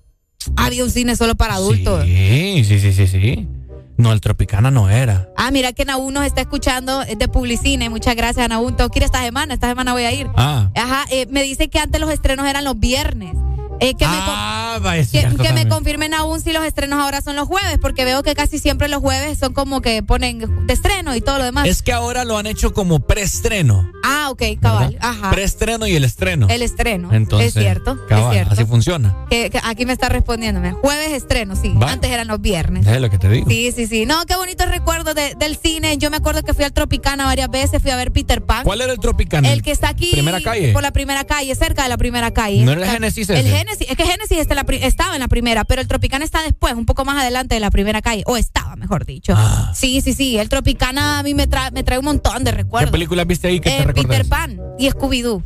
Había 0.56 0.84
un 0.84 0.90
cine 0.90 1.14
solo 1.16 1.34
para 1.34 1.54
adultos. 1.54 2.04
Sí, 2.04 2.64
sí, 2.64 2.80
sí, 2.80 2.92
sí, 2.92 3.06
sí. 3.06 3.48
No, 3.96 4.12
el 4.12 4.20
Tropicana 4.20 4.70
no 4.70 4.90
era. 4.90 5.28
Ah, 5.36 5.50
mira 5.50 5.72
que 5.72 5.84
Naú 5.84 6.10
nos 6.10 6.24
está 6.24 6.40
escuchando 6.40 7.02
es 7.02 7.18
de 7.18 7.28
Publicine. 7.28 7.90
Muchas 7.90 8.16
gracias, 8.16 8.48
Naú. 8.48 8.72
Tengo 8.72 8.90
que 8.90 8.98
ir 8.98 9.04
esta 9.04 9.22
semana. 9.22 9.54
Esta 9.54 9.68
semana 9.68 9.92
voy 9.92 10.04
a 10.04 10.12
ir. 10.12 10.28
Ah. 10.36 10.70
Ajá, 10.74 11.04
eh, 11.10 11.26
me 11.30 11.42
dice 11.42 11.68
que 11.68 11.78
antes 11.78 12.00
los 12.00 12.10
estrenos 12.10 12.46
eran 12.46 12.64
los 12.64 12.78
viernes. 12.78 13.36
Eh, 13.80 13.94
que 13.94 14.06
me 14.06 14.12
Ah, 14.16 14.78
que, 15.12 15.28
que 15.42 15.52
me 15.52 15.68
confirmen 15.68 16.14
aún 16.14 16.40
si 16.40 16.52
los 16.52 16.64
estrenos 16.64 17.00
ahora 17.00 17.20
son 17.20 17.36
los 17.36 17.46
jueves, 17.46 17.78
porque 17.80 18.04
veo 18.04 18.22
que 18.22 18.34
casi 18.34 18.58
siempre 18.58 18.88
los 18.88 19.00
jueves 19.00 19.38
son 19.38 19.52
como 19.52 19.80
que 19.80 20.02
ponen 20.02 20.66
de 20.66 20.72
estreno 20.74 21.14
y 21.14 21.20
todo 21.20 21.38
lo 21.38 21.44
demás. 21.44 21.66
Es 21.68 21.82
que 21.82 21.92
ahora 21.92 22.24
lo 22.24 22.36
han 22.38 22.46
hecho 22.46 22.72
como 22.74 22.98
preestreno. 23.00 23.90
ah, 24.02 24.28
ok, 24.30 24.42
cabal. 24.60 24.96
Ajá. 25.00 25.30
Preestreno 25.30 25.86
y 25.86 25.94
el 25.96 26.04
estreno. 26.04 26.48
El 26.48 26.62
estreno. 26.62 27.12
Entonces, 27.12 27.54
es 27.56 27.62
cierto. 27.62 27.98
cabal, 28.08 28.24
es 28.26 28.32
cierto. 28.32 28.52
así 28.54 28.64
funciona. 28.64 29.16
Que, 29.30 29.50
que 29.50 29.60
aquí 29.62 29.86
me 29.86 29.92
está 29.92 30.08
respondiéndome. 30.08 30.72
Jueves 30.72 31.12
estreno, 31.12 31.54
sí. 31.56 31.72
Antes 31.80 32.10
eran 32.10 32.26
los 32.26 32.40
viernes. 32.40 32.86
Es 32.86 33.00
lo 33.00 33.10
que 33.10 33.18
te 33.18 33.28
digo. 33.28 33.48
Sí, 33.48 33.72
sí, 33.74 33.86
sí. 33.86 34.06
No, 34.06 34.24
qué 34.26 34.36
bonitos 34.36 34.68
recuerdos 34.68 35.14
de- 35.14 35.34
del 35.36 35.56
cine. 35.56 35.98
Yo 35.98 36.10
me 36.10 36.16
acuerdo 36.16 36.42
que 36.42 36.52
fui 36.54 36.64
al 36.64 36.72
Tropicana 36.72 37.24
varias 37.26 37.50
veces, 37.50 37.80
fui 37.80 37.90
a 37.90 37.96
ver 37.96 38.10
Peter 38.12 38.42
Pan. 38.42 38.64
¿Cuál 38.64 38.80
era 38.80 38.92
el 38.92 38.98
Tropicana? 38.98 39.52
El 39.52 39.62
que 39.62 39.70
está 39.70 39.88
aquí. 39.88 40.10
Primera 40.12 40.40
calle. 40.40 40.72
Por 40.72 40.82
la 40.82 40.90
primera 40.92 41.24
calle, 41.24 41.54
cerca 41.54 41.84
de 41.84 41.88
la 41.88 41.96
primera 41.96 42.32
calle. 42.32 42.64
¿No 42.64 42.72
era 42.72 42.82
el 42.84 42.90
Génesis 42.90 43.30
El? 43.30 43.46
Génesis. 43.64 43.90
Es 43.90 43.96
que 43.96 44.04
Génesis 44.06 44.38
está 44.38 44.54
en 44.54 44.66
la 44.66 44.74
estaba 44.86 45.14
en 45.14 45.20
la 45.20 45.28
primera, 45.28 45.64
pero 45.64 45.80
el 45.80 45.88
Tropicana 45.88 46.24
está 46.24 46.42
después, 46.42 46.74
un 46.74 46.86
poco 46.86 47.04
más 47.04 47.20
adelante 47.20 47.54
de 47.54 47.60
la 47.60 47.70
primera 47.70 48.02
calle. 48.02 48.22
O 48.26 48.36
estaba, 48.36 48.76
mejor 48.76 49.04
dicho. 49.04 49.34
Sí, 49.74 50.00
sí, 50.00 50.12
sí. 50.12 50.38
El 50.38 50.48
Tropicana 50.48 51.18
a 51.18 51.22
mí 51.22 51.34
me, 51.34 51.46
trae 51.46 51.70
me 51.70 51.82
trae 51.82 51.98
un 51.98 52.04
montón 52.04 52.44
de 52.44 52.50
¿Qué 52.50 52.56
recuerdos. 52.58 52.90
película 52.90 53.24
viste 53.24 53.48
ahí 53.48 53.60
que 53.60 53.70
Eh, 53.70 53.78
te 53.78 53.84
recuerdas? 53.84 54.16
Peter 54.16 54.28
Pan 54.28 54.60
y 54.78 54.88
Scooby-Doo. 54.90 55.42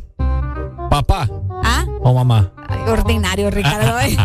¿Papá 0.89 1.29
¿Ah? 1.63 1.85
o 2.01 2.13
mamá? 2.13 2.51
Ay, 2.67 2.79
ordinario, 2.87 3.49
Ricardo. 3.51 3.99
¿eh? 3.99 4.17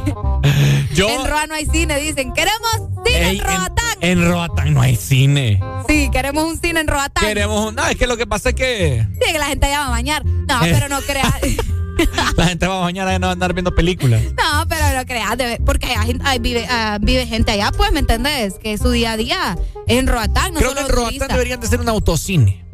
Yo. 0.94 1.08
En 1.08 1.26
Roa 1.26 1.46
no 1.46 1.54
hay 1.54 1.66
cine, 1.66 1.98
dicen. 2.00 2.32
Queremos 2.32 2.70
cine 3.04 3.28
Ey, 3.30 3.38
en 3.38 3.44
Roatán. 3.44 3.98
En 4.00 4.28
Roatán 4.28 4.74
no 4.74 4.80
hay 4.80 4.96
cine. 4.96 5.60
Sí, 5.88 6.08
queremos 6.10 6.44
un 6.44 6.56
cine 6.58 6.80
en 6.80 6.88
Roatán. 6.88 7.24
Queremos 7.24 7.68
un. 7.68 7.74
No, 7.74 7.86
es 7.86 7.96
que 7.96 8.06
lo 8.06 8.16
que 8.16 8.26
pasa 8.26 8.50
es 8.50 8.54
que 8.54 9.06
Sí, 9.20 9.32
que 9.32 9.38
la 9.38 9.46
gente 9.46 9.66
allá 9.66 9.80
va 9.80 9.86
a 9.88 9.90
bañar. 9.90 10.24
No, 10.24 10.60
pero 10.62 10.88
no 10.88 11.00
creas. 11.02 11.34
la 12.36 12.46
gente 12.46 12.66
va 12.66 12.78
a 12.78 12.80
mañana 12.82 13.14
y 13.14 13.18
no 13.18 13.26
va 13.26 13.30
a 13.30 13.32
andar 13.32 13.52
viendo 13.54 13.74
películas. 13.74 14.22
No, 14.36 14.66
pero 14.68 14.82
no 14.96 15.04
creas. 15.06 15.36
porque 15.64 15.86
hay, 15.86 16.18
hay- 16.24 16.38
vive, 16.38 16.66
ah, 16.70 16.98
vive 17.00 17.26
gente 17.26 17.52
allá, 17.52 17.70
pues, 17.76 17.92
¿me 17.92 18.00
entendés? 18.00 18.54
Que 18.62 18.76
su 18.78 18.90
día 18.90 19.12
a 19.12 19.16
día 19.16 19.56
es 19.86 19.98
en 19.98 20.06
Roatán. 20.06 20.52
No 20.54 20.60
Creo 20.60 20.74
que 20.74 20.82
solo 20.82 20.88
en 20.88 20.94
Roatán 20.96 21.28
deberían 21.28 21.60
de 21.60 21.66
ser 21.66 21.80
un 21.80 21.88
autocine. 21.88 22.64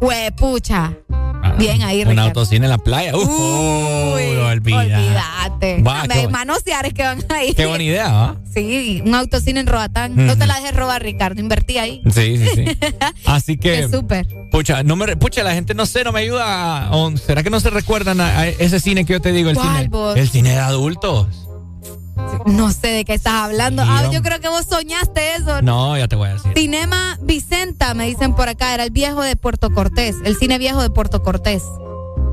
Huepucha. 0.00 0.92
Bien 1.58 1.82
ahí, 1.82 2.02
Un 2.04 2.18
autocine 2.18 2.64
en 2.66 2.70
la 2.70 2.78
playa. 2.78 3.16
Uf, 3.16 3.28
uy. 3.28 4.36
Olvídate. 4.36 5.82
Bu- 5.82 6.30
manoseares 6.30 6.94
que 6.94 7.02
van 7.02 7.24
ahí. 7.30 7.52
Qué 7.54 7.66
buena 7.66 7.84
idea, 7.84 8.08
¿va? 8.12 8.36
Sí, 8.52 9.02
un 9.04 9.14
autocine 9.14 9.60
en 9.60 9.66
Roatán. 9.66 10.14
No 10.14 10.36
te 10.36 10.46
la 10.46 10.56
dejes 10.56 10.74
robar, 10.74 11.02
Ricardo. 11.02 11.40
Invertí 11.40 11.78
ahí. 11.78 12.02
Sí, 12.12 12.36
sí, 12.38 12.48
sí. 12.54 12.64
Así 13.26 13.56
que. 13.56 13.88
Súper. 13.88 14.26
Pucha, 14.50 14.82
no 14.82 14.96
me, 14.96 15.16
pucha, 15.16 15.42
la 15.42 15.54
gente 15.54 15.74
no 15.74 15.86
sé, 15.86 16.04
no 16.04 16.12
me 16.12 16.20
ayuda. 16.20 16.90
¿Será 17.24 17.42
que 17.42 17.50
no 17.50 17.58
se 17.60 17.70
recuerdan 17.70 18.20
a, 18.20 18.41
a 18.42 18.48
ese 18.48 18.80
cine 18.80 19.04
que 19.04 19.14
yo 19.14 19.20
te 19.20 19.32
digo? 19.32 19.50
El 19.50 19.56
¿Cuál, 19.56 19.76
cine. 19.76 19.88
vos? 19.88 20.16
El 20.16 20.28
cine 20.28 20.50
de 20.50 20.58
adultos. 20.58 21.48
No 22.46 22.70
sé 22.72 22.88
de 22.88 23.04
qué 23.04 23.14
estás 23.14 23.34
hablando. 23.34 23.82
Sí, 23.82 23.88
ah, 23.90 24.10
yo 24.12 24.22
creo 24.22 24.40
que 24.40 24.48
vos 24.48 24.66
soñaste 24.68 25.36
eso. 25.36 25.62
No, 25.62 25.96
ya 25.96 26.08
te 26.08 26.16
voy 26.16 26.28
a 26.28 26.34
decir. 26.34 26.52
Cinema 26.54 27.18
Vicenta, 27.22 27.94
me 27.94 28.06
dicen 28.06 28.34
por 28.34 28.48
acá, 28.48 28.74
era 28.74 28.84
el 28.84 28.90
viejo 28.90 29.22
de 29.22 29.36
Puerto 29.36 29.72
Cortés, 29.72 30.16
el 30.24 30.36
cine 30.36 30.58
viejo 30.58 30.82
de 30.82 30.90
Puerto 30.90 31.22
Cortés. 31.22 31.62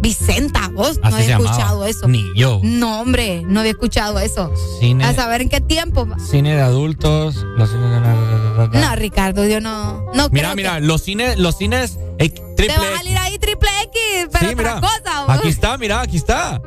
Vicenta, 0.01 0.69
vos 0.73 0.99
no 1.03 1.15
había 1.15 1.37
escuchado 1.37 1.85
eso. 1.85 2.07
Ni 2.07 2.23
yo. 2.35 2.59
No, 2.63 3.01
hombre, 3.01 3.43
no 3.45 3.59
había 3.59 3.71
escuchado 3.71 4.17
eso. 4.19 4.51
Cine, 4.79 5.03
A 5.05 5.13
saber 5.13 5.41
en 5.41 5.49
qué 5.49 5.59
tiempo. 5.61 6.07
cine 6.29 6.55
de 6.55 6.61
adultos. 6.61 7.35
Los 7.57 7.69
cines 7.69 7.89
de- 7.91 8.79
No, 8.79 8.95
Ricardo, 8.95 9.45
yo 9.45 9.59
no. 9.61 10.05
no 10.13 10.29
Mira, 10.31 10.55
mira, 10.55 10.79
los 10.79 11.01
cines, 11.01 11.37
los 11.37 11.57
cines 11.57 11.97
eh, 12.17 12.29
triple 12.29 12.67
Te 12.75 12.77
va 12.79 12.93
a 12.93 12.97
salir 12.97 13.17
ahí 13.17 13.37
triple 13.39 13.69
X, 13.83 14.29
pero 14.31 14.39
Sí, 14.47 14.53
otra 14.53 14.55
mira. 14.55 14.81
cosa. 14.81 15.25
vos. 15.25 15.37
Aquí 15.37 15.47
está, 15.49 15.77
mira, 15.77 16.01
aquí 16.01 16.17
está. 16.17 16.61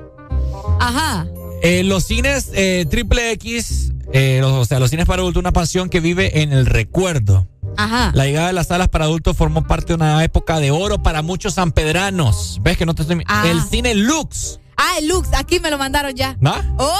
Ajá. 0.81 1.27
Eh, 1.63 1.83
los 1.85 2.05
cines 2.05 2.51
eh, 2.55 2.87
triple 2.91 3.31
X, 3.33 3.93
eh, 4.13 4.39
los- 4.41 4.53
o 4.53 4.65
sea, 4.65 4.79
los 4.79 4.91
cines 4.91 5.07
para 5.07 5.23
adultos, 5.23 5.41
una 5.41 5.53
pasión 5.53 5.89
que 5.89 6.01
vive 6.01 6.43
en 6.43 6.53
el 6.53 6.67
recuerdo. 6.67 7.47
Ajá. 7.77 8.13
La 8.15 8.25
llegada 8.25 8.49
de 8.49 8.53
las 8.53 8.69
salas 8.69 8.89
para 8.89 9.05
adultos 9.05 9.37
formó 9.37 9.67
parte 9.67 9.89
de 9.89 9.95
una 9.95 10.23
época 10.25 10.61
de 10.61 10.71
oro 10.71 11.03
para 11.03 11.23
muchos 11.23 11.55
sanpedranos. 11.55 12.59
¿Ves 12.63 12.77
que 12.77 12.87
no 12.87 12.95
te 12.95 13.03
estoy... 13.03 13.23
Ah. 13.27 13.45
El 13.47 13.63
cine 13.63 13.95
Lux. 13.95 14.61
Ah, 14.77 14.99
el 14.99 15.09
Lux, 15.09 15.29
aquí 15.35 15.61
me 15.61 15.71
lo 15.71 15.79
mandaron 15.79 16.15
ya. 16.15 16.37
¿Va? 16.45 16.63
¡Oh! 16.79 16.97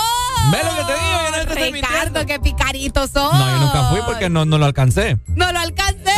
¿Ves 0.51 0.65
lo 0.65 0.71
que 0.77 0.93
te 0.93 0.99
digo? 0.99 1.13
Yo 1.13 1.31
no 1.31 1.37
te 1.37 1.53
estoy 1.53 1.73
Ricardo, 1.73 2.27
qué 2.27 2.41
picaritos 2.41 3.11
son. 3.11 3.39
No, 3.39 3.51
yo 3.51 3.59
nunca 3.59 3.91
fui 3.91 4.01
porque 4.07 4.29
no, 4.29 4.45
no 4.45 4.59
lo 4.59 4.67
alcancé. 4.67 5.19
No 5.29 5.53
lo 5.53 5.59
alcancé. 5.59 6.13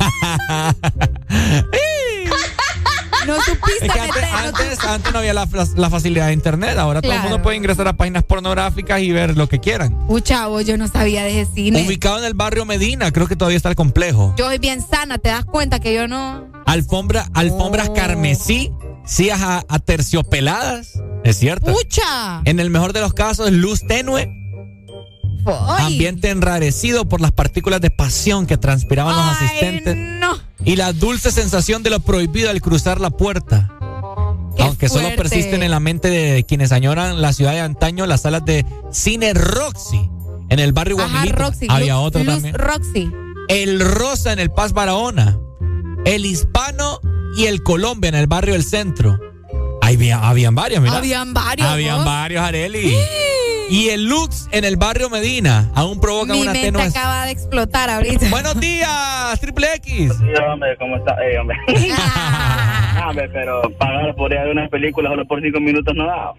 no 3.26 3.36
supiste 3.42 3.86
Es 3.86 3.92
que 3.92 4.00
antes, 4.00 4.22
no 4.32 4.38
antes, 4.38 4.84
antes 4.84 5.12
no 5.12 5.18
había 5.18 5.34
la, 5.34 5.46
la- 5.52 5.68
la 5.76 5.90
facilidad 5.90 6.26
de 6.28 6.32
internet. 6.32 6.76
Ahora 6.78 7.00
todo 7.02 7.12
el 7.12 7.20
mundo 7.20 7.42
puede 7.42 7.56
ingresar 7.56 7.86
a 7.88 7.92
páginas 7.94 8.24
pornográficas 8.24 9.00
y 9.00 9.12
ver 9.12 9.36
lo 9.36 9.48
que 9.48 9.58
quieran. 9.60 9.96
Uy, 10.08 10.22
chavo, 10.22 10.60
yo 10.60 10.76
no 10.76 10.88
sabía 10.88 11.22
de 11.24 11.40
ese 11.40 11.52
cine. 11.54 11.84
Ubicado 11.86 12.18
en 12.18 12.24
el 12.24 12.34
barrio 12.34 12.64
Medina, 12.64 13.10
creo 13.12 13.26
que 13.26 13.36
todavía 13.36 13.56
está 13.56 13.68
el 13.68 13.74
complejo. 13.76 14.34
Yo 14.36 14.46
soy 14.46 14.58
bien 14.58 14.80
sana, 14.88 15.18
¿te 15.18 15.28
das 15.30 15.44
cuenta 15.44 15.80
que 15.80 15.94
yo 15.94 16.08
no? 16.08 16.48
Alfombra, 16.66 17.26
alfombras 17.34 17.88
Oh. 17.90 17.94
carmesí, 17.94 18.70
sillas 19.04 19.40
a, 19.42 19.64
aterciopeladas. 19.68 21.00
Es 21.24 21.38
cierto. 21.38 21.72
¡Pucha! 21.72 22.40
En 22.44 22.60
el 22.60 22.70
mejor 22.70 22.92
de 22.92 23.00
los 23.00 23.12
casos, 23.14 23.50
luz 23.52 23.80
tenue. 23.86 24.28
Ambiente 25.78 26.30
enrarecido 26.30 27.08
por 27.08 27.20
las 27.20 27.32
partículas 27.32 27.80
de 27.80 27.90
pasión 27.90 28.46
que 28.46 28.58
transpiraban 28.58 29.16
los 29.16 29.36
asistentes. 29.36 29.96
no. 29.96 30.38
Y 30.64 30.76
la 30.76 30.92
dulce 30.92 31.30
sensación 31.30 31.82
de 31.82 31.90
lo 31.90 32.00
prohibido 32.00 32.50
al 32.50 32.60
cruzar 32.60 33.00
la 33.00 33.10
puerta. 33.10 33.70
Qué 34.56 34.62
Aunque 34.62 34.88
solo 34.88 35.08
persisten 35.16 35.62
en 35.62 35.70
la 35.70 35.80
mente 35.80 36.08
de 36.10 36.44
quienes 36.44 36.72
añoran 36.72 37.20
la 37.22 37.32
ciudad 37.32 37.52
de 37.52 37.60
antaño, 37.60 38.06
las 38.06 38.22
salas 38.22 38.44
de 38.44 38.66
cine 38.90 39.32
Roxy 39.32 40.10
en 40.48 40.58
el 40.58 40.72
barrio 40.72 40.96
Guamilito. 40.96 41.36
Roxy. 41.36 41.66
Había 41.68 41.94
Luz- 41.94 42.06
otro 42.06 42.24
Luz 42.24 42.34
también. 42.34 42.54
Roxy. 42.54 43.10
El 43.48 43.80
Rosa 43.80 44.32
en 44.32 44.38
el 44.38 44.50
Paz 44.50 44.72
Barahona. 44.72 45.38
El 46.04 46.24
Hispano 46.26 47.00
y 47.36 47.46
el 47.46 47.62
Colombia 47.62 48.08
en 48.08 48.14
el 48.16 48.26
barrio 48.26 48.54
del 48.54 48.64
centro. 48.64 49.18
Ahí 49.82 49.94
había, 49.96 50.28
habían 50.28 50.54
varios, 50.54 50.82
mira. 50.82 50.96
Habían 50.98 51.32
varios. 51.32 51.68
Habían 51.68 51.98
¿no? 51.98 52.04
varios, 52.04 52.42
Areli. 52.44 52.94
Y 53.70 53.88
el 53.90 54.04
Lux 54.08 54.48
en 54.50 54.64
el 54.64 54.76
barrio 54.76 55.08
Medina. 55.10 55.70
Aún 55.76 56.00
provoca 56.00 56.32
Mi 56.32 56.42
una 56.42 56.52
mente 56.52 56.72
tenue. 56.72 56.82
acaba 56.82 57.24
de 57.26 57.30
explotar 57.32 57.88
ahorita. 57.88 58.28
Buenos 58.28 58.58
días, 58.58 59.40
Triple 59.40 59.74
X. 59.76 60.12
Sí, 60.18 60.24
hombre, 60.50 60.76
¿cómo 60.76 60.96
está? 60.96 61.14
Eh, 61.24 61.38
hombre. 61.38 61.56
Ah, 63.02 63.06
hombre, 63.08 63.28
pero 63.30 63.62
pagar 63.78 64.14
por 64.14 64.30
ir 64.32 64.38
a 64.38 64.50
una 64.50 64.68
película 64.68 65.08
solo 65.08 65.24
por 65.24 65.40
cinco 65.40 65.58
minutos 65.60 65.94
no 65.96 66.04
da. 66.06 66.32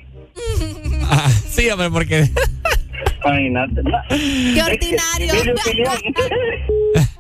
Ah, 1.10 1.30
sí, 1.50 1.68
hombre, 1.72 1.90
porque. 1.90 2.30
Imagínate. 3.26 3.82
no. 3.84 3.98
Qué 4.10 4.62
ordinario. 4.62 5.34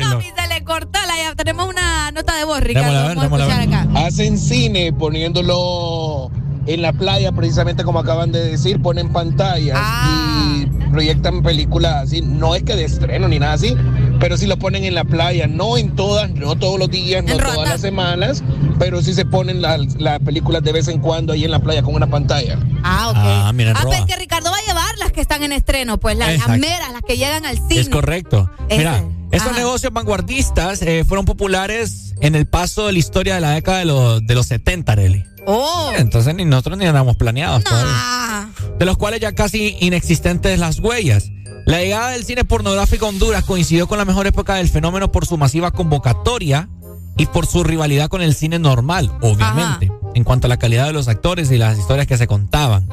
No, 0.00 0.20
y 0.20 0.24
se 0.24 0.48
le 0.48 0.64
cortó 0.64 0.98
la 1.06 1.16
ya. 1.16 1.34
Tenemos 1.34 1.68
una 1.68 2.10
nota 2.12 2.36
de 2.36 2.44
voz, 2.44 2.60
Ricardo. 2.60 2.88
Démosla 3.08 3.14
Vamos 3.14 3.22
démosla 3.22 3.44
a 3.56 3.62
escuchar 3.62 3.80
acá. 3.94 4.06
Hacen 4.06 4.36
cine 4.38 4.92
poniéndolo 4.92 6.30
en 6.74 6.82
la 6.82 6.92
playa, 6.92 7.32
precisamente 7.32 7.84
como 7.84 7.98
acaban 7.98 8.32
de 8.32 8.44
decir, 8.44 8.80
ponen 8.82 9.12
pantallas 9.12 9.78
Ah. 9.80 10.54
y 10.56 10.66
proyectan 10.90 11.42
películas 11.42 12.04
así. 12.04 12.20
No 12.22 12.54
es 12.54 12.62
que 12.62 12.74
de 12.76 12.84
estreno 12.84 13.28
ni 13.28 13.38
nada 13.38 13.54
así, 13.54 13.76
pero 14.18 14.36
sí 14.36 14.46
lo 14.46 14.56
ponen 14.58 14.84
en 14.84 14.94
la 14.94 15.04
playa. 15.04 15.46
No 15.46 15.76
en 15.76 15.94
todas, 15.96 16.30
no 16.30 16.56
todos 16.56 16.78
los 16.78 16.90
días, 16.90 17.24
no 17.24 17.36
todas 17.36 17.68
las 17.68 17.80
semanas, 17.80 18.42
pero 18.78 19.02
sí 19.02 19.14
se 19.14 19.24
ponen 19.24 19.62
las, 19.62 19.94
las 20.00 20.18
películas 20.20 20.62
de 20.62 20.72
vez 20.72 20.88
en 20.88 21.00
cuando 21.00 21.32
ahí 21.32 21.44
en 21.44 21.50
la 21.50 21.58
playa 21.60 21.82
con 21.82 21.94
una 21.94 22.06
pantalla. 22.08 22.58
Ah, 22.82 23.08
ok. 23.10 23.16
Ah, 23.18 23.52
mira, 23.54 23.72
Ah, 23.76 23.82
pues 23.84 24.00
que 24.06 24.16
Ricardo 24.16 24.50
va 24.50 24.56
a 24.56 24.66
llevar 24.66 24.98
las 24.98 25.12
que 25.12 25.20
están 25.20 25.42
en 25.42 25.52
estreno, 25.52 25.98
pues 25.98 26.16
las, 26.16 26.36
las 26.46 26.58
meras, 26.58 26.92
las 26.92 27.02
que 27.06 27.16
llegan 27.16 27.44
al 27.46 27.56
cine. 27.56 27.80
Es 27.80 27.88
correcto. 27.88 28.50
Mira, 28.70 28.96
Ese. 28.98 29.06
Estos 29.30 29.52
Ajá. 29.52 29.58
negocios 29.58 29.92
vanguardistas 29.92 30.82
eh, 30.82 31.04
fueron 31.06 31.24
populares 31.24 32.14
en 32.20 32.34
el 32.34 32.46
paso 32.46 32.86
de 32.86 32.92
la 32.92 32.98
historia 32.98 33.34
de 33.36 33.40
la 33.40 33.50
década 33.52 33.78
de 33.78 33.84
los, 33.84 34.26
de 34.26 34.34
los 34.34 34.46
70, 34.46 34.92
Areli. 34.92 35.24
Oh. 35.46 35.92
Entonces 35.96 36.34
ni 36.34 36.44
nosotros 36.44 36.78
ni 36.78 36.84
éramos 36.84 37.16
planeados 37.16 37.64
todavía. 37.64 37.92
Ah. 37.92 38.48
De 38.78 38.84
los 38.84 38.96
cuales 38.98 39.20
ya 39.20 39.32
casi 39.32 39.76
inexistentes 39.80 40.58
las 40.58 40.80
huellas. 40.80 41.30
La 41.66 41.78
llegada 41.78 42.10
del 42.10 42.24
cine 42.24 42.44
pornográfico 42.44 43.06
a 43.06 43.10
Honduras 43.10 43.44
coincidió 43.44 43.86
con 43.86 43.98
la 43.98 44.04
mejor 44.04 44.26
época 44.26 44.54
del 44.56 44.68
fenómeno 44.68 45.12
por 45.12 45.26
su 45.26 45.36
masiva 45.38 45.70
convocatoria 45.70 46.68
y 47.16 47.26
por 47.26 47.46
su 47.46 47.62
rivalidad 47.62 48.08
con 48.08 48.22
el 48.22 48.34
cine 48.34 48.58
normal, 48.58 49.12
obviamente, 49.20 49.92
en 50.14 50.24
cuanto 50.24 50.46
a 50.46 50.48
la 50.48 50.58
calidad 50.58 50.86
de 50.86 50.92
los 50.92 51.06
actores 51.06 51.50
y 51.50 51.58
las 51.58 51.78
historias 51.78 52.06
que 52.06 52.16
se 52.16 52.26
contaban. 52.26 52.88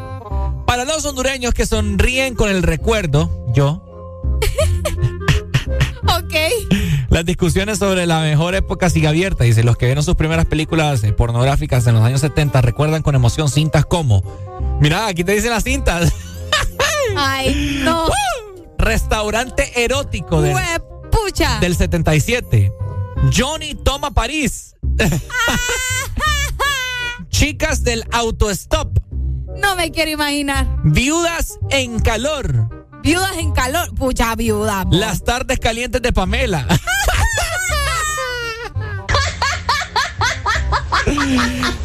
Para 0.65 0.83
los 0.83 1.05
hondureños 1.05 1.53
que 1.53 1.65
sonríen 1.65 2.35
con 2.35 2.49
el 2.49 2.61
recuerdo, 2.61 3.45
yo. 3.53 3.83
Las 7.09 7.25
discusiones 7.25 7.79
sobre 7.79 8.05
la 8.05 8.19
mejor 8.19 8.53
época 8.53 8.89
sigue 8.89 9.07
abierta. 9.07 9.43
Dice, 9.43 9.63
los 9.63 9.77
que 9.77 9.85
vieron 9.85 10.03
sus 10.03 10.15
primeras 10.15 10.45
películas 10.45 11.03
eh, 11.03 11.13
pornográficas 11.13 11.87
en 11.87 11.95
los 11.95 12.03
años 12.03 12.21
70 12.21 12.61
recuerdan 12.61 13.01
con 13.01 13.15
emoción 13.15 13.49
cintas 13.49 13.85
como... 13.85 14.23
Mira, 14.81 15.07
aquí 15.07 15.23
te 15.23 15.31
dicen 15.31 15.49
las 15.49 15.63
cintas. 15.63 16.13
Ay, 17.15 17.81
no. 17.83 18.07
Restaurante 18.77 19.83
erótico 19.83 20.41
del, 20.41 20.55
Pucha. 21.11 21.59
del 21.59 21.75
77. 21.75 22.71
Johnny 23.35 23.73
toma 23.73 24.11
París. 24.11 24.75
Chicas 27.29 27.83
del 27.83 28.03
autostop. 28.11 28.99
No 29.57 29.75
me 29.75 29.91
quiero 29.91 30.11
imaginar. 30.11 30.67
Viudas 30.83 31.57
en 31.71 31.99
calor. 31.99 32.76
Viudas 33.03 33.37
en 33.37 33.51
calor. 33.51 33.93
Pucha, 33.95 34.35
viuda. 34.35 34.83
po. 34.85 34.95
Las 34.95 35.23
tardes 35.23 35.59
calientes 35.59 36.01
de 36.01 36.11
Pamela. 36.13 36.67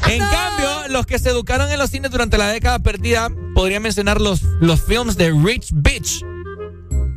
En 0.09 0.19
cambio, 0.19 0.89
los 0.89 1.07
que 1.07 1.19
se 1.19 1.31
educaron 1.31 1.71
en 1.71 1.79
los 1.79 1.91
cines 1.91 2.11
durante 2.11 2.39
la 2.39 2.49
década 2.49 2.79
perdida, 2.81 3.31
podría 3.55 3.81
mencionar 3.81 4.21
los, 4.21 4.43
los 4.61 4.83
films 4.83 5.17
de 5.17 5.31
Rich 5.33 5.71
Bitch. 5.73 6.25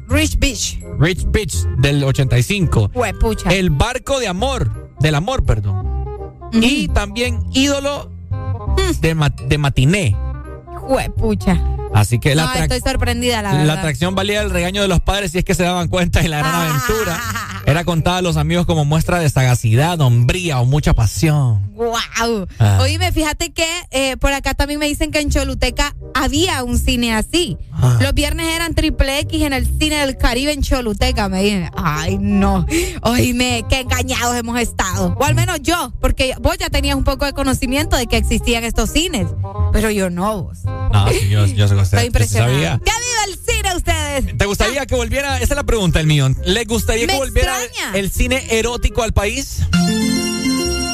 Rich 0.08 0.38
Beach. 0.38 0.80
Rich 1.00 1.26
Bitch 1.32 1.54
del 1.80 2.04
85. 2.04 2.92
Huepucha. 2.94 3.50
El 3.50 3.70
barco 3.72 4.20
de 4.20 4.28
amor, 4.28 4.92
del 5.00 5.16
amor, 5.16 5.44
perdón. 5.46 6.06
Y 6.54 6.88
también 6.90 7.44
ídolo 7.54 8.12
de, 9.02 9.16
ma- 9.16 9.30
de 9.30 9.58
matiné. 9.58 10.16
Huepucha. 10.88 11.58
Así 11.94 12.20
que 12.20 12.36
la, 12.36 12.44
No, 12.44 12.50
atrac- 12.50 12.74
estoy 12.74 12.82
sorprendida, 12.92 13.42
la 13.42 13.54
la 13.54 13.58
verdad. 13.60 13.78
atracción 13.80 14.16
valía 14.16 14.42
el 14.42 14.50
regaño 14.50 14.82
de 14.82 14.88
los 14.90 15.00
padres 15.00 15.32
si 15.32 15.38
es 15.38 15.46
que 15.46 15.54
se 15.56 15.64
daban 15.64 15.88
cuenta 15.88 16.22
y 16.24 16.28
la 16.28 16.40
gran 16.40 16.54
aventura 16.56 17.22
era 17.66 17.84
contada 17.84 18.18
a 18.18 18.22
los 18.22 18.38
amigos 18.38 18.66
como 18.66 18.86
muestra 18.86 19.20
de 19.20 19.30
sagacidad, 19.30 20.00
hombría 20.02 20.60
o 20.62 20.66
mucha 20.66 20.94
pasión. 20.94 21.72
Wow. 21.76 22.48
Ah. 22.60 22.78
Oíme, 22.82 23.12
fíjate 23.12 23.52
que 23.52 23.68
eh, 23.92 24.18
por 24.18 24.32
acá 24.34 24.54
también 24.54 24.80
me 24.80 24.86
dicen 24.88 25.12
que 25.12 25.20
en 25.20 25.30
Choluteca 25.30 25.96
había 26.14 26.64
un 26.64 26.78
cine 26.78 27.14
así. 27.16 27.58
Ah. 27.74 27.98
Los 28.02 28.14
viernes 28.14 28.48
eran 28.56 28.74
triple 28.76 29.20
X 29.20 29.42
en 29.42 29.54
el 29.54 29.66
cine 29.80 29.98
del 29.98 30.18
Caribe 30.18 30.54
en 30.54 30.62
Choluteca. 30.62 31.28
Me 31.28 31.44
dicen, 31.44 31.70
ay, 31.76 32.18
no. 32.20 32.66
Oíme, 33.02 33.66
qué 33.70 33.82
engañados 33.82 34.36
hemos 34.36 34.60
estado. 34.60 35.16
O 35.20 35.24
al 35.26 35.36
menos 35.36 35.60
yo, 35.62 35.92
porque 36.00 36.34
vos 36.40 36.58
ya 36.58 36.70
tenías 36.70 36.96
un 36.96 37.04
poco 37.04 37.26
de 37.26 37.34
conocimiento 37.34 37.98
de 37.98 38.08
que 38.08 38.18
existían 38.18 38.64
estos 38.64 38.92
cines. 38.92 39.28
Pero 39.74 39.90
yo 39.90 40.10
no, 40.10 40.44
vos. 40.44 40.60
No, 40.64 41.10
sí, 41.10 41.30
yo, 41.30 41.46
yo, 41.48 41.68
yo- 41.68 41.82
Estoy 41.82 42.06
impresionada. 42.06 42.78
¡Que 42.80 42.92
viva 42.92 43.24
el 43.28 43.34
cine 43.36 43.55
ustedes! 43.76 44.38
¿Te 44.38 44.46
gustaría 44.46 44.86
que 44.86 44.96
volviera? 44.96 45.36
Esa 45.38 45.54
es 45.54 45.58
la 45.58 45.64
pregunta, 45.64 46.00
el 46.00 46.08
mío. 46.08 46.30
¿Le 46.46 46.66
gustaría 46.66 47.06
Me 47.08 47.14
que 47.14 47.20
volviera 47.20 47.64
extraña. 47.64 47.98
el 47.98 48.12
cine 48.12 48.46
erótico 48.50 49.04
al 49.04 49.14
país? 49.14 49.60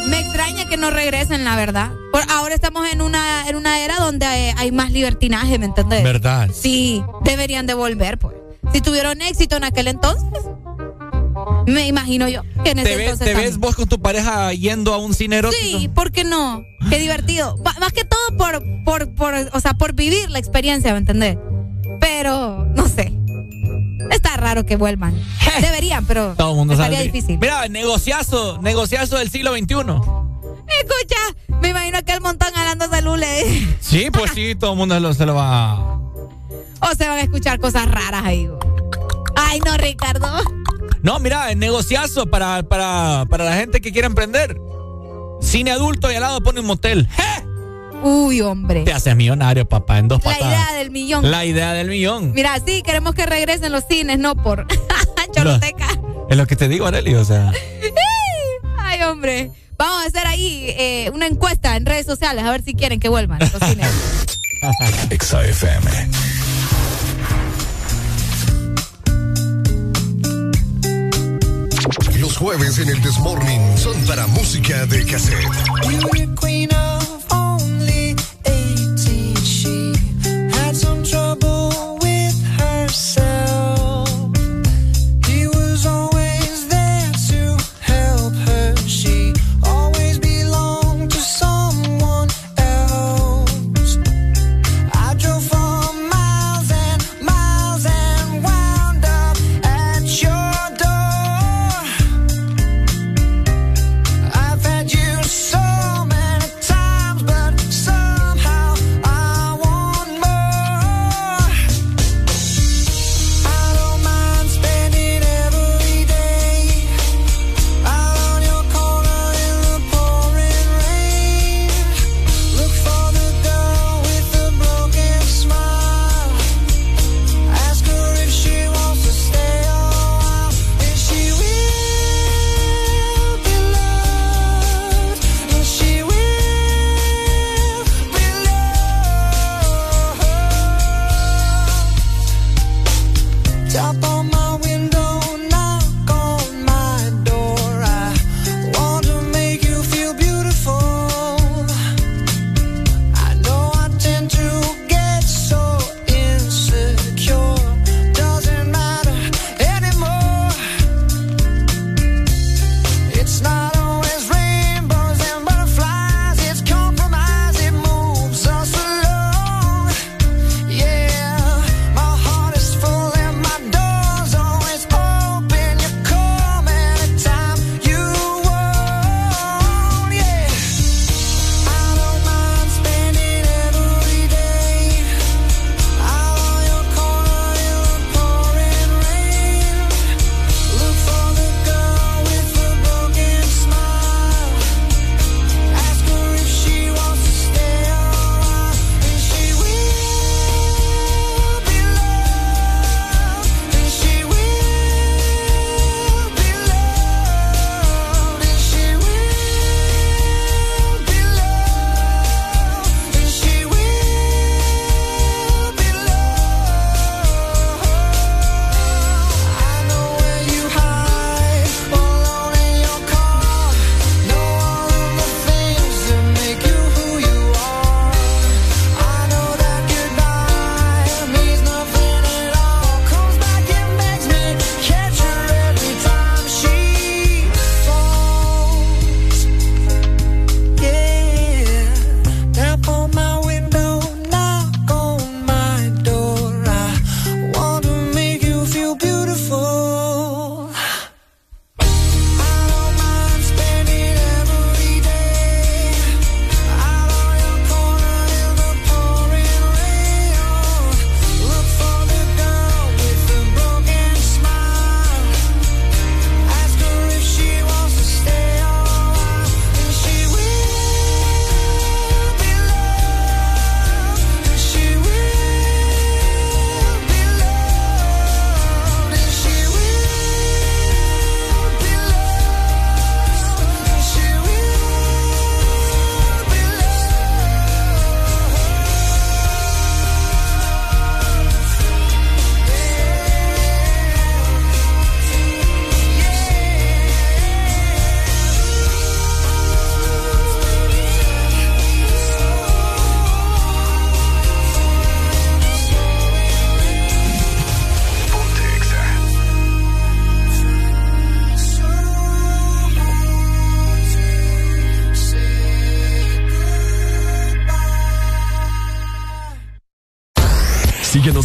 Me 0.07 0.19
extraña 0.19 0.65
que 0.65 0.77
no 0.77 0.89
regresen, 0.91 1.43
la 1.43 1.55
verdad. 1.55 1.91
Por 2.11 2.21
ahora 2.29 2.53
estamos 2.55 2.89
en 2.91 3.01
una, 3.01 3.47
en 3.47 3.55
una 3.55 3.79
era 3.79 3.97
donde 3.97 4.25
hay, 4.25 4.53
hay 4.57 4.71
más 4.71 4.91
libertinaje, 4.91 5.57
¿me 5.59 5.65
entendés? 5.65 6.03
¿Verdad? 6.03 6.49
Sí, 6.53 7.03
deberían 7.23 7.65
de 7.67 7.73
volver, 7.73 8.17
pues. 8.17 8.35
Si 8.73 8.81
tuvieron 8.81 9.21
éxito 9.21 9.55
en 9.55 9.63
aquel 9.63 9.87
entonces, 9.87 10.43
me 11.67 11.87
imagino 11.87 12.27
yo 12.27 12.43
que 12.63 12.71
en 12.71 12.79
ese 12.79 12.89
¿Te 12.89 12.95
ves, 12.95 13.03
entonces 13.11 13.27
te 13.27 13.33
ves 13.33 13.57
vos 13.57 13.75
con 13.75 13.87
tu 13.87 14.01
pareja 14.01 14.53
yendo 14.53 14.93
a 14.93 14.97
un 14.97 15.13
cine 15.13 15.37
erótico? 15.37 15.61
Sí, 15.79 15.87
¿por 15.87 16.11
qué 16.11 16.23
no? 16.23 16.63
Qué 16.89 16.99
divertido. 16.99 17.57
Más 17.79 17.93
que 17.93 18.03
todo 18.03 18.37
por, 18.37 18.61
por, 18.83 19.13
por, 19.15 19.33
o 19.53 19.59
sea, 19.59 19.73
por 19.73 19.93
vivir 19.93 20.29
la 20.29 20.39
experiencia, 20.39 20.91
¿me 20.91 20.99
entendés? 20.99 21.37
Pero, 22.01 22.65
no 22.75 22.89
sé. 22.89 23.13
Está 24.09 24.35
raro 24.35 24.65
que 24.65 24.75
vuelvan. 24.75 25.13
Deberían, 25.61 26.05
pero 26.05 26.33
Todo 26.35 26.51
el 26.51 26.57
mundo 26.57 26.73
estaría 26.73 26.97
sabe. 26.97 27.09
difícil. 27.11 27.37
Mira, 27.39 27.67
negociazo, 27.69 28.57
negociazo 28.61 29.17
del 29.17 29.29
siglo 29.29 29.53
XXI. 29.53 29.75
Escucha, 30.81 31.59
me 31.61 31.69
imagino 31.69 31.97
aquel 31.99 32.19
montón 32.21 32.49
hablando 32.55 32.87
de 32.89 33.01
Lule. 33.01 33.67
Sí, 33.79 34.09
pues 34.11 34.31
sí, 34.33 34.55
todo 34.55 34.71
el 34.73 34.77
mundo 34.77 34.99
lo- 34.99 35.13
se 35.13 35.25
lo 35.25 35.35
va. 35.35 35.77
O 36.81 36.87
se 36.97 37.07
van 37.07 37.17
a 37.19 37.21
escuchar 37.21 37.59
cosas 37.59 37.89
raras 37.89 38.23
ahí. 38.25 38.49
Ay, 39.35 39.59
no, 39.65 39.77
Ricardo. 39.77 40.27
No, 41.03 41.19
mira, 41.19 41.53
negociazo 41.55 42.27
para, 42.27 42.63
para, 42.63 43.25
para 43.29 43.45
la 43.45 43.55
gente 43.55 43.81
que 43.81 43.91
quiera 43.91 44.07
emprender. 44.07 44.57
Cine 45.41 45.71
adulto 45.71 46.11
y 46.11 46.15
al 46.15 46.21
lado 46.21 46.41
pone 46.41 46.59
un 46.59 46.65
motel. 46.67 47.07
¡Je! 47.15 47.45
Uy, 48.03 48.41
hombre. 48.41 48.83
Te 48.83 48.93
haces 48.93 49.15
millonario, 49.15 49.67
papá, 49.67 49.99
en 49.99 50.07
dos 50.07 50.23
La 50.23 50.31
patadas. 50.31 50.53
idea 50.53 50.73
del 50.77 50.91
millón. 50.91 51.29
La 51.31 51.45
idea 51.45 51.73
del 51.73 51.87
millón. 51.89 52.31
Mira, 52.33 52.57
sí, 52.65 52.81
queremos 52.81 53.13
que 53.15 53.25
regresen 53.25 53.71
los 53.71 53.83
cines, 53.89 54.17
no 54.19 54.35
por 54.35 54.65
Choluteca. 55.35 55.87
Es 56.29 56.37
lo 56.37 56.45
que 56.47 56.55
te 56.55 56.67
digo, 56.67 56.85
Arely, 56.87 57.15
o 57.15 57.23
sea. 57.25 57.51
Ay, 58.77 59.01
hombre. 59.03 59.51
Vamos 59.77 60.03
a 60.03 60.07
hacer 60.07 60.27
ahí 60.27 60.65
eh, 60.77 61.09
una 61.13 61.25
encuesta 61.27 61.75
en 61.75 61.85
redes 61.85 62.05
sociales 62.05 62.43
a 62.43 62.51
ver 62.51 62.61
si 62.63 62.73
quieren 62.75 62.99
que 62.99 63.09
vuelvan 63.09 63.39
los 63.39 63.51
cines. 63.69 63.87
Exa 65.09 65.43
FM. 65.45 65.89
Los 72.19 72.37
jueves 72.37 72.77
en 72.77 72.89
el 72.89 73.01
Desmorning 73.01 73.77
son 73.77 73.95
para 74.05 74.27
música 74.27 74.85
de 74.85 75.03
cassette. 75.05 75.47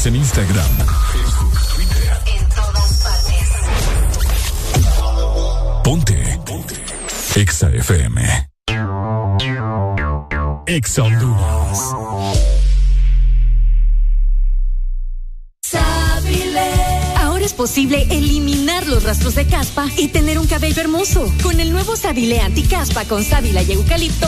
En 0.07 0.17
Instagram, 0.17 0.71
Facebook, 1.13 1.53
Twitter. 1.75 2.19
En 2.27 2.49
todas 2.49 3.03
partes. 3.03 3.49
Ponte. 5.83 6.41
Ponte. 6.47 6.75
Exa 7.35 7.71
FM. 7.71 8.49
Exa 10.67 11.03
Honduras. 11.03 11.95
Ahora 17.17 17.45
es 17.45 17.53
posible 17.53 18.07
eliminar 18.11 18.87
los 18.87 19.03
rastros 19.03 19.35
de 19.35 19.47
caspa 19.47 19.89
y 19.97 20.09
tener 20.09 20.39
un 20.39 20.47
cabello 20.47 20.81
hermoso. 20.81 21.31
Con 21.43 21.59
el 21.61 21.73
nuevo 21.73 21.97
Sabilé 21.97 22.41
Anticaspa 22.41 23.05
con 23.05 23.25
sábila 23.25 23.63
y 23.63 23.73
eucalipto 23.73 24.26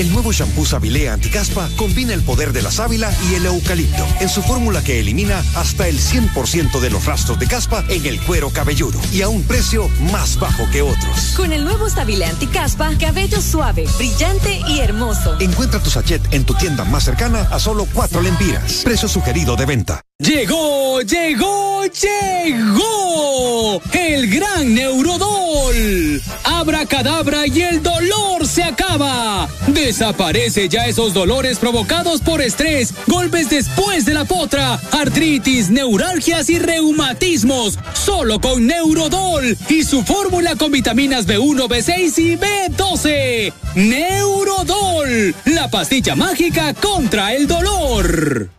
El 0.00 0.10
nuevo 0.14 0.32
shampoo 0.32 0.64
Sabilé 0.64 1.10
Anticaspa 1.10 1.68
combina 1.76 2.14
el 2.14 2.22
poder 2.22 2.54
de 2.54 2.62
la 2.62 2.70
sábila 2.70 3.12
y 3.30 3.34
el 3.34 3.44
eucalipto 3.44 4.02
en 4.20 4.30
su 4.30 4.40
fórmula 4.42 4.82
que 4.82 4.98
elimina 4.98 5.44
hasta 5.54 5.88
el 5.88 5.98
100% 5.98 6.80
de 6.80 6.88
los 6.88 7.04
rastros 7.04 7.38
de 7.38 7.46
caspa 7.46 7.84
en 7.90 8.06
el 8.06 8.18
cuero 8.22 8.48
cabelludo 8.48 8.98
y 9.12 9.20
a 9.20 9.28
un 9.28 9.42
precio 9.42 9.90
más 10.10 10.38
bajo 10.38 10.64
que 10.72 10.80
otros. 10.80 11.34
Con 11.36 11.52
el 11.52 11.64
nuevo 11.64 11.90
Sabilé 11.90 12.24
Anticaspa, 12.24 12.96
cabello 12.98 13.42
suave, 13.42 13.84
brillante 13.98 14.62
y 14.68 14.80
hermoso. 14.80 15.38
Encuentra 15.38 15.82
tu 15.82 15.90
sachet 15.90 16.32
en 16.32 16.44
tu 16.44 16.54
tienda 16.54 16.86
más 16.86 17.04
cercana 17.04 17.46
a 17.50 17.58
solo 17.58 17.86
cuatro 17.92 18.22
lempiras. 18.22 18.80
Precio 18.82 19.06
sugerido 19.06 19.54
de 19.54 19.66
venta. 19.66 20.00
Llegó, 20.18 21.02
llegó, 21.02 21.84
llegó 21.84 23.82
el 23.92 24.30
gran 24.30 24.74
Neurodol. 24.74 26.22
Abra 26.44 26.86
cadabra 26.86 27.46
y 27.46 27.60
el 27.60 27.82
dolor 27.82 28.46
se 28.46 28.62
acaba. 28.62 29.48
Desaparece 29.74 30.68
ya 30.68 30.86
esos 30.86 31.14
dolores 31.14 31.58
provocados 31.58 32.20
por 32.20 32.42
estrés, 32.42 32.92
golpes 33.06 33.50
después 33.50 34.04
de 34.04 34.14
la 34.14 34.24
potra, 34.24 34.80
artritis, 34.90 35.70
neuralgias 35.70 36.50
y 36.50 36.58
reumatismos. 36.58 37.78
Solo 37.94 38.40
con 38.40 38.66
Neurodol 38.66 39.56
y 39.68 39.84
su 39.84 40.02
fórmula 40.02 40.56
con 40.56 40.72
vitaminas 40.72 41.26
B1, 41.26 41.68
B6 41.68 42.18
y 42.18 42.36
B12. 42.36 43.52
Neurodol, 43.76 45.34
la 45.44 45.70
pastilla 45.70 46.16
mágica 46.16 46.74
contra 46.74 47.34
el 47.34 47.46
dolor. 47.46 48.50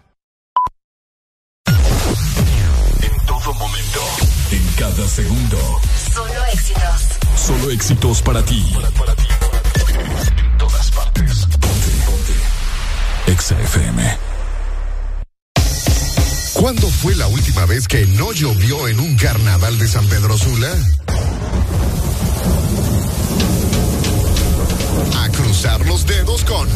En 3.02 3.26
todo 3.26 3.54
momento. 3.56 4.00
En 4.52 4.66
cada 4.78 5.08
segundo. 5.08 5.58
Solo 6.14 6.46
éxitos. 6.54 7.02
Solo 7.36 7.72
éxitos 7.72 8.22
para 8.22 8.44
ti. 8.44 8.64
En 8.74 9.41
FM. 13.60 14.18
¿Cuándo 16.54 16.88
fue 16.90 17.16
la 17.16 17.28
última 17.28 17.66
vez 17.66 17.88
que 17.88 18.06
no 18.06 18.32
llovió 18.32 18.88
en 18.88 19.00
un 19.00 19.16
carnaval 19.18 19.78
de 19.80 19.88
San 19.88 20.06
Pedro 20.08 20.38
Sula? 20.38 20.72
A 25.18 25.30
cruzar 25.30 25.86
los 25.86 26.06
dedos 26.06 26.44
con 26.44 26.68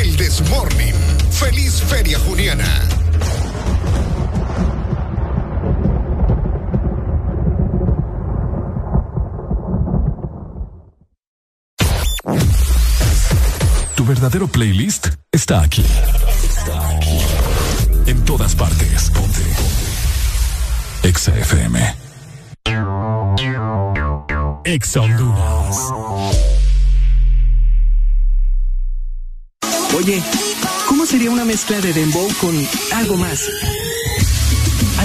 El 0.00 0.16
Desmorning. 0.16 0.94
Feliz 1.30 1.82
Feria 1.88 2.18
Juniana. 2.20 2.93
Verdadero 14.06 14.46
playlist 14.48 15.08
está 15.32 15.62
aquí. 15.62 15.82
Está 15.82 16.88
aquí. 16.90 17.18
En 18.06 18.22
todas 18.24 18.54
partes. 18.54 19.10
Ponte. 19.10 19.40
Ponte. 19.40 21.08
Exa 21.08 21.32
FM. 21.38 21.96
Exa 24.64 25.00
Honduras. 25.00 25.76
Oye, 29.96 30.22
¿cómo 30.86 31.06
sería 31.06 31.30
una 31.30 31.46
mezcla 31.46 31.80
de 31.80 31.92
dembow 31.94 32.28
con 32.40 32.54
algo 32.92 33.16
más? 33.16 33.48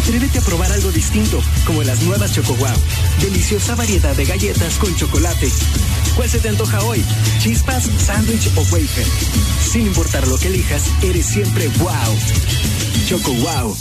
Atrévete 0.09 0.39
a 0.39 0.41
probar 0.41 0.71
algo 0.71 0.91
distinto, 0.91 1.39
como 1.67 1.83
las 1.83 2.01
nuevas 2.01 2.33
Choco 2.33 2.55
Wow. 2.55 2.75
Deliciosa 3.21 3.75
variedad 3.75 4.15
de 4.15 4.25
galletas 4.25 4.79
con 4.79 4.95
chocolate. 4.95 5.51
¿Cuál 6.15 6.27
se 6.27 6.39
te 6.39 6.49
antoja 6.49 6.81
hoy? 6.81 7.05
¿Chispas, 7.37 7.87
sándwich 8.03 8.49
o 8.55 8.61
wafer? 8.71 9.05
Sin 9.71 9.85
importar 9.85 10.27
lo 10.27 10.39
que 10.39 10.47
elijas, 10.47 10.85
eres 11.03 11.27
siempre 11.27 11.67
wow. 11.77 11.91
Choco 13.07 13.33
Wow. 13.33 13.77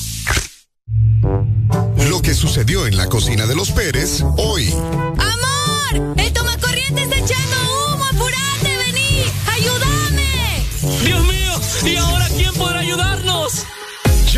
Lo 2.10 2.20
que 2.20 2.34
sucedió 2.34 2.86
en 2.86 2.98
la 2.98 3.07
cocina 3.07 3.47
de 3.47 3.55
los 3.55 3.70
Pérez 3.70 4.23
hoy. 4.36 4.70
¡Amor! 4.70 6.15
¡El 6.18 6.31
tomacorriente 6.34 7.05
está 7.05 7.16
echando 7.20 7.57
humo! 7.94 8.05
¡Apurate, 8.05 8.76
vení! 8.76 9.23
¡Ayúdame! 9.47 10.66
Dios 11.07 11.26
mío, 11.26 11.60
¿y 11.86 11.97
ahora? 11.97 12.27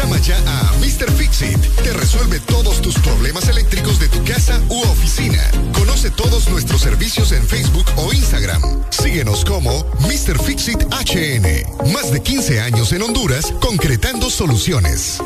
Llama 0.00 0.18
ya 0.20 0.38
a 0.46 0.72
Mr. 0.78 1.12
Fixit. 1.12 1.58
Te 1.82 1.92
resuelve 1.92 2.40
todos 2.40 2.80
tus 2.80 2.94
problemas 3.00 3.48
eléctricos 3.48 3.98
de 3.98 4.08
tu 4.08 4.24
casa 4.24 4.58
u 4.70 4.80
oficina. 4.80 5.42
Conoce 5.74 6.10
todos 6.10 6.48
nuestros 6.48 6.80
servicios 6.80 7.32
en 7.32 7.46
Facebook 7.46 7.84
o 7.96 8.10
Instagram. 8.10 8.62
Síguenos 8.88 9.44
como 9.44 9.84
Mr. 10.00 10.42
Fixit 10.42 10.82
HN. 10.84 11.92
Más 11.92 12.10
de 12.12 12.22
15 12.22 12.62
años 12.62 12.92
en 12.92 13.02
Honduras 13.02 13.52
concretando 13.60 14.30
soluciones. 14.30 15.18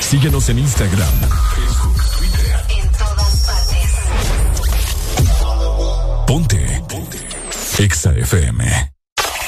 Síguenos 0.00 0.48
en 0.48 0.60
Instagram, 0.60 1.12
Facebook, 1.54 2.02
Twitter. 2.16 2.64
En 2.70 2.90
todas 2.92 3.36
partes. 3.44 3.90
Ponte. 6.26 6.82
Ponte. 6.88 7.18
Exa 7.78 8.14
FM. 8.14 8.92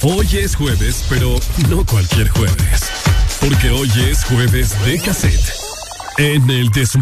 Hoy 0.02 0.28
es 0.36 0.54
jueves, 0.56 1.04
pero 1.08 1.40
no 1.70 1.86
cualquier 1.86 2.28
jueves. 2.28 3.03
Porque 3.44 3.70
hoy 3.70 3.90
es 4.08 4.24
jueves 4.24 4.74
de 4.86 4.98
cassette. 5.00 5.52
En 6.16 6.48
el 6.48 6.70
This. 6.70 6.96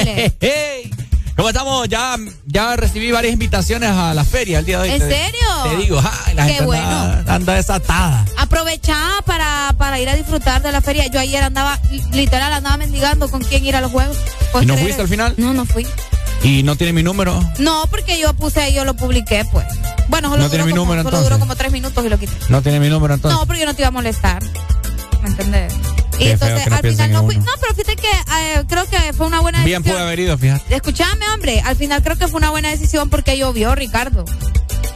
Híjole. 0.00 0.34
¿Cómo 1.36 1.48
estamos? 1.50 1.86
Ya, 1.88 2.16
ya 2.46 2.76
recibí 2.76 3.12
varias 3.12 3.34
invitaciones 3.34 3.90
a 3.90 4.14
la 4.14 4.24
feria 4.24 4.60
el 4.60 4.64
día 4.64 4.78
de 4.78 4.84
hoy. 4.84 4.90
¿En 4.94 5.00
Te- 5.06 5.10
serio? 5.10 5.46
Te 5.64 5.76
digo, 5.76 6.00
ay, 6.26 6.34
la 6.34 6.46
Qué 6.46 6.52
gente 6.54 6.64
bueno. 6.64 6.86
anda, 6.88 7.34
anda 7.34 7.54
desatada. 7.54 8.24
Aprovechá 8.38 8.96
para, 9.26 9.74
para 9.76 10.00
ir 10.00 10.08
a 10.08 10.14
disfrutar 10.16 10.62
de 10.62 10.72
la 10.72 10.80
feria. 10.80 11.06
Yo 11.08 11.20
ayer 11.20 11.42
andaba, 11.44 11.78
literal, 12.12 12.54
andaba 12.54 12.78
mendigando 12.78 13.28
con 13.30 13.42
quién 13.44 13.66
ir 13.66 13.76
a 13.76 13.82
los 13.82 13.92
juegos. 13.92 14.16
¿Puedes 14.50 14.66
¿Y 14.66 14.72
no 14.72 14.78
fuiste 14.78 15.02
al 15.02 15.08
final? 15.08 15.34
No, 15.36 15.52
no 15.52 15.66
fui. 15.66 15.86
¿Y 16.42 16.62
no 16.62 16.74
tiene 16.76 16.94
mi 16.94 17.02
número? 17.02 17.38
No, 17.58 17.84
porque 17.90 18.18
yo 18.18 18.32
puse 18.32 18.72
yo 18.72 18.86
lo 18.86 18.94
publiqué, 18.94 19.44
pues. 19.52 19.66
Bueno, 20.08 20.30
solo, 20.30 20.42
No 20.44 20.48
tiene 20.48 20.62
duró, 20.64 20.66
mi 20.66 20.72
como, 20.72 20.84
número, 20.84 21.02
solo 21.02 21.08
entonces. 21.18 21.28
duró 21.30 21.38
como 21.38 21.56
tres 21.56 21.70
minutos 21.72 22.02
y 22.04 22.08
lo 22.08 22.18
quité. 22.18 22.32
No 22.48 22.62
tiene 22.62 22.80
mi 22.80 22.88
número 22.88 23.12
entonces. 23.12 23.38
No, 23.38 23.44
porque 23.46 23.60
yo 23.60 23.66
no 23.66 23.74
te 23.74 23.82
iba 23.82 23.88
a 23.88 23.92
molestar. 23.92 24.42
¿Me 25.22 25.28
entendés? 25.28 25.74
Y 26.14 26.18
Qué 26.18 26.30
entonces 26.32 26.66
al 26.72 26.78
final 26.80 27.12
no 27.12 27.24
fui. 27.24 27.36
uno. 27.36 27.44
No, 27.44 27.52
pero 27.60 27.74
que 28.10 28.58
eh, 28.60 28.64
creo 28.68 28.86
que 28.88 29.12
fue 29.12 29.26
una 29.26 29.40
buena 29.40 29.62
Bien 29.64 29.82
decisión. 29.82 29.96
pude 29.96 30.02
haber 30.06 30.20
ido, 30.20 30.38
fíjate. 30.38 30.74
Escuchame, 30.74 31.28
hombre, 31.34 31.60
al 31.64 31.76
final 31.76 32.02
creo 32.02 32.16
que 32.16 32.28
fue 32.28 32.38
una 32.38 32.50
buena 32.50 32.68
decisión 32.70 33.10
porque 33.10 33.36
llovió, 33.38 33.74
Ricardo. 33.74 34.24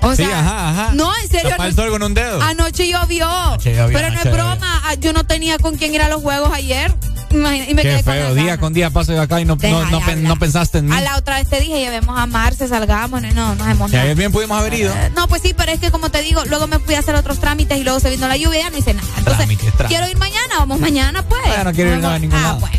O 0.03 0.11
sí, 0.17 0.25
sea, 0.25 0.41
ajá, 0.41 0.71
ajá. 0.71 0.91
No, 0.95 1.13
en 1.23 1.29
serio. 1.29 1.51
Sol 1.75 1.91
con 1.91 2.03
un 2.03 2.15
dedo. 2.15 2.41
Anoche 2.41 2.89
llovió. 2.89 3.29
Anoche 3.29 3.75
llovió, 3.75 3.97
pero 3.99 4.09
no 4.09 4.15
anoche 4.21 4.29
es 4.31 4.35
broma. 4.35 4.83
ah, 4.87 4.95
Yo 4.95 5.13
no 5.13 5.25
tenía 5.25 5.59
con 5.59 5.77
quién 5.77 5.95
ir 5.95 6.01
a 6.01 6.09
los 6.09 6.23
juegos 6.23 6.51
ayer. 6.55 6.95
Imagina- 7.33 7.67
Y 7.69 7.75
me 7.75 7.83
Qué 7.83 7.89
quedé 7.91 8.03
con 8.03 8.15
feo. 8.15 8.35
Día 8.35 8.59
con 8.59 8.73
día 8.73 8.89
paso 8.91 9.13
de 9.13 9.21
acá 9.21 9.41
y 9.41 9.45
no, 9.45 9.57
no, 9.61 9.85
no, 9.91 9.99
de 10.01 10.05
pen- 10.07 10.23
no 10.25 10.37
pensaste 10.37 10.79
en 10.79 10.87
mí. 10.89 10.97
A 10.97 11.01
la 11.03 11.17
otra 11.17 11.37
vez 11.37 11.49
te 11.49 11.61
dije, 11.61 11.79
llevemos 11.79 12.19
a 12.19 12.25
Marce, 12.27 12.67
salgamos. 12.67 13.21
No, 13.23 13.31
no, 13.35 13.55
nos 13.57 13.69
hemos 13.69 13.91
bien 14.17 14.33
pudimos 14.33 14.59
haber 14.59 14.73
ido. 14.75 14.93
no, 15.15 15.29
pues 15.29 15.43
sí, 15.43 15.55
pero 15.55 15.71
es 15.71 15.79
que 15.81 15.91
como 15.91 16.11
te 16.11 16.23
digo, 16.23 16.43
luego 16.47 16.67
me 16.67 16.79
fui 16.79 16.95
a 16.95 17.01
hacer 17.01 17.15
otros 17.15 17.39
trámites 17.39 17.79
y 17.79 17.85
luego 17.85 18.01
se 18.01 18.09
vino 18.11 18.27
la 18.27 18.37
lluvia 18.39 18.61
y 18.61 18.63
ya 18.65 18.71
no 18.71 18.79
hice 18.79 18.95
nada. 18.95 19.07
Entonces, 19.19 19.37
Trámites, 19.37 19.73
trámites. 19.75 19.87
quiero 19.99 20.11
ir 20.11 20.17
mañana, 20.17 20.55
vamos 20.59 20.81
mañana, 20.81 21.23
pues. 21.29 21.43
No 21.63 21.73
quiero 21.73 21.95
ir 21.97 22.05
a 22.05 22.19
ningún 22.19 22.39
Ah, 22.39 22.43
lado. 22.43 22.61
bueno. 22.61 22.79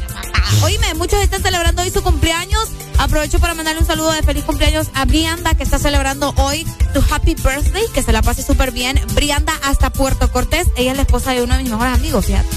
Oíme, 0.63 0.93
muchos 0.95 1.21
están 1.21 1.41
celebrando 1.41 1.81
hoy 1.81 1.89
su 1.89 2.03
cumpleaños. 2.03 2.69
Aprovecho 2.97 3.39
para 3.39 3.53
mandarle 3.53 3.81
un 3.81 3.88
saludo 3.88 4.11
de 4.11 4.21
feliz 4.21 4.43
cumpleaños 4.43 4.88
a 4.93 5.05
Brianda, 5.05 5.55
que 5.55 5.63
está 5.63 5.80
celebrando 5.80 6.33
hoy 6.38 6.67
su 6.93 7.03
happy 7.13 7.33
birthday, 7.35 7.88
que 7.93 8.03
se 8.03 8.11
la 8.11 8.21
pase 8.21 8.43
súper 8.43 8.71
bien. 8.71 9.01
Brianda 9.13 9.53
hasta 9.63 9.89
Puerto 9.89 10.31
Cortés. 10.31 10.67
Ella 10.75 10.91
es 10.91 10.97
la 10.97 11.03
esposa 11.03 11.31
de 11.31 11.41
uno 11.41 11.55
de 11.55 11.63
mis 11.63 11.71
mejores 11.71 11.95
amigos, 11.95 12.25
fíjate. 12.25 12.47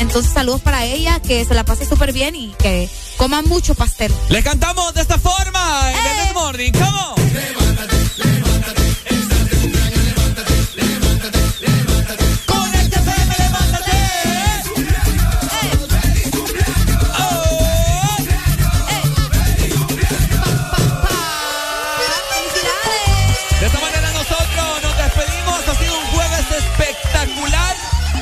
Entonces, 0.00 0.32
saludos 0.32 0.60
para 0.60 0.84
ella, 0.84 1.20
que 1.20 1.44
se 1.44 1.54
la 1.54 1.64
pase 1.64 1.86
súper 1.86 2.12
bien 2.12 2.34
y 2.34 2.48
que 2.58 2.90
coman 3.16 3.44
mucho 3.46 3.74
pastel. 3.74 4.12
Les 4.30 4.42
cantamos 4.42 4.92
de 4.94 5.02
esta 5.02 5.18
forma 5.18 5.92
en 5.92 6.06
el 6.06 6.26
This 6.26 6.34
Morning. 6.34 6.72
¿Cómo? 6.72 7.14
Con 7.14 7.21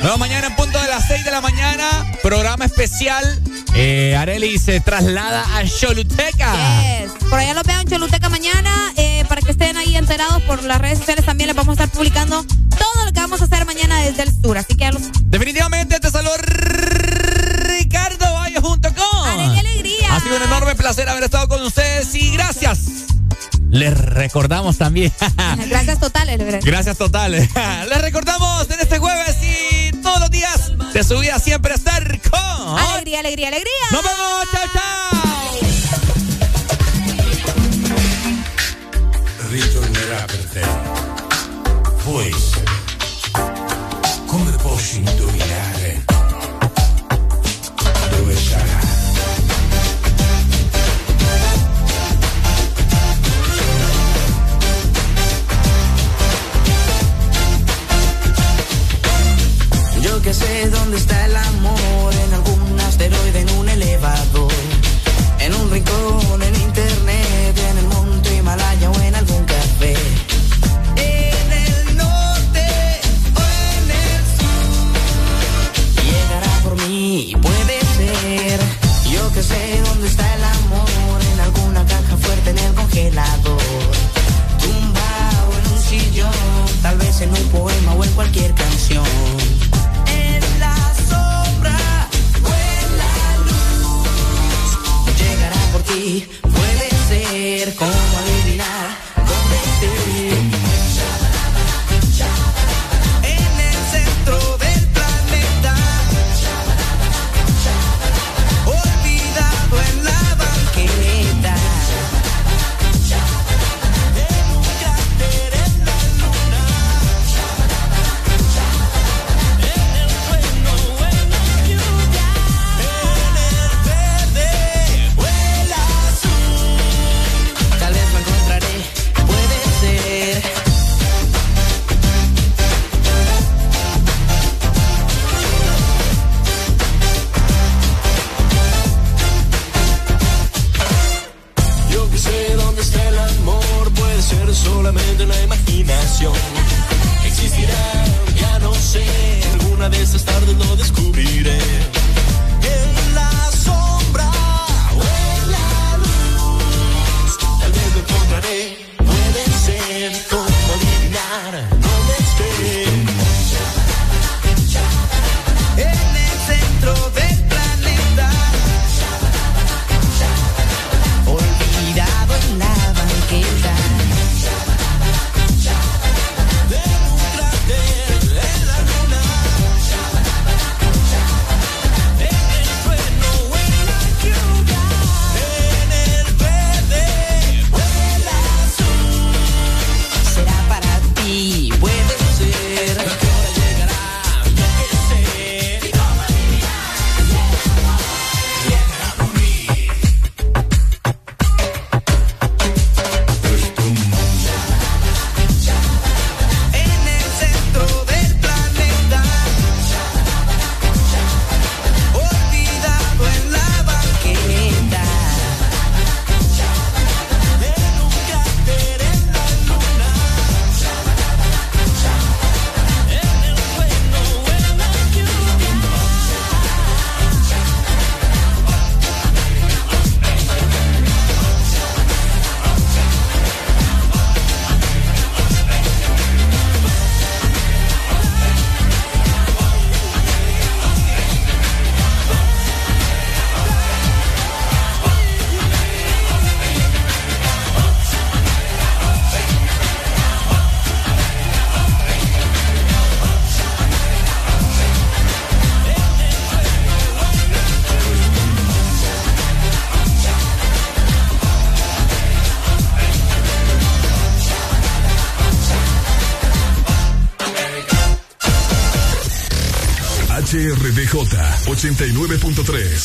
Luego 0.01 0.17
mañana 0.17 0.47
en 0.47 0.55
punto 0.55 0.79
de 0.81 0.87
las 0.87 1.07
6 1.07 1.23
de 1.25 1.31
la 1.31 1.41
mañana, 1.41 1.85
programa 2.23 2.65
especial. 2.65 3.41
Eh, 3.75 4.15
Areli 4.17 4.57
se 4.57 4.79
traslada 4.81 5.43
a 5.57 5.63
Choluteca. 5.65 6.53
Yes. 6.81 7.11
Por 7.29 7.39
allá 7.39 7.53
los 7.53 7.63
veo 7.63 7.79
en 7.79 7.87
Choluteca 7.87 8.29
mañana. 8.29 8.91
eh, 8.97 9.23
para 9.29 9.41
que 9.41 9.51
estén 9.51 9.77
ahí 9.77 9.95
enterados 9.95 10.41
por 10.43 10.61
las 10.63 10.79
redes 10.81 10.99
sociales 10.99 11.23
también 11.25 11.47
les 11.47 11.55
vamos 11.55 11.79
a 11.79 11.83
estar 11.83 11.95
publicando 11.95 12.43
todo 12.43 13.05
lo 13.05 13.11
que 13.13 13.19
vamos 13.19 13.41
a 13.41 13.45
hacer 13.45 13.65
mañana 13.65 13.99
desde 14.01 14.23
el 14.23 14.31
sur. 14.41 14.57
Así 14.57 14.75
que 14.75 14.91
los... 14.91 15.03
Definitivamente 15.25 15.99
te 15.99 16.09
saludo 16.09 16.33
Ricardo 16.37 18.33
Valle 18.33 18.59
junto 18.59 18.89
con 18.93 19.29
Alegría, 19.29 19.59
alegría. 19.61 20.15
Ha 20.15 20.19
sido 20.19 20.35
un 20.37 20.43
enorme 20.43 20.75
placer 20.75 21.07
haber 21.07 21.23
estado 21.23 21.47
con 21.47 21.61
ustedes 21.61 22.13
y 22.15 22.31
gracias. 22.33 22.79
Les 23.69 23.97
recordamos 23.97 24.77
también. 24.77 25.13
Gracias 25.69 25.99
totales, 25.99 26.61
gracias 26.65 26.97
totales. 26.97 27.49
Les 27.89 28.01
recordamos 28.01 28.69
en 28.69 28.79
este 28.81 28.97
jueves 28.99 29.37
y 29.41 29.80
días 30.31 30.71
de 30.93 31.03
su 31.03 31.19
vida 31.19 31.37
siempre 31.39 31.75
estar 31.75 32.03
con. 32.29 32.79
Alegría, 32.79 33.19
alegría, 33.19 33.49
alegría. 33.49 33.71
Nos 33.91 34.03
vemos. 34.03 34.51
Chao, 34.51 34.63
chao. 34.73 35.20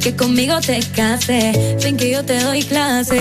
Que 0.00 0.16
conmigo 0.16 0.60
te 0.60 0.80
cases 0.96 1.56
Ven 1.82 1.96
que 1.96 2.10
yo 2.10 2.24
te 2.24 2.40
doy 2.40 2.62
clases. 2.62 3.20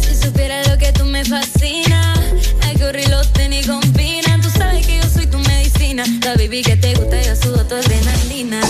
Si 0.00 0.14
supieras 0.14 0.68
lo 0.68 0.78
que 0.78 0.92
tú 0.92 1.04
me 1.04 1.24
fascina 1.24 2.14
Hay 2.62 2.76
que 2.76 2.84
horrible 2.84 3.10
los 3.10 3.32
tenis 3.32 3.66
combinan. 3.66 4.40
Tú 4.40 4.48
sabes 4.50 4.86
que 4.86 4.98
yo 4.98 5.04
soy 5.12 5.26
tu 5.26 5.38
medicina 5.38 6.04
La 6.22 6.34
baby 6.34 6.62
que 6.62 6.76
te 6.76 6.94
gusta 6.94 7.20
yo 7.20 7.36
sudo 7.36 7.64
tu 7.66 7.74
adrenalina. 7.74 8.60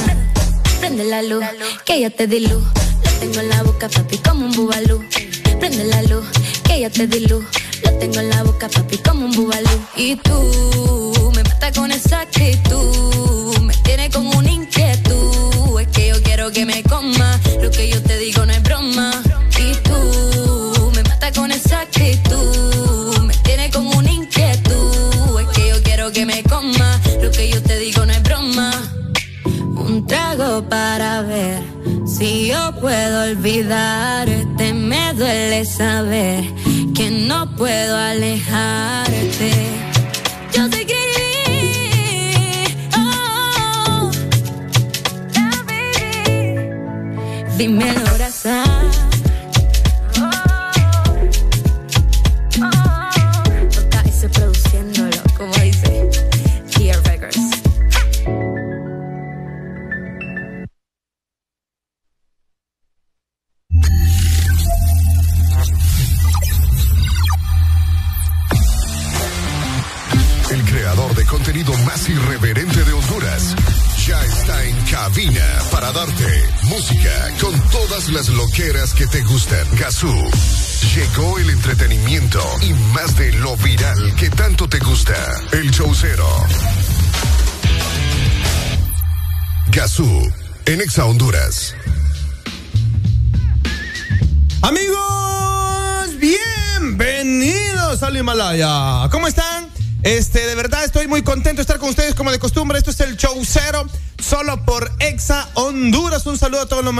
Prende 0.80 1.04
la 1.04 1.22
luz, 1.22 1.44
que 1.84 2.00
ya 2.00 2.10
te 2.10 2.26
di 2.26 2.40
luz. 2.40 2.64
Lo 3.04 3.10
tengo 3.20 3.40
en 3.40 3.48
la 3.50 3.62
boca 3.62 3.88
papi 3.88 4.18
como 4.18 4.46
un 4.46 4.52
bubalú. 4.52 5.04
Prende 5.60 5.84
la 5.84 6.02
luz, 6.02 6.26
que 6.64 6.80
ya 6.80 6.90
te 6.90 7.06
di 7.06 7.20
luz 7.20 7.44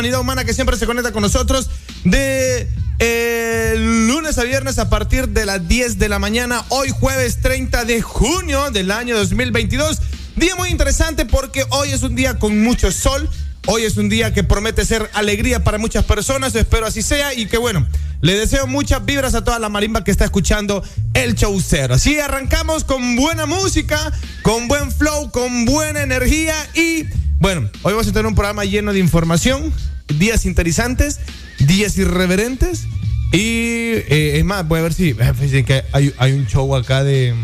humanidad 0.03 0.21
humana 0.21 0.45
que 0.45 0.53
siempre 0.53 0.77
se 0.77 0.85
conecta 0.85 1.13
con 1.13 1.23
nosotros 1.23 1.71
de 2.03 2.69
eh, 2.99 3.75
lunes 3.79 4.37
a 4.37 4.43
viernes 4.43 4.81
a 4.81 4.91
partir 4.91 5.29
de 5.29 5.47
las 5.47 5.69
10 5.69 6.01
de 6.01 6.09
la 6.09 6.19
mañana. 6.19 6.65
Hoy 6.71 6.89
jueves 6.91 7.41
30 7.41 7.85
de 7.85 8.03
junio 8.03 8.73
del 8.73 8.91
año 8.91 9.17
2022. 9.17 10.01
Día 10.35 10.57
muy 10.57 10.71
interesante 10.71 11.25
porque 11.25 11.65
hoy 11.71 11.91
es 11.91 12.03
un 12.03 12.17
día 12.17 12.41
con 12.41 12.65
mucho 12.65 12.91
sol. 12.91 13.31
Hoy 13.67 13.85
es 13.85 13.97
un 13.97 14.09
día 14.09 14.35
que 14.35 14.43
promete 14.43 14.85
ser 14.85 15.09
alegría 15.15 15.63
para 15.63 15.79
muchas 15.79 16.05
personas, 16.05 16.53
espero 16.57 16.85
así 16.85 17.01
sea 17.01 17.33
y 17.33 17.47
que 17.47 17.59
bueno, 17.59 17.87
le 18.23 18.37
deseo 18.37 18.67
muchas 18.67 19.05
vibras 19.05 19.37
a 19.37 19.45
toda 19.45 19.61
la 19.61 19.69
marimba 19.69 20.03
que 20.03 20.11
está 20.11 20.25
escuchando 20.25 20.83
el 21.15 21.37
show 21.37 21.57
cero. 21.65 21.95
Así 21.95 22.19
arrancamos 22.19 22.83
con 22.83 23.15
buena 23.15 23.47
música, 23.47 24.13
con 24.43 24.67
buen 24.67 24.91
flow, 24.91 25.31
con 25.31 25.65
buena 25.65 26.03
energía 26.03 26.57
y 26.75 27.07
bueno, 27.43 27.69
hoy 27.83 27.93
vamos 27.93 28.07
a 28.07 28.13
tener 28.13 28.27
un 28.27 28.37
programa 28.37 28.65
lleno 28.65 28.93
de 28.93 29.01
información, 29.01 29.73
días 30.09 30.47
interesantes, 30.47 31.21
días 31.59 31.97
irreverentes 31.99 32.85
y 33.33 33.95
eh, 34.09 34.39
es 34.39 34.45
más, 34.45 34.67
voy 34.67 34.81
a 34.81 34.83
ver 34.83 34.93
si 34.93 35.15
fíjense 35.15 35.65
que 35.65 35.83
hay, 35.93 36.13
hay 36.19 36.33
un 36.33 36.47
show 36.47 36.75
acá 36.77 37.03
de 37.03 37.35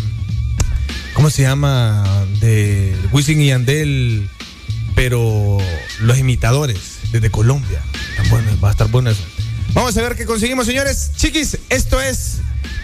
¿cómo 1.14 1.30
se 1.30 1.42
llama? 1.42 2.26
de 2.40 2.94
Wisin 3.12 3.40
y 3.40 3.52
Andel 3.52 4.28
pero 4.94 5.58
los 6.00 6.18
imitadores 6.18 6.98
desde 7.12 7.30
Colombia. 7.30 7.80
Tan 8.16 8.28
bueno, 8.30 8.50
va 8.60 8.68
a 8.68 8.72
estar 8.72 8.88
bueno 8.88 9.10
eso. 9.10 9.22
Vamos 9.72 9.96
a 9.96 10.02
ver 10.02 10.16
qué 10.16 10.26
conseguimos, 10.26 10.66
señores. 10.66 11.12
Chiquis, 11.16 11.58
esto 11.68 12.00
es 12.00 12.38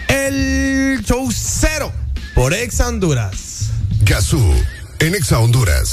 el 0.07 1.03
show 1.05 1.29
cero 1.31 1.91
por 2.33 2.53
Exa 2.53 2.87
Honduras. 2.87 3.71
Gazú. 4.01 4.41
En 4.99 5.13
Exa 5.13 5.39
Honduras. 5.39 5.91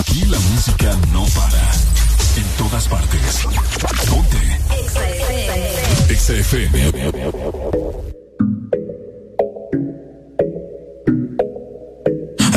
Aquí 0.00 0.24
la 0.24 0.38
música 0.40 0.98
no 1.12 1.26
para. 1.26 1.72
En 2.34 2.48
todas 2.56 2.88
partes. 2.88 3.46
Ponte. 4.08 4.38
Exa 6.08 6.32
FM. 6.32 7.12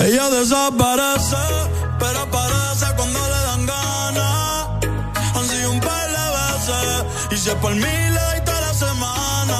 Ella 0.05 0.29
desaparece, 0.29 1.35
pero 1.99 2.19
aparece 2.19 2.85
cuando 2.95 3.19
le 3.19 3.41
dan 3.47 3.65
ganas. 3.65 4.67
Han 5.35 5.45
sido 5.47 5.71
un 5.71 5.79
par 5.79 6.07
de 6.09 6.25
veces, 6.37 7.05
y 7.31 7.37
si 7.37 7.49
es 7.49 7.55
por 7.55 7.73
mí 7.73 7.81
le 7.81 8.41
toda 8.41 8.61
la 8.61 8.73
semana. 8.73 9.59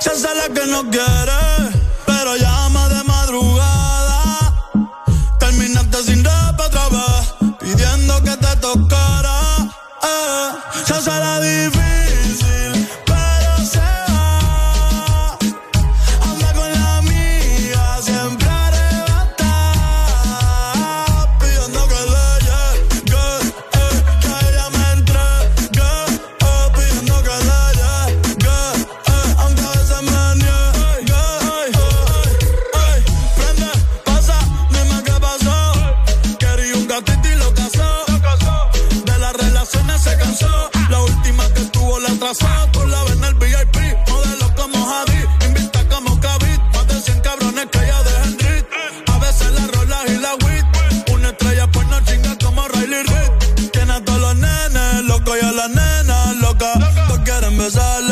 Se 0.00 0.10
hace 0.10 0.34
la 0.34 0.48
que 0.52 0.66
no 0.66 0.82
quiere, 0.90 1.80
pero 2.06 2.36
llama 2.36 2.88
de 2.88 3.04
madrugada. 3.04 4.72
Terminaste 5.38 6.02
sin 6.02 6.24
rap 6.24 6.60
otra 6.60 6.88
vez, 6.88 7.34
pidiendo 7.72 8.22
que 8.22 8.36
te 8.36 8.56
tocara. 8.56 9.40
Eh, 10.02 10.50
se 10.86 11.10
la 11.10 11.40
difícil, 11.40 11.99
cause 57.70 57.78
I 57.78 58.00
love 58.00 58.09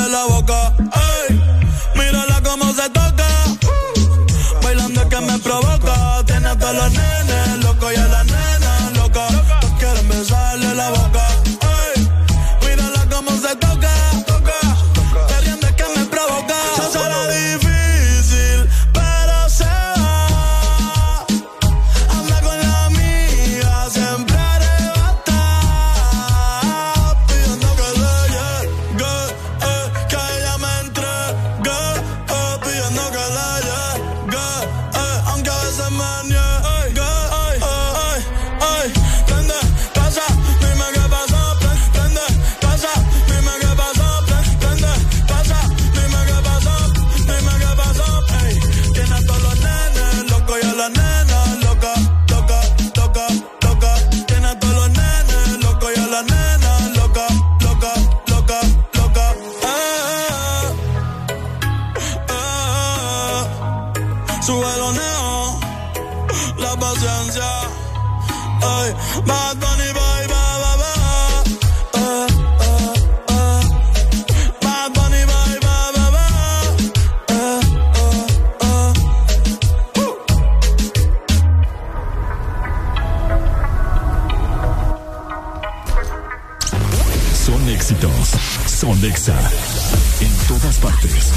todas 90.68 90.78
partes. 90.78 91.32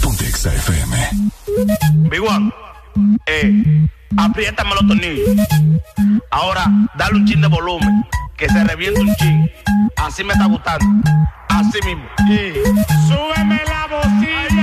Ponte 0.00 0.26
Exa 0.28 0.54
FM. 0.54 0.96
Big 2.08 2.20
One, 2.22 2.52
eh, 3.26 3.88
apriétame 4.16 4.70
los 4.70 4.86
tornillos. 4.86 5.28
Ahora, 6.30 6.66
dale 6.96 7.16
un 7.16 7.26
chin 7.26 7.40
de 7.40 7.48
volumen, 7.48 8.04
que 8.36 8.48
se 8.48 8.64
reviente 8.64 9.00
un 9.00 9.14
chin. 9.16 9.50
Así 9.96 10.22
me 10.22 10.32
está 10.34 10.46
gustando. 10.46 10.86
Así 11.48 11.78
mismo. 11.84 12.04
Y 12.28 12.52
súbeme 13.08 13.60
la 13.66 13.86
bocina. 13.90 14.55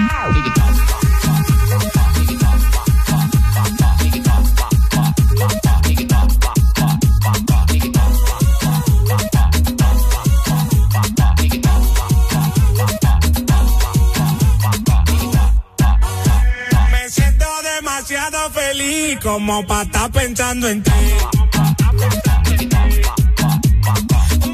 Como 19.22 19.66
para 19.66 19.84
estar 19.84 20.12
pensando 20.12 20.68
en 20.68 20.84
ti. 20.84 20.92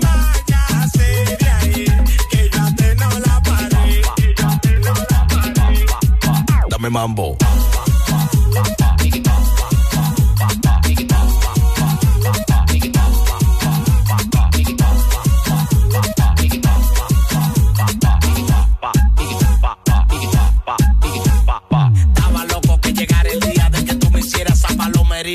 Váyase 0.02 1.30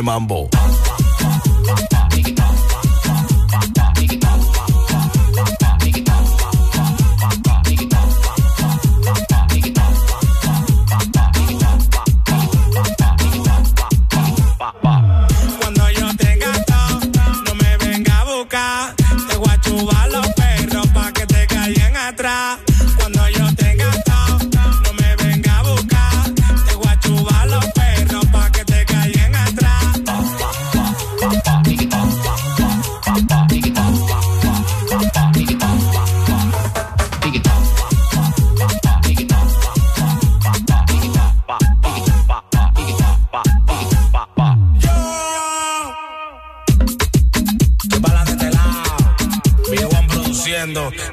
Mambo. 0.00 0.48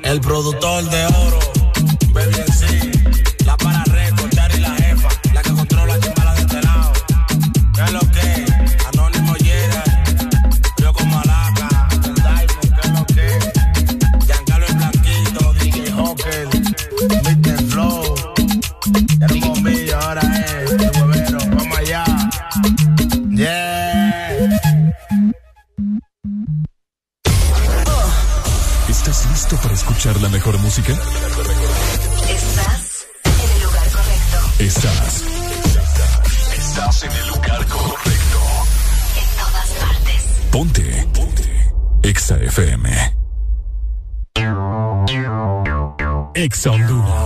El 0.09 0.21
productor 0.21 0.89
de 0.89 1.05
oro. 1.05 1.48
Exa 46.59 46.71
Honduras. 46.71 47.18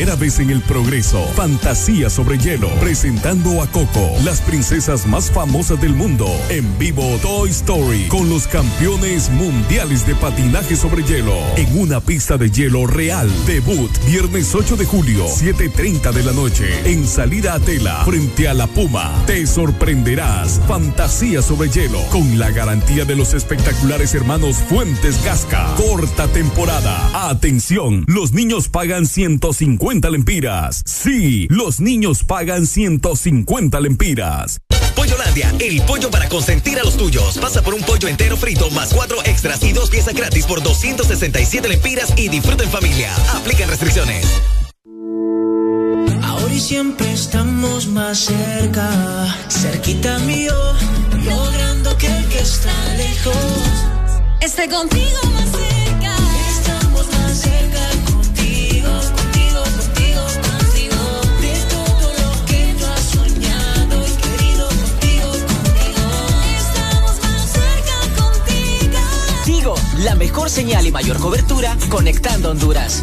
Primera 0.00 0.16
vez 0.16 0.38
en 0.38 0.48
el 0.48 0.62
progreso, 0.62 1.22
Fantasía 1.36 2.08
sobre 2.08 2.38
Hielo, 2.38 2.70
presentando 2.80 3.60
a 3.60 3.66
Coco, 3.66 4.10
las 4.24 4.40
princesas 4.40 5.06
más 5.06 5.30
famosas 5.30 5.78
del 5.78 5.92
mundo, 5.92 6.26
en 6.48 6.78
vivo 6.78 7.18
Toy 7.20 7.50
Story, 7.50 8.08
con 8.08 8.30
los 8.30 8.46
campeones 8.46 9.28
mundiales 9.28 10.06
de 10.06 10.14
patinaje 10.14 10.74
sobre 10.74 11.02
hielo, 11.02 11.36
en 11.56 11.78
una 11.78 12.00
pista 12.00 12.38
de 12.38 12.50
hielo 12.50 12.86
real. 12.86 13.28
Debut, 13.44 13.90
viernes 14.06 14.54
8 14.54 14.76
de 14.76 14.86
julio, 14.86 15.26
7.30 15.26 16.12
de 16.12 16.22
la 16.22 16.32
noche, 16.32 16.90
en 16.90 17.06
salida 17.06 17.52
a 17.52 17.60
tela, 17.60 18.02
frente 18.06 18.48
a 18.48 18.54
la 18.54 18.68
Puma. 18.68 19.12
Te 19.26 19.46
sorprenderás. 19.46 20.62
Fantasía 20.66 21.42
sobre 21.42 21.68
hielo, 21.68 22.00
con 22.10 22.38
la 22.38 22.50
garantía 22.50 23.04
de 23.04 23.16
los 23.16 23.34
espectaculares 23.34 24.14
hermanos 24.14 24.56
Fuentes 24.66 25.22
Gasca. 25.22 25.74
Corta 25.74 26.26
temporada. 26.28 27.28
Atención, 27.28 28.06
los 28.06 28.32
niños 28.32 28.70
pagan 28.70 29.04
150 29.04 29.89
lempiras. 29.90 30.82
Sí, 30.86 31.48
los 31.50 31.80
niños 31.80 32.22
pagan 32.22 32.66
150 32.66 33.80
lempiras. 33.80 34.60
Pollolandia, 34.94 35.52
el 35.58 35.82
pollo 35.82 36.10
para 36.10 36.28
consentir 36.28 36.78
a 36.78 36.84
los 36.84 36.96
tuyos. 36.96 37.38
Pasa 37.38 37.60
por 37.62 37.74
un 37.74 37.82
pollo 37.82 38.06
entero 38.06 38.36
frito 38.36 38.70
más 38.70 38.94
cuatro 38.94 39.18
extras 39.24 39.62
y 39.64 39.72
dos 39.72 39.90
piezas 39.90 40.14
gratis 40.14 40.46
por 40.46 40.62
267 40.62 41.68
lempiras 41.68 42.12
y 42.16 42.28
disfruta 42.28 42.62
en 42.62 42.70
familia. 42.70 43.10
Aplican 43.34 43.68
restricciones. 43.68 44.26
Ahora 46.22 46.54
y 46.54 46.60
siempre 46.60 47.12
estamos 47.12 47.88
más 47.88 48.18
cerca, 48.18 49.36
cerquita 49.48 50.20
mío, 50.20 50.54
logrando 51.24 51.96
que 51.98 52.06
el 52.06 52.28
que 52.28 52.38
está 52.38 52.94
lejos 52.96 53.34
Esté 54.40 54.68
contigo 54.68 55.20
más 55.34 55.50
cerca. 55.50 56.14
Estamos 56.48 57.06
más 57.08 57.40
cerca 57.40 57.79
la 70.04 70.14
mejor 70.14 70.48
señal 70.48 70.86
y 70.86 70.92
mayor 70.92 71.18
cobertura 71.18 71.76
conectando 71.90 72.50
Honduras. 72.50 73.02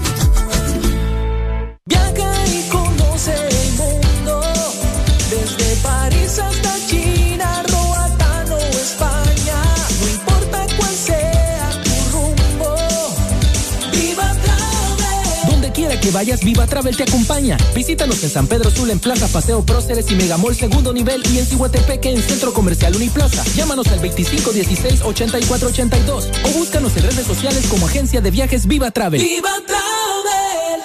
Que 16.08 16.12
vayas, 16.12 16.42
Viva 16.42 16.66
Travel 16.66 16.96
te 16.96 17.04
acompaña. 17.04 17.58
Visítanos 17.76 18.24
en 18.24 18.30
San 18.30 18.48
Pedro 18.48 18.72
Sula, 18.72 18.94
en 18.94 19.00
Plaza 19.00 19.28
Paseo 19.28 19.66
Próceres 19.66 20.10
y 20.10 20.16
Megamall 20.16 20.56
segundo 20.56 20.94
nivel 20.94 21.22
y 21.34 21.40
en 21.40 21.46
Cihuatepeque 21.46 22.12
en 22.12 22.22
Centro 22.22 22.54
Comercial 22.54 22.96
Uniplaza. 22.96 23.44
Llámanos 23.56 23.88
al 23.88 24.02
2516-8482 24.02 26.30
o 26.46 26.50
búscanos 26.52 26.96
en 26.96 27.04
redes 27.04 27.28
sociales 27.28 27.68
como 27.68 27.88
Agencia 27.88 28.22
de 28.22 28.32
Viajes 28.32 28.68
Viva 28.68 28.90
Travel. 28.92 29.22
Viva 29.22 29.52
Travel. 29.66 30.80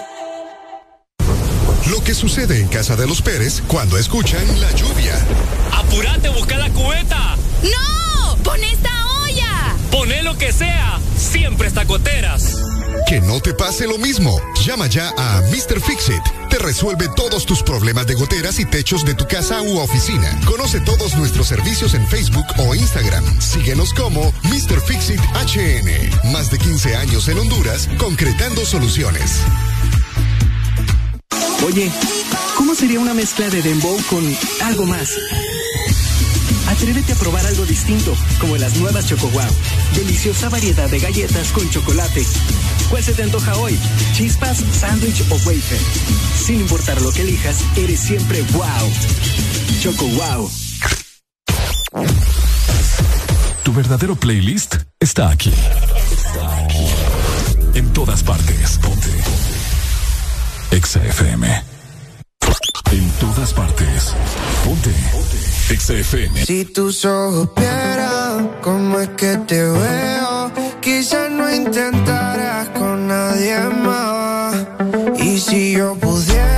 Lo 1.88 2.02
que 2.02 2.14
sucede 2.14 2.58
en 2.58 2.66
casa 2.66 2.96
de 2.96 3.06
los 3.06 3.22
Pérez 3.22 3.62
cuando 3.68 3.98
escuchan 3.98 4.44
la 4.60 4.72
lluvia. 4.72 5.24
¡Apurate, 5.72 6.30
busca 6.30 6.58
la 6.58 6.68
cubeta! 6.70 7.36
¡No! 7.62 8.36
¡Pon 8.38 8.58
esta 8.64 8.90
olla! 9.22 9.76
Poné 9.92 10.24
lo 10.24 10.36
que 10.36 10.52
sea, 10.52 10.98
siempre 11.16 11.68
está 11.68 11.84
goteras. 11.84 12.56
Que 13.12 13.20
no 13.20 13.40
te 13.40 13.52
pase 13.52 13.86
lo 13.86 13.98
mismo. 13.98 14.40
Llama 14.64 14.86
ya 14.86 15.10
a 15.18 15.42
Mr. 15.42 15.82
Fixit. 15.82 16.22
Te 16.48 16.58
resuelve 16.58 17.10
todos 17.14 17.44
tus 17.44 17.62
problemas 17.62 18.06
de 18.06 18.14
goteras 18.14 18.58
y 18.58 18.64
techos 18.64 19.04
de 19.04 19.12
tu 19.12 19.26
casa 19.28 19.60
u 19.60 19.76
oficina. 19.80 20.40
Conoce 20.46 20.80
todos 20.80 21.14
nuestros 21.16 21.46
servicios 21.46 21.92
en 21.92 22.08
Facebook 22.08 22.46
o 22.56 22.74
Instagram. 22.74 23.22
Síguenos 23.38 23.92
como 23.92 24.32
Mr. 24.44 24.80
Fixit 24.80 25.20
HN. 25.20 26.32
Más 26.32 26.50
de 26.50 26.56
15 26.56 26.96
años 26.96 27.28
en 27.28 27.36
Honduras, 27.36 27.86
concretando 27.98 28.64
soluciones. 28.64 29.40
Oye, 31.66 31.92
¿cómo 32.56 32.74
sería 32.74 32.98
una 32.98 33.12
mezcla 33.12 33.50
de 33.50 33.60
dembow 33.60 34.00
con 34.08 34.24
algo 34.62 34.86
más? 34.86 35.10
Atrévete 36.66 37.12
a 37.12 37.16
probar 37.16 37.44
algo 37.44 37.66
distinto, 37.66 38.16
como 38.40 38.56
las 38.56 38.74
nuevas 38.76 39.06
Choco. 39.06 39.30
Deliciosa 39.94 40.48
variedad 40.48 40.88
de 40.88 40.98
galletas 40.98 41.52
con 41.52 41.68
chocolate. 41.68 42.24
¿Cuál 42.92 43.02
se 43.02 43.14
te 43.14 43.22
antoja 43.22 43.56
hoy? 43.56 43.78
¿Chispas, 44.12 44.58
sándwich 44.78 45.22
o 45.30 45.36
wafer? 45.46 45.80
Sin 46.44 46.60
importar 46.60 47.00
lo 47.00 47.10
que 47.10 47.22
elijas, 47.22 47.64
eres 47.74 47.98
siempre 47.98 48.42
wow. 48.52 48.92
Choco 49.80 50.04
Wow. 50.08 50.50
Tu 53.64 53.72
verdadero 53.72 54.14
playlist 54.14 54.74
está 55.00 55.30
aquí. 55.30 55.54
En 57.72 57.90
todas 57.94 58.22
partes. 58.22 58.78
Ponte. 58.82 59.08
Exa 60.70 61.02
FM. 61.02 61.62
En 62.92 63.10
todas 63.12 63.54
partes. 63.54 64.12
Ponte. 64.66 64.92
Exa 65.70 65.94
FM. 65.94 66.44
Si 66.44 66.66
tus 66.66 67.06
ojos 67.06 67.48
vieran 67.56 68.50
cómo 68.60 69.00
es 69.00 69.08
que 69.16 69.38
te 69.38 69.62
veo, 69.62 70.31
quizás 70.82 71.30
no 71.30 71.48
intentaras 71.54 72.68
con 72.70 73.06
nadie 73.06 73.56
más. 73.84 74.66
Y 75.16 75.38
si 75.38 75.72
yo 75.72 75.94
pudiera, 75.94 76.51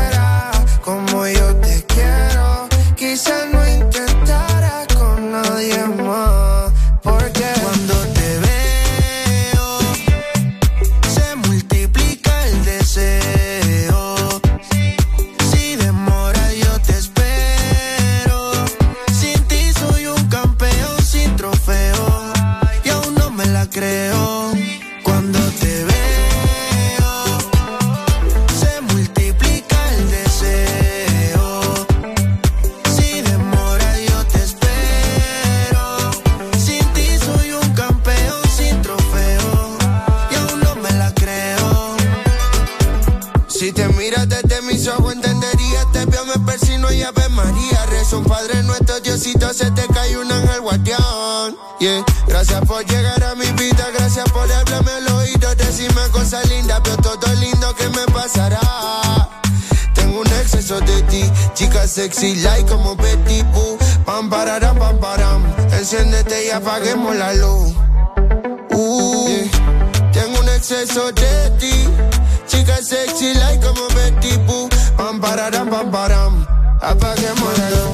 un 48.15 48.25
Padre 48.25 48.63
nuestro, 48.63 49.01
Diosito, 49.01 49.53
se 49.53 49.71
te 49.73 49.87
cae 49.89 50.17
un 50.17 50.31
ángel 50.31 50.61
guardián. 50.61 51.57
Yeah. 51.81 52.05
Gracias 52.27 52.61
por 52.67 52.85
llegar 52.85 53.23
a 53.25 53.35
mi 53.35 53.47
vida, 53.53 53.89
gracias 53.97 54.31
por 54.31 54.51
hablarme 54.51 54.91
al 54.93 55.09
oído, 55.15 55.55
decirme 55.55 56.01
cosas 56.13 56.49
lindas, 56.49 56.81
pero 56.85 56.97
todo 56.99 57.35
lindo 57.35 57.75
que 57.75 57.89
me 57.89 58.05
pasará. 58.13 58.61
Tengo 59.95 60.21
un 60.21 60.27
exceso 60.27 60.81
de 60.81 61.03
ti, 61.03 61.31
chica 61.55 61.87
sexy, 61.87 62.37
like 62.37 62.71
como 62.71 62.95
Betty 62.97 63.43
Boo. 63.53 63.79
Pam, 64.05 64.31
pararam, 64.31 64.79
pam, 64.79 64.99
param. 64.99 65.43
Enciéndete 65.73 66.47
y 66.47 66.51
apaguemos 66.51 67.17
la 67.17 67.35
luz. 67.35 67.75
Uh, 68.71 69.29
yeah. 69.29 70.13
Tengo 70.13 70.41
un 70.41 70.49
exceso 70.51 71.11
de 71.13 71.51
ti, 71.59 71.89
chica 72.47 72.77
sexy, 72.83 73.35
like 73.35 73.65
como 73.65 73.89
Betty 73.89 74.37
Boo. 74.47 74.69
Pam, 74.97 75.21
pararam, 75.21 75.69
pam, 75.69 75.91
param. 75.91 76.47
Apaguemos 76.81 77.59
la 77.59 77.71
luz. 77.71 77.94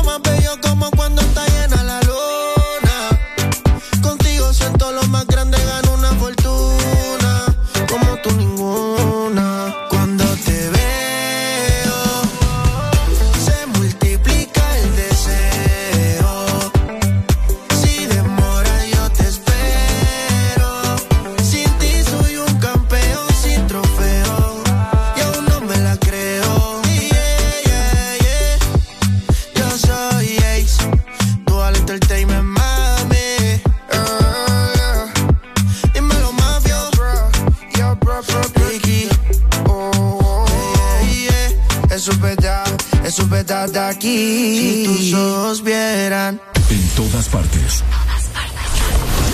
de 43.51 43.79
aquí. 43.79 44.57
Si 44.57 44.83
tus 44.85 45.13
ojos 45.13 45.61
vieran. 45.61 46.41
En 46.69 46.87
todas 46.95 47.27
partes. 47.27 47.83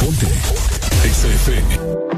Ponte. 0.02 0.28
Exa 1.06 2.17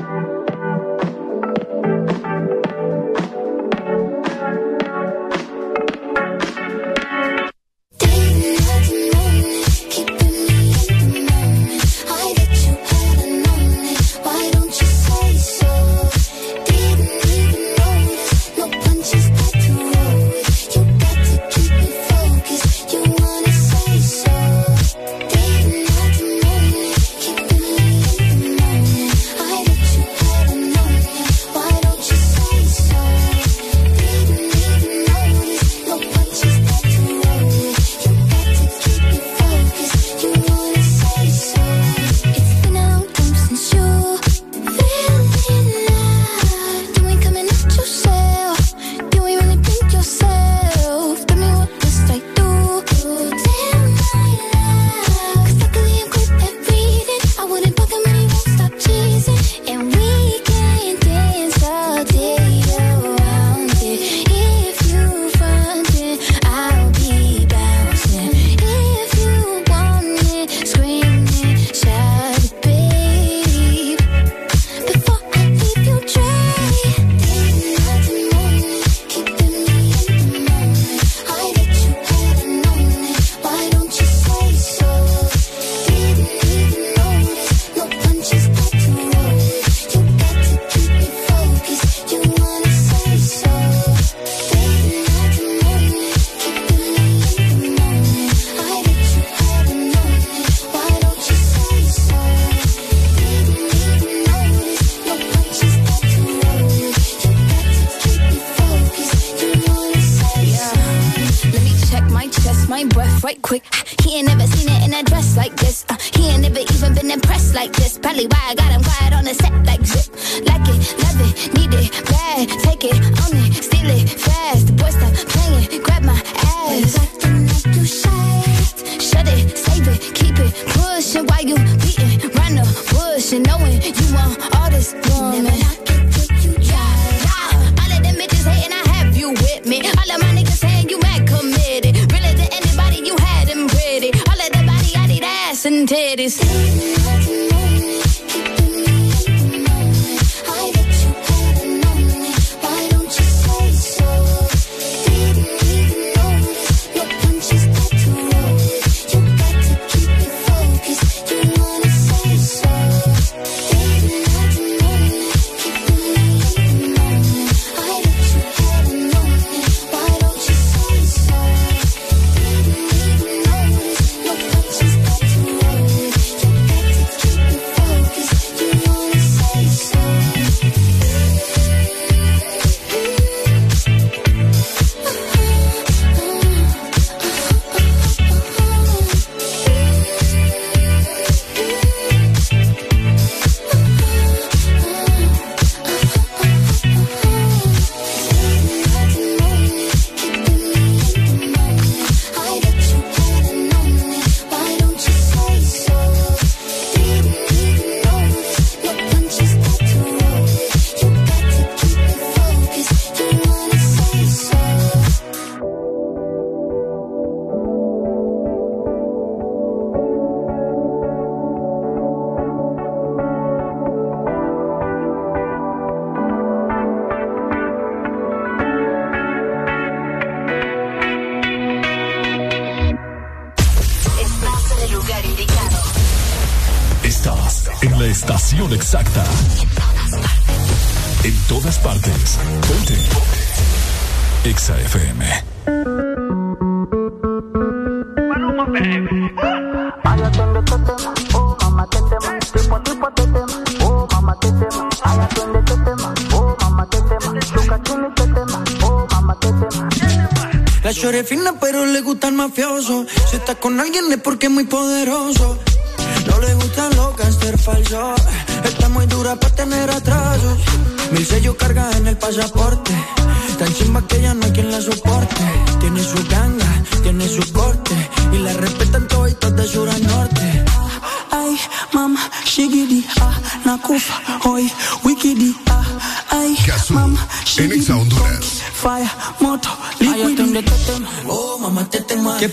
está 263.39 263.55
con 263.55 263.79
alguien 263.79 264.09
es 264.09 264.17
porque 264.17 264.47
es 264.47 264.51
muy 264.51 264.65
poderoso. 264.65 265.38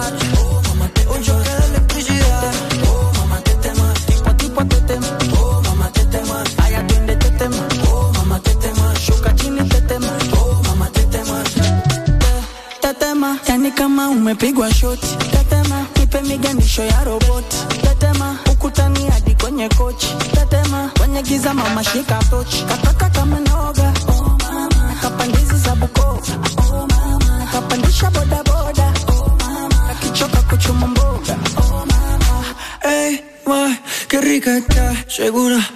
miganisho 16.33 16.83
ya 16.85 17.03
roboti. 17.03 17.58
Tetema, 17.81 18.38
ukutani 18.51 19.08
hadi 19.10 19.35
kwenye 19.35 19.69
kochi. 19.69 20.08
Tetema, 20.33 20.90
kwenye 20.97 21.22
giza 21.22 21.53
mama 21.53 21.83
shika 21.83 22.19
tochi. 22.29 22.52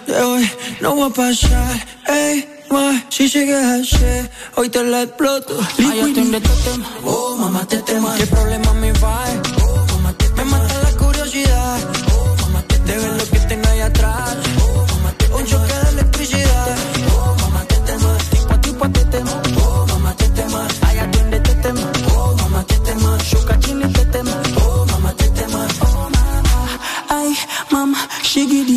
De 0.07 0.21
hoy 0.21 0.51
no 0.81 0.95
voy 0.95 1.09
a 1.09 1.13
pasar. 1.13 1.85
Ey, 2.07 2.47
ma, 2.69 3.03
si 3.09 3.29
sigues 3.29 3.63
así, 3.63 4.29
hoy 4.55 4.69
te 4.69 4.83
la 4.83 5.03
exploto. 5.03 5.59
Ay, 5.77 5.99
atiende, 5.99 6.41
te 6.41 6.49
tema. 6.49 6.89
Oh, 7.03 7.35
mamá, 7.37 7.65
te 7.67 7.77
tema. 7.81 8.15
¿Qué 8.17 8.25
problema 8.27 8.73
me 8.73 8.91
va? 8.93 9.25
Oh, 9.61 9.85
mamá, 9.93 10.13
te 10.13 10.29
Me 10.29 10.43
mata 10.45 10.73
la 10.83 10.91
curiosidad. 10.97 11.79
Oh, 12.13 12.35
mamá, 12.41 12.61
te 12.63 12.79
de 12.79 12.97
ver 12.97 13.11
lo 13.17 13.25
que 13.29 13.39
tengo 13.39 13.67
ahí 13.69 13.81
atrás. 13.81 14.37
Oh, 14.61 14.85
mamá, 14.95 15.11
te 15.17 15.25
Un 15.33 15.45
choque 15.45 15.73
de 15.73 15.89
electricidad. 15.89 16.77
Oh, 17.13 17.35
mamá, 17.41 17.65
te 17.67 17.75
tema. 17.75 18.17
Tipo 18.31 18.53
a 18.53 18.61
tipo 18.61 18.89
te 18.89 19.05
tema. 19.05 19.41
Oh, 19.61 19.85
mamá, 19.87 20.15
te 20.15 20.29
tema. 20.29 20.67
Ay, 20.81 20.97
atiende, 20.99 21.39
te 21.41 21.53
tema. 21.55 21.81
Oh, 22.15 22.35
mamá, 22.41 22.63
te 22.63 22.75
tema. 22.79 23.17
Shuka 23.29 23.59
chini, 23.59 23.91
te 23.93 24.05
tema. 24.05 24.31
Oh, 24.65 24.85
mamá, 24.85 25.13
te 25.13 25.29
tema. 25.29 25.67
Oh, 25.81 26.09
mama. 26.09 26.79
Ay, 27.09 27.35
mama, 27.71 28.07
shigidi, 28.23 28.76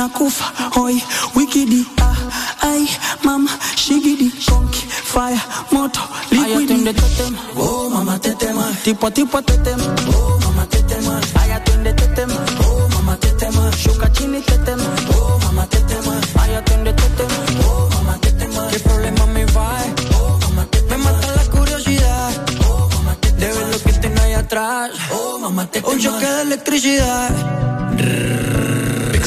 nakufa, 0.00 0.44
hoi, 0.76 1.02
wikidi, 1.34 1.84
ah, 2.00 2.16
ay, 2.62 2.88
mama, 3.22 3.50
shigidi, 3.76 4.32
konki, 4.48 4.86
fire, 4.88 5.40
moto, 5.72 6.00
liquidi. 6.30 6.72
Ay, 6.72 6.94
te 6.94 7.08
tema. 7.16 7.38
Oh, 7.56 7.90
mama, 7.90 8.18
te 8.18 8.34
tema. 8.34 8.64
Tipo 8.82 9.06
a 9.06 9.10
tipo 9.10 9.42
te 9.42 9.58
tema. 9.58 9.84
Oh, 10.08 10.38
mama, 10.44 10.64
te 10.70 10.82
tema. 10.84 11.20
Ay, 11.40 11.50
atiende, 11.52 11.92
te 11.92 12.06
tema. 12.16 12.34
Oh, 12.64 12.88
mama, 12.94 13.16
te 13.16 13.28
tema. 13.32 13.70
Shuka 13.76 14.10
chini, 14.12 14.40
te 14.40 14.56
tema. 14.58 14.88
Oh, 15.14 15.38
mama, 15.44 15.66
te 15.66 15.80
tema. 15.80 16.14
Ay, 16.40 16.54
atiende, 16.54 16.92
te 16.94 17.08
tema. 17.18 17.38
Oh, 17.68 17.88
mama, 17.94 18.18
te 18.22 18.32
tema. 18.32 18.68
¿Qué 18.70 18.78
problema 18.80 19.26
me 19.26 19.44
va? 19.52 19.68
Oh, 20.18 20.38
mama, 20.40 20.64
te 20.70 20.80
tema. 20.80 20.96
Me 20.96 21.04
mata 21.04 21.28
la 21.36 21.44
curiosidad. 21.50 22.30
Oh, 22.66 22.88
mama, 22.94 23.16
te 23.20 23.32
tema. 23.32 23.52
De 23.52 23.52
ver 23.52 23.68
lo 23.72 23.78
que 23.82 23.92
tengo 23.92 24.20
ahí 24.22 24.32
atrás. 24.32 24.92
Oh, 25.12 25.38
mamá, 25.38 25.66
te 25.66 25.82
Un 25.84 25.98
choque 25.98 26.26
de 26.26 26.42
electricidad. 26.42 27.49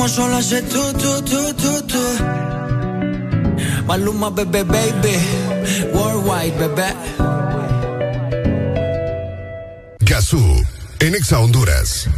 Como 0.00 0.08
solo 0.08 0.38
hace 0.38 0.62
tú, 0.62 0.94
tú, 0.94 1.22
tú, 1.22 1.52
tú, 1.52 1.82
tú. 1.82 1.98
Maluma, 3.84 4.30
bebé, 4.30 4.62
baby. 4.62 5.18
Worldwide, 5.92 6.56
bebé. 6.56 6.94
Gazú, 9.98 10.40
en 11.00 11.14
Exa 11.14 11.38
Honduras. 11.38 12.08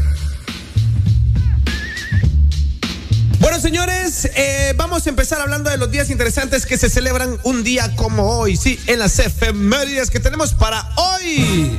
Bueno, 3.41 3.59
señores, 3.59 4.27
eh, 4.37 4.75
vamos 4.77 5.05
a 5.09 5.11
empezar 5.11 5.41
hablando 5.41 5.69
de 5.69 5.77
los 5.77 5.91
días 5.91 6.09
interesantes 6.11 6.67
que 6.67 6.79
se 6.79 6.89
celebran 6.89 7.37
un 7.43 7.65
día 7.65 7.97
como 7.97 8.39
hoy. 8.39 8.57
Sí, 8.57 8.79
en 8.87 9.01
las 9.01 9.19
efemérides 9.19 10.09
que 10.11 10.21
tenemos 10.21 10.55
para 10.55 10.89
hoy. 10.95 11.77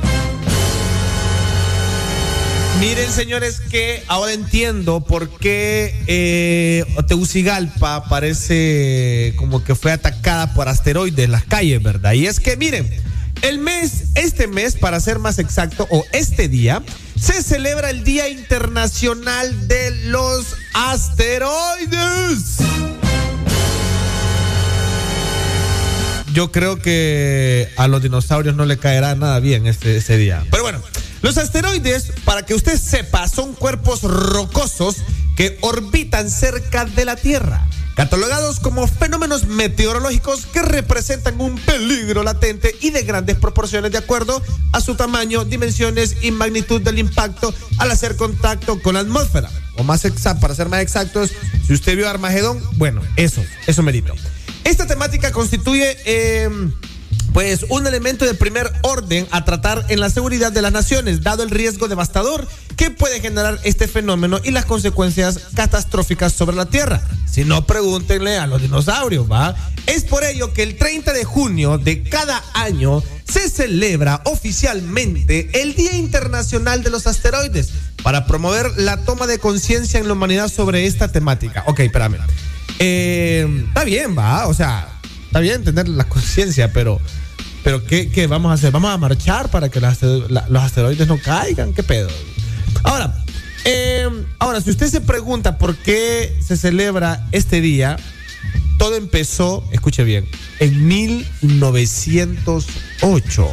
Miren, 2.86 3.10
señores, 3.10 3.62
que 3.70 4.04
ahora 4.08 4.34
entiendo 4.34 5.00
por 5.00 5.30
qué 5.38 5.98
eh, 6.06 6.84
Tegucigalpa 7.08 8.10
parece 8.10 9.32
como 9.36 9.64
que 9.64 9.74
fue 9.74 9.90
atacada 9.90 10.52
por 10.52 10.68
asteroides 10.68 11.30
las 11.30 11.44
calles, 11.44 11.82
¿verdad? 11.82 12.12
Y 12.12 12.26
es 12.26 12.40
que, 12.40 12.58
miren, 12.58 12.90
el 13.40 13.56
mes, 13.58 14.08
este 14.16 14.48
mes, 14.48 14.76
para 14.76 15.00
ser 15.00 15.18
más 15.18 15.38
exacto, 15.38 15.88
o 15.90 16.04
este 16.12 16.48
día, 16.48 16.82
se 17.18 17.42
celebra 17.42 17.88
el 17.88 18.04
Día 18.04 18.28
Internacional 18.28 19.66
de 19.66 19.90
los 20.08 20.54
Asteroides. 20.74 22.58
Yo 26.34 26.52
creo 26.52 26.82
que 26.82 27.70
a 27.78 27.88
los 27.88 28.02
dinosaurios 28.02 28.54
no 28.54 28.66
le 28.66 28.76
caerá 28.76 29.14
nada 29.14 29.40
bien 29.40 29.66
este, 29.66 29.96
ese 29.96 30.18
día. 30.18 30.44
Pero 30.50 30.64
bueno, 30.64 30.82
los 31.24 31.38
asteroides, 31.38 32.12
para 32.26 32.44
que 32.44 32.52
usted 32.52 32.78
sepa, 32.78 33.26
son 33.28 33.54
cuerpos 33.54 34.02
rocosos 34.02 34.96
que 35.34 35.56
orbitan 35.62 36.30
cerca 36.30 36.84
de 36.84 37.06
la 37.06 37.16
Tierra, 37.16 37.66
catalogados 37.96 38.60
como 38.60 38.86
fenómenos 38.86 39.46
meteorológicos 39.46 40.44
que 40.44 40.60
representan 40.60 41.40
un 41.40 41.56
peligro 41.56 42.24
latente 42.24 42.76
y 42.82 42.90
de 42.90 43.04
grandes 43.04 43.38
proporciones 43.38 43.90
de 43.90 43.96
acuerdo 43.96 44.42
a 44.72 44.82
su 44.82 44.96
tamaño, 44.96 45.46
dimensiones 45.46 46.18
y 46.20 46.30
magnitud 46.30 46.82
del 46.82 46.98
impacto 46.98 47.54
al 47.78 47.90
hacer 47.90 48.16
contacto 48.16 48.82
con 48.82 48.92
la 48.92 49.00
atmósfera. 49.00 49.48
O 49.78 49.82
más 49.82 50.04
exacto, 50.04 50.42
para 50.42 50.54
ser 50.54 50.68
más 50.68 50.82
exactos, 50.82 51.30
si 51.66 51.72
usted 51.72 51.96
vio 51.96 52.06
Armagedón, 52.06 52.62
bueno, 52.72 53.00
eso, 53.16 53.42
eso 53.66 53.82
merito. 53.82 54.14
Esta 54.62 54.86
temática 54.86 55.32
constituye... 55.32 55.96
Eh, 56.04 56.50
pues 57.34 57.66
un 57.68 57.84
elemento 57.84 58.24
de 58.24 58.34
primer 58.34 58.72
orden 58.82 59.26
a 59.32 59.44
tratar 59.44 59.84
en 59.88 59.98
la 59.98 60.08
seguridad 60.08 60.52
de 60.52 60.62
las 60.62 60.70
naciones, 60.70 61.24
dado 61.24 61.42
el 61.42 61.50
riesgo 61.50 61.88
devastador 61.88 62.46
que 62.76 62.92
puede 62.92 63.20
generar 63.20 63.58
este 63.64 63.88
fenómeno 63.88 64.38
y 64.44 64.52
las 64.52 64.64
consecuencias 64.66 65.40
catastróficas 65.52 66.32
sobre 66.32 66.54
la 66.54 66.66
Tierra. 66.66 67.02
Si 67.28 67.44
no, 67.44 67.66
pregúntenle 67.66 68.38
a 68.38 68.46
los 68.46 68.62
dinosaurios, 68.62 69.30
¿va? 69.30 69.56
Es 69.86 70.04
por 70.04 70.22
ello 70.22 70.54
que 70.54 70.62
el 70.62 70.76
30 70.76 71.12
de 71.12 71.24
junio 71.24 71.76
de 71.76 72.04
cada 72.04 72.40
año 72.54 73.02
se 73.28 73.50
celebra 73.50 74.22
oficialmente 74.26 75.50
el 75.60 75.74
Día 75.74 75.96
Internacional 75.96 76.84
de 76.84 76.90
los 76.90 77.08
Asteroides 77.08 77.70
para 78.04 78.26
promover 78.26 78.70
la 78.76 78.98
toma 78.98 79.26
de 79.26 79.40
conciencia 79.40 79.98
en 79.98 80.06
la 80.06 80.12
humanidad 80.12 80.48
sobre 80.48 80.86
esta 80.86 81.10
temática. 81.10 81.64
Ok, 81.66 81.80
espérame. 81.80 82.18
Eh, 82.78 83.64
está 83.66 83.82
bien, 83.82 84.16
va, 84.16 84.46
o 84.46 84.54
sea, 84.54 84.88
está 85.26 85.40
bien 85.40 85.64
tener 85.64 85.88
la 85.88 86.04
conciencia, 86.04 86.72
pero 86.72 87.00
pero 87.64 87.84
¿qué, 87.84 88.08
¿qué, 88.10 88.26
vamos 88.26 88.50
a 88.50 88.54
hacer? 88.54 88.70
¿Vamos 88.70 88.92
a 88.92 88.98
marchar 88.98 89.50
para 89.50 89.70
que 89.70 89.80
los 89.80 90.62
asteroides 90.62 91.08
no 91.08 91.18
caigan? 91.18 91.72
¿Qué 91.72 91.82
pedo? 91.82 92.10
Ahora, 92.84 93.24
eh, 93.64 94.06
ahora, 94.38 94.60
si 94.60 94.68
usted 94.70 94.88
se 94.88 95.00
pregunta 95.00 95.56
por 95.56 95.74
qué 95.76 96.36
se 96.46 96.58
celebra 96.58 97.26
este 97.32 97.62
día, 97.62 97.96
todo 98.76 98.96
empezó, 98.96 99.66
escuche 99.72 100.04
bien, 100.04 100.28
en 100.60 100.86
1908. 100.86 103.48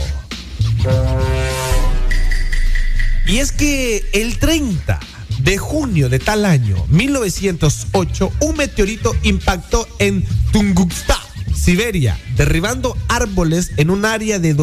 Y 3.27 3.37
es 3.37 3.53
que 3.53 4.09
el 4.11 4.39
30 4.39 4.99
de 5.39 5.57
junio 5.57 6.09
de 6.09 6.19
tal 6.19 6.43
año, 6.43 6.85
1908, 6.89 8.33
un 8.41 8.57
meteorito 8.57 9.15
impactó 9.23 9.87
en 9.99 10.25
Tunguska 10.51 11.30
Siberia, 11.55 12.19
derribando 12.35 12.95
árboles 13.07 13.71
en 13.77 13.89
un 13.89 14.05
área 14.05 14.39
de 14.39 14.53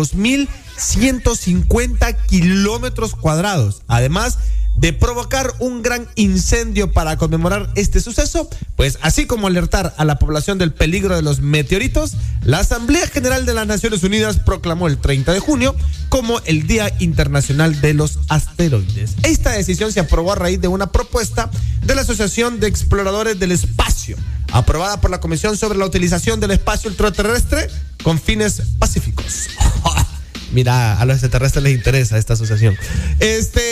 2.150 0.78 2.16
kilómetros 2.26 3.14
cuadrados. 3.14 3.82
Además 3.88 4.38
de 4.76 4.92
provocar 4.92 5.52
un 5.58 5.82
gran 5.82 6.06
incendio 6.14 6.92
para 6.92 7.16
conmemorar 7.16 7.68
este 7.74 8.00
suceso, 8.00 8.48
pues 8.76 8.98
así 9.02 9.26
como 9.26 9.48
alertar 9.48 9.92
a 9.98 10.04
la 10.04 10.20
población 10.20 10.56
del 10.56 10.72
peligro 10.72 11.16
de 11.16 11.22
los 11.22 11.40
meteoritos, 11.40 12.12
la 12.44 12.60
Asamblea 12.60 13.08
General 13.08 13.44
de 13.44 13.54
las 13.54 13.66
Naciones 13.66 14.04
Unidas 14.04 14.38
proclamó 14.38 14.86
el 14.86 14.98
30 14.98 15.32
de 15.32 15.40
junio 15.40 15.74
como 16.10 16.38
el 16.44 16.68
Día 16.68 16.94
Internacional 17.00 17.80
de 17.80 17.94
los 17.94 18.20
Asteroides. 18.28 19.16
Esta 19.24 19.50
decisión 19.50 19.92
se 19.92 19.98
aprobó 19.98 20.30
a 20.30 20.36
raíz 20.36 20.60
de 20.60 20.68
una 20.68 20.92
propuesta 20.92 21.50
de 21.82 21.96
la 21.96 22.02
Asociación 22.02 22.60
de 22.60 22.68
Exploradores 22.68 23.40
del 23.40 23.50
Espacio, 23.50 24.16
aprobada 24.52 25.00
por 25.00 25.10
la 25.10 25.18
Comisión 25.18 25.56
sobre 25.56 25.76
la 25.76 25.86
Utilización 25.86 26.38
del 26.38 26.52
Espacio 26.52 26.88
Ultraterrestre 26.88 27.68
con 28.04 28.20
fines 28.20 28.62
pacíficos. 28.78 29.48
Mira, 30.52 30.98
a 30.98 31.04
los 31.04 31.16
extraterrestres 31.16 31.62
les 31.62 31.74
interesa 31.74 32.16
esta 32.18 32.32
asociación. 32.34 32.76
Este, 33.20 33.62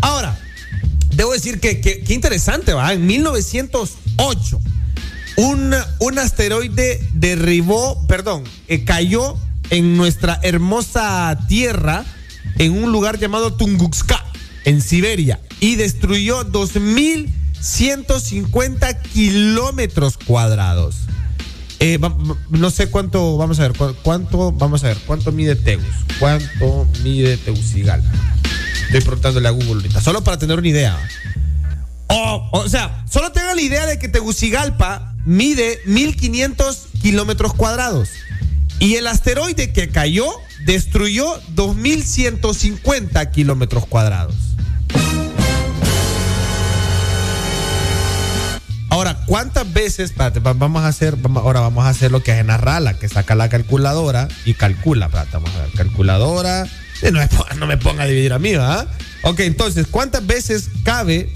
ahora, 0.00 0.38
debo 1.14 1.32
decir 1.32 1.60
que, 1.60 1.80
que, 1.80 2.00
que 2.00 2.14
interesante, 2.14 2.72
va. 2.72 2.92
En 2.92 3.06
1908, 3.06 4.60
un, 5.36 5.72
un 6.00 6.18
asteroide 6.18 7.00
derribó, 7.14 8.04
perdón, 8.06 8.42
eh, 8.68 8.84
cayó 8.84 9.38
en 9.70 9.96
nuestra 9.96 10.38
hermosa 10.42 11.38
tierra, 11.48 12.04
en 12.58 12.72
un 12.72 12.92
lugar 12.92 13.18
llamado 13.18 13.54
Tunguska, 13.54 14.22
en 14.64 14.82
Siberia, 14.82 15.40
y 15.60 15.76
destruyó 15.76 16.44
2.150 16.44 19.00
kilómetros 19.00 20.18
cuadrados. 20.18 20.96
Eh, 21.84 21.98
no 22.50 22.70
sé 22.70 22.90
cuánto, 22.90 23.36
vamos 23.36 23.58
a 23.58 23.62
ver, 23.62 23.72
cuánto, 24.04 24.52
vamos 24.52 24.84
a 24.84 24.86
ver, 24.86 24.98
cuánto 25.04 25.32
mide 25.32 25.56
Tegus, 25.56 25.84
cuánto 26.20 26.86
mide 27.02 27.36
Tegucigalpa. 27.36 28.08
Estoy 28.84 29.00
preguntándole 29.00 29.48
a 29.48 29.50
Google 29.50 29.72
ahorita, 29.72 30.00
solo 30.00 30.22
para 30.22 30.38
tener 30.38 30.56
una 30.60 30.68
idea. 30.68 30.96
O, 32.06 32.48
o 32.52 32.68
sea, 32.68 33.04
solo 33.10 33.32
tengan 33.32 33.56
la 33.56 33.62
idea 33.62 33.84
de 33.86 33.98
que 33.98 34.06
Tegucigalpa 34.06 35.12
mide 35.24 35.80
1500 35.86 36.86
kilómetros 37.02 37.52
cuadrados. 37.52 38.10
Y 38.78 38.94
el 38.94 39.08
asteroide 39.08 39.72
que 39.72 39.88
cayó 39.88 40.26
destruyó 40.64 41.40
2150 41.48 43.28
kilómetros 43.32 43.86
cuadrados. 43.86 44.51
Ahora, 48.92 49.16
¿cuántas 49.24 49.72
veces? 49.72 50.10
Espérate, 50.10 50.40
vamos 50.40 50.82
a 50.82 50.88
hacer, 50.88 51.16
ahora 51.36 51.60
vamos 51.60 51.86
a 51.86 51.88
hacer 51.88 52.10
lo 52.10 52.22
que 52.22 52.32
es 52.32 52.40
en 52.40 52.50
Arrala, 52.50 52.98
que 52.98 53.08
saca 53.08 53.34
la 53.34 53.48
calculadora 53.48 54.28
y 54.44 54.52
calcula. 54.52 55.06
Espérate, 55.06 55.30
vamos 55.32 55.48
a 55.54 55.62
ver, 55.62 55.72
calculadora. 55.72 56.68
No 57.10 57.18
me, 57.18 57.26
ponga, 57.26 57.54
no 57.54 57.66
me 57.66 57.78
ponga 57.78 58.02
a 58.02 58.06
dividir 58.06 58.34
a 58.34 58.38
mí, 58.38 58.52
¿ah? 58.54 58.86
Ok, 59.22 59.40
entonces, 59.40 59.86
¿cuántas 59.90 60.26
veces 60.26 60.68
cabe? 60.84 61.32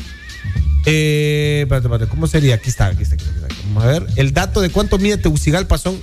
Eh, 0.84 1.60
espérate, 1.62 1.86
espérate, 1.86 2.10
¿cómo 2.10 2.26
sería? 2.26 2.56
Aquí 2.56 2.68
está, 2.68 2.88
aquí 2.88 3.04
está, 3.04 3.14
aquí 3.14 3.24
está, 3.24 3.46
aquí 3.46 3.54
está. 3.54 3.68
Vamos 3.68 3.84
a 3.84 3.86
ver. 3.86 4.06
El 4.16 4.34
dato 4.34 4.60
de 4.60 4.68
cuánto 4.68 4.98
mide 4.98 5.16
Tegucigalpa 5.16 5.78
son 5.78 5.98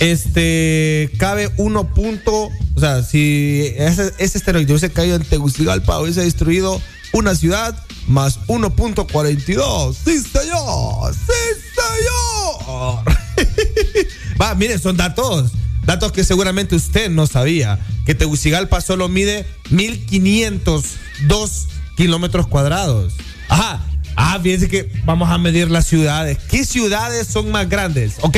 este 0.01 1.11
cabe 1.19 1.51
1. 1.57 1.95
Punto, 1.95 2.51
o 2.75 2.81
sea, 2.81 3.03
si 3.03 3.73
ese, 3.77 4.13
ese 4.19 4.39
asteroide 4.39 4.73
hubiese 4.73 4.91
caído 4.91 5.17
en 5.17 5.23
Tegucigalpa, 5.23 6.01
hubiese 6.01 6.23
destruido 6.23 6.81
una 7.13 7.35
ciudad 7.35 7.77
más 8.07 8.39
1.42. 8.47 9.97
¡Sí, 10.05 10.21
señor! 10.21 11.15
¡Sí, 11.15 11.33
señor! 11.75 13.05
Va, 14.41 14.55
miren, 14.55 14.79
son 14.79 14.97
datos. 14.97 15.51
Datos 15.85 16.13
que 16.13 16.25
seguramente 16.25 16.77
usted 16.77 17.11
no 17.11 17.27
sabía. 17.27 17.79
Que 18.07 18.15
Tegucigalpa 18.15 18.81
solo 18.81 19.09
mide 19.09 19.45
1.502 19.71 21.67
kilómetros 21.97 22.47
cuadrados. 22.47 23.15
Ajá. 23.49 23.85
Ah, 24.17 24.39
fíjense 24.43 24.69
que 24.69 24.91
vamos 25.05 25.31
a 25.31 25.39
medir 25.39 25.71
las 25.71 25.87
ciudades. 25.87 26.39
¿Qué 26.51 26.65
ciudades 26.65 27.27
son 27.27 27.51
más 27.51 27.69
grandes? 27.69 28.15
Ok, 28.21 28.37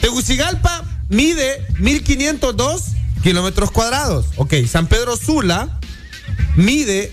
Tegucigalpa 0.00 0.84
mide 1.08 1.66
1502 1.78 2.82
kilómetros 3.22 3.70
cuadrados. 3.70 4.26
Ok, 4.36 4.54
San 4.68 4.86
Pedro 4.86 5.16
Sula 5.16 5.80
mide 6.56 7.12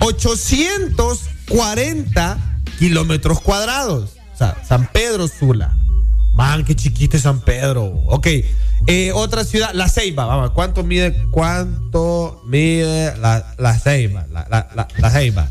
840 0.00 2.38
kilómetros 2.78 3.40
cuadrados. 3.40 4.10
O 4.34 4.36
sea, 4.36 4.56
San 4.66 4.90
Pedro 4.92 5.28
Sula. 5.28 5.76
Man, 6.34 6.64
qué 6.64 6.74
chiquito 6.74 7.16
es 7.16 7.22
San 7.22 7.40
Pedro. 7.40 7.84
Ok. 8.06 8.26
Eh, 8.86 9.12
otra 9.14 9.44
ciudad, 9.44 9.70
La 9.74 9.88
Ceiba. 9.88 10.24
Vamos, 10.26 10.50
¿cuánto 10.50 10.82
mide, 10.82 11.14
cuánto 11.30 12.42
mide 12.46 13.16
la, 13.18 13.54
la 13.58 13.78
Ceiba? 13.78 14.26
La, 14.32 14.48
la, 14.50 14.88
la, 14.98 15.10
Ceiba. 15.10 15.48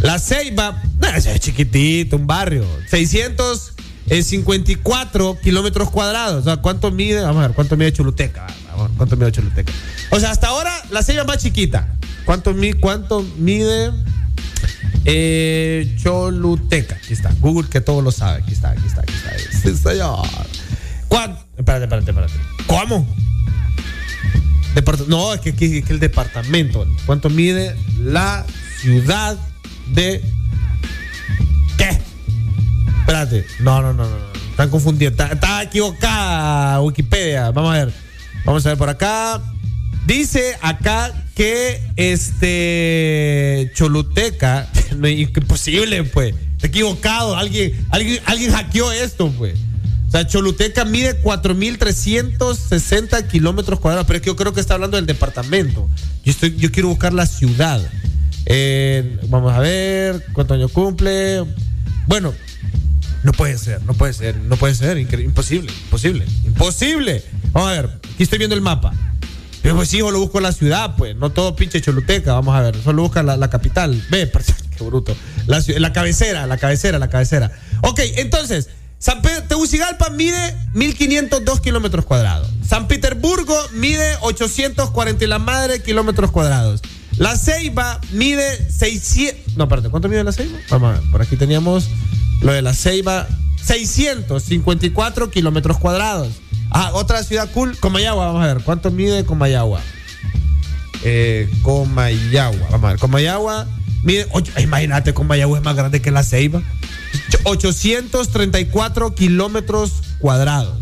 La 0.00 0.18
Ceiba, 0.18 0.82
es 1.14 1.40
chiquitito, 1.40 2.16
un 2.16 2.26
barrio. 2.26 2.64
654 2.88 5.38
kilómetros 5.42 5.90
cuadrados. 5.90 6.40
O 6.40 6.44
sea, 6.44 6.56
¿cuánto 6.56 6.90
mide? 6.90 7.20
Vamos 7.20 7.44
a 7.44 7.48
ver, 7.48 7.54
¿cuánto 7.54 7.76
mide 7.76 7.92
Choluteca? 7.92 8.46
Vamos 8.70 8.92
¿cuánto 8.96 9.14
mide 9.16 9.30
Choluteca? 9.30 9.70
O 10.10 10.18
sea, 10.18 10.30
hasta 10.30 10.48
ahora 10.48 10.72
la 10.90 11.02
Ceiba 11.02 11.20
es 11.22 11.28
más 11.28 11.36
chiquita. 11.38 11.96
¿Cuánto, 12.24 12.54
mi, 12.54 12.72
cuánto 12.72 13.20
mide 13.36 13.92
eh, 15.04 15.94
Choluteca? 16.02 16.96
Aquí 16.96 17.12
está. 17.12 17.30
Google 17.40 17.68
que 17.68 17.82
todo 17.82 18.00
lo 18.00 18.10
sabe. 18.10 18.42
Aquí 18.42 18.54
está, 18.54 18.70
aquí 18.70 18.86
está, 18.86 19.02
aquí 19.02 19.12
está. 19.12 19.32
Sí, 19.58 19.76
señor. 19.76 20.26
¿Cuánto? 21.12 21.44
Espérate, 21.58 21.84
espérate, 21.84 22.10
espérate. 22.10 22.32
¿Cómo? 22.66 23.06
Depart- 24.74 25.06
no, 25.08 25.34
es 25.34 25.40
que, 25.42 25.50
es 25.50 25.84
que 25.84 25.92
el 25.92 26.00
departamento. 26.00 26.86
¿Cuánto 27.04 27.28
mide 27.28 27.76
la 27.98 28.46
ciudad 28.80 29.36
de. 29.88 30.22
¿Qué? 31.76 31.98
Espérate. 33.00 33.44
No, 33.60 33.82
no, 33.82 33.92
no, 33.92 34.04
no. 34.04 34.08
no. 34.08 34.32
Están 34.52 34.70
confundidos. 34.70 35.12
Está, 35.12 35.26
está 35.34 35.62
equivocada 35.64 36.80
Wikipedia. 36.80 37.50
Vamos 37.50 37.74
a 37.74 37.84
ver. 37.84 37.92
Vamos 38.46 38.64
a 38.64 38.70
ver 38.70 38.78
por 38.78 38.88
acá. 38.88 39.42
Dice 40.06 40.56
acá 40.62 41.12
que 41.34 41.82
este 41.96 43.70
Choluteca. 43.74 44.66
No, 44.96 45.08
imposible, 45.08 46.04
pues. 46.04 46.34
Está 46.54 46.68
equivocado. 46.68 47.36
Alguien, 47.36 47.86
alguien, 47.90 48.18
alguien 48.24 48.50
hackeó 48.52 48.90
esto, 48.92 49.30
pues. 49.32 49.58
O 50.12 50.14
sea, 50.14 50.26
Choluteca 50.26 50.84
mide 50.84 51.22
4.360 51.22 53.28
kilómetros 53.28 53.80
cuadrados, 53.80 54.06
pero 54.06 54.18
es 54.18 54.22
que 54.22 54.26
yo 54.26 54.36
creo 54.36 54.52
que 54.52 54.60
está 54.60 54.74
hablando 54.74 54.98
del 54.98 55.06
departamento. 55.06 55.88
Yo, 56.22 56.32
estoy, 56.32 56.54
yo 56.56 56.70
quiero 56.70 56.90
buscar 56.90 57.14
la 57.14 57.24
ciudad. 57.24 57.80
Vamos 59.28 59.54
a 59.54 59.60
ver 59.60 60.22
cuántos 60.34 60.58
años 60.58 60.70
cumple. 60.70 61.42
Bueno, 62.06 62.34
no 63.22 63.32
puede 63.32 63.56
ser, 63.56 63.82
no 63.84 63.94
puede 63.94 64.12
ser, 64.12 64.36
no 64.36 64.58
puede 64.58 64.74
ser. 64.74 64.98
imposible, 64.98 65.72
imposible, 65.84 66.26
imposible. 66.44 67.24
Vamos 67.52 67.70
a 67.70 67.72
ver, 67.72 67.86
aquí 68.12 68.24
estoy 68.24 68.36
viendo 68.36 68.54
el 68.54 68.60
mapa. 68.60 68.92
Pero 69.62 69.76
pues 69.76 69.90
yo 69.92 70.10
lo 70.10 70.20
busco 70.20 70.40
la 70.40 70.52
ciudad, 70.52 70.94
pues, 70.98 71.16
no 71.16 71.30
todo 71.30 71.56
pinche 71.56 71.80
Choluteca, 71.80 72.34
vamos 72.34 72.54
a 72.54 72.60
ver, 72.60 72.76
solo 72.82 73.00
busca 73.00 73.22
la, 73.22 73.48
capital. 73.48 74.04
Ve, 74.10 74.30
qué 74.76 74.84
bruto. 74.84 75.16
La, 75.46 75.64
la 75.78 75.94
cabecera, 75.94 76.46
la 76.46 76.58
cabecera, 76.58 76.98
la 76.98 77.08
cabecera. 77.08 77.50
Ok, 77.80 78.00
entonces, 78.16 78.68
San 79.02 79.20
Pedro, 79.20 79.42
Tegucigalpa 79.48 80.10
mide 80.10 80.56
1502 80.74 81.60
kilómetros 81.60 82.04
cuadrados. 82.04 82.48
San 82.64 82.86
Petersburgo 82.86 83.56
mide 83.72 84.16
840 84.20 85.24
y 85.24 85.26
la 85.26 85.40
madre 85.40 85.82
kilómetros 85.82 86.30
cuadrados. 86.30 86.82
La 87.16 87.36
Ceiba 87.36 88.00
mide 88.12 88.70
600. 88.70 89.56
No, 89.56 89.64
espérate, 89.64 89.88
¿cuánto 89.90 90.08
mide 90.08 90.22
la 90.22 90.30
Ceiba? 90.30 90.56
Vamos 90.70 90.90
a 90.94 91.00
ver, 91.00 91.10
por 91.10 91.20
aquí 91.20 91.36
teníamos 91.36 91.88
lo 92.42 92.52
de 92.52 92.62
la 92.62 92.74
Ceiba. 92.74 93.26
654 93.64 95.30
kilómetros 95.32 95.78
cuadrados. 95.78 96.34
Ah, 96.70 96.92
otra 96.94 97.24
ciudad 97.24 97.50
cool, 97.52 97.76
Comayagua, 97.78 98.26
vamos 98.26 98.44
a 98.44 98.54
ver, 98.54 98.62
¿cuánto 98.62 98.92
mide 98.92 99.24
Comayagua? 99.24 99.80
Eh, 101.02 101.50
Comayagua, 101.62 102.68
vamos 102.70 102.84
a 102.84 102.88
ver, 102.90 103.00
Comayagua 103.00 103.66
ocho- 104.32 104.52
imagínate, 104.60 105.14
Comayagua 105.14 105.58
es 105.58 105.64
más 105.64 105.76
grande 105.76 106.00
que 106.02 106.10
la 106.10 106.22
Ceiba. 106.22 106.62
Ocho- 107.44 107.68
834 107.68 109.14
kilómetros 109.14 109.92
cuadrados. 110.18 110.78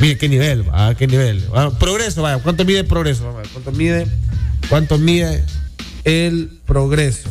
Mire, 0.00 0.16
qué 0.18 0.28
nivel, 0.28 0.68
va, 0.68 0.94
qué 0.94 1.06
nivel. 1.06 1.44
Progreso, 1.78 2.22
vaya, 2.22 2.42
¿cuánto 2.42 2.64
mide 2.64 2.80
el 2.80 2.86
progreso? 2.86 3.28
A 3.28 3.32
ver, 3.36 3.48
¿cuánto 3.48 3.72
mide? 3.72 4.06
¿Cuánto 4.68 4.98
mide 4.98 5.44
el 6.04 6.50
progreso? 6.66 7.28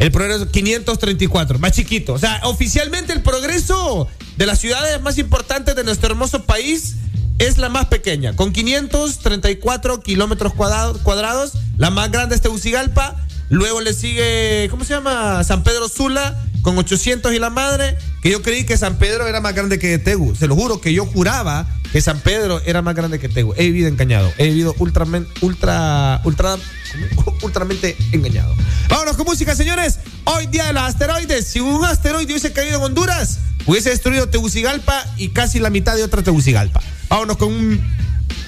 El 0.00 0.10
progreso 0.12 0.48
534, 0.50 1.58
más 1.58 1.72
chiquito. 1.72 2.14
O 2.14 2.18
sea, 2.18 2.40
oficialmente 2.44 3.12
el 3.12 3.20
progreso 3.22 4.08
de 4.36 4.46
las 4.46 4.60
ciudades 4.60 5.00
más 5.02 5.18
importantes 5.18 5.74
de 5.74 5.84
nuestro 5.84 6.10
hermoso 6.10 6.44
país 6.44 6.94
es 7.38 7.58
la 7.58 7.68
más 7.68 7.86
pequeña, 7.86 8.34
con 8.34 8.52
534 8.52 10.00
kilómetros 10.02 10.54
cuadrados. 10.54 11.52
La 11.76 11.90
más 11.90 12.10
grande 12.10 12.34
es 12.36 12.40
Tegucigalpa. 12.40 13.16
Luego 13.50 13.80
le 13.80 13.94
sigue, 13.94 14.68
¿cómo 14.70 14.84
se 14.84 14.94
llama? 14.94 15.42
San 15.44 15.62
Pedro 15.62 15.88
Sula, 15.88 16.38
con 16.62 16.76
800 16.76 17.32
y 17.32 17.38
la 17.38 17.50
madre. 17.50 17.96
Que 18.22 18.30
yo 18.30 18.42
creí 18.42 18.64
que 18.64 18.76
San 18.76 18.98
Pedro 18.98 19.26
era 19.26 19.40
más 19.40 19.54
grande 19.54 19.78
que 19.78 19.98
Tegu. 19.98 20.34
Se 20.34 20.46
lo 20.46 20.54
juro 20.54 20.80
que 20.80 20.92
yo 20.92 21.06
juraba 21.06 21.66
que 21.92 22.00
San 22.02 22.20
Pedro 22.20 22.60
era 22.66 22.82
más 22.82 22.94
grande 22.94 23.18
que 23.18 23.28
Tegu. 23.28 23.54
He 23.56 23.64
vivido 23.66 23.88
engañado. 23.88 24.30
He 24.36 24.48
vivido 24.48 24.74
ultramen- 24.74 25.26
ultra, 25.40 26.20
ultra, 26.24 26.56
ultramente 27.42 27.96
engañado. 28.12 28.54
Vámonos 28.88 29.16
con 29.16 29.24
música, 29.26 29.54
señores. 29.54 29.98
Hoy 30.24 30.46
día 30.48 30.66
de 30.66 30.72
los 30.74 30.82
asteroides. 30.82 31.46
Si 31.46 31.60
un 31.60 31.84
asteroide 31.84 32.26
hubiese 32.32 32.52
caído 32.52 32.78
en 32.78 32.84
Honduras, 32.84 33.38
hubiese 33.66 33.90
destruido 33.90 34.28
Tegucigalpa 34.28 35.04
y 35.16 35.28
casi 35.30 35.58
la 35.58 35.70
mitad 35.70 35.96
de 35.96 36.02
otra 36.04 36.22
Tegucigalpa. 36.22 36.82
Vámonos 37.08 37.38
con 37.38 37.52
un. 37.52 37.80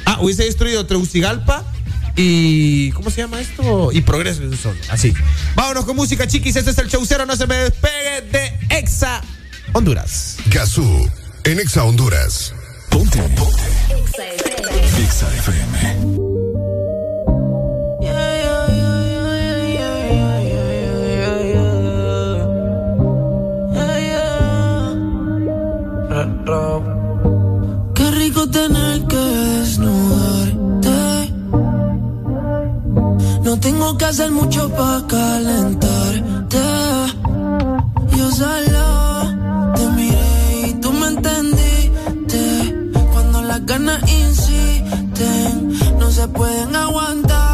Ah, 0.05 0.19
hubiese 0.21 0.45
destruido 0.45 0.85
Tegucigalpa 0.87 1.65
y. 2.17 2.91
¿Cómo 2.93 3.11
se 3.11 3.23
llama 3.23 3.41
esto? 3.41 3.91
Y 3.93 4.01
Progreso 4.03 4.43
en 4.43 4.57
solo. 4.57 4.79
Así. 4.91 5.13
Vámonos 5.55 5.85
con 5.85 5.97
música, 5.97 6.27
chiquis. 6.27 6.57
Este 6.57 6.71
es 6.71 6.79
el 6.79 6.89
showcero. 6.89 7.27
No 7.27 7.37
se 7.37 7.47
me 7.47 7.57
despegue 7.57 8.23
de 8.31 8.59
Exa 8.71 9.23
Honduras. 9.73 10.37
Gazú, 10.47 11.11
en 11.45 11.61
Exa 11.61 11.85
Honduras. 11.85 12.53
Ponte. 12.91 13.19
Ponte. 13.37 13.63
Exa 14.99 15.29
FM. 15.37 15.81
Qué 15.81 16.20
hacer 34.11 34.33
mucho 34.33 34.69
para 34.71 35.07
calentarte. 35.07 36.59
Yo 38.17 38.31
solo 38.33 39.73
te 39.77 39.87
miré 39.87 40.69
y 40.69 40.73
tú 40.81 40.93
me 40.93 41.07
entendiste. 41.07 42.43
Cuando 43.13 43.43
las 43.43 43.65
ganas 43.67 44.01
insisten, 44.11 45.79
no 46.01 46.11
se 46.11 46.27
pueden 46.27 46.75
aguantar. 46.75 47.50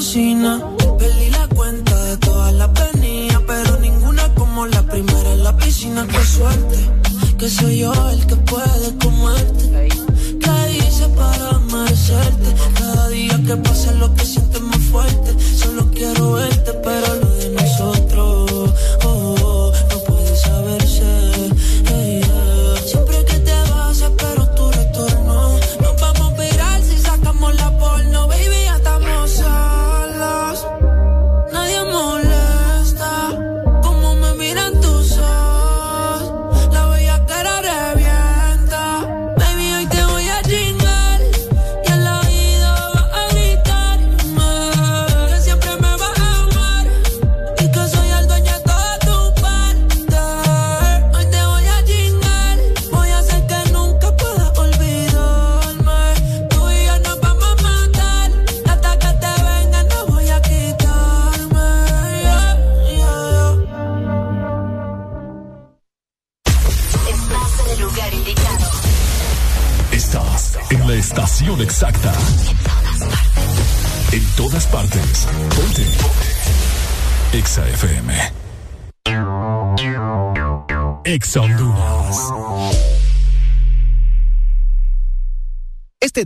Cocina. 0.00 0.58
Perdí 0.98 1.28
la 1.28 1.46
cuenta 1.48 1.94
de 2.04 2.16
todas 2.16 2.54
las 2.54 2.70
venidas. 2.72 3.42
Pero 3.46 3.78
ninguna 3.80 4.34
como 4.34 4.66
la 4.66 4.82
primera 4.82 5.30
en 5.32 5.44
la 5.44 5.54
piscina. 5.58 6.06
Qué 6.08 6.24
suerte. 6.24 6.78
Que 7.38 7.50
soy 7.50 7.80
yo 7.80 7.92
el 8.08 8.26
que 8.26 8.36
puede 8.36 8.86
comerte. 9.04 9.64
¿Qué 10.42 10.56
hice 10.78 11.06
para 11.20 11.58
merecerte? 11.72 12.48
Cada 12.78 13.08
día 13.08 13.38
que 13.46 13.56
pasa 13.58 13.92
lo 13.92 14.14
que 14.14 14.24
sientes 14.24 14.62
más 14.62 14.82
fuerte. 14.90 15.30
Solo 15.62 15.90
quiero 15.90 16.32
verte, 16.32 16.72
pero 16.82 17.19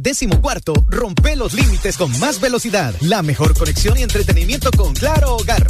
décimo 0.04 0.40
cuarto 0.42 0.74
rompe 0.88 1.34
los 1.34 1.54
límites 1.54 1.96
con 1.96 2.16
más 2.20 2.38
velocidad, 2.38 2.94
la 3.00 3.22
mejor 3.22 3.56
conexión 3.56 3.98
y 3.98 4.02
entretenimiento 4.02 4.70
con 4.70 4.92
Claro 4.92 5.36
Hogar. 5.36 5.66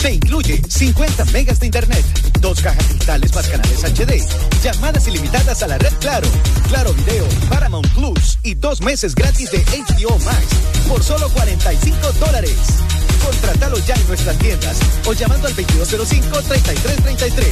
Te 0.00 0.14
incluye 0.14 0.62
50 0.66 1.26
megas 1.26 1.60
de 1.60 1.66
internet, 1.66 2.02
dos 2.40 2.62
cajas 2.62 2.88
digitales 2.88 3.34
más 3.34 3.46
canales 3.48 3.84
HD, 3.84 4.22
llamadas 4.62 5.06
ilimitadas 5.06 5.62
a 5.62 5.66
la 5.66 5.76
red 5.76 5.92
Claro, 6.00 6.26
Claro 6.68 6.94
Video, 6.94 7.28
Paramount 7.50 7.86
Plus 7.92 8.38
y 8.42 8.54
dos 8.54 8.80
meses 8.80 9.14
gratis 9.14 9.50
de 9.50 9.58
HBO 9.58 10.18
Max 10.20 10.46
por 10.88 11.04
solo 11.04 11.28
45 11.28 12.12
dólares. 12.18 12.56
Contratalo 13.22 13.78
ya 13.80 13.94
en 13.94 14.08
nuestras 14.08 14.38
tiendas 14.38 14.78
o 15.06 15.12
llamando 15.12 15.48
al 15.48 15.56
2205-3333 15.56 17.44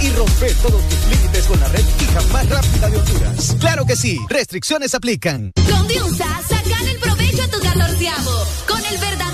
y 0.00 0.08
rompe 0.12 0.54
todos 0.62 0.80
tus 0.88 1.06
límites 1.10 1.44
con 1.44 1.60
la 1.60 1.68
red 1.68 1.84
fija 1.98 2.22
más 2.32 2.48
rápida 2.48 2.88
de 2.88 2.96
Honduras. 2.96 3.56
Claro 3.60 3.84
que 3.84 3.96
sí, 3.96 4.18
restricciones 4.30 4.94
aplican. 4.94 5.52
Con 5.70 5.86
Diunsa, 5.86 6.24
sacan 6.48 6.88
el 6.88 6.98
provecho 6.98 7.42
a 7.42 7.48
tu 7.48 7.60
catorceavo. 7.60 8.46
Con 8.66 8.82
el 8.86 8.96
verdadero 8.98 9.10
2x1. 9.10 9.10
Compra 9.10 9.10
cualquier 9.10 9.29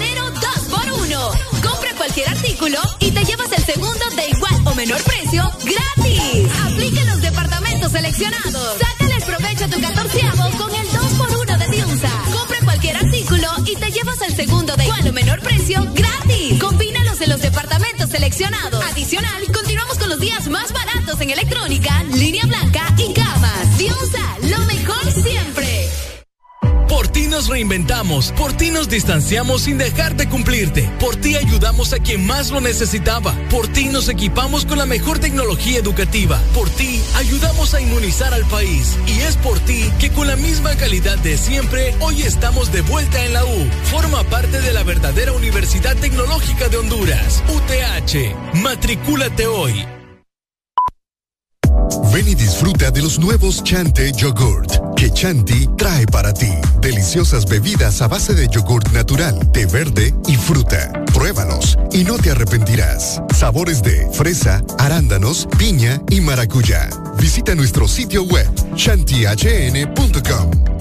artículo 2.36 2.78
y 3.00 3.10
te 3.12 3.24
llevas 3.24 3.50
el 3.52 3.64
segundo 3.64 4.04
de 4.14 4.28
igual 4.28 4.54
o 4.66 4.74
menor 4.74 5.02
precio 5.04 5.42
gratis. 5.64 6.50
Aplica 6.64 7.04
los 7.04 7.22
departamentos 7.22 7.92
seleccionados. 7.92 8.78
Sácale 8.78 9.20
provecho 9.24 9.64
a 9.64 9.68
tu 9.68 9.80
catorceavo 9.80 10.58
con 10.58 10.74
el 10.74 10.86
2x1 10.88 11.58
de 11.58 11.76
Diunsa. 11.76 12.10
Compra 12.32 12.58
cualquier 12.64 12.96
artículo 12.96 13.48
y 13.64 13.76
te 13.76 13.90
llevas 13.90 14.20
el 14.22 14.36
segundo 14.36 14.76
de 14.76 14.84
igual 14.84 15.08
o 15.08 15.12
menor 15.12 15.40
precio 15.40 15.80
gratis. 15.94 16.60
Combínalos 16.60 17.20
en 17.22 17.30
los 17.30 17.40
departamentos 17.40 18.10
seleccionados. 18.10 18.84
Adicional, 18.84 19.42
continuamos 19.52 19.98
con 19.98 20.10
los 20.10 20.20
días 20.20 20.46
más 20.48 20.72
baratos 20.72 21.20
en 21.20 21.30
electrónica, 21.30 22.02
línea 22.04 22.44
blanca 22.44 22.84
y 22.98 23.14
Por 26.96 27.08
ti 27.08 27.26
nos 27.26 27.48
reinventamos, 27.48 28.32
por 28.32 28.54
ti 28.54 28.70
nos 28.70 28.88
distanciamos 28.88 29.64
sin 29.64 29.76
dejar 29.76 30.16
de 30.16 30.30
cumplirte, 30.30 30.90
por 30.98 31.14
ti 31.14 31.36
ayudamos 31.36 31.92
a 31.92 31.98
quien 31.98 32.26
más 32.26 32.50
lo 32.50 32.62
necesitaba, 32.62 33.34
por 33.50 33.68
ti 33.68 33.90
nos 33.90 34.08
equipamos 34.08 34.64
con 34.64 34.78
la 34.78 34.86
mejor 34.86 35.18
tecnología 35.18 35.78
educativa, 35.78 36.40
por 36.54 36.70
ti 36.70 37.02
ayudamos 37.16 37.74
a 37.74 37.82
inmunizar 37.82 38.32
al 38.32 38.46
país 38.46 38.96
y 39.06 39.20
es 39.20 39.36
por 39.36 39.60
ti 39.60 39.92
que 39.98 40.10
con 40.10 40.26
la 40.26 40.36
misma 40.36 40.74
calidad 40.76 41.18
de 41.18 41.36
siempre 41.36 41.94
hoy 42.00 42.22
estamos 42.22 42.72
de 42.72 42.80
vuelta 42.80 43.22
en 43.26 43.34
la 43.34 43.44
U. 43.44 43.70
Forma 43.90 44.24
parte 44.24 44.62
de 44.62 44.72
la 44.72 44.82
verdadera 44.82 45.32
Universidad 45.32 45.96
Tecnológica 45.96 46.70
de 46.70 46.78
Honduras, 46.78 47.44
UTH. 47.48 48.54
Matricúlate 48.54 49.46
hoy. 49.46 49.95
Ven 52.12 52.28
y 52.28 52.34
disfruta 52.34 52.90
de 52.90 53.02
los 53.02 53.18
nuevos 53.18 53.62
Chante 53.62 54.12
Yogurt 54.12 54.86
que 54.96 55.10
Chanti 55.10 55.68
trae 55.76 56.06
para 56.06 56.32
ti. 56.32 56.50
Deliciosas 56.80 57.46
bebidas 57.46 58.00
a 58.00 58.08
base 58.08 58.34
de 58.34 58.48
yogurt 58.48 58.90
natural, 58.92 59.38
té 59.52 59.66
verde 59.66 60.14
y 60.26 60.36
fruta. 60.36 60.90
Pruébalos 61.12 61.78
y 61.92 62.02
no 62.02 62.16
te 62.16 62.30
arrepentirás. 62.30 63.20
Sabores 63.34 63.82
de 63.82 64.08
fresa, 64.12 64.64
arándanos, 64.78 65.46
piña 65.58 66.00
y 66.10 66.20
maracuyá. 66.20 66.88
Visita 67.18 67.54
nuestro 67.54 67.86
sitio 67.86 68.24
web 68.24 68.48
chantihn.com. 68.74 70.75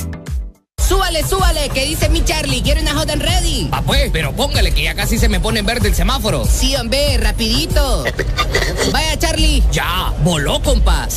Súbale, 0.87 1.23
súbale, 1.27 1.69
que 1.69 1.83
dice 1.85 2.09
mi 2.09 2.23
Charlie, 2.23 2.61
quiero 2.61 2.79
una 2.81 2.93
hot 2.93 3.09
and 3.09 3.21
ready. 3.21 3.69
Ah, 3.71 3.81
pues, 3.83 4.11
pero 4.13 4.33
póngale 4.33 4.71
que 4.71 4.83
ya 4.83 4.93
casi 4.93 5.17
se 5.17 5.27
me 5.29 5.39
pone 5.39 5.61
en 5.61 5.65
verde 5.65 5.87
el 5.87 5.95
semáforo. 5.95 6.45
Sí, 6.45 6.75
hombre, 6.75 7.17
rapidito. 7.17 8.03
Vaya, 8.91 9.17
Charlie. 9.17 9.63
Ya, 9.71 10.13
voló, 10.23 10.61
compa. 10.61 11.07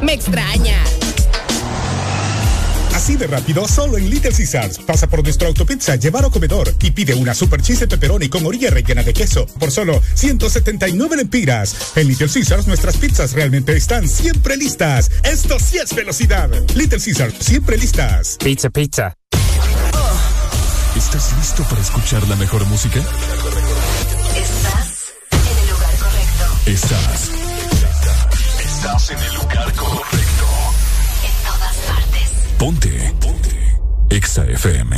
Me 0.00 0.14
extraña. 0.14 0.76
Así 2.94 3.16
de 3.16 3.26
rápido, 3.26 3.66
solo 3.66 3.98
en 3.98 4.10
Little 4.10 4.32
Caesars. 4.32 4.78
Pasa 4.78 5.06
por 5.06 5.22
nuestro 5.22 5.48
autopizza, 5.48 5.96
llevar 5.96 6.24
o 6.24 6.30
comedor 6.30 6.74
y 6.82 6.90
pide 6.90 7.14
una 7.14 7.34
super 7.34 7.62
cheese 7.62 7.80
de 7.80 7.88
pepperoni 7.88 8.28
con 8.28 8.44
orilla 8.44 8.70
rellena 8.70 9.02
de 9.02 9.12
queso 9.12 9.46
por 9.58 9.70
solo 9.70 10.00
179 10.14 11.16
lempiras. 11.16 11.74
En 11.96 12.08
Little 12.08 12.28
Caesars, 12.28 12.66
nuestras 12.66 12.96
pizzas 12.96 13.32
realmente 13.32 13.76
están 13.76 14.08
siempre 14.08 14.56
listas. 14.56 15.10
Esto 15.24 15.58
sí 15.58 15.78
es 15.78 15.94
velocidad. 15.94 16.50
Little 16.74 16.98
Caesars, 16.98 17.34
siempre 17.40 17.76
listas. 17.76 18.36
Pizza, 18.42 18.70
pizza. 18.70 19.14
¿Estás 20.96 21.32
listo 21.38 21.62
para 21.64 21.80
escuchar 21.80 22.26
la 22.28 22.36
mejor 22.36 22.64
música? 22.66 23.00
Estás 24.36 25.12
en 25.30 25.58
el 25.58 25.70
lugar 25.70 25.96
correcto. 25.98 26.70
Estás. 26.70 27.30
Estás 28.64 29.10
en 29.10 29.18
el 29.18 29.34
lugar 29.34 29.72
correcto. 29.74 30.19
Ponte. 32.60 32.90
Ponte. 33.18 33.56
Exa 34.10 34.44
FM. 34.44 34.94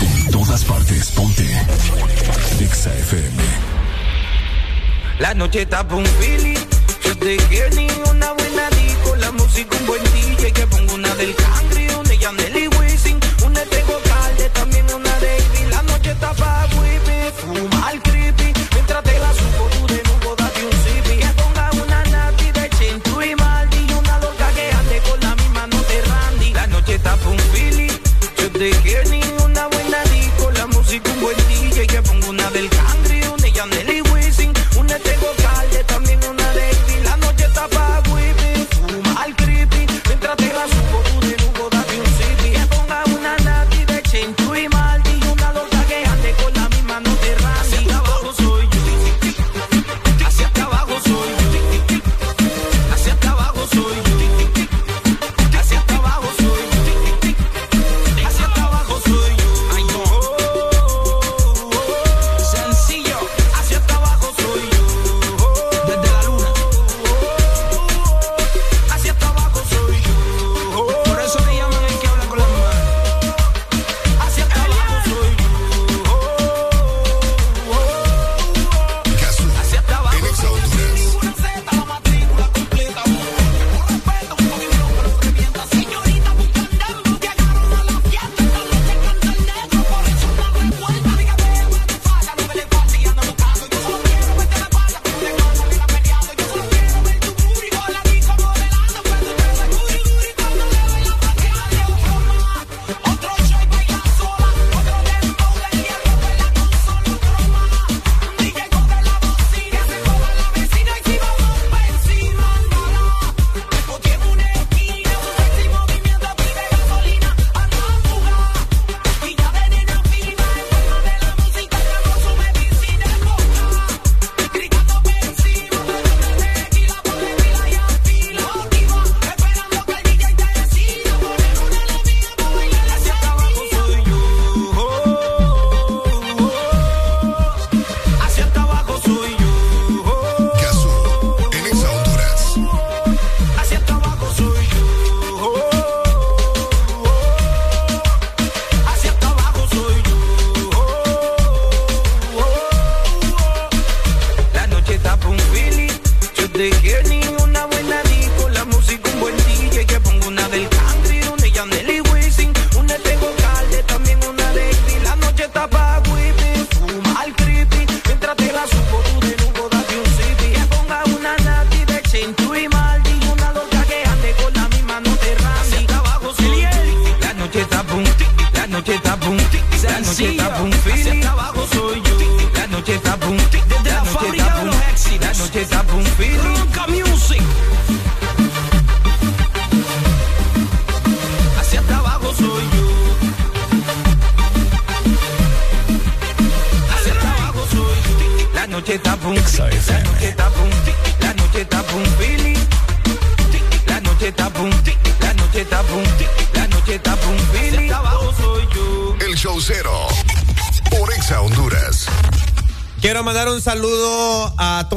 En 0.00 0.30
todas 0.30 0.64
partes, 0.64 1.10
ponte. 1.10 1.42
Exa 2.60 2.94
FM. 2.94 3.42
La 5.18 5.34
noche 5.34 5.62
está 5.62 5.82
un 5.90 6.06
feeling. 6.06 6.54
Yo 7.02 7.18
te 7.18 7.36
quiero 7.48 7.74
ni 7.74 7.88
una 8.08 8.32
buena 8.32 8.70
disco. 8.70 9.16
La 9.16 9.32
música 9.32 9.76
un 9.76 9.86
buen 9.88 10.04
DJ. 10.04 10.52
Que 10.52 10.68
pongo 10.68 10.94
una 10.94 11.12
del 11.16 11.34
Cangri, 11.34 11.88
una 11.88 12.08
de 12.08 12.18
Yandel 12.18 12.56
y 12.56 12.68
Wisin. 12.68 13.18
Una 13.44 13.64
de 13.64 13.82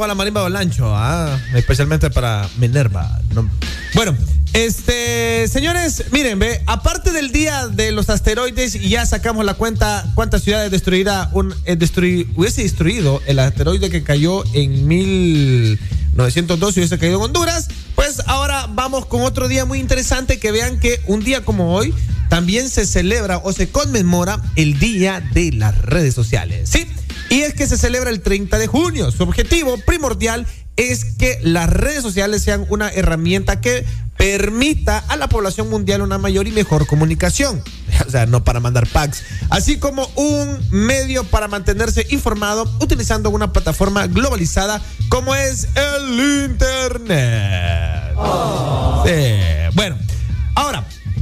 toda 0.02 0.08
la 0.08 0.14
marimba 0.16 0.42
de 0.42 0.50
Lancho, 0.50 0.92
ah, 0.96 1.38
especialmente 1.54 2.10
para 2.10 2.48
Minerva. 2.58 3.20
No- 3.34 3.48
Bueno, 3.94 4.16
este, 4.52 5.46
señores, 5.46 6.06
miren, 6.10 6.40
ve, 6.40 6.60
aparte 6.66 7.12
del 7.12 7.30
día 7.30 7.68
de 7.68 7.92
los 7.92 8.10
asteroides, 8.10 8.74
y 8.74 8.88
ya 8.88 9.06
sacamos 9.06 9.44
la 9.44 9.54
cuenta 9.54 10.04
cuántas 10.16 10.42
ciudades 10.42 10.72
destruirá 10.72 11.30
un, 11.34 11.54
eh, 11.66 11.78
destrui- 11.78 12.26
hubiese 12.34 12.64
destruido 12.64 13.22
el 13.28 13.38
asteroide 13.38 13.90
que 13.90 14.02
cayó 14.02 14.42
en 14.54 14.88
1912 14.88 16.80
y 16.80 16.82
hubiese 16.82 16.98
caído 16.98 17.18
en 17.18 17.22
Honduras. 17.22 17.68
Pues 17.94 18.22
ahora 18.26 18.66
vamos 18.74 19.06
con 19.06 19.22
otro 19.22 19.46
día 19.46 19.66
muy 19.66 19.78
interesante 19.78 20.40
que 20.40 20.50
vean 20.50 20.80
que 20.80 21.00
un 21.06 21.22
día 21.22 21.44
como 21.44 21.76
hoy 21.76 21.94
también 22.28 22.68
se 22.68 22.86
celebra 22.86 23.38
o 23.38 23.52
se 23.52 23.68
conmemora 23.68 24.40
el 24.56 24.80
Día 24.80 25.22
de 25.32 25.52
las 25.52 25.78
Redes 25.80 26.14
Sociales. 26.14 26.68
¿Sí? 26.70 26.88
Y 27.32 27.40
es 27.40 27.54
que 27.54 27.66
se 27.66 27.78
celebra 27.78 28.10
el 28.10 28.20
30 28.20 28.58
de 28.58 28.66
junio. 28.66 29.10
Su 29.10 29.22
objetivo 29.22 29.78
primordial 29.86 30.46
es 30.76 31.06
que 31.16 31.38
las 31.42 31.70
redes 31.70 32.02
sociales 32.02 32.42
sean 32.42 32.66
una 32.68 32.90
herramienta 32.90 33.58
que 33.62 33.86
permita 34.18 34.98
a 34.98 35.16
la 35.16 35.28
población 35.28 35.70
mundial 35.70 36.02
una 36.02 36.18
mayor 36.18 36.46
y 36.46 36.52
mejor 36.52 36.86
comunicación. 36.86 37.62
O 38.06 38.10
sea, 38.10 38.26
no 38.26 38.44
para 38.44 38.60
mandar 38.60 38.86
packs. 38.88 39.22
Así 39.48 39.78
como 39.78 40.06
un 40.16 40.58
medio 40.70 41.24
para 41.24 41.48
mantenerse 41.48 42.06
informado 42.10 42.70
utilizando 42.80 43.30
una 43.30 43.52
plataforma 43.52 44.06
globalizada 44.08 44.82
como 45.08 45.34
es 45.34 45.68
el 45.74 46.50
Internet. 46.50 48.12
Bueno, 49.74 49.96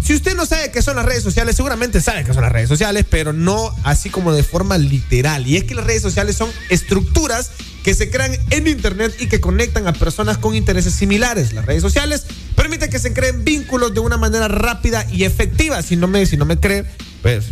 si 0.02 0.14
usted 0.14 0.34
no 0.34 0.46
sabe 0.46 0.70
qué 0.70 0.82
son 0.82 0.96
las 0.96 1.04
redes 1.04 1.22
sociales, 1.22 1.56
seguramente 1.56 2.00
sabe 2.00 2.24
qué 2.24 2.32
son 2.32 2.42
las 2.42 2.52
redes 2.52 2.68
sociales, 2.68 3.04
pero 3.08 3.32
no 3.32 3.74
así 3.84 4.10
como 4.10 4.32
de 4.32 4.42
forma 4.42 4.78
literal. 4.78 5.46
Y 5.46 5.56
es 5.56 5.64
que 5.64 5.74
las 5.74 5.84
redes 5.84 6.02
sociales 6.02 6.36
son 6.36 6.50
estructuras 6.68 7.50
que 7.82 7.94
se 7.94 8.10
crean 8.10 8.32
en 8.50 8.66
Internet 8.66 9.14
y 9.18 9.26
que 9.26 9.40
conectan 9.40 9.86
a 9.86 9.92
personas 9.92 10.38
con 10.38 10.54
intereses 10.54 10.94
similares. 10.94 11.52
Las 11.52 11.66
redes 11.66 11.82
sociales 11.82 12.24
permiten 12.56 12.90
que 12.90 12.98
se 12.98 13.12
creen 13.12 13.44
vínculos 13.44 13.94
de 13.94 14.00
una 14.00 14.16
manera 14.16 14.48
rápida 14.48 15.06
y 15.10 15.24
efectiva. 15.24 15.82
Si 15.82 15.96
no 15.96 16.08
me, 16.08 16.26
si 16.26 16.36
no 16.36 16.44
me 16.44 16.58
cree, 16.58 16.84
pues 17.22 17.46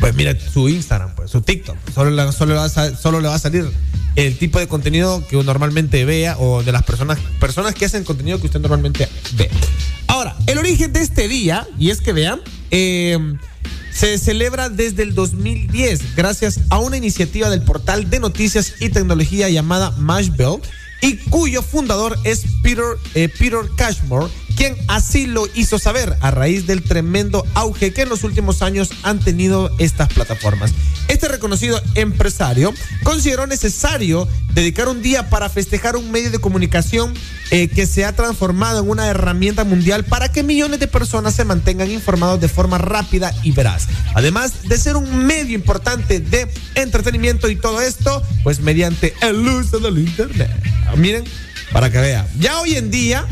pues 0.00 0.14
mira 0.14 0.34
su 0.38 0.68
Instagram, 0.68 1.14
pues 1.14 1.30
su 1.30 1.40
TikTok. 1.40 1.76
Solo 1.94 2.10
le, 2.10 2.32
solo, 2.32 2.54
le 2.54 2.58
va 2.58 2.64
a, 2.66 2.96
solo 2.96 3.20
le 3.20 3.28
va 3.28 3.34
a 3.34 3.38
salir 3.38 3.70
el 4.14 4.38
tipo 4.38 4.58
de 4.58 4.66
contenido 4.66 5.26
que 5.26 5.36
normalmente 5.42 6.04
vea 6.04 6.36
o 6.38 6.62
de 6.62 6.72
las 6.72 6.82
personas, 6.82 7.18
personas 7.40 7.74
que 7.74 7.84
hacen 7.84 8.04
contenido 8.04 8.40
que 8.40 8.46
usted 8.46 8.60
normalmente 8.60 9.08
ve. 9.34 9.50
El 10.46 10.58
origen 10.58 10.92
de 10.92 11.00
este 11.00 11.28
día, 11.28 11.66
y 11.78 11.90
es 11.90 12.00
que 12.00 12.12
vean, 12.12 12.40
eh, 12.70 13.18
se 13.92 14.18
celebra 14.18 14.68
desde 14.68 15.02
el 15.02 15.14
2010 15.14 16.16
gracias 16.16 16.60
a 16.68 16.78
una 16.78 16.98
iniciativa 16.98 17.48
del 17.48 17.62
portal 17.62 18.10
de 18.10 18.20
noticias 18.20 18.74
y 18.80 18.90
tecnología 18.90 19.48
llamada 19.48 19.90
Mashbell 19.92 20.60
y 21.00 21.16
cuyo 21.16 21.62
fundador 21.62 22.18
es 22.24 22.44
Peter, 22.62 22.84
eh, 23.14 23.28
Peter 23.28 23.60
Cashmore, 23.76 24.26
quien 24.56 24.76
así 24.88 25.26
lo 25.26 25.46
hizo 25.54 25.78
saber 25.78 26.16
a 26.20 26.30
raíz 26.30 26.66
del 26.66 26.82
tremendo 26.82 27.46
auge 27.54 27.92
que 27.92 28.02
en 28.02 28.08
los 28.08 28.24
últimos 28.24 28.62
años 28.62 28.90
han 29.02 29.20
tenido 29.20 29.70
estas 29.78 30.08
plataformas. 30.08 30.72
Este 31.08 31.28
reconocido 31.28 31.80
empresario 31.94 32.74
consideró 33.04 33.46
necesario 33.46 34.26
dedicar 34.54 34.88
un 34.88 35.02
día 35.02 35.28
para 35.28 35.48
festejar 35.48 35.96
un 35.96 36.10
medio 36.10 36.30
de 36.30 36.38
comunicación 36.38 37.14
eh, 37.50 37.68
que 37.68 37.86
se 37.86 38.04
ha 38.04 38.16
transformado 38.16 38.82
en 38.82 38.88
una 38.88 39.06
herramienta 39.06 39.64
mundial 39.64 40.04
para 40.04 40.32
que 40.32 40.42
millones 40.42 40.80
de 40.80 40.88
personas 40.88 41.34
se 41.34 41.44
mantengan 41.44 41.90
informados 41.90 42.40
de 42.40 42.48
forma 42.48 42.78
rápida 42.78 43.32
y 43.42 43.52
veraz. 43.52 43.86
Además 44.14 44.64
de 44.64 44.78
ser 44.78 44.96
un 44.96 45.26
medio 45.26 45.54
importante 45.54 46.18
de 46.18 46.48
entretenimiento 46.74 47.48
y 47.48 47.56
todo 47.56 47.80
esto, 47.82 48.22
pues 48.42 48.60
mediante 48.60 49.14
el 49.20 49.36
uso 49.46 49.78
del 49.78 49.98
Internet. 49.98 50.50
Miren, 50.96 51.24
para 51.72 51.90
que 51.90 51.98
vean. 51.98 52.26
Ya 52.38 52.60
hoy 52.60 52.74
en 52.74 52.90
día, 52.90 53.26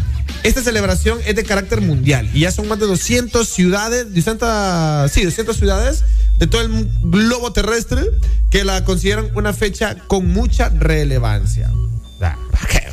esta 0.45 0.63
celebración 0.63 1.19
es 1.27 1.35
de 1.35 1.43
carácter 1.43 1.81
mundial 1.81 2.31
y 2.33 2.41
ya 2.41 2.53
son 2.53 2.69
más 2.69 2.79
de 2.79 2.87
200 2.87 3.49
ciudades, 3.49 4.15
200, 4.15 5.11
sí, 5.11 5.25
200 5.25 5.57
ciudades 5.57 6.05
de 6.39 6.47
todo 6.47 6.61
el 6.63 6.89
globo 7.03 7.53
terrestre 7.53 8.03
que 8.51 8.63
la 8.65 8.85
consideran 8.85 9.29
una 9.35 9.53
fecha 9.53 9.97
con 10.07 10.27
mucha 10.33 10.69
relevancia. 10.69 11.71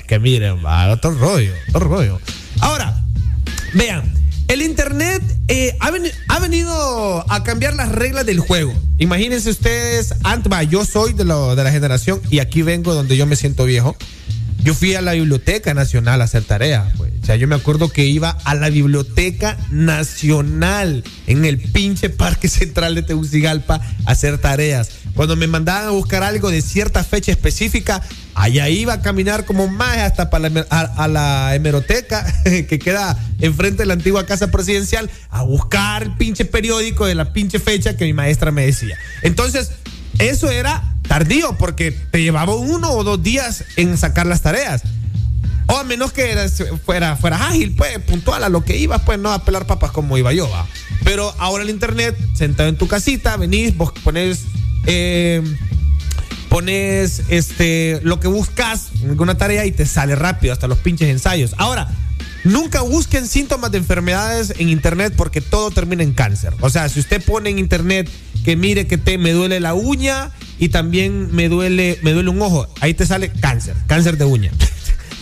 Que, 0.07 0.19
miren, 0.19 0.65
va, 0.65 0.89
otro 0.91 1.11
rollo, 1.11 1.53
otro 1.73 1.87
rollo. 1.87 2.19
Ahora, 2.59 3.01
vean, 3.73 4.11
el 4.49 4.61
Internet 4.61 5.21
eh, 5.47 5.75
ha, 5.79 5.89
veni- 5.91 6.11
ha 6.27 6.39
venido 6.39 7.31
a 7.31 7.43
cambiar 7.43 7.75
las 7.75 7.89
reglas 7.89 8.25
del 8.25 8.39
juego. 8.39 8.73
Imagínense 8.97 9.49
ustedes, 9.49 10.13
antes, 10.23 10.51
yo 10.69 10.83
soy 10.85 11.13
de, 11.13 11.23
lo- 11.23 11.55
de 11.55 11.63
la 11.63 11.71
generación 11.71 12.21
y 12.29 12.39
aquí 12.39 12.61
vengo 12.61 12.93
donde 12.93 13.15
yo 13.15 13.25
me 13.25 13.35
siento 13.37 13.63
viejo. 13.65 13.95
Yo 14.63 14.75
fui 14.75 14.93
a 14.93 15.01
la 15.01 15.13
Biblioteca 15.13 15.73
Nacional 15.73 16.21
a 16.21 16.25
hacer 16.25 16.43
tareas, 16.43 16.93
pues. 16.97 17.11
O 17.21 17.25
sea, 17.25 17.35
yo 17.35 17.47
me 17.47 17.55
acuerdo 17.55 17.89
que 17.89 18.05
iba 18.05 18.29
a 18.29 18.55
la 18.55 18.69
Biblioteca 18.69 19.57
Nacional 19.69 21.03
en 21.27 21.45
el 21.45 21.59
pinche 21.59 22.09
Parque 22.09 22.47
Central 22.47 22.95
de 22.95 23.03
Tegucigalpa 23.03 23.81
a 24.05 24.11
hacer 24.11 24.39
tareas. 24.39 24.89
Cuando 25.15 25.35
me 25.35 25.47
mandaban 25.47 25.87
a 25.87 25.91
buscar 25.91 26.23
algo 26.23 26.49
de 26.49 26.61
cierta 26.61 27.03
fecha 27.03 27.31
específica, 27.31 28.01
allá 28.33 28.69
iba 28.69 28.93
a 28.93 29.01
caminar 29.01 29.45
como 29.45 29.67
más 29.67 29.97
hasta 29.97 30.29
para 30.29 30.49
la, 30.49 30.65
a, 30.69 30.79
a 30.81 31.07
la 31.07 31.55
hemeroteca 31.55 32.25
que 32.43 32.79
queda 32.79 33.17
enfrente 33.39 33.83
de 33.83 33.87
la 33.87 33.93
antigua 33.93 34.25
casa 34.25 34.49
presidencial 34.49 35.09
a 35.29 35.43
buscar 35.43 36.03
el 36.03 36.13
pinche 36.15 36.45
periódico 36.45 37.05
de 37.05 37.15
la 37.15 37.33
pinche 37.33 37.59
fecha 37.59 37.97
que 37.97 38.05
mi 38.05 38.13
maestra 38.13 38.51
me 38.51 38.65
decía. 38.65 38.97
Entonces, 39.21 39.71
eso 40.19 40.49
era 40.49 40.95
tardío 41.07 41.57
porque 41.57 41.91
te 41.91 42.21
llevaba 42.21 42.55
uno 42.55 42.91
o 42.91 43.03
dos 43.03 43.21
días 43.21 43.65
en 43.75 43.97
sacar 43.97 44.25
las 44.25 44.41
tareas. 44.41 44.83
O 45.67 45.77
a 45.77 45.83
menos 45.83 46.11
que 46.11 46.35
fuera, 46.85 47.15
fueras 47.15 47.41
ágil, 47.41 47.75
pues, 47.75 47.97
puntual 47.99 48.43
a 48.43 48.49
lo 48.49 48.65
que 48.65 48.77
ibas, 48.77 49.01
pues, 49.03 49.19
no 49.19 49.31
a 49.31 49.45
pelar 49.45 49.67
papas 49.67 49.91
como 49.91 50.17
iba 50.17 50.33
yo, 50.33 50.49
va. 50.49 50.67
Pero 51.03 51.33
ahora 51.39 51.63
el 51.63 51.69
internet, 51.69 52.17
sentado 52.33 52.67
en 52.67 52.75
tu 52.75 52.87
casita, 52.87 53.37
venís, 53.37 53.75
vos 53.77 53.91
pones, 54.03 54.43
eh, 54.85 55.41
pones, 56.49 57.23
este, 57.29 58.01
lo 58.03 58.19
que 58.19 58.27
buscas 58.27 58.89
alguna 59.07 59.37
tarea 59.37 59.65
y 59.65 59.71
te 59.71 59.85
sale 59.85 60.15
rápido, 60.15 60.51
hasta 60.51 60.67
los 60.67 60.77
pinches 60.79 61.09
ensayos. 61.09 61.55
Ahora, 61.57 61.89
nunca 62.43 62.81
busquen 62.81 63.27
síntomas 63.27 63.71
de 63.71 63.77
enfermedades 63.77 64.53
en 64.57 64.69
internet 64.69 65.13
porque 65.15 65.41
todo 65.41 65.71
termina 65.71 66.03
en 66.03 66.13
cáncer. 66.13 66.53
O 66.61 66.69
sea, 66.69 66.89
si 66.89 66.99
usted 66.99 67.23
pone 67.23 67.49
en 67.49 67.59
internet 67.59 68.09
que 68.43 68.55
mire 68.55 68.87
que 68.87 68.97
te, 68.97 69.17
me 69.17 69.31
duele 69.31 69.59
la 69.59 69.73
uña 69.73 70.31
y 70.59 70.69
también 70.69 71.33
me 71.33 71.49
duele, 71.49 71.99
me 72.01 72.11
duele 72.13 72.29
un 72.29 72.41
ojo, 72.41 72.67
ahí 72.79 72.93
te 72.93 73.05
sale 73.05 73.31
cáncer, 73.31 73.75
cáncer 73.87 74.17
de 74.17 74.25
uña. 74.25 74.51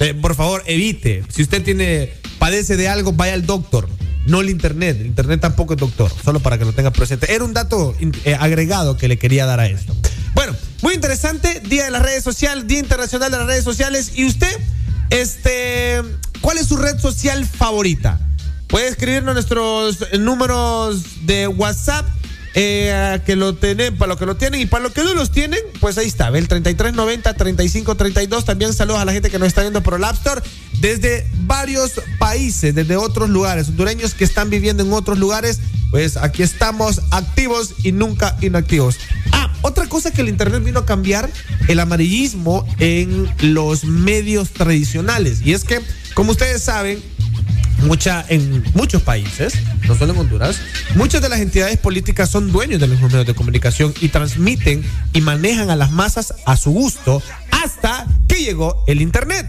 Eh, 0.02 0.14
por 0.14 0.34
favor, 0.34 0.64
evite. 0.66 1.26
Si 1.28 1.42
usted 1.42 1.62
tiene, 1.62 2.14
padece 2.38 2.78
de 2.78 2.88
algo, 2.88 3.12
vaya 3.12 3.34
al 3.34 3.46
doctor. 3.46 3.90
No 4.26 4.40
el 4.40 4.50
internet. 4.50 4.96
El 4.98 5.08
internet 5.08 5.42
tampoco 5.42 5.74
es 5.74 5.80
doctor. 5.80 6.10
Solo 6.24 6.40
para 6.40 6.58
que 6.58 6.64
lo 6.64 6.72
tenga 6.72 6.92
presente. 6.92 7.34
Era 7.34 7.44
un 7.44 7.54
dato 7.54 7.94
eh, 8.24 8.38
agregado 8.40 8.96
que 8.96 9.10
le 9.10 9.18
quería 9.18 9.46
dar 9.46 9.60
a 9.60 9.68
esto. 9.68 9.94
Bueno, 10.36 10.56
muy 10.84 10.94
interesante. 10.94 11.62
Día 11.66 11.84
de 11.84 11.92
las 11.92 12.02
redes 12.02 12.24
sociales, 12.24 12.66
Día 12.66 12.80
Internacional 12.80 13.30
de 13.30 13.40
las 13.40 13.48
Redes 13.48 13.66
Sociales. 13.66 14.14
¿Y 14.16 14.26
usted? 14.26 14.58
Este, 15.10 16.02
¿cuál 16.42 16.58
es 16.58 16.68
su 16.68 16.78
red 16.78 17.00
social 17.00 17.46
favorita? 17.46 18.20
Puede 18.68 18.88
escribirnos 18.90 19.34
nuestros 19.34 20.06
números 20.20 21.26
de 21.26 21.48
WhatsApp. 21.48 22.06
Eh, 22.56 23.20
que 23.26 23.36
lo 23.36 23.54
tienen, 23.56 23.98
para 23.98 24.10
los 24.10 24.18
que 24.18 24.26
lo 24.26 24.36
tienen 24.36 24.62
y 24.62 24.66
para 24.66 24.84
los 24.84 24.94
que 24.94 25.04
no 25.04 25.14
los 25.14 25.32
tienen, 25.32 25.60
pues 25.80 25.98
ahí 25.98 26.08
está, 26.08 26.30
el 26.30 26.48
3390-3532. 26.48 28.44
También 28.44 28.74
saludos 28.74 29.02
a 29.02 29.06
la 29.06 29.14
gente 29.14 29.30
que 29.30 29.38
nos 29.38 29.48
está 29.48 29.62
viendo 29.62 29.84
por 29.84 29.94
el 29.96 30.04
App 30.04 30.16
Store 30.16 30.42
desde 30.80 31.30
varios 31.42 32.02
países, 32.18 32.74
desde 32.74 32.98
otros 32.98 33.30
lugares, 33.30 33.70
hondureños 33.70 34.14
que 34.14 34.24
están 34.24 34.50
viviendo 34.50 34.84
en 34.84 34.94
otros 34.94 35.20
lugares. 35.20 35.60
Pues 35.92 36.18
aquí 36.18 36.44
estamos 36.44 37.02
activos 37.12 37.74
y 37.84 37.92
nunca 37.92 38.38
inactivos. 38.42 38.98
Ah, 39.32 39.52
otra 39.62 39.88
cosa 39.88 40.12
que 40.12 40.22
el 40.22 40.30
Internet 40.30 40.64
vino 40.64 40.80
a 40.80 40.86
cambiar, 40.86 41.30
el 41.68 41.80
amarillismo 41.80 42.66
en 42.80 43.30
los 43.42 43.84
medios 43.86 44.52
tradicionales. 44.52 45.42
Y 45.44 45.54
es 45.54 45.64
que, 45.64 45.82
como 46.14 46.32
ustedes 46.32 46.62
saben, 46.62 47.02
mucha, 47.84 48.26
en 48.30 48.64
muchos 48.74 49.02
países, 49.02 49.54
no 49.88 49.96
solo 49.96 50.14
en 50.14 50.20
Honduras, 50.20 50.60
muchas 50.96 51.22
de 51.22 51.30
las 51.30 51.40
entidades 51.40 51.78
políticas 51.78 52.30
son 52.30 52.52
dueños 52.52 52.80
de 52.80 52.88
los 52.88 53.00
medios 53.02 53.26
de 53.26 53.34
comunicación 53.34 53.94
y 54.02 54.10
transmiten 54.10 54.84
y 55.14 55.22
manejan 55.22 55.70
a 55.70 55.76
las 55.76 55.92
masas 55.92 56.34
a 56.46 56.58
su 56.58 56.72
gusto 56.72 57.22
hasta 57.52 58.06
que 58.28 58.44
llegó 58.44 58.84
el 58.88 59.02
Internet. 59.02 59.48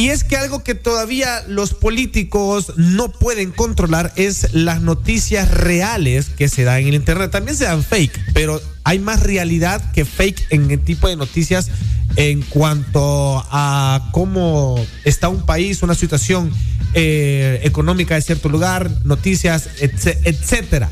Y 0.00 0.08
es 0.08 0.24
que 0.24 0.38
algo 0.38 0.64
que 0.64 0.74
todavía 0.74 1.44
los 1.46 1.74
políticos 1.74 2.72
no 2.78 3.12
pueden 3.12 3.50
controlar 3.50 4.14
es 4.16 4.54
las 4.54 4.80
noticias 4.80 5.50
reales 5.50 6.30
que 6.30 6.48
se 6.48 6.64
dan 6.64 6.78
en 6.80 6.88
el 6.88 6.94
Internet. 6.94 7.30
También 7.30 7.54
se 7.54 7.64
dan 7.64 7.84
fake, 7.84 8.18
pero 8.32 8.58
hay 8.84 8.98
más 8.98 9.22
realidad 9.22 9.92
que 9.92 10.06
fake 10.06 10.46
en 10.48 10.70
el 10.70 10.80
tipo 10.80 11.06
de 11.06 11.16
noticias 11.16 11.68
en 12.16 12.40
cuanto 12.40 13.44
a 13.50 14.08
cómo 14.12 14.82
está 15.04 15.28
un 15.28 15.44
país, 15.44 15.82
una 15.82 15.94
situación 15.94 16.50
eh, 16.94 17.60
económica 17.64 18.14
de 18.14 18.22
cierto 18.22 18.48
lugar, 18.48 18.90
noticias, 19.04 19.68
etc- 19.80 20.16
etcétera. 20.24 20.88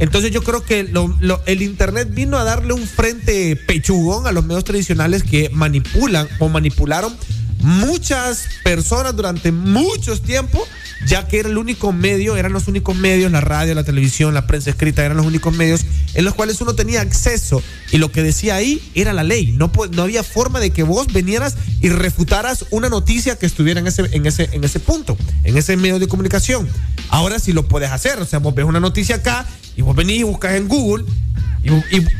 Entonces 0.00 0.32
yo 0.32 0.42
creo 0.44 0.62
que 0.66 0.82
lo- 0.82 1.16
el 1.46 1.62
Internet 1.62 2.08
vino 2.12 2.36
a 2.36 2.44
darle 2.44 2.74
un 2.74 2.86
frente 2.86 3.56
pechugón 3.56 4.26
a 4.26 4.32
los 4.32 4.44
medios 4.44 4.64
tradicionales 4.64 5.22
que 5.22 5.48
manipulan 5.48 6.28
o 6.40 6.50
manipularon 6.50 7.16
muchas 7.60 8.46
personas 8.64 9.14
durante 9.14 9.52
muchos 9.52 10.22
tiempos, 10.22 10.62
ya 11.06 11.26
que 11.26 11.38
era 11.38 11.48
el 11.48 11.58
único 11.58 11.92
medio, 11.92 12.36
eran 12.36 12.52
los 12.52 12.68
únicos 12.68 12.96
medios, 12.96 13.30
la 13.32 13.40
radio, 13.40 13.74
la 13.74 13.84
televisión, 13.84 14.34
la 14.34 14.46
prensa 14.46 14.70
escrita, 14.70 15.04
eran 15.04 15.16
los 15.16 15.26
únicos 15.26 15.54
medios 15.54 15.84
en 16.14 16.24
los 16.24 16.34
cuales 16.34 16.60
uno 16.60 16.74
tenía 16.74 17.00
acceso 17.00 17.62
y 17.92 17.98
lo 17.98 18.10
que 18.12 18.22
decía 18.22 18.56
ahí 18.56 18.82
era 18.94 19.12
la 19.12 19.24
ley. 19.24 19.52
No, 19.52 19.70
había 19.98 20.22
forma 20.22 20.60
de 20.60 20.70
que 20.70 20.82
vos 20.82 21.06
vinieras 21.06 21.56
y 21.80 21.88
refutaras 21.88 22.66
una 22.70 22.88
noticia 22.88 23.36
que 23.36 23.46
estuviera 23.46 23.80
en 23.80 23.86
ese, 23.86 24.02
en 24.12 24.26
ese, 24.26 24.48
en 24.52 24.64
ese 24.64 24.80
punto, 24.80 25.16
en 25.44 25.56
ese 25.56 25.76
medio 25.76 25.98
de 25.98 26.08
comunicación. 26.08 26.68
Ahora 27.08 27.38
sí 27.38 27.52
lo 27.52 27.66
puedes 27.68 27.90
hacer, 27.90 28.18
o 28.18 28.26
sea, 28.26 28.38
vos 28.38 28.54
ves 28.54 28.64
una 28.64 28.80
noticia 28.80 29.16
acá 29.16 29.46
y 29.76 29.82
vos 29.82 29.96
venís 29.96 30.20
y 30.20 30.22
buscas 30.22 30.54
en 30.54 30.68
Google 30.68 31.04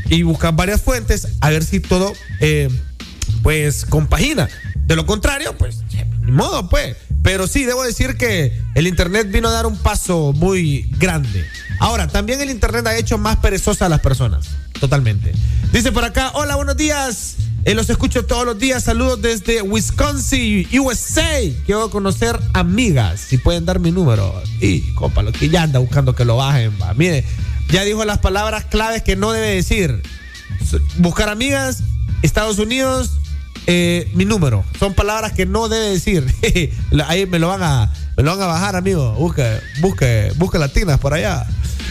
y 0.09 0.23
buscas 0.23 0.55
varias 0.55 0.81
fuentes 0.81 1.27
a 1.41 1.49
ver 1.49 1.63
si 1.63 1.79
todo 1.79 2.13
eh, 2.39 2.69
pues 3.41 3.85
compagina. 3.85 4.49
De 4.91 4.97
lo 4.97 5.05
contrario, 5.05 5.57
pues 5.57 5.77
ni 6.21 6.33
modo, 6.33 6.67
pues. 6.67 6.97
Pero 7.23 7.47
sí, 7.47 7.63
debo 7.63 7.81
decir 7.81 8.17
que 8.17 8.61
el 8.75 8.87
Internet 8.87 9.31
vino 9.31 9.47
a 9.47 9.51
dar 9.51 9.65
un 9.65 9.77
paso 9.77 10.33
muy 10.33 10.81
grande. 10.97 11.45
Ahora, 11.79 12.09
también 12.09 12.41
el 12.41 12.49
Internet 12.49 12.85
ha 12.87 12.97
hecho 12.97 13.17
más 13.17 13.37
perezosas 13.37 13.83
a 13.83 13.87
las 13.87 14.01
personas. 14.01 14.49
Totalmente. 14.81 15.31
Dice 15.71 15.93
por 15.93 16.03
acá, 16.03 16.31
hola, 16.33 16.57
buenos 16.57 16.75
días. 16.75 17.37
Eh, 17.63 17.73
los 17.73 17.89
escucho 17.89 18.25
todos 18.25 18.45
los 18.45 18.59
días. 18.59 18.83
Saludos 18.83 19.21
desde 19.21 19.61
Wisconsin, 19.61 20.67
USA. 20.77 21.39
Quiero 21.65 21.89
conocer 21.89 22.37
amigas. 22.51 23.21
Si 23.21 23.37
pueden 23.37 23.63
dar 23.63 23.79
mi 23.79 23.91
número. 23.91 24.43
Y, 24.59 24.93
compa, 24.95 25.23
lo 25.23 25.31
que 25.31 25.47
ya 25.47 25.63
anda 25.63 25.79
buscando 25.79 26.15
que 26.15 26.25
lo 26.25 26.35
bajen. 26.35 26.77
Va. 26.81 26.93
Mire, 26.95 27.23
ya 27.69 27.85
dijo 27.85 28.03
las 28.03 28.17
palabras 28.17 28.65
claves 28.65 29.03
que 29.03 29.15
no 29.15 29.31
debe 29.31 29.55
decir. 29.55 30.03
Buscar 30.97 31.29
amigas, 31.29 31.81
Estados 32.23 32.59
Unidos, 32.59 33.11
eh, 33.67 34.09
mi 34.13 34.25
número. 34.25 34.63
Son 34.79 34.93
palabras 34.93 35.33
que 35.33 35.45
no 35.45 35.67
debe 35.69 35.89
decir. 35.91 36.25
Ahí 37.07 37.25
me 37.25 37.39
lo 37.39 37.47
van 37.49 37.63
a, 37.63 37.91
me 38.17 38.23
lo 38.23 38.31
van 38.31 38.41
a 38.41 38.47
bajar, 38.47 38.75
amigo. 38.75 39.13
Busque, 39.13 39.59
busque, 39.79 40.31
busque 40.37 40.57
latinas 40.59 40.99
por 40.99 41.13
allá. 41.13 41.45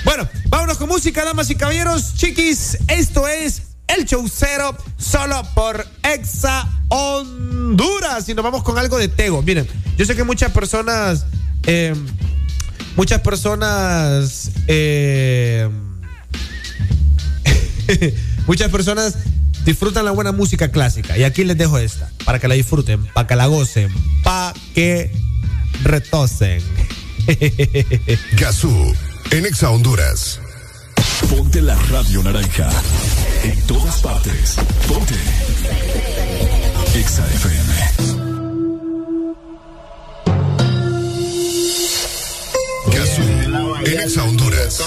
Bueno, 0.05 0.29
vámonos 0.49 0.79
con 0.79 0.89
música, 0.89 1.25
damas 1.25 1.51
y 1.51 1.55
caballeros. 1.55 2.15
Chiquis, 2.15 2.79
esto 2.89 3.29
es 3.29 3.63
el 3.87 4.05
show 4.07 4.27
cero 4.33 4.77
solo 4.99 5.43
por 5.55 5.87
Exa 6.03 6.69
Honduras. 6.89 8.29
Y 8.29 8.35
nos 8.35 8.45
vamos 8.45 8.63
con 8.63 8.79
algo 8.79 8.99
de 8.99 9.09
Tego. 9.09 9.43
Miren, 9.43 9.67
yo 9.97 10.05
sé 10.07 10.15
que 10.17 10.25
muchas 10.25 10.53
personas. 10.53 11.27
eh, 11.67 11.95
muchas 12.97 13.21
personas. 13.21 14.51
eh, 14.67 15.69
Muchas 18.47 18.71
personas 18.71 19.15
disfrutan 19.65 20.05
la 20.05 20.11
buena 20.11 20.33
música 20.33 20.71
clásica. 20.71 21.17
Y 21.17 21.25
aquí 21.25 21.45
les 21.45 21.57
dejo 21.57 21.79
esta, 21.79 22.11
para 22.25 22.39
que 22.39 22.49
la 22.49 22.55
disfruten, 22.55 23.05
para 23.13 23.27
que 23.27 23.37
la 23.37 23.47
gocen, 23.47 23.93
para 24.23 24.55
que 24.75 25.11
retocen. 25.83 26.63
Gazú, 28.33 28.95
en 29.31 29.47
Exa 29.47 29.71
Honduras. 29.71 30.41
Ponte 31.29 31.61
la 31.61 31.77
radio 31.77 32.23
naranja. 32.23 32.71
En 33.45 33.61
todas 33.67 34.01
partes. 34.01 34.57
Ponte. 34.89 35.15
Exa 36.95 37.27
FM. 37.27 37.75
Gazú, 42.87 43.23
en 43.85 44.01
Exa 44.01 44.25
Honduras. 44.25 44.83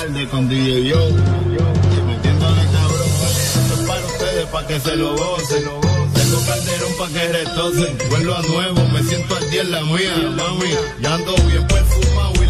Para 4.53 4.68
que 4.68 4.80
se 4.80 4.96
lo 4.96 5.16
gocen. 5.18 5.64
Tengo 6.14 6.46
calderón 6.46 6.94
para 6.98 7.12
que 7.12 7.28
retocen. 7.28 7.98
Vuelvo 8.10 8.36
a 8.36 8.42
nuevo, 8.44 8.88
me 8.90 9.03
siento 9.03 9.36
al 9.36 9.50
día 9.50 9.62
en 9.64 9.72
la 9.72 9.82
mía, 9.82 10.16
mami. 10.38 10.69
Ya 11.02 11.16
ando 11.16 11.36
bien 11.48 11.68
perfumado 11.68 12.44
y 12.44 12.48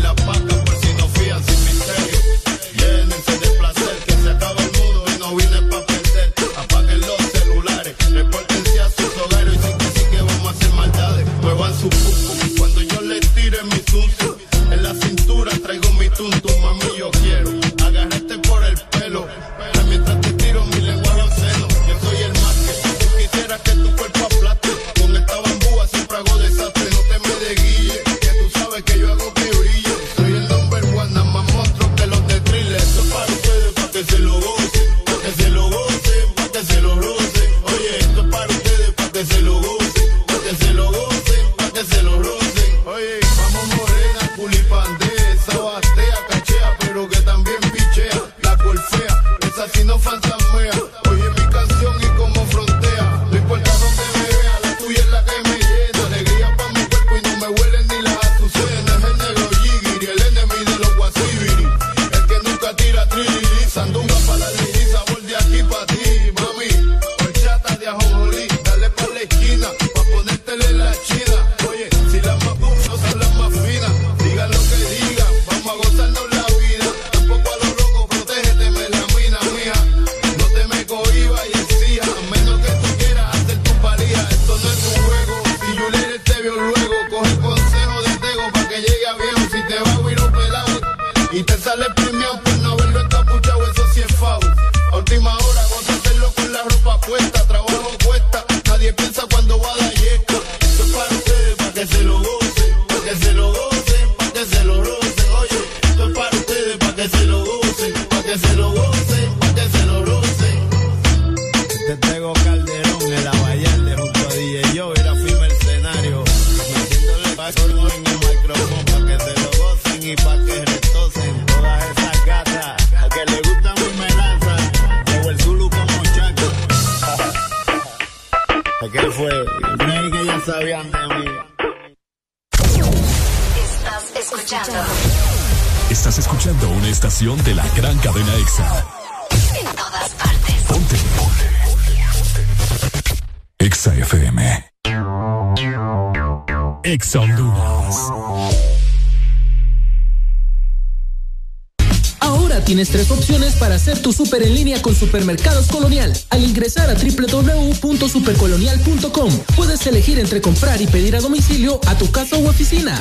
en 154.41 154.55
línea 154.55 154.81
con 154.81 154.95
Supermercados 154.95 155.67
Colonial. 155.67 156.11
Al 156.31 156.43
ingresar 156.43 156.89
a 156.89 156.95
www.supercolonial.com, 156.95 159.31
puedes 159.55 159.85
elegir 159.85 160.17
entre 160.19 160.41
comprar 160.41 160.81
y 160.81 160.87
pedir 160.87 161.15
a 161.15 161.21
domicilio 161.21 161.79
a 161.85 161.95
tu 161.97 162.09
casa 162.09 162.37
u 162.37 162.47
oficina. 162.47 162.99